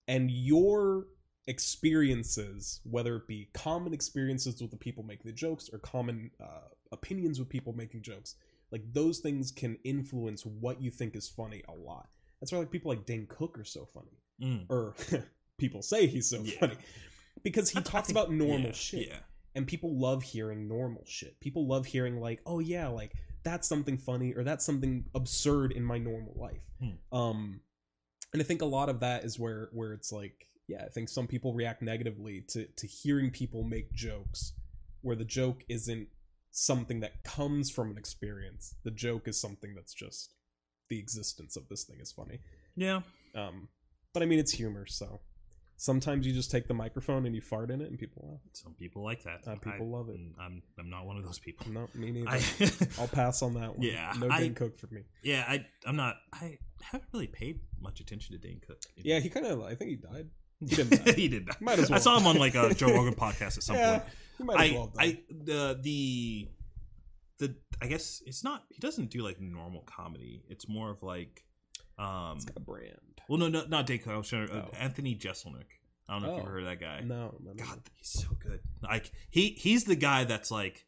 and 0.08 0.30
your 0.30 1.06
experiences 1.48 2.80
whether 2.84 3.16
it 3.16 3.26
be 3.26 3.48
common 3.52 3.92
experiences 3.92 4.62
with 4.62 4.70
the 4.70 4.76
people 4.76 5.02
making 5.02 5.26
the 5.26 5.32
jokes 5.32 5.68
or 5.72 5.78
common 5.80 6.30
uh, 6.40 6.68
opinions 6.92 7.38
with 7.40 7.48
people 7.48 7.72
making 7.72 8.00
jokes 8.00 8.36
like 8.70 8.82
those 8.92 9.18
things 9.18 9.50
can 9.50 9.76
influence 9.84 10.46
what 10.46 10.80
you 10.80 10.90
think 10.90 11.16
is 11.16 11.28
funny 11.28 11.62
a 11.68 11.72
lot 11.72 12.08
that's 12.42 12.52
why 12.52 12.58
like 12.58 12.70
people 12.70 12.90
like 12.90 13.06
dane 13.06 13.26
cook 13.28 13.56
are 13.58 13.64
so 13.64 13.86
funny 13.94 14.18
Mm. 14.42 14.66
or 14.68 14.94
people 15.58 15.82
say 15.82 16.06
he's 16.08 16.28
so 16.28 16.42
Yeah. 16.42 16.58
funny 16.58 16.76
because 17.44 17.70
he 17.70 17.76
I- 17.78 17.80
I 17.80 17.84
talks 17.84 18.08
think- 18.08 18.18
about 18.18 18.32
normal 18.32 18.66
yeah, 18.68 18.72
shit 18.72 19.06
Yeah. 19.08 19.18
and 19.54 19.66
people 19.66 19.96
love 19.98 20.22
hearing 20.24 20.66
normal 20.68 21.04
shit 21.06 21.38
people 21.40 21.66
love 21.68 21.86
hearing 21.86 22.20
like 22.20 22.40
oh 22.44 22.58
yeah 22.58 22.88
like 22.88 23.12
that's 23.44 23.68
something 23.68 23.96
funny 23.98 24.34
or 24.34 24.42
that's 24.44 24.64
something 24.64 25.04
absurd 25.14 25.72
in 25.72 25.84
my 25.84 25.98
normal 25.98 26.34
life 26.36 26.62
Hmm. 26.80 27.16
um 27.16 27.60
and 28.32 28.42
i 28.42 28.44
think 28.44 28.62
a 28.62 28.66
lot 28.66 28.88
of 28.88 29.00
that 29.00 29.24
is 29.24 29.38
where 29.38 29.68
where 29.72 29.92
it's 29.92 30.10
like 30.12 30.48
yeah, 30.68 30.84
I 30.86 30.88
think 30.88 31.08
some 31.08 31.26
people 31.26 31.52
react 31.54 31.82
negatively 31.82 32.40
to 32.50 32.66
to 32.66 32.86
hearing 32.86 33.30
people 33.30 33.62
make 33.64 33.92
jokes 33.92 34.52
where 35.02 35.16
the 35.16 35.24
joke 35.24 35.64
isn't 35.68 36.08
something 36.52 37.00
that 37.00 37.24
comes 37.24 37.68
from 37.68 37.90
an 37.90 37.98
experience. 37.98 38.76
The 38.84 38.92
joke 38.92 39.26
is 39.26 39.38
something 39.40 39.74
that's 39.74 39.92
just 39.92 40.34
the 40.92 40.98
existence 40.98 41.56
of 41.56 41.66
this 41.70 41.84
thing 41.84 41.98
is 42.00 42.12
funny. 42.12 42.38
Yeah. 42.76 43.00
Um, 43.34 43.68
but 44.12 44.22
I 44.22 44.26
mean, 44.26 44.38
it's 44.38 44.52
humor, 44.52 44.84
so 44.86 45.20
sometimes 45.78 46.26
you 46.26 46.32
just 46.34 46.50
take 46.50 46.68
the 46.68 46.74
microphone 46.74 47.24
and 47.26 47.34
you 47.34 47.40
fart 47.40 47.70
in 47.70 47.80
it, 47.80 47.88
and 47.88 47.98
people 47.98 48.28
laugh. 48.30 48.40
Some 48.52 48.74
people 48.74 49.02
like 49.02 49.22
that. 49.24 49.40
Uh, 49.46 49.54
people 49.56 49.86
I- 49.94 49.96
love 49.98 50.08
it. 50.10 50.20
I'm 50.38 50.62
I'm 50.78 50.90
not 50.90 51.06
one 51.06 51.16
of 51.16 51.24
those 51.24 51.38
people. 51.38 51.66
No, 51.72 51.88
me 51.94 52.10
neither. 52.12 52.28
I 52.28 52.42
I'll 53.00 53.08
pass 53.08 53.40
on 53.42 53.54
that 53.54 53.70
one. 53.76 53.82
Yeah, 53.86 54.12
no 54.18 54.28
I- 54.30 54.40
Dane 54.40 54.54
Cook 54.54 54.76
for 54.76 54.88
me. 54.92 55.00
yeah, 55.22 55.44
I 55.48 55.64
I'm 55.86 55.96
not 55.96 56.16
I 56.32 56.58
haven't 56.82 57.08
really 57.14 57.26
paid 57.26 57.60
much 57.80 58.00
attention 58.00 58.38
to 58.38 58.46
Dane 58.46 58.60
Cook. 58.66 58.82
Yeah, 58.98 59.18
he 59.20 59.30
kind 59.30 59.46
of. 59.46 59.62
I 59.62 59.74
think 59.74 59.90
he 59.90 59.96
died. 59.96 60.28
He 60.62 60.76
didn't 60.76 61.04
die. 61.04 61.12
he 61.14 61.26
did. 61.28 61.46
die. 61.46 61.56
Might 61.60 61.80
as 61.80 61.90
well. 61.90 61.96
I 61.98 62.00
saw 62.00 62.16
him 62.18 62.26
on 62.28 62.36
like 62.36 62.54
a 62.54 62.72
Joe 62.74 62.92
Rogan 62.94 63.14
podcast 63.26 63.56
at 63.56 63.64
some 63.64 63.74
yeah, 63.76 63.98
point. 63.98 64.10
he 64.38 64.44
might 64.44 64.54
as 64.60 64.70
I 64.70 64.74
well 64.74 64.84
have 64.86 64.94
died. 64.94 65.18
I 65.18 65.34
the 65.44 65.78
the 65.82 66.48
the 67.46 67.54
I 67.80 67.86
guess 67.86 68.22
it's 68.26 68.42
not 68.44 68.64
he 68.70 68.80
doesn't 68.80 69.10
do 69.10 69.20
like 69.22 69.40
normal 69.40 69.82
comedy. 69.82 70.44
It's 70.48 70.68
more 70.68 70.90
of 70.90 71.02
like 71.02 71.44
um 71.98 72.36
It's 72.36 72.44
got 72.46 72.56
a 72.56 72.60
brand. 72.60 73.20
well 73.28 73.38
no 73.38 73.48
no 73.48 73.64
not 73.68 73.86
Cook. 73.86 74.08
I 74.08 74.16
was 74.16 74.28
trying 74.28 74.48
to, 74.48 74.54
Oh. 74.54 74.70
Anthony 74.78 75.14
Jeselnik. 75.16 75.70
I 76.08 76.14
don't 76.14 76.22
know 76.22 76.30
if 76.32 76.36
you've 76.38 76.46
Oh. 76.46 76.50
heard 76.50 76.62
of 76.64 76.68
that 76.70 76.80
guy. 76.80 77.00
No, 77.00 77.34
no, 77.44 77.52
no. 77.52 77.64
God, 77.64 77.80
he's 77.96 78.08
so 78.22 78.28
good. 78.46 78.60
Like 78.82 79.12
he 79.30 79.50
he's 79.50 79.84
the 79.84 79.96
guy 79.96 80.24
that's 80.24 80.50
like 80.50 80.86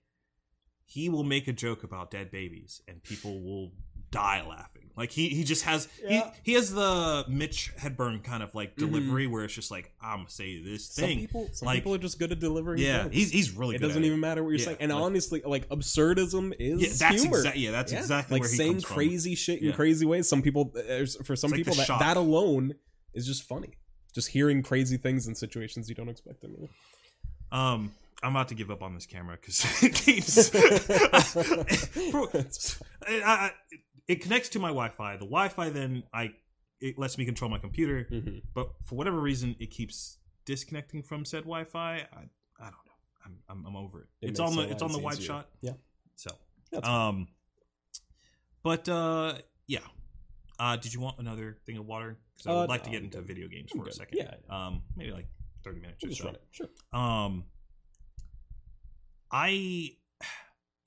he 0.87 1.09
will 1.09 1.25
make 1.25 1.49
a 1.49 1.53
joke 1.53 1.83
about 1.85 2.11
dead 2.11 2.31
babies 2.31 2.83
and 2.89 3.03
people 3.03 3.41
will 3.43 3.73
die 4.15 4.47
laughing. 4.49 4.71
Like 4.97 5.11
he 5.11 5.29
he 5.29 5.43
just 5.43 5.65
has 5.65 5.89
Yeah. 6.09 6.31
he 6.45 6.53
he 6.53 6.53
has 6.53 6.71
the 6.73 7.25
Mitch 7.29 7.73
Hedberg 7.77 8.23
kind 8.23 8.45
of 8.45 8.55
like 8.55 8.77
Mhm. 8.77 8.79
delivery 8.79 9.27
where 9.27 9.43
it's 9.45 9.53
just 9.53 9.71
like 9.73 9.93
I'm 10.01 10.19
gonna 10.19 10.31
say 10.31 10.63
this 10.63 10.87
Some 10.87 11.05
thing. 11.05 11.19
people, 11.19 11.49
some 11.53 11.67
like- 11.67 11.79
people 11.79 11.95
are 11.97 11.99
just 11.99 12.17
good 12.21 12.31
at 12.31 12.39
delivering. 12.39 12.81
yeah, 12.81 13.03
jokes. 13.03 13.15
he's 13.17 13.31
he's 13.33 13.51
really 13.51 13.75
it 13.75 13.81
good. 13.81 13.89
doesn't 13.89 14.05
at 14.05 14.07
even 14.07 14.21
matter 14.21 14.45
what 14.45 14.51
you're 14.51 14.61
Yeah, 14.61 14.65
saying. 14.67 14.77
And 14.79 14.93
like- 14.93 15.03
honestly, 15.03 15.43
like 15.45 15.69
absurdism 15.69 16.55
is 16.61 16.81
Yeah, 16.81 17.09
that's 17.11 17.23
humor. 17.23 17.39
exactly 17.39 17.63
yeah, 17.65 17.71
that's 17.73 17.91
Yeah, 17.93 17.99
exactly 17.99 18.35
like 18.37 18.43
where 18.43 18.51
he 18.51 18.57
saying 18.57 18.73
comes 18.75 18.85
from. 18.85 18.95
crazy 18.95 19.35
shit 19.35 19.59
in 19.61 19.69
Yeah. 19.71 19.73
crazy 19.75 20.07
ways. 20.07 20.29
Some 20.29 20.43
people, 20.43 20.73
for 21.25 21.35
some 21.35 21.51
It's 21.53 21.59
people, 21.59 21.75
the 21.75 21.85
that 21.89 21.99
that 21.99 22.17
alone 22.17 22.75
is 23.15 23.27
just 23.27 23.43
funny. 23.43 23.71
Just 24.15 24.29
hearing 24.29 24.63
crazy 24.63 24.97
things 24.97 25.27
in 25.27 25.35
situations 25.35 25.89
you 25.89 25.97
don't 25.97 26.09
expect 26.09 26.41
them 26.41 26.55
to. 26.55 27.57
Um, 27.57 27.93
I'm 28.23 28.31
about 28.37 28.49
to 28.49 28.55
give 28.55 28.71
up 28.71 28.83
on 28.83 28.95
this 28.95 29.07
camera 29.07 29.37
because 29.41 29.65
it 29.83 29.95
keeps. 29.95 30.51
I, 33.07 33.23
I, 33.23 33.51
it 34.09 34.21
connects 34.23 34.49
to 34.51 34.59
my 34.59 34.69
Wi-Fi. 34.69 35.15
The 35.17 35.25
Wi-Fi 35.27 35.71
then 35.71 36.05
I 36.13 36.33
it 36.81 36.99
lets 36.99 37.17
me 37.17 37.25
control 37.25 37.51
my 37.51 37.59
computer, 37.59 38.07
Mhm. 38.11 38.43
but 38.55 38.71
for 38.83 38.97
whatever 38.97 39.19
reason, 39.21 39.57
it 39.59 39.71
keeps 39.71 40.19
disconnecting 40.45 41.03
from 41.03 41.25
said 41.25 41.41
Wi-Fi. 41.45 41.95
I, 41.97 41.99
I 41.99 42.65
don't 42.65 42.73
know. 42.73 42.93
I'm, 43.25 43.39
I'm, 43.49 43.67
I'm 43.67 43.77
over 43.77 44.01
it. 44.03 44.07
It 44.21 44.31
it's 44.31 44.41
on 44.41 44.55
the 44.57 44.63
it's 44.63 44.83
on 44.83 44.93
the 44.93 44.99
wide 44.99 45.15
easier. 45.15 45.27
shot. 45.27 45.49
Yeah. 45.63 45.73
So, 46.17 46.31
That's 46.71 46.87
um, 46.89 47.29
but 48.63 48.89
uh, 48.89 49.35
yeah. 49.67 49.79
Uh, 50.59 50.77
did 50.77 50.95
you 50.95 51.01
want 51.01 51.19
another 51.19 51.59
thing 51.67 51.77
of 51.79 51.87
water? 51.87 52.17
Because 52.35 52.47
I 52.47 52.53
would 52.53 52.65
Uh, 52.65 52.67
like 52.67 52.85
to 52.85 52.91
get 52.91 52.99
I'm 52.99 53.05
into 53.05 53.19
good. 53.19 53.27
video 53.27 53.49
games 53.49 53.71
I'm 53.75 53.81
for 53.81 53.85
a 53.87 53.87
good. 53.87 53.95
second. 53.95 54.19
Yeah. 54.19 54.35
Um, 54.49 54.83
maybe 54.97 55.11
like 55.13 55.27
30 55.65 55.81
minutes 55.81 55.99
We'll 56.03 56.13
or 56.13 56.15
just 56.15 56.23
so. 56.23 56.37
Sure. 56.53 56.69
Um, 57.01 57.45
I 59.31 59.91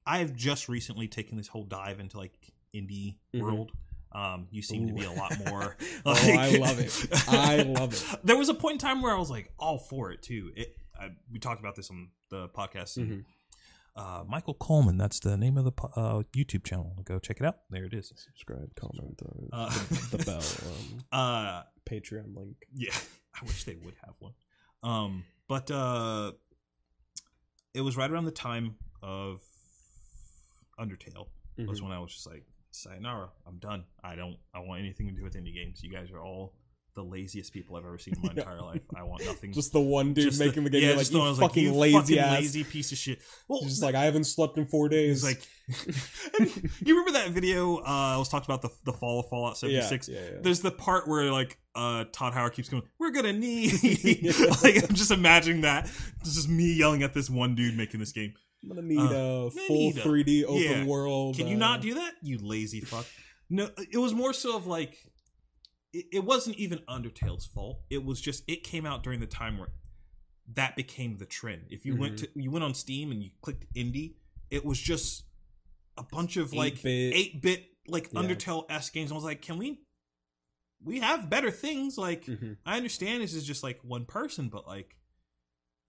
I've 0.05 0.35
just 0.35 0.69
recently 0.69 1.07
taken 1.07 1.37
this 1.37 1.47
whole 1.47 1.63
dive 1.65 1.99
into 1.99 2.17
like 2.17 2.33
indie 2.75 3.17
Mhm. 3.35 3.41
world. 3.41 3.71
Um, 4.13 4.47
you 4.51 4.61
seem 4.61 4.87
to 4.87 4.93
be 4.93 5.03
a 5.03 5.11
lot 5.11 5.33
more. 5.47 5.75
Oh, 6.05 6.13
I 6.15 6.57
love 6.57 6.79
it. 6.79 7.07
I 7.27 7.57
love 7.63 7.93
it. 7.93 8.19
There 8.23 8.37
was 8.37 8.49
a 8.49 8.53
point 8.53 8.73
in 8.73 8.79
time 8.79 9.01
where 9.01 9.13
I 9.13 9.19
was 9.19 9.29
like 9.29 9.51
all 9.59 9.77
for 9.77 10.11
it 10.11 10.21
too. 10.21 10.51
It 10.55 10.75
I, 10.99 11.09
we 11.31 11.39
talked 11.39 11.59
about 11.59 11.75
this 11.75 11.89
on 11.91 12.09
the 12.29 12.47
podcast. 12.49 12.97
Mhm. 12.97 13.25
Uh, 13.95 14.23
Michael 14.27 14.53
Coleman, 14.53 14.95
that's 14.97 15.19
the 15.19 15.35
name 15.37 15.57
of 15.57 15.65
the 15.65 15.71
uh, 15.95 16.21
YouTube 16.35 16.63
channel. 16.63 16.95
Go 17.03 17.17
check 17.17 17.37
it 17.39 17.45
out. 17.45 17.57
There 17.71 17.83
it 17.83 17.93
is. 17.95 18.13
Subscribe, 18.15 18.73
comment, 18.75 19.19
uh, 19.25 19.47
Uh, 19.51 19.69
the, 19.89 20.17
the 20.17 20.23
bell, 20.23 20.43
um, 20.67 21.03
Uh, 21.11 21.63
Patreon 21.89 22.35
link. 22.35 22.57
Yeah, 22.75 22.93
I 23.33 23.43
wish 23.45 23.63
they 23.63 23.73
would 23.75 23.95
have 24.05 24.13
one. 24.19 24.33
Um, 24.83 25.23
but 25.47 25.71
uh, 25.71 26.33
it 27.77 27.81
was 27.81 27.95
right 27.95 28.09
around 28.09 28.25
the 28.25 28.31
time 28.31 28.75
of 29.03 29.41
Undertale. 30.79 31.27
Was 31.57 31.79
Mhm. 31.79 31.83
when 31.83 31.91
I 31.91 31.99
was 31.99 32.11
just 32.13 32.27
like, 32.27 32.43
"Sayonara, 32.71 33.31
I'm 33.45 33.57
done. 33.59 33.85
I 34.03 34.15
don't. 34.15 34.37
I 34.53 34.59
want 34.59 34.79
anything 34.81 35.07
to 35.07 35.13
do 35.13 35.23
with 35.23 35.33
indie 35.35 35.53
games. 35.53 35.83
You 35.83 35.91
guys 35.91 36.11
are 36.11 36.19
all 36.19 36.53
the 36.97 37.03
laziest 37.03 37.53
people 37.53 37.77
I've 37.77 37.85
ever 37.85 37.97
seen 37.97 38.15
in 38.15 38.21
my 38.23 38.29
Yeah. 38.35 38.41
entire 38.41 38.61
life. 38.61 38.81
I 38.95 39.03
want 39.03 39.23
nothing. 39.25 39.53
Just 39.53 39.71
the 39.71 39.79
one 39.79 40.13
dude 40.13 40.25
just 40.25 40.39
making 40.39 40.63
the, 40.65 40.69
game. 40.69 40.81
yeah, 40.83 40.95
like, 40.95 41.07
the 41.07 41.17
you 41.19 41.35
fucking 41.35 41.63
you 41.63 41.73
lazy 41.73 41.97
fucking 41.99 42.17
ass. 42.19 42.39
lazy 42.41 42.63
piece 42.65 42.91
of 42.91 42.97
shit. 42.97 43.19
Well, 43.47 43.59
He's 43.61 43.69
just 43.69 43.81
like, 43.83 43.95
I 43.95 44.03
haven't 44.05 44.25
slept 44.25 44.57
in 44.57 44.65
four 44.65 44.89
days. 44.89 45.23
Like, 45.23 45.41
you 46.39 46.97
remember 46.97 47.11
that 47.13 47.29
video? 47.31 47.77
Uh, 47.77 47.83
I 47.85 48.17
was 48.17 48.29
talking 48.29 48.45
about 48.53 48.61
the 48.61 48.69
the 48.91 48.93
fall 48.97 49.19
of 49.21 49.29
Fallout 49.29 49.57
76. 49.57 50.09
yeah, 50.09 50.19
yeah. 50.19 50.29
There's 50.41 50.59
the 50.61 50.71
part 50.71 51.07
where 51.07 51.31
like 51.31 51.57
uh, 51.75 52.05
Todd 52.11 52.33
Howard 52.33 52.53
keeps 52.53 52.69
going, 52.69 52.83
"We're 52.99 53.11
gonna 53.11 53.33
need." 53.33 53.73
like 54.63 54.83
I'm 54.89 54.95
just 54.95 55.11
imagining 55.11 55.61
that. 55.61 55.85
This 56.23 56.37
is 56.37 56.47
me 56.47 56.73
yelling 56.73 57.03
at 57.03 57.13
this 57.13 57.29
one 57.29 57.55
dude 57.55 57.75
making 57.77 57.99
this 57.99 58.11
game. 58.11 58.33
I'm 58.63 58.69
gonna 58.69 58.81
need 58.81 58.99
Uh, 58.99 59.47
a 59.47 59.51
full 59.51 59.75
need 59.77 59.97
a- 59.97 60.01
3D 60.01 60.43
open 60.45 60.87
world. 60.87 61.35
Can 61.37 61.47
you 61.47 61.55
uh, 61.57 61.59
not 61.59 61.81
do 61.81 61.93
that? 61.95 62.13
You 62.21 62.39
lazy 62.41 62.81
fuck. 62.81 63.05
No, 63.49 63.69
it 63.91 63.97
was 63.97 64.13
more 64.13 64.33
so 64.33 64.57
of 64.57 64.67
like, 64.67 64.97
it, 65.93 66.05
it 66.11 66.23
wasn't 66.23 66.57
even 66.57 66.79
Undertale's 66.89 67.45
fault. 67.45 67.79
It 67.89 68.03
was 68.03 68.19
just 68.21 68.43
it 68.47 68.63
came 68.63 68.85
out 68.85 69.03
during 69.03 69.19
the 69.19 69.27
time 69.27 69.57
where 69.57 69.69
that 70.53 70.75
became 70.75 71.17
the 71.17 71.25
trend. 71.25 71.63
If 71.69 71.85
you 71.85 71.95
went 71.95 72.15
Mm-hmm. 72.17 72.33
to 72.33 72.41
you 72.43 72.51
went 72.51 72.63
on 72.63 72.73
Steam 72.73 73.11
and 73.11 73.21
you 73.23 73.31
clicked 73.41 73.65
indie, 73.75 74.15
it 74.49 74.63
was 74.65 74.79
just 74.79 75.23
a 75.97 76.03
bunch 76.03 76.37
of 76.37 76.53
like 76.53 76.75
8-bit. 76.75 77.15
eight 77.15 77.41
bit 77.41 77.65
like 77.87 78.09
Yeah. 78.13 78.21
Undertale 78.21 78.65
s 78.69 78.89
games. 78.89 79.11
I 79.11 79.15
was 79.15 79.23
like, 79.23 79.41
can 79.41 79.57
we? 79.57 79.81
We 80.83 80.99
have 80.99 81.29
better 81.29 81.51
things. 81.51 81.97
Like 81.97 82.25
Mhm. 82.25 82.57
I 82.65 82.77
understand 82.77 83.23
this 83.23 83.33
is 83.33 83.45
just 83.45 83.63
like 83.63 83.79
one 83.83 84.05
person, 84.05 84.49
but 84.49 84.67
like. 84.67 84.95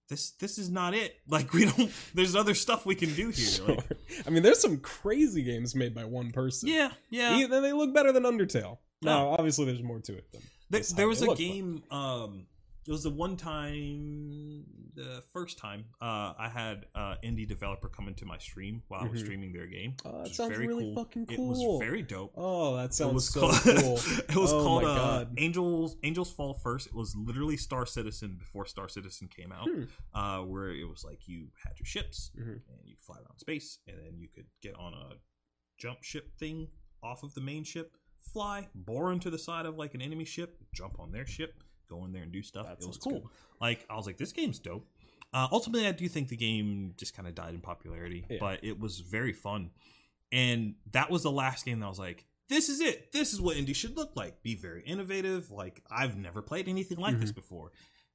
This 0.08 0.30
this 0.30 0.56
is 0.56 0.70
not 0.70 0.94
it. 0.94 1.16
Like 1.28 1.52
we 1.52 1.66
don't. 1.66 1.92
There's 2.14 2.34
other 2.34 2.54
stuff 2.54 2.86
we 2.86 2.94
can 2.94 3.12
do 3.14 3.28
here. 3.30 3.46
Sure. 3.46 3.66
Like, 3.68 3.98
I 4.26 4.30
mean, 4.30 4.42
there's 4.42 4.58
some 4.60 4.78
crazy 4.78 5.42
games 5.42 5.74
made 5.74 5.94
by 5.94 6.06
one 6.06 6.30
person. 6.32 6.70
yeah, 6.70 6.92
yeah. 7.10 7.36
Yeah, 7.36 7.46
they 7.60 7.74
look 7.74 7.92
better 7.92 8.10
than 8.12 8.22
Undertale. 8.22 8.78
Now, 9.02 9.28
Oh. 9.28 9.36
obviously, 9.38 9.64
there's 9.66 9.82
more 9.82 10.00
to 10.00 10.16
it 10.16 10.30
than 10.32 10.42
There, 10.70 10.82
there 10.96 11.08
was 11.08 11.22
a 11.22 11.34
game. 11.34 11.82
Um, 11.90 12.46
it 12.86 12.90
was 12.92 13.02
the 13.04 13.10
one 13.10 13.36
time, 13.36 14.64
the 14.94 15.22
first 15.32 15.58
time 15.58 15.84
uh, 16.00 16.32
I 16.38 16.48
had 16.52 16.86
uh, 16.94 17.16
indie 17.22 17.46
developer 17.46 17.88
come 17.88 18.08
into 18.08 18.24
my 18.24 18.38
stream 18.38 18.82
while 18.88 19.02
I 19.02 19.08
was 19.08 19.20
Mhm. 19.20 19.24
streaming 19.24 19.52
their 19.52 19.66
game. 19.66 19.94
Oh, 20.04 20.24
that 20.24 20.34
sounds 20.34 20.52
very 20.54 20.66
really 20.66 20.84
cool. 20.86 20.94
fucking 21.04 21.26
It 21.30 21.38
was 21.38 21.78
very 21.80 22.02
dope. 22.02 22.32
Oh, 22.34 22.76
that 22.76 22.86
it 22.86 22.94
sounds 22.94 23.14
was 23.14 23.28
so 23.28 23.40
called, 23.40 23.54
cool. 23.62 23.96
it 24.28 24.36
was 24.36 24.52
Oh 24.52 24.64
called 24.64 24.84
uh, 24.84 25.26
Angels 25.36 25.96
Angels 26.02 26.32
Fall 26.32 26.54
First. 26.54 26.86
It 26.88 26.94
was 26.94 27.14
literally 27.14 27.56
Star 27.58 27.84
Citizen 27.86 28.36
before 28.36 28.64
Star 28.66 28.88
Citizen 28.88 29.28
came 29.28 29.52
out, 29.52 29.68
Hmm. 29.68 29.84
uh, 30.14 30.42
where 30.44 30.70
it 30.70 30.88
was 30.88 31.04
like 31.04 31.28
you 31.28 31.52
had 31.62 31.78
your 31.78 31.86
ships 31.86 32.30
Mhm. 32.36 32.62
and 32.68 32.80
you 32.86 32.96
fly 32.96 33.16
around 33.18 33.38
space, 33.38 33.78
and 33.86 33.98
then 33.98 34.18
you 34.18 34.28
could 34.28 34.46
get 34.62 34.74
on 34.76 34.94
a 34.94 35.18
jump 35.76 36.02
ship 36.02 36.36
thing 36.38 36.68
off 37.02 37.22
of 37.22 37.34
the 37.34 37.40
main 37.42 37.62
ship, 37.64 37.96
fly, 38.20 38.68
bore 38.74 39.12
into 39.12 39.30
the 39.30 39.38
side 39.38 39.66
of 39.66 39.76
like 39.76 39.94
an 39.94 40.02
enemy 40.02 40.24
ship, 40.24 40.56
jump 40.72 40.98
on 41.00 41.12
their 41.12 41.26
ship, 41.26 41.62
go 41.88 42.04
in 42.04 42.12
there 42.12 42.22
and 42.22 42.32
do 42.32 42.42
stuff. 42.42 42.66
It 42.80 42.86
was 42.86 42.96
cool. 42.96 43.12
good. 43.20 43.22
Like 43.60 43.86
I 43.90 43.96
was 43.96 44.06
like, 44.06 44.18
this 44.18 44.32
game's 44.32 44.58
dope. 44.58 44.86
Uh, 45.32 45.46
ultimately, 45.52 45.86
I 45.86 45.92
do 45.92 46.08
think 46.08 46.28
the 46.28 46.36
game 46.36 46.94
just 46.96 47.14
kind 47.14 47.28
of 47.28 47.34
died 47.34 47.52
in 47.54 47.60
popularity, 47.60 48.24
Yeah. 48.30 48.38
but 48.40 48.64
it 48.64 48.78
was 48.80 49.00
very 49.00 49.32
fun. 49.32 49.70
And 50.32 50.74
that 50.92 51.10
was 51.10 51.22
the 51.22 51.30
last 51.30 51.64
game 51.64 51.80
that 51.80 51.86
I 51.86 51.88
was 51.88 51.98
like, 51.98 52.24
this 52.48 52.68
is 52.70 52.80
it. 52.80 53.12
This 53.12 53.34
is 53.34 53.40
what 53.40 53.56
indie 53.56 53.74
should 53.76 53.96
look 53.96 54.12
like. 54.16 54.42
Be 54.42 54.54
very 54.54 54.82
innovative. 54.82 55.50
Like 55.50 55.82
I've 55.90 56.16
never 56.16 56.40
played 56.42 56.68
anything 56.68 56.98
like 56.98 57.12
Mm-hmm. 57.14 57.20
this 57.20 57.32
before. 57.32 57.72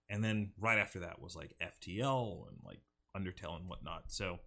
And 0.10 0.24
then 0.24 0.52
right 0.60 0.78
after 0.80 1.00
that 1.00 1.22
was 1.22 1.36
like 1.36 1.56
FTL 1.62 2.48
and 2.50 2.58
like 2.64 2.80
Undertale 3.16 3.58
and 3.60 3.68
whatnot. 3.70 4.06
So 4.08 4.40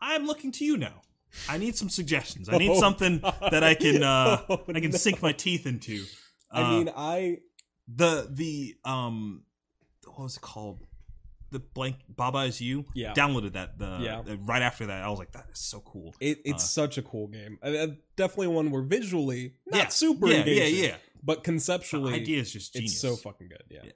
I'm 0.00 0.26
looking 0.26 0.50
to 0.52 0.64
you 0.64 0.76
now. 0.78 1.02
I 1.48 1.58
need 1.58 1.76
some 1.76 1.88
suggestions. 1.88 2.48
I 2.48 2.58
need 2.62 2.70
Oh, 2.70 2.80
something 2.80 3.20
that 3.20 3.62
I 3.64 3.74
can 3.74 4.02
uh 4.02 4.42
Oh, 4.48 4.62
I 4.68 4.80
can 4.80 4.90
no. 4.90 4.96
sink 4.96 5.22
my 5.22 5.32
teeth 5.32 5.66
into. 5.66 6.04
I 6.50 6.62
Uh, 6.62 6.70
mean, 6.70 6.90
I 6.96 7.38
the 7.86 8.28
the 8.30 8.76
um 8.84 9.42
what 10.06 10.24
was 10.24 10.36
it 10.36 10.40
called? 10.42 10.84
The 11.50 11.60
blank 11.60 11.96
Baba 12.08 12.40
is 12.40 12.60
you. 12.60 12.84
Yeah. 12.94 13.14
Downloaded 13.14 13.52
that 13.54 13.78
the 13.78 13.98
Yeah. 14.02 14.22
the- 14.22 14.36
right 14.36 14.60
after 14.62 14.86
that. 14.86 15.02
I 15.02 15.08
was 15.08 15.18
like, 15.18 15.32
that 15.32 15.46
is 15.52 15.58
so 15.60 15.80
cool. 15.80 16.14
it, 16.20 16.38
it's 16.44 16.64
Uh, 16.64 16.66
such 16.82 16.98
a 16.98 17.02
cool 17.02 17.28
game. 17.28 17.58
I 17.62 17.70
mean, 17.70 17.98
definitely 18.16 18.48
one 18.48 18.70
where 18.70 18.82
visually 18.82 19.54
not 19.66 19.78
Yeah. 19.78 19.88
super 19.88 20.28
yeah, 20.28 20.36
engaging, 20.40 20.78
yeah, 20.84 20.88
yeah. 20.90 20.96
but 21.22 21.36
The 21.38 21.42
conceptually 21.44 22.14
idea 22.14 22.40
is 22.40 22.52
just 22.52 22.74
genius. 22.74 22.92
it's 22.92 23.00
so 23.00 23.16
fucking 23.16 23.48
good. 23.48 23.64
Yeah. 23.70 23.80
Yeah. 23.84 23.90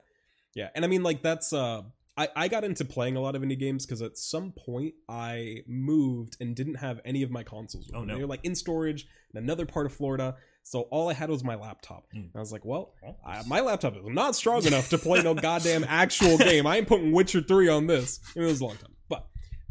yeah, 0.55 0.69
And 0.73 0.83
I 0.83 0.87
mean, 0.87 1.03
like 1.03 1.21
that's 1.21 1.53
uh, 1.53 1.83
I 2.17 2.27
I 2.35 2.47
got 2.47 2.63
into 2.63 2.85
playing 2.85 3.15
a 3.15 3.21
lot 3.21 3.35
of 3.35 3.41
indie 3.41 3.57
games 3.59 3.85
because 3.85 4.01
at 4.01 4.17
some 4.17 4.51
point 4.51 4.93
I 5.09 5.63
moved 5.67 6.37
and 6.39 6.55
didn't 6.55 6.75
have 6.75 6.99
any 7.05 7.23
of 7.23 7.31
my 7.31 7.43
consoles. 7.43 7.87
With 7.87 7.95
Oh, 7.95 8.01
me. 8.01 8.07
no. 8.07 8.15
They 8.15 8.21
were 8.21 8.27
like 8.27 8.43
in 8.45 8.55
storage 8.55 9.07
in 9.33 9.37
another 9.43 9.65
part 9.65 9.85
of 9.85 9.93
Florida. 9.93 10.35
So 10.65 10.81
all 10.91 11.09
I 11.09 11.13
had 11.13 11.29
was 11.29 11.43
my 11.43 11.55
laptop. 11.55 12.05
Mm. 12.15 12.21
And 12.21 12.31
I 12.35 12.39
was 12.39 12.51
like, 12.53 12.63
well, 12.63 12.93
I, 13.25 13.41
my 13.47 13.59
laptop 13.59 13.95
is 13.97 14.01
not 14.05 14.33
strong 14.35 14.63
enough 14.65 14.89
to 14.91 14.97
play 14.97 15.21
no 15.21 15.33
goddamn 15.33 15.83
actual 15.89 16.37
game. 16.37 16.65
I 16.65 16.77
ain't 16.77 16.87
putting 16.87 17.11
Witcher 17.11 17.41
3 17.41 17.67
on 17.67 17.87
this. 17.87 18.19
It 18.35 18.41
was 18.41 18.61
a 18.61 18.65
long 18.65 18.77
time. 18.77 18.93
But 19.09 19.27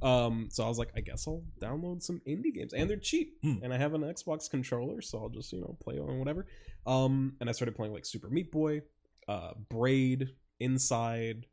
um 0.06 0.48
so 0.50 0.64
I 0.64 0.68
was 0.68 0.78
like, 0.78 0.90
I 0.96 1.00
guess 1.00 1.26
I'll 1.28 1.44
download 1.60 2.02
some 2.02 2.20
indie 2.28 2.52
games. 2.52 2.72
And 2.74 2.90
they're 2.90 2.96
cheap. 2.98 3.38
Hmm. 3.42 3.62
And 3.62 3.72
I 3.72 3.78
have 3.78 3.94
an 3.94 4.02
Xbox 4.02 4.50
controller, 4.50 5.00
so 5.00 5.18
I'll 5.18 5.28
just, 5.28 5.52
you 5.52 5.60
know, 5.60 5.76
play 5.80 5.98
on 5.98 6.18
whatever. 6.18 6.46
Um 6.86 7.36
and 7.40 7.48
I 7.48 7.52
started 7.52 7.76
playing 7.76 7.92
like 7.92 8.04
Super 8.04 8.28
Meat 8.28 8.50
Boy, 8.50 8.82
uh 9.28 9.52
Braid, 9.70 10.30
Inside, 10.60 11.46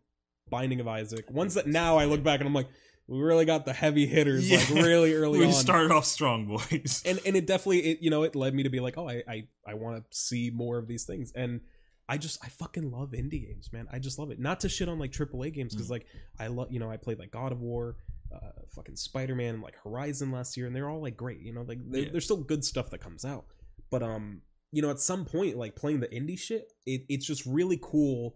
Binding 0.49 0.79
of 0.79 0.87
Isaac. 0.87 1.29
Ones 1.31 1.53
that 1.55 1.67
now 1.67 1.97
I 1.97 2.05
look 2.05 2.23
back 2.23 2.39
and 2.39 2.47
I'm 2.47 2.53
like, 2.53 2.67
we 3.07 3.19
really 3.19 3.45
got 3.45 3.65
the 3.65 3.73
heavy 3.73 4.05
hitters 4.05 4.51
like 4.51 4.69
really 4.69 5.13
early 5.21 5.39
we 5.39 5.45
on 5.47 5.51
started 5.53 5.91
off 5.91 6.05
strong, 6.05 6.45
boys. 6.45 7.01
and 7.05 7.19
and 7.25 7.35
it 7.35 7.47
definitely 7.47 7.79
it 7.81 7.99
you 8.01 8.09
know 8.11 8.21
it 8.23 8.35
led 8.35 8.53
me 8.53 8.61
to 8.63 8.69
be 8.69 8.79
like 8.79 8.99
oh 8.99 9.09
i 9.09 9.23
i, 9.27 9.47
I 9.65 9.73
want 9.73 9.97
to 9.97 10.03
see 10.15 10.51
more 10.53 10.77
of 10.77 10.87
these 10.87 11.05
things 11.05 11.31
and 11.35 11.61
i 12.07 12.19
just 12.19 12.37
i 12.45 12.49
fucking 12.49 12.91
love 12.91 13.13
indie 13.13 13.47
games 13.47 13.71
man 13.73 13.87
i 13.91 13.97
just 13.97 14.19
love 14.19 14.29
it 14.29 14.39
not 14.39 14.59
to 14.59 14.69
shit 14.69 14.87
on 14.87 14.99
like 14.99 15.11
aaa 15.13 15.51
games 15.51 15.73
because 15.73 15.87
Mm. 15.87 15.91
like 15.91 16.05
i 16.39 16.45
love 16.47 16.67
you 16.71 16.79
know 16.79 16.91
i 16.91 16.97
played 16.97 17.17
like 17.17 17.31
god 17.31 17.51
of 17.51 17.61
war 17.61 17.95
uh 18.31 18.61
fucking 18.75 18.95
spider-man 18.95 19.55
and 19.55 19.63
like 19.63 19.75
horizon 19.83 20.31
last 20.31 20.55
year 20.55 20.67
and 20.67 20.75
they're 20.75 20.87
all 20.87 21.01
like 21.01 21.17
great 21.17 21.39
you 21.41 21.51
know 21.51 21.63
like 21.63 21.79
there- 21.89 22.03
Yeah. 22.03 22.09
there's 22.11 22.25
still 22.25 22.43
good 22.43 22.63
stuff 22.63 22.91
that 22.91 22.99
comes 23.01 23.25
out 23.25 23.45
but 23.89 24.03
um 24.03 24.43
you 24.71 24.83
know 24.83 24.91
at 24.91 24.99
some 24.99 25.25
point 25.25 25.57
like 25.57 25.75
playing 25.75 25.99
the 25.99 26.07
indie 26.09 26.37
shit 26.37 26.71
it, 26.85 27.05
it's 27.09 27.25
just 27.25 27.43
really 27.47 27.79
cool 27.81 28.35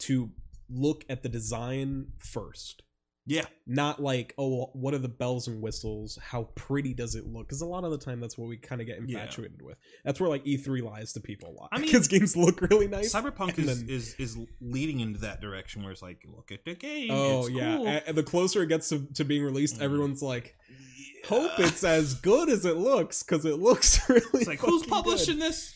to 0.00 0.30
look 0.70 1.04
at 1.08 1.22
the 1.22 1.28
design 1.28 2.06
first 2.18 2.82
yeah, 3.30 3.44
not 3.66 4.00
like 4.02 4.32
oh 4.38 4.70
what 4.72 4.94
are 4.94 4.98
the 4.98 5.06
bells 5.06 5.48
and 5.48 5.60
whistles 5.60 6.18
how 6.22 6.44
pretty 6.54 6.94
does 6.94 7.14
it 7.14 7.26
look 7.26 7.46
because 7.46 7.60
a 7.60 7.66
lot 7.66 7.84
of 7.84 7.90
the 7.90 7.98
time 7.98 8.20
that's 8.20 8.38
what 8.38 8.48
we 8.48 8.56
kind 8.56 8.80
of 8.80 8.86
get 8.86 8.96
Yeah. 9.06 9.18
infatuated 9.18 9.60
with 9.60 9.76
that's 10.02 10.18
where 10.18 10.30
like 10.30 10.46
e3 10.46 10.82
lies 10.82 11.12
to 11.12 11.20
people 11.20 11.50
a 11.50 11.52
lot 11.60 11.68
I 11.70 11.76
mean, 11.76 11.84
because 11.88 12.08
games 12.08 12.38
look 12.38 12.62
really 12.62 12.88
nice 12.88 13.12
Cyberpunk 13.12 13.58
is, 13.58 13.66
then- 13.66 13.86
is 13.90 14.14
is 14.18 14.38
leading 14.62 15.00
into 15.00 15.20
that 15.20 15.42
direction 15.42 15.82
where 15.82 15.92
it's 15.92 16.00
like, 16.00 16.22
look 16.26 16.50
at 16.50 16.64
the 16.64 16.74
game. 16.74 17.10
oh 17.10 17.40
it's 17.40 17.50
yeah 17.50 17.76
cool. 17.76 17.86
And 18.06 18.16
the 18.16 18.22
closer 18.22 18.62
it 18.62 18.68
gets 18.68 18.88
to, 18.88 19.06
to 19.16 19.24
being 19.24 19.42
released 19.44 19.76
Mm. 19.78 19.82
everyone's 19.82 20.22
like 20.22 20.56
Yeah. 20.70 21.28
hope 21.28 21.50
it's 21.58 21.84
as 21.84 22.14
good 22.14 22.48
as 22.48 22.64
it 22.64 22.76
looks 22.78 23.22
because 23.22 23.44
it 23.44 23.58
looks 23.58 24.00
really 24.08 24.22
It's 24.32 24.46
like 24.46 24.60
who's 24.60 24.86
publishing 24.86 25.38
this? 25.38 25.74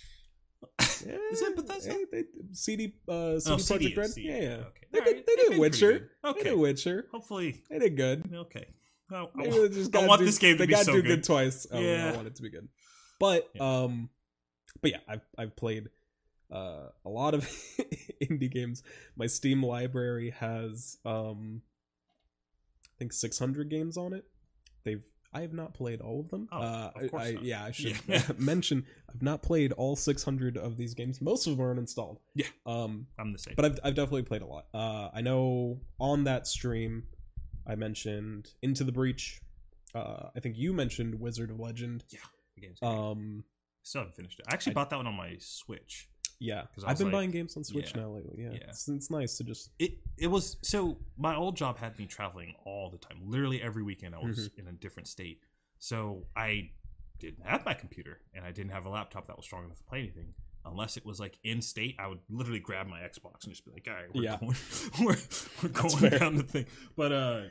Yeah, 1.07 1.17
Is 1.33 1.43
it 1.43 1.57
Bethesda? 1.57 1.93
hey, 1.93 2.05
they, 2.13 2.25
CD 2.53 2.95
uh 3.09 3.41
CD 3.41 3.53
Oh, 3.53 3.57
Projekt 3.57 3.61
CD, 3.81 3.95
Red 3.97 4.11
CD, 4.11 4.29
yeah 4.29 4.37
yeah 4.41 4.49
okay. 4.57 4.87
they 4.93 5.01
did, 5.01 5.17
they 5.27 5.37
they've 5.37 5.51
did 5.51 5.59
Witcher 5.59 5.93
good. 5.93 6.09
they 6.23 6.29
Okay. 6.31 6.43
did 6.45 6.55
Witcher 6.59 7.07
Hopefully, 7.11 7.63
they 7.71 7.79
did 7.81 7.97
good 7.97 8.31
okay. 8.35 8.67
I, 9.11 9.27
they 9.37 9.69
just 9.69 9.95
I 9.97 10.07
want 10.07 10.21
do- 10.21 10.25
this 10.27 10.39
game 10.39 10.57
to 10.57 10.59
they 10.59 10.67
be 10.67 10.75
so 10.77 10.93
do 10.93 11.03
good. 11.03 11.09
good 11.09 11.25
twice. 11.25 11.67
Oh, 11.71 11.79
yeah. 11.79 12.07
Yeah. 12.07 12.13
I 12.13 12.17
want 12.17 12.29
it 12.29 12.37
to 12.37 12.43
be 12.43 12.49
good. 12.51 12.69
But 13.21 13.51
Yeah. 13.55 13.83
um, 13.83 14.09
but 14.81 14.91
yeah, 14.93 14.99
I've 15.07 15.21
I've 15.37 15.55
played 15.57 15.89
uh 16.51 16.87
a 17.05 17.09
lot 17.11 17.35
of 17.35 17.45
indie 18.23 18.51
games. 18.51 18.83
My 19.17 19.27
Steam 19.27 19.63
library 19.63 20.31
has 20.39 20.97
um, 21.05 21.61
I 22.87 22.95
think 22.99 23.13
600 23.13 23.69
games 23.69 23.97
on 23.99 24.13
it. 24.15 24.25
They've 24.85 25.05
I 25.35 25.41
have 25.41 25.53
not 25.55 25.73
played 25.75 26.01
all 26.03 26.21
of 26.21 26.29
them. 26.29 26.49
Oh, 26.53 26.59
uh, 26.61 26.91
of 26.95 27.11
course 27.11 27.23
I, 27.23 27.27
I 27.29 27.39
yeah, 27.43 27.65
I 27.65 27.71
should 27.71 27.97
Yeah. 28.07 28.23
mention 28.39 28.85
I've 29.09 29.23
not 29.23 29.43
played 29.43 29.73
all 29.73 29.97
600 29.97 30.57
of 30.59 30.77
these 30.77 30.93
games. 30.95 31.21
Most 31.23 31.47
of 31.47 31.57
them 31.57 31.65
are 31.67 31.75
uninstalled. 31.75 32.19
Yeah. 32.35 32.47
Um, 32.67 33.07
I'm 33.19 33.33
the 33.33 33.39
same. 33.39 33.55
but 33.57 33.65
I've, 33.65 33.79
I've 33.83 33.95
definitely 33.95 34.23
played 34.25 34.43
a 34.43 34.47
lot. 34.47 34.67
Uh, 34.75 35.09
I 35.15 35.23
know 35.23 35.81
on 35.99 36.25
that 36.25 36.47
stream, 36.47 37.05
I 37.67 37.75
mentioned 37.77 38.51
Into 38.63 38.85
the 38.85 38.93
Breach. 38.93 39.41
Uh, 39.95 40.29
I 40.37 40.41
think 40.41 40.57
you 40.59 40.73
mentioned 40.73 41.19
Wizard 41.19 41.51
of 41.51 41.61
Legend. 41.61 42.05
Yeah, 42.11 42.19
The 42.57 42.61
game's 42.63 42.79
great. 42.81 42.91
Um, 42.91 43.45
Still 43.85 44.03
haven't 44.03 44.15
finished 44.15 44.39
it. 44.39 44.47
I 44.49 44.55
actually 44.55 44.73
I- 44.73 44.75
bought 44.75 44.91
that 44.91 44.97
one 44.97 45.07
on 45.07 45.15
my 45.15 45.37
Switch. 45.39 46.09
Yeah, 46.43 46.65
'Cause 46.75 46.85
I 46.85 46.91
I've 46.91 46.99
been 46.99 47.07
like- 47.09 47.13
buying 47.13 47.31
games 47.31 47.57
on 47.57 47.65
Switch 47.65 47.93
yeah, 47.95 48.03
now 48.03 48.09
lately. 48.11 48.43
Yeah, 48.43 48.51
yeah. 48.53 48.69
It's, 48.69 48.89
it's 48.89 49.11
nice 49.11 49.37
to 49.39 49.45
just 49.45 49.71
It 49.79 49.99
it 50.19 50.27
was 50.27 50.57
so 50.63 50.99
my 51.17 51.35
old 51.37 51.57
job 51.57 51.79
had 51.79 51.99
me 51.99 52.07
traveling 52.07 52.55
all 52.65 52.91
the 52.91 52.99
time. 52.99 53.19
Literally 53.25 53.63
every 53.63 53.83
weekend 53.83 54.15
I 54.15 54.19
was 54.19 54.39
Mm-hmm. 54.49 54.61
in 54.61 54.67
a 54.69 54.73
different 54.73 55.09
state. 55.09 55.41
So 55.79 56.27
I 56.37 56.71
didn't 57.19 57.45
have 57.47 57.65
my 57.65 57.75
computer 57.75 58.21
and 58.35 58.45
I 58.45 58.51
didn't 58.53 58.73
have 58.73 58.85
a 58.87 58.89
laptop 58.89 59.27
that 59.29 59.37
was 59.37 59.45
strong 59.47 59.65
enough 59.65 59.79
to 59.79 59.85
play 59.85 60.01
anything. 60.01 60.35
Unless 60.65 60.97
it 60.97 61.05
was 61.05 61.19
like 61.19 61.39
in 61.43 61.61
state, 61.61 61.97
I 61.99 62.07
would 62.07 62.21
literally 62.31 62.61
grab 62.61 62.87
my 62.87 63.01
Xbox 63.01 63.43
and 63.45 63.53
just 63.53 63.65
be 63.65 63.73
like, 63.73 63.87
"All 63.89 63.95
right, 63.95 64.15
we're 64.15 64.23
Yeah. 64.23 64.37
going, 64.39 64.57
we're, 65.01 65.17
we're 65.63 65.69
going 65.71 66.19
down 66.19 66.37
the 66.37 66.45
thing." 66.45 66.67
But 66.97 67.11
uh, 67.11 67.43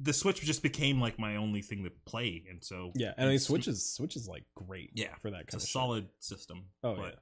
the 0.00 0.12
Switch 0.12 0.40
just 0.42 0.62
became 0.62 1.00
like 1.00 1.18
my 1.18 1.34
only 1.34 1.62
thing 1.62 1.82
to 1.82 1.90
play, 2.06 2.44
and 2.48 2.62
so 2.62 2.92
yeah. 2.94 3.12
And 3.18 3.26
I 3.26 3.30
mean, 3.30 3.38
Switch 3.40 3.66
is 3.66 3.84
Switch 3.92 4.14
is 4.14 4.28
like 4.28 4.44
great. 4.54 4.90
Yeah, 4.94 5.16
for 5.16 5.30
that 5.32 5.48
kind 5.48 5.54
it's 5.54 5.54
a 5.54 5.56
of 5.56 5.62
solid 5.62 6.08
system. 6.20 6.66
Oh, 6.84 6.94
but 6.94 7.18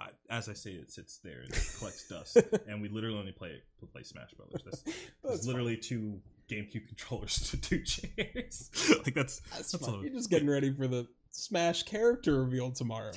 I, 0.00 0.08
as 0.28 0.48
I 0.48 0.52
say, 0.54 0.72
it 0.72 0.90
sits 0.90 1.18
there 1.22 1.40
and 1.40 1.50
it 1.50 1.74
collects 1.78 2.08
dust, 2.08 2.38
and 2.66 2.82
we 2.82 2.88
literally 2.88 3.18
only 3.18 3.32
play 3.32 3.62
play 3.92 4.02
Smash 4.02 4.32
Brothers. 4.32 4.62
That's. 4.64 4.84
That's 5.24 5.46
literally 5.46 5.76
two 5.76 6.20
GameCube 6.48 6.86
controllers 6.88 7.36
to 7.50 7.56
two 7.60 7.82
chairs. 7.82 8.70
like 9.04 9.14
that's. 9.14 9.40
That's 9.56 9.72
that's. 9.72 9.86
You're 9.86 10.10
just 10.10 10.30
getting 10.30 10.48
ready 10.48 10.72
for 10.72 10.86
the 10.86 11.06
Smash 11.30 11.84
character 11.84 12.44
reveal 12.44 12.70
tomorrow. 12.70 13.12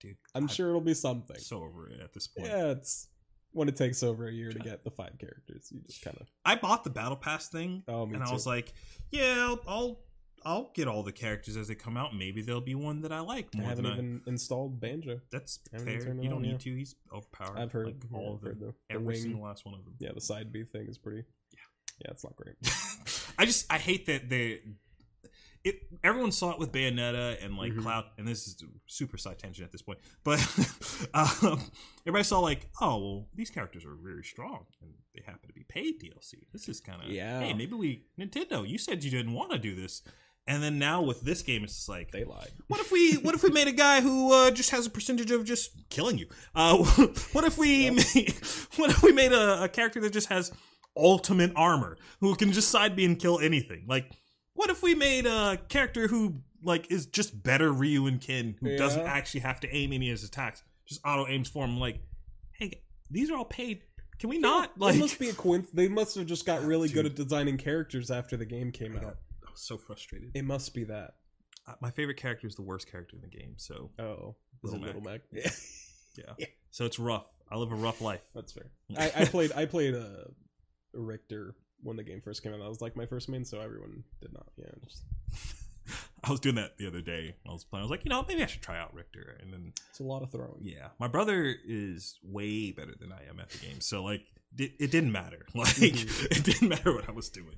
dude. 0.00 0.16
I'm 0.34 0.44
I'm 0.44 0.48
sure 0.48 0.68
it'll 0.68 0.80
be 0.80 0.94
something. 0.94 1.38
so 1.38 1.62
over 1.62 1.88
it 1.88 2.00
at 2.00 2.12
this 2.12 2.26
point. 2.26 2.48
Yeah, 2.48 2.70
it's 2.72 3.08
when 3.52 3.68
it 3.68 3.76
takes 3.76 4.02
over 4.02 4.28
a 4.28 4.32
year 4.32 4.50
to 4.50 4.58
get 4.58 4.84
the 4.84 4.90
five 4.90 5.18
characters. 5.18 5.70
You 5.72 5.80
just 5.86 6.02
kind 6.02 6.16
of 6.20 6.26
I 6.44 6.56
bought 6.56 6.84
the 6.84 6.90
Battle 6.90 7.16
Pass 7.16 7.48
thing, 7.48 7.82
oh, 7.88 8.04
and 8.04 8.14
too. 8.14 8.20
I 8.22 8.32
was 8.32 8.46
like, 8.46 8.72
yeah, 9.10 9.46
I'll, 9.48 9.60
I'll 9.66 10.00
I'll 10.44 10.70
get 10.74 10.88
all 10.88 11.02
the 11.02 11.12
characters 11.12 11.56
as 11.56 11.68
they 11.68 11.74
come 11.74 11.96
out. 11.96 12.14
Maybe 12.16 12.42
there'll 12.42 12.60
be 12.60 12.74
one 12.74 13.02
that 13.02 13.12
I 13.12 13.20
like 13.20 13.48
I 13.54 13.58
more 13.58 13.68
haven't 13.68 13.84
than 13.84 13.92
I. 13.92 13.96
even 13.96 14.20
installed 14.26 14.80
Banjo. 14.80 15.20
That's 15.30 15.60
I 15.74 15.78
fair. 15.78 15.94
You 16.14 16.28
don't 16.28 16.32
on, 16.36 16.42
need 16.42 16.52
yeah. 16.52 16.58
to. 16.58 16.74
He's 16.76 16.94
overpowered. 17.12 17.58
I've 17.58 17.72
heard 17.72 17.86
like, 17.86 17.96
yeah, 18.10 18.18
all 18.18 18.38
I've 18.42 18.48
of 18.48 18.58
them. 18.58 18.58
the, 18.60 18.66
the 18.66 18.94
Every 18.94 19.06
wing. 19.06 19.16
single 19.16 19.42
last 19.42 19.64
one 19.66 19.74
of 19.74 19.84
them. 19.84 19.94
Yeah, 19.98 20.10
the 20.14 20.20
side 20.20 20.52
B 20.52 20.64
thing 20.64 20.86
is 20.88 20.98
pretty. 20.98 21.24
Yeah. 21.52 21.60
yeah, 22.06 22.10
it's 22.12 22.24
not 22.24 22.36
great. 22.36 22.54
I 23.38 23.44
just 23.44 23.72
I 23.72 23.78
hate 23.78 24.06
that 24.06 24.28
they 24.28 24.60
it 25.64 25.80
everyone 26.04 26.30
saw 26.30 26.52
it 26.52 26.58
with 26.60 26.70
Bayonetta 26.70 27.44
and 27.44 27.56
like 27.56 27.72
Mhm. 27.72 27.82
Cloud 27.82 28.04
and 28.16 28.26
this 28.28 28.46
is 28.46 28.62
super 28.86 29.18
side 29.18 29.38
tangent 29.40 29.64
at 29.66 29.72
this 29.72 29.82
point. 29.82 29.98
But 30.22 30.38
um, 31.14 31.60
everybody 32.06 32.24
saw 32.24 32.38
like, 32.40 32.68
oh 32.80 32.96
well, 32.98 33.28
these 33.34 33.50
characters 33.50 33.84
are 33.84 33.94
very 33.94 34.22
strong 34.22 34.66
and 34.80 34.92
they 35.14 35.22
happen 35.26 35.48
to 35.48 35.52
be 35.54 35.64
paid 35.68 36.00
DLC. 36.00 36.34
This 36.52 36.68
is 36.68 36.80
kind 36.80 37.02
of 37.02 37.10
Yeah. 37.10 37.40
Hey, 37.40 37.54
maybe 37.54 37.74
we 37.74 38.04
Nintendo, 38.18 38.66
you 38.68 38.78
said 38.78 39.02
you 39.02 39.10
didn't 39.10 39.32
want 39.32 39.50
to 39.52 39.58
do 39.58 39.74
this. 39.74 40.02
And 40.48 40.62
then 40.62 40.78
now 40.78 41.02
with 41.02 41.20
this 41.20 41.42
game 41.42 41.62
it's 41.62 41.74
just 41.76 41.88
like 41.88 42.10
They 42.10 42.24
lied. 42.24 42.50
what 42.68 42.80
if 42.80 42.90
we 42.90 43.14
what 43.18 43.34
if 43.34 43.42
we 43.44 43.50
made 43.50 43.68
a 43.68 43.72
guy 43.72 44.00
who 44.00 44.32
uh, 44.32 44.50
just 44.50 44.70
has 44.70 44.86
a 44.86 44.90
percentage 44.90 45.30
of 45.30 45.44
just 45.44 45.70
killing 45.90 46.18
you? 46.18 46.26
Uh, 46.54 46.76
what 47.32 47.44
if 47.44 47.56
we 47.58 47.84
Yep. 47.84 47.94
made, 47.94 48.34
what 48.76 48.90
if 48.90 49.02
we 49.02 49.12
made 49.12 49.32
a, 49.32 49.62
a 49.64 49.68
character 49.68 50.00
that 50.00 50.12
just 50.12 50.28
has 50.28 50.50
ultimate 50.96 51.52
armor 51.54 51.96
who 52.20 52.34
can 52.34 52.50
just 52.52 52.70
side 52.70 52.96
B 52.96 53.04
and 53.04 53.18
kill 53.18 53.38
anything? 53.38 53.84
Like 53.86 54.10
what 54.54 54.70
if 54.70 54.82
we 54.82 54.94
made 54.94 55.26
a 55.26 55.58
character 55.68 56.08
who 56.08 56.40
like 56.64 56.90
is 56.90 57.06
just 57.06 57.40
better 57.42 57.70
Ryu 57.72 58.06
and 58.06 58.20
Ken 58.20 58.56
who 58.60 58.76
doesn't 58.76 59.06
actually 59.06 59.40
have 59.40 59.60
to 59.60 59.72
aim 59.72 59.92
any 59.92 60.08
of 60.10 60.14
his 60.14 60.24
attacks, 60.24 60.62
just 60.86 61.00
auto 61.04 61.26
aims 61.28 61.48
for 61.48 61.64
him? 61.64 61.78
Like, 61.78 62.00
hey, 62.52 62.80
these 63.10 63.30
are 63.30 63.36
all 63.36 63.44
paid. 63.44 63.82
Can 64.18 64.30
we 64.30 64.38
not 64.38 64.76
Like, 64.76 64.96
it 64.96 64.98
must 64.98 65.18
be 65.20 65.28
a 65.28 65.32
coincidence. 65.32 65.70
They 65.76 65.86
must 65.86 66.16
have 66.16 66.26
just 66.26 66.44
got 66.44 66.62
really 66.64 66.88
good 66.88 67.06
at 67.06 67.14
designing 67.14 67.56
characters 67.58 68.10
after 68.10 68.36
the 68.36 68.44
game 68.46 68.72
came 68.72 68.96
out. 68.96 69.16
I 69.58 69.60
was 69.60 69.66
so 69.66 69.76
frustrated. 69.76 70.30
It 70.34 70.44
must 70.44 70.72
be 70.72 70.84
that. 70.84 71.14
Uh, 71.66 71.72
My 71.80 71.90
favorite 71.90 72.16
character 72.16 72.46
is 72.46 72.54
the 72.54 72.62
worst 72.62 72.88
character 72.90 73.16
in 73.16 73.22
the 73.22 73.28
game, 73.28 73.54
so 73.56 73.90
Oh, 73.98 74.36
is 74.62 74.70
Little 74.70 74.84
it 74.84 74.86
Little 74.86 75.02
Mac? 75.02 75.20
Yeah. 75.32 75.50
yeah. 76.38 76.46
So 76.70 76.84
it's 76.84 76.98
rough. 77.00 77.26
I 77.50 77.56
live 77.56 77.72
a 77.72 77.74
rough 77.74 78.00
life. 78.00 78.22
That's 78.34 78.52
fair. 78.52 78.66
I, 78.96 79.22
I 79.22 79.24
played. 79.24 79.50
I 79.56 79.66
played 79.74 79.94
a 79.94 80.00
uh, 80.00 80.24
Richter 80.92 81.56
when 81.82 81.96
the 81.96 82.04
game 82.04 82.20
first 82.20 82.42
came 82.44 82.52
out. 82.52 82.60
That 82.60 82.68
was 82.68 82.80
like 82.80 82.94
my 82.94 83.06
first 83.06 83.28
main, 83.28 83.44
so 83.44 83.60
everyone 83.60 84.04
did 84.20 84.32
not. 84.32 84.46
Yeah, 84.56 84.66
just, 84.86 85.02
I 86.24 86.30
was 86.30 86.38
doing 86.40 86.54
that 86.56 86.76
the 86.78 86.86
other 86.86 87.00
day. 87.00 87.34
I 87.48 87.52
was 87.52 87.64
playing. 87.64 87.80
I 87.80 87.84
was 87.84 87.90
like, 87.90 88.04
you 88.04 88.10
know, 88.10 88.24
maybe 88.28 88.42
I 88.42 88.46
should 88.46 88.62
try 88.62 88.78
out 88.78 88.94
Richter. 88.94 89.38
And 89.42 89.52
then, 89.52 89.72
it's 89.90 89.98
a 90.00 90.04
lot 90.04 90.22
of 90.22 90.30
throwing. 90.30 90.60
yeah, 90.62 90.88
my 91.00 91.08
brother 91.08 91.52
is 91.66 92.18
way 92.22 92.70
better 92.70 92.94
than 93.00 93.12
I 93.12 93.28
am 93.28 93.40
at 93.40 93.48
the 93.50 93.58
game. 93.58 93.80
So 93.80 94.04
like, 94.04 94.22
it, 94.56 94.72
it 94.78 94.90
didn't 94.92 95.10
matter. 95.12 95.46
Like, 95.54 95.68
Mhm. 95.68 96.36
it 96.36 96.44
didn't 96.44 96.68
matter 96.68 96.94
what 96.94 97.08
I 97.08 97.12
was 97.12 97.28
doing. 97.28 97.56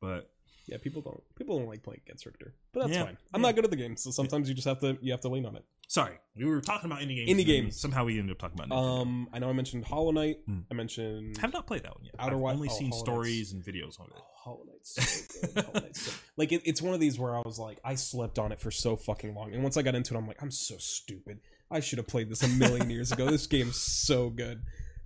But 0.00 0.30
Yeah, 0.66 0.78
people 0.78 1.02
don't 1.02 1.22
people 1.36 1.58
don't 1.58 1.68
like 1.68 1.82
playing 1.82 2.00
against 2.06 2.24
Richter, 2.24 2.54
but 2.72 2.80
that's 2.80 2.92
Yeah, 2.94 3.04
fine. 3.04 3.16
I'm 3.34 3.40
yeah. 3.42 3.48
not 3.48 3.54
good 3.54 3.64
at 3.64 3.70
the 3.70 3.76
game, 3.76 3.96
so 3.96 4.10
sometimes 4.10 4.48
you 4.48 4.54
just 4.54 4.66
have 4.66 4.80
to 4.80 4.96
you 5.02 5.12
have 5.12 5.20
to 5.22 5.28
lean 5.28 5.44
on 5.44 5.56
it. 5.56 5.64
sorry, 5.88 6.14
we 6.36 6.44
were 6.46 6.60
talking 6.62 6.90
about 6.90 7.02
indie 7.02 7.16
games. 7.16 7.30
Indie 7.30 7.44
games. 7.46 7.78
Somehow 7.80 8.04
we 8.04 8.18
ended 8.18 8.32
up 8.32 8.38
talking 8.38 8.58
about. 8.58 8.70
Nintendo. 8.70 9.00
Um, 9.02 9.28
I 9.32 9.38
know 9.40 9.50
I 9.50 9.52
mentioned 9.52 9.84
Hollow 9.84 10.10
Knight. 10.10 10.38
Hmm. 10.46 10.60
I 10.70 10.74
mentioned 10.74 11.36
have 11.38 11.52
not 11.52 11.66
played 11.66 11.82
that 11.82 11.94
one 11.94 12.04
yet. 12.04 12.14
Outer 12.18 12.36
I've 12.36 12.54
only 12.56 12.68
oh, 12.70 12.76
seen 12.78 12.90
Hollow 12.90 13.02
stories 13.04 13.52
and 13.52 13.62
videos 13.62 14.00
on 14.00 14.06
it. 14.06 14.12
Oh, 14.16 14.24
Hollow 14.36 14.64
Knight's 14.66 14.94
so 14.94 15.46
good. 15.54 15.64
Hollow 15.66 15.80
Knight's 15.80 16.00
so- 16.02 16.12
like 16.38 16.52
it, 16.52 16.62
it's 16.64 16.80
one 16.80 16.94
of 16.94 17.00
these 17.00 17.18
where 17.18 17.36
I 17.36 17.42
was 17.44 17.58
like, 17.58 17.78
I 17.84 17.94
slept 17.94 18.38
on 18.38 18.50
it 18.52 18.58
for 18.60 18.70
so 18.70 18.96
fucking 18.96 19.34
long, 19.34 19.52
and 19.52 19.62
once 19.62 19.76
I 19.76 19.82
got 19.82 19.94
into 19.94 20.14
it, 20.14 20.16
I'm 20.18 20.26
like, 20.26 20.42
I'm 20.42 20.50
so 20.50 20.76
stupid. 20.78 21.40
I 21.70 21.80
should 21.80 21.98
have 21.98 22.06
played 22.06 22.30
this 22.30 22.42
a 22.42 22.48
million 22.48 22.88
years 22.88 23.12
ago. 23.12 23.30
This 23.30 23.46
game's 23.46 23.76
so 23.76 24.30
good. 24.30 24.62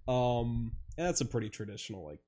Um, 0.06 0.72
and 0.96 1.06
that's 1.06 1.20
a 1.20 1.24
pretty 1.24 1.48
traditional 1.48 2.04
like 2.04 2.20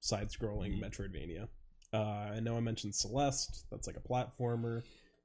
side-scrolling 0.00 0.78
Mhm. 0.78 0.82
Metroidvania. 0.84 1.48
Uh, 1.92 2.32
I 2.34 2.40
know 2.40 2.56
I 2.56 2.60
mentioned 2.60 2.94
Celeste. 2.94 3.66
That's 3.70 3.86
like 3.86 3.96
a 3.96 4.00
platformer. 4.00 4.82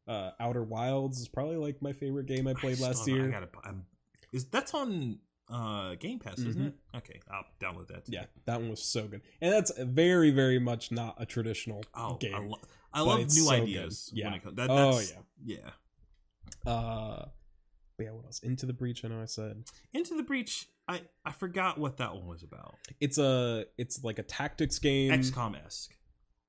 Uh, 0.08 0.32
Outer 0.40 0.64
Wilds 0.64 1.20
is 1.20 1.28
probably 1.28 1.58
like 1.58 1.82
my 1.82 1.94
favorite 1.94 2.26
game 2.26 2.48
I 2.48 2.54
played 2.54 2.76
still 2.78 2.88
last 2.88 3.08
year. 3.08 3.28
I 3.28 3.32
gotta, 3.32 3.48
is 4.32 4.46
that's 4.46 4.74
on 4.74 5.20
uh 5.50 5.96
Game 5.96 6.20
Pass, 6.20 6.40
isn't 6.40 6.62
Mhm. 6.62 6.68
it? 6.68 6.74
Okay, 6.98 7.20
I'll 7.30 7.44
download 7.62 7.88
that. 7.90 8.04
yeah, 8.08 8.26
that 8.46 8.60
one 8.60 8.70
was 8.70 8.82
so 8.82 9.08
good, 9.08 9.22
and 9.42 9.52
that's 9.52 9.72
very, 9.78 10.32
very 10.32 10.60
much 10.60 10.92
not 10.92 11.16
a 11.22 11.26
traditional 11.26 11.84
Oh, 11.94 12.16
game. 12.16 12.34
I, 12.34 12.40
lo- 12.40 12.60
I 12.94 13.02
love 13.02 13.20
new 13.20 13.28
so 13.30 13.50
good. 13.52 13.62
ideas. 13.64 14.10
Yeah. 14.14 14.26
When 14.26 14.34
it 14.36 14.44
comes, 14.44 14.56
that, 14.56 14.70
oh 14.70 14.92
that's, 14.96 15.14
yeah. 15.46 15.58
yeah. 16.66 16.72
Uh, 16.72 17.26
but 17.98 18.04
yeah, 18.06 18.12
what 18.12 18.26
else? 18.26 18.40
Into 18.40 18.66
the 18.66 18.74
Breach. 18.74 19.04
I 19.04 19.10
know 19.10 19.22
I 19.22 19.26
said 19.26 19.64
Into 19.94 20.16
the 20.16 20.24
Breach. 20.24 20.68
I 20.88 21.02
I 21.26 21.32
forgot 21.32 21.78
what 21.78 21.98
that 21.98 22.14
one 22.16 22.26
was 22.28 22.44
about. 22.44 22.76
it's 23.00 23.18
a 23.18 23.66
it's 23.78 24.04
like 24.04 24.20
a 24.20 24.24
tactics 24.24 24.80
game. 24.80 25.12
XCOM 25.12 25.56
esque. 25.66 25.94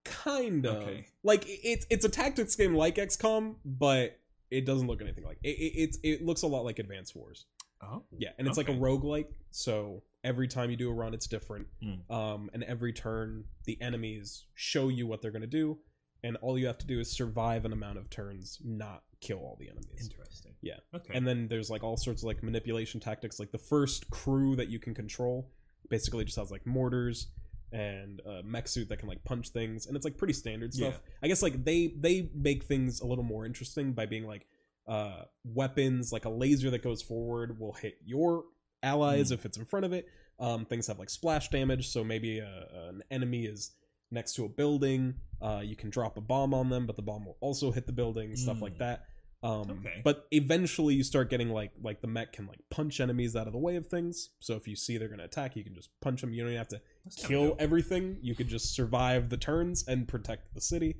Kind 0.05 0.67
of 0.67 0.83
Okay. 0.83 1.07
like 1.23 1.45
it's 1.47 1.87
it's 1.91 2.05
a 2.05 2.09
tactics 2.09 2.55
game 2.55 2.75
like 2.75 2.97
XCOM, 2.97 3.57
but 3.65 4.19
it 4.51 4.65
doesn't 4.67 4.87
look 4.87 5.01
anything 5.01 5.25
like 5.25 5.39
it. 5.43 5.49
It, 5.51 5.73
it's 5.81 5.99
it 6.03 6.25
looks 6.25 6.43
a 6.43 6.47
lot 6.47 6.65
like 6.65 6.79
Advanced 6.79 7.17
Wars. 7.17 7.47
Oh, 7.83 8.03
Yeah, 8.17 8.31
and 8.39 8.47
it's 8.49 8.57
like 8.57 8.69
a 8.69 8.73
Okay. 8.73 8.81
roguelike, 8.81 9.27
so 9.51 10.03
every 10.23 10.49
time 10.49 10.71
you 10.71 10.77
do 10.77 10.89
a 10.91 10.95
run, 10.95 11.13
it's 11.13 11.27
different. 11.27 11.67
Mm. 11.83 12.11
Um, 12.11 12.51
and 12.55 12.63
every 12.65 12.93
turn, 12.95 13.45
the 13.65 13.77
enemies 13.83 14.45
show 14.55 14.89
you 14.89 15.07
what 15.07 15.21
they're 15.21 15.31
gonna 15.33 15.47
do, 15.47 15.79
and 16.23 16.37
all 16.39 16.59
you 16.59 16.67
have 16.67 16.79
to 16.79 16.87
do 16.87 16.99
is 17.01 17.11
survive 17.11 17.67
an 17.67 17.73
amount 17.75 17.99
of 17.99 18.09
turns, 18.09 18.59
not 18.65 19.03
kill 19.21 19.39
all 19.39 19.57
the 19.61 19.69
enemies. 19.69 20.09
interesting. 20.11 20.53
Yeah. 20.63 20.77
Okay. 20.95 21.13
And 21.15 21.27
then 21.27 21.49
there's 21.49 21.69
like 21.69 21.83
all 21.83 21.97
sorts 21.99 22.23
of 22.23 22.27
like 22.27 22.43
manipulation 22.43 23.01
tactics. 23.01 23.39
Like 23.39 23.53
the 23.53 23.59
first 23.59 24.09
crew 24.11 24.55
that 24.57 24.69
you 24.69 24.79
can 24.79 24.95
control 24.95 25.51
basically 25.91 26.25
just 26.25 26.39
has 26.39 26.51
like 26.51 26.65
mortars 26.67 27.27
and 27.73 28.21
a 28.21 28.43
mech 28.43 28.69
suit 28.69 28.89
that 28.89 28.99
can 28.99 29.09
like 29.09 29.23
punch 29.25 29.49
things, 29.51 29.87
and 29.87 29.97
it's 29.97 30.05
like 30.05 30.17
pretty 30.17 30.33
standard 30.35 30.73
stuff. 30.75 31.01
I 31.23 31.29
guess 31.29 31.43
like 31.43 31.65
they 31.65 31.95
they 31.99 32.31
make 32.35 32.65
things 32.65 33.01
a 33.01 33.07
little 33.07 33.25
more 33.25 33.45
interesting 33.47 33.93
by 33.93 34.07
being 34.07 34.27
like 34.27 34.47
uh 34.87 35.23
weapons 35.45 36.13
like 36.13 36.25
a 36.27 36.31
laser 36.31 36.71
that 36.71 36.83
goes 36.83 37.01
forward 37.03 37.59
will 37.59 37.73
hit 37.73 37.95
your 38.05 38.45
allies 38.83 39.29
Hmm. 39.29 39.35
if 39.35 39.47
it's 39.47 39.57
in 39.57 39.65
front 39.65 39.87
of 39.87 39.95
it 39.95 40.07
um 40.39 40.67
things 40.67 40.89
have 40.89 40.99
like 40.99 41.09
splash 41.09 41.49
damage 41.49 41.89
so 41.89 42.05
maybe 42.05 42.39
a, 42.41 42.67
an 42.91 43.03
enemy 43.11 43.47
is 43.47 43.73
next 44.11 44.35
to 44.35 44.45
a 44.45 44.49
building 44.49 45.15
uh 45.41 45.63
you 45.65 45.75
can 45.75 45.89
drop 45.89 46.19
a 46.19 46.21
bomb 46.21 46.53
on 46.53 46.69
them 46.69 46.87
but 46.87 46.97
the 46.97 47.03
bomb 47.03 47.25
will 47.25 47.39
also 47.41 47.71
hit 47.71 47.87
the 47.87 47.95
building 47.95 48.37
stuff 48.37 48.61
like 48.61 48.75
Hmm. 48.75 48.81
that 48.81 49.05
um 49.45 49.71
Okay. 49.71 50.01
but 50.03 50.27
eventually 50.33 50.95
you 50.95 51.05
start 51.05 51.29
getting 51.31 51.51
like 51.51 51.71
like 51.83 52.01
the 52.01 52.07
mech 52.09 52.33
can 52.33 52.47
like 52.47 52.59
punch 52.71 52.99
enemies 52.99 53.37
out 53.37 53.47
of 53.47 53.53
the 53.53 53.59
way 53.59 53.77
of 53.77 53.87
things 53.87 54.31
so 54.41 54.55
if 54.57 54.67
you 54.67 54.75
see 54.75 54.97
they're 54.99 55.09
gonna 55.09 55.25
attack 55.25 55.55
you 55.55 55.63
can 55.63 55.75
just 55.75 55.91
punch 56.01 56.21
them 56.23 56.33
you 56.33 56.41
don't 56.43 56.51
even 56.51 56.59
have 56.59 56.69
to 56.69 56.81
That's 57.05 57.27
kill 57.27 57.55
everything. 57.59 58.17
You 58.23 58.35
could 58.35 58.49
just 58.49 58.75
survive 58.75 59.29
the 59.29 59.37
turns 59.37 59.85
and 59.87 60.09
protect 60.09 60.55
the 60.55 60.61
city. 60.61 60.97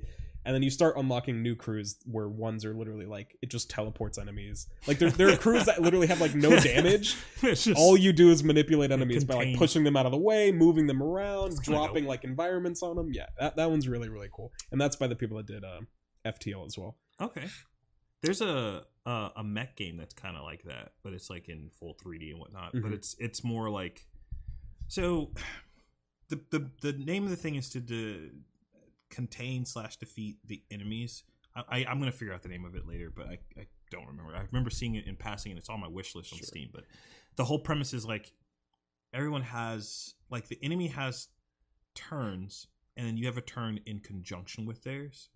And 0.47 0.53
then 0.53 0.61
you 0.61 0.69
start 0.69 0.95
unlocking 0.95 1.41
new 1.41 1.55
crews 1.55 1.97
where 2.05 2.29
ones 2.29 2.63
are 2.65 2.75
literally 2.75 3.07
like 3.07 3.35
it 3.41 3.49
just 3.49 3.67
teleports 3.67 4.19
enemies. 4.19 4.67
Like 4.85 4.99
there, 4.99 5.09
there 5.09 5.29
are 5.33 5.37
crews 5.37 5.65
that 5.65 5.81
literally 5.81 6.05
have 6.05 6.21
like 6.21 6.35
no 6.35 6.51
damage. 6.71 7.15
All 7.75 7.97
you 7.97 8.13
do 8.13 8.29
is 8.29 8.43
manipulate 8.43 8.91
enemies 8.91 9.23
by 9.23 9.33
like 9.33 9.57
pushing 9.57 9.83
them 9.83 9.97
out 9.97 10.05
of 10.05 10.11
the 10.11 10.19
way, 10.19 10.51
moving 10.51 10.85
them 10.85 11.01
around, 11.01 11.57
dropping 11.63 12.05
like 12.05 12.23
environments 12.23 12.83
on 12.83 12.95
them. 12.95 13.09
Yeah, 13.11 13.25
that, 13.39 13.55
that 13.55 13.71
one's 13.71 13.87
really 13.87 14.07
really 14.07 14.29
cool. 14.31 14.51
And 14.71 14.79
that's 14.79 14.95
by 14.95 15.07
the 15.07 15.15
people 15.15 15.37
that 15.37 15.47
did 15.47 15.63
uh, 15.63 15.79
FTL 16.23 16.63
as 16.67 16.77
well. 16.77 16.95
Okay. 17.19 17.47
There's 18.25 18.41
a 18.41 18.83
a, 19.05 19.31
a 19.37 19.43
mech 19.43 19.75
game 19.77 19.97
that's 19.97 20.13
kind 20.13 20.35
of 20.35 20.43
like 20.43 20.63
that, 20.63 20.93
but 21.03 21.13
it's 21.13 21.29
like 21.29 21.47
in 21.47 21.69
full 21.69 21.95
3D 22.03 22.31
and 22.31 22.39
whatnot. 22.39 22.71
But 22.73 22.91
Mhm. 22.91 22.93
it's 22.93 23.15
it's 23.19 23.43
more 23.43 23.69
like 23.69 24.05
so. 24.87 25.31
The, 26.29 26.41
the 26.49 26.71
the 26.81 26.93
name 26.93 27.23
of 27.23 27.29
the 27.29 27.35
thing 27.35 27.53
is 27.55 27.69
to 27.69 27.79
de- 27.79 28.31
contain 29.11 29.63
slash 29.65 29.97
defeat 29.97 30.37
the 30.45 30.63
enemies. 30.71 31.23
I, 31.55 31.63
I 31.69 31.85
I'm 31.85 31.99
gonna 31.99 32.11
figure 32.11 32.33
out 32.33 32.41
the 32.41 32.49
name 32.49 32.65
of 32.65 32.75
it 32.75 32.87
later, 32.87 33.11
but 33.15 33.27
I, 33.27 33.37
I 33.57 33.67
don't 33.91 34.07
remember. 34.07 34.35
I 34.35 34.41
remember 34.51 34.71
seeing 34.71 34.95
it 34.95 35.05
in 35.05 35.15
passing, 35.15 35.51
and 35.51 35.59
it's 35.59 35.69
on 35.69 35.79
my 35.79 35.87
wish 35.87 36.15
list 36.15 36.33
on 36.33 36.39
Sure. 36.39 36.47
Steam. 36.47 36.69
But 36.73 36.85
the 37.35 37.45
whole 37.45 37.59
premise 37.59 37.93
is 37.93 38.05
like 38.07 38.31
everyone 39.13 39.43
has 39.43 40.15
like 40.31 40.47
the 40.47 40.57
enemy 40.63 40.87
has 40.87 41.27
turns, 41.93 42.67
and 42.97 43.05
then 43.07 43.17
you 43.17 43.27
have 43.27 43.37
a 43.37 43.41
turn 43.41 43.79
in 43.85 43.99
conjunction 43.99 44.65
with 44.65 44.83
theirs. 44.83 45.29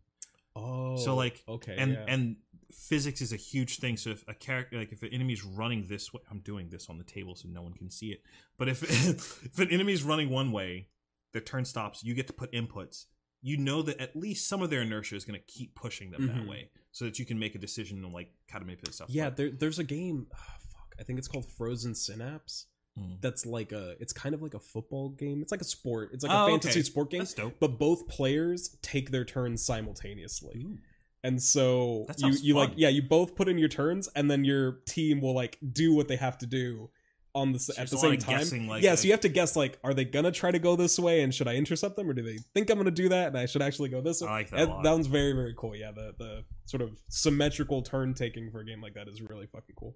Oh, 0.60 0.98
So, 0.98 1.16
like, 1.16 1.44
okay, 1.48 1.76
and 1.78 1.94
yeah. 1.94 2.06
and 2.08 2.36
physics 2.72 3.20
is 3.22 3.34
a 3.34 3.36
huge 3.36 3.80
thing 3.80 3.98
so 3.98 4.12
if 4.12 4.24
a 4.28 4.34
character 4.34 4.78
like 4.78 4.92
if 4.92 5.02
an 5.02 5.10
enemy's 5.12 5.44
running 5.44 5.88
this 5.90 6.14
way 6.14 6.22
i'm 6.30 6.38
doing 6.40 6.70
this 6.70 6.88
on 6.88 7.00
the 7.00 7.04
table 7.04 7.34
so 7.36 7.48
no 7.50 7.64
one 7.64 7.74
can 7.74 7.90
see 7.90 8.10
it 8.12 8.22
but 8.60 8.70
if 8.70 8.84
if 9.44 9.58
an 9.58 9.70
enemy's 9.72 10.04
running 10.04 10.30
one 10.30 10.52
way 10.52 10.88
the 11.34 11.42
turn 11.42 11.66
stops 11.66 12.04
you 12.04 12.14
get 12.14 12.28
to 12.28 12.34
put 12.34 12.52
inputs 12.52 13.06
you 13.42 13.58
know 13.58 13.82
that 13.82 14.00
at 14.00 14.16
least 14.16 14.48
some 14.48 14.62
of 14.62 14.70
their 14.70 14.84
inertia 14.84 15.16
is 15.16 15.26
going 15.26 15.40
to 15.40 15.46
keep 15.52 15.74
pushing 15.74 16.12
them 16.12 16.22
Mhm. 16.30 16.36
that 16.36 16.48
way 16.48 16.70
so 16.92 17.06
that 17.06 17.18
you 17.18 17.26
can 17.26 17.40
make 17.40 17.56
a 17.56 17.60
decision 17.60 18.06
on 18.06 18.14
like 18.14 18.32
how 18.52 18.60
to 18.60 18.66
manipulate 18.66 18.94
stuff 18.94 19.10
yeah, 19.10 19.32
there, 19.32 19.50
there's 19.50 19.80
a 19.80 19.84
game. 19.84 20.28
ah, 20.36 20.58
fuck, 20.72 20.94
I 21.00 21.04
think 21.04 21.18
it's 21.18 21.28
called 21.28 21.48
Frozen 21.58 21.96
Synapse. 21.96 22.68
Mm. 22.98 23.22
That's 23.22 23.46
like 23.46 23.72
a. 23.72 23.96
It's 24.00 24.14
kind 24.14 24.34
of 24.34 24.42
like 24.42 24.54
a 24.54 24.60
football 24.60 25.10
game. 25.10 25.42
It's 25.42 25.52
like 25.52 25.62
a 25.62 25.66
sport. 25.66 26.10
It's 26.14 26.24
like 26.24 26.32
Oh, 26.34 26.36
a 26.36 26.44
okay. 26.44 26.52
fantasy 26.54 26.84
sport 26.84 27.10
game. 27.12 27.20
that's 27.20 27.34
dope 27.34 27.56
but 27.60 27.78
both 27.78 28.08
players 28.08 28.78
take 28.82 29.12
their 29.12 29.26
turns 29.26 29.64
simultaneously 29.66 30.64
Ooh. 30.66 30.78
and 31.24 31.42
so 31.42 32.06
That 32.08 32.20
you 32.20 32.30
you 32.42 32.56
like 32.56 32.72
yeah 32.76 32.90
you 32.90 33.02
both 33.02 33.36
put 33.36 33.48
in 33.48 33.58
your 33.58 33.70
turns 33.70 34.08
and 34.16 34.30
then 34.30 34.44
your 34.44 34.80
team 34.88 35.22
will 35.22 35.34
like 35.36 35.58
do 35.72 35.94
what 35.94 36.08
they 36.08 36.16
have 36.16 36.38
to 36.40 36.46
do 36.46 36.90
on 37.36 37.52
the 37.54 37.60
So 37.60 37.74
at 37.78 37.90
the 37.90 37.98
same 37.98 38.18
time 38.18 38.40
guessing, 38.40 38.68
like, 38.68 38.82
yeah 38.84 38.90
like- 38.92 39.00
so 39.00 39.06
you 39.06 39.12
have 39.12 39.22
to 39.22 39.30
guess 39.30 39.56
like 39.56 39.78
are 39.84 39.94
they 39.94 40.04
gonna 40.04 40.32
try 40.32 40.50
to 40.52 40.58
go 40.60 40.76
this 40.76 40.98
way 40.98 41.22
and 41.22 41.34
should 41.34 41.48
i 41.48 41.54
intercept 41.56 41.96
them 41.96 42.10
or 42.10 42.14
do 42.14 42.24
they 42.24 42.38
think 42.56 42.70
i'm 42.72 42.78
gonna 42.78 42.90
do 42.90 43.08
that 43.10 43.28
and 43.28 43.38
i 43.38 43.46
should 43.46 43.62
actually 43.62 43.88
go 43.90 44.02
this 44.02 44.20
way 44.22 44.28
I 44.28 44.32
like 44.32 44.50
that 44.50 44.68
a 44.68 44.72
lot. 44.72 44.84
that 44.84 44.92
one's 44.92 45.08
very 45.08 45.34
very 45.34 45.54
cool 45.56 45.76
yeah 45.76 45.92
the 45.92 46.16
the 46.18 46.44
sort 46.66 46.82
of 46.82 46.98
symmetrical 47.10 47.82
turn 47.84 48.14
taking 48.16 48.50
for 48.52 48.62
a 48.62 48.66
game 48.66 48.82
like 48.82 48.96
that 48.96 49.08
is 49.08 49.22
really 49.22 49.46
fucking 49.46 49.76
cool 49.78 49.94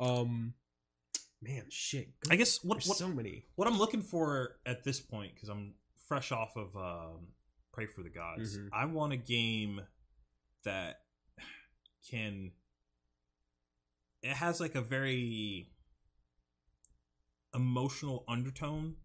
um 0.00 0.52
man 1.42 1.64
shit 1.68 2.08
i 2.30 2.36
guess 2.36 2.62
what 2.64 2.82
what, 2.86 2.96
so 2.96 3.08
many 3.08 3.44
what 3.56 3.68
i'm 3.68 3.78
looking 3.78 4.02
for 4.02 4.56
at 4.64 4.82
this 4.84 5.00
point 5.00 5.34
because 5.34 5.48
i'm 5.48 5.74
fresh 6.08 6.32
off 6.32 6.56
of 6.56 6.74
um 6.76 7.28
praey 7.76 7.88
for 7.88 8.02
the 8.02 8.08
gods 8.08 8.56
Mhm. 8.58 8.68
i 8.72 8.84
want 8.86 9.12
a 9.12 9.16
game 9.16 9.80
that 10.64 11.00
can 12.10 12.52
it 14.22 14.32
has 14.34 14.60
like 14.60 14.74
a 14.74 14.80
very 14.80 15.70
emotional 17.54 18.24
undertone 18.28 18.96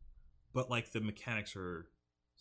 but 0.54 0.70
like 0.70 0.92
the 0.92 1.00
mechanics 1.02 1.56
are 1.56 1.88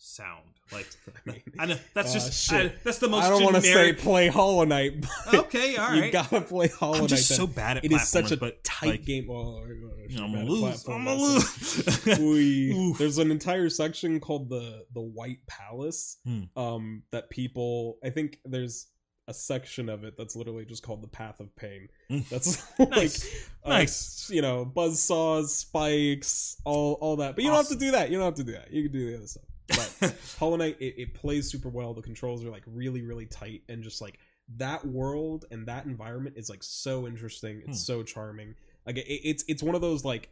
sound 0.03 0.49
like 0.71 0.87
I 1.27 1.31
mean, 1.31 1.41
i 1.59 1.65
know 1.67 1.77
that's 1.93 2.09
uh, 2.09 2.13
just. 2.13 2.51
I, 2.51 2.73
that's 2.83 2.97
the 2.97 3.07
most 3.07 3.23
i 3.23 3.29
don't 3.29 3.43
want 3.43 3.55
to 3.57 3.61
say 3.61 3.93
play 3.93 4.29
hollow 4.29 4.63
knight 4.63 5.05
but 5.25 5.35
okay 5.45 5.75
all 5.77 5.93
you 5.93 6.11
gotta 6.11 6.41
play 6.41 6.69
hollow 6.69 6.93
Knight. 6.93 7.01
i'm 7.01 7.07
just 7.07 7.27
so 7.27 7.45
bad 7.45 7.77
at 7.77 7.85
it 7.85 7.91
is 7.91 8.07
such 8.07 8.31
a 8.31 8.37
but 8.37 8.63
tight 8.63 8.87
like, 8.89 9.05
game. 9.05 9.27
Know, 9.27 9.63
i'm 9.63 10.33
gonna 10.33 10.43
lose 10.43 10.87
i'm 10.87 11.05
gonna 11.05 11.21
lose 11.21 12.19
We, 12.19 12.95
there's 12.97 13.19
an 13.19 13.29
entire 13.29 13.69
section 13.69 14.19
called 14.19 14.49
the 14.49 14.85
the 14.93 15.01
White 15.01 15.45
Palace. 15.47 16.17
Hmm. 16.25 16.43
Um, 16.55 17.03
that 17.11 17.29
people, 17.29 17.97
I 18.03 18.09
think 18.09 18.39
there's 18.43 18.87
a 19.27 19.33
section 19.33 19.87
of 19.87 20.03
it 20.03 20.15
that's 20.17 20.35
literally 20.35 20.65
just 20.65 20.83
called 20.83 21.01
the 21.01 21.07
Path 21.07 21.39
of 21.39 21.55
Pain. 21.55 21.87
Mm. 22.09 22.27
That's 22.29 22.61
Nice. 22.79 23.23
like, 23.23 23.47
uh, 23.63 23.69
Nice. 23.69 24.29
you 24.31 24.41
know, 24.41 24.65
buzz 24.65 25.01
saws, 25.01 25.55
spikes, 25.55 26.57
all 26.65 26.93
all 27.01 27.15
that. 27.17 27.35
But 27.35 27.43
you 27.43 27.49
don't 27.49 27.57
have 27.57 27.69
to 27.69 27.75
do 27.75 27.91
that. 27.91 28.09
You 28.09 28.17
don't 28.17 28.25
have 28.25 28.35
to 28.35 28.43
do 28.43 28.53
that. 28.53 28.71
You 28.71 28.83
can 28.83 28.91
do 28.91 29.09
the 29.09 29.17
other 29.17 29.27
stuff. 29.27 29.43
But 29.75 30.15
Hollow 30.39 30.57
Knight, 30.57 30.77
it, 30.79 30.95
it 30.97 31.13
plays 31.13 31.49
super 31.49 31.69
well. 31.69 31.93
The 31.93 32.01
controls 32.01 32.43
are 32.43 32.49
like 32.49 32.63
really, 32.65 33.01
really 33.01 33.25
tight, 33.25 33.63
and 33.69 33.83
just 33.83 34.01
like 34.01 34.19
that 34.57 34.85
world 34.85 35.45
and 35.51 35.67
that 35.67 35.85
environment 35.85 36.35
is 36.37 36.49
like 36.49 36.63
so 36.63 37.07
interesting. 37.07 37.61
It's 37.67 37.79
hmm. 37.79 37.93
so 37.93 38.03
charming. 38.03 38.55
Like 38.85 38.97
it, 38.97 39.07
it's 39.07 39.43
it's 39.47 39.63
one 39.63 39.75
of 39.75 39.81
those 39.81 40.03
like 40.03 40.29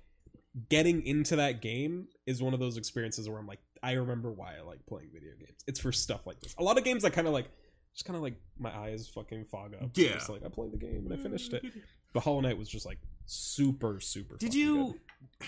getting 0.70 1.06
into 1.06 1.36
that 1.38 1.62
game 1.62 2.08
is 2.26 2.42
one 2.42 2.54
of 2.54 2.60
those 2.60 2.78
experiences 2.78 3.30
where 3.30 3.40
I'm 3.40 3.48
like, 3.48 3.60
I 3.84 3.94
remember 3.94 4.32
why 4.32 4.56
I 4.58 4.62
like 4.62 4.86
playing 4.88 5.10
video 5.14 5.32
games. 5.40 5.64
It's 5.68 5.80
for 5.80 5.92
stuff 5.92 6.26
like 6.26 6.40
this. 6.40 6.56
A 6.58 6.64
lot 6.64 6.78
of 6.78 6.84
games 6.84 7.06
I 7.06 7.10
kind 7.10 7.28
of 7.28 7.34
like, 7.34 7.50
just 7.94 8.06
kind 8.06 8.18
of 8.18 8.24
like 8.24 8.36
my 8.58 8.76
eyes 8.76 9.08
fucking 9.08 9.46
fog 9.46 9.74
up. 9.76 9.92
Yeah. 9.94 10.10
it's 10.10 10.30
like 10.30 10.44
I 10.44 10.50
played 10.50 10.72
the 10.72 10.78
game 10.78 11.06
and 11.06 11.14
I 11.14 11.18
finished 11.18 11.54
it. 11.54 11.66
But 12.14 12.24
Hollow 12.24 12.42
Knight 12.42 12.58
was 12.58 12.68
just 12.68 12.86
like 12.86 12.98
super, 13.26 14.00
super. 14.00 14.38
Did 14.38 14.54
you 14.54 15.00
good. 15.40 15.48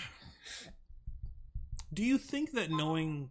Do 1.94 2.04
you 2.04 2.16
think 2.16 2.52
that 2.52 2.70
knowing 2.70 3.28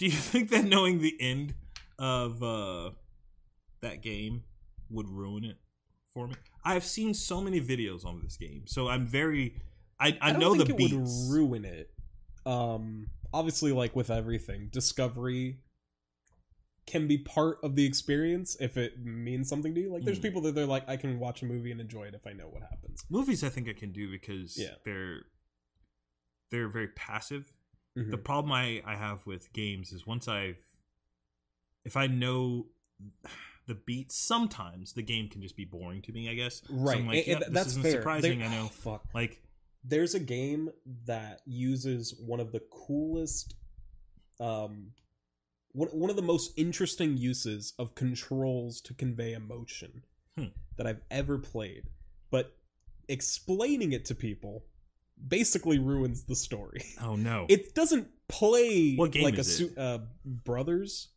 Do 0.00 0.06
you 0.06 0.12
think 0.32 0.48
that 0.50 0.64
knowing 0.64 0.98
the 1.00 1.14
end 1.20 1.54
of 1.98 2.42
uh 2.42 2.90
that 3.82 4.02
game 4.02 4.42
would 4.88 5.08
ruin 5.08 5.44
it 5.44 5.58
for 6.12 6.26
me? 6.26 6.34
I've 6.64 6.84
seen 6.84 7.14
so 7.14 7.40
many 7.40 7.60
videos 7.60 8.04
on 8.04 8.20
this 8.24 8.36
game. 8.36 8.62
So 8.66 8.88
I'm 8.88 9.06
very 9.06 9.54
I 10.00 10.16
I, 10.20 10.30
don't 10.32 10.40
know 10.40 10.54
think 10.54 10.68
the 10.68 10.74
it 10.74 10.76
beats. 10.78 10.92
would 10.94 11.34
ruin 11.36 11.64
it. 11.66 11.90
Um, 12.46 13.08
obviously, 13.34 13.70
like 13.72 13.94
with 13.94 14.10
everything, 14.10 14.70
discovery 14.72 15.58
can 16.86 17.06
be 17.06 17.18
part 17.18 17.58
of 17.62 17.76
the 17.76 17.84
experience 17.84 18.56
if 18.60 18.78
it 18.78 18.98
means 19.04 19.48
something 19.48 19.74
to 19.74 19.80
you. 19.80 19.92
Like, 19.92 20.04
there's 20.04 20.18
Mm. 20.18 20.22
people 20.22 20.40
that 20.42 20.54
they're 20.54 20.66
like, 20.66 20.88
I 20.88 20.96
can 20.96 21.18
watch 21.20 21.42
a 21.42 21.44
movie 21.44 21.70
and 21.70 21.80
enjoy 21.80 22.04
it 22.04 22.14
if 22.14 22.26
I 22.26 22.32
know 22.32 22.48
what 22.48 22.62
happens. 22.62 23.04
Movies 23.10 23.44
I 23.44 23.50
think 23.50 23.68
I 23.68 23.74
can 23.74 23.92
do 23.92 24.10
because 24.10 24.56
Yeah. 24.58 24.74
they're 24.86 25.20
they're 26.50 26.68
very 26.68 26.88
passive. 26.88 27.52
The 28.08 28.18
problem 28.18 28.52
I, 28.52 28.82
I 28.86 28.94
have 28.96 29.26
with 29.26 29.52
games 29.52 29.92
is 29.92 30.06
once 30.06 30.26
I've 30.28 30.58
if 31.84 31.96
I 31.96 32.06
know 32.06 32.66
the 33.66 33.74
beat. 33.74 34.10
Sometimes 34.12 34.92
the 34.94 35.02
game 35.02 35.28
can 35.28 35.42
just 35.42 35.56
be 35.56 35.64
boring 35.64 36.02
to 36.02 36.12
me. 36.12 36.28
I 36.30 36.34
guess. 36.34 36.62
So 36.66 36.74
right 36.74 36.98
I'm 36.98 37.06
like, 37.06 37.18
and- 37.18 37.26
"Yep, 37.26 37.36
and 37.46 37.54
this 37.56 37.60
that's 37.64 37.70
isn't 37.70 37.82
fair 37.82 37.92
surprising. 37.92 38.38
There- 38.40 38.48
I 38.48 38.52
know. 38.52 38.64
oh, 38.64 38.68
fuck 38.72 39.04
Like, 39.14 39.42
there's 39.84 40.14
a 40.14 40.20
game 40.20 40.70
that 41.06 41.40
uses 41.46 42.14
one 42.18 42.40
of 42.40 42.52
the 42.52 42.60
coolest 42.70 43.54
um 44.40 44.92
one, 45.72 45.88
one 45.88 46.10
of 46.10 46.16
the 46.16 46.22
most 46.22 46.52
interesting 46.56 47.16
uses 47.16 47.74
of 47.78 47.94
controls 47.94 48.80
to 48.82 48.94
convey 48.94 49.32
emotion 49.34 50.02
Hmm. 50.36 50.46
that 50.76 50.86
I've 50.86 51.02
ever 51.10 51.38
played 51.38 51.84
but 52.30 52.56
explaining 53.08 53.92
it 53.92 54.04
to 54.06 54.14
people 54.14 54.64
basically 55.28 55.78
ruins 55.78 56.24
the 56.24 56.34
story 56.36 56.82
oh 57.02 57.16
no. 57.16 57.46
it 57.48 57.74
doesn't 57.74 58.08
play 58.28 58.94
What 58.96 59.10
game 59.12 59.24
like 59.24 59.38
is 59.38 59.60
a 59.60 59.66
it? 59.66 59.78
uh, 59.78 59.98
brothers 60.24 61.08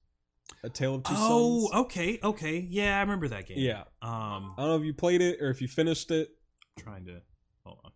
a 0.63 0.69
tale 0.69 0.95
of 0.95 1.03
two 1.03 1.13
oh, 1.15 1.59
sons 1.61 1.71
Oh, 1.73 1.81
okay, 1.84 2.19
okay. 2.23 2.57
Yeah, 2.69 2.97
I 2.97 3.01
remember 3.01 3.27
that 3.30 3.47
game. 3.47 3.57
yeah 3.59 3.81
Um, 4.01 4.53
i 4.57 4.61
don't 4.61 4.67
know 4.69 4.75
if 4.77 4.84
you 4.84 4.93
played 4.93 5.21
it 5.21 5.39
or 5.41 5.49
if 5.49 5.61
you 5.61 5.67
finished 5.67 6.11
it 6.11 6.30
trying 6.80 7.05
to 7.05 7.21
hold 7.65 7.80
on. 7.85 7.91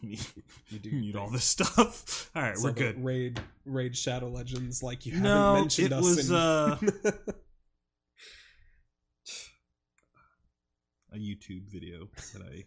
you 0.00 0.78
do 0.80 0.90
Mute 0.90 1.14
all 1.16 1.30
this 1.30 1.44
stuff. 1.44 2.30
All 2.34 2.42
right, 2.42 2.56
So 2.56 2.68
we're 2.68 2.72
good. 2.74 3.04
Raid 3.04 3.40
Raid 3.64 3.96
Shadow 3.96 4.28
Legends, 4.28 4.82
like 4.82 5.04
you 5.06 5.12
No, 5.20 5.28
haven't 5.54 5.60
mentioned 5.60 5.86
it 5.88 5.92
us. 5.92 6.04
was, 6.04 6.30
in... 6.30 6.36
uh, 6.36 6.78
A 11.12 11.16
YouTube 11.16 11.64
video 11.70 12.08
that 12.32 12.42
I 12.42 12.64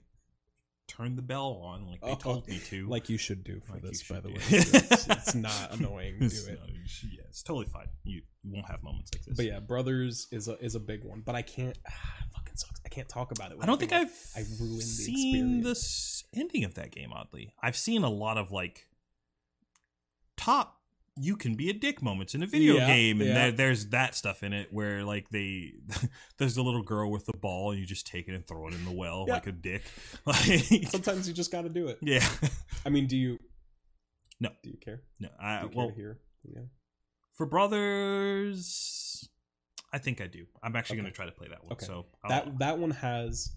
turned 0.96 1.18
the 1.18 1.22
bell 1.22 1.62
on 1.64 1.86
like 1.88 2.02
they 2.02 2.12
Oh, 2.12 2.16
told 2.16 2.48
me 2.48 2.60
to. 2.66 2.88
like 2.88 3.10
you 3.10 3.18
should 3.18 3.44
do 3.44 3.60
for 3.62 3.74
Like 3.74 3.82
this, 3.84 4.04
by 4.04 4.20
the 4.20 4.30
way. 4.30 4.36
It's, 4.50 5.08
it's 5.10 5.36
not 5.36 5.74
annoying. 5.74 6.20
Do 6.20 6.26
It's 6.26 6.46
it. 6.48 6.60
not- 6.60 6.70
yeah, 7.12 7.22
it's 7.28 7.44
totally 7.44 7.66
fine. 7.66 7.88
You, 8.04 8.22
you 8.44 8.54
won't 8.54 8.70
have 8.70 8.84
moments 8.84 9.12
like 9.14 9.24
this. 9.26 9.36
But 9.36 9.46
yeah, 9.46 9.60
Brothers 9.60 10.28
is 10.32 10.48
a 10.48 10.58
is 10.64 10.76
a 10.76 10.80
big 10.80 11.04
one. 11.04 11.22
But 11.26 11.36
I 11.36 11.42
can't. 11.42 11.78
Ah, 11.88 12.24
fucking 12.34 12.56
sucks. 12.58 12.80
I 12.86 12.90
can't 12.90 13.10
talk 13.10 13.32
about 13.32 13.52
it. 13.52 13.58
I 13.62 13.66
don't 13.66 13.80
think 13.80 13.92
I've 13.94 14.12
I 14.36 14.44
ruined 14.60 14.82
seen 14.84 15.62
the 15.62 15.72
experience. 15.72 16.24
ending 16.36 16.64
of 16.64 16.76
that 16.76 16.92
game. 16.92 17.12
Oddly, 17.14 17.54
I've 17.62 17.76
seen 17.78 18.04
a 18.04 18.10
lot 18.10 18.38
of 18.38 18.52
like 18.52 18.88
top. 20.38 20.78
You 21.18 21.38
can 21.38 21.56
be 21.56 21.70
a 21.70 21.74
dick 21.74 22.02
moments 22.02 22.36
in 22.36 22.44
a 22.44 22.48
video 22.48 22.76
Yeah, 22.76 22.88
game, 22.88 23.22
and 23.22 23.30
yeah. 23.30 23.34
there, 23.36 23.52
there's 23.52 23.88
that 23.88 24.16
stuff 24.16 24.44
in 24.44 24.52
it 24.52 24.68
where 24.74 25.06
like 25.06 25.30
they, 25.30 25.72
there's 26.38 26.56
the 26.56 26.62
little 26.62 26.84
girl 26.84 27.10
with 27.10 27.26
the 27.26 27.32
ball, 27.38 27.72
and 27.72 27.80
you 27.80 27.86
just 27.86 28.06
take 28.06 28.28
it 28.28 28.34
and 28.36 28.46
throw 28.46 28.68
it 28.68 28.74
in 28.74 28.84
the 28.84 28.92
well 28.92 29.24
Yeah. 29.28 29.36
like 29.36 29.48
a 29.48 29.54
dick. 29.54 29.84
Like, 30.26 30.36
Sometimes 30.90 31.26
you 31.28 31.34
just 31.34 31.52
got 31.54 31.62
to 31.62 31.70
do 31.70 31.88
it. 31.88 32.00
yeah, 32.02 32.28
I 32.86 32.90
mean, 32.90 33.08
do 33.08 33.16
you? 33.16 33.40
No. 34.42 34.50
Do 34.62 34.70
you 34.70 34.78
care? 34.78 35.04
no, 35.22 35.30
Do 35.30 35.34
I, 35.40 35.60
care 35.62 35.70
well, 35.74 35.90
hear? 35.96 36.20
Yeah. 36.44 36.62
for 37.34 37.46
brothers, 37.46 39.30
I 39.94 39.98
think 40.00 40.20
I 40.20 40.28
do. 40.28 40.46
I'm 40.62 40.76
actually 40.76 40.96
Okay. 40.98 41.04
going 41.04 41.14
to 41.14 41.16
try 41.16 41.26
to 41.28 41.32
play 41.32 41.48
that 41.48 41.64
one. 41.64 41.72
Okay. 41.74 41.86
So 41.86 42.08
I'll- 42.26 42.30
that 42.30 42.60
that 42.60 42.78
one 42.78 42.92
has 42.92 43.56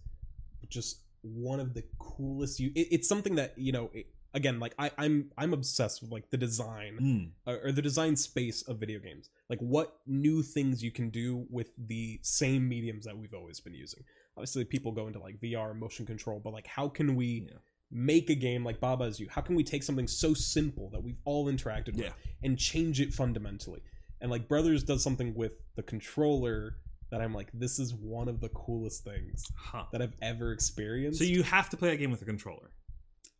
just 0.69 1.03
one 1.23 1.59
of 1.59 1.75
the 1.75 1.83
coolest 1.99 2.61
you 2.61 2.71
it, 2.77 2.87
it's 2.93 3.09
something 3.09 3.35
that 3.35 3.55
you 3.59 3.73
know 3.73 3.91
it, 3.93 4.07
again 4.35 4.61
like 4.61 4.75
I, 4.79 4.91
i'm 4.99 5.31
i'm 5.39 5.53
obsessed 5.53 6.03
with 6.03 6.11
like 6.11 6.31
the 6.31 6.37
design 6.37 6.99
Mm, 7.01 7.31
or, 7.47 7.69
or 7.69 7.73
the 7.73 7.83
design 7.83 8.17
space 8.17 8.63
of 8.63 8.79
video 8.79 8.99
games 9.01 9.31
like 9.49 9.59
what 9.61 9.99
new 10.07 10.43
things 10.43 10.83
you 10.83 10.91
can 10.91 11.11
do 11.11 11.47
with 11.51 11.71
the 11.79 12.19
same 12.23 12.69
mediums 12.69 13.05
that 13.07 13.17
we've 13.17 13.35
always 13.35 13.61
been 13.61 13.75
using 13.75 14.05
obviously 14.37 14.65
people 14.65 14.93
go 14.93 15.07
into 15.07 15.19
like 15.19 15.41
vr 15.41 15.75
motion 15.79 16.05
control 16.07 16.41
but 16.43 16.53
like 16.53 16.67
how 16.67 16.89
can 16.89 17.15
we 17.17 17.47
Yeah. 17.51 17.59
make 17.91 18.29
a 18.31 18.35
game 18.35 18.65
like 18.65 18.81
baba 18.81 19.05
is 19.05 19.19
you 19.19 19.29
how 19.31 19.41
can 19.41 19.55
we 19.55 19.65
take 19.65 19.83
something 19.83 20.07
so 20.07 20.35
simple 20.35 20.91
that 20.91 21.03
we've 21.03 21.19
all 21.25 21.47
interacted 21.47 21.95
with 21.97 22.05
yeah, 22.07 22.13
and 22.43 22.59
change 22.59 23.01
it 23.01 23.13
fundamentally. 23.15 23.81
And 24.21 24.31
like 24.33 24.49
Brothers 24.49 24.83
does 24.83 25.03
something 25.03 25.33
with 25.35 25.55
the 25.77 25.83
controller 25.83 26.75
that 27.13 27.21
I'm 27.21 27.33
like, 27.33 27.49
this 27.55 27.79
is 27.79 27.95
one 27.95 28.29
of 28.29 28.41
the 28.41 28.49
coolest 28.49 29.05
things 29.05 29.45
huh. 29.57 29.85
that 29.93 30.03
I've 30.03 30.17
ever 30.21 30.51
experienced. 30.53 31.19
So 31.21 31.25
you 31.25 31.43
have 31.45 31.71
to 31.71 31.77
play 31.77 31.91
that 31.91 31.97
game 31.99 32.11
with 32.11 32.21
a 32.23 32.25
controller. 32.25 32.71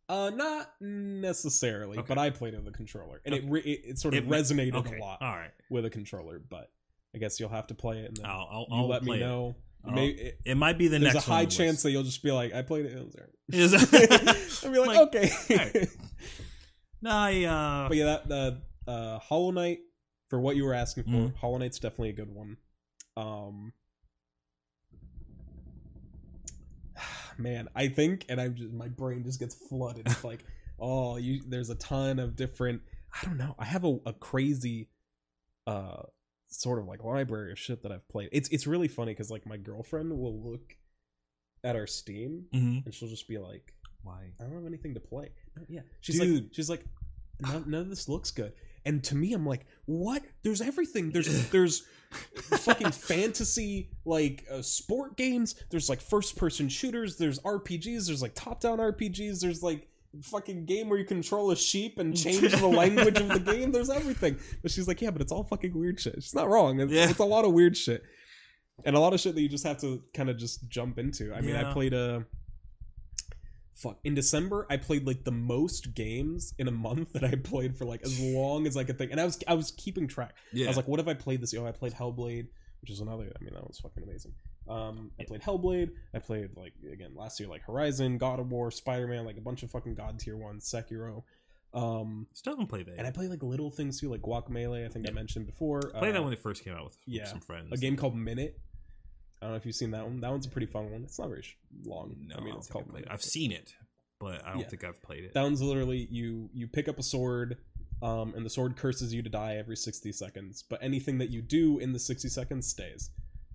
Uh, 0.09 0.31
not 0.31 0.69
necessarily, 0.81 1.97
Okay. 1.99 2.05
but 2.07 2.17
I 2.17 2.29
played 2.31 2.53
it 2.53 2.63
with 2.63 2.73
a 2.73 2.75
controller, 2.77 3.21
and 3.25 3.33
it, 3.35 3.43
re- 3.47 3.61
it 3.61 3.81
it 3.91 3.99
sort 3.99 4.13
of 4.15 4.23
It 4.25 4.29
resonated 4.29 4.73
Okay, 4.75 4.97
a 4.97 5.01
lot 5.01 5.21
all 5.21 5.35
right. 5.35 5.51
with 5.69 5.85
a 5.85 5.89
controller. 5.89 6.39
But 6.39 6.69
I 7.15 7.19
guess 7.19 7.39
you'll 7.39 7.49
have 7.49 7.67
to 7.67 7.75
play 7.75 7.99
it, 7.99 8.07
and 8.09 8.17
then 8.17 8.25
I'll, 8.25 8.47
I'll, 8.51 8.67
you 8.69 8.75
I'll 8.83 8.87
let 8.87 9.03
me 9.03 9.19
know. 9.19 9.55
I'll- 9.85 9.97
it- 9.97 10.57
might 10.57 10.77
be 10.77 10.87
the 10.89 10.99
there's 10.99 11.13
next. 11.13 11.27
a 11.27 11.31
high 11.31 11.45
chance 11.45 11.59
list. 11.77 11.83
that 11.83 11.91
you'll 11.91 12.03
just 12.03 12.21
be 12.21 12.31
like, 12.31 12.53
I 12.53 12.61
played 12.63 12.85
it. 12.85 12.91
It 12.97 13.05
was 13.05 13.13
there. 13.13 13.29
Is 13.51 14.63
I'll 14.65 14.71
be 14.71 14.79
like, 14.79 14.87
Like, 14.89 14.97
okay. 15.15 15.31
alright. 15.51 15.87
No, 17.01 17.11
I 17.11 17.43
uh, 17.45 17.87
But 17.87 17.95
yeah, 17.97 18.05
that 18.05 18.27
the 18.27 18.61
uh, 18.85 19.19
Hollow 19.19 19.51
Knight 19.51 19.79
for 20.29 20.37
what 20.39 20.57
you 20.57 20.65
were 20.65 20.73
asking 20.73 21.05
for. 21.05 21.09
Mhm. 21.11 21.35
Hollow 21.37 21.57
Knight's 21.57 21.79
definitely 21.79 22.09
a 22.09 22.13
good 22.13 22.29
one. 22.29 22.57
Um, 23.15 23.71
man, 27.39 27.67
I 27.75 27.87
think, 27.87 28.25
and 28.29 28.39
I'm 28.39 28.55
just 28.55 28.71
my 28.71 28.87
brain 28.87 29.23
just 29.23 29.39
gets 29.39 29.55
flooded. 29.55 30.07
It's 30.07 30.23
like, 30.23 30.43
oh, 30.79 31.17
you. 31.17 31.41
There's 31.47 31.69
a 31.69 31.75
ton 31.75 32.19
of 32.19 32.35
different. 32.35 32.81
I 33.21 33.25
don't 33.25 33.37
know. 33.37 33.55
I 33.57 33.65
have 33.65 33.85
a, 33.85 33.97
a 34.05 34.13
crazy, 34.13 34.89
uh, 35.65 36.03
sort 36.49 36.79
of 36.79 36.87
like 36.87 37.03
library 37.03 37.51
of 37.51 37.59
shit 37.59 37.83
that 37.83 37.91
I've 37.91 38.07
played. 38.09 38.29
It's 38.31 38.49
it's 38.49 38.67
really 38.67 38.87
funny 38.87 39.13
because 39.13 39.31
like 39.31 39.45
my 39.45 39.57
girlfriend 39.57 40.11
will 40.17 40.39
look 40.41 40.75
at 41.63 41.75
our 41.75 41.87
Steam 41.87 42.45
mhm. 42.53 42.85
and 42.85 42.93
she'll 42.93 43.09
just 43.09 43.27
be 43.27 43.37
like, 43.37 43.73
why? 44.03 44.31
I 44.39 44.43
don't 44.43 44.53
have 44.53 44.65
anything 44.65 44.93
to 44.93 44.99
play. 44.99 45.29
No, 45.55 45.63
yeah, 45.67 45.81
she's 46.01 46.19
Dude. 46.19 46.43
like, 46.43 46.53
she's 46.53 46.69
like, 46.69 46.85
none, 47.41 47.65
none 47.67 47.81
of 47.81 47.89
this 47.89 48.07
looks 48.07 48.31
good. 48.31 48.53
And 48.85 49.03
to 49.05 49.15
me, 49.15 49.33
I'm 49.33 49.45
like, 49.45 49.65
what? 49.85 50.23
There's 50.43 50.61
everything. 50.61 51.11
There's 51.11 51.49
there's 51.49 51.83
fucking 52.11 52.91
fantasy 52.91 53.89
like 54.05 54.45
uh, 54.51 54.61
sport 54.61 55.17
games. 55.17 55.55
There's 55.69 55.89
like 55.89 56.01
first 56.01 56.35
person 56.37 56.69
shooters. 56.69 57.17
There's 57.17 57.39
RPGs. 57.39 58.07
There's 58.07 58.21
like 58.21 58.35
top 58.35 58.61
down 58.61 58.79
RPGs. 58.79 59.41
There's 59.41 59.61
like 59.61 59.87
fucking 60.23 60.65
game 60.65 60.89
where 60.89 60.97
you 60.97 61.05
control 61.05 61.51
a 61.51 61.55
sheep 61.55 61.99
and 61.99 62.17
change 62.17 62.51
the 62.51 62.67
language 62.83 63.19
of 63.19 63.29
the 63.29 63.39
game. 63.39 63.71
There's 63.71 63.89
everything. 63.91 64.37
But 64.61 64.71
she's 64.71 64.87
like, 64.87 65.01
yeah, 65.01 65.11
but 65.11 65.21
it's 65.21 65.31
all 65.31 65.43
fucking 65.43 65.77
weird 65.77 65.99
shit. 65.99 66.15
She's 66.15 66.33
not 66.33 66.49
wrong. 66.49 66.79
It's, 66.79 66.91
Yeah. 66.91 67.09
it's 67.09 67.19
a 67.19 67.25
lot 67.25 67.45
of 67.45 67.53
weird 67.53 67.77
shit. 67.77 68.01
And 68.85 68.95
a 68.95 68.99
lot 68.99 69.13
of 69.13 69.19
shit 69.19 69.35
that 69.35 69.41
you 69.41 69.49
just 69.49 69.65
have 69.67 69.79
to 69.81 70.01
kind 70.13 70.29
of 70.29 70.37
just 70.37 70.67
jump 70.69 70.97
into. 70.99 71.33
I 71.33 71.41
mean, 71.41 71.55
I 71.55 71.71
played 71.73 71.93
a 71.93 72.25
fuck 73.81 73.97
in 74.03 74.13
december 74.13 74.65
i 74.69 74.75
played 74.77 75.05
like 75.07 75.23
the 75.23 75.31
most 75.31 75.93
games 75.95 76.53
in 76.57 76.67
a 76.67 76.71
month 76.71 77.13
that 77.13 77.23
i 77.23 77.33
played 77.35 77.75
for 77.77 77.85
like 77.85 78.01
as 78.03 78.19
long 78.19 78.67
as 78.67 78.75
i 78.77 78.83
could 78.83 78.97
think 78.97 79.11
and 79.11 79.19
i 79.21 79.25
was 79.25 79.39
i 79.47 79.53
was 79.53 79.71
keeping 79.71 80.07
track. 80.07 80.33
Yeah. 80.51 80.65
i 80.65 80.69
was 80.69 80.77
like 80.77 80.87
what 80.87 80.99
have 80.99 81.07
i 81.07 81.13
played 81.13 81.41
this 81.41 81.53
year 81.53 81.61
oh, 81.63 81.65
i 81.67 81.71
played 81.71 81.93
hellblade 81.93 82.47
which 82.81 82.91
is 82.91 82.99
another 83.01 83.31
i 83.39 83.43
mean 83.43 83.53
that 83.53 83.67
was 83.67 83.79
fucking 83.79 84.03
amazing. 84.03 84.33
Um 84.67 85.11
i 85.19 85.23
played 85.23 85.41
hellblade 85.41 85.89
i 86.13 86.19
played 86.19 86.49
like 86.55 86.73
again 86.91 87.11
last 87.15 87.39
year 87.39 87.49
like 87.49 87.63
horizon 87.63 88.17
god 88.17 88.39
of 88.39 88.51
war 88.51 88.69
spider-man 88.71 89.25
like 89.25 89.37
a 89.37 89.41
bunch 89.41 89.63
of 89.63 89.71
fucking 89.71 89.95
god 89.95 90.19
tier 90.19 90.37
ones 90.37 90.65
sekiro. 90.69 91.23
Um 91.73 92.25
Still 92.33 92.53
haven't 92.53 92.67
played 92.67 92.87
that. 92.87 92.95
and 92.97 93.05
i 93.07 93.11
played 93.11 93.29
like 93.29 93.43
little 93.43 93.69
things 93.69 93.99
too 93.99 94.09
like 94.09 94.21
guacamelee 94.21 94.85
i 94.85 94.89
think 94.89 95.07
i 95.07 95.11
mentioned 95.11 95.45
before. 95.45 95.81
Played 95.81 96.15
that 96.15 96.19
Uh, 96.21 96.23
when 96.23 96.33
it 96.33 96.39
first 96.39 96.63
came 96.63 96.73
out 96.73 96.83
with 96.85 96.97
yeah, 97.05 97.25
some 97.25 97.39
friends. 97.41 97.69
a 97.71 97.77
game 97.77 97.95
called 97.95 98.15
minute 98.15 98.59
i 99.41 99.45
don't 99.45 99.51
know 99.51 99.57
if 99.57 99.65
you've 99.65 99.75
seen 99.75 99.91
that 99.91 100.03
one 100.03 100.19
that 100.21 100.31
one's 100.31 100.45
a 100.45 100.49
pretty 100.49 100.67
fun 100.67 100.91
one 100.91 101.03
it's 101.03 101.19
not 101.19 101.29
very 101.29 101.43
long 101.85 102.15
No, 102.27 102.35
i 102.37 102.41
mean 102.41 102.55
it's 102.55 102.67
called 102.67 102.85
I've 102.85 102.91
played 102.91 103.01
it. 103.03 103.05
Minute, 103.07 103.13
I've 103.13 103.23
seen 103.23 103.51
it, 103.51 103.73
but 104.19 104.45
I 104.45 104.51
don't 104.51 104.59
Yeah. 104.61 104.67
think 104.67 104.83
I've 104.83 105.01
played 105.01 105.23
it. 105.23 105.33
That 105.33 105.43
one's 105.43 105.61
literally 105.61 106.07
you 106.11 106.49
you 106.53 106.67
pick 106.67 106.87
up 106.89 106.99
a 106.99 107.03
sword, 107.03 107.57
um, 108.01 108.33
and 108.35 108.45
the 108.45 108.49
sword 108.49 108.75
curses 108.77 109.13
you 109.13 109.21
to 109.21 109.29
die 109.29 109.55
every 109.57 109.75
sixty 109.77 110.11
seconds. 110.11 110.63
But 110.69 110.81
anything 110.83 111.17
that 111.19 111.29
you 111.29 111.41
do 111.41 111.79
in 111.79 111.93
the 111.93 111.99
sixty 111.99 112.29
seconds 112.29 112.67
stays. 112.67 113.11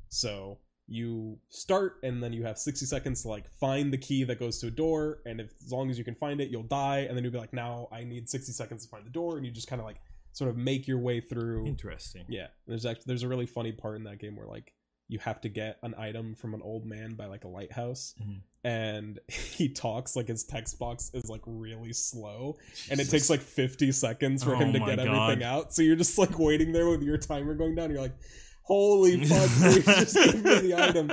So 0.08 0.58
you 0.86 1.38
start, 1.48 1.96
and 2.02 2.22
then 2.22 2.32
you 2.32 2.44
have 2.44 2.58
sixty 2.58 2.84
seconds 2.86 3.22
to 3.22 3.28
like 3.28 3.50
find 3.58 3.92
the 3.92 3.96
key 3.98 4.24
that 4.24 4.38
goes 4.38 4.58
to 4.60 4.66
a 4.66 4.70
door, 4.70 5.20
and 5.26 5.40
if 5.40 5.50
as 5.64 5.72
long 5.72 5.90
as 5.90 5.98
you 5.98 6.04
can 6.04 6.14
find 6.14 6.40
it, 6.40 6.50
you'll 6.50 6.62
die, 6.62 7.00
and 7.00 7.16
then 7.16 7.24
you'll 7.24 7.32
be 7.32 7.38
like, 7.38 7.52
now 7.54 7.88
I 7.90 8.04
need 8.04 8.28
sixty 8.28 8.52
seconds 8.52 8.84
to 8.84 8.90
find 8.90 9.04
the 9.06 9.10
door, 9.10 9.36
and 9.38 9.46
you 9.46 9.52
just 9.52 9.66
kind 9.68 9.80
of 9.80 9.86
like 9.86 9.96
sort 10.32 10.50
of 10.50 10.56
make 10.58 10.86
your 10.86 10.98
way 10.98 11.20
through. 11.20 11.66
Interesting. 11.66 12.24
Yeah, 12.28 12.48
there's 12.66 12.84
actually 12.86 13.04
there's 13.06 13.22
a 13.22 13.28
really 13.28 13.46
funny 13.46 13.72
part 13.72 13.96
in 13.96 14.04
that 14.04 14.18
game 14.18 14.36
where 14.36 14.46
like 14.46 14.73
you 15.08 15.18
have 15.18 15.40
to 15.42 15.48
get 15.48 15.78
an 15.82 15.94
item 15.98 16.34
from 16.34 16.54
an 16.54 16.62
old 16.62 16.86
man 16.86 17.14
by 17.14 17.26
like 17.26 17.44
a 17.44 17.48
lighthouse, 17.48 18.14
Mhm. 18.22 18.40
and 18.64 19.18
he 19.28 19.68
talks 19.68 20.16
like 20.16 20.28
his 20.28 20.44
text 20.44 20.78
box 20.78 21.10
is 21.14 21.28
like 21.28 21.42
really 21.46 21.92
slow, 21.92 22.56
and 22.90 22.98
it 23.00 23.10
takes 23.10 23.28
like 23.28 23.40
50 23.40 23.92
seconds 23.92 24.42
for 24.42 24.54
Oh 24.56 24.58
him 24.58 24.72
to 24.72 24.78
get 24.80 24.96
God. 24.96 25.06
everything 25.08 25.42
out. 25.44 25.74
So 25.74 25.82
you're 25.82 25.96
just 25.96 26.16
like 26.18 26.38
waiting 26.38 26.72
there 26.72 26.88
with 26.88 27.02
your 27.02 27.18
timer 27.18 27.54
going 27.54 27.74
down. 27.74 27.90
You're 27.90 28.00
like, 28.00 28.16
holy 28.62 29.24
fuck, 29.26 29.50
please 29.50 29.84
just 29.84 30.14
give 30.16 30.42
me 30.44 30.58
the 30.60 30.74
item. 30.74 31.12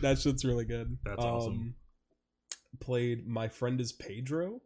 That 0.00 0.18
shit's 0.18 0.44
really 0.44 0.64
good. 0.64 0.96
That's 1.04 1.18
awesome. 1.22 1.74
Played 2.80 3.26
my 3.26 3.48
friend 3.48 3.80
is 3.80 3.92
Pedro, 3.92 4.60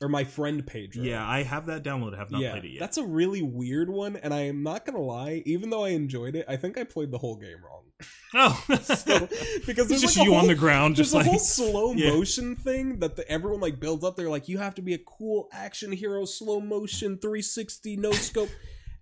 or 0.00 0.08
my 0.08 0.24
friend 0.24 0.66
Pedro. 0.66 1.02
Yeah, 1.02 1.26
I 1.26 1.42
have 1.42 1.66
that 1.66 1.82
downloaded. 1.82 2.18
Have 2.18 2.30
not 2.30 2.40
yeah, 2.40 2.52
played 2.52 2.64
it 2.64 2.70
yet. 2.72 2.80
that's 2.80 2.98
a 2.98 3.04
really 3.04 3.42
weird 3.42 3.88
one, 3.88 4.16
and 4.16 4.34
I 4.34 4.42
am 4.42 4.62
not 4.62 4.84
gonna 4.84 5.00
lie. 5.00 5.42
Even 5.46 5.70
though 5.70 5.84
I 5.84 5.90
enjoyed 5.90 6.34
it, 6.36 6.44
I 6.48 6.56
think 6.56 6.76
I 6.78 6.84
played 6.84 7.10
the 7.10 7.18
whole 7.18 7.36
game 7.36 7.56
wrong. 7.64 7.82
oh, 8.34 8.62
So, 8.82 9.26
because 9.66 9.90
it's 9.90 10.02
just 10.02 10.18
like 10.18 10.26
a 10.26 10.30
you 10.30 10.34
on 10.36 10.46
the 10.46 10.54
ground, 10.54 10.96
There's 10.96 11.12
just 11.12 11.14
a 11.14 11.18
like 11.18 11.26
whole 11.26 11.38
slow 11.38 11.92
Yeah. 11.94 12.10
motion 12.10 12.54
thing 12.56 12.98
that 12.98 13.16
the, 13.16 13.26
everyone 13.30 13.60
like 13.60 13.80
builds 13.80 14.04
up. 14.04 14.16
They're 14.16 14.28
like, 14.28 14.48
you 14.48 14.58
have 14.58 14.74
to 14.74 14.82
be 14.82 14.92
a 14.92 14.98
cool 14.98 15.48
action 15.52 15.92
hero, 15.92 16.26
slow 16.26 16.60
motion, 16.60 17.16
360, 17.18 17.96
no 17.96 18.12
scope. 18.12 18.50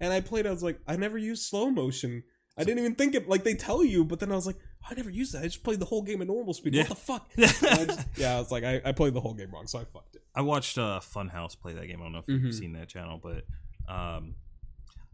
And 0.00 0.12
I 0.12 0.20
played. 0.20 0.46
I 0.46 0.50
was 0.50 0.62
like, 0.62 0.78
I 0.86 0.96
never 0.96 1.18
used 1.18 1.44
slow 1.44 1.70
motion. 1.70 2.22
I 2.56 2.62
didn't 2.64 2.78
even 2.78 2.94
think 2.94 3.14
it 3.16 3.28
like 3.28 3.42
they 3.44 3.54
tell 3.54 3.84
you, 3.84 4.04
but 4.04 4.20
then 4.20 4.30
I 4.30 4.36
was 4.36 4.46
like, 4.46 4.56
I 4.88 4.94
never 4.94 5.10
used 5.10 5.32
that. 5.34 5.40
I 5.40 5.44
just 5.46 5.64
played 5.64 5.80
the 5.80 5.86
whole 5.86 6.02
game 6.02 6.20
at 6.22 6.28
normal 6.28 6.54
speed. 6.54 6.74
Yeah. 6.74 6.82
What 6.82 6.88
the 6.90 6.94
fuck? 6.94 7.30
I 7.38 7.84
just- 7.84 8.06
yeah, 8.16 8.40
it's 8.40 8.50
like 8.52 8.62
I, 8.64 8.80
I 8.84 8.92
played 8.92 9.14
the 9.14 9.20
whole 9.20 9.34
game 9.34 9.50
wrong, 9.52 9.66
so 9.66 9.78
I 9.80 9.84
fucked 9.84 10.14
it. 10.16 10.22
I 10.36 10.42
watched 10.42 10.78
uh, 10.78 11.00
Funhaus 11.02 11.58
play 11.58 11.72
that 11.72 11.86
game. 11.86 12.00
I 12.00 12.04
don't 12.04 12.12
know 12.12 12.18
if 12.20 12.26
Mhm. 12.26 12.44
you've 12.44 12.54
seen 12.54 12.72
that 12.74 12.88
channel, 12.88 13.18
but 13.22 13.44
um, 13.92 14.34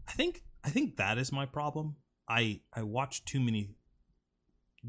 I 0.07 0.11
think 0.13 0.43
I 0.63 0.69
think 0.69 0.97
that 0.97 1.17
is 1.17 1.31
my 1.31 1.45
problem. 1.47 1.95
I 2.29 2.61
I 2.73 2.83
watch 2.83 3.25
too 3.25 3.39
many 3.39 3.71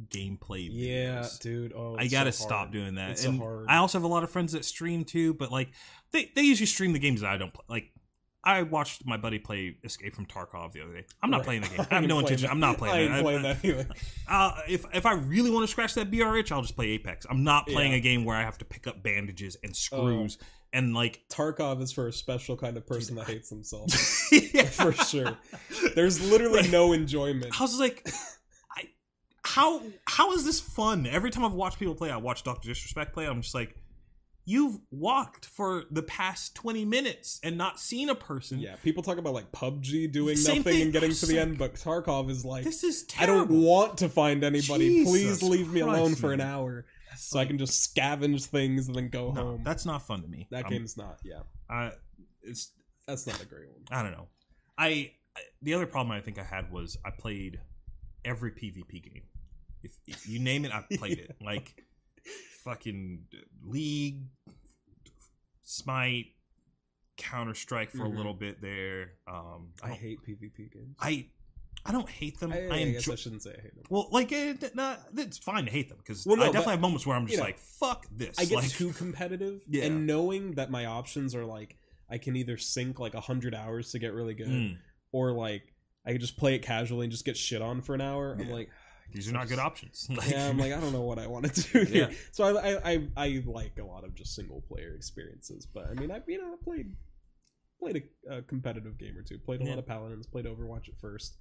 gameplay 0.09 0.71
videos. 0.71 0.73
Yeah, 0.73 1.27
dude. 1.41 1.73
Oh, 1.75 1.97
I 1.99 2.07
gotta 2.07 2.33
so 2.33 2.45
stop 2.45 2.73
doing 2.73 2.95
that. 2.97 3.11
It's 3.13 3.23
so 3.23 3.31
and 3.31 3.39
hard. 3.39 3.67
I 3.69 3.77
also 3.77 3.99
have 3.99 4.05
a 4.05 4.09
lot 4.09 4.25
of 4.25 4.31
friends 4.31 4.53
that 4.53 4.65
stream 4.65 5.05
too, 5.05 5.35
but 5.35 5.51
like 5.53 5.71
they, 6.13 6.31
they 6.35 6.43
usually 6.43 6.67
stream 6.67 6.93
the 6.93 6.99
games 6.99 7.21
that 7.21 7.31
I 7.31 7.37
don't 7.37 7.53
play. 7.53 7.65
Like 7.69 7.93
I 8.45 8.63
watched 8.63 9.07
my 9.07 9.17
buddy 9.17 9.39
play 9.39 9.77
Escape 9.85 10.15
from 10.15 10.27
Tarkov 10.27 10.73
the 10.73 10.83
other 10.83 10.93
day. 10.95 11.05
I'm 11.23 11.31
not 11.31 11.39
Right. 11.39 11.45
playing 11.47 11.63
the 11.63 11.69
game. 11.77 11.87
I 11.91 11.95
have 11.95 12.05
no 12.05 12.19
intention. 12.19 12.47
that. 12.47 12.53
I'm 12.53 12.61
not 12.61 12.77
playing. 12.79 13.13
I 13.13 13.17
ain't 13.17 13.23
playing 13.25 13.43
that 13.43 13.65
either. 13.65 13.87
uh, 14.29 14.53
if 14.69 14.85
if 14.93 15.07
I 15.07 15.13
really 15.13 15.51
want 15.51 15.63
to 15.65 15.69
scratch 15.71 15.95
that 15.95 16.11
BRH, 16.11 16.51
I'll 16.51 16.63
just 16.63 16.75
play 16.75 16.89
Apex. 16.89 17.27
I'm 17.31 17.45
not 17.45 17.67
playing 17.67 17.93
Yeah. 17.93 17.99
a 17.99 18.01
game 18.01 18.25
where 18.25 18.37
I 18.37 18.43
have 18.43 18.59
to 18.59 18.65
pick 18.65 18.87
up 18.87 19.03
bandages 19.03 19.57
and 19.63 19.77
screws 19.77 20.39
and 20.73 20.95
like 20.95 21.23
Tarkov 21.29 21.83
is 21.83 21.93
for 21.93 22.09
a 22.09 22.13
special 22.13 22.57
kind 22.57 22.77
of 22.77 22.87
person 22.87 23.15
that 23.17 23.27
hates 23.27 23.49
themselves. 23.51 24.29
yeah. 24.55 24.63
for 24.65 24.93
sure. 24.93 25.37
There's 25.95 26.21
literally 26.31 26.67
no 26.69 26.93
enjoyment. 26.95 27.61
I 27.61 27.63
was 27.63 27.79
like, 27.79 28.09
I 28.77 28.89
how 29.45 29.83
how 30.07 30.33
is 30.33 30.45
this 30.45 30.61
fun? 30.61 31.07
Every 31.07 31.31
time 31.31 31.45
I've 31.45 31.53
watched 31.53 31.79
people 31.79 31.95
play, 31.95 32.11
I 32.11 32.17
watch 32.17 32.43
Doctor 32.43 32.69
Disrespect 32.69 33.13
play. 33.13 33.27
I'm 33.27 33.43
just 33.43 33.55
like, 33.55 33.77
you've 34.45 34.79
walked 34.91 35.47
for 35.47 35.85
the 35.91 36.03
past 36.03 36.55
20 36.57 36.85
minutes 36.85 37.39
and 37.45 37.57
not 37.57 37.79
seen 37.79 38.09
a 38.09 38.15
person. 38.15 38.59
Yeah, 38.59 38.75
people 38.83 39.03
talk 39.03 39.19
about 39.19 39.35
like 39.35 39.53
PUBG 39.53 40.11
doing 40.11 40.37
Same 40.37 40.59
nothing 40.59 40.73
thing. 40.73 40.83
and 40.83 40.93
getting 40.93 41.13
to 41.13 41.27
the 41.27 41.35
like, 41.37 41.43
end, 41.43 41.59
but 41.59 41.75
Tarkov 41.75 42.29
is 42.31 42.45
like, 42.45 42.65
This 42.65 42.83
is 42.85 43.05
terrible. 43.05 43.35
I 43.35 43.47
don't 43.47 43.63
want 43.63 43.99
to 43.99 44.09
find 44.09 44.43
anybody. 44.43 45.05
Please 45.05 45.23
Jesus 45.39 45.43
leave 45.43 45.73
me 45.73 45.81
alone 45.81 46.07
Christ, 46.07 46.21
for 46.21 46.33
an 46.33 46.41
hour 46.41 46.87
That's 47.11 47.23
so 47.31 47.39
I 47.39 47.45
can 47.45 47.59
just 47.59 47.95
scavenge 47.95 48.47
things 48.47 48.89
and 48.89 48.97
then 48.97 49.09
go 49.11 49.31
No, 49.33 49.43
home. 49.43 49.63
that's 49.65 49.87
not 49.87 50.03
fun 50.03 50.23
to 50.23 50.29
me. 50.29 50.49
that 50.51 50.65
I'm- 50.65 50.73
game's 50.73 50.97
not. 50.97 51.19
Yeah, 51.25 51.41
I, 51.71 51.93
it's 52.43 52.73
that's 53.07 53.27
not 53.27 53.41
a 53.41 53.47
great 53.47 53.69
one. 53.71 53.83
I 53.91 54.03
don't 54.03 54.13
know. 54.13 54.29
I 54.77 55.13
the 55.63 55.75
other 55.75 55.87
problem 55.87 56.11
I 56.17 56.21
think 56.21 56.39
I 56.39 56.43
had 56.45 56.71
was 56.73 56.97
I 57.05 57.11
played 57.11 57.61
every 58.25 58.51
PvP 58.51 59.03
game. 59.03 59.23
If, 59.85 59.93
if 60.07 60.29
you 60.29 60.39
name 60.39 60.65
it, 60.65 60.73
I 60.73 60.85
played 60.97 61.19
it. 61.19 61.37
Like 61.41 61.83
fucking 62.65 63.27
League, 63.65 64.21
Smite, 65.63 66.27
Counter 67.17 67.55
Strike 67.55 67.91
for 67.91 67.99
Mhm. 68.05 68.15
a 68.15 68.17
little 68.17 68.35
bit 68.35 68.61
there. 68.61 69.15
Um, 69.27 69.73
I 69.83 69.91
I 69.91 69.95
hate 69.95 70.21
PvP 70.27 70.73
games. 70.73 70.97
I 71.01 71.27
I 71.85 71.91
don't 71.91 72.09
hate 72.09 72.39
them. 72.39 72.53
I, 72.53 72.67
I, 72.69 72.69
I 72.69 72.77
enjoy. 72.79 73.13
I 73.13 73.17
shouldn't 73.17 73.43
say 73.43 73.55
I 73.59 73.61
hate 73.61 73.75
them. 73.75 73.85
Well, 73.91 74.09
like 74.13 74.31
it, 74.31 74.75
nah, 74.77 74.97
it's 75.17 75.39
fine 75.39 75.65
to 75.65 75.71
hate 75.71 75.89
them 75.89 75.99
because 75.99 76.25
Well, 76.25 76.37
no, 76.37 76.45
I 76.45 76.47
definitely 76.47 76.73
have 76.73 76.81
moments 76.81 77.07
where 77.07 77.17
I'm 77.17 77.27
just 77.27 77.33
you 77.33 77.39
know, 77.39 77.45
like, 77.45 77.59
"Fuck 77.59 78.07
this." 78.13 78.39
I 78.39 78.45
get 78.45 78.55
like, 78.57 78.69
too 78.71 78.93
competitive, 78.93 79.63
Yeah. 79.69 79.85
and 79.87 80.07
knowing 80.07 80.53
that 80.53 80.71
my 80.71 80.87
options 80.87 81.35
are 81.35 81.45
like 81.45 81.77
I 82.09 82.19
can 82.19 82.37
either 82.37 82.57
sink 82.57 83.01
like 83.01 83.15
hundred 83.15 83.55
hours 83.55 83.91
to 83.93 83.99
get 83.99 84.13
really 84.13 84.35
good, 84.35 84.49
mm, 84.49 84.79
or 85.11 85.33
like 85.33 85.75
I 86.07 86.13
can 86.13 86.21
just 86.21 86.37
play 86.37 86.55
it 86.55 86.61
casually 86.61 87.05
and 87.07 87.11
just 87.13 87.25
get 87.25 87.37
shit 87.37 87.63
on 87.63 87.81
for 87.81 87.95
an 87.95 88.01
hour. 88.01 88.37
I'm 88.39 88.51
like, 88.51 88.71
these 89.11 89.29
are 89.29 89.33
not 89.33 89.49
good 89.49 89.59
options. 89.59 90.07
Like, 90.17 90.31
yeah, 90.31 90.49
I'm 90.49 90.59
like, 90.59 90.73
I 90.73 90.81
don't 90.81 90.93
know 90.93 91.03
what 91.03 91.19
I 91.19 91.27
want 91.27 91.53
to 91.53 91.63
do 91.73 91.85
here. 91.85 92.09
Yeah. 92.11 92.17
So 92.33 92.45
I, 92.45 92.71
I, 92.75 92.93
I, 92.93 93.09
I 93.17 93.43
like 93.47 93.79
a 93.79 93.85
lot 93.85 94.05
of 94.05 94.15
just 94.15 94.35
single 94.35 94.61
player 94.63 94.95
experiences, 94.95 95.67
but 95.67 95.89
I 95.91 95.95
mean, 95.95 96.11
I, 96.11 96.23
you 96.27 96.39
know, 96.41 96.53
I 96.53 96.57
played, 96.65 96.95
played 97.81 98.05
a, 98.29 98.37
a 98.39 98.43
competitive 98.43 98.99
game 98.99 99.17
or 99.19 99.23
two. 99.23 99.39
Played 99.39 99.61
a 99.63 99.65
Yeah. 99.65 99.71
lot 99.71 99.79
of 99.81 99.87
Paladins. 99.87 100.27
Played 100.27 100.47
Overwatch 100.47 100.89
at 100.89 100.99
first. 101.01 101.37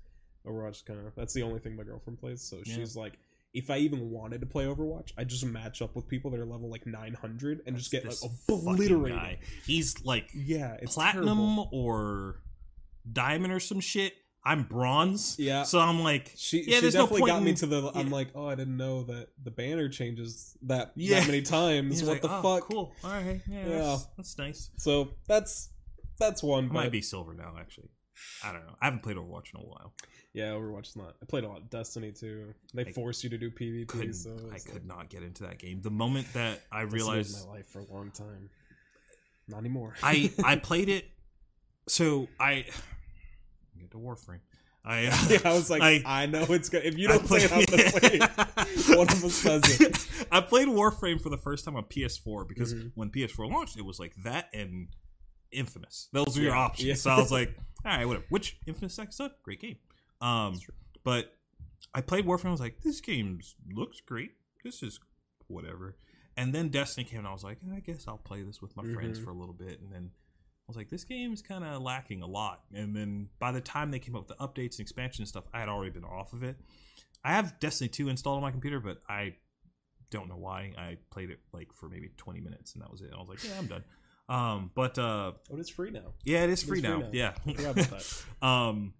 Overwatch 0.46 0.86
kind 0.86 1.00
of 1.00 1.14
that's 1.16 1.34
the 1.34 1.44
only 1.44 1.60
thing 1.60 1.76
my 1.76 1.84
girlfriend 1.84 2.20
plays. 2.20 2.42
So 2.42 2.58
Yeah. 2.66 2.76
she's 2.76 2.96
like, 2.96 3.14
if 3.54 3.70
I 3.70 3.78
even 3.78 4.10
wanted 4.10 4.40
to 4.42 4.48
play 4.48 4.66
Overwatch, 4.66 5.12
I 5.18 5.24
just 5.26 5.46
match 5.46 5.82
up 5.82 5.94
with 5.96 6.08
people 6.08 6.32
that 6.32 6.40
are 6.40 6.46
level 6.46 6.70
like 6.70 6.88
900 6.88 7.62
and 7.68 7.76
just 7.78 7.92
get 7.92 8.06
like 8.06 8.16
obliterated. 8.50 9.40
He's 9.66 10.04
like 10.06 10.30
Yeah, 10.34 10.78
it's 10.82 10.96
platinum 10.96 11.26
terrible. 11.38 11.70
or 11.72 12.42
diamond 13.12 13.52
or 13.54 13.60
some 13.60 13.80
shit. 13.82 14.14
I'm 14.44 14.64
bronze. 14.64 15.36
Yeah. 15.38 15.64
So 15.64 15.80
I'm 15.80 16.00
like, 16.02 16.32
She, 16.36 16.64
Yeah, 16.64 16.76
she 16.78 16.82
there's 16.82 16.96
no 16.96 17.02
definitely 17.04 17.20
point 17.22 17.30
got 17.32 17.38
in- 17.40 17.44
me 17.44 17.54
to 17.54 17.66
the. 17.68 17.92
I'm 17.94 18.10
like, 18.10 18.30
oh, 18.34 18.48
I 18.48 18.56
didn't 18.56 18.78
know 18.78 19.04
that 19.04 19.28
the 19.44 19.52
banner 19.52 19.88
changes 19.90 20.58
that 20.64 20.94
Yeah. 20.96 21.20
that 21.20 21.28
many 21.28 21.42
times. 21.60 22.02
what 22.04 22.14
like, 22.14 22.22
the 22.24 22.32
"Oh, 22.36 22.42
fuck? 22.42 22.64
Cool. 22.70 22.94
All 23.04 23.12
right. 23.12 23.40
Yeah. 23.48 23.68
Yeah. 23.68 23.78
That's, 23.78 24.08
that's 24.18 24.38
nice. 24.38 24.72
So 24.78 25.10
that's 25.28 25.70
that's 26.20 26.42
one. 26.42 26.68
But 26.68 26.74
might 26.74 26.92
be 26.92 27.02
silver 27.02 27.34
now, 27.34 27.54
actually. 27.60 27.90
I 28.44 28.52
don't 28.52 28.66
know. 28.66 28.76
I 28.82 28.86
haven't 28.86 29.02
played 29.04 29.18
Overwatch 29.18 29.54
in 29.56 29.60
a 29.62 29.64
while. 29.64 29.94
yeah, 30.34 30.50
Overwatch 30.50 30.88
is 30.90 30.96
not. 30.96 31.16
I 31.22 31.26
played 31.26 31.44
a 31.44 31.48
lot 31.48 31.58
of 31.58 31.70
Destiny 31.70 32.12
too. 32.12 32.54
They 32.74 32.86
I 32.86 32.92
force 32.92 33.24
you 33.24 33.30
to 33.32 33.38
do 33.38 33.50
PvP, 33.52 34.14
so 34.14 34.36
I 34.52 34.56
it's 34.56 34.64
could 34.64 34.86
not 34.86 35.10
get 35.10 35.24
into 35.24 35.44
that 35.44 35.58
game. 35.60 35.82
The 35.82 35.90
moment 35.92 36.32
that 36.34 36.62
I 36.72 36.82
realized 36.82 37.48
my 37.48 37.54
life 37.54 37.68
for 37.72 37.80
a 37.80 37.86
long 37.92 38.12
time. 38.12 38.50
Not 39.48 39.58
anymore. 39.60 39.96
I 40.04 40.32
I 40.44 40.56
played 40.70 40.90
it, 40.90 41.06
so 41.88 42.28
I 42.40 42.66
get 43.82 43.92
to 43.92 43.98
Warframe. 43.98 44.40
I 44.84 45.06
uh, 45.08 45.18
yeah, 45.30 45.40
I 45.46 45.54
was 45.54 45.70
like, 45.70 45.82
I, 45.84 46.02
I- 46.06 46.26
know 46.26 46.44
it's 46.50 46.70
good. 46.70 46.84
If 46.86 46.98
you 46.98 47.08
don't 47.08 47.26
play, 47.26 47.40
it, 47.44 47.52
I'm 47.52 47.66
gonna 47.66 47.84
it. 48.04 48.98
One 48.98 49.08
of 49.10 49.24
us 49.24 49.34
says 49.36 49.62
it. 49.80 50.08
I 50.32 50.42
played 50.42 50.68
Warframe 50.68 51.22
for 51.22 51.30
the 51.30 51.38
first 51.38 51.66
time 51.66 51.76
on 51.76 51.84
PS4 51.84 52.48
because 52.48 52.74
Mhm. 52.74 52.92
when 52.96 53.10
PS4 53.12 53.52
launched, 53.52 53.78
it 53.78 53.86
was 53.86 54.00
like 54.00 54.14
that 54.24 54.50
and 54.54 54.88
Infamous. 55.52 56.08
Those 56.14 56.38
were 56.38 56.44
your 56.44 56.56
options. 56.56 56.88
yeah. 56.88 56.94
So 56.96 57.10
I 57.10 57.18
was 57.20 57.30
like, 57.32 57.54
all 57.86 57.92
right, 57.92 58.06
whatever. 58.06 58.26
Which 58.30 58.58
Infamous 58.66 58.94
Second 58.94 59.12
Son, 59.12 59.32
great 59.44 59.60
game. 59.60 59.76
Um, 60.22 60.58
but 61.04 61.34
I 61.94 62.00
played 62.02 62.26
Warframe. 62.26 62.46
I 62.48 62.52
was 62.52 62.62
like, 62.62 62.80
this 62.84 63.02
game 63.02 63.40
looks 63.70 64.00
great. 64.00 64.32
This 64.64 64.82
is 64.82 64.98
whatever. 65.48 65.98
And 66.38 66.54
then 66.56 66.70
Destiny 66.70 67.04
came, 67.04 67.20
and 67.20 67.28
I 67.28 67.34
was 67.34 67.44
like, 67.44 67.58
I 67.76 67.82
guess 67.82 68.08
I'll 68.08 68.18
play 68.18 68.42
this 68.44 68.62
with 68.62 68.78
my 68.78 68.84
friends 68.94 69.20
Mhm. 69.20 69.26
for 69.26 69.32
a 69.32 69.34
little 69.34 69.54
bit. 69.54 69.82
And 69.82 69.92
then 69.92 70.12
was 70.72 70.78
like, 70.78 70.90
this 70.90 71.04
game 71.04 71.34
is 71.34 71.42
kind 71.42 71.64
of 71.64 71.82
lacking 71.82 72.22
a 72.22 72.28
lot. 72.28 72.62
And 72.74 72.96
then 72.96 73.30
by 73.40 73.52
the 73.52 73.62
time 73.62 73.92
they 73.92 74.00
came 74.00 74.16
up 74.16 74.28
with 74.28 74.38
the 74.38 74.44
updates 74.46 74.72
and 74.78 74.82
expansion 74.82 75.22
and 75.22 75.28
stuff, 75.28 75.46
I 75.54 75.60
had 75.60 75.70
already 75.70 75.92
been 75.92 76.04
off 76.04 76.34
of 76.34 76.44
it. 76.44 76.56
I 77.24 77.34
have 77.34 77.60
Destiny 77.60 77.88
2 77.90 78.10
installed 78.10 78.38
on 78.38 78.42
my 78.42 78.52
computer, 78.52 78.80
but 78.80 79.02
I 79.08 79.36
don't 80.10 80.28
know 80.28 80.38
why. 80.38 80.74
I 80.78 80.98
played 81.12 81.30
it 81.30 81.40
like 81.54 81.72
for 81.74 81.88
maybe 81.90 82.10
20 82.18 82.40
minutes, 82.42 82.74
and 82.74 82.82
that 82.82 82.92
was 82.92 83.02
it. 83.02 83.12
I 83.14 83.20
was 83.20 83.30
like, 83.30 83.44
yeah, 83.44 83.52
I'm 83.60 83.68
done. 83.68 83.84
Um, 84.30 84.72
but 84.76 84.98
uh, 84.98 85.34
Oh, 85.52 85.58
it's 85.58 85.70
free 85.70 85.92
now. 85.92 86.14
yeah, 86.24 86.44
it 86.44 86.50
is 86.50 86.64
It 86.64 86.68
free 86.68 86.80
is 86.80 86.86
free 86.86 86.94
now. 86.94 87.00
now. 87.02 87.10
Yeah, 87.12 87.34
about 87.46 87.76
that. 87.76 88.24
um, 88.46 88.94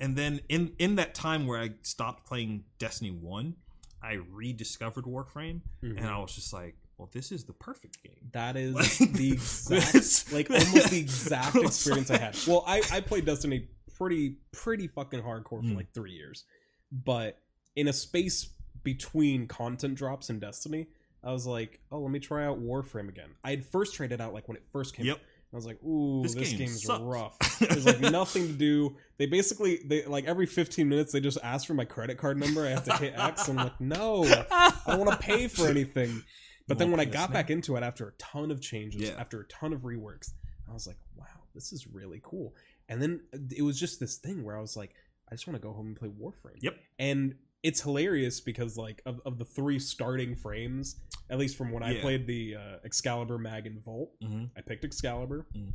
and 0.00 0.16
then 0.16 0.40
in 0.48 0.72
in 0.78 0.94
that 0.96 1.14
time 1.14 1.46
where 1.46 1.60
I 1.60 1.70
stopped 1.82 2.26
playing 2.26 2.64
Destiny 2.78 3.10
One, 3.10 3.56
I 4.02 4.14
rediscovered 4.30 5.04
Warframe, 5.04 5.62
and 5.82 6.06
I 6.06 6.18
was 6.18 6.34
just 6.34 6.52
like, 6.52 6.76
well, 6.98 7.08
this 7.12 7.30
is 7.32 7.44
the 7.44 7.52
perfect 7.54 8.02
game. 8.02 8.16
That 8.32 8.56
is 8.56 8.74
Like, 9.00 9.12
the 9.12 9.32
exact, 9.32 10.32
like 10.32 10.50
almost 10.50 10.90
the 10.90 10.98
exact 10.98 11.56
experience 11.62 12.10
I 12.10 12.18
had. 12.18 12.36
Well, 12.46 12.64
I 12.66 12.82
I 12.92 13.00
played 13.00 13.24
Destiny 13.24 13.68
pretty 13.96 14.36
pretty 14.52 14.86
fucking 14.88 15.22
hardcore 15.22 15.60
for 15.60 15.62
Mm. 15.62 15.76
like 15.76 15.92
three 15.94 16.12
years, 16.12 16.44
but 16.92 17.38
in 17.76 17.88
a 17.88 17.92
space 17.92 18.50
between 18.84 19.46
content 19.46 19.94
drops 19.96 20.30
in 20.30 20.38
Destiny, 20.38 20.86
I 21.22 21.32
was 21.32 21.46
like, 21.46 21.80
oh, 21.90 22.00
let 22.00 22.10
me 22.10 22.18
try 22.20 22.44
out 22.46 22.60
Warframe 22.62 23.08
again. 23.08 23.30
I 23.44 23.50
had 23.50 23.64
first 23.64 23.94
tried 23.94 24.12
it 24.12 24.20
out 24.20 24.32
like 24.34 24.46
when 24.48 24.56
it 24.56 24.62
first 24.72 24.94
came. 24.94 25.06
Yep. 25.06 25.16
out. 25.16 25.22
I 25.52 25.56
was 25.56 25.64
like, 25.66 25.82
ooh, 25.82 26.22
This 26.22 26.34
this, 26.34 26.50
game 26.50 26.58
game's 26.58 26.82
sucks. 26.84 27.00
rough. 27.02 27.38
There's 27.58 27.86
like 27.86 28.00
nothing 28.00 28.48
to 28.48 28.52
do. 28.52 28.96
They 29.16 29.24
basically 29.26 29.80
they 29.84 30.04
like 30.04 30.26
every 30.26 30.44
15 30.46 30.86
minutes 30.88 31.10
they 31.12 31.20
just 31.20 31.38
ask 31.42 31.66
for 31.66 31.72
my 31.74 31.86
credit 31.86 32.18
card 32.18 32.36
number. 32.38 32.66
I 32.66 32.70
have 32.70 32.84
to 32.84 32.94
hit 32.98 33.14
X. 33.16 33.48
I'm 33.48 33.56
like, 33.56 33.80
no, 33.80 34.24
I 34.50 34.72
don't 34.86 34.98
want 35.06 35.10
to 35.12 35.16
pay 35.26 35.48
for 35.48 35.66
anything. 35.68 36.22
But 36.68 36.78
then 36.78 36.90
when 36.90 37.00
I 37.00 37.04
got 37.06 37.32
back 37.32 37.50
into 37.50 37.76
it 37.76 37.82
after 37.82 38.08
a 38.08 38.12
ton 38.12 38.50
of 38.50 38.60
changes, 38.60 39.00
Yeah. 39.02 39.16
after 39.18 39.40
a 39.40 39.46
ton 39.48 39.72
of 39.72 39.82
reworks, 39.82 40.32
I 40.68 40.72
was 40.72 40.86
like, 40.86 40.98
wow, 41.16 41.24
this 41.54 41.72
is 41.72 41.86
really 41.86 42.20
cool. 42.22 42.54
And 42.88 43.02
then 43.02 43.20
it 43.56 43.62
was 43.62 43.78
just 43.80 43.98
this 44.00 44.16
thing 44.18 44.44
where 44.44 44.56
I 44.56 44.60
was 44.60 44.76
like, 44.76 44.94
I 45.30 45.34
just 45.34 45.46
want 45.46 45.60
to 45.60 45.66
go 45.66 45.72
home 45.72 45.88
and 45.88 45.96
play 45.96 46.08
Warframe. 46.08 46.58
Yep. 46.62 46.78
And 46.98 47.34
it's 47.62 47.80
hilarious 47.80 48.40
because 48.40 48.76
like 48.76 49.02
of, 49.04 49.20
of 49.26 49.38
the 49.38 49.44
three 49.44 49.78
starting 49.78 50.34
frames, 50.34 50.96
at 51.28 51.38
least 51.38 51.56
from 51.56 51.72
when 51.72 51.82
I 51.82 51.94
Yeah. 51.96 52.02
played 52.02 52.26
the 52.26 52.54
uh, 52.56 52.76
Excalibur, 52.84 53.36
Mag, 53.38 53.66
and 53.66 53.82
Volt, 53.82 54.12
hmm 54.22 54.44
I 54.56 54.60
picked 54.60 54.84
Excalibur. 54.84 55.46
Mhm. 55.56 55.72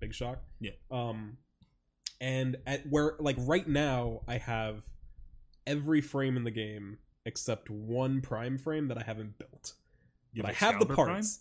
Big 0.00 0.14
shock. 0.14 0.42
Yeah. 0.60 0.70
Um, 0.90 1.36
and 2.20 2.56
at 2.66 2.88
where 2.88 3.16
like 3.20 3.36
right 3.40 3.68
now 3.68 4.22
I 4.26 4.38
have 4.38 4.84
every 5.66 6.00
frame 6.00 6.36
in 6.36 6.44
the 6.44 6.50
game 6.50 6.98
except 7.26 7.68
one 7.68 8.20
prime 8.22 8.56
frame 8.58 8.88
that 8.88 8.96
I 8.98 9.02
haven't 9.02 9.38
built. 9.38 9.74
You 10.32 10.42
but 10.42 10.50
I 10.50 10.54
have 10.54 10.78
the 10.78 10.86
parts. 10.86 11.40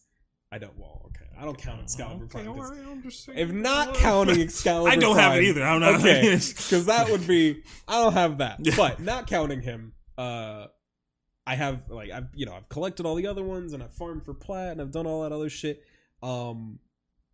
I 0.51 0.57
don't. 0.57 0.77
Well, 0.77 1.03
okay. 1.07 1.25
I 1.39 1.45
don't 1.45 1.57
count 1.57 1.81
Excalibur 1.81 2.25
Okay, 2.25 2.43
Prime. 2.43 2.59
alright, 2.59 2.81
I'm 2.89 3.03
just 3.03 3.23
saying. 3.23 3.37
If 3.37 3.51
not 3.51 3.93
counting 3.95 4.41
Excalibur, 4.47 4.89
I 4.91 4.95
don't 4.95 5.15
have 5.17 5.35
it 5.37 5.43
either. 5.43 5.63
I 5.63 5.71
don't 5.77 5.81
know. 5.81 5.99
Okay, 5.99 6.21
because 6.31 6.87
that 6.87 7.09
would 7.11 7.27
be. 7.27 7.61
I 7.87 8.03
don't 8.03 8.13
have 8.13 8.39
that. 8.39 8.59
But 8.75 8.99
not 8.99 9.27
counting 9.27 9.61
him, 9.61 9.93
uh, 10.17 10.67
I 11.45 11.55
have 11.55 11.89
like 11.89 12.09
I've 12.11 12.27
you 12.33 12.45
know 12.45 12.53
I've 12.53 12.67
collected 12.69 13.05
all 13.05 13.15
the 13.15 13.27
other 13.27 13.43
ones 13.43 13.73
and 13.73 13.83
I've 13.83 13.93
farmed 13.93 14.25
for 14.25 14.33
plat 14.33 14.71
and 14.71 14.81
I've 14.81 14.91
done 14.91 15.05
all 15.05 15.21
that 15.23 15.31
other 15.31 15.49
shit. 15.49 15.83
Um, 16.23 16.79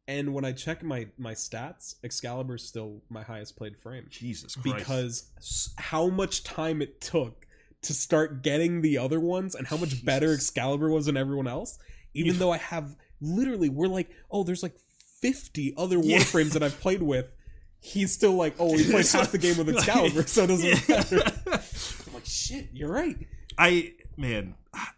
and 0.08 0.34
when 0.34 0.46
I 0.46 0.52
check 0.52 0.84
my 0.84 1.08
my 1.18 1.34
stats, 1.34 1.96
Excalibur's 2.04 2.64
still 2.64 3.02
my 3.10 3.24
highest 3.24 3.56
played 3.58 3.78
frame 3.78 4.08
Jesus 4.10 4.56
Christ. 4.56 4.78
because 4.78 5.74
how 5.78 6.08
much 6.10 6.44
time 6.44 6.82
it 6.82 7.02
took 7.02 7.45
to 7.86 7.94
start 7.94 8.42
getting 8.44 8.82
the 8.82 8.98
other 8.98 9.20
ones 9.20 9.56
and 9.56 9.68
how 9.68 9.78
much 9.78 10.04
better 10.06 10.34
Excalibur 10.34 10.90
was 10.90 11.06
than 11.08 11.18
everyone 11.18 11.48
else. 11.48 11.78
Even 12.14 12.34
Yeah. 12.34 12.40
though 12.40 12.52
I 12.52 12.58
have 12.58 12.96
literally, 13.22 13.70
we're 13.70 13.88
like, 13.88 14.10
oh, 14.32 14.44
there's 14.44 14.64
like 14.64 14.76
50 15.22 15.74
other 15.78 15.98
Yeah. 16.00 16.20
Warframes 16.20 16.52
that 16.54 16.64
I've 16.64 16.80
played 16.80 17.02
with. 17.02 17.34
He's 17.80 18.12
still 18.12 18.34
like, 18.34 18.56
oh, 18.60 18.76
he 18.78 18.84
played 18.92 19.08
half 19.08 19.32
the 19.32 19.38
game 19.38 19.58
with 19.58 19.70
Excalibur, 19.70 20.26
so 20.28 20.44
it 20.44 20.48
doesn't 20.48 20.90
matter. 20.90 21.22
I'm 22.08 22.14
like, 22.14 22.26
shit, 22.26 22.70
you're 22.74 22.92
right. 22.92 23.18
I 23.58 23.94
man, 24.18 24.56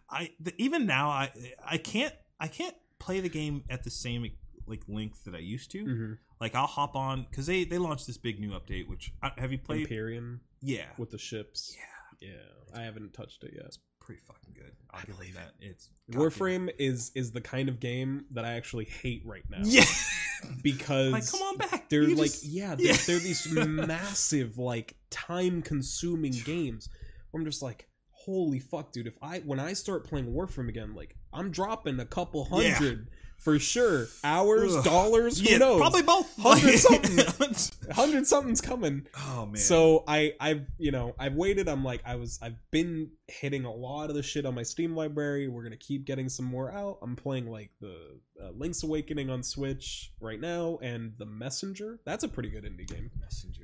I 0.09 0.32
the, 0.40 0.53
even 0.57 0.85
now 0.85 1.09
I 1.09 1.32
I 1.66 1.77
can't 1.77 2.14
I 2.40 2.48
can't 2.48 2.75
play 2.99 3.19
the 3.19 3.30
game 3.30 3.64
at 3.69 3.83
the 3.83 3.90
same 3.91 4.30
like 4.66 4.82
length 4.88 5.25
that 5.25 5.35
I 5.35 5.40
used 5.40 5.69
to. 5.72 5.83
Mm-hmm. 5.83 6.14
Like 6.40 6.56
I'll 6.56 6.66
hop 6.67 6.95
on 6.95 7.25
because 7.30 7.45
they 7.45 7.66
they 7.66 7.77
launched 7.77 8.07
this 8.07 8.17
big 8.17 8.40
new 8.40 8.51
update. 8.51 8.88
Which 8.88 9.11
have 9.38 9.51
you 9.51 9.57
played? 9.59 9.82
Empyrean 9.82 10.40
Yeah, 10.61 10.85
with 10.98 11.11
the 11.11 11.17
ships. 11.17 11.75
yeah, 11.77 11.83
Yeah, 12.19 12.29
I 12.75 12.81
haven't 12.81 13.13
touched 13.13 13.43
it 13.43 13.51
yet. 13.55 13.65
It's 13.65 13.79
pretty 13.99 14.21
fucking 14.21 14.53
good. 14.55 14.71
I'll 14.91 15.01
I 15.01 15.03
believe 15.05 15.35
that. 15.35 15.51
It's 15.59 15.89
Warframe 16.11 16.69
is 16.79 17.11
is 17.15 17.31
the 17.31 17.41
kind 17.41 17.69
of 17.69 17.79
game 17.79 18.25
that 18.31 18.45
I 18.45 18.53
actually 18.53 18.85
hate 18.85 19.21
right 19.25 19.43
now. 19.49 19.59
Yeah, 19.63 19.83
because 20.63 21.11
like 21.11 21.29
come 21.29 21.41
on 21.41 21.57
back. 21.57 21.89
they're 21.89 22.03
You 22.03 22.15
like 22.15 22.31
just- 22.31 22.45
yeah 22.45 22.75
they're, 22.75 22.87
Yeah. 22.87 22.97
they're 23.05 23.19
these 23.19 23.47
massive 23.53 24.57
like 24.57 24.95
time 25.09 25.61
consuming 25.61 26.31
games 26.31 26.89
where 27.31 27.39
i'm 27.41 27.45
just 27.45 27.61
like 27.61 27.87
holy 28.11 28.59
fuck 28.59 28.91
dude 28.91 29.07
if 29.07 29.17
i 29.21 29.39
when 29.39 29.59
i 29.59 29.73
start 29.73 30.03
playing 30.05 30.33
warframe 30.33 30.67
again 30.69 30.93
like 30.93 31.15
i'm 31.33 31.49
dropping 31.49 31.99
a 31.99 32.05
couple 32.05 32.47
Yeah. 32.51 32.77
For 33.38 33.59
sure. 33.59 34.07
Hours 34.24 34.75
Ugh. 34.75 34.83
dollars 34.83 35.40
who 35.40 35.49
yeah, 35.49 35.57
knows? 35.57 35.80
probably 35.80 36.01
both. 36.01 36.35
Hundred 36.40 36.77
something. 36.77 37.67
hundred 37.93 38.27
something's 38.27 38.61
coming. 38.61 39.07
Oh 39.17 39.45
man. 39.45 39.56
so 39.56 40.03
i 40.07 40.33
i've 40.40 40.67
you 40.77 40.91
know 40.91 41.16
i've 41.17 41.35
waited. 41.35 41.69
I'm 41.69 41.83
like 41.83 42.01
i 42.06 42.16
was 42.16 42.40
i've 42.41 42.57
been 42.72 43.11
hitting 43.27 43.66
a 43.66 43.72
lot 43.72 44.09
of 44.09 44.16
the 44.16 44.24
shit 44.24 44.45
on 44.45 44.56
my 44.56 44.64
steam 44.64 44.95
library. 44.95 45.48
We're 45.48 45.64
gonna 45.64 45.77
keep 45.77 46.06
getting 46.06 46.30
some 46.30 46.45
more 46.45 46.72
out. 46.72 46.98
I'm 47.01 47.16
playing 47.16 47.49
like 47.49 47.72
the 47.80 48.19
uh, 48.41 48.49
link's 48.51 48.83
awakening 48.83 49.30
on 49.30 49.43
switch 49.43 50.11
right 50.19 50.40
now 50.40 50.80
and 50.82 51.14
the 51.17 51.25
messenger. 51.25 51.99
That's 52.06 52.24
a 52.24 52.27
pretty 52.27 52.49
good 52.49 52.66
indie 52.66 52.88
game. 52.88 53.11
Messenger. 53.19 53.64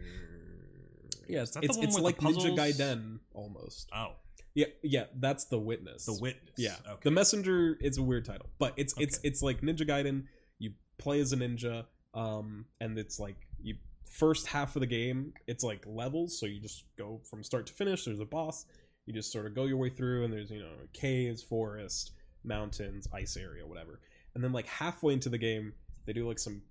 yeah 1.27 1.41
it's 1.41 1.51
the 1.51 1.61
it's, 1.61 1.77
one 1.77 1.87
it's 1.87 1.99
like 1.99 2.17
ninja 2.19 2.55
gaiden 2.55 3.19
almost. 3.33 3.89
Oh, 3.95 4.13
yeah 4.55 4.65
yeah 4.83 5.05
that's 5.19 5.45
the 5.45 5.57
witness. 5.57 6.05
The 6.05 6.17
witness. 6.19 6.53
yeah. 6.57 6.75
Okay. 6.87 7.01
the 7.03 7.11
messenger 7.11 7.77
is 7.81 7.97
a 7.97 8.03
weird 8.03 8.25
title 8.25 8.47
but 8.59 8.73
it's 8.77 8.93
it's 8.97 9.19
it's 9.23 9.41
like 9.41 9.61
ninja 9.61 9.87
gaiden. 9.87 10.23
You 10.59 10.73
play 10.97 11.19
as 11.19 11.33
a 11.33 11.37
ninja 11.37 11.85
um 12.13 12.65
and 12.79 12.97
it's 12.97 13.19
like 13.19 13.35
you 13.61 13.75
first 14.09 14.45
half 14.47 14.75
of 14.75 14.81
the 14.81 14.87
game 14.87 15.33
it's 15.47 15.63
like 15.63 15.83
levels 15.87 16.39
so 16.39 16.45
you 16.45 16.59
just 16.59 16.85
go 16.97 17.21
from 17.29 17.43
start 17.43 17.65
to 17.67 17.73
finish. 17.73 18.05
There's 18.05 18.19
a 18.19 18.25
boss. 18.25 18.65
You 19.05 19.13
just 19.13 19.31
sort 19.31 19.45
of 19.45 19.55
go 19.55 19.65
your 19.65 19.77
way 19.77 19.89
through 19.89 20.23
and 20.23 20.33
there's 20.33 20.51
you 20.51 20.59
know 20.59 20.75
caves 20.93 21.41
forest 21.41 22.11
mountains 22.43 23.07
ice 23.13 23.37
area 23.37 23.65
whatever. 23.65 23.99
And 24.35 24.43
then 24.43 24.51
like 24.51 24.67
halfway 24.67 25.13
into 25.13 25.29
the 25.29 25.37
game 25.37 25.73
they 26.05 26.13
do 26.13 26.27
like 26.27 26.39
some 26.39 26.61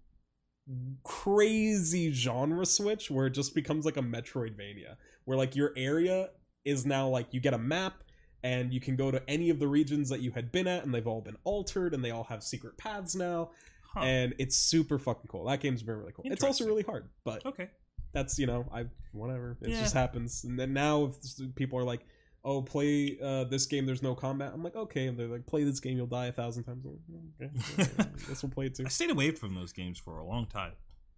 crazy 1.03 2.13
genre 2.13 2.65
switch 2.65 3.11
where 3.11 3.27
it 3.27 3.31
just 3.31 3.55
becomes 3.55 3.85
like 3.85 3.97
a 3.97 4.03
metroidvania 4.03 4.97
where 5.25 5.37
like 5.37 5.57
your 5.57 5.73
area 5.77 6.29
is 6.65 6.87
now 6.87 7.09
like 7.09 7.33
you 7.33 7.41
get 7.41 7.55
a 7.55 7.59
map 7.59 8.03
and 8.45 8.73
you 8.73 8.81
can 8.81 8.97
go 8.97 9.11
to 9.11 9.23
any 9.29 9.51
of 9.51 9.59
the 9.59 9.67
regions 9.69 10.09
that 10.09 10.21
you 10.21 10.31
had 10.33 10.51
been 10.53 10.67
at 10.67 10.85
and 10.85 10.93
they've 10.95 11.07
all 11.07 11.21
been 11.21 11.37
altered 11.45 11.95
and 11.95 12.05
they 12.05 12.11
all 12.11 12.25
have 12.25 12.43
secret 12.43 12.77
paths 12.77 13.15
now. 13.15 13.51
Huh. 13.95 14.01
and 14.01 14.35
it's 14.39 14.57
super 14.57 14.99
fucking 14.99 15.29
cool. 15.29 15.45
That 15.45 15.61
game's 15.61 15.83
been 15.83 15.97
really 15.99 16.13
cool. 16.13 16.25
It's 16.27 16.43
also 16.43 16.65
really 16.65 16.83
hard 16.83 17.09
but 17.25 17.45
okay. 17.45 17.69
that's 18.13 18.39
you 18.39 18.47
know 18.47 18.65
i 18.73 18.87
whatever. 19.13 19.59
It 19.61 19.69
Yeah. 19.71 19.81
just 19.81 19.95
happens. 19.95 20.45
And 20.45 20.59
then 20.59 20.73
now 20.73 21.05
if 21.39 21.55
people 21.55 21.79
are 21.79 21.85
like 21.85 22.07
oh 22.45 22.63
play 22.63 23.19
uh, 23.23 23.45
this 23.45 23.67
game 23.67 23.87
there's 23.87 24.03
no 24.03 24.15
combat 24.17 24.51
i'm 24.55 24.65
like 24.65 24.75
okay. 24.75 25.07
And 25.07 25.19
they're 25.19 25.29
like 25.29 25.47
play 25.47 25.63
this 25.65 25.79
game 25.79 25.97
you'll 25.99 26.07
die 26.07 26.27
a 26.27 26.33
thousand 26.33 26.65
times. 26.65 26.85
I'm 26.85 26.93
like, 27.41 27.51
okay, 27.51 27.83
okay, 27.83 27.93
I 27.99 28.29
guess 28.29 28.43
we'll 28.43 28.51
play 28.51 28.67
it 28.67 28.75
too. 28.77 28.85
I 28.87 28.89
stayed 28.89 29.11
away 29.11 29.31
from 29.33 29.55
those 29.55 29.73
games 29.73 29.99
for 29.99 30.19
a 30.19 30.25
long 30.25 30.47
time. 30.47 30.73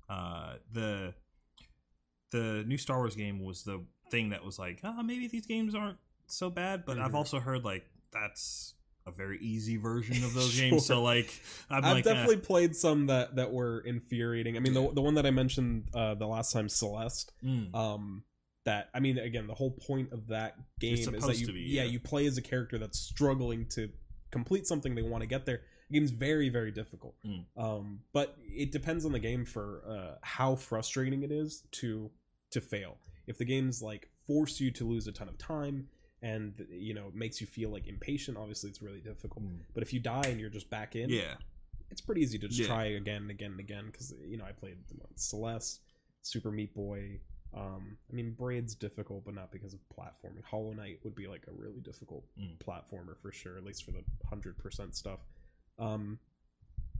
Uh, 0.08 0.54
the 0.72 1.14
the 2.32 2.64
new 2.66 2.76
Star 2.76 2.98
Wars 2.98 3.14
game 3.14 3.42
was 3.42 3.62
the 3.62 3.84
thing 4.14 4.30
that 4.30 4.44
was 4.44 4.58
like, 4.58 4.80
oh, 4.84 5.02
maybe 5.02 5.26
these 5.28 5.46
games 5.46 5.74
aren't 5.74 5.98
so 6.26 6.50
bad. 6.50 6.84
But 6.86 6.98
I've 6.98 7.12
Mhm. 7.12 7.14
also 7.22 7.40
heard 7.40 7.64
like 7.64 7.84
that's 8.12 8.74
a 9.06 9.10
very 9.10 9.38
easy 9.40 9.76
version 9.76 10.24
of 10.24 10.32
those 10.38 10.50
Sure. 10.52 10.70
games. 10.70 10.86
So 10.86 11.02
like, 11.02 11.28
I'm 11.68 11.84
I've 11.84 11.92
like, 11.96 12.06
eh. 12.06 12.12
definitely 12.12 12.38
played 12.38 12.74
some 12.76 13.06
that 13.08 13.36
that 13.36 13.52
were 13.52 13.80
infuriating. 13.80 14.56
I 14.56 14.60
mean, 14.60 14.72
the 14.74 14.90
the 14.92 15.02
one 15.02 15.14
that 15.16 15.26
I 15.26 15.30
mentioned 15.30 15.88
uh, 15.94 16.14
the 16.14 16.26
last 16.26 16.52
time, 16.52 16.68
Celeste. 16.68 17.32
mm, 17.42 17.74
Um, 17.74 18.24
that 18.64 18.88
I 18.94 19.00
mean, 19.00 19.18
again, 19.18 19.46
the 19.46 19.54
whole 19.54 19.72
point 19.72 20.10
of 20.12 20.28
that 20.28 20.56
game 20.80 20.94
is 20.94 21.04
that 21.06 21.38
you, 21.38 21.46
be, 21.48 21.60
yeah. 21.60 21.82
yeah. 21.82 21.90
you 21.90 22.00
play 22.00 22.24
as 22.26 22.38
a 22.38 22.42
character 22.42 22.78
that's 22.78 22.98
struggling 22.98 23.66
to 23.70 23.90
complete 24.30 24.66
something 24.66 24.94
they 24.94 25.02
want 25.02 25.20
to 25.22 25.26
get 25.26 25.44
there. 25.44 25.60
The 25.90 25.98
game's 25.98 26.10
very 26.12 26.48
very 26.48 26.70
difficult. 26.72 27.14
Mm. 27.26 27.44
Um, 27.58 28.00
but 28.14 28.36
it 28.42 28.72
depends 28.72 29.04
on 29.04 29.12
the 29.12 29.18
game 29.18 29.44
for 29.44 29.82
uh, 29.86 30.14
how 30.22 30.54
frustrating 30.56 31.22
it 31.24 31.30
is 31.30 31.64
to 31.72 32.10
to 32.52 32.60
fail. 32.62 32.96
If 33.26 33.38
the 33.38 33.44
game's 33.44 33.82
like 33.82 34.08
force 34.26 34.60
you 34.60 34.70
to 34.72 34.84
lose 34.86 35.06
a 35.06 35.12
ton 35.12 35.28
of 35.28 35.38
time 35.38 35.88
and 36.22 36.66
you 36.70 36.94
know 36.94 37.10
makes 37.14 37.40
you 37.40 37.46
feel 37.46 37.70
like 37.70 37.86
impatient, 37.86 38.36
obviously 38.36 38.70
it's 38.70 38.82
really 38.82 39.00
difficult. 39.00 39.44
mm, 39.44 39.58
But 39.74 39.82
if 39.82 39.92
you 39.92 40.00
die 40.00 40.24
and 40.26 40.40
you're 40.40 40.50
just 40.50 40.70
back 40.70 40.96
in, 40.96 41.10
yeah, 41.10 41.34
it's 41.90 42.00
pretty 42.00 42.22
easy 42.22 42.38
to 42.38 42.48
just 42.48 42.60
Yeah. 42.60 42.66
try 42.66 42.84
again 42.86 43.22
and 43.22 43.30
again 43.30 43.50
and 43.52 43.60
again 43.60 43.86
because 43.86 44.14
you 44.26 44.36
know 44.36 44.44
I 44.44 44.52
played 44.52 44.78
Celeste, 45.16 45.80
Super 46.22 46.50
Meat 46.50 46.74
Boy. 46.74 47.20
Um, 47.52 47.96
I 48.10 48.14
mean, 48.14 48.32
Braid's 48.32 48.74
difficult, 48.74 49.24
but 49.24 49.34
not 49.34 49.52
because 49.52 49.74
of 49.74 49.80
platforming. 49.88 50.42
Hollow 50.42 50.72
Knight 50.72 50.98
would 51.04 51.14
be 51.14 51.28
like 51.28 51.46
a 51.46 51.52
really 51.52 51.80
difficult 51.80 52.24
Mm. 52.36 52.58
platformer 52.58 53.16
for 53.16 53.30
sure, 53.30 53.56
at 53.56 53.62
least 53.64 53.84
for 53.84 53.92
the 53.92 54.02
hundred 54.24 54.58
percent 54.58 54.96
stuff. 54.96 55.20
Um, 55.78 56.18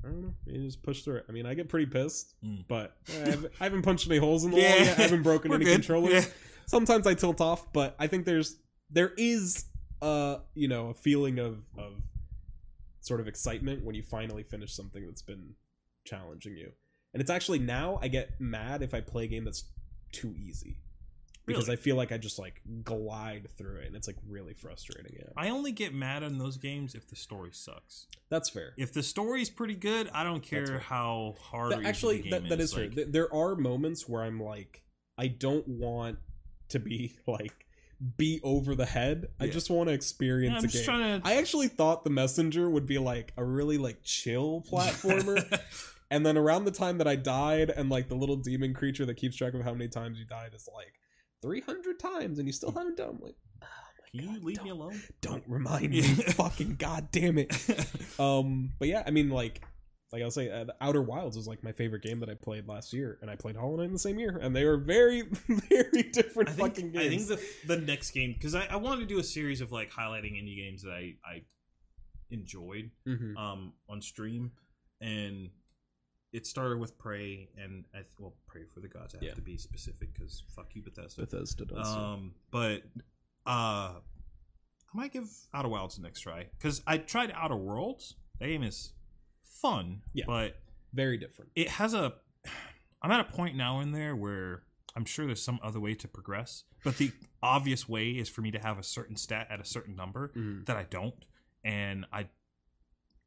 I 0.04 0.08
don't 0.08 0.20
know. 0.22 0.34
You 0.46 0.62
just 0.62 0.82
push 0.82 1.02
through 1.02 1.16
it. 1.16 1.26
I 1.28 1.32
mean, 1.32 1.46
I 1.46 1.54
get 1.54 1.68
pretty 1.68 1.86
pissed, 1.86 2.34
Mm. 2.44 2.64
but 2.68 2.96
I 3.08 3.30
haven't, 3.30 3.52
I 3.60 3.64
haven't 3.64 3.82
punched 3.82 4.06
any 4.06 4.18
holes 4.18 4.44
in 4.44 4.50
the 4.50 4.56
wall 4.60 4.64
yet. 4.64 4.98
I 4.98 5.02
haven't 5.02 5.22
broken 5.22 5.50
We're 5.50 5.56
any 5.56 5.64
good. 5.64 5.72
controllers 5.74 6.12
Yeah. 6.12 6.24
sometimes 6.66 7.06
I 7.06 7.14
tilt 7.14 7.40
off, 7.40 7.72
but 7.72 7.96
I 7.98 8.06
think 8.06 8.26
there's 8.26 8.56
there 8.90 9.12
is 9.16 9.64
a 10.02 10.40
you 10.54 10.68
know 10.68 10.88
a 10.90 10.94
feeling 10.94 11.38
of 11.38 11.64
of 11.78 12.02
sort 13.00 13.20
of 13.20 13.28
excitement 13.28 13.84
when 13.84 13.94
you 13.94 14.02
finally 14.02 14.42
finish 14.42 14.74
something 14.74 15.04
that's 15.06 15.22
been 15.22 15.54
challenging 16.04 16.56
you. 16.56 16.70
And 17.12 17.20
it's 17.20 17.30
actually 17.30 17.58
now 17.60 17.98
I 18.02 18.08
get 18.08 18.40
mad 18.40 18.82
if 18.82 18.92
I 18.94 19.00
play 19.00 19.24
a 19.24 19.28
game 19.28 19.44
that's 19.44 19.64
too 20.12 20.34
easy. 20.36 20.78
Because 21.46 21.68
Really? 21.68 21.78
I 21.78 21.82
feel 21.82 21.96
like 21.96 22.10
I 22.12 22.16
just 22.18 22.38
like 22.38 22.60
glide 22.84 23.48
through 23.56 23.80
it 23.80 23.86
and 23.88 23.96
it's 23.96 24.06
like 24.06 24.16
really 24.26 24.54
frustrating. 24.54 25.12
Yeah. 25.18 25.26
I 25.36 25.50
only 25.50 25.72
get 25.72 25.92
mad 25.94 26.22
on 26.22 26.38
those 26.38 26.56
games 26.56 26.94
if 26.94 27.06
the 27.08 27.16
story 27.16 27.50
sucks. 27.52 28.06
That's 28.30 28.48
fair. 28.48 28.72
If 28.78 28.92
the 28.94 29.02
story's 29.02 29.50
pretty 29.50 29.74
good, 29.74 30.08
I 30.14 30.24
don't 30.24 30.42
care 30.42 30.78
how 30.78 31.34
hard. 31.40 31.72
That- 31.72 31.84
actually 31.84 32.30
that, 32.30 32.48
that 32.48 32.60
is 32.60 32.72
fair 32.72 32.84
Like, 32.84 32.94
Th- 32.94 33.08
there 33.10 33.32
are 33.34 33.54
moments 33.56 34.08
where 34.08 34.22
i'm 34.22 34.40
like 34.40 34.82
i 35.18 35.26
don't 35.26 35.66
want 35.68 36.18
to 36.70 36.78
be 36.78 37.14
like 37.26 37.66
beat 38.16 38.40
over 38.42 38.74
the 38.74 38.86
head 38.86 39.26
i 39.40 39.46
just 39.46 39.70
want 39.70 39.88
to 39.88 39.92
yeah, 39.92 39.96
experience 39.96 40.56
I'm 40.58 40.64
a 40.64 40.68
just 40.68 40.86
game 40.86 40.96
trying 40.98 41.20
to. 41.22 41.26
i 41.28 41.34
actually 41.36 41.68
thought 41.68 42.04
the 42.04 42.10
messenger 42.10 42.68
would 42.68 42.86
be 42.86 42.98
like 42.98 43.32
a 43.36 43.44
really 43.44 43.78
like 43.78 44.02
chill 44.02 44.64
platformer 44.70 45.60
and 46.10 46.24
then 46.26 46.36
around 46.36 46.64
the 46.64 46.70
time 46.70 46.98
that 46.98 47.06
i 47.06 47.16
died 47.16 47.70
and 47.70 47.88
like 47.90 48.08
the 48.08 48.14
little 48.16 48.36
demon 48.36 48.74
creature 48.74 49.06
that 49.06 49.14
keeps 49.14 49.36
track 49.36 49.54
of 49.54 49.62
how 49.62 49.72
many 49.72 49.88
times 49.88 50.18
you 50.18 50.24
died 50.24 50.50
is 50.54 50.68
like 50.74 50.94
300 51.44 51.98
times 52.00 52.38
and 52.38 52.48
you 52.48 52.52
still 52.52 52.72
haven't 52.72 52.96
done 52.96 53.10
I'm 53.10 53.20
like 53.20 53.36
oh 53.62 53.66
Can 54.18 54.32
you 54.34 54.40
leave 54.40 54.62
me 54.62 54.70
alone? 54.70 55.00
don't 55.20 55.44
remind 55.46 55.90
me 55.90 56.00
fucking 56.02 56.76
god 56.76 57.08
damn 57.12 57.36
it 57.38 57.52
um 58.18 58.72
but 58.78 58.88
yeah 58.88 59.02
i 59.06 59.10
mean 59.10 59.28
like 59.30 59.60
like 60.12 60.22
i'll 60.22 60.30
say 60.30 60.48
uh, 60.50 60.64
outer 60.80 61.02
wilds 61.02 61.36
was 61.36 61.46
like 61.46 61.62
my 61.62 61.72
favorite 61.72 62.02
game 62.02 62.20
that 62.20 62.28
i 62.30 62.34
played 62.34 62.66
last 62.68 62.92
year 62.92 63.18
and 63.20 63.30
i 63.30 63.36
played 63.36 63.56
hollow 63.56 63.76
knight 63.76 63.84
in 63.86 63.92
the 63.92 63.98
same 63.98 64.18
year 64.18 64.38
and 64.40 64.54
they 64.56 64.64
were 64.64 64.76
very 64.78 65.22
very 65.68 66.02
different 66.12 66.48
I 66.48 66.52
think, 66.52 66.68
fucking 66.74 66.92
games. 66.92 67.30
I 67.30 67.36
think 67.36 67.40
the 67.66 67.76
the 67.76 67.80
next 67.80 68.12
game 68.12 68.32
because 68.32 68.54
I, 68.54 68.66
I 68.70 68.76
wanted 68.76 69.00
to 69.02 69.06
do 69.06 69.18
a 69.18 69.24
series 69.24 69.60
of 69.60 69.70
like 69.72 69.90
highlighting 69.90 70.32
indie 70.40 70.56
games 70.56 70.82
that 70.82 70.92
I 70.92 71.14
I 71.26 71.42
enjoyed 72.30 72.90
Mhm. 73.06 73.36
um 73.36 73.72
on 73.88 74.00
stream 74.00 74.52
and 75.00 75.50
it 76.34 76.46
started 76.46 76.78
with 76.78 76.98
Prey 76.98 77.48
and 77.56 77.84
I 77.94 77.98
th- 77.98 78.08
well 78.18 78.34
Praey 78.50 78.68
for 78.68 78.80
the 78.80 78.88
Gods 78.88 79.14
I 79.14 79.18
have 79.18 79.22
Yeah. 79.24 79.34
to 79.34 79.40
be 79.40 79.56
specific 79.56 80.12
because 80.12 80.42
fuck 80.54 80.74
you 80.74 80.82
Bethesda 80.82 81.22
bethesda 81.22 81.64
does 81.64 81.88
um 81.88 82.34
but 82.50 82.82
uh 83.46 83.94
I 83.96 84.96
might 84.96 85.12
give 85.12 85.28
Outer 85.52 85.68
Wilds 85.68 85.96
the 85.96 86.02
next 86.02 86.20
try 86.20 86.46
because 86.58 86.82
I 86.86 86.98
tried 86.98 87.32
Outer 87.34 87.56
Worlds 87.56 88.14
that 88.40 88.46
game 88.48 88.62
is 88.62 88.92
fun 89.42 90.02
Yeah. 90.12 90.24
but 90.26 90.60
very 90.92 91.16
different 91.18 91.50
it 91.54 91.68
has 91.68 91.94
a 91.94 92.14
i'm 93.02 93.10
at 93.10 93.20
a 93.20 93.24
point 93.24 93.56
now 93.56 93.80
in 93.80 93.90
there 93.92 94.14
where 94.14 94.62
i'm 94.94 95.04
sure 95.04 95.26
there's 95.26 95.42
some 95.42 95.58
other 95.62 95.80
way 95.80 95.94
to 95.94 96.06
progress 96.06 96.64
but 96.84 96.98
the 96.98 97.10
obvious 97.42 97.88
way 97.88 98.10
is 98.10 98.28
for 98.28 98.42
me 98.42 98.50
to 98.52 98.58
have 98.58 98.78
a 98.78 98.82
certain 98.82 99.16
stat 99.16 99.46
at 99.50 99.60
a 99.60 99.64
certain 99.64 99.96
number 99.96 100.28
Mhm. 100.36 100.66
that 100.66 100.76
i 100.76 100.84
don't 100.84 101.24
and 101.64 102.06
i 102.12 102.28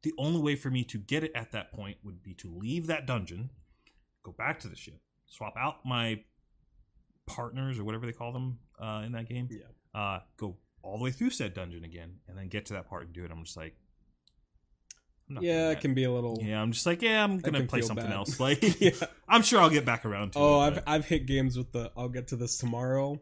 the 0.02 0.12
only 0.18 0.40
way 0.40 0.54
for 0.56 0.70
me 0.70 0.84
to 0.84 0.98
get 0.98 1.24
it 1.24 1.32
at 1.34 1.52
that 1.52 1.72
point 1.72 1.96
would 2.04 2.22
be 2.22 2.34
to 2.34 2.48
leave 2.54 2.86
that 2.86 3.06
dungeon, 3.06 3.50
go 4.22 4.32
back 4.32 4.60
to 4.60 4.68
the 4.68 4.76
ship, 4.76 5.00
swap 5.26 5.54
out 5.58 5.84
my 5.84 6.20
partners 7.26 7.78
or 7.78 7.84
whatever 7.84 8.06
they 8.06 8.12
call 8.12 8.32
them 8.32 8.58
uh, 8.80 9.02
in 9.04 9.12
that 9.12 9.28
game. 9.28 9.48
Yeah. 9.50 10.00
Uh, 10.00 10.20
go 10.36 10.56
all 10.82 10.96
the 10.98 11.04
way 11.04 11.10
through 11.10 11.30
said 11.30 11.54
dungeon 11.54 11.84
again, 11.84 12.16
and 12.28 12.38
then 12.38 12.48
get 12.48 12.66
to 12.66 12.74
that 12.74 12.88
part 12.88 13.04
and 13.04 13.12
do 13.12 13.24
it. 13.24 13.30
I'm 13.30 13.44
just 13.44 13.56
like, 13.56 13.74
I'm 15.30 15.42
Yeah, 15.42 15.70
it 15.70 15.80
can 15.80 15.92
be 15.94 16.04
a 16.04 16.10
little. 16.12 16.38
Yeah, 16.40 16.62
I'm 16.62 16.72
just 16.72 16.86
like, 16.86 17.02
yeah, 17.02 17.22
I'm 17.22 17.38
gonna 17.38 17.64
play 17.64 17.82
something 17.82 18.06
bad. 18.06 18.14
else. 18.14 18.38
Like, 18.40 18.80
yeah. 18.80 18.90
I'm 19.28 19.42
sure 19.42 19.60
I'll 19.60 19.68
get 19.70 19.84
back 19.84 20.06
around 20.06 20.32
to 20.32 20.38
Oh, 20.38 20.62
it. 20.62 20.66
I've 20.66 20.74
but- 20.76 20.84
I've 20.86 21.04
hit 21.04 21.26
games 21.26 21.58
with 21.58 21.72
the 21.72 21.90
I'll 21.96 22.08
get 22.08 22.28
to 22.28 22.36
this 22.36 22.56
tomorrow. 22.58 23.20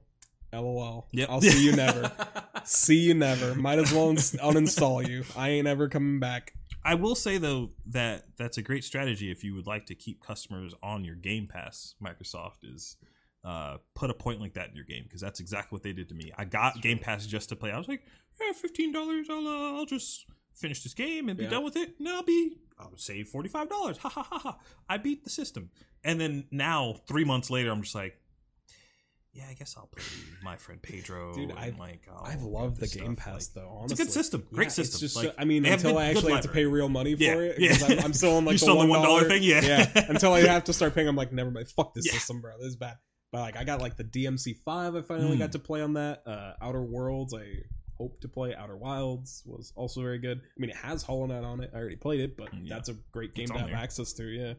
LOL. 0.52 1.08
Yep. 1.12 1.28
I'll 1.30 1.40
see 1.40 1.64
you 1.64 1.74
never. 1.76 2.10
see 2.64 2.96
you 2.98 3.14
never. 3.14 3.54
Might 3.54 3.78
as 3.78 3.92
well 3.92 4.10
ins- 4.10 4.32
uninstall 4.34 5.06
you. 5.06 5.24
I 5.36 5.50
ain't 5.50 5.66
ever 5.66 5.88
coming 5.88 6.20
back. 6.20 6.52
I 6.84 6.94
will 6.94 7.14
say 7.16 7.38
though 7.38 7.70
that 7.86 8.24
that's 8.38 8.58
a 8.58 8.62
great 8.62 8.84
strategy 8.84 9.30
if 9.30 9.42
you 9.42 9.54
would 9.56 9.66
like 9.66 9.86
to 9.86 9.94
keep 9.94 10.22
customers 10.22 10.72
on 10.82 11.04
your 11.04 11.16
Game 11.16 11.46
Pass. 11.48 11.94
Microsoft 12.02 12.58
is 12.62 12.96
uh, 13.44 13.78
put 13.94 14.08
a 14.10 14.14
point 14.14 14.40
like 14.40 14.54
that 14.54 14.68
in 14.70 14.76
your 14.76 14.84
game 14.84 15.02
because 15.04 15.20
that's 15.20 15.40
exactly 15.40 15.74
what 15.74 15.82
they 15.82 15.92
did 15.92 16.08
to 16.10 16.14
me. 16.14 16.32
I 16.38 16.44
got 16.44 16.80
Game 16.80 16.98
Pass 16.98 17.26
just 17.26 17.48
to 17.48 17.56
play. 17.56 17.72
I 17.72 17.78
was 17.78 17.88
like, 17.88 18.02
yeah, 18.40 18.52
fifteen 18.52 18.92
dollars. 18.92 19.26
I'll 19.28 19.46
uh, 19.46 19.76
I'll 19.78 19.86
just 19.86 20.26
finish 20.54 20.82
this 20.82 20.94
game 20.94 21.28
and 21.28 21.36
be 21.36 21.44
Yeah. 21.44 21.50
done 21.50 21.64
with 21.64 21.76
it. 21.76 21.94
And 21.98 22.08
I'll 22.08 22.22
be 22.22 22.56
I'll 22.78 22.96
save 22.96 23.28
forty 23.28 23.48
five 23.48 23.68
dollars. 23.68 23.98
Ha 23.98 24.08
ha 24.08 24.22
ha 24.22 24.38
ha. 24.38 24.58
I 24.88 24.96
beat 24.96 25.24
the 25.24 25.30
system. 25.30 25.70
And 26.04 26.20
then 26.20 26.44
now 26.52 26.94
three 27.08 27.24
months 27.24 27.50
later, 27.50 27.70
I'm 27.72 27.82
just 27.82 27.94
like. 27.96 28.16
Yeah, 29.36 29.44
I 29.50 29.54
guess 29.54 29.74
I'll 29.76 29.86
play 29.86 30.02
my 30.42 30.56
friend 30.56 30.80
Pedro. 30.80 31.34
Dude, 31.36 31.50
and, 31.50 31.58
I've- 31.58 31.78
like 31.78 32.08
I've 32.24 32.42
loved 32.42 32.78
the 32.80 32.86
Game 32.88 33.14
stuff, 33.14 33.24
Pass 33.24 33.50
like- 33.54 33.64
though. 33.64 33.80
It's 33.84 33.92
a 33.92 33.96
good 33.96 34.10
system, 34.10 34.46
great 34.52 34.64
Yeah, 34.66 34.68
system. 34.70 35.00
Just, 35.00 35.16
Like, 35.16 35.34
I 35.38 35.44
mean, 35.44 35.64
until 35.66 35.92
good- 35.92 35.98
I 35.98 36.06
actually 36.06 36.32
have 36.32 36.42
to 36.42 36.48
pay 36.48 36.64
real 36.64 36.88
money 36.88 37.14
for 37.14 37.22
Yeah, 37.22 37.34
it, 37.34 37.58
yeah. 37.58 37.76
I'm, 37.86 37.98
I'm 38.06 38.12
still 38.14 38.36
on 38.36 38.44
like 38.46 38.58
the 38.58 38.74
one 38.74 38.88
$1 38.88 39.28
thing? 39.28 39.42
Yeah. 39.42 39.60
yeah. 39.62 40.06
Until 40.08 40.32
I 40.32 40.40
have 40.46 40.64
to 40.64 40.72
start 40.72 40.94
paying, 40.94 41.06
I'm 41.08 41.16
like, 41.16 41.32
never 41.32 41.50
mind. 41.50 41.68
Fuck 41.68 41.92
this 41.94 42.06
Yeah. 42.06 42.12
system, 42.12 42.40
bro. 42.40 42.52
This 42.58 42.68
is 42.68 42.76
bad. 42.76 42.96
But 43.32 43.40
like, 43.40 43.56
I 43.56 43.64
got 43.64 43.80
like 43.82 43.96
the 43.96 44.04
DMC 44.04 44.56
five. 44.64 44.94
I 44.96 45.02
finally 45.02 45.36
Mm. 45.36 45.40
got 45.40 45.52
to 45.52 45.58
play 45.58 45.82
on 45.82 45.94
that. 45.94 46.22
Uh, 46.26 46.52
Outer 46.62 46.82
Worlds. 46.82 47.34
I 47.34 47.44
hope 47.98 48.20
to 48.20 48.28
play. 48.28 48.54
Outer 48.54 48.76
Wilds 48.76 49.42
was 49.44 49.72
also 49.76 50.00
very 50.00 50.18
good. 50.18 50.38
I 50.38 50.60
mean, 50.60 50.70
it 50.70 50.76
has 50.76 51.02
Hollow 51.02 51.26
Knight 51.26 51.44
on 51.44 51.60
it. 51.62 51.70
I 51.74 51.78
already 51.78 51.96
played 51.96 52.20
it, 52.20 52.36
but 52.36 52.48
that's 52.68 52.88
a 52.88 52.94
great 53.12 53.34
game 53.34 53.44
It's 53.44 53.52
to 53.52 53.58
have 53.58 53.68
there. 53.68 53.76
access 53.76 54.12
to. 54.14 54.24
Yeah, 54.24 54.54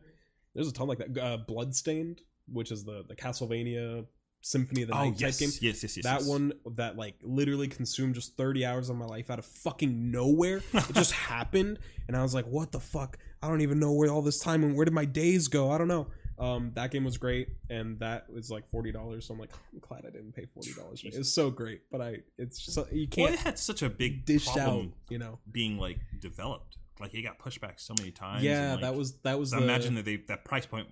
there's 0.54 0.68
a 0.68 0.74
ton 0.74 0.88
like 0.88 0.98
that. 1.00 1.18
Uh, 1.18 1.38
Bloodstained, 1.48 2.22
which 2.52 2.72
is 2.72 2.84
the 2.84 3.04
the 3.08 3.16
Castlevania 3.16 4.06
Symphony 4.48 4.84
of 4.84 4.88
the 4.88 4.96
Oh 4.96 5.04
Night 5.04 5.20
yes, 5.20 5.40
game 5.40 5.50
yes, 5.62 5.84
yes, 5.84 5.98
yes. 5.98 6.06
that 6.06 6.20
yes. 6.22 6.28
one 6.28 6.54
that 6.76 6.96
like 6.96 7.16
literally 7.22 7.68
consumed 7.68 8.16
just 8.16 8.38
30 8.38 8.66
hours 8.66 8.90
of 8.90 8.96
my 8.96 9.06
life 9.06 9.30
out 9.30 9.40
of 9.40 9.46
fucking 9.46 10.10
nowhere 10.10 10.62
it 10.74 10.94
just 10.94 11.12
happened 11.34 11.80
and 12.08 12.16
i 12.16 12.24
was 12.24 12.34
like 12.34 12.46
what 12.46 12.72
the 12.72 12.80
fuck 12.80 13.18
i 13.44 13.50
don't 13.50 13.62
even 13.62 13.78
know 13.80 13.92
where 13.92 14.10
all 14.10 14.22
this 14.22 14.40
time 14.40 14.64
and 14.64 14.76
where 14.76 14.86
did 14.86 14.94
my 14.94 15.04
days 15.04 15.50
go 15.50 15.70
i 15.70 15.78
don't 15.78 15.90
know 15.90 16.08
um 16.40 16.72
that 16.76 16.92
game 16.92 17.04
was 17.04 17.18
great 17.18 17.50
and 17.70 18.00
that 18.00 18.30
was 18.30 18.50
like 18.50 18.70
$40 18.72 19.22
so 19.22 19.34
i'm 19.34 19.40
like 19.40 19.52
i'm 19.74 19.80
glad 19.80 20.06
i 20.06 20.10
didn't 20.12 20.34
pay 20.34 20.46
$40 20.46 21.04
it. 21.04 21.14
it's 21.14 21.34
so 21.34 21.50
great 21.50 21.82
but 21.92 22.00
i 22.00 22.18
it's 22.38 22.60
just 22.60 22.80
you 22.94 23.08
can't 23.08 23.34
it 23.34 23.40
had 23.40 23.60
such 23.60 23.82
a 23.82 23.90
big 23.90 24.26
dish 24.26 24.48
out 24.56 24.86
you 25.10 25.18
know 25.18 25.40
being 25.52 25.78
like 25.78 26.00
developed. 26.20 26.78
Like 27.00 27.14
it 27.14 27.22
got 27.22 27.38
pushed 27.38 27.62
back 27.62 27.80
so 27.80 27.94
many 28.00 28.10
times. 28.10 28.44
yeah 28.44 28.72
and, 28.72 28.72
like, 28.72 28.82
that 28.82 28.96
was 28.98 29.18
that 29.20 29.38
was 29.38 29.52
the 29.52 29.62
imagine 29.62 29.94
that 29.96 30.06
they 30.06 30.16
that 30.28 30.46
price 30.46 30.66
point 30.66 30.88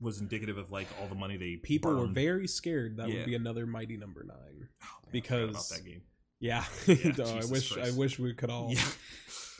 was 0.00 0.20
indicative 0.20 0.58
of 0.58 0.70
like 0.70 0.86
all 1.00 1.08
the 1.08 1.14
money 1.14 1.36
they 1.36 1.56
people 1.56 1.94
were 1.94 2.06
very 2.06 2.46
scared 2.46 2.98
that 2.98 3.08
Yeah. 3.08 3.16
would 3.16 3.26
be 3.26 3.34
another 3.34 3.66
mighty 3.66 3.96
number 3.96 4.22
nine 4.24 4.68
Oh, 4.82 4.86
man, 5.04 5.10
because- 5.12 5.50
about 5.50 5.68
that 5.70 5.84
game. 5.84 6.02
yeah, 6.38 6.64
Yeah, 6.86 7.12
No, 7.16 7.24
i 7.24 7.44
wish 7.50 7.76
i 7.78 7.90
wish 7.92 8.18
we 8.18 8.34
could 8.34 8.50
all 8.50 8.70
Yeah, 8.72 8.84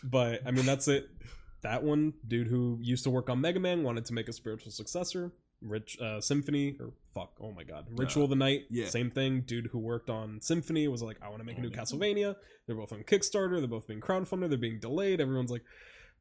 But 0.05 0.42
I 0.47 0.50
mean, 0.50 0.66
that's 0.66 0.89
it. 0.89 1.08
That 1.62 1.82
one, 1.82 2.12
dude 2.28 2.47
who 2.48 2.78
used 2.82 3.02
to 3.05 3.10
work 3.10 3.28
on 3.31 3.40
Mega 3.40 3.58
Man, 3.58 3.82
wanted 3.82 4.05
to 4.05 4.12
make 4.15 4.28
a 4.28 4.32
spiritual 4.32 4.70
successor. 4.70 5.32
Rich 5.62 5.98
uh, 6.00 6.20
Symphony 6.20 6.76
or 6.78 6.92
fuck, 7.15 7.32
oh 7.40 7.50
my 7.50 7.65
god, 7.65 7.86
Ritual 7.90 8.24
of 8.24 8.31
the 8.31 8.36
Night. 8.36 8.65
yeah. 8.70 8.86
same 8.89 9.10
thing. 9.10 9.40
Dude 9.40 9.68
who 9.73 9.78
worked 9.78 10.10
on 10.10 10.39
Symphony 10.42 10.86
was 10.86 11.02
like, 11.02 11.16
I 11.23 11.28
want 11.31 11.40
to 11.40 11.44
make 11.44 11.56
a 11.56 11.60
Oh, 11.60 11.62
new 11.62 11.70
yeah. 11.70 11.78
Castlevania. 11.78 12.36
They're 12.66 12.76
both 12.76 12.92
on 12.92 13.02
Kickstarter. 13.05 13.58
They're 13.58 13.66
both 13.66 13.86
being 13.89 14.00
crowdfunded. 14.02 14.50
They're 14.50 14.58
being 14.58 14.78
delayed. 14.81 15.18
Everyone's 15.20 15.50
like, 15.50 15.62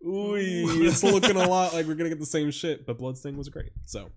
ooh, 0.06 0.36
it's 0.38 1.04
looking 1.04 1.36
a 1.36 1.48
lot 1.48 1.74
like 1.74 1.86
we're 1.88 1.96
gonna 1.96 2.10
get 2.10 2.20
the 2.20 2.26
same 2.26 2.52
shit. 2.52 2.86
But 2.86 2.98
Bloodstained 2.98 3.38
was 3.38 3.50
great. 3.50 3.72
So 3.86 4.10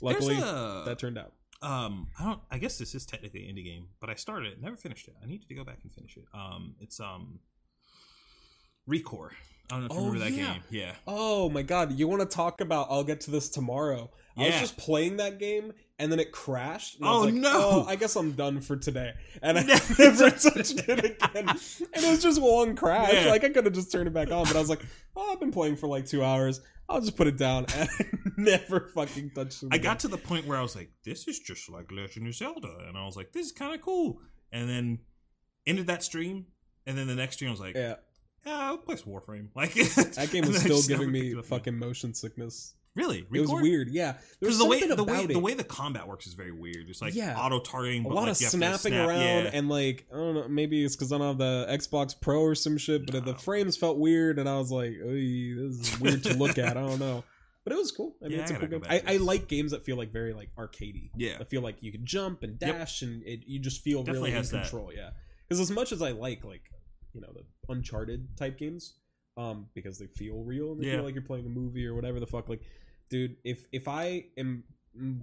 luckily, 0.00 0.36
a, 0.36 0.82
that 0.86 0.98
turned 0.98 1.18
out. 1.18 1.32
um, 1.62 2.08
I 2.18 2.24
don't. 2.24 2.40
I 2.50 2.58
guess 2.58 2.78
this 2.78 2.94
is 2.94 3.04
technically 3.06 3.48
an 3.48 3.54
indie 3.56 3.64
game, 3.64 3.88
but 4.00 4.10
I 4.10 4.14
started 4.14 4.52
it, 4.52 4.62
never 4.62 4.76
finished 4.76 5.08
it. 5.08 5.14
I 5.22 5.26
need 5.26 5.46
to 5.48 5.54
go 5.54 5.64
back 5.64 5.78
and 5.82 5.92
finish 5.92 6.16
it. 6.16 6.24
Um, 6.34 6.74
it's 6.80 7.00
um, 7.00 7.38
Recore. 8.88 9.30
I 9.70 9.78
don't 9.78 9.80
know 9.80 9.86
if 9.86 9.92
you 9.92 9.98
Oh, 9.98 10.06
remember 10.08 10.24
that 10.26 10.32
yeah. 10.32 10.52
game. 10.54 10.62
Yeah. 10.70 10.92
Oh 11.06 11.48
my 11.48 11.62
god, 11.62 11.92
you 11.98 12.06
want 12.06 12.20
to 12.22 12.26
talk 12.28 12.60
about 12.60 12.88
I'll 12.90 13.04
get 13.04 13.20
to 13.22 13.30
this 13.30 13.48
tomorrow. 13.48 14.10
I 14.36 14.46
was 14.46 14.60
just 14.60 14.76
playing 14.76 15.18
that 15.18 15.38
game 15.38 15.72
and 15.98 16.10
then 16.10 16.18
it 16.18 16.32
crashed. 16.32 16.98
Oh, 17.02 17.24
was 17.24 17.32
like, 17.32 17.34
no. 17.34 17.50
Oh, 17.54 17.84
I 17.86 17.96
guess 17.96 18.16
I'm 18.16 18.32
done 18.32 18.60
for 18.60 18.76
today. 18.76 19.12
And 19.42 19.58
I 19.58 19.62
Never 19.98 20.30
touched 20.30 20.82
it 20.88 21.04
again. 21.04 21.48
And 21.48 21.58
it 22.04 22.10
was 22.10 22.22
just 22.22 22.40
one 22.40 22.74
crash. 22.76 23.12
Yeah. 23.12 23.30
Like 23.30 23.44
I 23.44 23.50
could 23.50 23.64
have 23.64 23.74
just 23.74 23.92
turned 23.92 24.08
it 24.08 24.14
back 24.14 24.30
on, 24.30 24.44
but 24.44 24.56
I 24.56 24.58
was 24.58 24.68
like, 24.70 24.84
oh, 25.16 25.32
I've 25.32 25.40
been 25.40 25.52
playing 25.52 25.76
for 25.76 25.86
like 25.86 26.06
two 26.06 26.24
hours. 26.24 26.60
I'll 26.88 27.00
just 27.00 27.16
put 27.16 27.26
it 27.26 27.38
down 27.38 27.64
and 27.76 27.88
I 27.88 28.04
never 28.36 28.90
fucking 28.94 29.30
touched 29.34 29.62
it. 29.62 29.68
I 29.72 29.76
again. 29.76 29.82
got 29.92 30.00
to 30.00 30.08
the 30.08 30.18
point 30.18 30.46
where 30.46 30.58
I 30.58 30.62
was 30.62 30.76
like, 30.76 30.90
"This 31.02 31.26
is 31.26 31.38
just 31.38 31.70
like 31.70 31.90
Legend 31.90 32.26
of 32.26 32.34
Zelda," 32.34 32.76
and 32.86 32.96
I 32.98 33.06
was 33.06 33.16
like, 33.16 33.32
"This 33.32 33.46
is 33.46 33.52
kind 33.52 33.74
of 33.74 33.80
cool." 33.80 34.20
And 34.52 34.68
then 34.68 34.98
ended 35.66 35.86
that 35.86 36.02
stream, 36.02 36.44
and 36.86 36.98
then 36.98 37.06
the 37.06 37.14
next 37.14 37.36
stream 37.36 37.48
I 37.48 37.52
was 37.52 37.60
like, 37.60 37.74
"Yeah, 37.74 37.94
Yeah, 38.44 38.58
I'll 38.58 38.76
play 38.76 38.96
Warframe." 38.96 39.48
Like 39.56 39.72
that 39.72 40.28
game 40.30 40.46
was 40.46 40.60
still 40.60 40.82
giving 40.82 41.10
me 41.10 41.20
picked 41.20 41.32
it 41.32 41.38
up 41.38 41.44
again. 41.46 41.58
fucking 41.58 41.78
motion 41.78 42.12
sickness. 42.12 42.74
Really. 42.96 43.26
It 43.32 43.40
was 43.40 43.50
weird. 43.50 43.88
Yeah, 43.90 44.14
because 44.40 44.58
the 44.58 44.64
way 44.66 44.80
the 44.86 45.02
way 45.04 45.14
about 45.24 45.28
the 45.28 45.38
way 45.38 45.54
the 45.54 45.64
combat 45.64 46.06
works 46.08 46.26
is 46.26 46.34
very 46.34 46.52
weird. 46.52 46.88
It's 46.88 47.02
like 47.02 47.14
Yeah. 47.14 47.38
auto 47.38 47.60
targeting, 47.60 48.04
a 48.04 48.08
but 48.08 48.14
lot 48.14 48.22
like 48.22 48.32
of 48.32 48.40
you 48.40 48.44
have 48.46 48.50
to 48.52 48.56
snapping 48.56 48.78
snap. 48.92 49.08
around 49.08 49.44
Yeah. 49.44 49.50
and 49.52 49.68
like 49.68 50.06
I 50.12 50.16
don't 50.16 50.34
know, 50.34 50.48
maybe 50.48 50.84
it's 50.84 50.94
because 50.96 51.12
I 51.12 51.18
don't 51.18 51.26
have 51.26 51.38
the 51.38 51.66
Xbox 51.70 52.14
Pro 52.20 52.40
or 52.40 52.54
some 52.54 52.78
shit, 52.78 53.10
but 53.10 53.24
the 53.24 53.34
frames 53.34 53.76
felt 53.76 53.98
weird, 53.98 54.38
and 54.38 54.48
I 54.48 54.58
was 54.58 54.70
like, 54.70 54.92
"This 54.98 55.88
is 55.90 56.00
weird 56.00 56.22
to 56.24 56.34
look 56.36 56.58
at." 56.58 56.76
I 56.76 56.86
don't 56.86 56.98
know, 57.00 57.24
but 57.64 57.72
it 57.72 57.76
was 57.76 57.90
cool. 57.92 58.16
I 58.22 58.28
mean, 58.28 58.36
Yeah, 58.38 58.42
it's 58.42 58.50
a 58.50 58.54
I 58.54 58.58
cool 58.58 58.68
game. 58.68 58.82
I, 58.88 59.02
I 59.06 59.16
like 59.16 59.48
games 59.48 59.72
that 59.72 59.84
feel 59.84 59.96
like 59.96 60.12
very 60.12 60.32
like 60.32 60.50
arcadey. 60.56 61.10
yeah, 61.16 61.38
I 61.40 61.44
feel 61.44 61.62
like 61.62 61.76
you 61.80 61.90
can 61.92 62.04
jump 62.06 62.42
and 62.42 62.58
Yep. 62.60 62.78
dash, 62.78 63.02
and 63.02 63.22
it, 63.26 63.40
you 63.46 63.58
just 63.58 63.82
feel 63.82 64.02
Definitely 64.02 64.30
really 64.30 64.40
in 64.40 64.52
that. 64.52 64.62
control. 64.62 64.92
Yeah, 64.94 65.10
because 65.48 65.60
as 65.60 65.70
much 65.70 65.90
as 65.92 66.00
I 66.02 66.12
like 66.12 66.44
like 66.44 66.62
you 67.12 67.20
know 67.20 67.32
the 67.34 67.44
Uncharted 67.72 68.36
type 68.36 68.58
games, 68.58 68.94
um, 69.36 69.66
because 69.74 69.98
they 69.98 70.06
feel 70.06 70.42
real 70.44 70.72
and 70.72 70.80
they 70.82 70.86
Yeah. 70.88 70.96
feel 70.96 71.04
like 71.04 71.14
you're 71.14 71.24
playing 71.24 71.46
a 71.46 71.48
movie 71.48 71.86
or 71.86 71.94
whatever 71.94 72.20
the 72.20 72.26
fuck. 72.26 72.48
Like, 72.48 72.60
dude, 73.14 73.36
if 73.44 73.66
if 73.70 73.86
I 73.86 74.24
am 74.36 74.64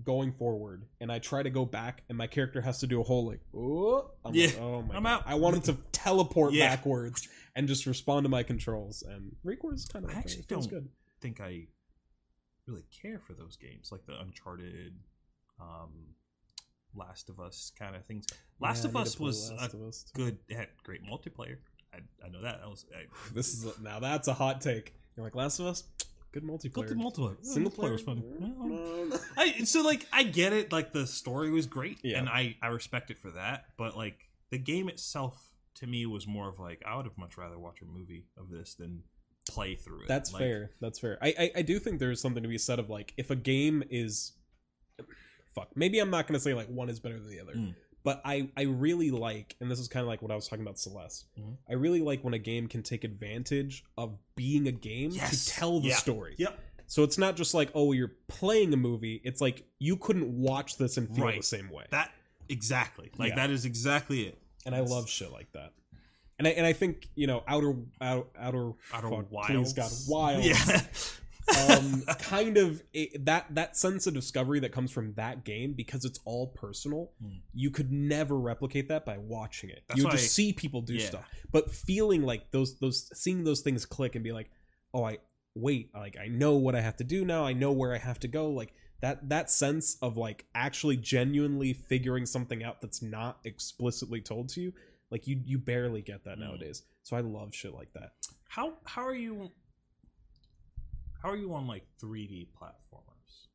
going 0.03 0.32
forward 0.32 0.86
and 1.02 1.11
I 1.11 1.20
try 1.20 1.44
to 1.44 1.50
go 1.50 1.66
back 1.66 2.03
and 2.10 2.18
my 2.18 2.28
character 2.28 2.61
has 2.61 2.80
to 2.80 2.88
do 2.88 3.00
a 3.02 3.03
whole 3.03 3.26
like, 3.28 3.42
oh, 3.56 4.11
I'm 4.26 4.34
Yeah, 4.34 4.48
like, 4.48 4.60
oh 4.60 4.82
my 4.82 4.95
I'm 4.95 5.03
god, 5.03 5.10
out. 5.11 5.24
I 5.26 5.36
want 5.36 5.56
him 5.58 5.61
to 5.64 5.78
teleport 5.92 6.53
Yeah. 6.53 6.70
backwards 6.70 7.28
and 7.56 7.68
just 7.68 7.86
respond 7.86 8.24
to 8.26 8.30
my 8.30 8.44
controls. 8.44 9.02
And 9.03 9.36
Recore 9.45 9.74
is 9.74 9.86
kind 9.86 10.06
of 10.06 10.11
I 10.11 10.16
like, 10.16 10.24
actually 10.26 10.45
don't- 10.48 10.70
good. 10.70 10.90
think 11.22 11.40
I 11.42 11.68
really 12.66 12.86
care 13.02 13.20
for 13.20 13.34
those 13.34 13.58
games, 13.58 13.92
like 13.92 14.06
the 14.06 14.20
Uncharted, 14.20 14.94
um, 15.60 16.16
Last 16.95 17.30
of 17.30 17.40
Us 17.40 17.72
kind 17.78 17.95
of 17.95 18.06
things. 18.06 18.26
Last 18.60 18.84
Yeah, 18.84 18.90
of 18.92 18.95
I 18.95 19.00
need 19.00 19.06
to 19.06 19.11
Us 19.11 19.20
was 19.20 19.52
Last 19.52 19.74
a 19.74 19.88
Us. 19.88 20.06
good. 20.14 20.38
Had 20.50 20.68
great 20.84 21.02
multiplayer. 21.03 21.58
I, 21.94 21.98
I 22.26 22.30
know 22.30 22.42
that. 22.42 22.61
I 22.64 22.68
was 22.68 22.86
I, 22.95 23.03
This 23.34 23.53
is 23.53 23.66
a, 23.66 23.82
now 23.82 24.00
that's 24.00 24.28
a 24.28 24.34
hot 24.34 24.60
take. 24.61 24.94
You're 25.16 25.26
like 25.26 25.36
Last 25.36 25.60
of 25.60 25.66
Us, 25.68 25.84
good 26.32 26.43
multiplayer. 26.43 26.88
good 26.88 26.98
multiplayer. 26.98 27.38
Single 27.45 27.72
player 27.72 27.92
was 27.93 28.01
fun. 28.01 28.22
Well, 28.24 28.50
No, 28.50 29.03
no. 29.10 29.19
I 29.38 29.64
so 29.66 29.82
like 29.82 30.06
I 30.14 30.24
get 30.24 30.53
it. 30.53 30.72
Like 30.72 30.92
the 30.93 31.06
story 31.08 31.51
was 31.51 31.66
great, 31.66 32.00
Yeah. 32.03 32.19
and 32.19 32.30
I 32.30 32.56
I 32.61 32.68
respect 32.68 33.11
it 33.11 33.19
for 33.19 33.32
that. 33.32 33.66
But 33.77 33.95
like 33.98 34.30
the 34.50 34.58
game 34.58 34.90
itself, 34.90 35.51
to 35.76 35.88
me, 35.88 36.06
was 36.06 36.27
more 36.27 36.50
of 36.50 36.60
like 36.60 36.82
I 36.85 36.95
would 36.98 37.06
have 37.06 37.18
much 37.18 37.38
rather 37.38 37.58
watch 37.60 37.82
a 37.82 37.85
movie 37.85 38.26
of 38.38 38.50
this 38.50 38.76
than 38.76 39.03
play 39.50 39.76
through 39.76 40.01
it. 40.03 40.08
That's 40.08 40.32
Like, 40.34 40.42
fair. 40.42 40.72
That's 40.80 41.00
fair. 41.00 41.18
I, 41.22 41.34
I 41.40 41.51
I 41.58 41.61
do 41.64 41.80
think 41.80 42.00
there's 42.00 42.22
something 42.22 42.43
to 42.43 42.50
be 42.50 42.58
said 42.58 42.80
of 42.80 42.90
like 42.90 43.14
if 43.18 43.30
a 43.32 43.35
game 43.35 43.84
is 43.90 44.34
fuck. 45.56 45.69
Maybe 45.76 46.00
I'm 46.00 46.10
not 46.10 46.27
gonna 46.27 46.40
say 46.40 46.53
like 46.53 46.68
one 46.68 46.90
is 46.90 47.00
better 47.00 47.19
than 47.19 47.30
the 47.30 47.40
other, 47.40 47.53
Mm. 47.53 47.76
But 48.04 48.22
I 48.26 48.50
I 48.58 48.64
really 48.64 49.12
like, 49.12 49.56
and 49.60 49.70
this 49.70 49.80
is 49.80 49.88
kind 49.88 50.02
of 50.02 50.08
like 50.08 50.22
what 50.22 50.32
I 50.32 50.36
was 50.36 50.48
talking 50.48 50.64
about 50.64 50.80
Celeste. 50.80 51.26
Mhm. 51.40 51.58
I 51.70 51.74
really 51.74 52.02
like 52.02 52.24
when 52.24 52.34
a 52.34 52.40
game 52.40 52.68
can 52.68 52.84
take 52.84 53.04
advantage 53.04 53.84
of 53.98 54.18
being 54.36 54.68
a 54.68 54.72
game 54.72 55.12
Yes. 55.12 55.46
to 55.46 55.52
tell 55.52 55.80
the 55.80 55.90
Yeah. 55.90 55.96
story. 55.96 56.36
Yep. 56.38 56.60
So 56.88 57.04
it's 57.04 57.18
not 57.18 57.36
just 57.38 57.54
like 57.54 57.70
oh 57.74 57.92
you're 57.94 58.16
playing 58.28 58.74
a 58.74 58.78
movie. 58.78 59.22
It's 59.24 59.40
like 59.42 59.64
you 59.80 59.96
couldn't 59.98 60.28
watch 60.32 60.78
this 60.78 60.98
and 60.98 61.08
feel 61.16 61.32
the 61.32 61.42
same 61.44 61.70
way. 61.70 61.86
That 61.92 62.12
exactly. 62.50 63.12
Like 63.18 63.30
Yeah. 63.30 63.36
that 63.36 63.50
is 63.50 63.66
exactly 63.66 64.28
it. 64.28 64.38
and 64.66 64.76
I 64.76 64.82
love 64.82 65.10
shit 65.10 65.32
like 65.32 65.52
that. 65.54 65.74
And 66.38 66.48
I, 66.48 66.52
and 66.52 66.66
I 66.66 66.74
think 66.74 67.08
you 67.16 67.28
know 67.28 67.44
outer 67.48 67.76
outer 68.02 68.26
outer, 68.38 68.72
Outer 68.94 69.10
fuck, 69.10 69.32
Wilds. 69.32 69.74
please 69.74 69.74
God 69.74 69.92
wild 70.08 70.44
Yeah. 70.44 70.82
Um, 71.70 72.04
kind 72.20 72.58
of 72.58 72.84
it, 72.94 73.26
that 73.26 73.54
that 73.56 73.78
sense 73.78 74.08
of 74.08 74.14
discovery 74.14 74.60
that 74.62 74.72
comes 74.72 74.92
from 74.92 75.14
that 75.14 75.44
game 75.44 75.74
because 75.74 76.06
it's 76.06 76.20
all 76.26 76.48
personal. 76.48 77.12
Hmm. 77.22 77.38
You 77.54 77.72
could 77.72 77.92
never 77.92 78.38
replicate 78.38 78.88
that 78.90 79.06
by 79.06 79.18
watching 79.18 79.70
it. 79.70 79.84
That's 79.88 80.02
you 80.02 80.10
just 80.10 80.34
see 80.34 80.54
people 80.54 80.82
do 80.82 80.96
yeah. 80.96 81.06
stuff, 81.08 81.30
but 81.52 81.72
feeling 81.72 82.24
like 82.24 82.52
those 82.52 82.78
those 82.80 83.10
seeing 83.14 83.44
those 83.44 83.62
things 83.62 83.86
click 83.86 84.16
and 84.16 84.24
be 84.24 84.32
like, 84.32 84.50
oh 84.94 85.04
I 85.04 85.18
wait 85.56 85.90
like 85.94 86.16
I 86.18 86.28
know 86.28 86.56
what 86.56 86.76
I 86.76 86.82
have 86.82 86.98
to 86.98 87.04
do 87.04 87.26
now. 87.26 87.46
I 87.46 87.54
know 87.54 87.72
where 87.72 87.94
I 87.94 87.98
have 87.98 88.20
to 88.22 88.28
go. 88.28 88.50
Like 88.50 88.74
that 89.02 89.30
that 89.30 89.50
sense 89.50 89.98
of 90.02 90.16
like 90.18 90.46
actually 90.56 90.98
genuinely 90.98 91.74
figuring 91.74 92.26
something 92.26 92.64
out 92.64 92.82
that's 92.82 93.02
not 93.02 93.40
explicitly 93.44 94.22
told 94.22 94.50
to 94.50 94.62
you. 94.62 94.74
Like 95.10 95.28
you 95.28 95.42
you 95.44 95.58
barely 95.58 96.02
get 96.02 96.24
that 96.26 96.38
Mm. 96.38 96.42
nowadays. 96.42 96.84
So 97.04 97.18
I 97.18 97.22
love 97.22 97.54
shit 97.54 97.74
like 97.74 97.92
that. 97.94 98.14
How 98.48 98.74
how 98.86 99.02
are 99.04 99.16
you? 99.16 99.52
How 101.22 101.30
are 101.30 101.35
you 101.38 101.53
on 101.53 101.67
like 101.67 101.83
3D 102.01 102.48
platformers? 102.59 103.48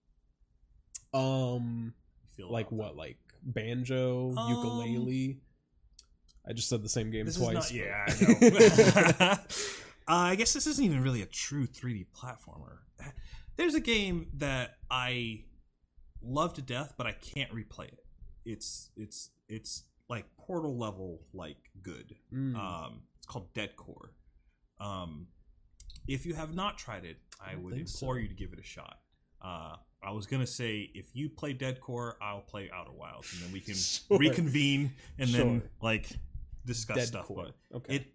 Um 1.18 1.94
like 2.38 2.70
what 2.70 2.96
like 2.96 3.18
banjo, 3.42 4.34
Um, 4.36 4.48
ukulele. 4.50 5.40
I 6.48 6.52
just 6.52 6.68
said 6.68 6.82
the 6.82 6.88
same 6.88 7.10
game 7.10 7.26
This 7.26 7.36
twice. 7.36 7.70
is 7.70 7.76
not, 7.76 7.80
yeah, 7.80 8.04
I 8.06 9.20
know. 9.20 9.32
uh, 10.08 10.14
I 10.14 10.34
guess 10.36 10.52
this 10.52 10.66
isn't 10.66 10.84
even 10.84 11.02
really 11.02 11.22
a 11.22 11.26
true 11.26 11.66
3D 11.66 12.06
platformer. 12.14 12.78
There's 13.56 13.74
a 13.74 13.80
game 13.80 14.28
that 14.34 14.76
I 14.90 15.44
love 16.22 16.54
to 16.54 16.62
death, 16.62 16.94
but 16.96 17.06
I 17.06 17.12
can't 17.12 17.50
replay 17.52 17.88
it. 17.88 18.04
It's 18.44 18.90
it's 18.96 19.30
it's 19.48 19.84
like 20.08 20.26
Portal 20.36 20.76
level, 20.78 21.22
like 21.32 21.56
good. 21.82 22.14
Mm. 22.32 22.54
Um, 22.56 23.02
it's 23.16 23.26
called 23.26 23.52
Dead 23.54 23.74
Core. 23.76 24.12
Um, 24.78 25.28
if 26.08 26.24
you 26.26 26.34
have 26.34 26.54
not 26.54 26.78
tried 26.78 27.04
it, 27.04 27.16
I, 27.40 27.52
I 27.52 27.56
would 27.56 27.72
implore 27.74 28.14
so. 28.16 28.20
you 28.20 28.28
to 28.28 28.34
give 28.34 28.52
it 28.52 28.58
a 28.58 28.62
shot. 28.62 28.98
Uh, 29.42 29.76
I 30.02 30.12
was 30.12 30.26
gonna 30.26 30.46
say 30.46 30.90
if 30.94 31.14
you 31.14 31.28
play 31.28 31.52
Dead 31.52 31.80
Core, 31.80 32.16
I'll 32.22 32.40
play 32.40 32.70
Outer 32.72 32.92
Wilds, 32.92 33.32
and 33.32 33.42
then 33.42 33.52
we 33.52 33.60
can 33.60 33.74
Sure. 33.76 34.18
reconvene 34.18 34.92
and 35.18 35.28
then 35.30 35.62
like 35.82 36.08
discuss 36.64 36.96
Dead 36.96 37.08
stuff. 37.08 37.26
core. 37.26 37.46
But 37.70 37.76
Okay. 37.78 37.96
it 37.96 38.06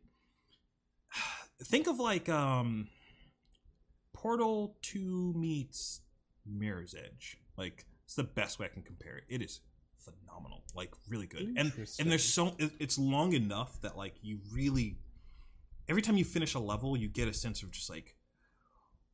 think 1.63 1.87
of 1.87 1.99
like 1.99 2.29
um 2.29 2.87
Portal 4.13 4.77
Two 4.81 5.33
meets 5.35 6.01
Mirror's 6.45 6.95
Edge. 6.95 7.37
Like 7.57 7.85
it's 8.05 8.15
the 8.15 8.23
best 8.23 8.59
way 8.59 8.65
I 8.65 8.69
can 8.69 8.83
compare 8.83 9.17
it. 9.17 9.23
It 9.29 9.41
is 9.41 9.61
phenomenal, 9.99 10.63
like 10.75 10.91
really 11.09 11.27
good. 11.27 11.53
And 11.57 11.71
and 11.99 12.11
there's 12.11 12.23
so 12.23 12.55
it- 12.57 12.71
it's 12.79 12.97
long 12.97 13.33
enough 13.33 13.79
that 13.81 13.97
like 13.97 14.15
you 14.21 14.39
really 14.51 14.97
every 15.91 16.01
time 16.01 16.17
you 16.17 16.25
finish 16.25 16.55
a 16.55 16.59
level, 16.59 16.97
you 16.97 17.07
get 17.07 17.27
a 17.27 17.33
sense 17.33 17.61
of 17.61 17.69
just 17.71 17.89
like 17.89 18.15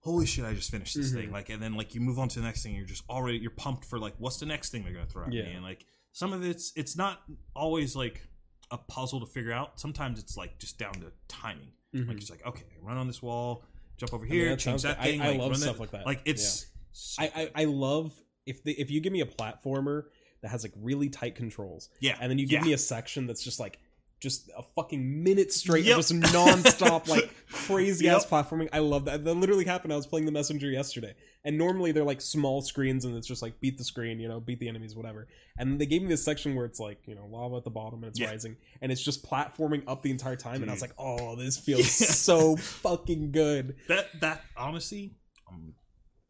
holy 0.01 0.25
shit, 0.25 0.45
I 0.45 0.53
just 0.53 0.71
finished 0.71 0.95
this 0.95 1.11
thing. 1.11 1.29
Mhm. 1.29 1.33
Like 1.33 1.49
and 1.49 1.61
then 1.61 1.73
like 1.73 1.93
you 1.93 1.99
move 1.99 2.17
on 2.19 2.29
to 2.29 2.39
the 2.39 2.45
next 2.45 2.63
thing, 2.63 2.73
you're 2.75 2.85
just 2.85 3.03
already 3.09 3.39
you're 3.39 3.51
pumped 3.51 3.83
for 3.83 3.99
like 3.99 4.13
what's 4.19 4.37
the 4.37 4.45
next 4.45 4.69
thing 4.69 4.83
they're 4.83 4.93
gonna 4.93 5.05
throw 5.07 5.23
at 5.23 5.29
me. 5.29 5.41
And 5.41 5.63
like 5.63 5.85
some 6.13 6.31
of 6.31 6.45
it's 6.45 6.71
it's 6.75 6.95
not 6.95 7.21
always 7.55 7.95
like 7.95 8.21
a 8.71 8.77
puzzle 8.77 9.19
to 9.19 9.25
figure 9.25 9.51
out. 9.51 9.79
Sometimes 9.79 10.19
it's 10.19 10.37
like 10.37 10.59
just 10.59 10.77
down 10.77 10.93
to 10.93 11.11
timing. 11.27 11.71
Mhm. 11.93 12.07
Like 12.07 12.17
it's 12.17 12.29
like 12.29 12.45
okay, 12.45 12.65
run 12.81 12.97
on 12.97 13.07
this 13.07 13.21
wall, 13.21 13.65
jump 13.97 14.13
over 14.13 14.25
I 14.25 14.29
mean, 14.29 14.39
here, 14.39 14.55
change 14.55 14.83
that 14.83 14.97
like- 14.99 15.07
I- 15.07 15.11
thing. 15.11 15.21
I 15.21 15.29
like, 15.31 15.39
love 15.39 15.57
stuff 15.57 15.79
like 15.79 15.91
that. 15.91 16.05
Like 16.05 16.21
it's 16.25 16.67
so 16.93 17.23
I, 17.23 17.31
I. 17.35 17.51
I 17.63 17.65
love 17.65 18.13
if 18.45 18.63
the 18.63 18.71
if 18.79 18.89
you 18.89 19.01
give 19.01 19.11
me 19.11 19.21
a 19.21 19.25
platformer 19.25 20.03
that 20.41 20.49
has 20.49 20.63
like 20.63 20.73
really 20.77 21.09
tight 21.09 21.35
controls, 21.35 21.89
yeah, 21.99 22.15
and 22.21 22.29
then 22.29 22.37
you 22.37 22.47
give 22.47 22.61
yeah. 22.61 22.67
me 22.67 22.73
a 22.73 22.77
section 22.77 23.27
that's 23.27 23.43
just 23.43 23.59
like 23.59 23.79
just 24.19 24.49
a 24.57 24.63
fucking 24.75 25.23
minute 25.23 25.53
straight 25.53 25.85
Yep. 25.85 25.99
of 25.99 26.05
just 26.07 26.13
nonstop 26.33 27.07
like 27.09 27.29
crazy 27.51 28.09
ass 28.09 28.25
platforming. 28.25 28.67
I 28.73 28.79
love 28.79 29.05
that. 29.05 29.23
That 29.23 29.33
literally 29.35 29.65
happened. 29.65 29.93
I 29.93 29.95
was 29.95 30.07
playing 30.07 30.25
the 30.25 30.31
messenger 30.31 30.69
yesterday, 30.69 31.13
and 31.45 31.57
normally 31.57 31.91
they're 31.91 32.03
like 32.03 32.19
small 32.21 32.61
screens, 32.61 33.05
and 33.05 33.15
it's 33.15 33.27
just 33.27 33.41
like 33.43 33.59
beat 33.59 33.77
the 33.77 33.83
screen, 33.83 34.19
you 34.19 34.27
know, 34.27 34.39
beat 34.39 34.59
the 34.59 34.67
enemies, 34.67 34.95
whatever. 34.95 35.27
And 35.59 35.79
they 35.79 35.85
gave 35.85 36.01
me 36.01 36.07
this 36.07 36.25
section 36.25 36.55
where 36.55 36.65
it's 36.65 36.79
like 36.79 36.99
you 37.05 37.13
know 37.15 37.27
lava 37.27 37.57
at 37.57 37.63
the 37.63 37.69
bottom 37.69 37.99
and 38.03 38.09
it's 38.09 38.19
Yeah. 38.19 38.29
rising, 38.29 38.57
and 38.81 38.91
it's 38.91 39.01
just 39.03 39.23
platforming 39.23 39.83
up 39.87 40.01
the 40.01 40.09
entire 40.11 40.35
time. 40.35 40.61
And 40.63 40.71
I 40.71 40.73
was 40.73 40.81
like, 40.81 40.93
oh, 40.97 41.35
this 41.35 41.57
feels 41.57 41.89
so 41.91 42.55
fucking 42.55 43.31
good. 43.31 43.75
that 43.87 44.07
that 44.21 44.41
honestly, 44.55 45.13
um, 45.51 45.75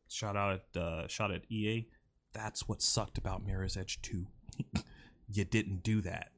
shout 0.10 0.36
out 0.36 0.62
at 0.76 0.82
uh, 0.82 1.08
shout 1.08 1.32
at 1.32 1.50
EA. 1.50 1.88
That's 2.34 2.68
what 2.68 2.82
sucked 2.82 3.18
about 3.18 3.46
Mirror's 3.46 3.78
Edge 3.78 4.02
Two. 4.02 4.28
you 5.32 5.46
didn't 5.46 5.84
do 5.84 6.02
that. 6.02 6.32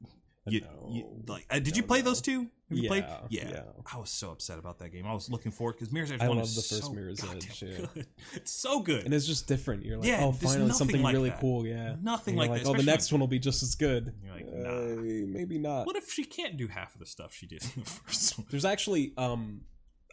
You, 0.48 0.62
you 0.90 1.24
like? 1.28 1.46
Uh, 1.50 1.60
did 1.60 1.76
you 1.78 1.84
play 1.84 2.00
no. 2.00 2.06
those 2.06 2.22
two? 2.22 2.48
Have 2.70 2.78
you 2.78 2.88
played? 2.88 3.06
Yeah, 3.30 3.44
Yeah. 3.44 3.50
yeah. 3.52 3.62
I 3.94 3.98
was 3.98 4.10
so 4.10 4.32
upset 4.32 4.58
about 4.60 4.80
that 4.80 4.90
game. 4.90 5.06
I 5.06 5.14
was 5.14 5.30
looking 5.30 5.52
forward 5.52 5.74
because 5.74 5.92
Mirror's 5.92 6.12
Edge 6.12 6.22
I 6.22 6.28
One 6.28 6.38
love 6.38 6.48
the 6.48 6.62
first 6.62 6.84
so 6.84 6.94
Mirror's 6.94 7.24
Edge, 7.24 7.62
yeah. 7.64 7.78
good. 7.94 8.06
It's 8.34 8.52
so 8.52 8.80
good. 8.82 9.06
and 9.06 9.14
it's 9.14 9.26
just 9.26 9.48
different. 9.48 9.86
You're 9.86 9.98
like, 9.98 10.08
Yeah, 10.08 10.22
oh, 10.24 10.32
finally 10.32 10.72
something 10.72 11.02
like 11.02 11.14
really 11.14 11.30
that. 11.30 11.40
cool. 11.40 11.66
Yeah, 11.68 11.96
Nothing 12.02 12.36
like 12.36 12.52
that. 12.52 12.66
oh, 12.68 12.74
the 12.74 12.84
next 12.84 13.12
one 13.12 13.20
will 13.20 13.28
be 13.28 13.40
just 13.40 13.64
as 13.64 13.76
good. 13.76 14.14
You're 14.24 14.34
like, 14.34 14.46
Uh, 14.48 14.70
nah. 14.70 15.02
maybe 15.28 15.58
not. 15.58 15.86
What 15.88 15.96
if 15.96 16.10
she 16.12 16.24
can't 16.24 16.58
do 16.58 16.68
half 16.68 16.94
of 16.94 17.00
the 17.00 17.06
stuff 17.06 17.34
she 17.34 17.46
did 17.48 17.64
in 17.76 17.84
the 17.84 17.90
first 17.90 18.38
one? 18.38 18.48
There's 18.50 18.66
actually, 18.66 19.14
um, 19.18 19.62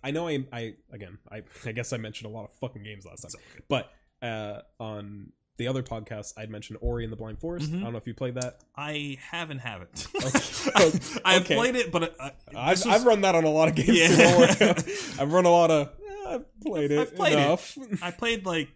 I 0.03 0.11
know 0.11 0.27
I, 0.29 0.45
I 0.53 0.75
again, 0.91 1.19
I, 1.31 1.43
I 1.65 1.73
guess 1.73 1.93
I 1.93 1.99
mentioned 1.99 2.31
a 2.31 2.35
lot 2.35 2.45
of 2.45 2.53
fucking 2.55 2.83
games 2.83 3.05
last 3.05 3.23
time, 3.23 3.33
good. 3.55 3.65
but 3.69 3.93
uh, 4.23 4.63
on 4.81 5.33
the 5.59 5.69
other 5.69 5.83
podcast, 5.83 6.35
I'd 6.37 6.51
mentioned 6.51 6.79
Ori 6.83 7.05
and 7.05 7.13
the 7.13 7.17
Blind 7.17 7.39
Forest. 7.39 7.71
Mhm. 7.73 7.81
I 7.81 7.83
don't 7.85 7.93
know 7.93 7.99
if 7.99 8.07
you 8.07 8.15
played 8.15 8.35
that. 8.35 8.61
I 8.77 9.19
haven't, 9.31 9.59
haven't. 9.59 10.07
Okay. 10.17 10.99
I've 11.25 11.43
Okay. 11.43 11.55
played 11.55 11.77
it, 11.77 11.91
but 11.93 12.15
uh, 12.21 12.31
I've, 12.55 12.79
was- 12.79 12.87
I've 12.87 13.05
run 13.05 13.23
that 13.23 13.35
on 13.35 13.45
a 13.45 13.49
lot 13.51 13.69
of 13.69 13.75
games. 13.75 13.97
Yeah. 13.97 14.75
I've 15.23 15.33
run 15.33 15.45
a 15.47 15.51
lot 15.51 15.71
of. 15.71 15.89
eh, 15.89 16.35
I've 16.35 16.61
played 16.61 16.91
it 16.91 16.99
I've 16.99 17.15
played 17.17 17.33
it. 17.35 17.39
enough. 17.39 17.79
I 18.03 18.11
played 18.11 18.45
like 18.45 18.69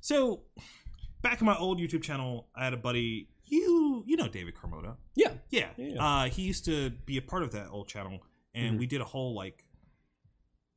so 0.00 0.42
back 1.22 1.40
in 1.40 1.46
my 1.46 1.56
old 1.56 1.78
YouTube 1.78 2.02
channel. 2.02 2.48
I 2.54 2.64
had 2.64 2.72
a 2.74 2.76
buddy. 2.78 3.28
You 3.46 4.04
you 4.06 4.16
know 4.16 4.28
David 4.28 4.54
Carmona? 4.54 4.96
Yeah. 5.14 5.32
Yeah. 5.50 5.68
Yeah. 5.76 6.04
Uh, 6.04 6.28
he 6.28 6.42
used 6.42 6.64
to 6.66 6.90
be 7.06 7.16
a 7.16 7.22
part 7.22 7.42
of 7.42 7.52
that 7.52 7.68
old 7.70 7.88
channel, 7.88 8.20
and 8.54 8.76
Mhm. 8.76 8.78
we 8.78 8.86
did 8.86 9.00
a 9.00 9.04
whole 9.04 9.34
like 9.34 9.64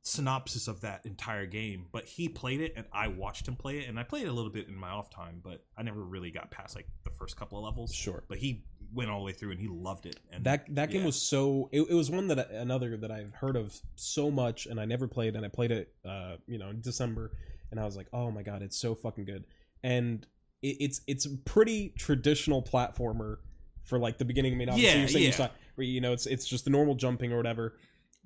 synopsis 0.02 0.68
of 0.68 0.80
that 0.82 1.04
entire 1.06 1.46
game. 1.46 1.86
But 1.92 2.04
he 2.06 2.28
played 2.28 2.60
it, 2.60 2.72
and 2.76 2.86
I 2.92 3.08
watched 3.08 3.46
him 3.48 3.56
play 3.56 3.78
it, 3.78 3.88
and 3.88 3.98
I 3.98 4.02
played 4.02 4.24
it 4.24 4.28
a 4.28 4.32
little 4.32 4.50
bit 4.50 4.68
in 4.68 4.76
my 4.76 4.90
off 4.90 5.10
time, 5.10 5.40
but 5.42 5.64
I 5.76 5.82
never 5.82 6.02
really 6.02 6.30
got 6.30 6.50
past 6.50 6.74
like 6.76 6.86
the 7.04 7.10
first 7.10 7.36
couple 7.36 7.58
of 7.58 7.64
levels. 7.64 7.94
Sure. 7.94 8.24
But 8.28 8.38
he 8.38 8.64
went 8.94 9.10
all 9.10 9.20
the 9.20 9.24
way 9.24 9.32
through, 9.32 9.52
and 9.52 9.60
he 9.60 9.68
loved 9.68 10.06
it. 10.06 10.16
And 10.30 10.44
That 10.44 10.74
that 10.74 10.90
game 10.90 11.04
was 11.04 11.16
so. 11.20 11.68
It, 11.72 11.82
it 11.88 11.94
was 11.94 12.10
one 12.10 12.28
that 12.28 12.38
I- 12.38 12.54
another 12.56 12.96
that 12.96 13.10
I've 13.10 13.32
heard 13.34 13.56
of 13.56 13.74
so 13.94 14.30
much, 14.30 14.66
and 14.66 14.80
I 14.80 14.84
never 14.84 15.06
played, 15.08 15.36
and 15.36 15.44
I 15.44 15.48
played 15.48 15.70
it, 15.70 15.94
uh, 16.04 16.36
you 16.46 16.58
know, 16.58 16.70
in 16.70 16.80
December, 16.80 17.32
and 17.70 17.78
I 17.80 17.84
was 17.84 17.96
like, 17.96 18.08
oh 18.12 18.30
my 18.30 18.42
god, 18.42 18.62
it's 18.62 18.76
so 18.76 18.94
fucking 18.94 19.24
good, 19.24 19.44
and 19.82 20.26
it, 20.62 20.76
it's 20.80 21.00
it's 21.06 21.26
a 21.26 21.30
pretty 21.44 21.90
traditional 21.96 22.60
platformer 22.62 23.36
for 23.84 23.98
like 23.98 24.18
the 24.18 24.24
beginning. 24.24 24.52
I 24.52 24.56
mean, 24.56 24.68
obviously 24.68 24.92
Yeah, 24.92 24.98
you're 24.98 25.08
saying 25.08 25.22
you 25.24 25.30
yeah. 25.30 25.36
saw, 25.36 25.48
you 25.78 26.00
know, 26.00 26.12
it's 26.12 26.26
it's 26.26 26.46
just 26.46 26.64
the 26.64 26.70
normal 26.70 26.94
jumping 26.96 27.32
or 27.32 27.36
whatever, 27.36 27.76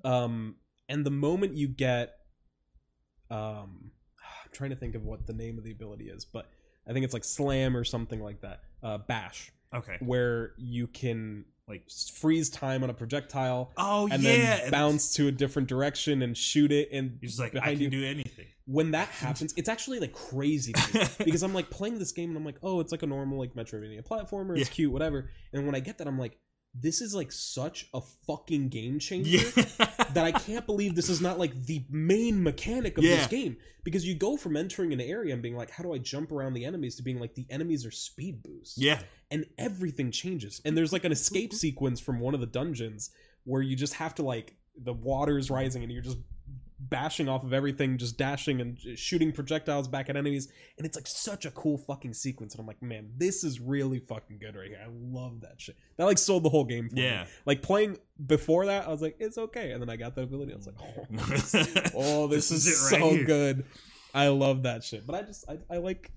um, 0.03 0.55
and 0.89 1.05
the 1.05 1.11
moment 1.11 1.55
you 1.55 1.67
get, 1.67 2.15
um, 3.29 3.91
I'm 4.45 4.51
trying 4.51 4.69
to 4.71 4.75
think 4.75 4.95
of 4.95 5.03
what 5.03 5.27
the 5.27 5.33
name 5.33 5.57
of 5.57 5.63
the 5.63 5.71
ability 5.71 6.05
is, 6.09 6.25
but 6.25 6.49
I 6.87 6.93
think 6.93 7.03
it's 7.05 7.13
like 7.13 7.23
slam 7.23 7.75
or 7.75 7.83
something 7.83 8.21
like 8.21 8.41
that, 8.41 8.61
uh, 8.81 8.97
bash 8.99 9.51
okay. 9.75 9.97
where 9.99 10.53
you 10.57 10.87
can 10.87 11.43
Like 11.67 11.83
freeze 12.13 12.49
time 12.49 12.81
on 12.83 12.89
a 12.89 12.93
projectile 12.93 13.73
oh 13.75 14.07
and 14.09 14.23
yeah, 14.23 14.61
then 14.61 14.71
bounce 14.71 15.13
to 15.15 15.27
a 15.27 15.31
different 15.33 15.67
direction 15.67 16.21
and 16.21 16.37
shoot 16.37 16.71
it 16.71 16.87
and 16.93 17.17
He's 17.19 17.37
like 17.39 17.55
I 17.57 17.73
can 17.73 17.79
you. 17.81 17.89
do 17.89 18.05
anything. 18.05 18.45
when 18.65 18.91
that 18.91 19.09
happens 19.09 19.53
it's 19.57 19.67
actually 19.67 19.99
like 19.99 20.13
crazy 20.13 20.73
because 21.25 21.43
i'm 21.43 21.53
like 21.53 21.69
playing 21.69 21.99
this 21.99 22.13
game 22.13 22.29
and 22.29 22.37
i'm 22.37 22.45
like 22.45 22.55
oh 22.63 22.79
it's 22.79 22.93
like 22.93 23.03
a 23.03 23.07
normal 23.07 23.37
like 23.37 23.53
metroidvania 23.55 24.05
platformer 24.07 24.57
it's 24.57 24.69
Yeah. 24.69 24.73
cute 24.75 24.91
whatever 24.93 25.29
and 25.51 25.65
when 25.65 25.75
i 25.75 25.81
get 25.81 25.97
that 25.97 26.07
i'm 26.07 26.17
like 26.17 26.37
this 26.79 27.01
is 27.01 27.15
like 27.15 27.31
such 27.31 27.87
a 27.93 28.01
fucking 28.27 28.69
game 28.69 28.99
changer 28.99 29.37
yeah. 29.37 29.65
that 30.13 30.25
I 30.25 30.31
can't 30.31 30.65
believe 30.65 30.95
this 30.95 31.09
is 31.09 31.21
not 31.21 31.39
like 31.39 31.65
the 31.65 31.83
main 31.89 32.41
mechanic 32.43 32.97
of 32.97 33.03
Yeah. 33.03 33.17
this 33.17 33.27
game 33.27 33.57
because 33.83 34.05
you 34.05 34.15
go 34.15 34.37
from 34.37 34.55
entering 34.57 34.93
an 34.93 35.01
area 35.01 35.33
and 35.33 35.41
being 35.41 35.55
like, 35.55 35.69
how 35.69 35.83
do 35.83 35.93
I 35.93 35.97
jump 35.97 36.31
around 36.31 36.53
the 36.53 36.65
enemies 36.65 36.95
to 36.97 37.03
being 37.03 37.19
like 37.19 37.35
the 37.35 37.45
enemies 37.49 37.85
are 37.85 37.91
speed 37.91 38.43
boosts. 38.43 38.77
yeah. 38.77 38.99
and 39.31 39.45
everything 39.57 40.11
changes. 40.11 40.61
And 40.65 40.77
there's 40.77 40.93
like 40.93 41.03
an 41.05 41.11
escape 41.11 41.53
sequence 41.53 41.99
from 41.99 42.19
one 42.19 42.33
of 42.33 42.39
the 42.39 42.45
dungeons 42.47 43.09
where 43.45 43.61
you 43.61 43.75
just 43.75 43.93
have 43.95 44.13
to 44.15 44.23
like 44.23 44.55
the 44.83 44.93
water's 44.93 45.49
rising 45.49 45.83
and 45.83 45.91
you're 45.91 46.01
just 46.03 46.17
bashing 46.79 47.27
off 47.27 47.43
of 47.43 47.53
everything, 47.53 47.97
just 47.97 48.17
dashing 48.17 48.61
and 48.61 48.77
shooting 48.95 49.31
projectiles 49.31 49.87
back 49.87 50.09
at 50.09 50.15
enemies. 50.15 50.51
And 50.77 50.85
it's 50.85 50.95
like 50.95 51.07
such 51.07 51.45
a 51.45 51.51
cool 51.51 51.77
fucking 51.77 52.13
sequence. 52.13 52.53
And 52.53 52.61
I'm 52.61 52.67
like, 52.67 52.81
man, 52.81 53.09
this 53.17 53.43
is 53.43 53.59
really 53.59 53.99
fucking 53.99 54.37
good 54.39 54.55
right 54.55 54.69
here. 54.69 54.79
I 54.83 54.89
love 54.89 55.41
that 55.41 55.59
shit. 55.59 55.75
That 55.97 56.05
like 56.05 56.17
sold 56.17 56.43
the 56.43 56.49
whole 56.49 56.65
game 56.65 56.89
for 56.89 56.95
me. 56.95 57.03
Yeah. 57.03 57.25
Like 57.45 57.61
playing 57.61 57.97
before 58.25 58.67
that, 58.67 58.87
I 58.87 58.91
was 58.91 59.01
like, 59.01 59.17
it's 59.19 59.37
okay. 59.37 59.71
And 59.71 59.81
then 59.81 59.89
I 59.89 59.95
got 59.95 60.15
that 60.15 60.23
ability. 60.23 60.53
I 60.53 60.55
was 60.55 60.67
like, 60.67 60.75
oh, 60.79 61.91
oh 61.95 62.27
this, 62.27 62.49
This 62.49 62.65
is, 62.65 62.67
is 62.67 62.91
right 62.91 63.01
so 63.01 63.09
here. 63.11 63.25
good. 63.25 63.65
I 64.13 64.27
love 64.29 64.63
that 64.63 64.83
shit. 64.83 65.05
But 65.05 65.15
I 65.15 65.21
just 65.23 65.45
I, 65.49 65.57
I 65.69 65.77
like 65.77 66.11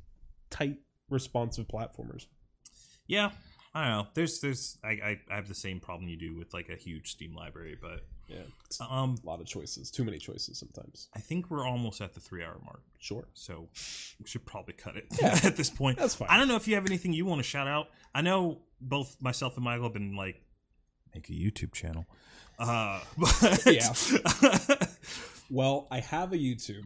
tight, 0.51 0.79
responsive 1.09 1.67
platformers. 1.69 2.27
Yeah, 3.07 3.31
I 3.75 3.85
don't 3.85 3.91
know. 3.91 4.07
There's 4.15 4.41
there's 4.41 4.79
I, 4.85 4.89
I 4.89 5.21
I 5.31 5.35
have 5.37 5.49
the 5.49 5.55
same 5.55 5.81
problem 5.81 6.09
you 6.09 6.17
do 6.17 6.37
with 6.37 6.55
like 6.55 6.69
a 6.69 6.77
huge 6.77 7.11
Steam 7.11 7.35
library, 7.35 7.77
but 7.81 8.07
Yeah, 8.31 8.43
um 8.89 9.17
a 9.23 9.27
lot 9.27 9.41
of 9.41 9.47
choices. 9.47 9.91
Too 9.91 10.05
many 10.05 10.19
choices 10.19 10.59
sometimes. 10.59 11.09
I 11.15 11.21
think 11.21 11.51
we're 11.51 11.67
almost 11.67 12.01
at 12.01 12.15
the 12.15 12.21
three 12.21 12.45
hour 12.45 12.59
mark, 12.65 12.83
Sure, 12.99 13.27
so 13.35 13.69
we 14.21 14.27
should 14.27 14.47
probably 14.47 14.75
cut 14.75 14.97
it 14.97 15.07
Yeah. 15.21 15.39
at 15.45 15.57
this 15.57 15.69
point. 15.71 15.99
that's 15.99 16.15
fine. 16.15 16.29
I 16.31 16.39
don't 16.39 16.49
know 16.49 16.57
if 16.57 16.69
you 16.69 16.75
have 16.77 16.87
anything 16.87 17.13
you 17.13 17.27
want 17.27 17.41
to 17.41 17.43
shout 17.49 17.67
out. 17.67 17.89
I 18.15 18.23
know 18.23 18.61
both 18.81 19.17
myself 19.21 19.57
and 19.57 19.65
Michael 19.65 19.85
have 19.85 19.93
been 19.93 20.15
like 20.17 20.41
make 21.15 21.29
a 21.29 21.33
YouTube 21.33 21.73
channel. 21.73 22.07
Uh, 22.59 23.01
but 23.19 23.67
Yeah. 23.67 23.93
Well, 25.51 25.89
I 25.91 25.99
have 26.01 26.33
a 26.33 26.37
YouTube. 26.37 26.85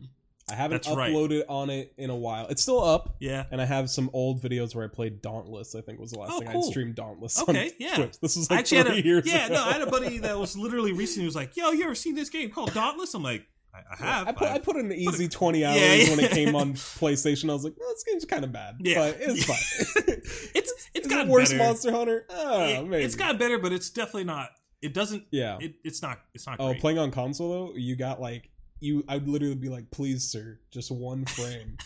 I 0.54 0.56
haven't 0.56 0.84
That's 0.84 0.96
right. 0.96 1.10
uploaded 1.12 1.42
on 1.48 1.68
it 1.70 1.92
in 1.98 2.10
a 2.10 2.16
while. 2.16 2.46
It's 2.46 2.62
still 2.62 2.82
up, 2.82 3.16
Yeah. 3.18 3.44
and 3.50 3.60
I 3.60 3.64
have 3.64 3.90
some 3.90 4.08
old 4.12 4.40
videos 4.40 4.74
where 4.74 4.84
I 4.84 4.88
played 4.88 5.20
Dauntless. 5.20 5.74
I 5.74 5.80
think 5.80 5.98
was 5.98 6.12
the 6.12 6.20
last 6.20 6.32
Oh, 6.34 6.38
thing 6.38 6.48
I 6.48 6.60
streamed 6.60 6.94
Dauntless. 6.94 7.42
Okay, 7.42 7.66
on 7.66 7.70
yeah. 7.80 7.94
Twitch. 7.96 8.20
This 8.20 8.36
was 8.36 8.48
I 8.50 8.54
like 8.54 8.60
actually 8.60 8.78
had 8.78 8.86
three 8.86 9.00
a, 9.00 9.02
years 9.04 9.26
yeah, 9.26 9.46
ago. 9.46 9.54
no, 9.54 9.64
I 9.64 9.72
had 9.72 9.82
a 9.82 9.86
buddy 9.90 10.18
that 10.18 10.38
was 10.38 10.56
literally 10.56 10.92
recently 10.92 11.26
was 11.26 11.34
like, 11.34 11.56
"Yo, 11.56 11.70
you 11.72 11.84
ever 11.84 11.94
seen 11.96 12.14
this 12.14 12.30
game 12.30 12.50
called 12.50 12.72
Dauntless?" 12.72 13.12
I'm 13.14 13.22
like, 13.22 13.46
"I, 13.74 13.78
I 13.92 13.96
have." 14.06 14.28
I 14.28 14.32
put, 14.32 14.48
I 14.48 14.54
I've- 14.54 14.64
put 14.64 14.76
in 14.76 14.88
the 14.88 14.94
easy 14.96 15.26
20 15.28 15.64
hours 15.64 15.76
Yeah, 15.80 16.10
when 16.10 16.20
it 16.24 16.30
came 16.30 16.54
on 16.54 16.72
PlayStation. 16.74 17.50
I 17.50 17.54
was 17.54 17.64
like, 17.64 17.74
well, 17.78 17.88
this 17.92 18.04
game's 18.04 18.24
kind 18.24 18.44
of 18.44 18.52
bad. 18.52 18.76
Yeah. 18.80 19.10
But 19.10 19.16
it's 19.20 19.44
fine. 19.96 20.14
it's 20.54 20.72
it's 20.94 21.06
Is 21.06 21.12
got 21.12 21.26
it 21.26 21.30
worse 21.30 21.50
better. 21.50 21.64
Monster 21.64 21.90
Hunter? 21.92 22.26
Oh, 22.30 22.64
It- 22.64 22.86
maybe. 22.86 23.04
it's 23.04 23.16
got 23.16 23.38
better, 23.38 23.58
but 23.58 23.72
it's 23.72 23.90
definitely 23.90 24.24
not. 24.24 24.50
It 24.82 24.92
doesn't. 24.92 25.24
Yeah. 25.30 25.56
It, 25.60 25.76
it's 25.82 26.02
not. 26.02 26.18
It's 26.34 26.46
not. 26.46 26.56
oh, 26.60 26.68
great. 26.70 26.80
playing 26.80 26.98
on 26.98 27.10
console, 27.10 27.50
though, 27.68 27.72
you 27.74 27.96
got 27.96 28.20
like, 28.20 28.50
you. 28.80 29.04
I 29.08 29.14
would 29.14 29.28
literally 29.28 29.54
be 29.54 29.68
like, 29.68 29.90
please, 29.90 30.24
sir, 30.30 30.58
just 30.70 30.90
one 30.90 31.24
frame. 31.24 31.76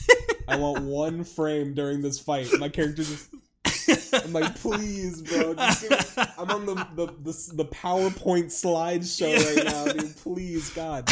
I 0.47 0.57
want 0.57 0.83
one 0.85 1.25
frame 1.25 1.75
during 1.75 2.03
this 2.03 2.19
fight. 2.19 2.49
My 2.59 2.69
character 2.69 3.03
just. 3.03 3.29
I'm 4.13 4.33
like, 4.35 4.55
please, 4.57 5.23
bro. 5.23 5.55
I'm 6.39 6.51
on 6.51 6.67
the, 6.67 6.75
the, 6.95 7.07
the, 7.23 7.53
the 7.55 7.65
PowerPoint 7.67 8.47
slideshow 8.47 9.57
right 9.57 9.65
now, 9.65 9.85
dude. 9.87 10.15
Please, 10.23 10.69
God. 10.71 11.09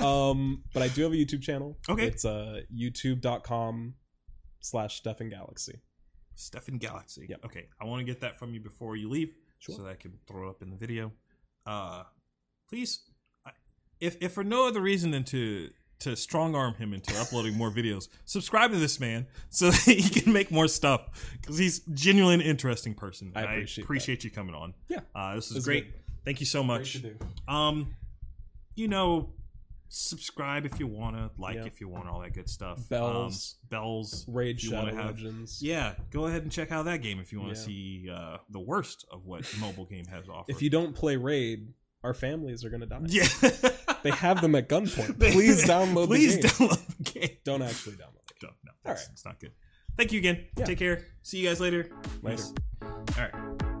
Um, 0.00 0.62
but 0.72 0.82
I 0.82 0.88
do 0.88 1.02
have 1.02 1.12
a 1.12 1.14
YouTube 1.16 1.42
channel. 1.42 1.76
Okay. 1.88 2.06
It's 2.06 2.24
uh 2.24 2.60
youtube.com 2.74 3.94
slash 4.60 5.02
Stefen 5.02 5.30
Galaxy. 5.30 5.80
Stefen 6.36 6.78
Galaxy. 6.78 7.26
Yep. 7.28 7.44
Okay, 7.46 7.66
I 7.80 7.84
want 7.84 8.00
to 8.00 8.04
get 8.04 8.20
that 8.20 8.38
from 8.38 8.54
you 8.54 8.60
before 8.60 8.96
you 8.96 9.08
leave, 9.10 9.34
Sure. 9.58 9.74
so 9.74 9.82
that 9.82 9.90
I 9.90 9.94
can 9.94 10.12
throw 10.26 10.46
it 10.48 10.50
up 10.50 10.62
in 10.62 10.70
the 10.70 10.76
video. 10.76 11.12
Uh, 11.66 12.04
please, 12.68 13.00
if 14.00 14.16
if 14.20 14.32
for 14.32 14.44
no 14.44 14.66
other 14.68 14.80
reason 14.80 15.10
than 15.10 15.24
to 15.24 15.70
to 15.98 16.14
strong 16.14 16.54
arm 16.54 16.74
him 16.74 16.92
into 16.92 17.16
uploading 17.18 17.54
more 17.54 17.70
videos, 17.70 18.08
subscribe 18.26 18.70
to 18.70 18.76
this 18.78 19.00
man 19.00 19.26
so 19.48 19.70
that 19.70 19.80
he 19.84 20.02
can 20.20 20.32
make 20.32 20.50
more 20.50 20.68
stuff 20.68 21.02
because 21.40 21.56
he's 21.56 21.78
genuinely 21.94 22.34
an 22.34 22.40
interesting 22.42 22.94
person. 22.94 23.32
I 23.34 23.42
appreciate 23.42 23.84
appreciate 23.84 24.24
you 24.24 24.30
coming 24.30 24.54
on. 24.54 24.74
Yeah. 24.88 25.00
uh, 25.14 25.34
this 25.36 25.50
is 25.50 25.64
great. 25.64 25.86
good. 25.92 26.00
Thank 26.24 26.40
you 26.40 26.46
so 26.46 26.62
much. 26.62 27.02
Um, 27.48 27.94
you 28.74 28.88
know, 28.88 29.30
subscribe 29.88 30.66
if 30.66 30.78
you 30.80 30.86
wanna, 30.86 31.30
like 31.38 31.56
if 31.56 31.80
you 31.80 31.88
want, 31.88 32.08
all 32.08 32.20
that 32.20 32.34
good 32.34 32.48
stuff. 32.50 32.86
Bells. 32.88 33.56
um, 33.62 33.68
bells. 33.70 34.24
Raid 34.28 34.62
you 34.62 34.70
Shadow 34.70 34.94
have- 34.94 35.16
Legends. 35.16 35.62
Yeah, 35.62 35.94
go 36.10 36.26
ahead 36.26 36.42
and 36.42 36.50
check 36.52 36.72
out 36.72 36.84
that 36.86 37.00
game 37.02 37.20
if 37.20 37.32
you 37.32 37.40
want 37.40 37.54
to 37.54 37.60
Yeah. 37.60 37.66
see 37.66 38.10
uh, 38.12 38.36
the 38.50 38.60
worst 38.60 39.06
of 39.10 39.24
what 39.24 39.50
mobile 39.60 39.86
game 39.86 40.04
has 40.06 40.26
to 40.26 40.32
offer. 40.32 40.50
If 40.50 40.60
you 40.60 40.68
don't 40.68 40.94
play 40.94 41.16
Raid, 41.16 41.72
our 42.02 42.12
families 42.14 42.64
are 42.64 42.70
gonna 42.70 42.86
die. 42.86 43.00
yeah, 43.06 43.26
They 44.06 44.12
have 44.12 44.40
them 44.40 44.54
at 44.54 44.68
gunpoint. 44.68 45.18
Please 45.32 45.66
download 45.66 46.06
Please 46.06 46.36
the 46.36 46.42
game. 46.42 46.68
download 46.68 46.96
the 46.98 47.20
game. 47.20 47.36
Don't 47.44 47.62
actually 47.62 47.94
download 47.94 48.30
it. 48.30 48.34
Don't. 48.40 48.52
no. 48.64 48.72
All 48.84 48.92
right. 48.92 49.08
It's 49.12 49.24
not 49.24 49.40
good. 49.40 49.50
Thank 49.96 50.12
you 50.12 50.18
again. 50.20 50.44
Yeah. 50.56 50.64
Take 50.64 50.78
care. 50.78 51.04
See 51.22 51.38
you 51.38 51.48
guys 51.48 51.60
later. 51.60 51.90
Later. 52.22 52.44
All 52.82 52.88
right. 53.18 53.75